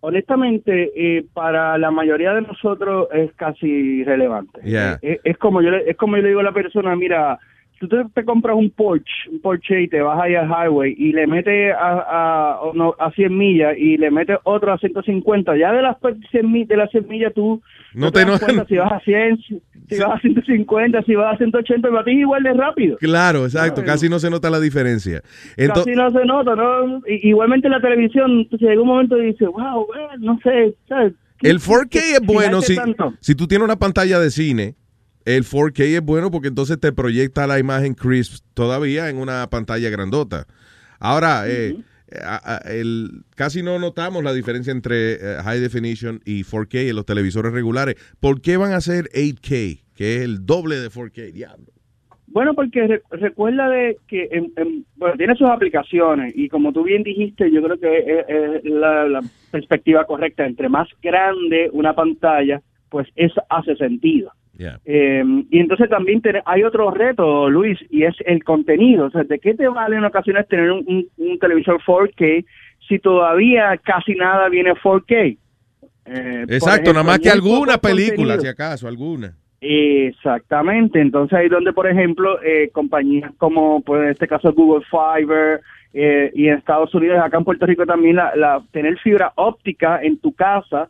Honestamente, 0.00 0.92
eh, 0.94 1.26
para 1.32 1.76
la 1.76 1.90
mayoría 1.90 2.32
de 2.32 2.42
nosotros 2.42 3.08
es 3.12 3.32
casi 3.34 3.66
irrelevante. 3.66 4.60
Yeah. 4.62 5.00
Eh, 5.02 5.18
es, 5.24 5.36
como 5.38 5.62
yo 5.62 5.70
le, 5.70 5.90
es 5.90 5.96
como 5.96 6.16
yo 6.16 6.22
le 6.22 6.28
digo 6.28 6.40
a 6.40 6.44
la 6.44 6.52
persona, 6.52 6.94
mira, 6.94 7.40
tú 7.78 7.88
te, 7.88 7.96
te 8.14 8.24
compras 8.24 8.56
un 8.56 8.70
Porsche, 8.70 9.30
un 9.30 9.40
Porsche 9.40 9.82
y 9.82 9.88
te 9.88 10.00
vas 10.00 10.20
ahí 10.20 10.34
al 10.34 10.48
highway 10.48 10.94
y 10.96 11.12
le 11.12 11.26
metes 11.26 11.74
a, 11.74 12.58
a, 12.58 12.58
no, 12.74 12.94
a 12.98 13.10
100 13.12 13.36
millas 13.36 13.74
y 13.78 13.96
le 13.96 14.10
metes 14.10 14.38
otro 14.44 14.72
a 14.72 14.78
150, 14.78 15.56
ya 15.56 15.72
de 15.72 15.82
las 15.82 15.96
100 16.30 16.50
mi- 16.52 16.64
de 16.64 16.76
las 16.76 16.90
100 16.90 17.06
millas 17.08 17.32
tú 17.34 17.60
No 17.94 18.06
no 18.06 18.12
te- 18.12 18.24
te 18.24 18.30
das 18.30 18.40
no- 18.40 18.46
cuenta 18.46 18.64
si 18.66 18.76
vas 18.76 18.92
a 18.92 19.00
100, 19.00 19.38
si 19.38 19.62
si 19.88 19.98
vas 20.00 20.16
a 20.16 20.20
150, 20.20 21.02
si 21.02 21.14
vas 21.14 21.34
a 21.34 21.36
180, 21.38 21.88
para 21.90 22.02
ti 22.04 22.10
es 22.10 22.16
igual 22.18 22.42
de 22.42 22.52
rápido. 22.54 22.96
Claro, 22.98 23.44
exacto, 23.44 23.82
Ay, 23.82 23.86
casi 23.86 24.08
no 24.08 24.18
se 24.18 24.30
nota 24.30 24.50
la 24.50 24.58
diferencia. 24.58 25.22
Ento- 25.56 25.74
Casi 25.84 25.92
no 25.92 26.10
se 26.10 26.24
nota, 26.24 26.56
¿no? 26.56 27.02
Igualmente 27.06 27.68
en 27.68 27.72
la 27.72 27.80
televisión, 27.80 28.32
entonces 28.32 28.68
llega 28.68 28.80
un 28.82 28.88
momento 28.88 29.16
y 29.16 29.26
dice, 29.26 29.46
wow, 29.46 29.86
no 30.18 30.38
sé, 30.42 30.74
¿sabes? 30.88 31.12
El 31.42 31.58
4K 31.60 31.98
es 32.14 32.20
bueno 32.26 32.62
si, 32.62 32.76
si 33.20 33.34
tú 33.36 33.46
tienes 33.46 33.64
una 33.64 33.76
pantalla 33.76 34.18
de 34.18 34.30
cine. 34.30 34.74
El 35.26 35.44
4K 35.44 35.80
es 35.96 36.02
bueno 36.02 36.30
porque 36.30 36.48
entonces 36.48 36.80
te 36.80 36.92
proyecta 36.92 37.46
la 37.46 37.58
imagen 37.58 37.92
crisp 37.94 38.42
todavía 38.54 39.10
en 39.10 39.18
una 39.18 39.46
pantalla 39.50 39.90
grandota. 39.90 40.46
Ahora, 40.98 41.44
eh, 41.46 41.76
a- 42.24 42.54
a- 42.54 42.58
el, 42.72 43.24
casi 43.34 43.62
no 43.62 43.78
notamos 43.78 44.22
la 44.24 44.32
diferencia 44.32 44.70
entre 44.70 45.14
eh, 45.14 45.18
High 45.44 45.60
Definition 45.60 46.20
y 46.24 46.44
4K 46.44 46.88
en 46.90 46.96
los 46.96 47.04
televisores 47.04 47.52
regulares. 47.52 47.96
¿Por 48.20 48.40
qué 48.40 48.56
van 48.56 48.72
a 48.72 48.80
ser 48.80 49.10
8K? 49.12 49.82
Que 49.94 50.16
es 50.16 50.22
el 50.22 50.46
doble 50.46 50.76
de 50.76 50.88
4K, 50.90 51.32
diablo. 51.32 51.66
Bueno, 52.28 52.54
porque 52.54 52.86
re- 52.86 53.02
recuerda 53.10 53.68
de 53.68 53.96
que 54.06 54.28
en- 54.30 54.52
en- 54.56 54.84
bueno, 54.96 55.16
tiene 55.16 55.34
sus 55.36 55.48
aplicaciones 55.48 56.32
y 56.36 56.48
como 56.48 56.72
tú 56.72 56.84
bien 56.84 57.02
dijiste, 57.02 57.50
yo 57.50 57.62
creo 57.62 57.78
que 57.80 57.98
es, 57.98 58.24
es 58.28 58.64
la, 58.70 59.08
la 59.08 59.20
perspectiva 59.50 60.04
correcta. 60.04 60.46
Entre 60.46 60.68
más 60.68 60.86
grande 61.02 61.68
una 61.72 61.94
pantalla, 61.94 62.62
pues 62.90 63.08
eso 63.16 63.42
hace 63.50 63.74
sentido. 63.76 64.30
Yeah. 64.58 64.80
Eh, 64.86 65.22
y 65.50 65.58
entonces 65.60 65.88
también 65.90 66.22
hay 66.46 66.62
otro 66.62 66.90
reto, 66.90 67.50
Luis, 67.50 67.78
y 67.90 68.04
es 68.04 68.14
el 68.24 68.42
contenido. 68.42 69.06
O 69.06 69.10
sea, 69.10 69.24
¿de 69.24 69.38
qué 69.38 69.54
te 69.54 69.68
vale 69.68 69.96
en 69.96 70.04
ocasiones 70.04 70.48
tener 70.48 70.70
un, 70.72 70.84
un- 70.86 71.08
un 71.16 71.38
televisor 71.38 71.80
4K 71.86 72.44
si 72.88 72.98
todavía 72.98 73.76
casi 73.82 74.14
nada 74.14 74.48
viene 74.48 74.72
4K? 74.74 75.36
Eh, 76.06 76.44
Exacto, 76.48 76.92
nada 76.92 77.04
más 77.04 77.18
que 77.18 77.28
alguna 77.28 77.78
película, 77.78 78.34
contenido. 78.36 78.40
si 78.40 78.46
acaso, 78.48 78.88
alguna. 78.88 79.34
Exactamente, 79.60 81.00
entonces 81.00 81.36
ahí 81.38 81.48
donde, 81.48 81.72
por 81.72 81.86
ejemplo, 81.86 82.40
eh, 82.42 82.70
compañías 82.72 83.32
como, 83.38 83.80
pues 83.82 84.02
en 84.04 84.08
este 84.10 84.28
caso 84.28 84.52
Google 84.52 84.84
Fiber 84.90 85.60
eh, 85.92 86.30
y 86.34 86.48
en 86.48 86.54
Estados 86.58 86.94
Unidos, 86.94 87.18
acá 87.22 87.38
en 87.38 87.44
Puerto 87.44 87.66
Rico 87.66 87.84
también, 87.86 88.16
la, 88.16 88.34
la- 88.36 88.62
tener 88.70 88.98
fibra 88.98 89.32
óptica 89.36 90.00
en 90.02 90.18
tu 90.18 90.32
casa 90.32 90.88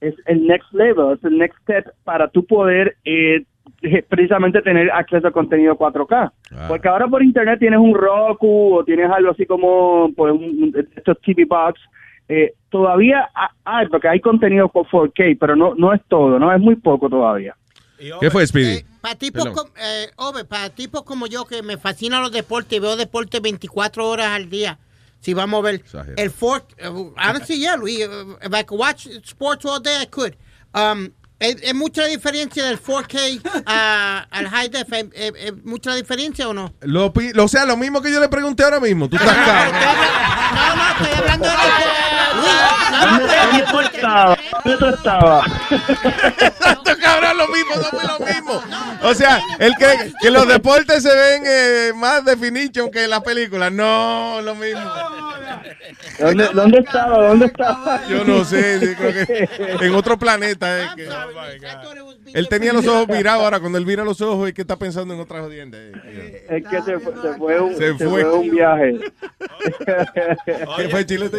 es 0.00 0.14
el 0.26 0.46
next 0.46 0.72
level, 0.72 1.16
es 1.16 1.24
el 1.24 1.38
next 1.38 1.58
step 1.62 1.86
para 2.04 2.28
tú 2.28 2.44
poder 2.44 2.96
eh, 3.04 3.44
eh, 3.82 4.02
precisamente 4.08 4.62
tener 4.62 4.90
acceso 4.90 5.28
a 5.28 5.30
contenido 5.32 5.76
4K. 5.76 6.32
Porque 6.68 6.88
ahora 6.88 7.06
por 7.06 7.22
internet 7.22 7.58
tienes 7.58 7.78
un 7.80 7.94
Roku 7.94 8.76
o 8.76 8.84
tienes 8.84 9.10
algo 9.10 9.30
así 9.30 9.44
como 9.46 10.10
pues, 10.16 10.32
un, 10.32 10.72
estos 10.96 11.20
TV 11.20 11.44
Box. 11.44 11.80
eh, 12.28 12.52
todavía 12.70 13.28
ha- 13.34 13.50
hay, 13.64 13.86
porque 13.88 14.08
hay 14.08 14.20
contenido 14.20 14.68
por 14.68 14.86
4K, 14.86 15.36
pero 15.40 15.56
no, 15.56 15.74
no 15.74 15.92
es 15.92 16.00
todo, 16.08 16.38
no 16.38 16.52
es 16.52 16.60
muy 16.60 16.76
poco 16.76 17.08
todavía. 17.08 17.54
¿Qué 18.20 18.30
fue, 18.30 18.46
Speedy? 18.46 18.84
Para 19.00 19.14
tipos, 19.16 19.44
com- 19.48 19.70
eh, 19.76 20.06
para 20.48 20.70
tipos 20.70 21.02
como 21.02 21.26
yo 21.26 21.44
que 21.46 21.62
me 21.62 21.76
fascinan 21.78 22.22
los 22.22 22.30
deportes 22.30 22.72
y 22.78 22.80
veo 22.80 22.96
deportes 22.96 23.40
24 23.42 24.08
horas 24.08 24.28
al 24.28 24.48
día. 24.48 24.78
Si 25.20 25.34
vamos 25.34 25.58
a 25.58 25.62
ver 25.62 25.82
el 26.16 26.30
Ford, 26.30 26.62
uh, 26.84 27.10
honestly, 27.16 27.56
yeah, 27.56 27.74
Luis, 27.74 28.06
uh, 28.06 28.36
if 28.40 28.54
I 28.54 28.62
could 28.62 28.78
watch 28.78 29.08
sports 29.24 29.64
all 29.64 29.80
day, 29.80 29.96
I 30.00 30.04
could. 30.06 30.36
Um, 30.74 31.12
¿es, 31.40 31.56
es 31.62 31.74
mucha 31.74 32.04
diferencia 32.06 32.64
del 32.66 32.80
4K 32.82 33.40
a- 33.66 34.26
al 34.30 34.48
high 34.48 34.68
def? 34.68 34.92
¿Es, 34.92 35.06
es- 35.14 35.32
es 35.36 35.64
mucha 35.64 35.94
diferencia 35.94 36.48
o 36.48 36.54
no? 36.54 36.72
Lo, 36.80 37.12
o 37.38 37.48
sea, 37.48 37.64
lo 37.66 37.76
mismo 37.76 38.00
que 38.02 38.10
yo 38.12 38.20
le 38.20 38.28
pregunté 38.28 38.64
ahora 38.64 38.80
mismo. 38.80 39.08
Tú 39.08 39.16
estás 39.16 39.34
cabrón. 39.36 39.74
No, 40.54 40.76
no, 40.76 40.88
estoy 40.90 41.18
hablando 41.18 41.48
de 41.48 41.54
¿Dónde 42.98 43.64
tú 43.70 43.80
estabas? 43.80 44.38
¿Dónde 44.64 44.78
tú 44.78 44.86
estabas? 44.88 45.46
Exacto, 46.40 46.92
cabrón, 47.00 47.38
lo 47.38 47.48
mismo, 47.48 47.74
no 47.76 47.84
fue 47.84 48.04
lo 48.04 48.18
mismo. 48.26 48.62
O 49.02 49.14
sea, 49.14 49.40
él 49.58 49.72
cree 49.78 50.12
que 50.20 50.30
los 50.30 50.46
deportes 50.48 51.02
se 51.02 51.14
ven 51.14 51.42
eh, 51.46 51.92
más 51.94 52.24
definition 52.24 52.90
que 52.90 53.06
las 53.06 53.20
películas. 53.20 53.70
No, 53.72 54.40
lo 54.42 54.54
mismo. 54.54 54.80
¿Dónde, 56.18 56.48
dónde 56.52 56.78
estaba? 56.80 57.28
¿Dónde 57.28 57.46
estaba? 57.46 58.06
Yo 58.08 58.24
no 58.24 58.44
sé, 58.44 58.80
sí, 58.80 58.94
creo 58.96 59.12
que 59.78 59.86
en 59.86 59.94
otro 59.94 60.18
planeta. 60.18 60.80
eh, 60.84 60.88
que- 60.96 61.08
él 62.34 62.48
tenía 62.48 62.72
los 62.72 62.86
ojos 62.86 63.06
virados, 63.06 63.42
ahora 63.44 63.60
cuando 63.60 63.78
él 63.78 63.84
vira 63.84 64.04
los 64.04 64.20
ojos 64.20 64.48
es 64.48 64.54
que 64.54 64.62
está 64.62 64.76
pensando 64.76 65.14
en 65.14 65.20
otra 65.20 65.40
jodienda. 65.40 65.78
eh. 65.78 66.46
Es 66.48 66.66
que 66.66 66.82
se 66.82 66.98
fue, 66.98 67.12
se 67.20 67.34
fue 67.34 67.60
un, 67.60 67.76
Se 67.76 67.98
se 67.98 68.08
fue. 68.08 68.24
un 68.24 68.50
viaje. 68.50 68.98
¿Qué 70.76 70.88
fue, 70.88 71.06
Chilete? 71.06 71.38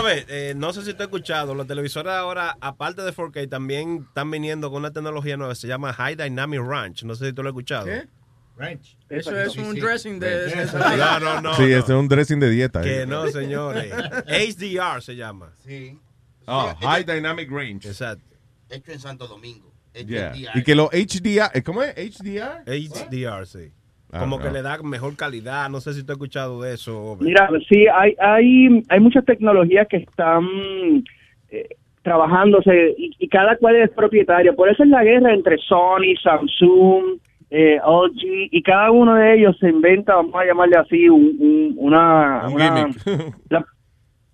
Ove, 0.00 0.24
eh, 0.28 0.54
no 0.56 0.72
sé 0.72 0.82
si 0.82 0.94
te 0.94 1.02
has 1.02 1.08
escuchado, 1.08 1.54
los 1.54 1.66
televisores 1.66 2.12
ahora, 2.12 2.56
aparte 2.60 3.02
de 3.02 3.12
4K, 3.12 3.48
también 3.48 4.06
están 4.08 4.30
viniendo 4.30 4.70
con 4.70 4.80
una 4.80 4.92
tecnología 4.92 5.36
nueva, 5.36 5.54
se 5.54 5.66
llama 5.68 5.92
High 5.92 6.16
Dynamic 6.16 6.60
Range. 6.60 7.06
No 7.06 7.14
sé 7.14 7.26
si 7.26 7.32
tú 7.32 7.42
lo 7.42 7.48
has 7.48 7.52
escuchado. 7.52 7.86
¿Qué? 7.86 8.08
Ranch. 8.56 8.96
Eso 9.08 9.34
es 9.40 9.56
un 9.56 9.74
dressing 9.74 10.20
de... 10.20 10.68
No, 10.98 11.18
no, 11.20 11.40
no. 11.40 11.54
Sí, 11.56 11.62
no. 11.62 11.78
es 11.78 11.88
un 11.88 12.08
dressing 12.08 12.38
de 12.40 12.50
dieta. 12.50 12.82
Que 12.82 13.02
eh. 13.02 13.06
no, 13.06 13.26
señores. 13.28 13.90
HDR 14.26 15.00
se 15.00 15.16
llama. 15.16 15.52
Sí. 15.64 15.98
Ah, 16.46 16.76
High 16.80 17.04
Dynamic 17.04 17.50
Range. 17.50 17.88
Exacto. 17.88 18.22
Hecho 18.70 18.92
en 18.92 18.98
Santo 19.00 19.26
Domingo. 19.26 19.70
Hecho 19.94 20.06
Yeah. 20.08 20.32
en 20.34 20.60
Y 20.60 20.62
que 20.62 20.74
los 20.74 20.88
HDR, 20.92 21.50
eh, 21.54 21.62
¿cómo 21.62 21.82
es? 21.82 21.94
HDR. 21.96 22.62
HDR, 22.66 23.46
sí. 23.46 23.72
Ah, 24.12 24.20
Como 24.20 24.38
no. 24.38 24.42
que 24.44 24.50
le 24.50 24.62
da 24.62 24.78
mejor 24.82 25.16
calidad. 25.16 25.68
No 25.70 25.80
sé 25.80 25.92
si 25.94 26.02
tú 26.04 26.12
has 26.12 26.16
escuchado 26.16 26.60
de 26.62 26.74
eso. 26.74 27.16
Mira, 27.20 27.48
sí, 27.68 27.86
hay, 27.92 28.14
hay, 28.20 28.82
hay 28.88 29.00
muchas 29.00 29.24
tecnologías 29.24 29.86
que 29.88 29.98
están 29.98 30.44
eh, 31.50 31.68
trabajándose 32.02 32.94
y, 32.98 33.12
y 33.18 33.28
cada 33.28 33.56
cual 33.56 33.76
es 33.76 33.90
propietario. 33.90 34.54
Por 34.56 34.68
eso 34.68 34.82
es 34.82 34.88
la 34.88 35.04
guerra 35.04 35.32
entre 35.32 35.58
Sony, 35.58 36.14
Samsung, 36.22 37.18
eh, 37.50 37.78
LG 37.84 38.48
y 38.52 38.62
cada 38.62 38.90
uno 38.90 39.14
de 39.14 39.34
ellos 39.34 39.56
se 39.58 39.68
inventa, 39.68 40.14
vamos 40.14 40.34
a 40.36 40.44
llamarle 40.44 40.76
así, 40.76 41.08
un, 41.08 41.36
un- 41.38 41.74
una, 41.78 42.46
Un 42.46 42.54
una, 42.54 42.88
la- 43.50 43.66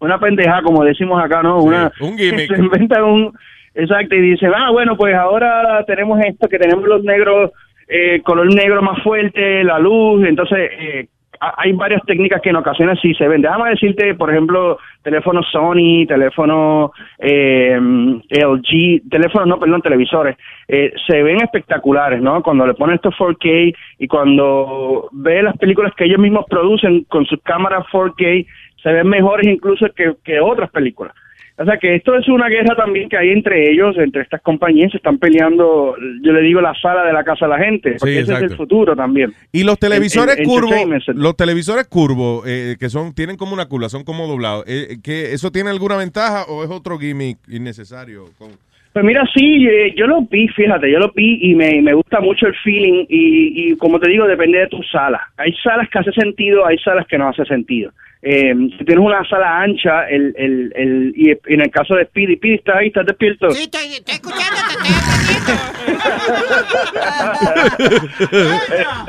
una 0.01 0.19
pendeja, 0.21 0.63
como 0.63 0.85
decimos 0.85 1.23
acá, 1.23 1.43
¿no? 1.43 1.63
una, 1.63 1.91
un 2.01 2.17
gimmick. 2.19 2.55
Se 2.55 2.61
inventan 2.63 3.03
un... 3.05 3.33
Exacto, 3.79 4.15
y 4.15 4.21
dicen, 4.23 4.53
ah, 4.57 4.71
bueno, 4.71 4.97
pues 4.97 5.15
ahora 5.15 5.85
tenemos 5.87 6.19
esto, 6.25 6.49
que 6.49 6.59
tenemos 6.59 6.87
los 6.89 7.05
negros, 7.05 7.51
eh, 7.89 8.23
color 8.25 8.53
negro 8.55 8.81
más 8.81 9.03
fuerte, 9.03 9.63
la 9.65 9.79
luz, 9.79 10.25
entonces 10.27 10.71
eh, 10.81 11.09
ha- 11.41 11.55
hay 11.59 11.73
varias 11.75 12.01
técnicas 12.07 12.41
que 12.41 12.49
en 12.49 12.57
ocasiones 12.57 12.99
sí 13.03 13.13
se 13.13 13.29
ven. 13.29 13.43
Déjame 13.43 13.69
decirte, 13.69 14.15
por 14.15 14.31
ejemplo, 14.31 14.79
teléfonos 15.03 15.47
Sony, 15.53 16.07
teléfonos 16.09 16.91
eh, 17.19 17.79
LG, 17.79 19.11
teléfonos, 19.11 19.47
no, 19.47 19.59
perdón, 19.61 19.83
televisores, 19.83 20.39
eh, 20.69 20.95
se 21.07 21.23
ven 21.23 21.43
espectaculares, 21.43 22.23
¿no? 22.23 22.43
Cuando 22.43 22.67
le 22.67 22.73
ponen 22.73 22.97
estos 22.97 23.15
4K 23.15 23.75
y 23.99 24.09
cuando 24.09 25.11
ve 25.13 25.43
las 25.43 25.57
películas 25.59 25.93
que 25.99 26.05
ellos 26.07 26.19
mismos 26.19 26.47
producen 26.49 27.05
con 27.11 27.27
sus 27.27 27.43
cámaras 27.43 27.85
4K, 27.93 28.47
se 28.83 28.91
ven 28.93 29.07
mejores 29.07 29.47
incluso 29.47 29.87
que, 29.95 30.15
que 30.25 30.41
otras 30.41 30.71
películas. 30.71 31.13
O 31.59 31.65
sea 31.65 31.79
que 31.79 31.95
esto 31.95 32.15
es 32.15 32.29
una 32.29 32.49
guerra 32.49 32.77
también 32.77 33.09
que 33.09 33.17
hay 33.17 33.31
entre 33.31 33.71
ellos, 33.71 33.97
entre 33.97 34.21
estas 34.23 34.43
compañías, 34.43 34.91
se 34.91 34.99
están 34.99 35.19
peleando, 35.19 35.97
yo 36.23 36.33
le 36.33 36.43
digo, 36.43 36.61
la 36.61 36.75
sala 36.75 37.05
de 37.05 37.15
la 37.15 37.25
casa 37.25 37.47
a 37.47 37.49
la 37.49 37.59
gente, 37.59 37.97
porque 37.99 38.15
Sí, 38.15 38.19
ese 38.21 38.35
es 38.35 38.43
el 38.53 38.57
futuro 38.57 38.95
también. 38.95 39.33
Y 39.53 39.65
los 39.65 39.79
televisores 39.79 40.37
curvos, 40.45 40.77
los 41.15 41.35
televisores 41.35 41.87
curvos, 41.87 42.45
eh, 42.47 42.77
que 42.79 42.91
son, 42.91 43.15
tienen 43.15 43.37
como 43.39 43.55
una 43.55 43.67
curva, 43.67 43.89
son 43.89 44.05
como 44.05 44.27
doblados, 44.27 44.65
eh, 44.67 44.99
que 45.03 45.33
¿eso 45.33 45.51
tiene 45.51 45.71
alguna 45.71 45.97
ventaja 45.97 46.45
o 46.45 46.63
es 46.63 46.71
otro 46.71 46.99
gimmick 46.99 47.39
innecesario? 47.49 48.27
Con- 48.39 48.66
Pues 48.97 49.05
mira, 49.05 49.29
sí, 49.37 49.69
eh, 49.69 49.93
yo 49.95 50.07
lo 50.07 50.23
vi, 50.23 50.49
fíjate, 50.49 50.91
yo 50.91 50.99
lo 50.99 51.13
vi 51.15 51.39
y 51.43 51.55
me, 51.55 51.83
me 51.83 51.93
gusta 51.93 52.19
mucho 52.19 52.47
el 52.47 52.55
feeling 52.65 53.05
y, 53.11 53.73
y 53.73 53.77
como 53.77 54.01
te 54.01 54.09
digo, 54.09 54.27
depende 54.27 54.61
de 54.61 54.69
tu 54.69 54.83
sala. 54.85 55.21
Hay 55.37 55.53
salas 55.63 55.91
que 55.91 55.99
hace 55.99 56.13
sentido, 56.13 56.65
hay 56.65 56.79
salas 56.79 57.07
que 57.07 57.19
no 57.19 57.29
hace 57.29 57.45
sentido. 57.45 57.93
Eh, 58.23 58.55
si 58.79 58.85
tienes 58.87 59.05
una 59.05 59.23
sala 59.29 59.61
ancha, 59.61 60.09
el, 60.09 60.35
el, 60.39 60.73
el, 60.75 61.13
y 61.15 61.31
en 61.31 61.61
el 61.61 61.71
caso 61.71 61.95
de 61.95 62.07
Speedy, 62.07 62.37
Speedy, 62.37 62.55
¿estás 62.55 62.77
ahí? 62.77 62.87
¿Estás 62.87 63.05
despierto? 63.05 63.51
Sí, 63.51 63.65
estoy, 63.65 63.97
estoy 63.97 64.15
escuchando, 64.15 64.57
te 64.83 64.89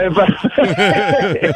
Eh, 1.40 1.50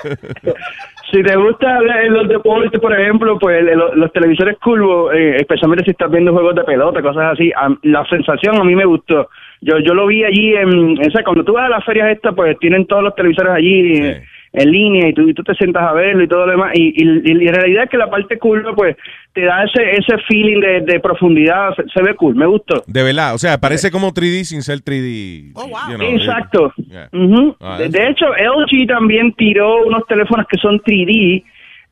eh, 0.46 0.54
si 1.12 1.22
te 1.24 1.36
gusta 1.36 1.80
los 2.10 2.28
deportes, 2.28 2.80
por 2.80 2.98
ejemplo, 2.98 3.38
pues 3.38 3.64
los, 3.76 3.96
los 3.96 4.12
televisores 4.14 4.58
curvos, 4.60 5.14
eh, 5.14 5.36
especialmente 5.38 5.84
si 5.86 5.92
estás 5.92 6.10
viendo 6.10 6.32
juegos 6.32 6.56
de 6.56 6.64
pelota, 6.64 7.02
cosas 7.02 7.34
así, 7.34 7.52
a- 7.56 7.76
la 7.84 8.06
sensación 8.06 8.56
a 8.60 8.64
mí 8.64 8.76
me 8.76 8.86
gustó. 8.86 9.28
Yo 9.62 9.78
yo 9.80 9.94
lo 9.94 10.08
vi 10.08 10.24
allí 10.24 10.56
en, 10.56 10.98
o 11.00 11.12
sea, 11.12 11.24
cuando 11.24 11.44
tú 11.44 11.54
vas 11.54 11.66
a 11.66 11.70
las 11.70 11.86
ferias 11.86 12.10
estas, 12.10 12.34
pues 12.34 12.58
tienen 12.60 12.86
todos 12.88 13.04
los 13.04 13.14
televisores 13.16 13.52
allí 13.54 13.98
eh, 14.06 14.24
en 14.54 14.70
línea 14.70 15.08
y 15.08 15.14
tú, 15.14 15.30
y 15.30 15.34
tú 15.34 15.44
te 15.44 15.54
sientas 15.56 15.82
a 15.84 15.94
verlo 15.94 16.24
y 16.24 16.28
todo 16.28 16.46
lo 16.46 16.52
demás. 16.52 16.72
Y, 16.76 16.90
y, 17.02 17.04
y 17.44 17.48
en 17.48 17.54
realidad 17.56 17.86
es 17.86 17.90
que 17.90 17.98
la 17.98 18.10
parte 18.10 18.38
curva, 18.38 18.74
pues, 18.76 18.98
te 19.34 19.42
da 19.46 19.64
ese 19.64 19.92
ese 19.92 20.18
feeling 20.28 20.60
de, 20.60 20.82
de 20.82 21.00
profundidad, 21.00 21.74
se, 21.76 21.84
se 21.88 22.02
ve 22.04 22.16
cool, 22.16 22.36
me 22.36 22.46
gustó. 22.46 22.84
De 22.86 23.02
verdad, 23.02 23.34
o 23.34 23.38
sea, 23.38 23.58
parece 23.60 23.90
como 23.92 24.12
3D 24.14 24.44
sin 24.44 24.62
ser 24.62 24.80
3D. 24.80 25.54
you 25.54 25.98
know, 25.98 26.08
Exacto. 26.16 26.74
Yeah. 26.76 27.08
Ujú. 27.14 27.56
Ah, 27.62 27.78
de, 27.80 28.08
hecho, 28.10 28.26
LG 28.34 28.88
también 28.88 29.32
tiró 29.34 29.86
unos 29.86 30.06
teléfonos 30.08 30.46
que 30.50 30.58
son 30.58 30.80
3D. 30.82 31.44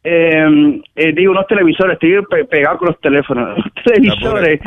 eh, 0.04 0.82
eh, 0.96 1.14
digo, 1.14 1.32
unos 1.32 1.48
televisores, 1.48 1.94
estoy 1.94 2.22
pe- 2.30 2.46
pegado 2.46 2.78
con 2.78 2.88
los 2.90 3.00
teléfonos. 3.00 3.58
Los 3.76 3.84
televisores 3.84 4.60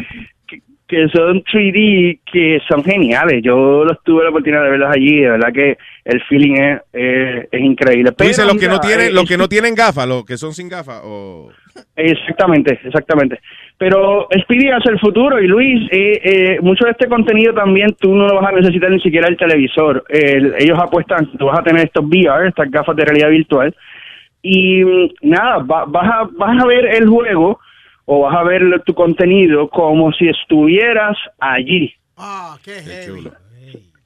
que, 0.93 1.09
son 1.09 1.43
3D, 1.43 2.21
que 2.31 2.61
son 2.69 2.85
geniales. 2.85 3.43
Yo 3.43 3.83
los 3.83 4.03
tuve 4.05 4.25
la 4.25 4.29
oportunidad 4.29 4.63
de 4.63 4.71
verlos 4.71 4.91
allí. 4.95 5.21
De 5.21 5.31
verdad 5.31 5.53
que 5.53 5.79
el 6.05 6.23
feeling 6.25 6.53
es, 6.53 6.81
es, 6.93 7.49
es 7.51 7.61
increíble. 7.61 8.13
Dices 8.19 8.37
Pero, 8.37 8.53
los 8.53 8.61
que 8.61 8.69
no 8.69 8.79
tienen, 8.79 9.07
eh, 9.07 9.13
los 9.13 9.27
que 9.27 9.39
no 9.39 9.49
tienen 9.55 9.75
gafas, 9.75 10.07
los 10.07 10.27
que 10.27 10.37
son 10.37 10.53
sin 10.53 10.69
gafas 10.69 11.01
o 11.03 11.49
Exactamente, 11.97 12.79
exactamente. 12.85 13.41
Pero 13.79 14.29
Speedy 14.43 14.69
hacia 14.69 14.93
el 14.93 15.01
futuro 15.01 15.41
y 15.41 15.47
Luis, 15.47 15.89
eh, 15.91 16.21
eh, 16.23 16.59
mucho 16.61 16.85
de 16.85 16.91
este 16.91 17.09
contenido 17.09 17.55
también 17.55 17.97
tú 17.99 18.15
no 18.15 18.27
lo 18.29 18.35
vas 18.35 18.53
a 18.53 18.57
necesitar 18.57 18.91
ni 18.91 19.01
siquiera 19.01 19.29
el 19.29 19.39
televisor. 19.39 20.05
El- 20.11 20.55
ellos 20.59 20.79
apuestan, 20.79 21.27
tú 21.39 21.47
vas 21.47 21.59
a 21.59 21.63
tener 21.63 21.87
estos 21.87 22.05
VR, 22.05 22.49
estas 22.49 22.71
gafas 22.71 22.95
de 22.97 23.07
realidad 23.07 23.31
virtual, 23.31 23.75
y 24.43 24.85
mm, 24.85 25.09
nada, 25.23 25.59
va- 25.59 25.87
vas, 25.87 26.11
a, 26.13 26.29
vas 26.37 26.63
a 26.63 26.67
ver 26.67 26.85
el 26.95 27.09
juego 27.09 27.59
o 28.05 28.21
vas 28.21 28.35
a 28.35 28.43
ver 28.43 28.63
tu 28.85 28.95
contenido 28.95 29.69
como 29.69 30.13
si 30.13 30.29
estuvieras 30.29 31.17
allí. 31.39 31.95
Ah, 32.17 32.57
qué 32.65 32.83
heavy. 32.83 33.31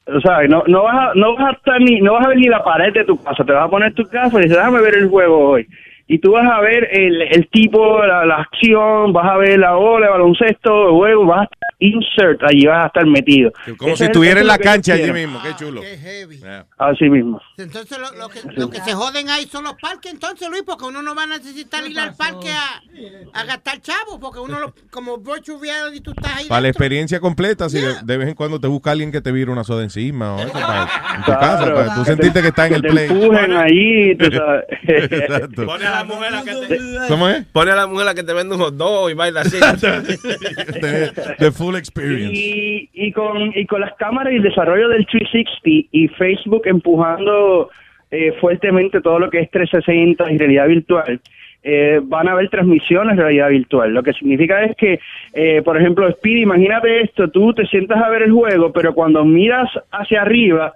O 0.05 0.21
sea, 0.21 0.41
no, 0.47 0.63
no, 0.67 0.83
vas 0.83 0.95
a, 0.95 1.11
no 1.15 1.35
vas 1.35 1.49
a 1.49 1.51
estar 1.57 1.81
ni, 1.81 1.99
no 1.99 2.13
vas 2.13 2.25
a 2.25 2.29
ver 2.29 2.37
ni 2.37 2.47
la 2.47 2.63
pared 2.63 2.93
de 2.93 3.03
tu 3.03 3.21
casa, 3.21 3.43
te 3.43 3.51
vas 3.51 3.65
a 3.65 3.69
poner 3.69 3.93
tu 3.93 4.07
casa 4.07 4.39
y 4.39 4.43
dices, 4.43 4.57
déjame 4.57 4.81
ver 4.81 4.95
el 4.95 5.09
juego 5.09 5.49
hoy. 5.49 5.67
Y 6.07 6.19
tú 6.19 6.31
vas 6.31 6.49
a 6.49 6.61
ver 6.61 6.87
el, 6.91 7.21
el 7.21 7.49
tipo, 7.49 7.99
la, 8.05 8.25
la 8.25 8.35
acción, 8.37 9.11
vas 9.11 9.29
a 9.29 9.37
ver 9.37 9.59
la 9.59 9.75
ola, 9.75 10.05
el 10.07 10.11
baloncesto, 10.13 10.87
el 10.89 10.93
juego, 10.95 11.25
vas 11.25 11.39
a 11.41 11.43
estar 11.43 11.57
insert 11.79 12.41
allí, 12.43 12.65
vas 12.65 12.85
a 12.85 12.87
estar 12.87 13.05
metido. 13.05 13.51
Como 13.77 13.89
Ese 13.91 13.97
si 13.97 14.03
es- 14.03 14.09
estuviera 14.09 14.39
en 14.41 14.47
la 14.47 14.57
cancha 14.57 14.93
allí 14.93 15.11
mismo. 15.11 15.39
Qué 15.43 15.53
chulo. 15.55 15.81
Yeah. 15.83 16.65
Así 16.77 17.09
mismo. 17.09 17.39
Entonces 17.57 17.97
lo, 17.99 18.17
lo 18.17 18.29
que, 18.29 18.39
lo 18.55 18.69
que 18.69 18.79
se 18.81 18.93
joden 18.93 19.29
ahí 19.29 19.43
son 19.45 19.65
los 19.65 19.73
parques, 19.75 20.11
entonces 20.13 20.49
Luis, 20.49 20.63
porque 20.65 20.85
uno 20.85 21.01
no 21.01 21.13
va 21.13 21.23
a 21.23 21.27
necesitar 21.27 21.85
ir 21.85 21.99
al 21.99 22.15
parque 22.15 22.49
a, 22.51 23.39
a 23.39 23.43
gastar 23.43 23.79
chavos, 23.81 24.17
porque 24.19 24.39
uno, 24.39 24.59
lo, 24.59 24.73
como 24.89 25.17
virtual 25.17 25.59
reality, 25.61 25.99
tú 26.01 26.11
estás 26.11 26.37
ahí. 26.37 26.45
Para 26.47 26.61
la 26.61 26.67
dentro. 26.67 26.83
experiencia 26.83 27.19
completa, 27.19 27.69
si 27.69 27.79
de, 27.81 27.93
de 28.03 28.17
vez 28.17 28.29
en 28.29 28.35
cuando 28.35 28.59
te 28.59 28.67
busca 28.67 28.91
alguien 28.91 29.11
que 29.11 29.21
te 29.21 29.31
vire 29.31 29.51
una 29.51 29.63
soda 29.63 29.83
encima 29.83 30.35
o 30.35 30.39
eso, 30.39 30.53
para, 30.53 30.83
en 31.15 31.19
tu 31.19 31.25
Claro, 31.25 31.39
casa, 31.39 31.73
para 31.73 31.85
tú 31.95 31.99
que 31.99 31.99
te- 31.99 32.05
sentirte 32.11 32.41
que 32.41 32.47
estás 32.47 32.67
en 32.67 32.73
el 32.75 32.81
te 32.81 32.87
play. 32.89 33.07
empujen 33.09 33.53
ahí, 33.53 34.15
tú 34.17 34.25
sabes. 34.31 34.63
Exacto. 34.83 35.65
Pone 36.05 36.25
a 36.27 36.31
la 36.31 36.31
mujer 36.31 36.31
la 36.31 36.43
que 36.43 36.67
te, 36.67 37.07
¿Cómo 37.07 37.29
es? 37.29 37.45
Pone 37.45 37.71
a 37.71 37.75
la 37.75 37.87
mujer 37.87 38.05
la 38.05 38.15
que 38.15 38.23
te 38.23 38.33
vende 38.33 38.55
un 38.55 38.61
hot 38.61 38.75
dog 38.75 39.09
y 39.09 39.13
baila 39.13 39.41
así. 39.41 39.57
The 41.39 41.51
full 41.51 41.75
experience. 41.75 42.33
Y, 42.33 42.89
y 42.93 43.11
con 43.11 43.51
y 43.55 43.65
con 43.65 43.81
las 43.81 43.93
cámaras 43.95 44.33
y 44.33 44.37
el 44.37 44.43
desarrollo 44.43 44.89
del 44.89 45.05
360 45.05 45.89
y 45.91 46.07
Facebook 46.09 46.63
empujando 46.65 47.69
eh, 48.09 48.33
fuertemente 48.39 49.01
todo 49.01 49.19
lo 49.19 49.29
que 49.29 49.39
es 49.39 49.51
360 49.51 50.31
y 50.31 50.37
realidad 50.37 50.67
virtual, 50.67 51.19
eh, 51.61 51.99
van 52.01 52.29
a 52.29 52.31
haber 52.31 52.49
transmisiones 52.49 53.17
de 53.17 53.23
realidad 53.23 53.49
virtual. 53.49 53.93
Lo 53.93 54.01
que 54.01 54.13
significa 54.13 54.63
es 54.63 54.77
que, 54.77 54.99
eh, 55.33 55.61
por 55.61 55.77
ejemplo, 55.77 56.09
Speedy, 56.09 56.43
imagínate 56.43 57.01
esto, 57.01 57.29
tú 57.29 57.53
te 57.53 57.65
sientas 57.65 58.01
a 58.01 58.07
ver 58.07 58.21
el 58.21 58.31
juego, 58.31 58.71
pero 58.71 58.93
cuando 58.93 59.25
miras 59.25 59.69
hacia 59.91 60.21
arriba, 60.21 60.71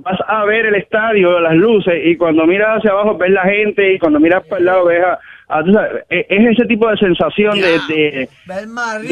vas 0.00 0.18
a 0.26 0.44
ver 0.44 0.66
el 0.66 0.74
estadio, 0.76 1.38
las 1.40 1.54
luces, 1.54 1.94
y 2.04 2.16
cuando 2.16 2.46
miras 2.46 2.78
hacia 2.78 2.90
abajo 2.90 3.16
ves 3.18 3.30
la 3.30 3.42
gente, 3.44 3.94
y 3.94 3.98
cuando 3.98 4.18
miras 4.20 4.42
para 4.46 4.58
el 4.60 4.64
lado 4.66 4.84
ves 4.86 5.02
a... 5.04 5.18
a- 5.48 5.64
tú 5.64 5.72
sabes, 5.72 6.04
e- 6.10 6.26
es 6.28 6.50
ese 6.58 6.66
tipo 6.66 6.88
de 6.88 6.96
sensación 6.96 7.54
de, 7.60 7.78
de, 7.88 8.28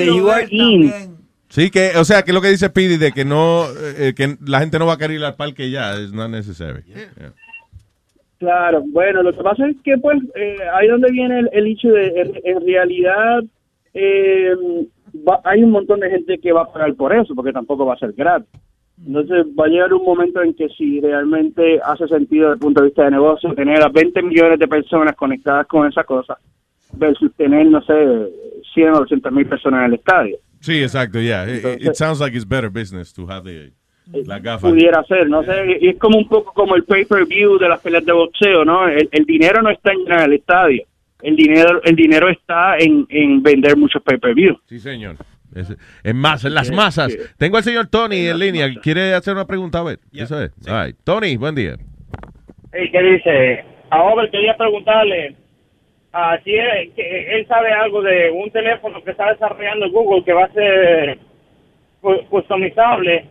you 0.07 0.31
are 0.31 0.47
in. 0.51 0.93
Sí, 1.49 1.71
que, 1.71 1.93
o 1.97 2.05
sea, 2.05 2.23
que 2.23 2.33
lo 2.33 2.41
que 2.41 2.49
dice 2.49 2.71
Pidi 2.71 2.97
de 2.97 3.11
que 3.13 3.25
no, 3.25 3.65
eh, 3.99 4.15
que 4.17 4.37
la 4.47 4.61
gente 4.61 4.79
no 4.79 4.87
va 4.87 4.93
a 4.95 4.99
querer 4.99 5.17
ir 5.17 5.25
al 5.25 5.35
parque 5.35 5.69
ya, 5.71 5.95
es 5.95 6.13
not 6.13 6.31
necessary. 6.31 6.83
Yeah. 6.85 7.33
Claro, 8.39 8.83
bueno, 8.87 9.23
lo 9.23 9.33
que 9.35 9.43
pasa 9.43 9.67
es 9.69 9.77
que 9.85 9.99
pues 9.99 10.19
eh, 10.35 10.57
ahí 10.75 10.89
donde 10.89 11.11
viene 11.13 11.41
el, 11.41 11.51
el 11.53 11.67
hecho 11.67 11.89
de, 11.89 12.07
en, 12.23 12.33
en 12.43 12.67
realidad 12.67 13.43
eh, 13.93 14.55
va- 15.29 15.41
hay 15.45 15.63
un 15.63 15.73
montón 15.73 16.01
de 16.01 16.09
gente 16.09 16.39
que 16.39 16.53
va 16.53 16.63
a 16.63 16.73
pagar 16.73 16.95
por 16.95 17.15
eso, 17.15 17.35
porque 17.35 17.53
tampoco 17.53 17.85
va 17.85 17.95
a 17.95 17.99
ser 17.99 18.13
gratis. 18.13 18.49
Entonces 19.07 19.47
va 19.59 19.65
a 19.65 19.69
llegar 19.69 19.93
un 19.95 20.05
momento 20.05 20.43
en 20.43 20.53
que 20.55 20.69
si 20.71 21.01
realmente 21.01 21.81
hace 21.83 22.07
sentido 22.09 22.49
desde 22.49 22.55
el 22.55 22.61
punto 22.61 22.81
de 22.83 22.87
vista 22.89 23.05
de 23.05 23.11
negocio 23.13 23.55
tener 23.55 23.83
a 23.83 23.89
20 23.89 24.23
millones 24.23 24.59
de 24.59 24.69
personas 24.69 25.17
conectadas 25.17 25.67
con 25.67 25.89
esa 25.89 26.05
cosa 26.05 26.39
versus 26.93 27.33
tener, 27.37 27.67
no 27.67 27.81
sé, 27.83 27.95
100 28.75 28.91
o 28.91 28.99
200 29.01 29.33
mil 29.33 29.47
personas 29.47 29.81
en 29.81 29.87
el 29.87 29.95
estadio. 29.95 30.37
Sí, 30.61 30.83
exacto, 30.83 31.19
yeah. 31.21 31.47
It- 31.49 31.95
sounds 31.95 32.21
like 32.21 32.37
it's 32.37 32.47
better 32.47 32.69
business 32.69 33.13
to 33.15 33.27
have 33.27 33.45
the, 33.45 33.73
la 34.27 34.39
gafa. 34.39 34.69
pudiera 34.69 35.03
ser, 35.05 35.29
no 35.31 35.43
sé, 35.45 35.79
y 35.81 35.89
es 35.89 35.99
como 35.99 36.19
un 36.19 36.29
poco 36.29 36.53
como 36.53 36.75
el 36.77 36.85
pay-per-view 36.85 37.59
de 37.59 37.69
las 37.69 37.81
peleas 37.81 38.05
de 38.05 38.13
boxeo, 38.13 38.65
¿no? 38.67 38.87
El, 38.87 39.09
el 39.13 39.25
dinero 39.25 39.63
no 39.63 39.71
está 39.71 39.93
en 39.93 40.11
el 40.13 40.33
estadio, 40.35 40.83
el 41.23 41.37
dinero 41.37 41.81
el 41.85 41.97
dinero 41.97 42.29
está 42.29 42.77
en, 42.77 43.07
en 43.09 43.43
vender 43.43 43.77
muchos 43.79 44.03
pay-per-view. 44.03 44.57
Sí, 44.67 44.79
señor. 44.79 45.17
Es, 45.55 45.75
en 46.05 46.17
masa, 46.17 46.49
en 46.49 46.55
las 46.55 46.71
masas. 46.71 47.17
Tengo 47.39 47.57
al 47.57 47.63
señor 47.63 47.89
Tony 47.89 48.27
en 48.29 48.39
línea. 48.39 48.69
¿Quiere 48.83 49.15
hacer 49.15 49.35
una 49.35 49.47
pregunta? 49.47 49.79
A 49.81 49.85
ver, 49.85 49.99
eso 50.13 50.43
es. 50.43 50.53
All 50.69 50.87
right. 50.87 50.97
Tony, 51.05 51.37
buen 51.37 51.55
día. 51.55 51.77
Hey, 52.73 52.89
¿Qué 52.93 53.03
dice? 53.03 53.65
A 53.91 54.03
Over 54.05 54.31
quería 54.31 54.57
preguntarle 54.57 55.35
ah, 56.13 56.39
si 56.45 56.55
él, 56.55 56.93
que 56.95 57.35
él 57.37 57.47
sabe 57.49 57.73
algo 57.73 58.01
de 58.03 58.31
un 58.31 58.51
teléfono 58.51 59.03
que 59.03 59.11
está 59.11 59.31
desarrollando 59.33 59.91
Google 59.91 60.25
que 60.25 60.33
va 60.33 60.45
a 60.45 60.53
ser 60.53 61.19
cu- 62.01 62.25
customizable. 62.29 63.25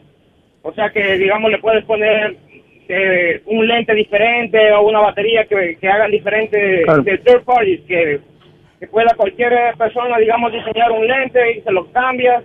O 0.62 0.74
sea 0.74 0.90
que, 0.90 1.18
digamos, 1.18 1.50
le 1.52 1.60
puedes 1.60 1.86
poner 1.86 2.36
eh, 2.90 3.42
un 3.46 3.66
lente 3.66 3.94
diferente 3.94 4.72
o 4.74 4.82
una 4.82 5.00
batería 5.00 5.46
que, 5.46 5.78
que 5.80 5.88
hagan 5.88 6.12
diferente 6.12 6.82
Claro. 6.84 7.04
de 7.04 7.18
third 7.20 7.44
parties, 7.46 7.80
que, 7.88 8.20
que 8.80 8.88
pueda 8.88 9.14
cualquier 9.16 9.53
persona, 9.77 10.17
digamos, 10.17 10.51
diseñar 10.53 10.91
un 10.91 11.06
lente 11.08 11.58
y 11.58 11.61
se 11.61 11.72
lo 11.72 11.91
cambias. 11.91 12.43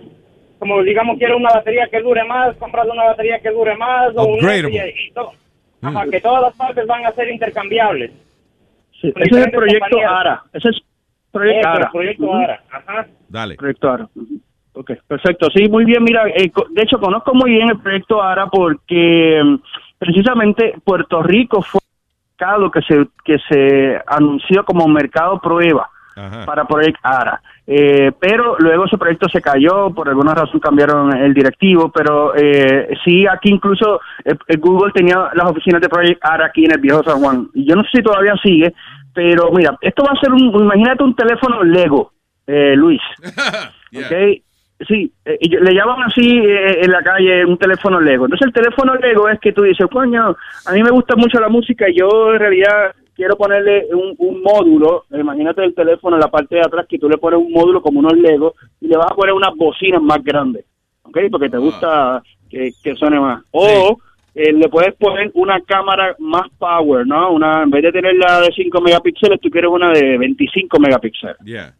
Como, 0.59 0.81
digamos, 0.83 1.17
quiere 1.17 1.35
una 1.35 1.49
batería 1.53 1.87
que 1.91 2.01
dure 2.01 2.23
más, 2.23 2.55
compras 2.57 2.87
una 2.91 3.03
batería 3.05 3.39
que 3.39 3.51
dure 3.51 3.75
más 3.77 4.11
o 4.15 4.25
un 4.25 4.39
y, 4.39 4.77
y 5.07 5.11
todo. 5.13 5.31
Ajá, 5.81 6.05
que 6.09 6.19
todas 6.21 6.41
las 6.41 6.53
partes 6.55 6.87
van 6.87 7.05
a 7.05 7.11
ser 7.11 7.29
intercambiables. 7.29 8.11
Sí, 9.01 9.11
ese 9.15 9.39
es 9.39 9.45
el 9.45 9.51
proyecto 9.51 9.83
compañías. 9.91 10.11
ARA, 10.11 10.43
ese 10.53 10.69
es 10.69 10.81
proyecto 11.31 11.59
Eso, 11.59 11.69
ARA. 11.69 11.91
proyecto 11.91 12.23
Ujú. 12.23 12.33
ARA. 12.33 12.63
Ajá. 12.71 13.07
Dale. 13.29 13.55
Proyecto 13.55 13.89
ARA. 13.91 14.07
Ok, 14.73 14.91
perfecto. 15.07 15.47
Sí, 15.53 15.69
muy 15.69 15.85
bien. 15.85 16.03
Mira, 16.03 16.23
eh, 16.33 16.49
co- 16.49 16.65
de 16.69 16.81
hecho 16.83 16.97
conozco 16.99 17.33
muy 17.33 17.51
bien 17.51 17.69
el 17.69 17.79
proyecto 17.79 18.21
ARA 18.23 18.47
porque 18.47 19.41
mm, 19.43 19.55
precisamente 19.99 20.73
Puerto 20.83 21.21
Rico 21.21 21.61
fue 21.61 21.79
el 21.83 22.31
mercado 22.39 22.71
que 22.71 22.81
se, 22.81 23.05
que 23.23 23.37
se 23.49 24.01
anunció 24.07 24.63
como 24.65 24.87
mercado 24.87 25.39
prueba 25.39 25.89
para 26.45 26.65
Project 26.65 26.97
ARA. 27.03 27.41
Eh, 27.67 28.11
pero 28.19 28.55
luego 28.59 28.85
ese 28.85 28.97
proyecto 28.97 29.27
se 29.27 29.41
cayó, 29.41 29.89
por 29.89 30.07
alguna 30.07 30.33
razón 30.33 30.59
cambiaron 30.59 31.15
el 31.17 31.33
directivo, 31.33 31.91
pero 31.91 32.33
eh, 32.35 32.95
sí, 33.03 33.25
aquí 33.27 33.49
incluso 33.49 33.99
eh, 34.23 34.35
eh, 34.47 34.57
Google 34.57 34.93
tenía 34.93 35.29
las 35.33 35.49
oficinas 35.49 35.81
de 35.81 35.89
Project 35.89 36.23
ARA 36.23 36.45
aquí 36.45 36.65
en 36.65 36.71
el 36.71 36.79
viejo 36.79 37.03
San 37.03 37.19
Juan. 37.19 37.49
Y 37.53 37.67
yo 37.67 37.75
no 37.75 37.83
sé 37.83 37.89
si 37.95 38.03
todavía 38.03 38.35
sigue, 38.41 38.73
pero 39.13 39.51
mira, 39.51 39.77
esto 39.81 40.03
va 40.03 40.13
a 40.13 40.19
ser 40.19 40.31
un, 40.31 40.39
imagínate 40.39 41.03
un 41.03 41.15
teléfono 41.15 41.63
Lego, 41.63 42.11
eh, 42.47 42.75
Luis. 42.75 43.01
¿ok? 43.95 44.41
Sí, 44.87 45.11
eh, 45.23 45.37
le 45.41 45.73
llaman 45.73 46.03
así 46.03 46.37
eh, 46.37 46.81
en 46.83 46.91
la 46.91 47.01
calle 47.01 47.45
un 47.45 47.57
teléfono 47.57 47.99
Lego. 47.99 48.25
Entonces 48.25 48.47
el 48.47 48.53
teléfono 48.53 48.95
Lego 48.95 49.29
es 49.29 49.39
que 49.39 49.53
tú 49.53 49.63
dices, 49.63 49.87
coño, 49.89 50.35
a 50.65 50.71
mí 50.73 50.83
me 50.83 50.91
gusta 50.91 51.15
mucho 51.15 51.39
la 51.39 51.47
música 51.47 51.89
y 51.89 51.97
yo 51.97 52.33
en 52.33 52.39
realidad 52.39 52.93
quiero 53.15 53.35
ponerle 53.37 53.87
un, 53.93 54.15
un 54.17 54.41
módulo, 54.41 55.05
imagínate 55.11 55.63
el 55.63 55.73
teléfono 55.73 56.17
en 56.17 56.21
la 56.21 56.29
parte 56.29 56.55
de 56.55 56.61
atrás 56.61 56.85
que 56.87 56.99
tú 56.99 57.09
le 57.09 57.17
pones 57.17 57.39
un 57.39 57.51
módulo 57.51 57.81
como 57.81 57.99
unos 57.99 58.17
Lego 58.17 58.55
y 58.81 58.87
le 58.87 58.97
vas 58.97 59.11
a 59.11 59.15
poner 59.15 59.33
unas 59.33 59.55
bocinas 59.55 60.01
más 60.01 60.23
grandes, 60.23 60.65
¿ok? 61.03 61.17
Porque 61.31 61.49
te 61.49 61.57
gusta 61.57 62.21
que, 62.49 62.71
que 62.83 62.95
suene 62.95 63.19
más. 63.19 63.43
O 63.51 63.97
eh, 64.35 64.51
le 64.51 64.67
puedes 64.67 64.93
poner 64.95 65.31
una 65.33 65.61
cámara 65.61 66.15
más 66.19 66.49
power, 66.59 67.07
¿no? 67.07 67.31
Una, 67.31 67.63
en 67.63 67.69
vez 67.69 67.83
de 67.83 67.91
tener 67.93 68.15
la 68.15 68.41
de 68.41 68.51
5 68.53 68.81
megapíxeles, 68.81 69.39
tú 69.39 69.49
quieres 69.49 69.71
una 69.71 69.91
de 69.91 70.17
25 70.17 70.77
megapíxeles. 70.79 71.37
Yeah. 71.45 71.73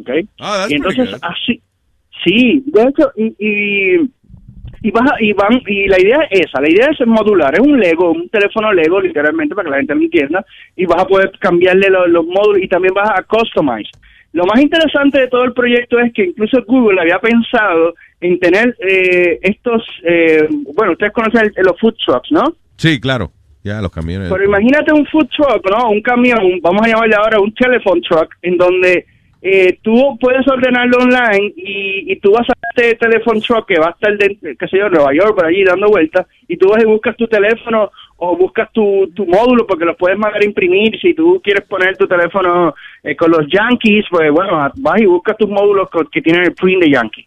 ¿ok? 0.00 0.10
Ah, 0.40 0.66
y 0.68 0.74
entonces 0.74 1.16
así, 1.22 1.62
sí, 2.24 2.62
de 2.66 2.82
hecho, 2.82 3.10
y, 3.16 3.34
y, 3.38 4.10
y, 4.86 4.90
vas 4.90 5.10
a- 5.12 5.16
y 5.20 5.32
van, 5.32 5.60
y 5.66 5.88
la 5.88 5.98
idea 6.00 6.18
es 6.30 6.42
esa, 6.46 6.60
la 6.60 6.68
idea 6.70 6.88
es 6.92 7.06
modular, 7.06 7.54
es 7.54 7.60
un 7.60 7.78
Lego, 7.80 8.10
un 8.12 8.28
teléfono 8.28 8.72
Lego, 8.72 9.00
literalmente, 9.00 9.54
para 9.54 9.64
que 9.66 9.70
la 9.70 9.76
gente 9.78 9.94
lo 9.94 10.00
entienda, 10.02 10.44
y 10.76 10.84
vas 10.86 11.02
a 11.02 11.06
poder 11.06 11.32
cambiarle 11.40 11.88
los, 11.90 12.08
los 12.08 12.24
módulos 12.26 12.62
y 12.62 12.68
también 12.68 12.94
vas 12.94 13.10
a 13.10 13.22
customize. 13.22 13.90
Lo 14.32 14.44
más 14.46 14.60
interesante 14.60 15.20
de 15.20 15.28
todo 15.28 15.44
el 15.44 15.52
proyecto 15.52 15.98
es 16.00 16.12
que 16.12 16.24
incluso 16.24 16.62
Google 16.66 17.00
había 17.00 17.18
pensado 17.18 17.94
en 18.20 18.38
tener 18.40 18.76
eh, 18.80 19.38
estos, 19.42 19.82
eh, 20.04 20.46
bueno, 20.74 20.92
ustedes 20.92 21.12
conocen 21.12 21.52
el- 21.56 21.64
los 21.64 21.78
food 21.80 21.94
trucks, 22.04 22.30
¿no? 22.32 22.42
Sí, 22.76 23.00
claro. 23.00 23.30
Ya, 23.62 23.80
los 23.80 23.90
camiones. 23.92 24.28
Pero 24.30 24.44
imagínate 24.44 24.92
un 24.92 25.06
food 25.06 25.28
truck, 25.34 25.64
¿no? 25.70 25.88
Un 25.90 26.02
camión, 26.02 26.58
vamos 26.60 26.82
a 26.84 26.88
llamarle 26.88 27.14
ahora 27.14 27.40
un 27.40 27.54
telephone 27.54 28.02
truck, 28.02 28.28
en 28.42 28.58
donde 28.58 29.06
eh, 29.46 29.78
tú 29.82 30.16
puedes 30.18 30.48
ordenarlo 30.48 30.96
online 30.98 31.52
y, 31.54 32.10
y 32.12 32.16
tú 32.16 32.32
vas 32.32 32.48
a 32.48 32.54
este 32.74 32.94
telephone 32.96 33.40
truck 33.40 33.66
que 33.68 33.78
va 33.78 33.88
a 33.88 33.90
estar, 33.90 34.16
de, 34.16 34.56
qué 34.58 34.68
sé 34.68 34.78
yo, 34.78 34.88
Nueva 34.88 35.12
York, 35.14 35.34
por 35.36 35.46
allí 35.46 35.62
dando 35.62 35.86
vueltas, 35.88 36.26
y 36.48 36.56
tú 36.56 36.68
vas 36.70 36.82
y 36.82 36.86
buscas 36.86 37.14
tu 37.16 37.26
teléfono 37.28 37.90
o 38.16 38.36
buscas 38.36 38.72
tu, 38.72 39.10
tu 39.14 39.26
módulo 39.26 39.66
porque 39.66 39.84
los 39.84 39.96
puedes 39.96 40.18
mandar 40.18 40.40
a 40.40 40.44
imprimir. 40.46 40.98
Si 40.98 41.12
tú 41.14 41.40
quieres 41.44 41.64
poner 41.68 41.96
tu 41.96 42.06
teléfono 42.06 42.74
eh, 43.02 43.14
con 43.14 43.30
los 43.30 43.46
Yankees, 43.48 44.06
pues 44.10 44.30
bueno, 44.32 44.70
vas 44.76 45.00
y 45.00 45.04
buscas 45.06 45.36
tus 45.36 45.48
módulos 45.48 45.90
con- 45.90 46.08
que 46.10 46.22
tienen 46.22 46.44
el 46.44 46.54
print 46.54 46.82
de 46.82 46.90
Yankee. 46.90 47.26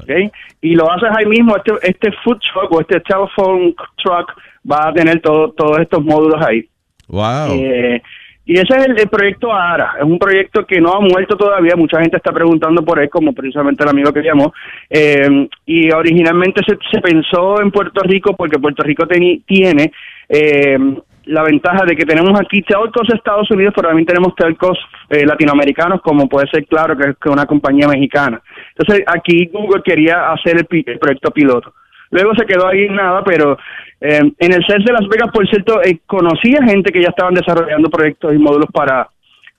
¿ok? 0.00 0.32
Y 0.62 0.74
lo 0.74 0.90
haces 0.90 1.10
ahí 1.14 1.26
mismo, 1.26 1.56
este, 1.56 1.72
este 1.82 2.10
food 2.24 2.38
truck 2.52 2.72
o 2.72 2.80
este 2.80 3.00
telephone 3.00 3.74
truck 4.02 4.32
va 4.70 4.88
a 4.88 4.92
tener 4.94 5.20
todo, 5.20 5.52
todos 5.52 5.78
estos 5.78 6.02
módulos 6.02 6.40
ahí. 6.42 6.66
Wow. 7.08 7.52
Eh, 7.52 8.02
y 8.50 8.54
ese 8.54 8.74
es 8.78 8.86
el, 9.02 9.08
proyecto 9.08 9.52
ARA, 9.54 9.88
es 9.98 10.04
un 10.04 10.18
proyecto 10.18 10.66
que 10.66 10.80
no 10.80 10.92
ha 10.94 11.00
muerto 11.00 11.36
todavía, 11.36 11.76
mucha 11.76 12.00
gente 12.00 12.16
está 12.16 12.32
preguntando 12.32 12.82
por 12.84 12.98
él, 12.98 13.08
como 13.08 13.32
precisamente 13.32 13.84
el 13.84 13.90
amigo 13.90 14.12
que 14.12 14.22
llamó, 14.22 14.52
Eh, 14.88 15.48
y 15.66 15.78
originalmente 15.92 16.60
se, 16.66 16.76
se 16.90 17.00
pensó 17.00 17.60
en 17.62 17.70
Puerto 17.70 18.00
Rico 18.02 18.34
porque 18.36 18.58
Puerto 18.58 18.82
Rico 18.82 19.04
teni- 19.06 19.42
tiene 19.46 19.92
eh, 20.28 20.78
la 21.26 21.42
ventaja 21.44 21.84
de 21.86 21.94
que 21.94 22.04
tenemos 22.04 22.34
aquí 22.40 22.62
telcos 22.62 23.06
de 23.06 23.16
Estados 23.16 23.48
Unidos, 23.52 23.72
pero 23.76 23.88
también 23.88 24.06
tenemos 24.06 24.34
telcos 24.34 24.76
eh, 25.10 25.24
latinoamericanos, 25.24 26.00
como 26.02 26.28
puede 26.28 26.48
ser 26.48 26.64
claro 26.66 26.96
que 26.96 27.10
es 27.10 27.16
una 27.26 27.46
compañía 27.46 27.86
mexicana. 27.86 28.40
Entonces 28.74 29.04
aquí 29.06 29.48
Google 29.52 29.82
quería 29.84 30.32
hacer 30.32 30.56
el, 30.56 30.66
el 30.86 30.98
proyecto 30.98 31.30
piloto. 31.30 31.72
luego 32.10 32.34
se 32.34 32.46
quedó 32.46 32.66
ahí 32.66 32.88
nada, 32.88 33.22
pero 33.22 33.56
eh, 34.00 34.32
en 34.38 34.52
el 34.52 34.64
CES 34.66 34.84
de 34.84 34.92
Las 34.92 35.08
Vegas, 35.08 35.30
por 35.32 35.48
cierto, 35.48 35.82
eh, 35.82 36.00
conocí 36.06 36.54
a 36.56 36.64
gente 36.64 36.90
que 36.90 37.02
ya 37.02 37.08
estaban 37.08 37.34
desarrollando 37.34 37.90
proyectos 37.90 38.34
y 38.34 38.38
módulos 38.38 38.68
para... 38.72 39.08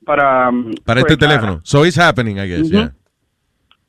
Para, 0.03 0.49
mm, 0.49 0.73
Para 0.83 1.01
este 1.01 1.15
pues, 1.15 1.29
teléfono. 1.29 1.61
So 1.63 1.85
it's 1.85 1.97
happening, 1.97 2.37
I 2.37 2.47
guess, 2.47 2.61
Ujú. 2.61 2.71
yeah. 2.71 2.91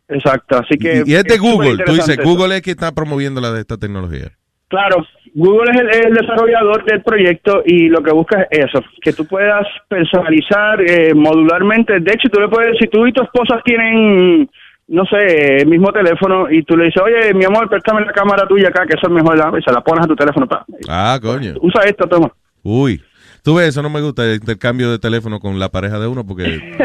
Exacto, 0.08 0.58
así 0.58 0.76
que... 0.78 1.04
Y 1.06 1.14
es 1.14 1.24
de 1.24 1.34
es 1.34 1.40
Google. 1.40 1.82
Tú 1.84 1.94
dices. 1.94 2.18
Google 2.22 2.56
es 2.56 2.62
que 2.62 2.72
está 2.72 2.92
promoviendo 2.92 3.40
la 3.40 3.50
de 3.50 3.60
esta 3.60 3.78
tecnología. 3.78 4.30
Claro, 4.68 5.06
Google 5.34 5.70
es 5.70 5.80
el, 5.80 6.06
el 6.06 6.14
desarrollador 6.14 6.84
del 6.84 7.02
proyecto 7.02 7.62
y 7.64 7.88
lo 7.88 8.02
que 8.02 8.12
busca 8.12 8.46
es 8.50 8.66
eso, 8.66 8.82
que 9.00 9.12
tú 9.12 9.26
puedas 9.26 9.66
personalizar 9.88 10.80
eh, 10.80 11.14
modularmente. 11.14 12.00
De 12.00 12.12
hecho, 12.12 12.28
tú 12.28 12.40
le 12.40 12.48
puedes, 12.48 12.76
si 12.78 12.86
tú 12.88 13.06
y 13.06 13.12
tu 13.12 13.22
esposa 13.22 13.60
tienen, 13.64 14.48
no 14.92 15.06
sé, 15.06 15.56
el 15.62 15.68
mismo 15.68 15.90
teléfono 15.90 16.50
y 16.50 16.62
tú 16.64 16.76
le 16.76 16.84
dices, 16.84 17.02
oye, 17.02 17.32
mi 17.32 17.46
amor, 17.46 17.66
préstame 17.68 18.04
la 18.04 18.12
cámara 18.12 18.46
tuya 18.46 18.68
acá, 18.68 18.84
que 18.86 18.94
eso 18.94 19.06
es 19.06 19.12
mejor, 19.12 19.36
y 19.58 19.62
se 19.62 19.72
la 19.72 19.80
pones 19.80 20.04
a 20.04 20.06
tu 20.06 20.14
teléfono. 20.14 20.46
pa. 20.46 20.66
Ah, 20.86 21.18
coño. 21.20 21.54
Usa 21.62 21.82
esto, 21.84 22.06
toma. 22.06 22.30
Uy. 22.62 23.02
Tú 23.42 23.54
ves, 23.56 23.68
eso 23.68 23.82
no 23.82 23.88
me 23.88 24.02
gusta, 24.02 24.22
el 24.24 24.34
intercambio 24.34 24.90
de 24.90 24.98
teléfono 24.98 25.40
con 25.40 25.58
la 25.58 25.70
pareja 25.70 25.98
de 25.98 26.06
uno, 26.06 26.24
porque 26.24 26.76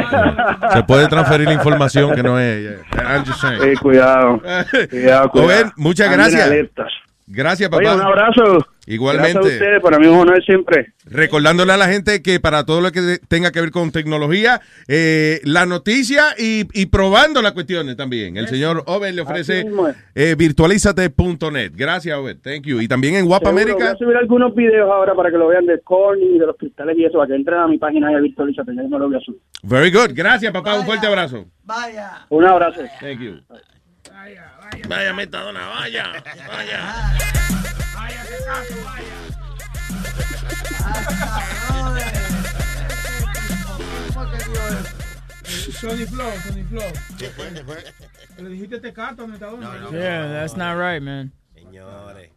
se 0.74 0.84
puede 0.84 1.08
transferir 1.08 1.48
la 1.48 1.54
información 1.54 2.16
que 2.16 2.24
no 2.24 2.40
es. 2.40 2.58
Eh, 2.58 3.74
cuidado. 3.82 4.42
cuidado, 4.90 5.30
cuidado. 5.30 5.30
Joven, 5.30 5.72
muchas 5.76 6.08
Anden 6.08 6.20
gracias. 6.22 6.48
alertas. 6.48 6.92
Gracias, 7.28 7.70
papá. 7.70 7.84
Oye, 7.84 7.94
un 7.94 8.02
abrazo. 8.02 8.68
Igualmente. 8.90 9.34
Gracias 9.34 9.54
a 9.54 9.56
ustedes, 9.66 9.82
para 9.82 10.00
mí 10.00 10.06
es 10.06 10.12
un 10.14 10.20
honor 10.20 10.44
siempre. 10.46 10.94
Recordándole 11.06 11.74
a 11.74 11.78
la 11.78 11.88
gente 11.88 12.22
que 12.22 12.40
para 12.40 12.66
todo 12.66 12.80
lo 12.80 12.92
que 12.94 13.20
tenga 13.28 13.52
que 13.52 13.60
ver 13.60 13.70
con 13.70 13.92
tecnología, 13.92 14.62
eh, 14.88 15.42
la 15.44 15.66
noticia 15.66 16.28
y, 16.38 16.66
y 16.74 16.86
probando 16.86 17.42
las 17.42 17.52
cuestiones 17.52 17.98
también. 17.98 18.38
El 18.38 18.48
señor 18.48 18.84
Over 18.86 19.14
le 19.14 19.22
ofrece 19.22 19.66
eh, 20.16 20.36
virtualizate.net. 20.38 21.74
Gracias, 21.76 22.18
Over. 22.18 22.38
Thank 22.40 22.64
you. 22.64 22.80
Y 22.80 22.88
también 22.88 23.16
en 23.16 23.26
Guapa 23.26 23.50
Seguro, 23.50 23.64
Voy 23.66 23.72
América. 23.74 23.92
a 23.92 23.98
subir 23.98 24.16
algunos 24.16 24.56
videos 24.56 24.90
ahora 24.90 25.14
para 25.14 25.32
que 25.32 25.38
lo 25.38 25.48
vean 25.50 25.66
de 25.66 25.82
Corning 25.82 26.36
y 26.36 26.40
de 26.40 26.46
los 26.46 26.56
cristales 26.56 26.98
y 26.98 27.04
eso, 27.04 27.18
para 27.18 27.28
que 27.28 27.36
entren 27.36 27.60
a 27.60 27.68
mi 27.68 27.78
página 27.78 28.10
de 28.10 28.22
Virtualizate, 28.22 28.74
ya 28.74 28.84
no 28.84 29.00
lo 29.00 29.08
voy 29.10 29.18
a 29.18 29.20
subir. 29.20 29.42
Very 29.64 29.92
good. 29.92 30.12
Gracias, 30.14 30.52
papá. 30.54 30.80
Un 30.80 30.86
fuerte 30.86 31.08
abrazo. 31.08 31.46
Vaya. 31.64 32.26
Un 32.30 32.46
abrazo. 32.46 32.82
Thank 33.02 33.20
you. 33.20 33.42
Vaya, 34.88 35.14
metadona, 35.14 35.68
vaya. 35.68 36.06
Vaya. 36.48 37.64
Tony 45.82 46.06
Flow, 46.06 46.32
Tony 46.48 46.64
Flow. 46.64 46.92
¿Qué 47.18 47.30
fue? 47.30 47.54
¿Qué 47.54 47.64
fue? 47.64 47.84
Le 48.44 48.50
dijiste 48.50 48.80
tecato 48.80 49.24
a 49.24 49.28
Metadona. 49.28 49.90
Yeah, 49.92 50.28
that's 50.32 50.56
not 50.58 50.78
right, 50.78 51.02
man. 51.02 51.32
Señores. 51.54 52.32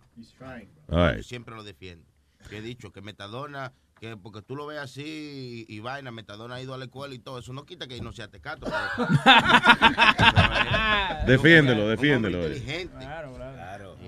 All 0.90 1.06
right. 1.08 1.16
Yo 1.18 1.22
siempre 1.22 1.54
lo 1.54 1.62
defiendo. 1.64 2.04
Que 2.48 2.58
he 2.58 2.62
dicho 2.62 2.92
que 2.92 3.00
Metadona, 3.00 3.72
que 4.00 4.16
porque 4.16 4.42
tú 4.42 4.56
lo 4.56 4.66
ves 4.66 4.78
así 4.78 5.64
y, 5.68 5.74
y 5.74 5.80
vaina, 5.80 6.10
Metadona 6.10 6.56
ha 6.56 6.62
ido 6.62 6.74
a 6.74 6.78
la 6.78 6.84
escuela 6.84 7.14
y 7.14 7.18
todo, 7.18 7.38
eso 7.38 7.52
no 7.52 7.64
quita 7.64 7.86
que 7.86 8.00
no 8.00 8.12
sea 8.12 8.28
tecato. 8.28 8.66
pero- 8.66 9.08
Defiéndelo, 11.26 11.88
defiéndelo. 11.88 12.38
inteligente. 12.38 12.94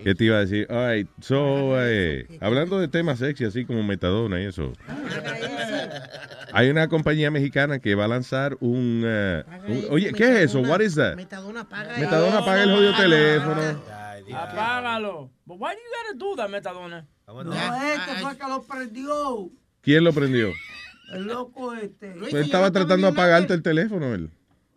¿Qué 0.03 0.15
te 0.15 0.25
iba 0.25 0.37
a 0.37 0.41
decir? 0.41 0.67
All 0.71 0.91
right. 0.97 1.09
So, 1.21 1.75
eh, 1.81 2.27
hablando 2.41 2.79
de 2.81 2.89
temas 2.89 3.19
sexy, 3.19 3.45
así 3.45 3.65
como 3.65 3.83
Metadona 3.83 4.41
y 4.41 4.47
eso. 4.47 4.73
Hay 6.53 6.69
una 6.71 6.89
compañía 6.89 7.31
mexicana 7.31 7.79
que 7.79 7.95
va 7.95 8.05
a 8.05 8.09
lanzar 8.09 8.57
un... 8.61 9.05
un- 9.05 9.87
oye, 9.91 10.13
¿qué 10.13 10.25
es 10.25 10.51
eso? 10.51 10.61
What 10.61 10.81
is 10.81 10.95
that? 10.97 11.17
Metadona 11.17 11.69
paga 11.69 11.97
Metadona 11.99 12.45
paga 12.45 12.63
el 12.65 12.71
jodido 12.71 12.97
teléfono. 12.97 13.63
Apágalo. 14.35 15.31
But 15.47 15.59
why 15.59 15.71
do 15.75 15.79
you 15.81 15.91
gotta 15.91 16.19
do 16.19 16.37
that, 16.37 16.49
Metadona? 16.51 17.07
No, 17.27 17.53
este 17.83 18.15
fue 18.21 18.37
que 18.37 18.47
lo 18.49 18.63
prendió. 18.63 19.51
¿Quién 19.81 20.05
lo 20.05 20.13
prendió? 20.13 20.53
El 21.13 21.25
loco 21.25 21.75
este. 21.75 22.13
Pues 22.19 22.35
estaba 22.35 22.71
tratando 22.71 23.07
de 23.09 23.13
apagarte 23.13 23.53
el 23.55 23.63
teléfono, 23.63 24.15
él. 24.15 24.31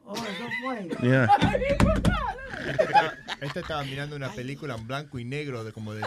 Oh, 0.05 0.13
eso 0.15 0.47
fue. 0.63 1.07
Yeah. 1.07 1.27
Este 2.67 2.83
estaba, 2.83 3.13
este 3.41 3.59
estaba 3.59 3.83
mirando 3.83 4.15
una 4.15 4.31
película 4.31 4.75
en 4.75 4.87
blanco 4.87 5.19
y 5.19 5.25
negro 5.25 5.63
de 5.63 5.71
como 5.71 5.93
de 5.93 6.01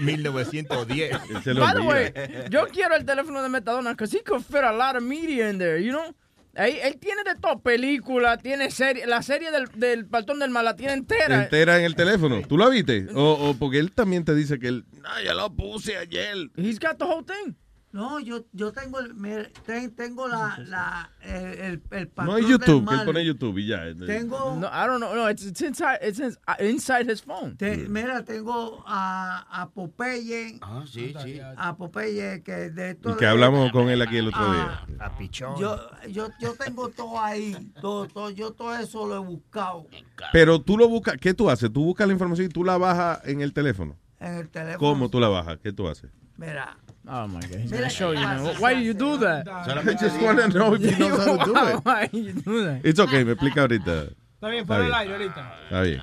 1910. 0.00 1.16
By 1.58 1.74
the 1.74 1.80
way, 1.80 2.12
yo 2.50 2.66
quiero 2.68 2.94
el 2.94 3.04
teléfono 3.04 3.42
de 3.42 3.48
Metadona 3.48 3.90
because 3.90 4.16
he 4.16 4.22
could 4.22 4.42
fit 4.42 4.64
a 4.64 4.72
lot 4.72 4.96
of 4.96 5.02
media 5.02 5.50
in 5.50 5.58
there, 5.58 5.82
you 5.82 5.92
know? 5.92 6.14
Ahí, 6.54 6.78
él 6.82 6.98
tiene 6.98 7.22
de 7.24 7.34
todo, 7.40 7.60
película, 7.60 8.36
tiene 8.36 8.70
serie, 8.70 9.06
la 9.06 9.22
serie 9.22 9.50
del, 9.50 9.68
del 9.74 10.06
Partón 10.06 10.38
del 10.38 10.50
Mal 10.50 10.66
la 10.66 10.76
tiene 10.76 10.92
entera. 10.92 11.44
Entera 11.44 11.78
en 11.78 11.84
el 11.84 11.94
teléfono. 11.94 12.42
¿Tú 12.46 12.58
la 12.58 12.68
viste? 12.68 13.06
O, 13.14 13.32
o 13.48 13.54
porque 13.54 13.78
él 13.78 13.92
también 13.92 14.26
te 14.26 14.34
dice 14.34 14.58
que 14.58 14.68
él... 14.68 14.84
No, 15.00 15.08
yo 15.24 15.32
lo 15.32 15.50
puse 15.54 15.96
ayer. 15.96 16.50
He's 16.56 16.78
got 16.78 16.98
the 16.98 17.04
whole 17.04 17.24
thing. 17.24 17.54
No, 17.92 18.18
yo, 18.20 18.46
yo 18.52 18.72
tengo 18.72 19.00
el, 19.00 19.12
mire, 19.14 19.52
ten- 19.66 19.94
tengo 19.94 20.26
la, 20.26 20.56
la, 20.66 21.10
el, 21.20 21.44
el, 21.60 21.82
el 21.90 22.04
No 22.06 22.10
patrón 22.14 22.38
es 22.38 22.42
del 22.42 22.50
YouTube, 22.58 22.88
que 22.88 22.94
él 22.94 23.00
pone 23.04 23.24
YouTube 23.26 23.58
y 23.58 23.66
ya. 23.66 23.82
Tengo, 24.06 24.56
No, 24.58 24.66
I 24.68 24.86
don't 24.86 24.96
know. 24.98 25.14
No, 25.14 25.28
it's, 25.28 25.44
it's 25.44 25.60
inside, 25.60 25.98
it's 26.00 26.18
uh, 26.18 26.32
inside 26.64 27.10
his 27.10 27.20
phone. 27.22 27.54
te- 27.58 27.76
mira, 27.88 28.24
tengo 28.24 28.82
a, 28.86 29.44
a 29.62 29.68
Popeye. 29.68 30.58
Ah, 30.62 30.84
sí, 30.90 31.14
sí. 31.22 31.38
A 31.56 31.76
Popeye, 31.76 32.42
que 32.42 32.70
de 32.70 32.92
Y 32.92 32.94
todo. 32.94 33.16
que 33.18 33.26
hablamos 33.26 33.70
con 33.72 33.90
él 33.90 34.00
aquí 34.00 34.16
el 34.16 34.28
otro 34.28 34.52
día. 34.52 34.86
A 34.98 35.18
Pichón. 35.18 35.56
Yo, 35.58 35.78
yo, 36.08 36.28
yo 36.40 36.54
tengo 36.54 36.88
todo 36.88 37.20
ahí. 37.20 37.72
Todo, 37.80 38.06
todo, 38.08 38.30
yo 38.30 38.52
todo 38.52 38.74
eso 38.74 39.06
lo 39.06 39.16
he 39.16 39.18
buscado 39.18 39.86
Pero 40.32 40.60
tú 40.62 40.78
lo 40.78 40.88
buscas, 40.88 41.16
¿qué 41.18 41.34
tú 41.34 41.50
haces? 41.50 41.70
Tú 41.72 41.84
buscas 41.84 42.06
la 42.06 42.14
información 42.14 42.46
y 42.46 42.48
tú 42.50 42.64
la 42.64 42.78
bajas 42.78 43.20
en 43.26 43.42
el 43.42 43.52
teléfono. 43.52 43.96
en 44.18 44.34
el 44.36 44.48
teléfono. 44.48 44.78
¿Cómo 44.78 45.10
tú 45.10 45.20
la 45.20 45.28
bajas? 45.28 45.58
¿Qué 45.62 45.72
tú 45.72 45.86
haces? 45.88 46.10
Mira. 46.38 46.76
Oh 47.08 47.26
my 47.26 47.40
God, 47.40 47.60
he's 47.60 47.72
gonna 47.72 47.90
show 47.90 48.12
you, 48.12 48.20
man. 48.20 48.54
Why 48.60 48.72
you 48.72 48.94
do 48.94 49.16
that? 49.18 49.48
I 49.48 49.94
just 49.94 50.20
want 50.20 50.38
to 50.38 50.48
know 50.48 50.74
if 50.74 50.82
he 50.82 50.98
knows 50.98 51.24
how 51.24 51.36
to 51.36 51.44
do 51.44 51.56
it. 51.56 51.74
Why 51.84 52.06
do 52.06 52.18
you 52.18 52.32
do 52.32 52.64
that? 52.64 52.80
It's 52.84 53.00
okay, 53.00 53.24
me 53.24 53.32
explica 53.32 53.62
ahorita. 53.62 54.08
Está 54.34 54.48
bien, 54.48 54.66
fuera 54.66 54.86
el 54.86 54.94
aire 54.94 55.12
ahorita. 55.14 55.54
Está 55.64 55.82
bien. 55.82 56.02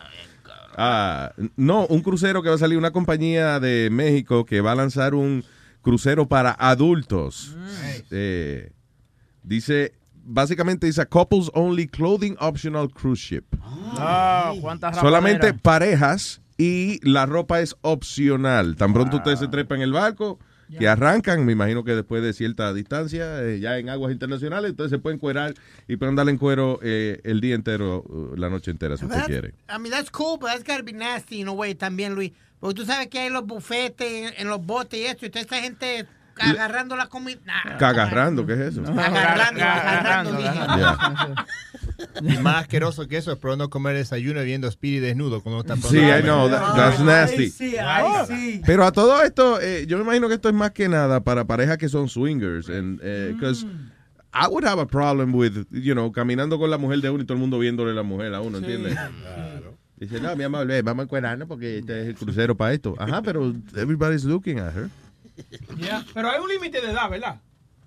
Ah, 0.77 1.33
no, 1.57 1.85
un 1.87 2.01
crucero 2.01 2.41
que 2.41 2.49
va 2.49 2.55
a 2.55 2.57
salir, 2.57 2.77
una 2.77 2.91
compañía 2.91 3.59
de 3.59 3.89
México 3.91 4.45
que 4.45 4.61
va 4.61 4.73
a 4.73 4.75
lanzar 4.75 5.13
un 5.13 5.43
crucero 5.81 6.27
para 6.27 6.51
adultos. 6.51 7.55
Eh, 8.11 8.71
dice, 9.43 9.93
básicamente 10.23 10.85
dice 10.87 11.05
Couples 11.05 11.49
Only 11.53 11.87
Clothing 11.87 12.37
Optional 12.39 12.89
Cruise 12.91 13.19
Ship. 13.19 13.43
Ah, 13.61 14.53
cuántas 14.61 14.97
Solamente 14.97 15.53
parejas 15.53 16.41
y 16.59 16.99
la 17.09 17.25
ropa 17.25 17.61
es 17.61 17.77
opcional. 17.81 18.75
Tan 18.75 18.93
pronto 18.93 19.17
ustedes 19.17 19.39
se 19.39 19.47
trepan 19.47 19.77
en 19.77 19.83
el 19.83 19.93
barco, 19.93 20.39
que 20.77 20.87
arrancan, 20.87 21.45
me 21.45 21.53
imagino 21.53 21.83
que 21.83 21.95
después 21.95 22.21
de 22.21 22.33
cierta 22.33 22.71
distancia, 22.73 23.41
eh, 23.41 23.59
ya 23.59 23.79
en 23.79 23.89
aguas 23.89 24.11
internacionales, 24.11 24.69
entonces 24.69 24.91
se 24.91 24.99
pueden 24.99 25.17
cuerar 25.17 25.55
y 25.87 25.95
pueden 25.95 26.11
andar 26.11 26.29
en 26.29 26.37
cuero 26.37 26.79
eh, 26.83 27.21
el 27.23 27.39
día 27.41 27.55
entero, 27.55 28.03
uh, 28.03 28.35
la 28.35 28.49
noche 28.49 28.69
entera, 28.71 28.97
si 28.97 29.05
usted 29.05 29.23
quiere. 29.25 29.53
I 29.69 29.79
mean, 29.79 29.89
that's 29.89 30.11
cool, 30.11 30.37
but 30.37 30.49
that's 30.49 30.63
gotta 30.63 30.83
be 30.83 30.91
nasty 30.91 31.39
in 31.39 31.47
a 31.47 31.53
way 31.53 31.73
también, 31.73 32.13
Luis. 32.13 32.33
Porque 32.59 32.75
tú 32.75 32.85
sabes 32.85 33.07
que 33.07 33.19
hay 33.19 33.29
los 33.29 33.47
bufetes 33.47 34.07
en, 34.07 34.33
en 34.37 34.49
los 34.49 34.63
botes 34.63 34.99
y 34.99 35.05
esto, 35.05 35.25
y 35.25 35.29
toda 35.29 35.41
esta 35.41 35.61
gente 35.61 36.05
agarrando 36.39 36.95
la 36.95 37.07
comida. 37.07 37.39
Nah. 37.45 37.77
Cagarrando, 37.77 38.45
¿qué 38.45 38.53
es 38.53 38.59
eso? 38.59 38.81
Agarrando, 38.81 39.63
agarrando. 39.63 40.39
Ya. 40.39 41.35
Y 42.21 42.37
más 42.39 42.61
asqueroso 42.61 43.07
que 43.07 43.17
eso 43.17 43.31
es 43.31 43.37
por 43.37 43.57
no 43.57 43.69
comer 43.69 43.95
desayuno 43.95 44.41
viendo 44.43 44.67
a 44.67 44.71
Speedy 44.71 44.99
desnudo 44.99 45.41
cuando 45.41 45.61
está 45.61 45.75
Sí, 45.75 45.97
I 45.97 46.21
know, 46.23 46.49
that- 46.49 46.75
that's 46.75 46.99
nasty. 47.01 47.49
sí, 47.49 47.75
ahí 47.77 48.25
sí. 48.27 48.61
Pero 48.65 48.85
a 48.85 48.91
todo 48.91 49.21
esto, 49.21 49.59
eh, 49.61 49.85
yo 49.87 49.97
me 49.97 50.03
imagino 50.03 50.27
que 50.27 50.35
esto 50.35 50.47
es 50.49 50.55
más 50.55 50.71
que 50.71 50.87
nada 50.89 51.19
para 51.21 51.45
parejas 51.45 51.77
que 51.77 51.89
son 51.89 52.07
swingers. 52.09 52.69
And, 52.69 52.99
eh, 53.03 53.35
'cause 53.39 53.65
I 54.33 54.47
would 54.47 54.63
have 54.65 54.79
a 54.81 54.85
problem 54.85 55.33
with, 55.33 55.65
you 55.71 55.93
know, 55.93 56.11
caminando 56.11 56.57
con 56.59 56.69
la 56.69 56.77
mujer 56.77 57.01
de 57.01 57.09
uno 57.09 57.23
y 57.23 57.25
todo 57.25 57.33
el 57.33 57.39
mundo 57.41 57.57
viéndole 57.59 57.93
la 57.93 58.03
mujer 58.03 58.33
a 58.33 58.41
uno, 58.41 58.59
¿entiendes? 58.59 58.95
Dice, 59.97 60.21
no, 60.21 60.33
mi 60.37 60.43
amor, 60.45 60.65
vamos 60.83 61.01
a 61.01 61.03
encuadrarnos 61.03 61.47
porque 61.47 61.79
este 61.79 62.01
es 62.03 62.07
el 62.07 62.15
crucero 62.15 62.55
para 62.55 62.71
esto. 62.73 62.95
Ajá, 62.97 63.21
pero 63.21 63.53
everybody's 63.75 64.23
looking 64.23 64.57
at 64.59 64.73
her. 64.73 64.87
Pero 66.13 66.29
hay 66.29 66.39
un 66.39 66.49
límite 66.49 66.81
de 66.81 66.91
edad, 66.91 67.09
¿verdad? 67.09 67.41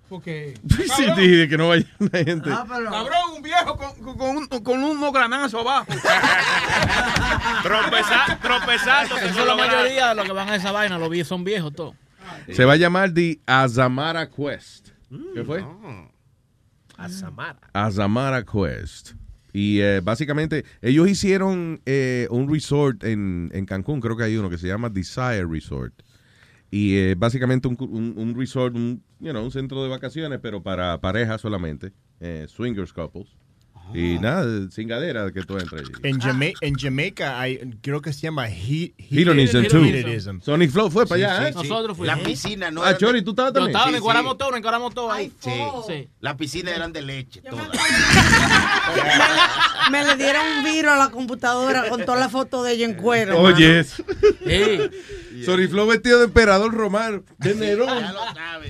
Porque. 0.09 0.53
Sí, 0.69 1.05
dije 1.17 1.47
que 1.47 1.57
no 1.57 1.69
vaya 1.69 1.87
una 1.99 2.17
gente. 2.19 2.49
Cabrón, 2.49 2.93
un 3.35 3.41
viejo 3.41 3.77
con, 3.77 4.15
con, 4.15 4.47
con 4.63 4.83
un, 4.83 4.99
con 4.99 5.13
granazos 5.13 5.61
abajo. 5.61 5.85
Tropeza, 7.63 8.39
tropezando. 8.41 9.17
Eso 9.17 9.39
es 9.39 9.45
la 9.47 9.55
mayoría 9.55 10.09
de 10.09 10.15
los 10.15 10.25
que 10.25 10.31
van 10.33 10.49
a 10.49 10.55
esa 10.55 10.71
vaina, 10.71 10.97
los 10.97 11.09
viejos 11.09 11.29
son 11.29 11.43
viejos 11.43 11.73
todos. 11.73 11.95
Se 12.51 12.65
va 12.65 12.73
a 12.73 12.75
llamar 12.75 13.13
The 13.13 13.39
Azamara 13.45 14.29
Quest. 14.29 14.89
¿Qué 15.33 15.43
fue? 15.43 15.65
Azamara. 16.97 17.59
Azamara 17.73 18.43
Quest. 18.43 19.13
Y 19.51 19.79
eh, 19.81 20.01
básicamente 20.01 20.65
ellos 20.81 21.07
hicieron 21.07 21.81
eh, 21.85 22.27
un 22.31 22.51
resort 22.51 23.03
en, 23.03 23.51
en 23.53 23.65
Cancún, 23.65 24.01
creo 24.01 24.17
que 24.17 24.23
hay 24.23 24.35
uno 24.35 24.49
que 24.49 24.57
se 24.57 24.67
llama 24.67 24.89
Desire 24.89 25.45
Resort. 25.45 25.93
Y 26.75 26.95
eh, 26.97 27.13
básicamente 27.15 27.67
un, 27.67 27.77
un- 27.79 28.15
un 28.17 28.35
resort, 28.35 28.73
un, 28.75 29.03
you 29.19 29.29
know, 29.29 29.43
un 29.43 29.51
centro 29.51 29.83
de 29.83 29.89
vacaciones, 29.89 30.39
pero 30.41 30.63
para 30.63 30.99
parejas 30.99 31.39
solamente, 31.39 31.91
eh, 32.19 32.47
swingers 32.49 32.91
couples. 32.91 33.27
Y 33.93 34.17
nada, 34.17 34.71
cingadera 34.71 35.29
que 35.31 35.43
tú 35.43 35.57
entres. 35.59 35.83
En, 36.03 36.19
Jama- 36.19 36.53
en 36.61 36.73
Jamaica 36.75 37.39
hay, 37.39 37.59
creo 37.81 38.01
que 38.01 38.11
se 38.13 38.21
llama 38.21 38.47
he- 38.49 38.93
Hedonism, 38.97 39.63
too. 39.67 39.83
hedonism. 39.85 40.39
Sonic 40.39 40.71
Flow 40.71 40.89
fue 40.89 41.05
para 41.05 41.19
Sí, 41.19 41.23
allá, 41.25 41.37
sí, 41.37 41.43
¿eh? 41.43 41.51
sí. 41.61 41.67
Nosotros 41.69 41.97
fuimos. 41.97 42.17
La 42.17 42.23
piscina 42.23 42.71
no 42.71 42.81
Ah, 42.81 42.89
era 42.91 42.97
Chori, 42.97 43.21
¿tú 43.23 43.31
estabas 43.31 43.51
Yo 43.51 43.55
también? 43.59 43.75
estaba, 43.75 43.91
Sí, 43.91 43.97
sí. 43.97 44.01
todos, 44.37 44.51
nos 44.51 44.57
encuadramos 44.57 44.93
todos 44.95 45.11
ahí. 45.13 45.31
Sí. 45.41 45.51
Sí. 45.87 46.07
Las 46.21 46.35
piscinas 46.35 46.75
eran 46.75 46.91
de 46.93 47.01
leche. 47.03 47.41
todas. 47.41 47.67
Me 49.91 50.03
le 50.05 50.15
dieron 50.15 50.41
un 50.57 50.63
virus 50.63 50.91
a 50.91 50.97
la 50.97 51.09
computadora 51.11 51.89
con 51.89 52.03
todas 52.05 52.19
las 52.19 52.31
fotos 52.31 52.65
de 52.65 52.71
ellos 52.73 52.89
en 52.89 52.95
cuero. 52.95 53.37
Oye, 53.39 53.79
eso. 53.81 54.03
Sonic 55.45 55.69
Flow 55.69 55.87
vestido 55.87 56.19
de 56.19 56.25
emperador 56.25 56.73
romano, 56.73 57.23
de 57.37 57.55
Nerón. 57.55 58.03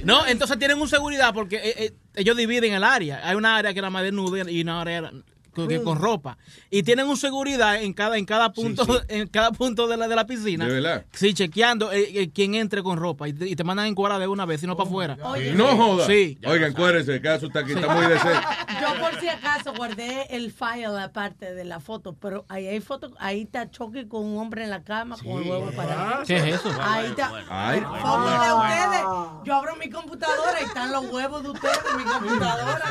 No, 0.03 0.25
entonces 0.25 0.57
tienen 0.57 0.81
un 0.81 0.87
seguridad 0.87 1.33
porque 1.33 1.57
eh, 1.57 1.73
eh, 1.77 1.91
ellos 2.15 2.35
dividen 2.37 2.73
el 2.73 2.83
área. 2.83 3.27
Hay 3.27 3.35
una 3.35 3.55
área 3.55 3.73
que 3.73 3.79
era 3.79 3.89
más 3.89 4.03
desnuda 4.03 4.49
y 4.49 4.61
una 4.61 4.81
área 4.81 5.11
con, 5.53 5.67
que- 5.67 5.81
con 5.83 5.97
ropa. 5.99 6.37
Y 6.69 6.83
tienen 6.83 7.07
un 7.07 7.17
seguridad 7.17 7.81
en 7.81 7.93
cada 7.93 8.17
en 8.17 8.25
cada 8.25 8.51
punto 8.51 8.85
en 9.07 9.27
cada 9.27 9.51
punto 9.51 9.87
de 9.87 9.97
la 9.97 10.07
de 10.07 10.15
la 10.15 10.25
piscina. 10.25 10.65
¿De 10.67 10.73
verdad? 10.73 11.05
Sí, 11.13 11.33
chequeando 11.33 11.91
eh, 11.91 12.09
eh, 12.21 12.31
quién 12.33 12.55
entre 12.55 12.83
con 12.83 12.97
ropa 12.97 13.27
y 13.27 13.33
te, 13.33 13.47
y 13.47 13.55
te 13.55 13.63
mandan 13.63 13.85
en 13.87 13.95
cuadra 13.95 14.19
de 14.19 14.27
una 14.27 14.45
vez, 14.45 14.61
sino 14.61 14.75
para 14.75 14.89
afuera. 14.89 15.17
No 15.53 15.67
joda. 15.77 16.05
Sí. 16.07 16.37
Oigan, 16.45 16.73
cuérdense, 16.73 17.21
que 17.21 17.33
eso 17.35 17.47
está 17.47 17.59
aquí, 17.59 17.73
está 17.73 17.93
muy 17.93 18.05
decente. 18.07 18.33
Yo 18.81 18.99
por 18.99 19.19
si 19.19 19.29
acaso 19.29 19.73
guardé 19.73 20.27
el 20.35 20.51
file 20.51 20.85
aparte 21.01 21.53
de 21.53 21.63
la 21.63 21.79
foto, 21.79 22.13
pero 22.19 22.45
ahí 22.49 22.67
hay 22.67 22.81
fotos, 22.81 23.11
ahí 23.19 23.43
está 23.43 23.69
Chucky 23.69 24.07
con 24.07 24.25
un 24.25 24.37
hombre 24.37 24.63
en 24.63 24.69
la 24.69 24.83
cama 24.83 25.15
con 25.17 25.41
el 25.43 25.49
huevo 25.49 25.71
parado. 25.71 26.23
¿Qué 26.25 26.35
es 26.37 26.55
eso? 26.55 26.69
Ahí 26.81 27.07
está. 27.07 27.31
Ay. 27.49 27.79
Fotos 27.81 28.45
de 28.45 28.53
ustedes. 28.53 29.01
Yo 29.45 29.53
abro 29.55 29.75
mi 29.77 29.89
computadora 29.89 30.61
y 30.61 30.65
están 30.65 30.91
los 30.91 31.05
huevos 31.11 31.43
de 31.43 31.49
ustedes 31.51 31.79
en 31.91 31.97
mi 31.97 32.03
computadora. 32.03 32.81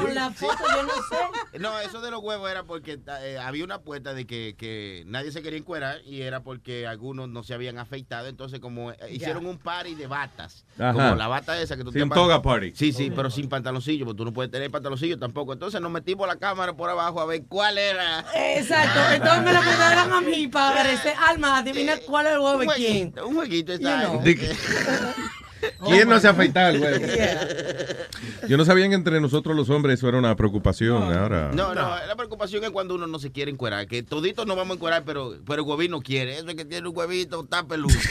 Con 0.00 0.14
la 0.14 0.30
foto, 0.30 0.64
yo 0.74 0.82
no 0.82 0.92
sé. 0.92 1.58
No, 1.58 1.78
eso 1.80 1.95
de 2.00 2.10
los 2.10 2.22
huevos 2.22 2.50
era 2.50 2.64
porque 2.64 2.98
eh, 3.22 3.38
había 3.38 3.64
una 3.64 3.76
apuesta 3.76 4.14
de 4.14 4.26
que, 4.26 4.54
que 4.56 5.04
nadie 5.06 5.32
se 5.32 5.42
quería 5.42 5.58
encuerar 5.58 6.00
y 6.04 6.22
era 6.22 6.42
porque 6.42 6.86
algunos 6.86 7.28
no 7.28 7.42
se 7.42 7.54
habían 7.54 7.78
afeitado. 7.78 8.28
Entonces, 8.28 8.60
como 8.60 8.92
eh, 8.92 8.96
hicieron 9.10 9.46
un 9.46 9.58
party 9.58 9.94
de 9.94 10.06
batas, 10.06 10.64
Ajá. 10.78 10.92
como 10.92 11.14
la 11.14 11.28
bata 11.28 11.60
esa 11.60 11.76
que 11.76 11.84
tú 11.84 11.92
Sin 11.92 12.08
toga 12.08 12.42
party. 12.42 12.72
Sí, 12.74 12.92
sí, 12.92 13.10
pero 13.14 13.30
sin 13.30 13.48
pantaloncillo, 13.48 14.04
porque 14.04 14.18
tú 14.18 14.24
no 14.24 14.32
puedes 14.32 14.50
tener 14.50 14.70
pantaloncillo 14.70 15.18
tampoco. 15.18 15.52
Entonces 15.52 15.80
nos 15.80 15.90
metimos 15.90 16.26
la 16.26 16.36
cámara 16.36 16.74
por 16.74 16.90
abajo 16.90 17.20
a 17.20 17.26
ver 17.26 17.44
cuál 17.48 17.78
era. 17.78 18.24
Exacto. 18.34 19.00
Entonces 19.12 19.42
me 19.44 19.52
lo 19.52 19.62
mandaron 19.62 20.12
a 20.12 20.20
mí 20.20 20.48
para 20.48 20.82
ver 20.82 20.94
ese 20.94 21.12
alma, 21.14 21.58
adivina 21.58 21.94
cuál 22.06 22.26
es 22.26 22.32
el 22.32 22.38
huevo 22.38 22.58
de 22.58 22.66
quién. 22.76 23.14
un 23.24 23.34
jueguito 23.34 23.72
You 23.72 23.88
está 23.88 24.08
know. 24.08 24.22
¿Quién 25.86 26.08
no 26.08 26.18
se 26.20 26.28
afeitaba 26.28 26.70
el 26.70 26.80
huevo? 26.80 27.06
Yo 28.48 28.56
no 28.56 28.64
sabía 28.64 28.88
que 28.88 28.94
entre 28.94 29.20
nosotros 29.20 29.56
los 29.56 29.68
hombres 29.70 29.98
eso 29.98 30.08
era 30.08 30.18
una 30.18 30.34
preocupación. 30.36 31.02
Ahora. 31.02 31.50
No, 31.52 31.74
no, 31.74 31.96
la 32.06 32.14
preocupación 32.16 32.62
es 32.64 32.70
cuando 32.70 32.94
uno 32.94 33.06
no 33.06 33.18
se 33.18 33.32
quiere 33.32 33.50
encuerar, 33.50 33.86
que 33.86 34.02
toditos 34.02 34.46
nos 34.46 34.56
vamos 34.56 34.72
a 34.72 34.74
encuerar, 34.76 35.04
pero, 35.04 35.34
pero 35.46 35.62
el 35.62 35.68
huevín 35.68 35.90
no 35.90 36.00
quiere. 36.00 36.36
Eso 36.38 36.48
es 36.48 36.54
que 36.54 36.64
tiene 36.64 36.88
un 36.88 36.96
huevito, 36.96 37.42
está 37.44 37.64
peludo. 37.66 37.94
De. 37.94 38.02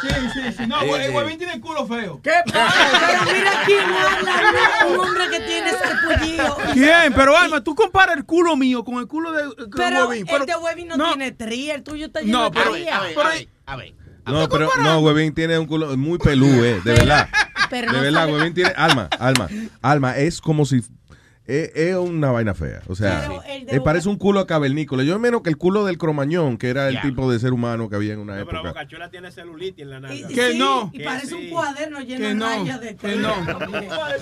Sí, 0.00 0.08
sí, 0.34 0.52
sí. 0.58 0.66
No, 0.66 0.80
Sí, 0.80 0.90
el 0.90 1.06
sí. 1.10 1.16
huevín 1.16 1.38
tiene 1.38 1.54
el 1.54 1.60
culo 1.60 1.86
feo. 1.86 2.20
¿Qué 2.22 2.32
pasa? 2.52 3.24
Pero 3.24 3.38
mira 3.38 3.50
quién 3.66 3.84
habla, 3.84 4.86
un 4.92 5.00
hombre 5.00 5.24
que 5.30 5.40
tiene 5.40 5.70
sarpullido. 5.70 6.56
¿Quién? 6.74 7.12
Pero 7.14 7.36
Alma, 7.36 7.62
tú 7.62 7.74
comparas 7.74 8.16
el 8.16 8.24
culo 8.24 8.56
mío 8.56 8.84
con 8.84 8.96
el 8.96 9.06
culo 9.06 9.32
de 9.32 9.44
con 9.54 9.70
Pero 9.70 10.08
huevín. 10.08 10.26
el 10.28 10.46
de 10.46 10.96
no, 10.96 11.08
tiene 11.08 11.32
tría, 11.32 11.74
el 11.74 11.82
tuyo 11.82 12.06
está 12.06 12.20
lleno 12.20 12.38
No, 12.38 12.44
de 12.50 12.58
pero- 12.58 12.72
tría. 12.72 12.98
A 12.98 13.02
ver, 13.02 13.14
Pero- 13.14 13.28
a 13.28 13.30
ver, 13.32 13.48
a 13.66 13.76
ver. 13.76 14.01
No, 14.26 14.48
pero 14.48 14.68
no, 14.82 15.00
Huevín 15.00 15.34
tiene 15.34 15.58
un 15.58 15.66
culo 15.66 15.96
muy 15.96 16.18
pelú, 16.18 16.46
eh, 16.64 16.80
de 16.84 16.92
verdad. 16.92 17.28
Pero 17.70 17.90
De 17.90 17.96
no 17.98 18.02
verdad, 18.04 18.20
sabe- 18.20 18.32
Huevín 18.34 18.54
tiene 18.54 18.70
alma, 18.76 19.08
alma, 19.18 19.48
alma. 19.80 20.16
Es 20.16 20.40
como 20.40 20.64
si 20.66 20.82
es, 21.46 21.70
es 21.74 21.96
una 21.96 22.30
vaina 22.30 22.54
fea. 22.54 22.82
O 22.86 22.94
sea, 22.94 23.28
de 23.66 23.80
parece 23.80 24.08
un 24.08 24.16
culo 24.16 24.46
cavernícola. 24.46 25.02
Yo 25.02 25.18
menos 25.18 25.42
que 25.42 25.50
el 25.50 25.56
culo 25.56 25.84
del 25.84 25.98
cromañón, 25.98 26.56
que 26.56 26.68
era 26.68 26.88
el 26.88 26.94
Ya. 26.94 27.02
tipo 27.02 27.30
de 27.32 27.38
ser 27.40 27.52
humano 27.52 27.88
que 27.88 27.96
había 27.96 28.12
en 28.12 28.20
una 28.20 28.36
No, 28.36 28.44
pero 28.46 28.58
época. 28.58 28.68
Bocachula 28.70 29.10
tiene 29.10 29.32
celulitis 29.32 29.82
en 29.82 29.90
la 29.90 30.00
nalga. 30.00 30.14
Y- 30.30 30.34
Que 30.34 30.52
sí, 30.52 30.58
no. 30.58 30.90
Y 30.92 30.98
Que 30.98 31.04
parece 31.04 31.34
un 31.34 31.48
cuaderno 31.50 32.00
lleno 32.00 32.18
Que 32.20 32.26
de 32.28 32.34
no. 32.34 32.46
rayas 32.46 32.80
de 32.80 32.96
Que 32.96 33.16
no. 33.16 33.34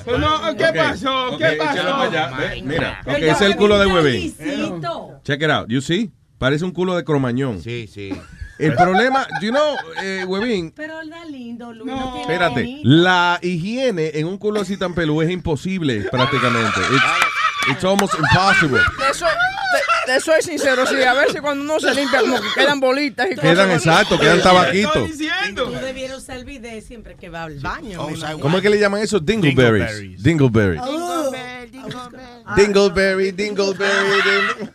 Pero 0.05 0.19
no, 0.19 0.57
¿Qué 0.57 0.67
pasó? 0.75 1.37
¿Qué 1.39 1.57
pasó? 1.59 1.95
allá. 1.97 2.31
Ve, 2.39 2.63
Mira, 2.65 3.01
El 3.05 3.13
ok, 3.15 3.21
de 3.21 3.29
ese 3.31 3.45
es 3.45 3.51
el 3.51 3.57
culo 3.57 3.79
de 3.79 3.87
Huevín. 3.87 4.35
Check 5.25 5.43
it 5.43 5.51
out. 5.51 5.69
You 5.69 5.81
see? 5.83 6.11
Parece 6.39 6.65
un 6.65 6.71
culo 6.71 6.97
de 6.97 7.05
cromañón. 7.05 7.61
Sí, 7.61 7.87
sí. 7.87 8.11
El 8.61 8.75
problema, 8.75 9.27
you 9.41 9.51
know, 9.51 9.77
eh, 10.03 10.25
Huevín, 10.27 10.73
Pero 10.77 11.01
él 11.01 11.11
da 11.11 11.25
lindo, 11.25 11.73
Luis. 11.73 11.87
No, 11.87 12.21
espérate, 12.21 12.81
la 12.83 13.39
higiene 13.43 14.13
en 14.15 14.27
un 14.27 14.39
culo 14.39 14.61
así 14.61 14.77
tan 14.77 14.95
peludo 14.95 15.23
es 15.23 15.31
imposible 15.31 16.03
prácticamente. 16.11 16.81
It's, 16.81 17.30
it's 17.71 17.85
almost 17.85 18.15
impossible. 18.15 18.79
De 18.99 19.11
eso, 19.11 19.27
de, 19.27 20.13
de 20.13 20.19
eso 20.19 20.35
es 20.35 20.45
sincero, 20.45 20.87
sí. 20.87 21.03
A 21.03 21.15
veces 21.15 21.41
cuando 21.41 21.63
uno 21.65 21.79
se 21.81 21.95
limpia, 21.95 22.21
como 22.21 22.41
que 22.41 22.49
quedan 22.55 22.81
bolitas 22.81 23.27
y 23.31 23.35
Quedan 23.37 23.69
cosas. 23.71 23.87
exacto, 23.87 24.19
quedan 24.19 24.41
tabaquitos. 24.43 24.97
Estoy 24.97 25.09
diciendo. 25.27 25.65
Tú 25.65 25.73
debieras 25.73 26.19
usar 26.19 26.37
el 26.37 26.45
bidet 26.45 26.83
siempre 26.85 27.17
que 27.17 27.29
va 27.29 27.45
al 27.45 27.59
baño. 27.61 28.01
Oh. 28.03 28.39
¿Cómo 28.41 28.57
es 28.57 28.63
que 28.63 28.71
le 28.71 28.79
llaman 28.79 29.03
eso? 29.03 29.19
Dingleberries. 29.21 30.23
Dingleberries. 30.23 30.83
Oh, 30.85 31.31
Dingleberry, 32.57 33.31
Dingleberry. 33.33 34.21
Ding- 34.23 34.71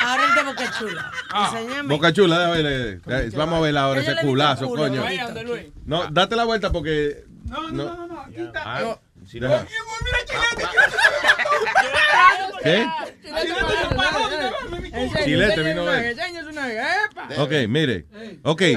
Ahora 0.00 0.24
el 0.28 0.34
de 0.34 0.42
Boca 0.44 0.70
Chula. 0.78 1.12
Enséñame. 1.52 1.88
Boca 1.94 2.12
chula, 2.12 2.38
déjame 2.38 2.62
ver, 2.62 3.00
eh, 3.06 3.30
Vamos 3.36 3.58
a 3.58 3.60
ver 3.60 3.76
ahora 3.76 4.00
ese 4.00 4.16
culazo, 4.16 4.68
coño. 4.68 5.04
No, 5.86 6.08
date 6.10 6.36
la 6.36 6.44
vuelta 6.44 6.72
porque. 6.72 7.24
No, 7.46 7.70
no, 7.70 7.84
no, 7.84 7.94
no, 7.96 8.06
no, 8.06 8.20
aquí 8.22 8.40
está. 8.40 8.98
Si 9.26 9.40
no- 9.40 9.48
Deja. 9.48 9.66
¿Qué? 12.62 12.86
Chilete 15.24 15.62
vino 15.62 15.84
a. 15.88 17.42
Ok, 17.42 17.52
mire. 17.68 18.06
Ok, 18.42 18.60
I 18.62 18.76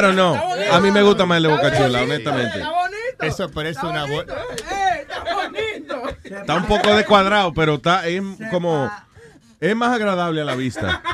don't 0.00 0.14
know. 0.14 0.36
A 0.70 0.80
mí 0.80 0.90
me 0.90 1.02
gusta 1.02 1.24
más 1.26 1.36
el 1.38 1.44
de 1.44 1.48
Boca 1.50 1.76
Chula, 1.76 2.02
honestamente. 2.02 2.58
Está 2.58 2.70
bonito. 2.70 2.98
Eso 3.22 3.50
parece 3.50 3.86
una. 3.86 4.04
Eh, 4.06 4.26
está 5.02 5.34
bonito. 5.34 6.02
Está 6.24 6.54
un 6.54 6.66
poco 6.66 6.94
descuadrado, 6.94 7.52
pero 7.52 7.74
está 7.74 8.06
es 8.06 8.22
como. 8.50 8.90
Es 9.62 9.76
más 9.76 9.94
agradable 9.94 10.40
a 10.40 10.44
la 10.44 10.56
vista. 10.56 11.00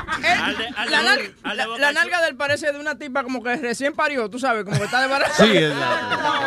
La, 0.89 1.03
nal- 1.03 1.33
la- 1.43 1.67
la 1.77 1.91
nalga 1.93 2.21
del 2.23 2.35
parece 2.35 2.71
de 2.73 2.79
una 2.79 2.97
tipa 2.97 3.23
como 3.23 3.43
que 3.43 3.55
recién 3.57 3.93
parió, 3.93 4.27
tú 4.29 4.39
sabes, 4.39 4.63
como 4.65 4.77
que 4.77 4.85
está 4.85 5.07
de. 5.07 5.25
Sí, 5.37 5.55
es- 5.55 5.73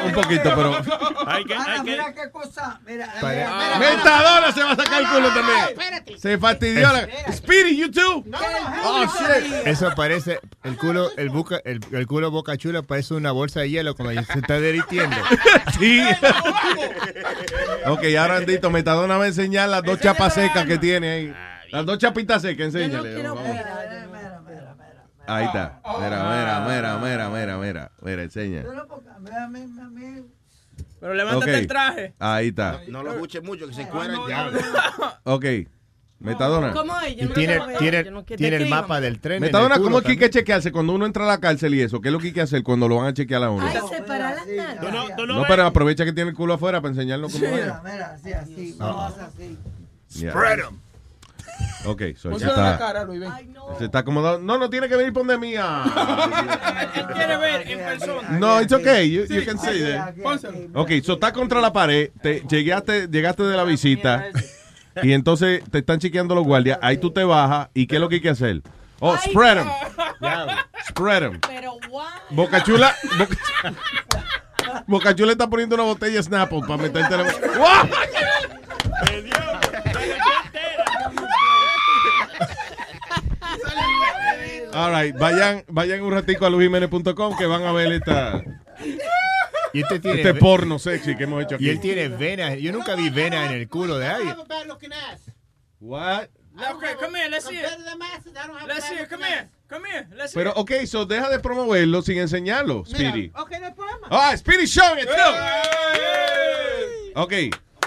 un 0.05 0.13
poquito, 0.13 0.43
pero. 0.43 0.77
Hay 1.27 1.45
que, 1.45 1.55
Mira, 1.57 1.65
hay 1.73 1.77
que, 1.77 1.91
mira 1.93 2.13
qué 2.15 2.31
cosa. 2.33 2.81
Mira, 2.85 3.07
mira, 3.23 3.51
mira. 3.57 3.79
Metadona 3.79 4.53
se 4.53 4.63
va 4.65 4.73
a 4.73 4.77
sacar 4.77 5.01
el 5.03 5.09
culo 5.09 5.29
también. 5.29 6.19
Se 6.19 6.37
fastidió 6.39 6.93
la. 6.93 7.09
Speedy, 7.33 7.77
you 7.77 7.91
too. 7.91 8.25
Oh, 8.85 9.05
shit. 9.05 9.67
Eso 9.67 9.91
parece, 9.95 10.41
el 10.65 10.77
culo, 10.77 11.11
el, 11.17 11.29
buca, 11.31 11.61
el, 11.65 11.81
el 11.93 12.07
culo 12.09 12.31
boca 12.33 12.57
chula 12.57 12.83
parece 12.83 13.15
una 13.15 13.31
bolsa 13.31 13.61
de 13.61 13.71
hielo 13.71 13.95
cuando 13.95 14.21
se 14.25 14.39
está 14.41 14.59
derritiendo. 14.59 15.17
Sí. 15.79 16.03
ok, 17.87 18.03
ahora 18.19 18.37
Andito, 18.39 18.71
Metadona 18.71 19.17
va 19.19 19.25
a 19.25 19.29
enseñar 19.29 19.69
las 19.69 19.83
dos 19.85 20.01
chapas 20.01 20.35
secas 20.35 20.67
que 20.67 20.79
tiene 20.79 21.11
ahí. 21.11 21.35
Las 21.73 21.87
dos 21.87 21.99
chapitas 21.99 22.43
secas, 22.43 22.73
Yo 22.73 22.79
no 22.79 22.85
enséñale. 22.85 23.15
quiero 23.15 23.35
vamos. 23.35 23.51
operar, 23.51 23.89
yo 23.91 24.07
no- 24.07 24.13
Ahí 25.27 25.45
está. 25.47 25.81
Mira, 25.85 26.09
mira, 26.09 26.67
mira, 26.69 26.99
mira, 26.99 27.29
mira, 27.31 27.59
mira. 27.59 27.93
Mira, 28.03 28.23
enseña. 28.25 28.63
Pero 28.63 28.87
mira, 29.21 29.49
mira, 29.49 29.89
mira. 31.01 31.15
Levántate 31.15 31.59
el 31.59 31.67
traje. 31.67 32.15
Ahí 32.19 32.49
está. 32.49 32.81
No 32.89 33.03
lo 33.03 33.13
escuches 33.13 33.43
mucho, 33.43 33.67
que 33.69 33.75
se 33.75 33.87
cueran 33.89 34.19
ya. 34.29 34.51
Ok. 35.25 35.45
Metadona. 36.19 36.73
¿Cómo 36.73 37.01
es? 37.01 37.17
Yo 37.17 37.25
Y 37.25 37.29
no 37.29 37.35
tiene, 37.35 37.61
tiene, 37.79 38.05
yo 38.05 38.11
no 38.13 38.25
quiero- 38.25 38.39
tiene 38.39 38.57
el 38.57 38.69
mapa 38.69 39.01
del 39.01 39.19
tren. 39.21 39.41
Metadona, 39.41 39.79
¿cómo 39.79 39.99
es 39.99 40.05
que 40.05 40.13
hay 40.13 40.19
que 40.19 40.31
chequearse 40.31 40.71
cuando 40.71 40.93
uno 40.93 41.05
entra 41.07 41.25
a 41.25 41.27
la 41.29 41.39
cárcel 41.39 41.75
y 41.75 41.83
eso? 41.83 42.01
¿Qué 42.01 42.09
es 42.09 42.13
lo 42.13 42.19
que 42.21 42.29
hay 42.29 42.33
que 42.33 42.41
hacer 42.43 42.63
cuando 42.63 42.89
lo 42.89 42.97
van 42.97 43.07
a 43.09 43.15
chequear 43.15 43.43
a 43.43 43.51
uno? 43.51 43.67
Ay, 43.67 43.77
separa 43.91 44.35
las 44.35 44.47
nalgas. 44.47 45.17
no, 45.19 45.27
no 45.27 45.45
pero 45.49 45.67
aprovecha 45.67 46.05
que 46.05 46.13
tiene 46.13 46.31
el 46.31 46.37
culo 46.37 46.55
afuera 46.55 46.81
para 46.81 46.93
enseñarlo 46.95 47.29
como 47.29 47.45
Mira, 47.45 47.83
es. 47.85 47.93
mira, 47.93 48.13
así, 48.15 48.33
así. 48.33 48.75
Vamos 48.79 49.03
a 49.03 49.07
hacer 49.09 49.25
así. 49.25 49.59
Yeah. 50.21 50.33
em. 50.69 50.79
Ok, 51.85 52.03
so 52.17 52.31
la 52.31 52.37
está. 52.37 52.79
cara, 52.79 53.05
Luis. 53.05 53.23
Ay, 53.31 53.47
no. 53.47 53.77
Se 53.79 53.87
está 53.87 54.01
acomodado. 54.01 54.39
No, 54.39 54.59
no 54.59 54.71
tiene 54.71 54.89
que 54.89 54.97
venir 54.97 55.13
por 55.13 55.27
de 55.27 55.39
mía. 55.39 55.83
Él 56.95 57.07
quiere 57.07 57.37
ver 57.37 57.69
en 57.69 57.79
persona. 57.79 58.29
No, 58.39 58.61
it's 58.61 58.73
okay. 58.73 59.11
You, 59.11 59.27
can 59.45 59.57
that. 59.57 60.09
Aquí. 60.09 60.71
Ok, 60.75 60.91
so 61.03 61.15
está 61.15 61.33
contra 61.33 61.61
la 61.61 61.73
pared. 61.73 62.11
Te, 62.23 62.43
llegaste, 62.49 63.09
llegaste 63.09 63.43
de 63.43 63.57
la 63.57 63.65
visita. 63.65 64.27
Y 65.03 65.13
entonces 65.13 65.63
te 65.71 65.79
están 65.79 65.99
chequeando 65.99 66.35
los 66.35 66.45
guardias. 66.45 66.79
Ahí 66.83 66.99
tú 66.99 67.11
te 67.11 67.25
bajas. 67.25 67.69
¿Y 67.75 67.87
qué 67.87 67.97
es 67.97 68.01
lo 68.01 68.09
que 68.09 68.17
hay 68.17 68.21
que 68.21 68.31
hacer? 68.31 68.63
Oh, 69.01 69.17
spread 69.17 69.57
them. 69.57 69.69
Spread 70.89 71.21
them. 71.23 71.41
Pero 71.41 71.77
guau. 71.89 72.07
Boca 72.31 72.63
Chula. 72.63 72.95
Boca, 73.19 73.37
Boca 74.87 75.15
Chula 75.15 75.33
está 75.33 75.49
poniendo 75.49 75.75
una 75.75 75.85
botella 75.85 76.17
de 76.17 76.23
Snapple 76.23 76.61
para 76.61 76.77
meterte 76.77 77.17
la. 77.17 77.25
¡Wow! 77.25 77.91
All 84.75 84.91
right, 84.91 85.17
vayan, 85.17 85.65
vayan 85.69 86.03
un 86.03 86.13
ratico 86.13 86.47
a 86.47 86.51
lujiménez.com 86.51 87.37
que 87.37 87.47
van 87.47 87.65
a 87.65 87.73
ver 87.73 87.93
esta, 87.93 88.43
Y 89.73 89.83
este 89.83 90.01
tiene, 90.01 90.19
este 90.23 90.35
porno 90.35 90.79
sexy 90.79 91.17
que 91.17 91.25
hemos 91.25 91.43
hecho 91.43 91.57
aquí. 91.57 91.67
y 91.67 91.71
él 91.71 91.81
tiene 91.81 92.09
venas. 92.09 92.59
Yo 92.59 92.73
nunca 92.73 92.95
vi 92.95 93.11
venas 93.11 93.51
en 93.51 93.57
el 93.57 93.69
culo 93.69 93.99
de 93.99 94.07
alguien. 94.09 94.37
What? 95.81 96.29
Okay, 96.55 96.95
come 97.01 97.19
here, 97.19 97.31
let's 97.31 97.47
see 97.47 97.57
it. 97.57 97.65
Let's 98.67 98.87
see 98.87 98.97
it, 98.97 99.09
come 99.09 99.25
here, 99.25 99.49
come 99.69 99.89
here, 99.89 100.07
let's 100.15 100.33
see 100.33 100.39
Pero, 100.39 100.53
ok, 100.55 100.85
so 100.87 101.07
deja 101.07 101.31
de 101.31 101.39
promoverlo 101.39 102.03
sin 102.03 102.19
enseñarlo, 102.19 102.85
Speedy. 102.85 103.33
Ok, 103.35 103.53
no 103.59 103.67
hay 103.67 103.73
problema. 103.73 104.07
Ah, 104.11 104.37
Speedy 104.37 104.67
Show 104.67 104.99
it, 104.99 105.07
too. 105.07 105.35
Ok, 107.15 107.33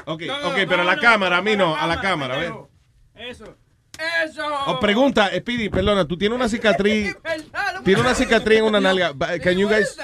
ok, 0.06 0.24
ok, 0.46 0.56
pero 0.68 0.82
a 0.82 0.86
la 0.86 0.96
no, 0.96 1.02
cámara, 1.02 1.38
a 1.38 1.42
mí 1.44 1.56
no, 1.56 1.76
a 1.76 1.86
la 1.86 2.02
cámara, 2.02 2.36
a 2.36 2.38
ver. 2.38 2.54
Eso. 3.16 3.56
Eso. 4.26 4.42
Oh, 4.68 4.80
pregunta, 4.80 5.30
Speedy, 5.38 5.70
perdona, 5.70 6.06
tú 6.06 6.18
tienes 6.18 6.36
una 6.36 6.50
cicatriz. 6.50 7.16
Tiene 7.84 8.02
una 8.02 8.14
cicatriz 8.16 8.60
en 8.60 8.66
una 8.66 8.80
nalga. 8.82 9.14
Can 9.44 9.58
you 9.58 9.68
guys 9.70 9.98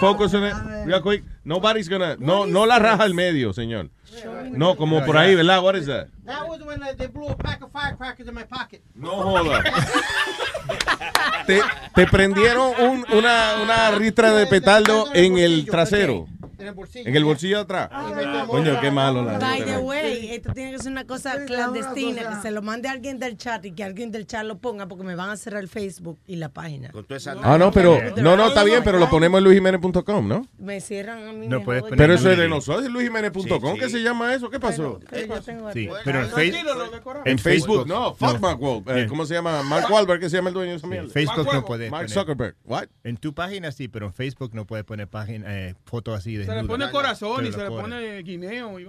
focus 0.00 0.34
on 0.34 0.44
it 0.46 0.54
real 0.86 1.02
quick? 1.02 1.24
Nobody's 1.44 1.88
gonna. 1.88 2.16
No, 2.18 2.46
no 2.46 2.66
la 2.66 2.78
raja 2.78 3.02
al 3.02 3.14
medio, 3.14 3.52
señor. 3.52 3.90
No, 4.50 4.76
como 4.76 5.04
por 5.04 5.16
ahí, 5.16 5.34
¿verdad? 5.34 5.62
What 5.62 5.74
is 5.76 5.86
that? 5.86 6.08
That 6.26 6.46
was 6.46 6.60
when 6.62 6.82
uh, 6.82 6.94
they 6.96 7.06
blew 7.08 7.28
a 7.28 7.36
pack 7.36 7.62
of 7.62 7.72
firecrackers 7.72 8.28
in 8.28 8.34
my 8.34 8.44
pocket. 8.44 8.82
No 8.94 9.10
joda. 9.22 9.62
Te, 11.46 11.60
te 11.94 12.06
prendieron 12.06 12.72
un- 12.78 13.06
una, 13.12 13.54
una 13.62 13.90
ristra 13.92 14.32
de 14.32 14.46
petardo 14.46 15.06
en 15.14 15.38
el 15.38 15.66
trasero. 15.66 16.28
En 16.62 16.68
el 16.68 16.74
bolsillo. 16.74 17.08
En 17.08 17.16
el 17.16 17.24
bolsillo 17.24 17.56
de 17.56 17.62
atrás. 17.62 17.90
Coño, 18.46 18.80
qué 18.80 18.90
malo 18.90 19.24
la 19.24 19.38
By 19.38 19.64
the 19.64 19.78
way, 19.78 20.30
esto 20.30 20.52
tiene 20.52 20.72
que 20.72 20.78
ser 20.78 20.92
una 20.92 21.06
cosa 21.06 21.44
clandestina, 21.44 22.28
que 22.28 22.42
se 22.42 22.50
lo 22.50 22.62
mande 22.62 22.88
a 22.88 22.92
alguien 22.92 23.18
del 23.18 23.36
chat 23.36 23.64
y 23.64 23.72
que 23.72 23.82
alguien 23.82 24.12
del 24.12 24.26
chat 24.26 24.44
lo 24.44 24.58
ponga 24.58 24.86
porque 24.86 25.04
me 25.04 25.14
van 25.14 25.30
a 25.30 25.36
cerrar 25.36 25.60
el 25.62 25.68
Facebook 25.68 26.18
y 26.26 26.36
la 26.36 26.50
página. 26.50 26.90
Con 26.90 27.04
toda 27.04 27.18
esa 27.18 27.36
Ah, 27.42 27.58
no, 27.58 27.72
pero. 27.72 27.98
No, 28.16 28.36
no, 28.36 28.48
está 28.48 28.64
bien, 28.64 28.82
pero 28.84 28.98
lo 28.98 29.10
ponemos 29.10 29.38
en 29.38 29.44
luisjiménez.com, 29.44 30.28
¿no? 30.28 30.46
Me 30.58 30.80
cierran 30.80 31.26
a 31.26 31.32
mí. 31.32 31.48
No 31.48 31.62
puedes 31.62 31.82
poner 31.82 31.98
Pero 31.98 32.14
eso 32.14 32.30
es 32.30 32.38
de 32.38 32.48
nosotros, 32.48 32.84
es 32.84 32.90
luisjiménez.com. 32.90 33.78
¿Qué 33.78 33.88
se 33.88 34.02
llama 34.02 34.34
eso? 34.34 34.48
¿Qué 34.48 34.60
pasó? 34.60 35.00
Pero 35.10 35.34
yo 35.34 35.42
tengo 35.42 35.72
Sí, 35.72 35.88
pero 36.04 36.20
en, 36.20 36.30
Facebook 36.30 37.22
En 37.24 37.38
Facebook, 37.38 37.86
no, 37.86 38.14
fuck 38.14 38.38
Mark 38.40 38.62
Wahlberg. 38.62 38.98
Eh, 38.98 39.06
¿Cómo 39.06 39.26
se 39.26 39.34
llama? 39.34 39.62
Mark 39.62 39.86
Wahlberg, 39.90 40.20
que 40.20 40.30
se 40.30 40.36
llama 40.36 40.50
el 40.50 40.54
dueño 40.54 40.72
de 40.72 40.76
esa 40.76 40.86
mierda. 40.86 41.08
Facebook 41.08 41.48
no 41.52 41.64
puedes 41.64 41.90
Mark 41.90 42.08
Zuckerberg. 42.08 42.56
What? 42.64 42.86
En 43.04 43.16
tu 43.16 43.34
página 43.34 43.72
sí, 43.72 43.88
pero 43.88 44.06
en 44.06 44.12
Facebook 44.12 44.54
no 44.54 44.66
puedes 44.66 44.84
poner 44.84 45.08
página, 45.08 45.46
eh, 45.48 45.74
fotos 45.84 46.16
así 46.16 46.36
de 46.36 46.46
Se 46.54 46.62
le 46.62 46.68
pone 46.68 46.90
corazón 46.90 47.46
y 47.46 47.52
se 47.52 47.58
le 47.62 47.68
pone 47.68 48.22
guineo. 48.22 48.78
Y 48.78 48.86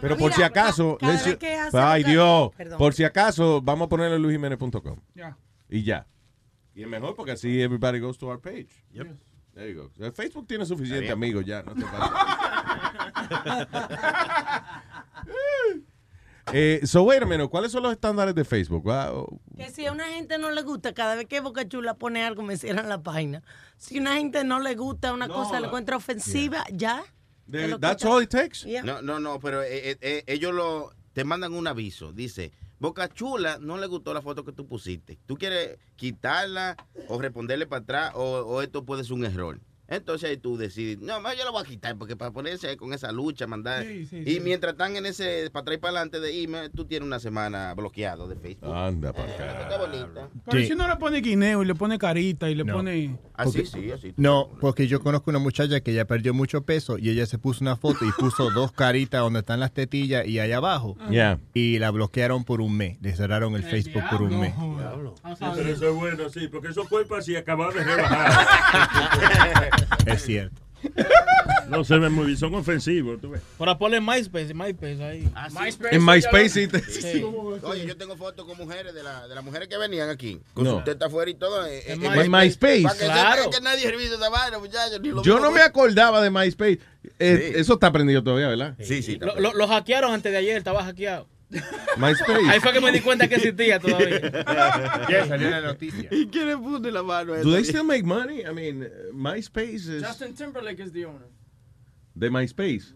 Pero 0.00 0.16
por 0.16 0.32
si 0.32 0.42
acaso, 0.42 0.96
cada 1.00 1.14
let's- 1.14 1.24
vez 1.24 1.36
que 1.36 1.54
hace 1.54 1.78
ay 1.78 2.04
Dios, 2.04 2.50
Perdón. 2.56 2.78
por 2.78 2.94
si 2.94 3.04
acaso 3.04 3.60
vamos 3.62 3.86
a 3.86 3.88
ponerle 3.88 4.18
luisjiménez.com 4.18 4.98
Ya. 5.14 5.36
y 5.68 5.82
ya. 5.82 6.06
Y 6.74 6.82
es 6.82 6.88
mejor 6.88 7.16
porque 7.16 7.32
así 7.32 7.60
everybody 7.60 7.98
goes 7.98 8.18
to 8.18 8.26
our 8.28 8.40
page. 8.40 8.68
There 9.54 9.72
you 9.74 9.90
go. 9.98 10.12
Facebook 10.12 10.46
tiene 10.46 10.64
suficiente 10.66 11.10
amigos 11.10 11.44
ya. 11.44 11.62
No 11.64 11.74
te 11.74 11.82
pases. 11.92 13.68
eh, 16.52 16.80
so 16.84 17.02
wait 17.02 17.22
a 17.22 17.26
minute, 17.26 17.48
¿cuáles 17.48 17.72
son 17.72 17.82
los 17.82 17.92
estándares 17.92 18.34
de 18.34 18.44
Facebook? 18.44 18.84
Wow. 18.84 19.40
Que 19.56 19.70
si 19.70 19.86
a 19.86 19.92
una 19.92 20.06
gente 20.08 20.38
no 20.38 20.50
le 20.50 20.62
gusta, 20.62 20.94
cada 20.94 21.14
vez 21.14 21.26
que 21.26 21.40
Boca 21.40 21.68
Chula 21.68 21.94
pone 21.94 22.24
algo, 22.24 22.42
me 22.42 22.56
cierran 22.56 22.88
la 22.88 23.02
página. 23.02 23.42
Si 23.76 23.98
a 23.98 24.00
una 24.00 24.16
gente 24.16 24.44
no 24.44 24.60
le 24.60 24.74
gusta 24.74 25.12
una 25.12 25.28
cosa, 25.28 25.60
le 25.60 25.66
encuentra 25.66 25.96
ofensiva, 25.96 26.64
ya. 26.72 27.02
That's 27.80 28.04
all 28.04 28.22
it 28.22 28.30
takes? 28.30 28.64
Yeah. 28.64 28.82
No, 28.82 29.00
no, 29.00 29.18
no, 29.18 29.40
pero 29.40 29.62
eh, 29.62 29.90
eh, 29.90 29.98
eh, 30.00 30.24
ellos 30.26 30.52
lo, 30.52 30.92
te 31.14 31.24
mandan 31.24 31.54
un 31.54 31.66
aviso. 31.66 32.12
Dice, 32.12 32.52
Boca 32.78 33.08
Chula 33.08 33.58
no 33.58 33.78
le 33.78 33.86
gustó 33.86 34.12
la 34.12 34.22
foto 34.22 34.44
que 34.44 34.52
tú 34.52 34.66
pusiste. 34.66 35.18
¿Tú 35.26 35.36
quieres 35.36 35.78
quitarla 35.96 36.76
o 37.08 37.18
responderle 37.20 37.66
para 37.66 37.82
atrás 37.82 38.12
o, 38.14 38.40
o 38.40 38.62
esto 38.62 38.84
puede 38.84 39.04
ser 39.04 39.14
un 39.14 39.24
error? 39.24 39.60
Entonces 39.88 40.28
ahí 40.28 40.36
tú 40.36 40.58
decides, 40.58 40.98
no, 41.00 41.18
yo 41.34 41.44
lo 41.44 41.52
voy 41.52 41.62
a 41.62 41.64
quitar 41.64 41.96
porque 41.96 42.14
para 42.14 42.30
ponerse 42.30 42.76
con 42.76 42.92
esa 42.92 43.10
lucha, 43.10 43.46
mandar. 43.46 43.84
Sí, 43.84 44.04
sí, 44.06 44.22
y 44.24 44.34
sí. 44.34 44.40
mientras 44.40 44.72
están 44.72 44.96
en 44.96 45.06
ese 45.06 45.48
para 45.50 45.62
atrás 45.62 45.76
y 45.76 45.80
para 45.80 45.90
adelante 45.92 46.20
de 46.20 46.42
email, 46.42 46.70
tú 46.70 46.84
tienes 46.84 47.06
una 47.06 47.18
semana 47.18 47.72
bloqueado 47.74 48.28
de 48.28 48.36
Facebook. 48.36 48.74
Anda 48.74 49.14
para 49.14 49.32
acá. 49.32 49.62
Está 49.62 49.78
bonita. 49.78 50.28
Pero 50.44 50.58
Sí. 50.60 50.66
si 50.68 50.74
no 50.74 50.86
le 50.86 50.96
pone 50.96 51.20
guineo 51.22 51.62
y 51.62 51.66
le 51.66 51.74
pone 51.74 51.98
carita 51.98 52.50
y 52.50 52.54
le 52.54 52.66
pone... 52.66 53.18
Así, 53.34 53.64
sí, 53.64 53.90
así. 53.90 54.12
No, 54.16 54.50
porque 54.60 54.88
yo 54.88 55.00
conozco 55.00 55.30
una 55.30 55.38
muchacha 55.38 55.80
que 55.80 55.94
ya 55.94 56.04
perdió 56.04 56.34
mucho 56.34 56.62
peso 56.62 56.98
y 56.98 57.08
ella 57.08 57.24
se 57.24 57.38
puso 57.38 57.62
una 57.62 57.76
foto 57.76 58.04
y 58.04 58.10
puso 58.12 58.50
dos 58.54 58.72
caritas 58.72 59.20
donde 59.20 59.38
están 59.40 59.60
las 59.60 59.72
tetillas 59.72 60.26
y 60.26 60.38
allá 60.40 60.58
abajo. 60.58 60.96
Yeah. 61.08 61.38
Y 61.54 61.78
la 61.78 61.90
bloquearon 61.92 62.44
por 62.44 62.60
un 62.60 62.76
mes. 62.76 62.98
Le 63.00 63.14
cerraron 63.14 63.54
el 63.54 63.62
Facebook 63.62 64.02
por 64.10 64.22
un 64.22 64.38
mes. 64.40 64.52
Sí, 65.38 65.44
pero 65.54 65.68
eso 65.70 65.88
es 65.88 65.94
bueno, 65.94 66.28
sí, 66.28 66.48
porque 66.48 66.68
esos 66.68 66.88
cuerpos 66.88 67.20
así 67.20 67.36
acaban 67.36 67.72
de 67.72 67.84
rebajar. 67.84 68.46
Es 70.06 70.22
cierto. 70.22 70.60
No 71.68 71.84
se 71.84 71.98
ven 71.98 72.12
muy 72.12 72.24
bien, 72.26 72.38
son 72.38 72.54
ofensivos, 72.54 73.20
tú 73.20 73.28
ves. 73.30 73.42
Para 73.58 73.76
ponerle 73.76 74.00
MySpace, 74.06 74.54
MySpace 74.54 75.04
ahí. 75.04 75.28
MySpace, 75.50 75.94
En 75.96 76.04
MySpace 76.04 76.48
sí 76.48 76.66
te-. 76.66 77.24
Oye, 77.62 77.84
yo 77.86 77.94
tengo 77.96 78.16
fotos 78.16 78.46
con 78.46 78.56
mujeres 78.56 78.94
de, 78.94 79.02
la, 79.02 79.28
de 79.28 79.34
las 79.34 79.44
mujeres 79.44 79.68
que 79.68 79.76
venían 79.76 80.08
aquí, 80.08 80.40
con 80.54 80.64
No. 80.64 80.78
su 80.78 80.84
teta 80.84 81.06
afuera 81.06 81.30
y 81.30 81.34
todo. 81.34 81.66
eh, 81.66 81.82
En 81.92 82.02
eh, 82.02 82.08
My- 82.08 82.28
MySpace, 82.30 82.82
Para 82.84 82.94
que 82.98 83.04
claro. 83.04 83.42
sepan 83.42 83.50
que 83.58 83.60
nadie 83.64 83.90
revisa 83.90 84.14
esa 84.14 84.30
vaina, 84.30 84.58
muchachos. 84.58 84.98
ni 85.02 85.08
lo 85.10 85.22
Yo 85.22 85.34
mismo 85.34 85.50
no 85.50 85.54
me 85.54 85.60
acordaba 85.60 86.22
de 86.22 86.30
MySpace. 86.30 86.78
Eh, 87.18 87.50
Sí. 87.52 87.60
Eso 87.60 87.74
está 87.74 87.92
prendido 87.92 88.22
todavía, 88.24 88.48
¿verdad? 88.48 88.74
Sí, 88.82 89.02
sí. 89.02 89.18
Lo, 89.20 89.38
lo- 89.38 89.52
lo 89.52 89.68
hackearon 89.68 90.14
antes 90.14 90.32
de 90.32 90.38
ayer, 90.38 90.56
estaba 90.56 90.82
hackeado. 90.84 91.26
MySpace. 91.96 92.48
Ahí 92.48 92.60
fue 92.60 92.72
que 92.72 92.80
me 92.80 92.92
di 92.92 93.00
cuenta 93.00 93.26
que 93.28 93.36
existía 93.36 93.78
todavía. 93.78 94.20
Ya 95.08 95.26
salió 95.26 95.50
la 95.50 95.60
noticia. 95.62 96.08
¿Y 96.10 96.26
quién 96.28 96.46
le 96.48 96.56
puso 96.56 96.78
la 96.90 97.02
mano 97.02 97.34
Do 97.36 97.50
they 97.52 97.64
still 97.64 97.84
make 97.84 98.04
money? 98.04 98.44
I 98.44 98.52
mean, 98.52 98.88
MySpace 99.12 99.88
is 99.88 100.02
Justin 100.02 100.34
Timberlake 100.34 100.80
is 100.80 100.92
the 100.92 101.06
owner. 101.06 101.26
de 102.14 102.30
MySpace. 102.30 102.92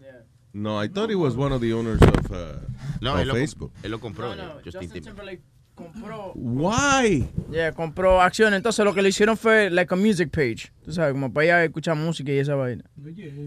No, 0.55 0.77
I 0.77 0.87
thought 0.87 1.09
he 1.09 1.15
was 1.15 1.35
one 1.35 1.51
of 1.51 1.61
the 1.61 1.73
owners 1.73 1.99
of, 2.01 2.31
uh, 2.31 2.59
No, 3.01 3.15
of 3.15 3.21
él 3.21 3.27
lo, 3.27 3.33
Facebook. 3.33 3.71
él 3.81 3.89
lo 3.89 3.99
compró. 3.99 4.35
No, 4.35 4.35
no, 4.35 4.61
Justin 4.63 4.81
Justin 4.83 5.03
Timberlake. 5.03 5.41
Compró. 5.75 6.31
Why? 6.35 7.27
Yeah, 7.51 7.71
compró 7.71 8.21
acciones. 8.21 8.57
Entonces 8.57 8.85
lo 8.85 8.93
que 8.93 9.01
le 9.01 9.09
hicieron 9.09 9.37
fue 9.37 9.69
like 9.69 9.93
a 9.93 9.97
music 9.97 10.29
page. 10.29 10.71
Tú 10.85 10.91
sabes, 10.91 11.13
como 11.13 11.31
para 11.31 11.45
ir 11.45 11.51
a 11.53 11.63
escuchar 11.63 11.95
música 11.95 12.31
y 12.31 12.37
esa 12.39 12.55
vaina. 12.55 12.83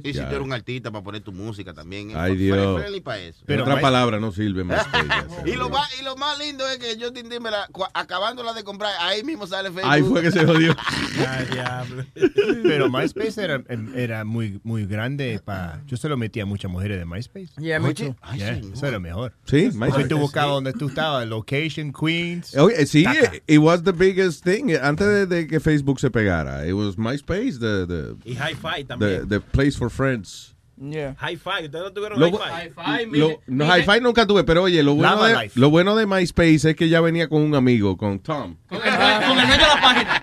Y 0.03 0.13
si 0.13 0.21
tú 0.21 0.27
eres 0.27 0.41
un 0.41 0.53
artista 0.53 0.91
para 0.91 1.05
poner 1.05 1.21
tu 1.23 1.33
música 1.33 1.75
también. 1.75 2.13
Ay, 2.15 2.33
es 2.33 2.39
Dios. 2.39 2.83
para 3.05 3.21
eso. 3.21 3.43
Pero 3.45 3.63
otra 3.63 3.79
palabra 3.81 4.19
no 4.19 4.33
sirve 4.33 4.65
MySpace. 4.65 5.07
y, 5.47 5.53
lo 5.53 5.69
más, 5.69 6.01
y 6.01 6.05
lo 6.05 6.17
más 6.17 6.39
lindo 6.39 6.67
es 6.69 6.79
que 6.79 6.97
Justin 6.99 7.29
Timberlake, 7.29 7.71
cu- 7.73 7.85
acabándola 7.93 8.55
de 8.55 8.65
comprar, 8.65 8.93
ahí 9.01 9.23
mismo 9.23 9.47
sale 9.47 9.69
Facebook. 9.71 9.93
Ahí 9.93 10.03
fue 10.03 10.23
que 10.23 10.31
se 10.31 10.47
jodió. 10.47 10.75
Pero 12.63 12.91
MySpace 12.91 13.43
era, 13.45 13.63
em, 13.69 13.93
era 13.95 14.25
muy, 14.25 14.59
muy 14.65 14.87
grande. 14.87 15.41
para 15.45 15.83
Yo 15.87 15.97
se 15.97 16.09
lo 16.09 16.17
metía 16.17 16.45
a 16.45 16.47
muchas 16.47 16.71
mujeres 16.71 16.99
de 16.99 17.05
MySpace. 17.05 17.51
Yeah, 17.59 17.81
Oye. 17.83 18.15
Ay, 18.23 18.39
yeah, 18.39 18.53
eso 18.73 18.87
era 18.87 18.99
mejor. 18.99 19.35
Sí, 19.45 19.71
MySpace. 19.75 20.09
tú 20.09 20.19
buscabas 20.19 20.55
donde 20.55 20.73
tú 20.73 20.89
estabas, 20.89 21.27
location, 21.29 21.93
Queens. 22.17 22.57
Oye, 22.57 22.87
sí, 22.87 23.05
Taca. 23.05 23.33
it 23.47 23.59
was 23.59 23.83
the 23.83 23.93
biggest 23.93 24.45
thing. 24.45 24.71
Antes 24.81 25.07
de, 25.07 25.27
de 25.27 25.47
que 25.47 25.61
Facebook 25.61 25.99
se 26.01 26.11
pegara, 26.11 26.67
it 26.67 26.73
was 26.75 26.97
MySpace, 26.97 27.59
the, 27.59 27.87
the, 27.87 28.15
Y 28.25 28.35
Hi-Fi 28.35 28.83
the, 28.83 28.85
también. 28.85 29.29
the 29.29 29.41
place 29.41 29.77
for 29.77 29.91
friends. 29.91 30.53
Yeah. 30.79 31.15
Hi-Fi, 31.19 31.65
¿ustedes 31.65 31.85
no 31.85 31.91
tuvieron 31.93 32.19
Hi-Fi? 32.21 33.07
lo- 33.19 33.41
no, 33.47 33.65
Hi-Fi 33.65 34.01
nunca 34.03 34.27
tuve, 34.27 34.45
pero 34.45 34.63
oye, 34.65 34.83
lo 34.83 34.95
bueno, 34.95 35.11
Lava 35.15 35.29
de, 35.29 35.43
Life. 35.45 35.59
lo 35.59 35.71
bueno 35.71 35.97
de 35.97 36.05
MySpace 36.07 36.69
es 36.71 36.77
que 36.77 36.91
ya 36.91 37.01
venía 37.01 37.29
con 37.31 37.41
un 37.41 37.55
amigo, 37.55 37.97
con 37.97 38.19
Tom, 38.19 38.57
Con 38.69 38.77
el, 38.79 38.93
con 39.27 39.39
el 39.39 39.47
dueño 39.47 39.53
de 39.53 39.59
la 39.59 39.81
página. 39.81 40.23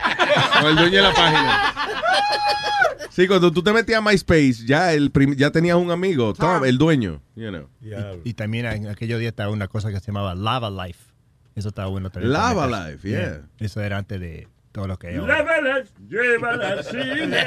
con 0.62 0.70
el 0.70 0.76
dueño 0.76 0.96
de 0.98 1.02
la 1.02 1.14
página. 1.14 1.74
Sí, 3.10 3.28
cuando 3.28 3.52
tú 3.52 3.62
te 3.64 3.72
metías 3.74 4.00
a 4.00 4.02
MySpace, 4.02 4.66
ya 4.66 4.94
el 4.94 5.12
prim- 5.12 5.36
ya 5.36 5.52
tenías 5.52 5.76
un 5.78 5.92
amigo, 5.92 6.34
Tom, 6.34 6.64
el 6.66 6.78
dueño, 6.78 7.22
you 7.36 7.50
know. 7.50 7.68
Y, 7.82 8.30
y 8.30 8.34
también 8.34 8.66
en 8.66 8.88
aquellos 8.88 9.20
días 9.20 9.32
estaba 9.32 9.52
una 9.52 9.68
cosa 9.68 9.90
que 9.92 10.00
se 10.00 10.08
llamaba 10.08 10.34
Lava 10.36 10.70
Life. 10.70 11.00
Eso 11.56 11.70
estaba 11.70 11.88
bueno 11.90 12.10
también. 12.10 12.34
Lava. 12.34 12.68
Life, 12.90 13.08
yeah. 13.08 13.42
Eso 13.60 13.82
era 13.82 13.98
antes 13.98 14.20
de 14.20 14.48
todo 14.72 14.88
lo 14.88 14.98
que 14.98 15.08
hay 15.08 15.16
ahora. 15.18 15.38
Lávala, 15.38 15.84
llévala 16.08 16.68
al 16.70 16.84
cine. 16.84 17.46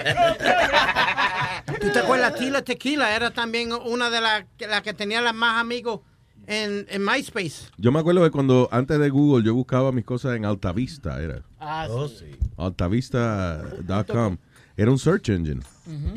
¿Tú 1.80 1.88
te 1.90 1.98
acuerdas? 1.98 2.34
Tila 2.36 2.62
Tequila 2.62 3.14
era 3.16 3.30
también 3.30 3.72
una 3.72 4.10
de 4.10 4.20
las 4.20 4.44
que, 4.56 4.66
la 4.66 4.82
que 4.82 4.94
tenía 4.94 5.20
las 5.20 5.34
más 5.34 5.60
amigos 5.60 6.00
en, 6.46 6.86
en 6.88 7.04
MySpace. 7.04 7.68
Yo 7.76 7.90
me 7.90 7.98
acuerdo 7.98 8.22
que 8.22 8.30
cuando 8.30 8.68
antes 8.70 8.98
de 9.00 9.10
Google 9.10 9.44
yo 9.44 9.54
buscaba 9.54 9.90
mis 9.90 10.04
cosas 10.04 10.36
en 10.36 10.44
Altavista, 10.44 11.20
era 11.20 11.42
Ah, 11.58 11.88
sí. 12.08 12.30
altavista.com. 12.56 14.36
Era 14.78 14.90
un 14.90 14.98
search 14.98 15.30
engine. 15.30 15.62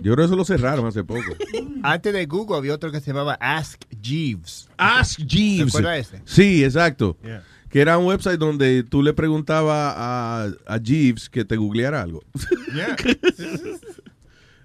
Yo 0.02 0.14
creo 0.14 0.16
que 0.18 0.24
eso 0.26 0.36
lo 0.36 0.44
cerraron 0.44 0.86
hace 0.86 1.04
poco. 1.04 1.22
Antes 1.84 2.12
de 2.12 2.26
Google 2.26 2.58
había 2.58 2.74
otro 2.74 2.92
que 2.92 3.00
se 3.00 3.08
llamaba 3.12 3.36
Ask 3.40 3.82
Jeeves. 4.02 4.68
Ask 4.78 5.20
Jeeves. 5.26 5.72
¿Te 5.72 5.78
acuerdas 5.80 6.00
ese? 6.14 6.22
Sí, 6.26 6.64
exacto. 6.66 7.18
Yeah. 7.24 7.44
Que 7.70 7.82
era 7.82 7.98
un 7.98 8.06
website 8.08 8.40
donde 8.40 8.84
tú 8.84 9.04
le 9.04 9.14
preguntabas 9.14 9.94
a, 9.96 10.48
a 10.66 10.78
Jeeves 10.80 11.30
que 11.30 11.46
te 11.46 11.56
googleara 11.58 12.02
algo. 12.02 12.22
Yeah. 12.74 12.96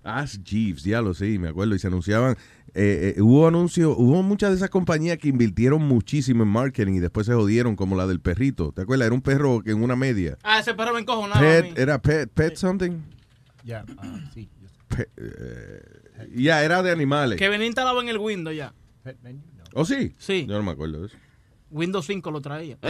Ask 0.02 0.42
Jeeves, 0.44 0.84
ya 0.84 1.00
lo 1.00 1.14
sí, 1.14 1.38
me 1.38 1.48
acuerdo. 1.48 1.74
Y 1.74 1.78
se 1.78 1.86
anunciaban, 1.86 2.36
eh, 2.74 3.14
eh, 3.16 3.22
hubo 3.22 3.48
anuncios, 3.48 3.94
hubo 3.96 4.22
muchas 4.22 4.50
de 4.50 4.56
esas 4.56 4.68
compañías 4.68 5.16
que 5.16 5.28
invirtieron 5.28 5.82
muchísimo 5.82 6.42
en 6.42 6.50
marketing 6.50 6.94
y 6.94 6.98
después 7.00 7.26
se 7.26 7.32
jodieron, 7.32 7.74
como 7.76 7.96
la 7.96 8.06
del 8.06 8.20
perrito. 8.20 8.72
¿Te 8.72 8.82
acuerdas? 8.82 9.06
Era 9.06 9.14
un 9.14 9.22
perro 9.22 9.62
que 9.62 9.70
en 9.70 9.82
una 9.82 9.96
media. 9.96 10.36
Ah, 10.42 10.58
ese 10.60 10.74
perro 10.74 10.92
me 10.92 11.00
encojonaba 11.00 11.38
a 11.40 11.62
mí. 11.62 11.68
Pet, 11.70 11.78
era 11.78 12.00
pet, 12.02 12.30
pet 12.30 12.56
something. 12.56 12.98
Ya, 13.64 13.84
ah, 13.96 14.20
sí. 14.34 14.48
Pe- 14.88 15.08
eh, 15.16 15.82
ya, 16.34 16.62
era 16.62 16.82
de 16.82 16.90
animales. 16.90 17.38
Que 17.38 17.48
venía 17.48 17.66
instalado 17.66 18.02
en 18.02 18.08
el 18.10 18.18
Windows 18.18 18.54
ya. 18.54 18.74
Pet 19.02 19.16
menu, 19.22 19.40
no. 19.56 19.64
¿Oh, 19.72 19.86
sí? 19.86 20.14
Sí. 20.18 20.44
Yo 20.46 20.56
no 20.58 20.62
me 20.62 20.72
acuerdo 20.72 21.00
de 21.00 21.06
eso. 21.06 21.16
Windows 21.74 22.06
5 22.06 22.30
lo 22.30 22.40
traía. 22.40 22.78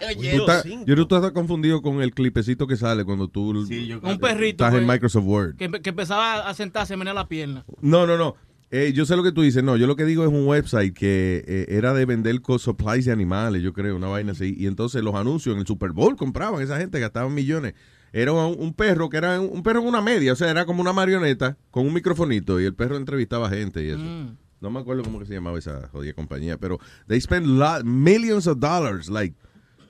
Tú 0.00 0.22
estás- 0.22 0.64
yo 0.64 0.84
creo 0.84 0.96
que 0.96 1.04
tú 1.06 1.16
estás 1.16 1.32
confundido 1.32 1.82
con 1.82 2.02
el 2.02 2.12
clipecito 2.14 2.66
que 2.66 2.76
sale 2.76 3.04
cuando 3.04 3.28
tú 3.28 3.50
Un 3.50 4.18
perrito. 4.20 4.64
estás 4.64 4.74
en 4.80 4.86
Microsoft 4.86 5.24
Word. 5.24 5.56
Que, 5.56 5.68
que 5.82 5.90
empezaba 5.90 6.48
a 6.48 6.54
sentarse, 6.54 6.94
a 6.94 6.96
menear 6.96 7.16
la 7.16 7.26
pierna. 7.26 7.64
No, 7.80 8.06
no, 8.06 8.16
no. 8.16 8.34
Eh, 8.70 8.92
yo 8.94 9.06
sé 9.06 9.16
lo 9.16 9.22
que 9.22 9.32
tú 9.32 9.42
dices. 9.42 9.64
No, 9.64 9.76
yo 9.76 9.86
lo 9.86 9.96
que 9.96 10.04
digo 10.04 10.22
es 10.22 10.28
un 10.28 10.46
website 10.46 10.94
que 10.94 11.42
eh, 11.46 11.66
era 11.70 11.94
de 11.94 12.04
vender 12.04 12.40
supplies 12.58 13.06
de 13.06 13.12
animales, 13.12 13.62
yo 13.62 13.72
creo, 13.72 13.96
una 13.96 14.08
vaina 14.08 14.32
así. 14.32 14.54
Y 14.56 14.66
entonces 14.66 15.02
los 15.02 15.14
anuncios 15.14 15.54
en 15.54 15.60
el 15.60 15.66
Super 15.66 15.90
Bowl 15.92 16.16
compraban, 16.16 16.62
esa 16.62 16.78
gente 16.78 17.00
gastaban 17.00 17.34
millones. 17.34 17.74
Era 18.12 18.32
un, 18.32 18.56
un 18.58 18.74
perro 18.74 19.08
que 19.08 19.16
era 19.16 19.40
un, 19.40 19.50
un 19.52 19.62
perro 19.62 19.80
en 19.80 19.86
una 19.88 20.00
media, 20.00 20.32
o 20.32 20.36
sea, 20.36 20.50
era 20.50 20.64
como 20.64 20.80
una 20.80 20.92
marioneta 20.92 21.56
con 21.70 21.86
un 21.86 21.92
microfonito 21.92 22.60
y 22.60 22.64
el 22.64 22.74
perro 22.74 22.96
entrevistaba 22.96 23.50
gente 23.50 23.84
y 23.84 23.88
eso. 23.88 23.98
Mm. 23.98 24.36
No 24.60 24.70
me 24.70 24.80
acuerdo 24.80 25.02
cómo 25.04 25.18
que 25.20 25.26
se 25.26 25.34
llamaba 25.34 25.58
esa 25.58 25.88
jodida 25.88 26.12
compañía, 26.14 26.56
pero 26.58 26.78
they 27.06 27.20
spend 27.20 27.46
lot, 27.46 27.84
millions 27.84 28.46
of 28.46 28.58
dollars, 28.58 29.08
like, 29.08 29.34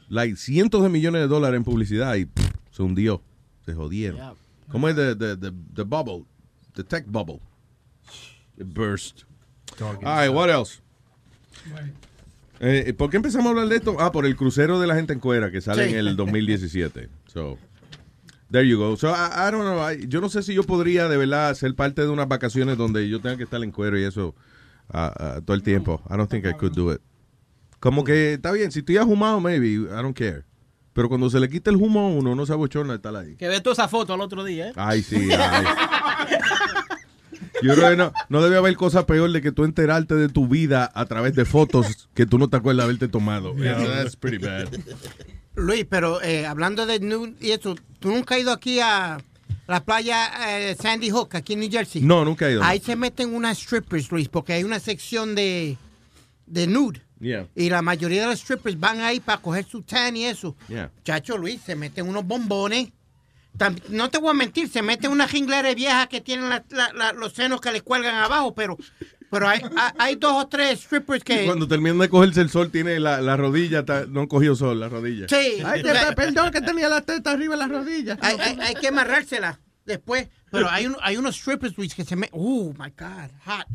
like 0.09 0.37
cientos 0.37 0.83
de 0.83 0.89
millones 0.91 1.23
de 1.23 1.29
dólares 1.29 1.57
en 1.57 1.65
publicidad 1.65 2.15
y 2.17 2.27
pff, 2.27 2.51
se 2.71 2.83
hundió, 2.83 3.23
se 3.65 3.75
jodieron. 3.75 4.21
¿Cómo 4.71 4.89
es 4.89 4.97
the, 4.97 5.15
the, 5.17 5.37
the, 5.37 5.53
the 5.75 5.83
bubble? 5.85 6.25
The 6.75 6.85
tech 6.85 7.07
bubble. 7.07 7.41
It 8.59 8.67
burst. 8.75 9.25
All 9.81 9.95
right, 10.03 10.29
what 10.31 10.51
else? 10.51 10.81
Eh, 12.61 12.93
¿Por 12.97 13.09
qué 13.11 13.17
empezamos 13.19 13.47
a 13.47 13.51
hablar 13.51 13.69
de 13.69 13.77
esto? 13.77 13.97
Ah, 14.01 14.11
por 14.11 14.27
el 14.27 14.35
crucero 14.37 14.81
de 14.81 14.87
la 14.87 14.97
gente 14.97 15.13
en 15.13 15.21
cuera 15.21 15.51
que 15.51 15.61
sale 15.61 15.87
Sí. 15.89 15.93
en 15.95 15.99
el 16.07 16.17
2017. 16.17 17.09
So, 17.29 17.57
there 18.51 18.67
you 18.69 18.79
go. 18.79 18.97
So, 18.97 19.09
I, 19.11 19.49
I 19.49 19.51
don't 19.53 19.63
know. 19.63 19.79
I- 19.91 20.07
yo 20.09 20.21
no 20.21 20.29
sé 20.29 20.43
si 20.43 20.55
yo 20.55 20.65
podría 20.65 21.09
de 21.09 21.17
verdad 21.17 21.55
ser 21.55 21.75
parte 21.75 22.03
de 22.03 22.09
unas 22.09 22.27
vacaciones 22.29 22.77
donde 22.77 23.09
yo 23.09 23.21
tenga 23.21 23.37
que 23.37 23.45
estar 23.45 23.63
en 23.63 23.71
cuero 23.71 23.99
y 23.99 24.03
eso 24.05 24.35
ah, 24.91 25.41
todo 25.44 25.55
el 25.55 25.62
tiempo. 25.62 26.02
I 26.08 26.17
don't 26.17 26.31
think 26.31 26.44
I 26.47 26.52
could 26.52 26.73
do 26.75 26.92
it. 26.92 27.00
Como 27.81 28.05
que 28.05 28.34
está 28.34 28.52
bien, 28.52 28.73
si 28.73 28.81
estoy 28.81 28.97
ahumado, 28.97 29.41
maybe, 29.41 29.68
I 29.68 30.02
don't 30.02 30.17
care. 30.17 30.44
Pero 30.92 31.08
cuando 31.08 31.31
se 31.31 31.39
le 31.39 31.49
quita 31.49 31.70
el 31.70 31.76
humo 31.76 32.00
a 32.00 32.08
uno, 32.08 32.34
no 32.34 32.44
se 32.44 32.52
abochona 32.52 32.94
estar 32.94 33.15
ahí. 33.15 33.36
Que 33.36 33.49
ve 33.49 33.60
toda 33.60 33.75
esa 33.75 33.89
foto 33.89 34.15
al 34.15 34.20
otro 34.20 34.42
día, 34.42 34.70
¿eh? 34.70 34.73
Ay, 34.75 35.02
sí, 35.02 35.31
ay. 35.33 35.65
Yo 37.62 37.75
creo 37.75 37.91
que 37.91 37.97
no, 37.97 38.12
no 38.28 38.42
debe 38.42 38.57
haber 38.57 38.76
cosa 38.76 39.07
peor 39.07 39.31
de 39.33 39.42
que 39.42 39.52
tú 39.52 39.65
enterarte 39.65 40.15
de 40.15 40.28
tu 40.28 40.49
vida 40.49 40.91
a 40.94 41.07
través 41.07 41.34
de 41.34 41.44
fotos 41.44 42.08
que 42.15 42.26
tú 42.26 42.39
no 42.39 42.49
te 42.49 42.57
acuerdas 42.57 42.78
de 42.78 42.84
haberte 42.84 43.08
tomado. 43.08 43.55
Yeah. 43.55 43.78
That's 43.78 44.17
pretty 44.17 44.39
bad. 44.39 44.68
Luis, 45.55 45.86
pero 45.89 46.23
eh, 46.23 46.47
hablando 46.47 46.86
de 46.86 47.00
nude 47.00 47.34
y 47.41 47.50
eso, 47.50 47.75
¿tú 47.99 48.10
nunca 48.10 48.36
has 48.36 48.41
ido 48.42 48.52
aquí 48.52 48.78
a 48.81 49.18
la 49.69 49.85
playa 49.85 50.31
eh, 50.71 50.75
Sandy 50.81 51.11
Hook, 51.11 51.37
aquí 51.37 51.53
en 51.53 51.61
New 51.61 51.71
Jersey? 51.71 52.03
No, 52.03 52.25
nunca 52.25 52.49
he 52.49 52.53
ido. 52.53 52.65
Ahí 52.65 52.81
se 52.81 52.97
meten 52.97 53.35
unas 53.35 53.59
strippers, 53.59 54.11
Luis, 54.11 54.29
porque 54.29 54.55
hay 54.55 54.65
una 54.65 54.81
sección 54.81 55.35
de, 55.35 55.77
de 56.47 56.67
nude. 56.67 57.03
Yeah, 57.21 57.49
Y 57.57 57.69
la 57.69 57.83
mayoría 57.83 58.23
de 58.23 58.29
los 58.29 58.39
strippers 58.41 58.79
van 58.79 59.01
ahí 59.01 59.19
para 59.21 59.43
coger 59.43 59.65
su 59.67 59.83
tan 59.83 60.17
y 60.17 60.25
eso. 60.25 60.57
yeah. 60.69 60.91
Chacho 61.05 61.37
Luis, 61.37 61.61
se 61.61 61.75
meten 61.77 62.09
unos 62.09 62.25
bombones. 62.25 62.91
No 63.89 64.09
te 64.09 64.19
voy 64.19 64.31
a 64.31 64.35
mentir, 64.35 64.69
se 64.69 64.83
meten 64.83 65.11
una 65.11 65.27
jinglera 65.27 65.75
vieja 65.75 66.07
que 66.07 66.21
tienen 66.21 66.49
la- 66.49 66.65
la- 66.71 66.93
la- 66.93 67.13
los 67.13 67.33
senos 67.33 67.61
que 67.61 67.73
le 67.73 67.81
cuelgan 67.81 68.15
abajo, 68.15 68.55
pero, 68.55 68.79
pero 69.31 69.49
hay, 69.49 69.61
hay- 69.77 69.93
hay 69.99 70.15
dos 70.17 70.45
o 70.45 70.49
tres 70.49 70.81
strippers 70.81 71.21
Y 71.21 71.25
que... 71.25 71.45
cuando 71.47 71.67
terminan 71.69 71.99
de 71.99 72.09
cogerse 72.09 72.41
el 72.41 72.51
sol, 72.51 72.71
tiene 72.71 72.99
la, 73.01 73.21
la 73.21 73.37
rodilla, 73.37 73.85
ta- 73.85 74.07
no 74.07 74.21
han 74.21 74.27
cogido 74.27 74.55
sol, 74.57 74.79
la 74.81 74.89
rodilla. 74.89 75.27
Sí. 75.29 75.63
Ay, 75.65 75.83
te- 75.83 75.93
perdón 76.15 76.51
que 76.51 76.61
tenía 76.61 76.89
la 76.89 77.01
teta 77.03 77.31
arriba 77.33 77.55
de 77.57 77.59
la 77.61 77.69
rodilla. 77.69 78.19
Hay, 78.21 78.37
hay- 78.39 78.59
hay 78.61 78.75
que 78.75 78.89
amarrársela 78.89 79.61
después. 79.85 80.29
Pero 80.51 80.67
hay, 80.71 80.87
un- 80.87 80.97
hay 81.03 81.19
unos 81.19 81.37
strippers, 81.37 81.77
Luis, 81.77 81.95
que 81.95 82.05
se 82.07 82.17
me... 82.17 82.31
Oh, 82.33 82.73
my 82.79 82.91
God. 82.99 83.31
Hot. 83.45 83.67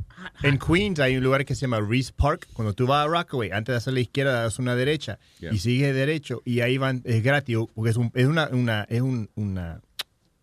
En 0.42 0.58
Queens 0.58 1.00
hay 1.00 1.16
un 1.18 1.24
lugar 1.24 1.46
que 1.46 1.54
se 1.54 1.62
llama 1.62 1.80
Reese 1.80 2.12
Park. 2.16 2.48
Cuando 2.54 2.74
tú 2.74 2.88
vas 2.88 3.06
a 3.06 3.08
Rockaway, 3.08 3.52
antes 3.52 3.74
de 3.74 3.78
hacer 3.78 3.94
la 3.94 4.00
izquierda, 4.00 4.42
das 4.42 4.58
una 4.58 4.76
derecha 4.76 5.20
Yeah. 5.40 5.54
y 5.54 5.60
sigues 5.60 5.94
derecho 5.94 6.42
y 6.46 6.62
ahí 6.62 6.80
van, 6.80 7.04
es 7.06 7.22
gratis, 7.22 7.58
porque 7.76 7.92
es, 7.92 7.98
un- 7.98 8.12
es 8.16 8.26
una, 8.26 8.48
una, 8.48 8.88
es 8.90 9.02
un- 9.02 9.30
una, 9.36 9.82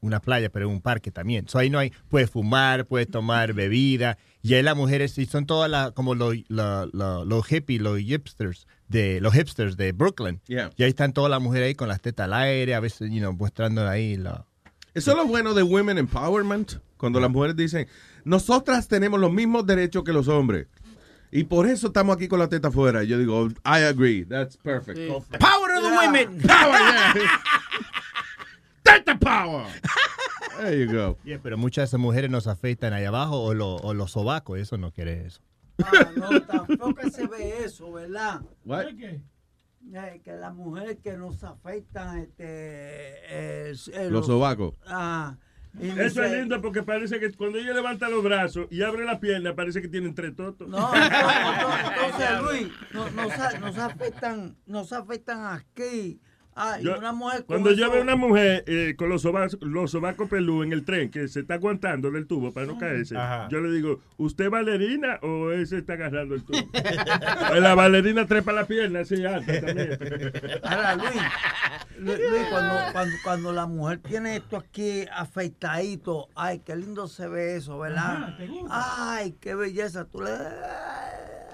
una 0.03 0.21
playa, 0.21 0.51
pero 0.51 0.69
es 0.69 0.73
un 0.73 0.81
parque 0.81 1.11
también. 1.11 1.49
So 1.49 1.59
ahí 1.59 1.69
no 1.69 1.81
hay, 1.81 1.93
puedes 2.09 2.31
fumar, 2.31 2.87
puedes 2.87 3.11
tomar 3.11 3.53
bebida 3.53 4.17
y 4.43 4.55
ahí 4.55 4.63
las 4.63 4.77
mujeres, 4.77 5.17
y 5.19 5.27
son 5.27 5.47
todas 5.47 5.71
las, 5.71 5.93
como 5.93 6.15
los, 6.15 6.35
la- 6.49 6.89
la- 6.93 7.25
los 7.25 7.47
hippies, 7.47 7.81
los 7.81 7.99
hipsters, 7.99 8.67
de 8.89 9.21
los 9.21 9.33
hipsters 9.35 9.77
de 9.77 9.93
Brooklyn. 9.93 10.41
Yeah. 10.47 10.71
Y 10.77 10.83
ahí 10.83 10.91
están 10.91 11.13
todas 11.13 11.31
las 11.31 11.41
mujeres 11.41 11.69
ahí 11.69 11.75
con 11.75 11.89
las 11.89 12.01
tetas 12.01 12.25
al 12.25 12.35
aire, 12.35 12.75
a 12.75 12.81
veces, 12.81 13.11
you 13.11 13.19
know, 13.21 13.33
mostrando 13.33 13.87
ahí 13.89 14.17
la... 14.17 14.47
Eso 14.95 15.13
es 15.13 15.17
lo 15.17 15.27
bueno 15.27 15.55
de 15.55 15.63
Women 15.63 15.99
Empowerment, 15.99 16.75
cuando 16.97 17.21
las 17.21 17.31
mujeres 17.31 17.55
dicen, 17.55 17.87
nosotras 18.25 18.89
tenemos 18.89 19.21
los 19.21 19.33
mismos 19.33 19.65
derechos 19.67 20.03
que 20.05 20.13
los 20.13 20.27
hombres. 20.29 20.67
Y 21.33 21.45
por 21.45 21.69
eso 21.69 21.87
estamos 21.87 22.17
aquí 22.17 22.27
con 22.27 22.41
la 22.41 22.49
teta 22.49 22.69
afuera. 22.69 23.05
Yo 23.05 23.17
digo, 23.17 23.47
I 23.65 23.85
agree, 23.89 24.25
that's 24.25 24.57
perfect. 24.57 24.99
Power 25.39 25.71
of 25.77 25.83
the 25.85 25.97
women. 25.97 26.41
Power, 26.47 26.79
yeah. 27.15 27.15
Teta 28.83 29.19
power. 29.19 29.67
There 30.59 30.79
you 30.79 30.93
go. 30.93 31.19
Yeah, 31.25 31.41
pero 31.43 31.57
muchas 31.57 31.83
de 31.83 31.85
esas 31.87 32.01
mujeres 32.01 32.31
nos 32.31 32.47
afeitan 32.47 32.93
ahí 32.93 33.05
abajo 33.05 33.41
o, 33.43 33.55
lo- 33.55 33.77
o 33.77 33.95
los 33.95 34.13
sobacos, 34.13 34.59
eso 34.59 34.77
no 34.77 34.93
quiere 34.93 35.27
eso. 35.27 35.41
Ah, 35.83 36.11
no, 36.15 36.43
tampoco 36.43 37.09
se 37.11 37.27
ve 37.27 37.65
eso, 37.65 37.91
¿verdad? 37.93 38.41
What? 38.65 38.87
Eh, 38.89 40.21
que 40.23 40.33
las 40.33 40.55
mujeres 40.55 40.99
que 41.03 41.17
nos 41.17 41.43
afectan 41.43 42.19
este, 42.19 42.45
eh, 42.45 43.73
eh, 43.95 44.09
Los 44.11 44.27
sobacos. 44.27 44.75
Ah, 44.87 45.37
Eso 45.79 45.95
dice- 46.03 46.27
es 46.27 46.33
lindo 46.33 46.61
porque 46.61 46.83
parece 46.83 47.19
que 47.19 47.33
cuando 47.33 47.59
ella 47.59 47.73
levanta 47.73 48.09
los 48.11 48.23
brazos 48.23 48.67
y 48.71 48.83
abre 48.83 49.05
la 49.07 49.19
pierna, 49.21 49.55
parece 49.55 49.81
que 49.81 49.89
tienen 49.89 50.15
tres 50.15 50.37
totos. 50.37 50.69
No, 50.69 50.91
entonces, 50.95 52.43
Luis, 52.43 52.69
nos, 52.93 53.13
nos, 53.15 53.61
nos 53.61 53.79
afectan, 53.79 54.57
nos 54.67 54.93
afectan 54.93 55.47
aquí. 55.47 56.21
Ah, 56.63 56.77
y 56.81 56.85
Yo- 56.85 56.99
una 56.99 57.13
mujer 57.13 57.39
con 57.39 57.47
Cuando 57.47 57.73
yo 57.73 57.91
veo 57.91 58.03
una 58.03 58.17
mujer 58.17 58.65
eh, 58.67 58.95
con 58.99 59.09
los 59.09 59.23
sobacos, 59.23 59.57
los 59.63 59.91
sobacos 59.91 60.29
pelú 60.29 60.63
en 60.63 60.73
el 60.73 60.85
tren 60.85 61.11
que 61.11 61.27
se 61.29 61.41
está 61.41 61.55
aguantando 61.55 62.11
del 62.11 62.27
tubo 62.27 62.53
para 62.53 62.67
no 62.67 62.79
caerse, 62.79 63.15
yo 63.51 63.61
le 63.61 63.71
digo, 63.73 64.01
¿usted 64.19 64.45
es 64.45 64.51
bailarina 64.51 65.19
o 65.23 65.51
ese 65.53 65.79
está 65.79 65.95
agarrando 65.95 66.35
el 66.35 66.45
tubo? 66.45 66.59
Eh, 67.55 67.61
la 67.61 67.75
bailarina 67.75 68.27
trepa 68.27 68.53
la 68.53 68.67
pierna 68.67 69.01
así 69.01 69.25
alta 69.25 69.61
también. 69.61 69.99
Ahora, 70.63 70.95
Luis, 70.97 71.11
Lu- 71.99 72.13
Luis, 72.31 72.47
cuando, 72.51 72.75
cuando, 72.93 73.17
cuando 73.25 73.53
la 73.53 73.67
mujer 73.67 73.99
tiene 73.99 74.37
esto 74.37 74.57
aquí 74.59 75.05
afeitadito, 75.13 76.29
ay, 76.35 76.61
qué 76.61 76.77
lindo 76.77 77.09
se 77.09 77.27
ve 77.29 77.57
eso, 77.57 77.79
¿verdad? 77.79 78.37
Ay, 78.71 79.37
qué 79.41 79.55
belleza. 79.55 80.05
Tú 80.05 80.21
le... 80.21 80.31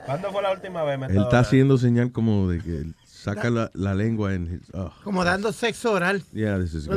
¿Cuándo 0.07 0.31
fue 0.33 0.43
la 0.43 0.53
última 0.53 0.85
vez? 0.85 0.99
Me 0.99 1.07
Él 1.07 1.19
está 1.19 1.41
haciendo 1.41 1.77
señal 1.79 2.13
como 2.13 2.49
de 2.49 2.61
que 2.61 2.79
él 2.79 2.95
saca 3.05 3.51
la, 3.51 3.71
la 3.75 3.95
lengua 3.95 4.35
en 4.35 4.55
his, 4.55 4.71
oh. 4.73 4.93
Como 5.03 5.25
dando 5.25 5.53
sexo 5.53 5.93
oral. 5.93 6.23
Yeah, 6.33 6.59
this 6.59 6.75
is. 6.75 6.89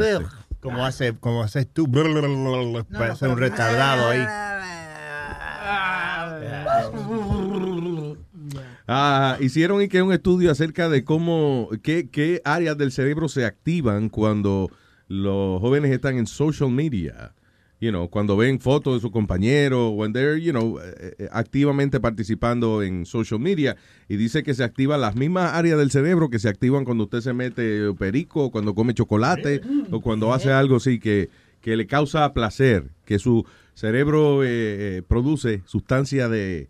Como, 0.61 0.85
hace, 0.85 1.15
como 1.17 1.41
haces 1.41 1.67
tú, 1.71 1.89
parece 2.91 3.27
un 3.27 3.37
retardado 3.37 4.09
ahí. 4.09 4.25
Ah, 8.87 9.37
hicieron 9.39 9.81
y 9.81 9.87
que 9.87 10.01
un 10.01 10.11
estudio 10.11 10.51
acerca 10.51 10.89
de 10.89 11.03
cómo, 11.03 11.69
qué, 11.81 12.09
qué 12.09 12.41
áreas 12.43 12.77
del 12.77 12.91
cerebro 12.91 13.29
se 13.29 13.45
activan 13.45 14.09
cuando 14.09 14.69
los 15.07 15.61
jóvenes 15.61 15.91
están 15.91 16.17
en 16.17 16.27
social 16.27 16.71
media. 16.71 17.33
You 17.81 17.91
know, 17.91 18.09
cuando 18.09 18.35
ven 18.35 18.59
fotos 18.59 18.95
de 18.95 18.99
su 18.99 19.09
compañero, 19.09 19.89
when 19.91 20.11
they're, 20.11 20.37
you 20.37 20.51
know, 20.51 20.79
eh, 20.81 21.15
eh, 21.17 21.29
activamente 21.31 22.01
participando 22.01 22.83
en 22.83 23.05
social 23.05 23.39
media. 23.39 23.77
Y 24.09 24.17
dice 24.17 24.43
que 24.43 24.53
se 24.53 24.65
activan 24.65 24.99
las 24.99 25.15
mismas 25.15 25.53
áreas 25.53 25.77
del 25.77 25.89
cerebro 25.89 26.29
que 26.29 26.39
se 26.39 26.49
activan 26.49 26.83
cuando 26.83 27.05
usted 27.05 27.21
se 27.21 27.33
mete 27.33 27.93
perico, 27.93 28.51
cuando 28.51 28.75
come 28.75 28.93
chocolate, 28.93 29.61
o 29.91 30.01
cuando 30.01 30.33
hace 30.33 30.51
algo 30.51 30.75
así 30.75 30.99
que, 30.99 31.29
que 31.61 31.77
le 31.77 31.87
causa 31.87 32.33
placer, 32.33 32.89
que 33.05 33.17
su 33.17 33.45
cerebro 33.79 34.43
eh, 34.43 34.47
eh, 34.97 35.01
produce 35.07 35.63
sustancia 35.65 36.27
de, 36.27 36.67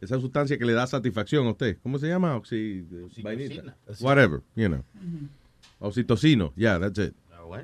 esa 0.00 0.20
sustancia 0.20 0.58
que 0.58 0.64
le 0.64 0.74
da 0.74 0.86
satisfacción 0.86 1.46
a 1.46 1.50
usted. 1.50 1.78
¿Cómo 1.82 1.98
se 1.98 2.06
llama? 2.06 2.36
Oxi, 2.36 2.86
vainita. 3.20 3.76
Whatever, 4.00 4.42
you 4.54 4.68
know. 4.68 4.84
Oxitocino, 5.80 6.52
yeah, 6.54 6.78
that's 6.78 6.98
it. 6.98 7.14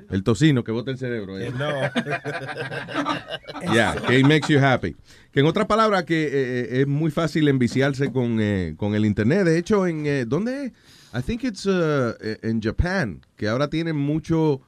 El 0.09 0.23
tocino 0.23 0.63
que 0.63 0.71
bota 0.71 0.91
el 0.91 0.97
cerebro. 0.97 1.39
eh. 1.39 1.51
No. 1.57 1.69
Yeah, 3.73 3.95
que 4.07 4.19
it 4.19 4.25
makes 4.25 4.47
you 4.47 4.59
happy. 4.59 4.95
Que 5.31 5.41
en 5.41 5.45
otras 5.45 5.67
palabras, 5.67 6.03
que 6.05 6.23
eh, 6.23 6.29
eh, 6.33 6.81
es 6.81 6.87
muy 6.87 7.11
fácil 7.11 7.47
enviciarse 7.47 8.11
con, 8.11 8.39
eh, 8.39 8.73
con 8.77 8.95
el 8.95 9.05
internet. 9.05 9.45
De 9.45 9.57
hecho, 9.57 9.85
en 9.85 10.05
eh, 10.05 10.25
¿dónde? 10.25 10.73
I 11.13 11.21
think 11.21 11.43
it's 11.43 11.65
uh, 11.65 12.13
en 12.43 12.61
Japan, 12.61 13.21
que 13.35 13.47
ahora 13.49 13.67
tienen 13.69 13.95
muchos 13.95 14.59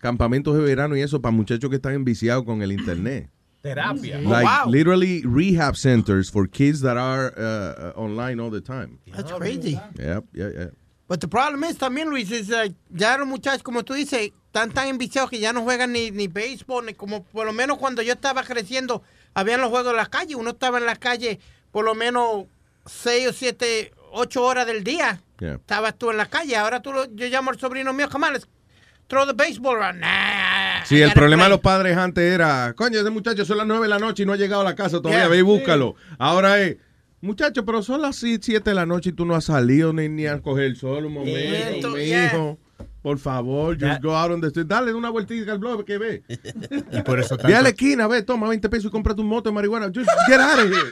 campamentos 0.00 0.56
de 0.56 0.62
verano 0.62 0.96
y 0.96 1.02
eso 1.02 1.20
para 1.20 1.32
muchachos 1.32 1.68
que 1.70 1.76
están 1.76 1.94
enviciados 1.94 2.44
con 2.44 2.62
el 2.62 2.72
internet. 2.72 3.30
Terapia. 3.62 4.18
Like 4.20 4.48
literally 4.66 5.22
rehab 5.26 5.76
centers 5.76 6.30
for 6.30 6.48
kids 6.48 6.80
that 6.80 6.96
are 6.96 7.30
uh, 7.36 7.90
uh, 7.90 7.92
online 8.00 8.40
all 8.40 8.50
the 8.50 8.62
time. 8.62 8.98
That's 9.14 9.30
crazy. 9.32 9.78
Yep, 9.98 10.24
yeah, 10.32 10.48
yeah. 10.48 10.66
But 11.10 11.18
the 11.20 11.26
problem 11.26 11.64
is 11.64 11.76
también, 11.76 12.08
Luis, 12.08 12.30
es 12.30 12.48
like, 12.48 12.76
ya 12.88 13.18
los 13.18 13.26
muchachos, 13.26 13.64
como 13.64 13.84
tú 13.84 13.94
dices, 13.94 14.30
están 14.46 14.70
tan 14.70 14.86
enviciados 14.86 15.28
que 15.28 15.40
ya 15.40 15.52
no 15.52 15.62
juegan 15.62 15.90
ni, 15.92 16.12
ni 16.12 16.28
béisbol, 16.28 16.86
ni 16.86 16.94
como 16.94 17.24
por 17.24 17.44
lo 17.46 17.52
menos 17.52 17.78
cuando 17.78 18.00
yo 18.00 18.12
estaba 18.12 18.44
creciendo, 18.44 19.02
habían 19.34 19.60
los 19.60 19.70
juegos 19.70 19.90
en 19.90 19.96
la 19.96 20.06
calle. 20.06 20.36
Uno 20.36 20.50
estaba 20.50 20.78
en 20.78 20.86
la 20.86 20.94
calle 20.94 21.40
por 21.72 21.84
lo 21.84 21.96
menos 21.96 22.44
seis 22.86 23.26
o 23.26 23.32
siete 23.32 23.92
ocho 24.12 24.44
horas 24.44 24.66
del 24.66 24.84
día. 24.84 25.20
Yeah. 25.40 25.54
Estabas 25.54 25.96
tú 25.98 26.10
en 26.12 26.16
la 26.16 26.26
calle. 26.26 26.54
Ahora 26.56 26.80
tú 26.80 26.92
lo- 26.92 27.06
yo 27.12 27.26
llamo 27.26 27.50
al 27.50 27.58
sobrino 27.58 27.92
mío, 27.92 28.06
let's 28.32 28.46
throw 29.08 29.26
the 29.26 29.32
baseball 29.32 29.76
around. 29.82 29.98
Nah, 30.00 30.84
Sí, 30.84 31.02
el 31.02 31.12
problema 31.12 31.42
de 31.42 31.48
play. 31.48 31.56
los 31.56 31.60
padres 31.60 31.96
antes 31.96 32.22
era, 32.32 32.72
coño, 32.76 33.00
ese 33.00 33.10
muchacho 33.10 33.44
son 33.44 33.58
las 33.58 33.66
nueve 33.66 33.82
de 33.82 33.88
la 33.88 33.98
noche 33.98 34.22
y 34.22 34.26
no 34.26 34.32
ha 34.32 34.36
llegado 34.36 34.62
a 34.62 34.64
la 34.64 34.76
casa 34.76 34.98
todavía, 34.98 35.22
Yeah. 35.22 35.28
ve 35.28 35.38
y 35.38 35.42
búscalo. 35.42 35.96
Ahora 36.18 36.60
es, 36.60 36.76
muchacho, 37.20 37.64
pero 37.64 37.82
son 37.82 38.02
las 38.02 38.16
si- 38.16 38.38
siete 38.40 38.70
de 38.70 38.74
la 38.74 38.86
noche 38.86 39.10
y 39.10 39.12
tú 39.12 39.24
no 39.26 39.34
has 39.34 39.44
salido 39.44 39.92
ni, 39.92 40.08
ni 40.08 40.26
a 40.26 40.40
coger 40.40 40.64
el 40.64 40.76
sol 40.76 41.06
un 41.06 41.14
momento, 41.14 41.90
mi 41.90 42.02
hijo. 42.04 42.58
Por 43.02 43.18
favor, 43.18 43.78
just 43.80 44.02
go 44.02 44.14
out 44.14 44.30
on 44.30 44.42
the 44.42 44.48
street. 44.48 44.66
Dale 44.66 44.92
una 44.92 45.08
vueltita 45.08 45.52
al 45.52 45.58
blog 45.58 45.84
que 45.86 45.96
ve. 45.96 46.22
Y 46.92 47.00
por 47.02 47.18
eso 47.18 47.36
Ve 47.38 47.44
a 47.44 47.48
la 47.48 47.54
tanto, 47.56 47.68
esquina, 47.70 48.06
ve, 48.06 48.22
toma 48.22 48.46
20 48.48 48.68
pesos 48.68 48.86
y 48.86 48.90
cómprate 48.90 49.20
un 49.22 49.26
moto 49.26 49.48
de 49.48 49.54
marihuana. 49.54 49.86
Just 49.86 50.08
get 50.28 50.38
out 50.38 50.58
of 50.58 50.66
here. 50.66 50.90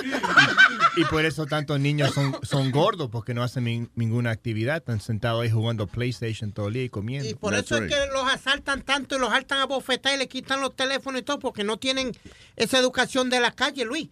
y 0.96 1.04
por 1.04 1.24
eso 1.24 1.46
tantos 1.46 1.78
niños 1.78 2.12
son, 2.12 2.34
son 2.42 2.70
gordos, 2.72 3.10
porque 3.10 3.32
no 3.34 3.42
hacen 3.44 3.64
nin- 3.66 3.90
ninguna 3.94 4.30
actividad, 4.30 4.78
están 4.78 5.00
sentados 5.00 5.42
ahí 5.42 5.50
jugando 5.50 5.86
PlayStation 5.86 6.52
todo 6.52 6.68
el 6.68 6.74
día 6.74 6.84
y 6.84 6.88
comiendo. 6.88 7.28
Y 7.28 7.34
por 7.34 7.54
eso 7.54 7.76
es 7.76 7.82
que 7.88 7.96
los 8.12 8.24
asaltan 8.32 8.82
tanto 8.82 9.16
y 9.16 9.20
los 9.20 9.28
saltan 9.30 9.58
a 9.60 9.66
bofetar 9.66 10.14
y 10.14 10.18
le 10.18 10.26
quitan 10.28 10.60
los 10.60 10.74
teléfonos 10.74 11.20
y 11.20 11.24
todo, 11.24 11.38
porque 11.38 11.62
no 11.64 11.76
tienen 11.78 12.12
esa 12.56 12.78
educación 12.78 13.30
de 13.30 13.40
la 13.40 13.52
calle, 13.52 13.84
Luis. 13.84 14.08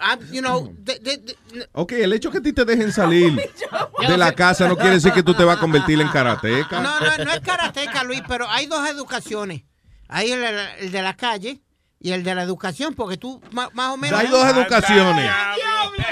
Ah, 0.00 0.18
you 0.32 0.40
know, 0.40 0.74
de- 0.78 0.98
de- 0.98 1.18
de- 1.18 1.36
Ok, 1.72 1.92
el 1.92 2.12
hecho 2.12 2.30
que 2.32 2.38
a 2.38 2.42
ti 2.42 2.52
te 2.52 2.64
dejen 2.64 2.90
salir 2.92 3.32
de 4.08 4.16
la 4.18 4.32
casa 4.32 4.66
no 4.66 4.76
quiere 4.76 4.94
decir 4.94 5.12
que 5.12 5.22
tú 5.22 5.34
te 5.34 5.44
vas 5.44 5.56
a 5.58 5.60
convertir 5.60 6.00
en 6.00 6.08
karateca. 6.08 6.80
no, 6.80 6.98
no, 7.00 7.24
no 7.24 7.32
es 7.32 7.40
karateca, 7.40 8.02
Luis, 8.04 8.22
pero 8.26 8.48
hay 8.48 8.66
dos 8.66 8.88
educaciones. 8.88 9.62
Hay 10.08 10.32
el, 10.32 10.42
el 10.80 10.90
de 10.90 11.02
la 11.02 11.14
calle 11.14 11.60
y 12.00 12.12
el 12.12 12.22
de 12.24 12.34
la 12.34 12.42
educación, 12.42 12.94
porque 12.94 13.16
tú 13.18 13.40
ma- 13.52 13.68
más 13.72 13.92
o 13.92 13.96
menos... 13.96 14.18
Hay 14.18 14.28
dos 14.28 14.44
educaciones. 14.46 15.30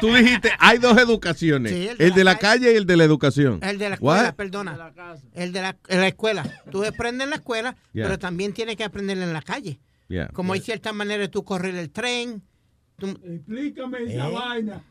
Tú 0.00 0.14
dijiste, 0.14 0.52
hay 0.58 0.78
dos 0.78 0.96
educaciones. 0.98 1.72
Sí, 1.72 1.88
el, 1.98 2.12
de 2.12 2.24
la 2.24 2.36
calle 2.38 2.72
y 2.72 2.76
el 2.76 2.86
de 2.86 2.96
la 2.96 3.04
educación. 3.04 3.58
El 3.62 3.78
de 3.78 3.88
la 3.90 3.94
escuela, 3.94 4.22
What? 4.24 4.34
perdona. 4.34 4.92
El 5.34 5.52
de 5.52 5.62
la, 5.62 6.06
escuela. 6.06 6.44
Tú 6.70 6.84
aprendes 6.84 7.24
en 7.24 7.30
la 7.30 7.36
escuela, 7.36 7.76
Yeah. 7.92 8.04
pero 8.06 8.18
también 8.18 8.52
tienes 8.52 8.76
que 8.76 8.84
aprender 8.84 9.16
en 9.18 9.32
la 9.32 9.42
calle. 9.42 9.80
Yeah. 10.08 10.28
Como 10.28 10.52
hay 10.52 10.60
ciertas 10.60 10.92
maneras 10.94 11.26
de 11.26 11.28
tú 11.28 11.44
correr 11.44 11.74
el 11.76 11.90
tren. 11.90 12.42
Tú- 12.98 13.18
Explícame 13.24 14.02
esa 14.04 14.28
¿Eh? 14.28 14.32
vaina. 14.32 14.82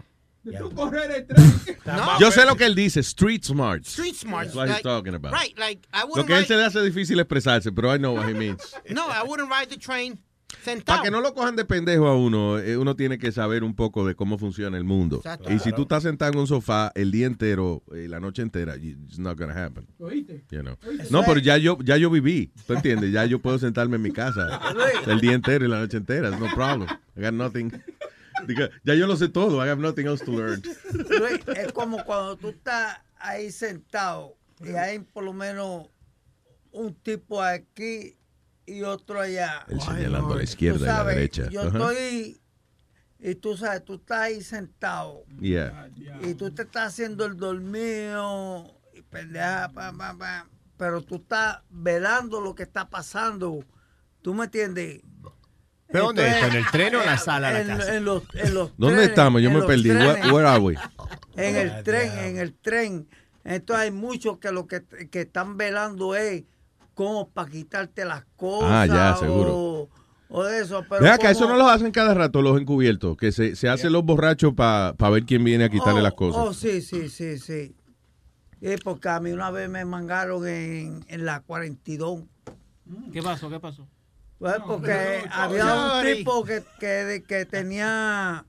De 0.43 0.57
tú 0.59 0.69
correr 0.75 1.09
el 1.11 1.25
tren. 1.27 1.53
No. 1.85 2.19
Yo 2.19 2.31
sé 2.31 2.45
lo 2.45 2.55
que 2.55 2.65
él 2.65 2.75
dice, 2.75 2.99
street 3.01 3.43
smart. 3.43 3.83
Street 3.85 4.13
smart. 4.15 4.45
That's 4.45 4.55
what 4.55 4.67
he's 4.67 4.73
like- 4.75 4.83
talking 4.83 5.15
about. 5.15 5.33
Right, 5.33 5.57
like, 5.57 5.87
I 5.93 6.01
Lo 6.01 6.07
wouldn't 6.09 6.27
que 6.27 6.33
a 6.33 6.37
él 6.37 6.43
ride- 6.43 6.47
se 6.47 6.55
le 6.55 6.63
hace 6.65 6.81
difícil 6.81 7.19
expresarse, 7.19 7.71
pero 7.71 7.91
I 7.93 7.97
know 7.97 8.13
what 8.13 8.27
he 8.27 8.33
means. 8.33 8.73
No, 8.91 9.07
I 9.07 9.23
wouldn't 9.23 9.49
ride 9.49 9.69
the 9.69 9.77
train 9.77 10.19
sentado. 10.65 10.97
Para 10.97 11.03
que 11.03 11.11
no 11.11 11.21
lo 11.21 11.33
cojan 11.33 11.55
de 11.55 11.63
pendejo 11.63 12.07
a 12.07 12.17
uno, 12.17 12.59
eh, 12.59 12.77
uno 12.77 12.95
tiene 12.95 13.17
que 13.17 13.31
saber 13.31 13.63
un 13.63 13.75
poco 13.75 14.05
de 14.05 14.15
cómo 14.15 14.37
funciona 14.37 14.77
el 14.77 14.83
mundo. 14.83 15.17
Exacto. 15.17 15.51
Y 15.51 15.59
si 15.59 15.71
tú 15.71 15.83
estás 15.83 16.03
sentado 16.03 16.33
en 16.33 16.39
un 16.39 16.47
sofá 16.47 16.91
el 16.95 17.11
día 17.11 17.27
entero, 17.27 17.83
eh, 17.93 18.07
la 18.09 18.19
noche 18.19 18.41
entera, 18.41 18.75
it's 18.75 19.17
not 19.17 19.37
gonna 19.37 19.53
happen. 19.53 19.87
¿Oíste? 19.99 20.43
You 20.51 20.61
know. 20.61 20.77
Oíste. 20.85 21.07
No, 21.11 21.23
pero 21.23 21.39
ya 21.39 21.57
yo, 21.57 21.77
ya 21.81 21.95
yo 21.95 22.09
viví, 22.09 22.51
¿tú 22.67 22.73
entiendes? 22.73 23.11
Ya 23.13 23.25
yo 23.25 23.39
puedo 23.39 23.57
sentarme 23.59 23.95
en 23.95 24.01
mi 24.01 24.11
casa 24.11 24.59
el 25.07 25.21
día 25.21 25.33
entero 25.33 25.65
y 25.65 25.69
la 25.69 25.79
noche 25.79 25.97
entera, 25.97 26.31
no 26.31 26.47
problem. 26.53 26.89
I 27.15 27.21
got 27.21 27.33
nothing. 27.33 27.71
Ya 28.83 28.93
yo 28.95 29.07
lo 29.07 29.15
sé 29.15 29.29
todo, 29.29 29.63
I 29.65 29.69
have 29.69 29.81
nothing 29.81 30.05
else 30.05 30.23
to 30.25 30.31
learn. 30.31 30.61
Luis, 31.19 31.39
es 31.55 31.71
como 31.71 32.03
cuando 32.03 32.35
tú 32.35 32.49
estás 32.49 32.99
ahí 33.17 33.51
sentado 33.51 34.35
y 34.63 34.69
hay 34.69 34.99
por 34.99 35.23
lo 35.23 35.33
menos 35.33 35.87
un 36.71 36.93
tipo 36.93 37.41
aquí 37.41 38.17
y 38.65 38.81
otro 38.83 39.19
allá. 39.21 39.65
Él 39.67 39.79
señalando 39.81 40.33
a 40.33 40.37
la 40.37 40.43
izquierda 40.43 40.79
y 40.79 40.83
a 40.83 40.91
la 40.91 40.97
sabes, 40.97 41.15
derecha. 41.15 41.49
Yo 41.49 41.61
estoy, 41.63 42.41
y 43.19 43.35
tú 43.35 43.55
sabes, 43.57 43.83
tú 43.85 43.95
estás 43.95 44.19
ahí 44.21 44.41
sentado 44.41 45.23
Yeah. 45.39 45.89
y 46.23 46.33
tú 46.35 46.51
te 46.51 46.63
estás 46.63 46.93
haciendo 46.93 47.25
el 47.25 47.37
dormido 47.37 48.79
y 48.93 49.01
pendeja, 49.01 49.71
pero 50.77 51.01
tú 51.01 51.15
estás 51.15 51.59
velando 51.69 52.41
lo 52.41 52.53
que 52.55 52.63
está 52.63 52.89
pasando. 52.89 53.63
¿Tú 54.21 54.33
me 54.33 54.45
entiendes? 54.45 55.01
¿Pero 55.87 56.05
dónde? 56.05 56.27
¿En 56.27 56.51
el 56.53 56.65
tren 56.71 56.95
o 56.95 56.99
en 57.01 57.05
la 57.05 57.17
sala 57.17 57.49
de 57.53 57.53
la 57.53 57.73
en- 57.73 57.77
casa? 57.79 57.95
En 57.95 58.05
los, 58.05 58.23
en 58.33 58.53
los 58.53 58.71
¿Dónde 58.77 58.95
trenes, 58.95 59.09
estamos? 59.09 59.41
Yo 59.41 59.49
en 59.49 59.59
me 59.59 59.61
perdí. 59.63 59.89
Where, 59.91 60.13
trenes. 60.13 60.31
where 60.31 60.47
are 60.47 60.59
we? 60.59 60.75
En 61.35 61.55
el 61.55 61.83
tren, 61.83 62.11
en 62.17 62.37
el 62.39 62.53
tren. 62.55 63.07
Entonces 63.43 63.83
hay 63.85 63.91
muchos 63.91 64.39
que 64.39 64.51
lo 64.51 64.65
que, 64.67 64.83
que 64.83 65.21
están 65.21 65.57
velando 65.57 66.15
es 66.15 66.43
como 66.95 67.29
para 67.29 67.51
quitarte 67.51 68.03
las 68.05 68.25
cosas. 68.35 68.69
Ah, 68.71 68.85
ya, 68.87 69.13
o- 69.13 69.19
seguro. 69.19 69.89
O, 70.27 70.43
de 70.43 70.59
eso. 70.61 70.83
Pero 70.89 71.03
Ve 71.03 71.09
acá, 71.09 71.29
eso 71.29 71.47
no 71.47 71.55
lo 71.55 71.67
hacen 71.69 71.91
cada 71.91 72.15
rato 72.15 72.41
los 72.41 72.59
encubiertos, 72.59 73.15
que 73.15 73.31
se, 73.31 73.55
se 73.55 73.69
hacen 73.69 73.93
los 73.93 74.03
borrachos 74.03 74.53
para 74.55 74.93
ver 75.11 75.23
quién 75.25 75.43
viene 75.43 75.65
a 75.65 75.69
quitarle 75.69 75.99
Oh, 75.99 76.03
las 76.03 76.13
cosas. 76.15 76.41
Oh, 76.47 76.53
sí, 76.53 76.81
sí, 76.81 77.09
sí, 77.09 77.37
sí. 77.37 77.75
Sí, 78.59 78.75
porque 78.83 79.09
a 79.09 79.19
mí 79.19 79.31
una 79.31 79.51
vez 79.51 79.69
me 79.69 79.85
mangaron 79.85 80.47
en, 80.47 81.05
en 81.07 81.25
la 81.25 81.41
42. 81.41 82.23
¿Qué 83.13 83.21
pasó? 83.21 83.49
¿Qué 83.49 83.59
pasó? 83.59 83.87
Pues 84.39 84.55
porque 84.65 85.21
no, 85.27 85.33
había 85.33 85.73
un 86.01 86.15
tipo 86.15 86.43
que, 86.43 86.63
que, 86.79 87.23
que 87.27 87.45
tenía 87.45 88.45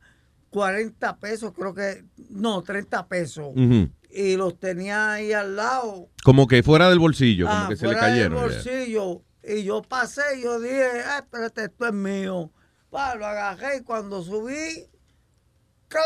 40 0.50 1.16
pesos, 1.18 1.52
creo 1.54 1.74
que, 1.74 2.04
no, 2.30 2.62
30 2.62 3.06
pesos. 3.06 3.48
Ujú. 3.54 3.90
Y 4.18 4.36
los 4.36 4.58
tenía 4.58 5.12
ahí 5.12 5.32
al 5.34 5.56
lado. 5.56 6.08
Como 6.24 6.46
que 6.46 6.62
fuera 6.62 6.88
del 6.88 6.98
bolsillo, 6.98 7.46
como 7.46 7.58
Ah, 7.64 7.66
que 7.68 7.76
se 7.76 7.86
le 7.86 7.92
fuera 7.92 8.06
del 8.06 8.14
cayeron. 8.30 8.38
ya. 8.38 8.44
bolsillo. 8.54 9.22
Y 9.44 9.62
yo 9.64 9.82
pasé 9.82 10.22
y 10.38 10.42
yo 10.42 10.58
dije, 10.58 10.86
ah, 11.06 11.18
espérate, 11.18 11.64
esto 11.64 11.86
es 11.86 11.92
mío. 11.92 12.50
Pa, 12.90 13.14
lo 13.14 13.26
agarré 13.26 13.76
y 13.78 13.82
cuando 13.82 14.22
subí, 14.22 14.86
¡cla! 15.88 16.00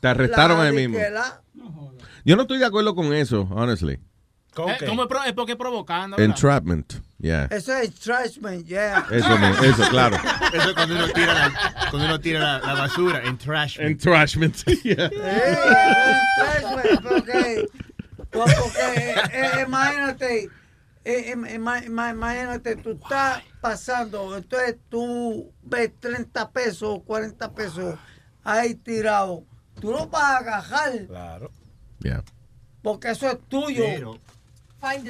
Te 0.00 0.08
arrestaron 0.08 0.60
ahí 0.60 0.74
mismo. 0.74 0.98
Yo 2.24 2.36
no 2.36 2.42
estoy 2.42 2.58
de 2.58 2.66
acuerdo 2.66 2.94
con 2.94 3.12
eso, 3.14 3.42
honestly. 3.52 3.94
Eh, 3.94 4.00
¿Cómo 4.86 5.02
es, 5.02 5.08
pro- 5.08 5.24
es 5.24 5.32
porque 5.32 5.52
es 5.52 5.58
provocando? 5.58 6.16
¿verdad? 6.16 6.30
Entrapment, 6.34 6.94
yeah. 7.24 7.48
Eso 7.50 7.72
es 7.72 7.94
trashman, 7.94 8.64
yeah. 8.64 9.06
Eso, 9.10 9.34
eso, 9.64 9.88
claro. 9.90 10.16
Eso 10.52 10.68
es 10.70 10.74
cuando 10.74 10.94
uno 10.96 11.08
tira 11.08 11.32
la, 11.34 11.52
cuando 11.90 12.04
uno 12.08 12.20
tira 12.20 12.38
la, 12.40 12.58
la 12.60 12.74
basura 12.74 13.22
en 13.24 13.38
trash. 13.38 13.78
Yeah. 14.84 15.10
Porque, 17.02 17.66
porque 18.30 19.14
eh, 19.32 19.64
imagínate, 19.66 20.48
eh, 21.04 21.32
im- 21.34 21.46
ima- 21.46 21.84
ima- 21.84 22.10
imagínate, 22.10 22.76
tú 22.76 22.92
estás 22.92 23.42
pasando, 23.60 24.36
entonces 24.36 24.76
tú 24.88 25.52
ves 25.62 25.90
30 26.00 26.50
pesos, 26.50 27.00
40 27.06 27.52
pesos 27.54 27.94
ahí 28.42 28.74
tirado. 28.74 29.44
Tú 29.80 29.90
lo 29.92 30.06
vas 30.06 30.22
a 30.22 30.36
agarrar. 30.38 31.06
Claro. 31.06 31.50
Yeah. 32.00 32.22
Porque 32.82 33.10
eso 33.10 33.30
es 33.30 33.38
tuyo. 33.48 34.18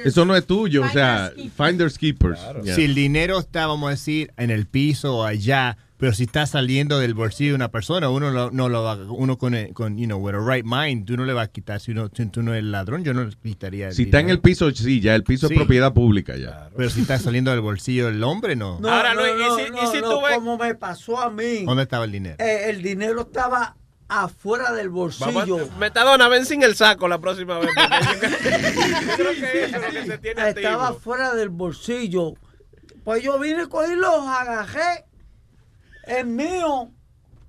Eso 0.03 0.25
no 0.25 0.35
es 0.35 0.45
tuyo, 0.45 0.83
o 0.83 0.89
sea, 0.89 1.31
finders 1.57 1.97
keepers. 1.97 2.39
yeah. 2.63 2.75
Si 2.75 2.83
el 2.83 2.95
dinero 2.95 3.39
está, 3.39 3.67
vamos 3.67 3.87
a 3.87 3.91
decir, 3.91 4.31
en 4.37 4.51
el 4.51 4.65
piso 4.67 5.17
o 5.17 5.23
allá, 5.23 5.77
pero 5.97 6.13
si 6.13 6.23
está 6.23 6.45
saliendo 6.45 6.99
del 6.99 7.13
bolsillo 7.13 7.51
de 7.51 7.55
una 7.55 7.71
persona, 7.71 8.09
uno 8.09 8.29
lo- 8.29 8.51
no 8.51 8.67
lo 8.67 8.83
va, 8.83 8.95
uno 8.95 9.37
con, 9.37 9.55
el- 9.55 9.73
con, 9.73 9.97
you 9.97 10.05
know, 10.05 10.19
with 10.19 10.35
a 10.35 10.39
right 10.39 10.65
mind, 10.65 11.05
tú 11.05 11.15
no 11.15 11.23
le 11.23 11.31
vas 11.31 11.47
a 11.47 11.51
quitar. 11.51 11.79
Si, 11.79 11.91
uno, 11.91 12.09
si 12.13 12.25
tú 12.25 12.41
no 12.43 12.51
eres 12.53 12.65
ladrón, 12.65 13.03
yo 13.05 13.13
no 13.13 13.23
le 13.23 13.33
quitaría. 13.41 13.91
Si 13.93 14.03
está 14.03 14.19
en 14.19 14.29
el 14.29 14.39
piso, 14.41 14.69
sí, 14.71 14.99
ya 14.99 15.15
el 15.15 15.23
piso 15.23 15.47
Sí. 15.47 15.53
es 15.53 15.59
propiedad 15.59 15.93
pública 15.93 16.35
ya. 16.35 16.69
Pero 16.75 16.89
si 16.89 17.01
está 17.01 17.17
saliendo 17.17 17.51
del 17.51 17.61
bolsillo 17.61 18.07
del 18.07 18.21
hombre, 18.23 18.57
no. 18.57 18.77
No, 18.81 18.89
Ahora, 18.89 19.13
no, 19.13 19.21
¿y 19.25 19.39
no, 19.39 19.55
si- 19.55 19.61
y 19.63 19.87
si 19.95 20.01
no, 20.01 20.15
tú 20.19 20.25
ves- 20.25 20.35
como 20.35 20.57
me 20.57 20.75
pasó 20.75 21.19
a 21.19 21.29
mí. 21.31 21.63
¿Dónde 21.65 21.83
estaba 21.83 22.03
el 22.05 22.11
dinero? 22.11 22.35
Eh, 22.39 22.69
el 22.69 22.81
dinero 22.81 23.21
estaba 23.21 23.77
afuera 24.07 24.71
del 24.73 24.89
bolsillo. 24.89 25.31
Vamos, 25.57 25.77
Metadona, 25.77 26.27
ven 26.27 26.45
sin 26.45 26.61
el 26.63 26.75
saco 26.75 27.07
la 27.07 27.19
próxima 27.19 27.59
vez. 27.59 27.69
porque 27.75 28.27
yo 29.07 29.15
creo 29.15 29.31
que 29.33 29.63
eso 29.65 29.75
es 29.77 29.81
lo 29.83 29.89
que 29.91 30.05
se 30.05 30.17
tiene 30.19 30.49
Estaba 30.49 30.87
activo. 30.87 30.99
fuera 31.01 31.33
del 31.35 31.49
bolsillo. 31.49 32.33
Pues 33.03 33.21
yo 33.23 33.37
vine, 33.39 33.67
cogí 33.67 33.95
los 33.95 34.27
agarré. 34.27 35.05
Es 36.07 36.25
mío. 36.25 36.91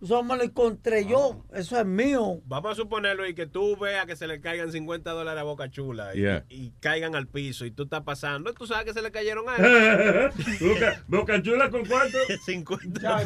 Eso 0.02 0.23
me 0.23 0.36
lo 0.36 0.43
encontré 0.44 1.07
yo. 1.07 1.43
Eso 1.55 1.81
es 1.81 1.86
mío. 1.86 2.41
Vamos 2.44 2.73
a 2.73 2.75
suponerlo 2.75 3.26
y 3.26 3.35
que 3.35 3.47
tú 3.47 3.76
veas 3.78 4.05
que 4.05 4.15
se 4.15 4.26
le 4.26 4.43
caigan 4.43 4.70
50 4.70 5.10
dólares 5.10 5.41
a 5.41 5.44
Boca 5.44 5.70
Chula 5.70 6.15
y, 6.15 6.20
Yeah. 6.20 6.44
y 6.51 6.70
caigan 6.81 7.15
al 7.17 7.26
piso 7.26 7.65
y 7.65 7.70
tú 7.70 7.85
estás 7.85 8.02
pasando. 8.02 8.52
Tú 8.52 8.67
sabes 8.67 8.85
que 8.85 8.93
se 8.93 9.01
le 9.01 9.10
cayeron 9.10 9.47
a 9.49 9.57
él. 9.57 10.31
Boca, 10.60 11.02
Boca 11.09 11.43
Chula 11.43 11.70
con 11.70 11.86
cuánto? 11.86 12.18
50. 12.44 13.23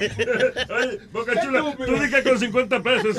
Oye, 0.00 1.00
Boca 1.12 1.40
Chula, 1.40 1.76
tú 1.76 1.94
di 1.96 2.10
que 2.10 2.22
con 2.22 2.38
50 2.38 2.82
pesos. 2.82 3.16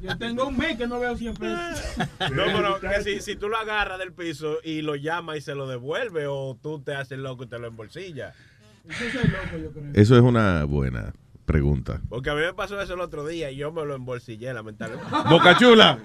Yo 0.00 0.18
tengo 0.18 0.48
un 0.48 0.56
mes 0.56 0.76
que 0.76 0.86
no 0.86 0.98
veo 1.00 1.16
100 1.16 1.34
pesos. 1.34 1.96
No, 2.32 2.44
pero 2.46 2.80
que 2.80 3.02
si, 3.02 3.20
si 3.20 3.36
tú 3.36 3.48
lo 3.48 3.56
agarras 3.56 3.98
del 3.98 4.12
piso 4.12 4.58
y 4.64 4.82
lo 4.82 4.96
llamas 4.96 5.38
y 5.38 5.40
se 5.40 5.54
lo 5.54 5.66
devuelve 5.66 6.26
o 6.26 6.58
tú 6.60 6.80
te 6.80 6.94
haces 6.94 7.18
loco 7.18 7.44
y 7.44 7.46
te 7.46 7.58
lo 7.58 7.68
embolsillas. 7.68 8.34
Eso 8.88 9.20
es 9.20 9.30
loco, 9.30 9.58
yo 9.62 9.70
creo. 9.72 9.90
Eso 9.94 10.16
es 10.16 10.22
una 10.22 10.64
buena 10.64 11.12
pregunta. 11.44 12.00
Porque 12.08 12.30
a 12.30 12.34
mí 12.34 12.40
me 12.40 12.54
pasó 12.54 12.80
eso 12.80 12.94
el 12.94 13.00
otro 13.00 13.26
día 13.26 13.50
y 13.50 13.56
yo 13.56 13.72
me 13.72 13.84
lo 13.84 13.94
embolsillé, 13.94 14.52
lamentablemente. 14.52 15.10
Boca 15.28 15.56
Chula. 15.56 15.98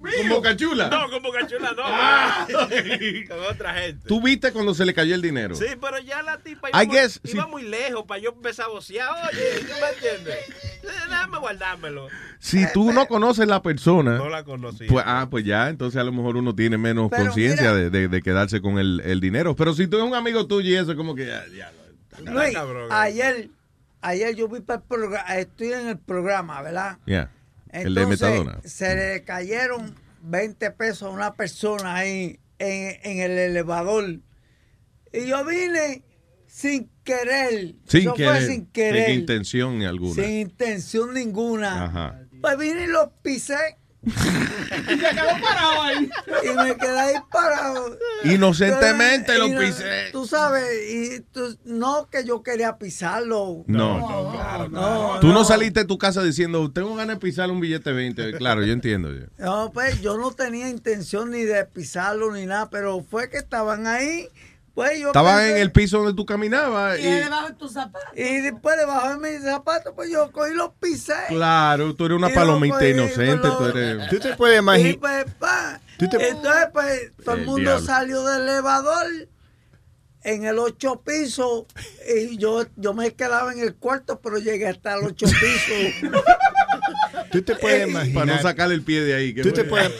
Con 0.00 0.28
Boca 0.28 0.54
Chula. 0.56 0.88
No, 0.88 1.10
con 1.10 1.22
Boca 1.22 1.46
Chula 1.46 1.72
no. 1.76 1.82
Ah. 1.84 2.46
con 3.28 3.38
otra 3.50 3.74
gente. 3.74 4.06
¿Tú 4.06 4.20
viste 4.22 4.52
cuando 4.52 4.74
se 4.74 4.84
le 4.84 4.94
cayó 4.94 5.14
el 5.14 5.22
dinero? 5.22 5.54
Sí, 5.54 5.66
pero 5.80 5.98
ya 5.98 6.22
la 6.22 6.38
tipa 6.38 6.68
I 6.68 6.70
iba, 6.72 6.84
muy, 6.84 6.94
guess, 6.96 7.20
iba 7.24 7.46
muy 7.46 7.62
lejos 7.62 8.04
para 8.06 8.20
yo 8.20 8.30
empezar 8.30 8.66
a 8.66 8.68
vocear. 8.68 9.08
Oye, 9.32 9.40
¿tú 9.60 9.72
me 9.80 9.88
entiendes? 9.88 10.36
Eh, 10.48 10.88
Déjame 11.08 11.38
guardármelo. 11.38 12.08
Si 12.38 12.64
tú 12.72 12.92
no 12.92 13.06
conoces 13.06 13.48
la 13.48 13.62
persona, 13.62 14.18
No 14.18 14.28
la 14.28 14.44
conocía. 14.44 14.86
pues, 14.88 15.04
ah, 15.06 15.26
pues 15.30 15.44
ya, 15.44 15.68
entonces 15.68 16.00
a 16.00 16.04
lo 16.04 16.12
mejor 16.12 16.36
uno 16.36 16.54
tiene 16.54 16.78
menos 16.78 17.10
conciencia 17.10 17.72
de, 17.72 17.90
de- 17.90 18.08
de 18.08 18.22
quedarse 18.22 18.60
con 18.60 18.78
el, 18.78 19.00
el 19.04 19.20
dinero. 19.20 19.56
Pero 19.56 19.72
si 19.74 19.86
tú 19.88 19.96
eres 19.96 20.08
un 20.08 20.14
amigo 20.14 20.46
tuyo 20.46 20.68
y 20.70 20.76
eso, 20.76 20.94
como 20.94 21.14
que 21.14 21.26
ya, 21.26 21.44
ya. 21.56 21.72
Luis, 22.22 22.52
cabrón. 22.54 22.88
ayer, 22.92 23.48
ayer 24.00 24.34
yo 24.36 24.48
vi 24.48 24.60
para 24.60 24.78
el 24.80 24.86
programa, 24.86 25.36
estoy 25.36 25.72
en 25.72 25.88
el 25.88 25.98
programa, 25.98 26.62
¿verdad? 26.62 26.98
Ya. 27.80 27.86
El 27.86 27.94
de 27.94 28.02
Entonces, 28.02 28.28
Metadona. 28.28 28.60
se 28.64 28.94
le 28.96 29.24
cayeron 29.24 29.94
20 30.22 30.70
pesos 30.72 31.02
a 31.02 31.10
una 31.10 31.34
persona 31.34 31.94
ahí 31.96 32.38
en, 32.58 32.98
en 33.02 33.18
el 33.20 33.38
elevador. 33.38 34.20
Y 35.12 35.26
yo 35.26 35.44
vine 35.44 36.02
sin 36.46 36.90
querer. 37.04 37.74
Sin 37.86 38.00
Eso 38.02 38.14
querer. 38.14 38.30
fue 38.36 38.46
sin 38.46 38.66
querer. 38.66 39.06
Sin 39.06 39.20
intención 39.20 39.82
alguna. 39.82 40.14
Sin 40.22 40.32
intención 40.40 41.14
ninguna. 41.14 41.84
Ajá. 41.84 42.20
Pues 42.40 42.58
vine 42.58 42.84
y 42.84 42.86
los 42.88 43.08
pisé. 43.22 43.76
Y 44.06 44.98
se 44.98 45.08
quedó 45.10 45.40
parado 45.42 45.82
ahí. 45.82 46.10
Y 46.44 46.56
me 46.56 46.76
quedé 46.76 46.98
ahí 47.00 47.14
parado. 47.32 47.98
Inocentemente 48.24 49.24
Pero, 49.32 49.40
lo 49.40 49.46
y 49.48 49.50
no- 49.54 49.60
pisé. 49.60 50.10
Tú 50.12 50.26
sabes, 50.26 50.64
y 50.90 51.20
tú- 51.32 51.58
no 51.64 52.08
que 52.10 52.24
yo 52.24 52.42
quería 52.42 52.78
pisarlo. 52.78 53.64
No, 53.66 54.68
no. 54.68 55.18
Tú 55.20 55.28
no 55.28 55.44
saliste 55.44 55.80
de 55.80 55.86
tu 55.86 55.98
casa 55.98 56.22
diciendo, 56.22 56.70
tengo 56.70 56.94
ganas 56.94 57.16
de 57.16 57.20
pisar 57.20 57.50
un 57.50 57.60
billete 57.60 57.92
20. 57.92 58.32
Claro, 58.38 58.62
yo 58.64 58.72
entiendo. 58.72 59.12
ya. 59.12 59.26
No, 59.38 59.72
pues 59.72 60.00
yo 60.00 60.16
no 60.16 60.30
tenía 60.32 60.68
intención 60.68 61.30
ni 61.30 61.42
de 61.42 61.64
pisarlo 61.64 62.32
ni 62.32 62.46
nada, 62.46 62.70
pero 62.70 63.02
fue 63.02 63.28
que 63.28 63.38
estaban 63.38 63.86
ahí. 63.86 64.28
Pues 64.76 65.00
yo 65.00 65.10
pensé- 65.10 65.50
en 65.52 65.56
el 65.56 65.72
piso 65.72 65.96
donde 65.98 66.12
tú 66.14 66.24
caminabas. 66.26 66.98
Y 67.00 67.06
Y, 67.06 67.10
debajo 67.10 67.48
de 67.48 67.54
tus 67.54 67.72
zapatos. 67.72 68.10
Y 68.14 68.40
después 68.42 68.76
debajo 68.76 69.08
de 69.18 69.30
mis 69.30 69.42
zapatos, 69.42 69.92
pues 69.96 70.10
yo 70.10 70.30
cogí 70.30 70.52
los 70.54 70.70
pisé. 70.78 71.14
claro, 71.28 71.94
tú 71.94 72.04
eres 72.04 72.18
una 72.18 72.28
palomita 72.28 72.86
inocente. 72.86 73.48
Tú 73.48 73.64
los- 73.64 73.74
eres... 73.74 74.08
Tú 74.10 74.18
te 74.20 74.36
puedes 74.36 74.58
imaginar. 74.60 74.98
pues, 75.00 75.24
pa, 75.38 75.80
Tú 75.98 76.06
te- 76.10 76.28
Entonces, 76.28 76.66
pues, 76.74 77.10
todo 77.24 77.34
el 77.36 77.40
El 77.40 77.46
mundo 77.46 77.70
diablo. 77.70 77.86
salió 77.86 78.22
del 78.26 78.42
elevador 78.42 79.06
en 80.24 80.44
el 80.44 80.58
ocho 80.58 81.00
piso 81.02 81.66
y 82.14 82.36
yo, 82.36 82.66
yo 82.76 82.92
me 82.92 83.14
quedaba 83.14 83.52
en 83.54 83.60
el 83.60 83.76
cuarto, 83.76 84.20
pero 84.20 84.36
llegué 84.38 84.68
hasta 84.68 84.94
el 84.98 85.04
ocho 85.06 85.24
piso. 85.26 86.10
Tú 87.32 87.40
te 87.42 87.54
puedes 87.56 87.88
imaginar. 87.88 88.24
Para 88.26 88.36
no 88.36 88.42
sacarle 88.42 88.74
el 88.74 88.82
pie 88.82 89.00
de 89.02 89.14
ahí. 89.14 89.34
que 89.34 89.42
Tú 89.42 89.52
te 89.52 89.64
puedes, 89.64 89.90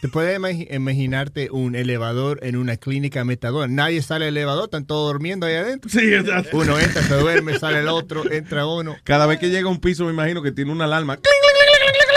te 0.00 0.08
puedes 0.08 0.38
imagi- 0.38 0.66
imaginarte 0.74 1.50
un 1.50 1.74
elevador 1.74 2.38
en 2.42 2.56
una 2.56 2.76
clínica 2.76 3.24
metadona. 3.24 3.66
Nadie 3.72 4.00
sale 4.02 4.24
del 4.26 4.36
elevador, 4.38 4.64
están 4.64 4.86
todos 4.86 5.12
durmiendo 5.12 5.46
ahí 5.46 5.54
adentro. 5.54 5.90
Sí, 5.90 6.12
exacto. 6.14 6.56
Uno 6.56 6.78
entra, 6.78 7.02
se 7.02 7.14
duerme, 7.14 7.58
sale 7.58 7.80
el 7.80 7.88
otro, 7.88 8.30
entra 8.30 8.66
uno. 8.66 8.96
Cada 9.04 9.26
vez 9.26 9.38
que 9.38 9.50
llega 9.50 9.68
a 9.68 9.70
un 9.72 9.80
piso, 9.80 10.04
me 10.06 10.12
imagino 10.12 10.42
que 10.42 10.52
tiene 10.52 10.72
una 10.72 10.84
alarma. 10.84 11.18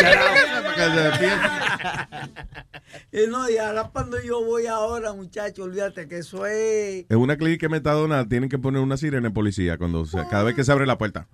Para 0.01 0.75
que 0.75 0.81
se 0.95 1.01
despierte. 1.03 1.47
y 3.25 3.27
no, 3.29 3.49
y 3.49 3.57
ahora 3.57 3.89
cuando 3.91 4.21
yo 4.21 4.43
voy 4.43 4.65
ahora, 4.67 5.13
muchachos, 5.13 5.65
olvídate 5.65 6.07
que 6.07 6.19
eso 6.19 6.45
es... 6.45 7.05
En 7.09 7.17
una 7.17 7.37
clínica 7.37 7.69
metadona 7.69 8.27
tienen 8.27 8.49
que 8.49 8.57
poner 8.59 8.81
una 8.81 8.97
sirena 8.97 9.27
de 9.29 9.33
policía 9.33 9.77
cuando 9.77 10.05
se- 10.05 10.17
cada 10.29 10.43
vez 10.43 10.55
que 10.55 10.63
se 10.63 10.71
abre 10.71 10.85
la 10.85 10.97
puerta. 10.97 11.27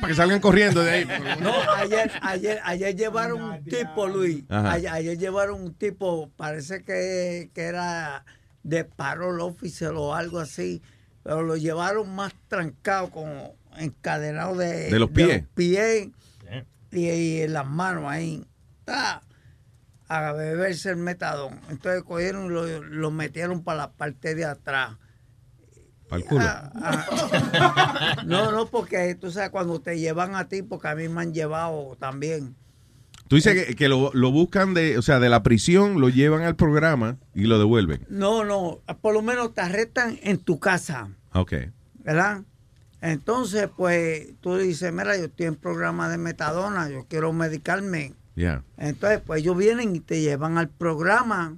Para 0.00 0.08
que 0.08 0.14
salgan 0.14 0.40
corriendo 0.40 0.82
de 0.82 0.90
ahí. 0.90 1.08
No, 1.40 1.52
ayer, 1.76 2.10
ayer, 2.22 2.60
ayer 2.64 2.96
llevaron 2.96 3.42
un 3.42 3.64
tipo, 3.64 4.06
Luis. 4.08 4.44
Ayer, 4.48 4.90
ayer 4.90 5.18
llevaron 5.18 5.62
un 5.62 5.74
tipo, 5.74 6.30
parece 6.36 6.82
que, 6.84 7.50
que 7.54 7.62
era 7.62 8.24
de 8.62 8.84
parol 8.84 9.40
officer 9.40 9.92
o 9.94 10.14
algo 10.14 10.38
así, 10.40 10.82
pero 11.22 11.42
lo 11.42 11.56
llevaron 11.56 12.14
más 12.14 12.34
trancado, 12.48 13.10
como 13.10 13.54
encadenado 13.76 14.56
de, 14.56 14.90
De 14.90 14.98
los 14.98 15.10
pies. 15.10 15.44
pies 15.54 16.08
y, 16.92 16.98
y 17.08 17.40
en 17.42 17.52
las 17.52 17.66
manos 17.66 18.04
ahí. 18.06 18.46
Ta, 18.84 19.22
a 20.08 20.32
beberse 20.32 20.90
el 20.90 20.96
metadón. 20.96 21.58
Entonces 21.70 22.02
cogieron 22.02 22.46
y 22.46 22.48
lo, 22.50 22.82
lo 22.82 23.10
metieron 23.10 23.62
para 23.64 23.78
la 23.78 23.92
parte 23.92 24.34
de 24.34 24.44
atrás. 24.44 24.96
Culo. 26.22 26.44
Ah, 26.44 28.22
No, 28.26 28.52
no, 28.52 28.66
porque 28.66 29.14
tú 29.14 29.30
sabes, 29.30 29.50
cuando 29.50 29.80
te 29.80 29.98
llevan 29.98 30.34
a 30.34 30.48
ti, 30.48 30.62
porque 30.62 30.88
a 30.88 30.94
mí 30.94 31.08
me 31.08 31.20
han 31.22 31.32
llevado 31.34 31.96
también. 31.98 32.54
Tú 33.28 33.36
dices 33.36 33.66
que, 33.66 33.74
que 33.74 33.88
lo, 33.88 34.10
lo 34.12 34.30
buscan 34.30 34.74
de, 34.74 34.98
o 34.98 35.02
sea, 35.02 35.18
de 35.18 35.28
la 35.30 35.42
prisión, 35.42 36.00
lo 36.00 36.08
llevan 36.10 36.42
al 36.42 36.56
programa 36.56 37.16
y 37.34 37.44
lo 37.44 37.58
devuelven. 37.58 38.04
No, 38.10 38.44
no, 38.44 38.80
por 39.00 39.14
lo 39.14 39.22
menos 39.22 39.54
te 39.54 39.62
arrestan 39.62 40.18
en 40.22 40.38
tu 40.38 40.58
casa, 40.60 41.08
Ok. 41.32 41.54
¿verdad? 42.02 42.42
Entonces, 43.00 43.68
pues 43.76 44.28
tú 44.40 44.56
dices, 44.56 44.92
mira, 44.92 45.16
yo 45.16 45.24
estoy 45.24 45.46
en 45.46 45.56
programa 45.56 46.08
de 46.08 46.18
metadona, 46.18 46.88
yo 46.88 47.06
quiero 47.08 47.32
medicarme. 47.32 48.14
Ya. 48.36 48.62
Entonces, 48.78 49.20
pues 49.24 49.40
ellos 49.42 49.56
vienen 49.56 49.94
y 49.96 50.00
te 50.00 50.20
llevan 50.20 50.58
al 50.58 50.68
programa 50.68 51.56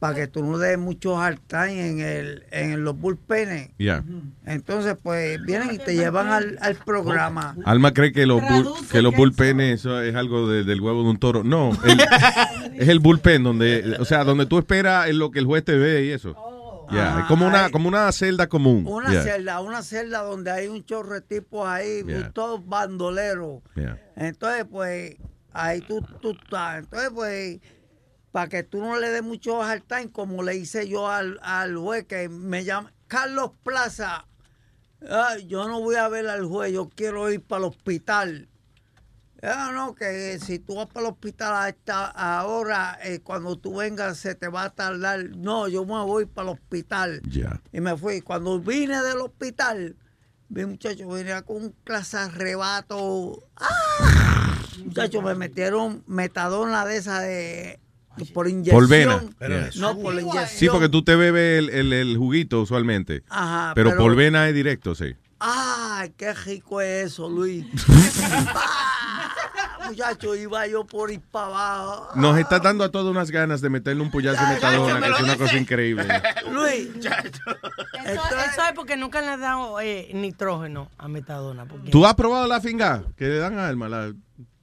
para 0.00 0.14
que 0.16 0.26
tú 0.26 0.42
no 0.42 0.58
des 0.58 0.76
mucho 0.78 1.16
hard 1.20 1.38
time 1.46 1.88
en, 1.90 2.00
el, 2.00 2.44
en 2.50 2.82
los 2.82 2.98
bullpenes. 2.98 3.70
Ya. 3.78 4.02
Entonces, 4.46 4.96
pues 5.00 5.40
vienen 5.44 5.72
y 5.74 5.78
te 5.78 5.94
llevan 5.94 6.28
al, 6.28 6.58
al 6.62 6.74
programa. 6.74 7.54
Alma 7.64 7.92
cree 7.94 8.10
que 8.12 8.26
los, 8.26 8.40
bull- 8.42 8.88
que 8.90 9.02
los 9.02 9.14
bullpenes 9.14 9.80
eso 9.80 10.00
es 10.00 10.14
algo 10.16 10.48
de- 10.48 10.64
del 10.64 10.80
huevo 10.80 11.02
de 11.04 11.10
un 11.10 11.18
toro. 11.18 11.44
No, 11.44 11.70
el- 11.84 12.00
es 12.80 12.88
el 12.88 12.98
bullpen 12.98 13.42
donde, 13.44 13.96
o 14.00 14.04
sea, 14.04 14.24
donde 14.24 14.46
tú 14.46 14.58
esperas 14.58 15.08
en 15.08 15.18
lo 15.18 15.30
que 15.30 15.38
el 15.38 15.44
juez 15.44 15.64
te 15.64 15.76
ve 15.76 16.06
y 16.06 16.10
eso. 16.10 16.34
Ya, 16.90 17.20
es 17.20 17.26
como 17.26 17.46
una, 17.46 17.70
como 17.70 17.86
una 17.86 18.10
celda 18.10 18.48
común. 18.48 18.84
Una 18.88 19.12
celda, 19.22 19.60
una 19.60 19.80
celda 19.82 20.22
donde 20.22 20.50
hay 20.50 20.66
un 20.66 20.84
chorro 20.84 21.14
de 21.14 21.20
tipos 21.20 21.68
ahí, 21.68 22.02
Yeah. 22.04 22.30
todos 22.32 22.66
bandoleros. 22.66 23.60
ya. 23.76 23.96
Entonces, 24.16 24.64
pues, 24.68 25.16
ahí 25.52 25.82
tú, 25.82 26.00
tú 26.20 26.32
estás. 26.32 26.78
Entonces, 26.78 27.10
pues, 27.14 27.58
para 28.32 28.48
que 28.48 28.62
tú 28.62 28.80
no 28.80 28.98
le 28.98 29.10
des 29.10 29.22
mucho 29.22 29.62
hard 29.62 29.82
time, 29.86 30.10
como 30.10 30.42
le 30.42 30.56
hice 30.56 30.88
yo 30.88 31.08
al, 31.08 31.38
al 31.42 31.76
juez 31.76 32.06
que 32.06 32.28
me 32.28 32.64
llama, 32.64 32.92
Carlos 33.08 33.52
Plaza, 33.64 34.26
"Ay, 35.08 35.46
yo 35.46 35.66
no 35.68 35.80
voy 35.80 35.96
a 35.96 36.08
ver 36.08 36.28
al 36.28 36.44
juez, 36.46 36.72
yo 36.72 36.88
quiero 36.88 37.30
ir 37.30 37.42
para 37.42 37.60
el 37.60 37.68
hospital. 37.68 38.48
Ah, 39.42 39.70
no, 39.72 39.94
que 39.94 40.38
si 40.38 40.58
tú 40.58 40.76
vas 40.76 40.86
para 40.88 41.06
el 41.06 41.12
hospital 41.12 41.54
a 41.54 41.68
esta 41.70 42.06
ahora, 42.06 42.98
eh, 43.02 43.20
cuando 43.20 43.56
tú 43.56 43.76
vengas 43.76 44.18
se 44.18 44.34
te 44.34 44.48
va 44.48 44.64
a 44.64 44.70
tardar. 44.70 45.30
No, 45.30 45.66
yo 45.66 45.84
me 45.86 46.04
voy 46.04 46.26
para 46.26 46.50
el 46.50 46.58
hospital. 46.58 47.22
Ya. 47.26 47.62
Y 47.72 47.80
me 47.80 47.96
fui. 47.96 48.20
Cuando 48.20 48.60
vine 48.60 49.02
del 49.02 49.16
hospital, 49.18 49.96
vi 50.50 50.66
muchacho, 50.66 51.08
venía 51.08 51.40
con 51.40 51.56
un 51.56 51.74
clase 51.84 52.18
arrebato. 52.18 53.42
¡Ah! 53.56 54.58
Muchachos, 54.84 55.24
me 55.24 55.34
metieron 55.34 56.04
metadona 56.06 56.84
de 56.84 56.96
esa 56.98 57.20
de 57.20 57.80
por 58.34 58.48
inyección. 58.48 58.78
Por 58.80 58.88
vena. 58.88 59.22
No, 59.76 59.98
por 59.98 60.14
la 60.14 60.20
inyección. 60.22 60.48
Sí, 60.58 60.68
porque 60.68 60.88
tú 60.88 61.02
te 61.04 61.16
bebes 61.16 61.58
el, 61.60 61.70
el- 61.70 61.92
el 61.92 62.16
juguito 62.16 62.60
usualmente. 62.60 63.22
Ajá, 63.28 63.72
pero, 63.74 63.90
pero- 63.90 64.02
por 64.02 64.14
vena 64.16 64.48
es 64.48 64.54
directo, 64.54 64.94
sí. 64.94 65.14
Ay, 65.42 66.12
qué 66.18 66.34
rico 66.34 66.80
es 66.82 67.06
eso, 67.12 67.28
Luis. 67.28 67.64
Muchacho, 69.88 70.36
iba 70.36 70.66
yo 70.66 70.84
por 70.84 71.10
ir 71.10 71.20
para 71.20 71.46
abajo. 71.46 72.08
Nos 72.14 72.38
está 72.38 72.58
dando 72.60 72.84
a 72.84 72.90
todos 72.90 73.10
unas 73.10 73.30
ganas 73.30 73.60
de 73.60 73.70
meterle 73.70 74.02
un 74.02 74.10
puyazo 74.10 74.40
de 74.44 74.54
metadona, 74.54 75.00
que 75.00 75.12
es 75.12 75.20
una 75.20 75.36
cosa 75.36 75.56
increíble. 75.56 76.06
Luis. 76.52 76.88
Eso, 76.96 77.10
eso 78.04 78.62
es 78.68 78.72
porque 78.74 78.96
nunca 78.96 79.20
le 79.20 79.28
han 79.28 79.40
dado 79.40 79.80
eh, 79.80 80.10
nitrógeno 80.14 80.90
a 80.98 81.08
metadona. 81.08 81.64
Porque 81.64 81.90
¿Tú 81.90 82.06
has 82.06 82.14
probado 82.14 82.46
la 82.46 82.60
finga 82.60 83.02
que 83.16 83.24
le 83.26 83.38
dan 83.38 83.58
a 83.58 83.66
Alma? 83.66 83.88
La, 83.88 84.12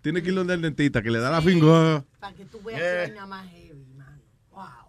tiene 0.07 0.23
que 0.23 0.29
ir 0.29 0.35
donde 0.35 0.53
el 0.53 0.61
dentista, 0.61 1.01
que 1.01 1.11
le 1.11 1.19
da 1.19 1.29
la 1.29 1.41
finga. 1.41 2.01
Para 2.19 2.33
que 2.33 2.45
tú 2.45 2.61
veas 2.63 2.79
que 2.79 2.97
vaina 3.11 3.25
más 3.25 3.45
heavy, 3.49 3.85
mano. 3.97 4.21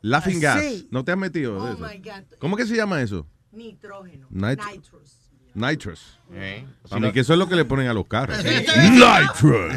La 0.03 0.21
finga. 0.21 0.61
Sí. 0.61 0.87
¿No 0.93 1.05
te 1.05 1.11
has 1.11 1.19
metido 1.19 1.59
Oh 1.59 1.69
eso? 1.73 1.79
my 1.79 1.99
God. 1.99 2.39
¿Cómo 2.39 2.57
que 2.57 2.65
se 2.67 2.77
llama 2.77 3.03
eso? 3.03 3.27
Nitrógeno. 3.51 4.29
Nit- 4.31 4.65
Nitrous. 4.73 5.19
Nitrous. 5.55 6.21
Eh. 6.35 6.65
A 6.91 7.01
mí 7.01 7.11
que 7.11 7.19
eso 7.21 7.33
es 7.33 7.39
lo 7.41 7.49
que 7.49 7.57
le 7.57 7.65
ponen 7.65 7.89
a 7.89 7.93
los 7.95 8.07
carros. 8.07 8.39
Nitrous. 8.45 9.75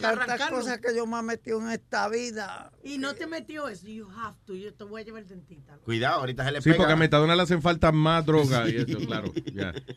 tantas 0.00 0.50
cosas 0.50 0.78
que 0.78 0.94
yo 0.94 1.06
me 1.06 1.18
he 1.18 1.22
metido 1.22 1.58
en 1.62 1.70
esta 1.70 2.06
vida. 2.10 2.70
Y 2.84 2.98
no 2.98 3.14
te 3.14 3.26
metió 3.26 3.66
eso. 3.68 3.86
You 3.86 4.10
have 4.10 4.36
to. 4.46 4.54
Yo 4.54 4.74
te 4.74 4.84
voy 4.84 5.00
a 5.00 5.04
llevar 5.06 5.22
al 5.22 5.28
dentista. 5.28 5.78
Cuidado, 5.84 6.20
ahorita 6.20 6.44
se 6.44 6.52
le 6.52 6.58
Sí, 6.60 6.64
pega. 6.70 6.76
porque 6.76 6.92
a 6.92 6.96
Metadona 6.96 7.34
le 7.34 7.42
hacen 7.42 7.62
falta 7.62 7.92
más 7.92 8.26
droga 8.26 8.68
y 8.68 8.76
eso, 8.76 8.98
claro. 9.06 9.32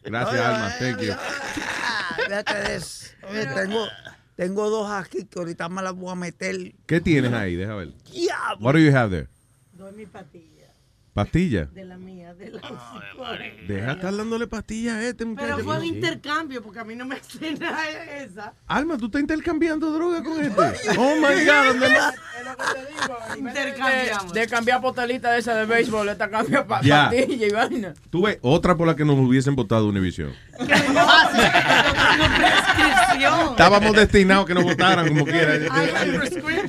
Gracias, 0.04 0.40
Alma. 0.40 0.74
Thank 0.80 1.02
you. 1.02 1.14
Fíjate 2.26 2.54
de 2.56 2.76
eso. 2.76 3.08
Oye, 3.30 3.46
tengo, 3.48 3.86
tengo 4.36 4.70
dos 4.70 4.90
aquí 4.92 5.26
que 5.26 5.40
ahorita 5.40 5.70
me 5.70 5.82
las 5.82 5.94
voy 5.96 6.12
a 6.12 6.16
meter. 6.16 6.74
¿Qué 6.86 7.02
tienes 7.02 7.34
ahí? 7.34 7.56
Deja 7.56 7.76
ver. 7.76 7.94
Diablo. 8.12 8.66
What 8.66 8.74
do 8.74 8.80
you 8.80 8.96
have 8.96 9.10
there? 9.10 9.28
Doy 9.74 9.92
mi 9.94 10.06
patilla. 10.06 10.53
Pastilla. 11.14 11.66
De 11.66 11.86
la 11.86 11.96
mía, 11.98 12.34
de 12.34 12.50
la 12.50 12.60
Deja 13.68 13.92
estar 13.92 14.16
dándole 14.18 14.48
pastillas 14.48 14.96
a 14.96 15.08
este 15.08 15.26
muchacho. 15.26 15.48
Pero 15.48 15.64
fue 15.64 15.78
un 15.78 15.86
intercambio, 15.86 16.64
porque 16.64 16.80
a 16.80 16.84
mí 16.84 16.96
no 16.96 17.06
me 17.06 17.16
hace 17.18 17.54
nada 17.54 17.84
esa. 18.18 18.54
Alma, 18.66 18.98
tú 18.98 19.06
estás 19.06 19.22
intercambiando 19.22 19.92
droga 19.92 20.24
con 20.24 20.42
este. 20.44 20.62
Oh 20.98 21.16
my 21.18 21.46
God, 21.46 21.66
¿dónde 21.68 21.90
más? 21.98 22.16
Intercambiamos. 23.38 24.34
De, 24.34 24.40
de 24.40 24.48
cambiar 24.48 24.82
postelita 24.82 25.32
de 25.34 25.40
esa 25.40 25.54
de 25.56 25.66
béisbol, 25.66 26.10
esta 26.10 26.30
cambia 26.32 26.66
pa- 26.66 26.82
Ya. 26.82 27.06
pastilla 27.12 27.46
y 27.48 27.52
vaina. 27.52 27.94
Tú 28.10 28.24
ves, 28.24 28.40
otra 28.42 28.76
por 28.76 28.88
la 28.88 28.96
que 28.96 29.06
nos 29.06 29.16
hubiesen 29.20 29.56
votado 29.56 29.88
Univision. 29.88 30.34
Estábamos 33.52 33.96
destinados 33.96 34.46
a 34.46 34.48
que 34.48 34.54
nos 34.54 34.64
votaran 34.64 35.08
como 35.08 35.26
quiera. 35.26 35.56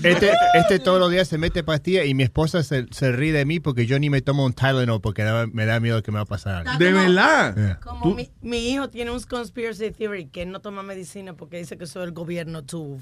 Este, 0.02 0.32
este 0.55 0.78
todos 0.78 1.00
los 1.00 1.10
días 1.10 1.28
se 1.28 1.39
mete 1.39 1.62
pastilla 1.62 2.05
y 2.05 2.14
mi 2.14 2.23
esposa 2.23 2.62
se, 2.62 2.86
se 2.90 3.12
ríe 3.12 3.32
de 3.32 3.44
mí 3.44 3.60
porque 3.60 3.86
yo 3.86 3.98
ni 3.98 4.10
me 4.10 4.20
tomo 4.23 4.33
un 4.42 4.52
Tylenol 4.54 5.00
porque 5.00 5.22
da- 5.22 5.46
me 5.46 5.66
da 5.66 5.78
miedo 5.80 6.02
que 6.02 6.10
me 6.10 6.16
va 6.16 6.22
a 6.22 6.26
pasar 6.26 6.66
algo. 6.66 6.78
¿De 6.78 6.92
verdad? 6.92 7.54
Yeah. 7.56 7.80
Como 7.80 8.14
mi, 8.14 8.30
mi 8.42 8.70
hijo 8.70 8.88
tiene 8.88 9.10
un 9.10 9.20
conspiracy 9.20 9.90
theory 9.90 10.26
que 10.26 10.42
él 10.42 10.50
no 10.50 10.60
toma 10.60 10.82
medicina 10.82 11.34
porque 11.34 11.58
dice 11.58 11.76
que 11.78 11.84
eso 11.84 12.00
es 12.02 12.08
el 12.08 12.12
gobierno 12.14 12.64
to 12.64 12.78
Oh, 12.80 12.98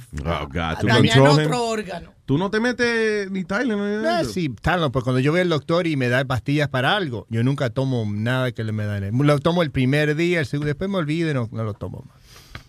God, 0.49 0.83
him. 0.83 1.23
otro 1.23 1.67
órgano. 1.69 2.11
Tú 2.27 2.37
no 2.39 2.51
te 2.51 2.61
metes 2.61 3.31
ni 3.31 3.45
Tylenol 3.45 3.97
ni 3.99 4.03
nada 4.03 4.19
de 4.19 4.23
Eh, 4.25 4.27
sí, 4.27 4.49
Tylenol, 4.49 4.91
pues 4.93 5.05
cuando 5.05 5.21
yo 5.21 5.31
voy 5.33 5.41
al 5.41 5.49
doctor 5.49 5.87
y 5.87 5.97
me 5.97 6.09
da 6.09 6.25
pastillas 6.25 6.69
para 6.69 6.97
algo, 6.97 7.27
yo 7.31 7.43
nunca 7.45 7.71
tomo 7.71 8.05
nada 8.13 8.53
que 8.53 8.65
le 8.65 8.73
me 8.73 8.85
da. 8.85 9.01
Lo 9.01 9.39
tomo 9.39 9.63
el 9.63 9.71
primer 9.71 10.15
día, 10.17 10.41
el 10.41 10.47
segundo, 10.47 10.67
después 10.67 10.91
me 10.91 10.99
olvido 10.99 11.31
y 11.31 11.35
no, 11.35 11.49
no 11.53 11.65
lo 11.65 11.75
tomo 11.75 12.05
más. 12.09 12.23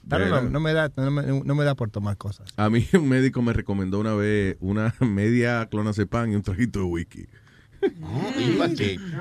Bueno. 0.06 0.42
no 0.42 0.60
me 0.60 0.74
da, 0.74 0.92
no 0.98 1.12
me, 1.12 1.24
no 1.46 1.56
me 1.56 1.64
da 1.64 1.76
por 1.76 1.90
tomar 1.90 2.18
cosas. 2.18 2.50
A 2.58 2.70
mí 2.70 2.86
un 2.94 3.08
médico 3.08 3.42
me 3.42 3.54
recomendó 3.54 4.00
una 4.00 4.14
vez 4.14 4.58
una 4.60 4.94
media 5.00 5.66
clonazepam 5.70 6.32
y 6.32 6.36
un 6.36 6.42
trajito 6.42 6.80
de 6.80 6.86
whisky. 6.86 7.26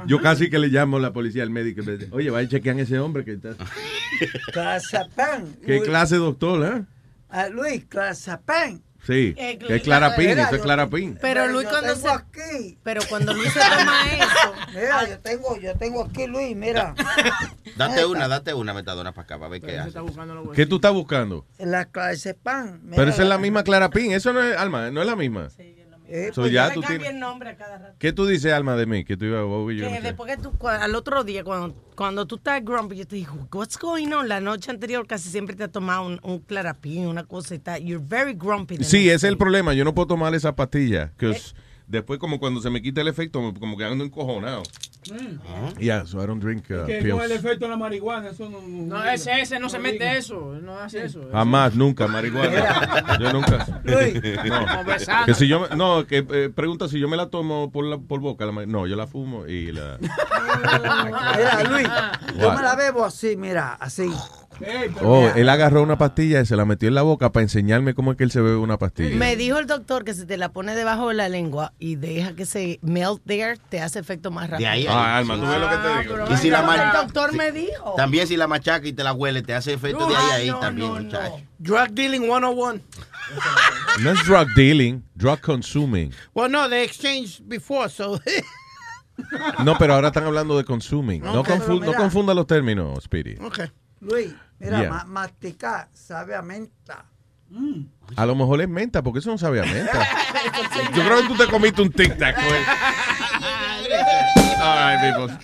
Yo 0.07 0.20
casi 0.20 0.50
que 0.50 0.58
le 0.58 0.68
llamo 0.68 0.97
a 0.97 1.00
la 1.00 1.12
policía 1.12 1.42
al 1.42 1.50
médico 1.50 1.82
y 1.82 1.86
me 1.86 1.92
dice, 1.97 2.08
oye, 2.12 2.31
vaya 2.31 2.49
chequean 2.49 2.78
ese 2.78 2.99
hombre 2.99 3.24
que 3.24 3.32
está... 3.32 3.50
Clozapam. 4.52 5.55
¿Qué 5.65 5.76
Luis- 5.78 5.82
clase 5.89 6.16
doctor, 6.16 6.65
eh? 6.76 6.84
Ah, 7.28 7.49
Luis, 7.49 7.84
clozapam. 7.86 8.81
Sí, 9.05 9.34
Eh, 9.36 9.58
que 9.58 9.74
es 9.76 9.82
clarapín, 9.82 10.31
eso 10.39 10.55
es 10.55 10.62
clarapín. 10.62 11.18
Pero 11.20 11.49
Luis 11.49 11.65
yo 11.65 11.70
cuando 11.70 11.92
tengo 11.94 12.08
se 12.08 12.15
aquí. 12.15 12.78
pero 12.84 13.00
cuando 13.08 13.34
Luis 13.34 13.52
se 13.52 13.58
toma 13.58 14.02
eso, 14.15 14.55
Mira, 14.74 15.08
yo 15.08 15.18
tengo, 15.18 15.57
yo 15.58 15.74
tengo 15.76 16.05
aquí, 16.05 16.26
Luis, 16.28 16.55
mira. 16.55 16.94
Date 17.76 18.05
una, 18.05 18.28
date 18.28 18.55
una 18.55 18.73
metadona 18.74 19.10
para 19.12 19.24
acá, 19.24 19.39
para 19.39 19.49
ver 19.49 19.60
qué 19.60 19.76
hace. 19.78 19.91
¿Qué 20.55 20.66
tú 20.66 20.76
estás 20.76 20.92
buscando? 20.92 21.47
La 21.58 21.86
clozapam. 21.86 22.78
mira, 22.84 22.97
Pero 22.97 23.10
esa 23.10 23.23
es 23.23 23.28
la 23.28 23.39
misma 23.39 23.65
clarapín, 23.65 24.12
eso 24.12 24.32
no 24.32 24.41
es, 24.41 24.57
Alma, 24.57 24.91
no 24.92 25.00
es 25.00 25.07
la 25.07 25.16
misma. 25.16 25.49
Eh, 26.15 26.31
So, 26.34 26.42
pues 26.42 26.52
ya 26.52 26.70
tú 26.74 26.82
tienes- 26.82 27.08
el 27.08 27.18
nombre 27.18 27.49
a 27.49 27.57
cada 27.57 27.78
rato. 27.78 27.94
¿Qué 27.99 28.12
tú 28.12 28.26
dices, 28.26 28.52
Alma, 28.52 28.76
de 28.76 28.84
mí? 28.84 29.02
Que 29.02 29.16
tú 29.16 29.24
ibas 29.24 29.41
oh, 29.47 29.70
yo 29.70 29.84
no 29.84 29.91
Que 29.91 29.97
sé. 29.97 30.02
después 30.02 30.36
que 30.36 30.42
tú, 30.42 30.52
al 30.68 30.94
otro 30.94 31.24
día, 31.24 31.42
cuando, 31.42 31.74
cuando 31.97 32.26
tú 32.26 32.36
estás 32.36 32.62
grumpy, 32.62 32.97
yo 32.97 33.07
te 33.07 33.16
digo, 33.16 33.49
what's 33.50 33.78
going 33.78 34.08
on? 34.12 34.28
La 34.28 34.39
noche 34.41 34.70
anterior 34.70 35.07
casi 35.07 35.31
siempre 35.31 35.57
te 35.57 35.65
has 35.65 35.73
tomado 35.73 36.05
un, 36.07 36.20
un 36.23 36.41
clarapín, 36.41 37.07
una 37.07 37.24
cosa 37.24 37.55
y 37.55 37.60
tal. 37.60 37.82
You're 37.82 38.05
very 38.07 38.34
grumpy. 38.34 38.76
Sí, 38.84 39.07
ese 39.08 39.15
es 39.15 39.24
el 39.24 39.39
problema. 39.39 39.73
Yo 39.73 39.84
no 39.84 39.94
puedo 39.94 40.08
tomar 40.08 40.34
esa 40.34 40.55
pastilla. 40.55 41.12
Después, 41.86 42.19
como 42.19 42.39
cuando 42.39 42.61
se 42.61 42.70
me 42.70 42.83
quita 42.83 43.01
el 43.01 43.09
efecto, 43.09 43.41
como 43.59 43.77
que 43.77 43.85
ando 43.85 44.05
encojonado. 44.05 44.62
Yeah, 45.81 46.07
so 46.07 46.23
I 46.23 46.27
don't 46.27 46.41
drink 46.41 46.70
uh, 46.70 46.86
Que 46.86 47.11
con 47.11 47.23
el 47.23 47.33
efecto 47.33 47.65
de 47.65 47.70
la 47.70 47.77
marihuana, 47.77 48.31
eso 48.31 48.49
no. 48.49 48.61
No, 48.62 49.05
ese, 49.05 49.41
ese 49.41 49.59
no 49.59 49.69
se 49.69 49.81
mete 49.81 50.17
eso, 50.17 50.55
él 50.55 50.65
no 50.65 50.78
hace 50.78 51.05
eso. 51.05 51.28
Jamás, 51.33 51.75
nunca, 51.75 52.07
marihuana. 52.07 53.17
Yo 53.20 53.33
nunca. 53.33 53.81
Luis. 53.83 54.15
No. 54.44 54.67
Como 54.67 54.85
besando. 54.85 55.27
Que 55.27 55.35
si 55.35 55.49
yo, 55.49 55.67
no, 55.77 56.07
que 56.07 56.25
eh, 56.31 56.51
pregunta 56.55 56.89
si 56.89 57.01
yo 57.01 57.09
me 57.09 57.17
la 57.17 57.31
tomo 57.31 57.73
por, 57.73 57.85
la, 57.85 57.99
por 57.99 58.20
boca. 58.20 58.47
la 58.47 58.52
no, 58.67 58.86
yo 58.86 58.94
la 58.94 59.07
fumo 59.09 59.47
y 59.47 59.73
la. 59.73 59.99
Mira, 61.36 61.65
Luis, 61.65 61.89
yo 62.39 62.52
me 62.52 62.62
la 62.62 62.77
bebo 62.77 63.05
así, 63.05 63.36
mira, 63.36 63.75
así. 63.75 64.09
Oh, 65.02 65.28
él 65.34 65.48
agarró 65.48 65.82
una 65.82 65.98
pastilla 65.98 66.40
y 66.40 66.47
se 66.47 66.55
la 66.56 66.64
metió 66.64 66.89
en 66.89 66.94
la 66.94 67.02
boca 67.02 67.32
para 67.32 67.42
enseñarme 67.42 67.94
cómo 67.94 68.12
es 68.12 68.16
que 68.18 68.24
él 68.24 68.31
se 68.31 68.40
bebe 68.40 68.56
una 68.56 68.78
pastilla. 68.78 69.16
Me 69.16 69.34
dijo 69.36 69.58
el 69.58 69.66
doctor 69.66 70.05
que 70.05 70.14
si 70.14 70.24
te 70.26 70.36
la 70.36 70.50
pone 70.50 70.74
debajo 70.74 71.08
de 71.08 71.14
la 71.14 71.28
lengua 71.28 71.72
y 71.78 71.97
deja 71.97 72.34
que 72.34 72.47
se 72.47 72.78
melt 72.82 73.22
there, 73.26 73.56
te 73.68 73.81
hace 73.81 73.98
efecto 73.98 74.31
más 74.31 74.48
rápido. 74.50 74.70
ahí, 74.70 74.86
Ah, 74.89 75.16
Alma, 75.18 75.34
tú 75.36 75.42
ves 75.47 75.60
lo 75.60 75.68
que 75.68 75.76
te 75.76 76.02
digo. 76.14 76.32
Y 76.32 76.36
si 76.36 76.50
la 76.50 76.60
El 76.60 76.92
doctor 76.92 77.32
me 77.34 77.50
dijo. 77.52 77.94
También 77.97 78.26
si 78.26 78.36
la 78.36 78.47
machaca 78.47 78.86
y 78.86 78.92
te 78.92 79.02
la 79.02 79.12
huele, 79.12 79.42
te 79.42 79.55
hace 79.55 79.72
efecto 79.72 80.06
de 80.06 80.14
ahí 80.16 80.31
a 80.31 80.34
ahí 80.55 80.60
también, 80.60 80.92
muchacho. 80.92 81.40
Drug 81.58 81.89
dealing 81.90 82.22
101. 82.22 82.81
No 84.00 84.10
es 84.10 84.24
drug 84.26 84.48
dealing, 84.55 85.02
drug 85.14 85.40
consuming. 85.40 86.12
Well, 86.34 86.50
no, 86.50 86.68
they 86.68 86.84
exchanged 86.84 87.40
before, 87.47 87.89
so. 87.89 88.20
No, 89.64 89.76
pero 89.78 89.94
ahora 89.94 90.08
están 90.08 90.24
hablando 90.24 90.56
de 90.56 90.64
consuming. 90.64 91.22
No, 91.24 91.40
Ok, 91.40 91.48
confu- 91.48 91.78
pero 91.81 91.92
no 91.92 91.94
confunda 91.94 92.34
los 92.34 92.47
términos, 92.47 93.05
Speedy. 93.05 93.36
okay. 93.40 93.70
Luis, 94.02 94.34
mira, 94.58 94.81
Yeah. 94.81 94.90
ma- 94.90 95.05
masticar 95.05 95.89
sabe 95.94 96.34
a 96.34 96.42
menta. 96.42 97.05
A 98.16 98.26
lo 98.26 98.34
mejor 98.34 98.60
es 98.62 98.68
menta, 98.68 99.02
porque 99.02 99.18
eso 99.20 99.31
no 99.31 99.39
sabe 99.39 99.60
a 99.60 99.64
menta. 99.64 99.92
Yo 100.94 101.05
creo 101.05 101.22
que 101.22 101.28
tú 101.28 101.36
te 101.36 101.47
comiste 101.47 101.81
un 101.82 101.90
tic 101.90 102.18
tac. 102.18 102.36
güey. 102.36 102.62
All 104.60 104.78
right, 104.78 105.00
people. 105.14 105.39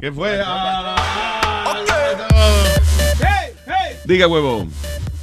¿Qué 0.00 0.12
fue? 0.12 0.40
Ah, 0.44 1.76
Hey, 3.20 3.54
hey. 3.66 3.96
Diga, 4.04 4.26
huevón. 4.28 4.70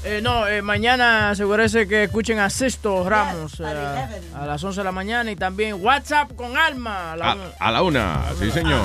Eh, 0.03 0.21
no, 0.21 0.47
eh, 0.47 0.61
mañana 0.61 1.29
asegúrese 1.31 1.87
que 1.87 2.03
escuchen 2.05 2.39
a 2.39 2.49
Sisto 2.49 3.07
Ramos 3.09 3.59
eh, 3.59 3.65
a 4.35 4.45
las 4.45 4.63
11 4.63 4.79
de 4.79 4.83
la 4.85 4.91
mañana 4.93 5.29
y 5.31 5.35
también 5.35 5.83
WhatsApp 5.83 6.33
con 6.35 6.55
Alma. 6.57 7.13
a 7.13 7.15
la- 7.17 7.31
A, 7.31 7.67
a 7.67 7.71
la 7.71 7.81
una, 7.83 8.23
sí, 8.39 8.49
señor. 8.51 8.81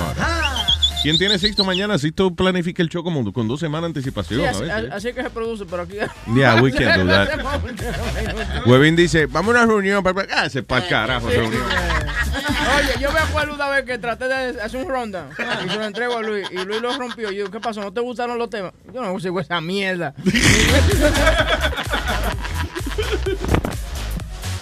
¿Quién 1.04 1.18
tiene 1.18 1.38
Sixto 1.38 1.64
mañana? 1.66 1.98
Sixto 1.98 2.34
planifica 2.34 2.82
el 2.82 2.88
show 2.88 3.04
como 3.04 3.30
con 3.30 3.46
dos 3.46 3.60
semanas 3.60 3.82
de 3.92 3.98
anticipación. 3.98 4.40
Sí, 4.40 4.46
a 4.46 4.50
así, 4.50 4.62
veces. 4.62 4.90
así 4.90 5.12
que 5.12 5.22
se 5.22 5.28
produce, 5.28 5.66
pero 5.66 5.82
aquí... 5.82 5.98
Yeah, 6.34 6.62
we 6.62 6.72
can't 6.72 6.96
do 6.96 7.06
that. 7.06 8.64
Huevín 8.64 8.96
dice, 8.96 9.26
vamos 9.26 9.54
a 9.54 9.58
una 9.58 9.66
reunión. 9.66 10.02
para 10.02 10.26
Ah, 10.34 10.48
se 10.48 10.60
el 10.60 10.64
carajo, 10.66 11.28
reunión. 11.28 11.62
Oye, 11.62 13.02
yo 13.02 13.12
me 13.12 13.18
acuerdo 13.18 13.52
una 13.54 13.68
vez 13.68 13.84
que 13.84 13.98
traté 13.98 14.28
de 14.28 14.58
hacer 14.62 14.80
un 14.82 14.88
ronda 14.88 15.28
y 15.66 15.68
se 15.68 15.76
lo 15.76 15.84
entrego 15.84 16.16
a 16.16 16.22
Luis 16.22 16.48
y 16.50 16.64
Luis 16.64 16.80
lo 16.80 16.96
rompió. 16.96 17.30
Y 17.30 17.36
yo, 17.36 17.50
¿qué 17.50 17.60
pasó? 17.60 17.82
¿No 17.82 17.92
te 17.92 18.00
gustaron 18.00 18.38
los 18.38 18.48
temas? 18.48 18.72
Yo 18.94 19.02
no 19.02 19.20
sigo 19.20 19.40
esa 19.40 19.60
mierda. 19.60 20.14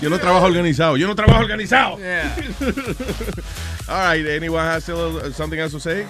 Yo 0.00 0.10
no 0.10 0.18
trabajo 0.18 0.46
organizado. 0.46 0.96
Yo 0.96 1.06
no 1.06 1.14
trabajo 1.14 1.38
organizado. 1.38 1.98
Yeah. 1.98 2.34
All 3.88 4.16
right, 4.16 4.26
anyone 4.26 4.64
has 4.64 4.82
something 5.36 5.60
else 5.60 5.70
to 5.74 5.78
say? 5.78 6.04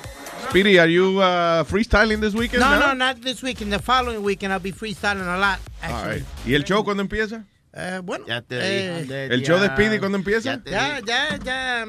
Speedy, 0.52 0.78
are 0.78 0.86
you 0.86 1.18
uh, 1.18 1.64
freestyling 1.64 2.20
this 2.20 2.34
weekend? 2.34 2.60
No, 2.60 2.78
now? 2.78 2.88
no, 2.88 2.92
not 2.92 3.22
this 3.22 3.42
weekend. 3.42 3.72
The 3.72 3.78
following 3.78 4.22
weekend, 4.22 4.52
I'll 4.52 4.58
be 4.58 4.70
freestyling 4.70 5.22
a 5.22 5.38
lot. 5.38 5.58
All 5.82 5.90
Actually. 5.90 6.10
right. 6.10 6.24
¿Y 6.44 6.54
el 6.54 6.64
show 6.64 6.84
cuándo 6.84 7.00
empieza? 7.00 7.46
Eh, 7.74 8.00
bueno, 8.04 8.26
Ya 8.26 8.42
te 8.42 8.58
eh, 8.60 9.02
dije. 9.02 9.24
¿El 9.26 9.42
show 9.42 9.58
de 9.58 9.68
Speedy 9.68 9.98
cuándo 9.98 10.18
empieza? 10.18 10.60
ya, 10.66 11.00
ya, 11.00 11.38
ya. 11.42 11.86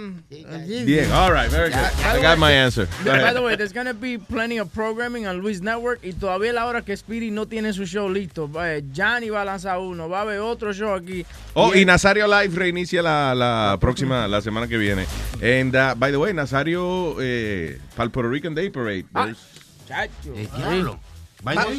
Bien, 0.85 1.11
all 1.11 1.33
right, 1.33 1.51
very 1.51 1.69
good. 1.69 1.81
I 2.05 2.21
got 2.21 2.37
my 2.37 2.53
answer. 2.53 2.87
Go 3.03 3.11
By 3.11 3.33
the 3.33 3.41
way, 3.41 3.57
there's 3.57 3.73
gonna 3.73 3.93
be 3.93 4.17
plenty 4.17 4.59
of 4.59 4.71
programming 4.73 5.27
on 5.27 5.41
Luis 5.41 5.61
Network 5.61 5.99
y 6.01 6.13
todavía 6.13 6.49
es 6.49 6.55
la 6.55 6.67
hora 6.67 6.83
que 6.83 6.95
Speedy 6.95 7.31
no 7.31 7.47
tiene 7.47 7.73
su 7.73 7.85
show 7.85 8.09
listo. 8.09 8.49
Eh, 8.63 8.81
Johnny 8.95 9.29
va 9.29 9.41
a 9.41 9.45
lanzar 9.45 9.79
uno, 9.79 10.07
va 10.07 10.19
a 10.19 10.21
haber 10.21 10.39
otro 10.39 10.71
show 10.73 10.95
aquí. 10.95 11.25
Oh, 11.53 11.73
Y 11.75 11.81
y 11.81 11.85
Nazario 11.85 12.27
Live 12.27 12.57
reinicia 12.57 13.01
la, 13.01 13.35
la 13.35 13.77
próxima, 13.81 14.25
la 14.29 14.41
semana 14.41 14.69
que 14.69 14.77
viene. 14.77 15.05
And, 15.41 15.75
uh, 15.75 15.95
by 15.97 16.11
the 16.11 16.17
way, 16.17 16.33
Nazario, 16.33 17.17
eh, 17.19 17.77
para 17.93 18.05
el 18.05 18.11
Puerto 18.11 18.29
Rican 18.29 18.55
Day 18.55 18.69
Parade, 18.69 19.05
there's 19.13 19.37
Chacho. 19.85 20.33
Eh, 20.33 20.47
diablo. 20.55 20.97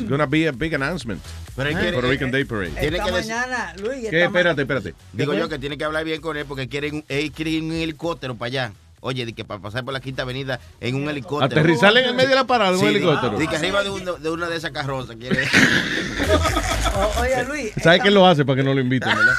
gonna 0.08 0.26
be 0.26 0.47
a 0.47 0.52
big 0.52 0.74
announcement. 0.74 1.23
Pero 1.57 1.68
hay 1.68 1.74
for 1.74 1.84
que- 1.84 1.92
Puerto 1.92 2.10
Rican 2.10 2.31
Day 2.31 2.44
Parade. 2.44 2.70
Tiene 2.70 2.97
Esta 2.97 3.05
que 3.08 3.12
decir- 3.16 3.31
mañana, 3.34 3.74
Luis, 3.78 3.99
esta 3.99 4.10
¿Qué? 4.10 4.24
Espérate, 4.24 4.62
espérate. 4.62 4.94
Digo 5.12 5.33
¿Qué 5.33 5.39
yo 5.39 5.49
que 5.49 5.58
tiene 5.58 5.78
que 5.78 5.84
hablar 5.84 6.05
bien 6.05 6.20
con 6.20 6.36
él 6.36 6.44
porque 6.47 6.68
quieren, 6.68 6.97
un- 6.97 7.05
él 7.08 7.31
quiere 7.33 7.50
ir 7.52 7.58
en 7.62 7.70
un 7.70 7.76
helicóptero 7.76 8.34
para 8.34 8.47
allá. 8.49 8.73
Oye, 9.00 9.26
de 9.26 9.34
que 9.34 9.44
para 9.44 9.60
pasar 9.60 9.84
por 9.84 9.92
la 9.92 10.00
quinta 10.00 10.23
avenida 10.23 10.58
en 10.81 10.94
un 10.94 11.07
helicóptero. 11.10 11.44
Aterrizarle 11.60 12.00
en 12.00 12.07
el 12.07 12.15
medio 12.15 12.31
de 12.31 12.34
la 12.36 12.44
parada, 12.44 12.73
un 12.73 12.78
Sí, 12.78 12.84
de- 12.86 12.91
helicóptero. 12.92 13.36
De, 13.39 13.47
que 13.47 13.57
arriba 13.57 13.84
de, 13.84 13.91
uno- 13.91 14.15
de 14.15 14.31
una 14.31 14.49
de 14.49 14.57
esas 14.57 14.70
carrozas 14.70 15.16
quiere. 15.16 15.47
O- 16.97 17.20
oye, 17.20 17.44
Luis, 17.44 17.73
¿Sabe 17.83 17.97
esta, 17.97 18.02
quién 18.02 18.15
lo 18.15 18.26
hace 18.26 18.44
para 18.44 18.57
que 18.57 18.62
no 18.62 18.73
lo 18.73 18.81
inviten, 18.81 19.15
verdad? 19.15 19.34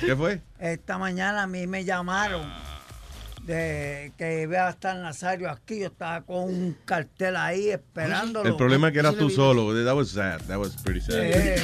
¿Qué 0.00 0.16
fue? 0.16 0.40
esta 0.58 0.98
mañana 0.98 1.42
a 1.42 1.46
mí 1.46 1.66
me 1.66 1.84
llamaron 1.84 2.42
de 3.50 4.12
que 4.16 4.42
iba 4.42 4.66
a 4.68 4.70
estar 4.70 4.96
Nazario 4.96 5.50
aquí. 5.50 5.80
Yo 5.80 5.86
estaba 5.86 6.20
con 6.22 6.44
un 6.44 6.76
cartel 6.84 7.36
ahí 7.36 7.68
esperándolo. 7.70 8.48
El 8.48 8.56
problema 8.56 8.88
es 8.88 8.92
que 8.94 9.00
eras 9.00 9.16
tú 9.16 9.28
solo. 9.28 9.74
That 9.84 9.94
was 9.94 10.10
sad. 10.10 10.40
That 10.42 10.58
was 10.58 10.76
pretty 10.82 11.00
sad. 11.00 11.16
Eh, 11.18 11.56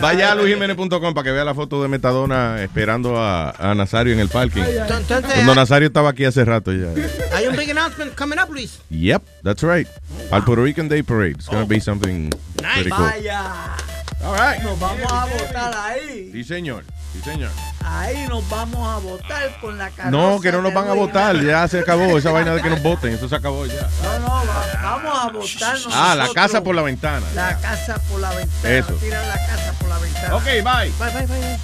Vaya 0.00 0.32
a 0.32 0.34
luisjimenez.com 0.34 1.14
para 1.14 1.24
que 1.24 1.30
vea 1.32 1.44
la 1.44 1.54
foto 1.54 1.80
de 1.82 1.88
Metadona 1.88 2.62
esperando 2.62 3.16
a, 3.18 3.50
a 3.52 3.74
Nazario 3.74 4.12
en 4.12 4.20
el 4.20 4.28
parking. 4.28 4.62
Entonces, 4.62 5.22
Cuando 5.34 5.54
Nazario 5.54 5.86
estaba 5.88 6.10
aquí 6.10 6.24
hace 6.24 6.44
rato 6.44 6.72
ya. 6.72 6.88
hay 7.34 7.46
un 7.46 7.56
big 7.56 7.70
announcement 7.70 8.14
coming 8.16 8.38
up, 8.38 8.50
Luis. 8.50 8.80
Yep, 8.90 9.22
that's 9.44 9.62
right. 9.62 9.86
Al 10.30 10.44
Puerto 10.44 10.64
Rican 10.64 10.88
Day 10.88 11.02
Parade. 11.02 11.36
It's 11.36 11.46
going 11.48 11.62
to 11.62 11.68
be 11.68 11.80
something 11.80 12.30
pretty 12.56 12.90
cool. 12.90 12.98
Vaya. 13.06 13.76
All 14.24 14.34
right. 14.34 14.62
Nos 14.62 14.78
vamos 14.78 15.06
a 15.12 15.26
votar 15.26 15.72
ahí. 15.76 16.30
Sí, 16.32 16.44
señor. 16.44 16.84
Sí, 17.12 17.20
señor. 17.22 17.50
Ahí 17.84 18.26
nos 18.28 18.48
vamos 18.48 18.88
a 18.88 18.96
votar 18.98 19.60
con 19.60 19.76
la 19.76 19.90
carroza. 19.90 20.10
No, 20.10 20.40
que 20.40 20.50
no 20.50 20.62
nos 20.62 20.72
van 20.72 20.88
a 20.88 20.94
votar. 20.94 21.36
Ya 21.44 21.68
se 21.68 21.80
acabó 21.80 22.16
esa 22.16 22.30
vaina 22.32 22.54
de 22.54 22.62
que 22.62 22.70
nos 22.70 22.82
voten. 22.82 23.12
Eso 23.12 23.28
se 23.28 23.34
acabó 23.36 23.66
ya. 23.66 23.86
No, 24.02 24.18
no, 24.20 24.28
va- 24.28 24.80
vamos 24.82 25.18
a 25.18 25.28
votar 25.30 25.76
Ah, 25.92 26.14
la 26.14 26.22
nosotros. 26.24 26.34
casa 26.34 26.62
por 26.64 26.74
la 26.74 26.82
ventana. 26.82 27.26
La 27.34 27.58
casa 27.58 27.98
por 28.10 28.20
la 28.20 28.30
ventana. 28.30 28.74
Eso. 28.74 28.92
Tira 28.94 29.26
la 29.26 29.34
casa 29.46 29.72
por 29.78 29.88
la 29.90 29.98
ventana. 29.98 30.36
Ok, 30.36 30.44
bye. 30.44 30.62
Bye, 30.98 31.10
bye, 31.12 31.26
bye. 31.26 31.58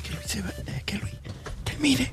Que 0.00 0.10
Luis 0.10 0.26
se 0.26 0.40
va. 0.42 0.48
Es 0.76 0.84
que 0.84 0.96
Luis. 0.98 1.14
Termine. 1.64 2.12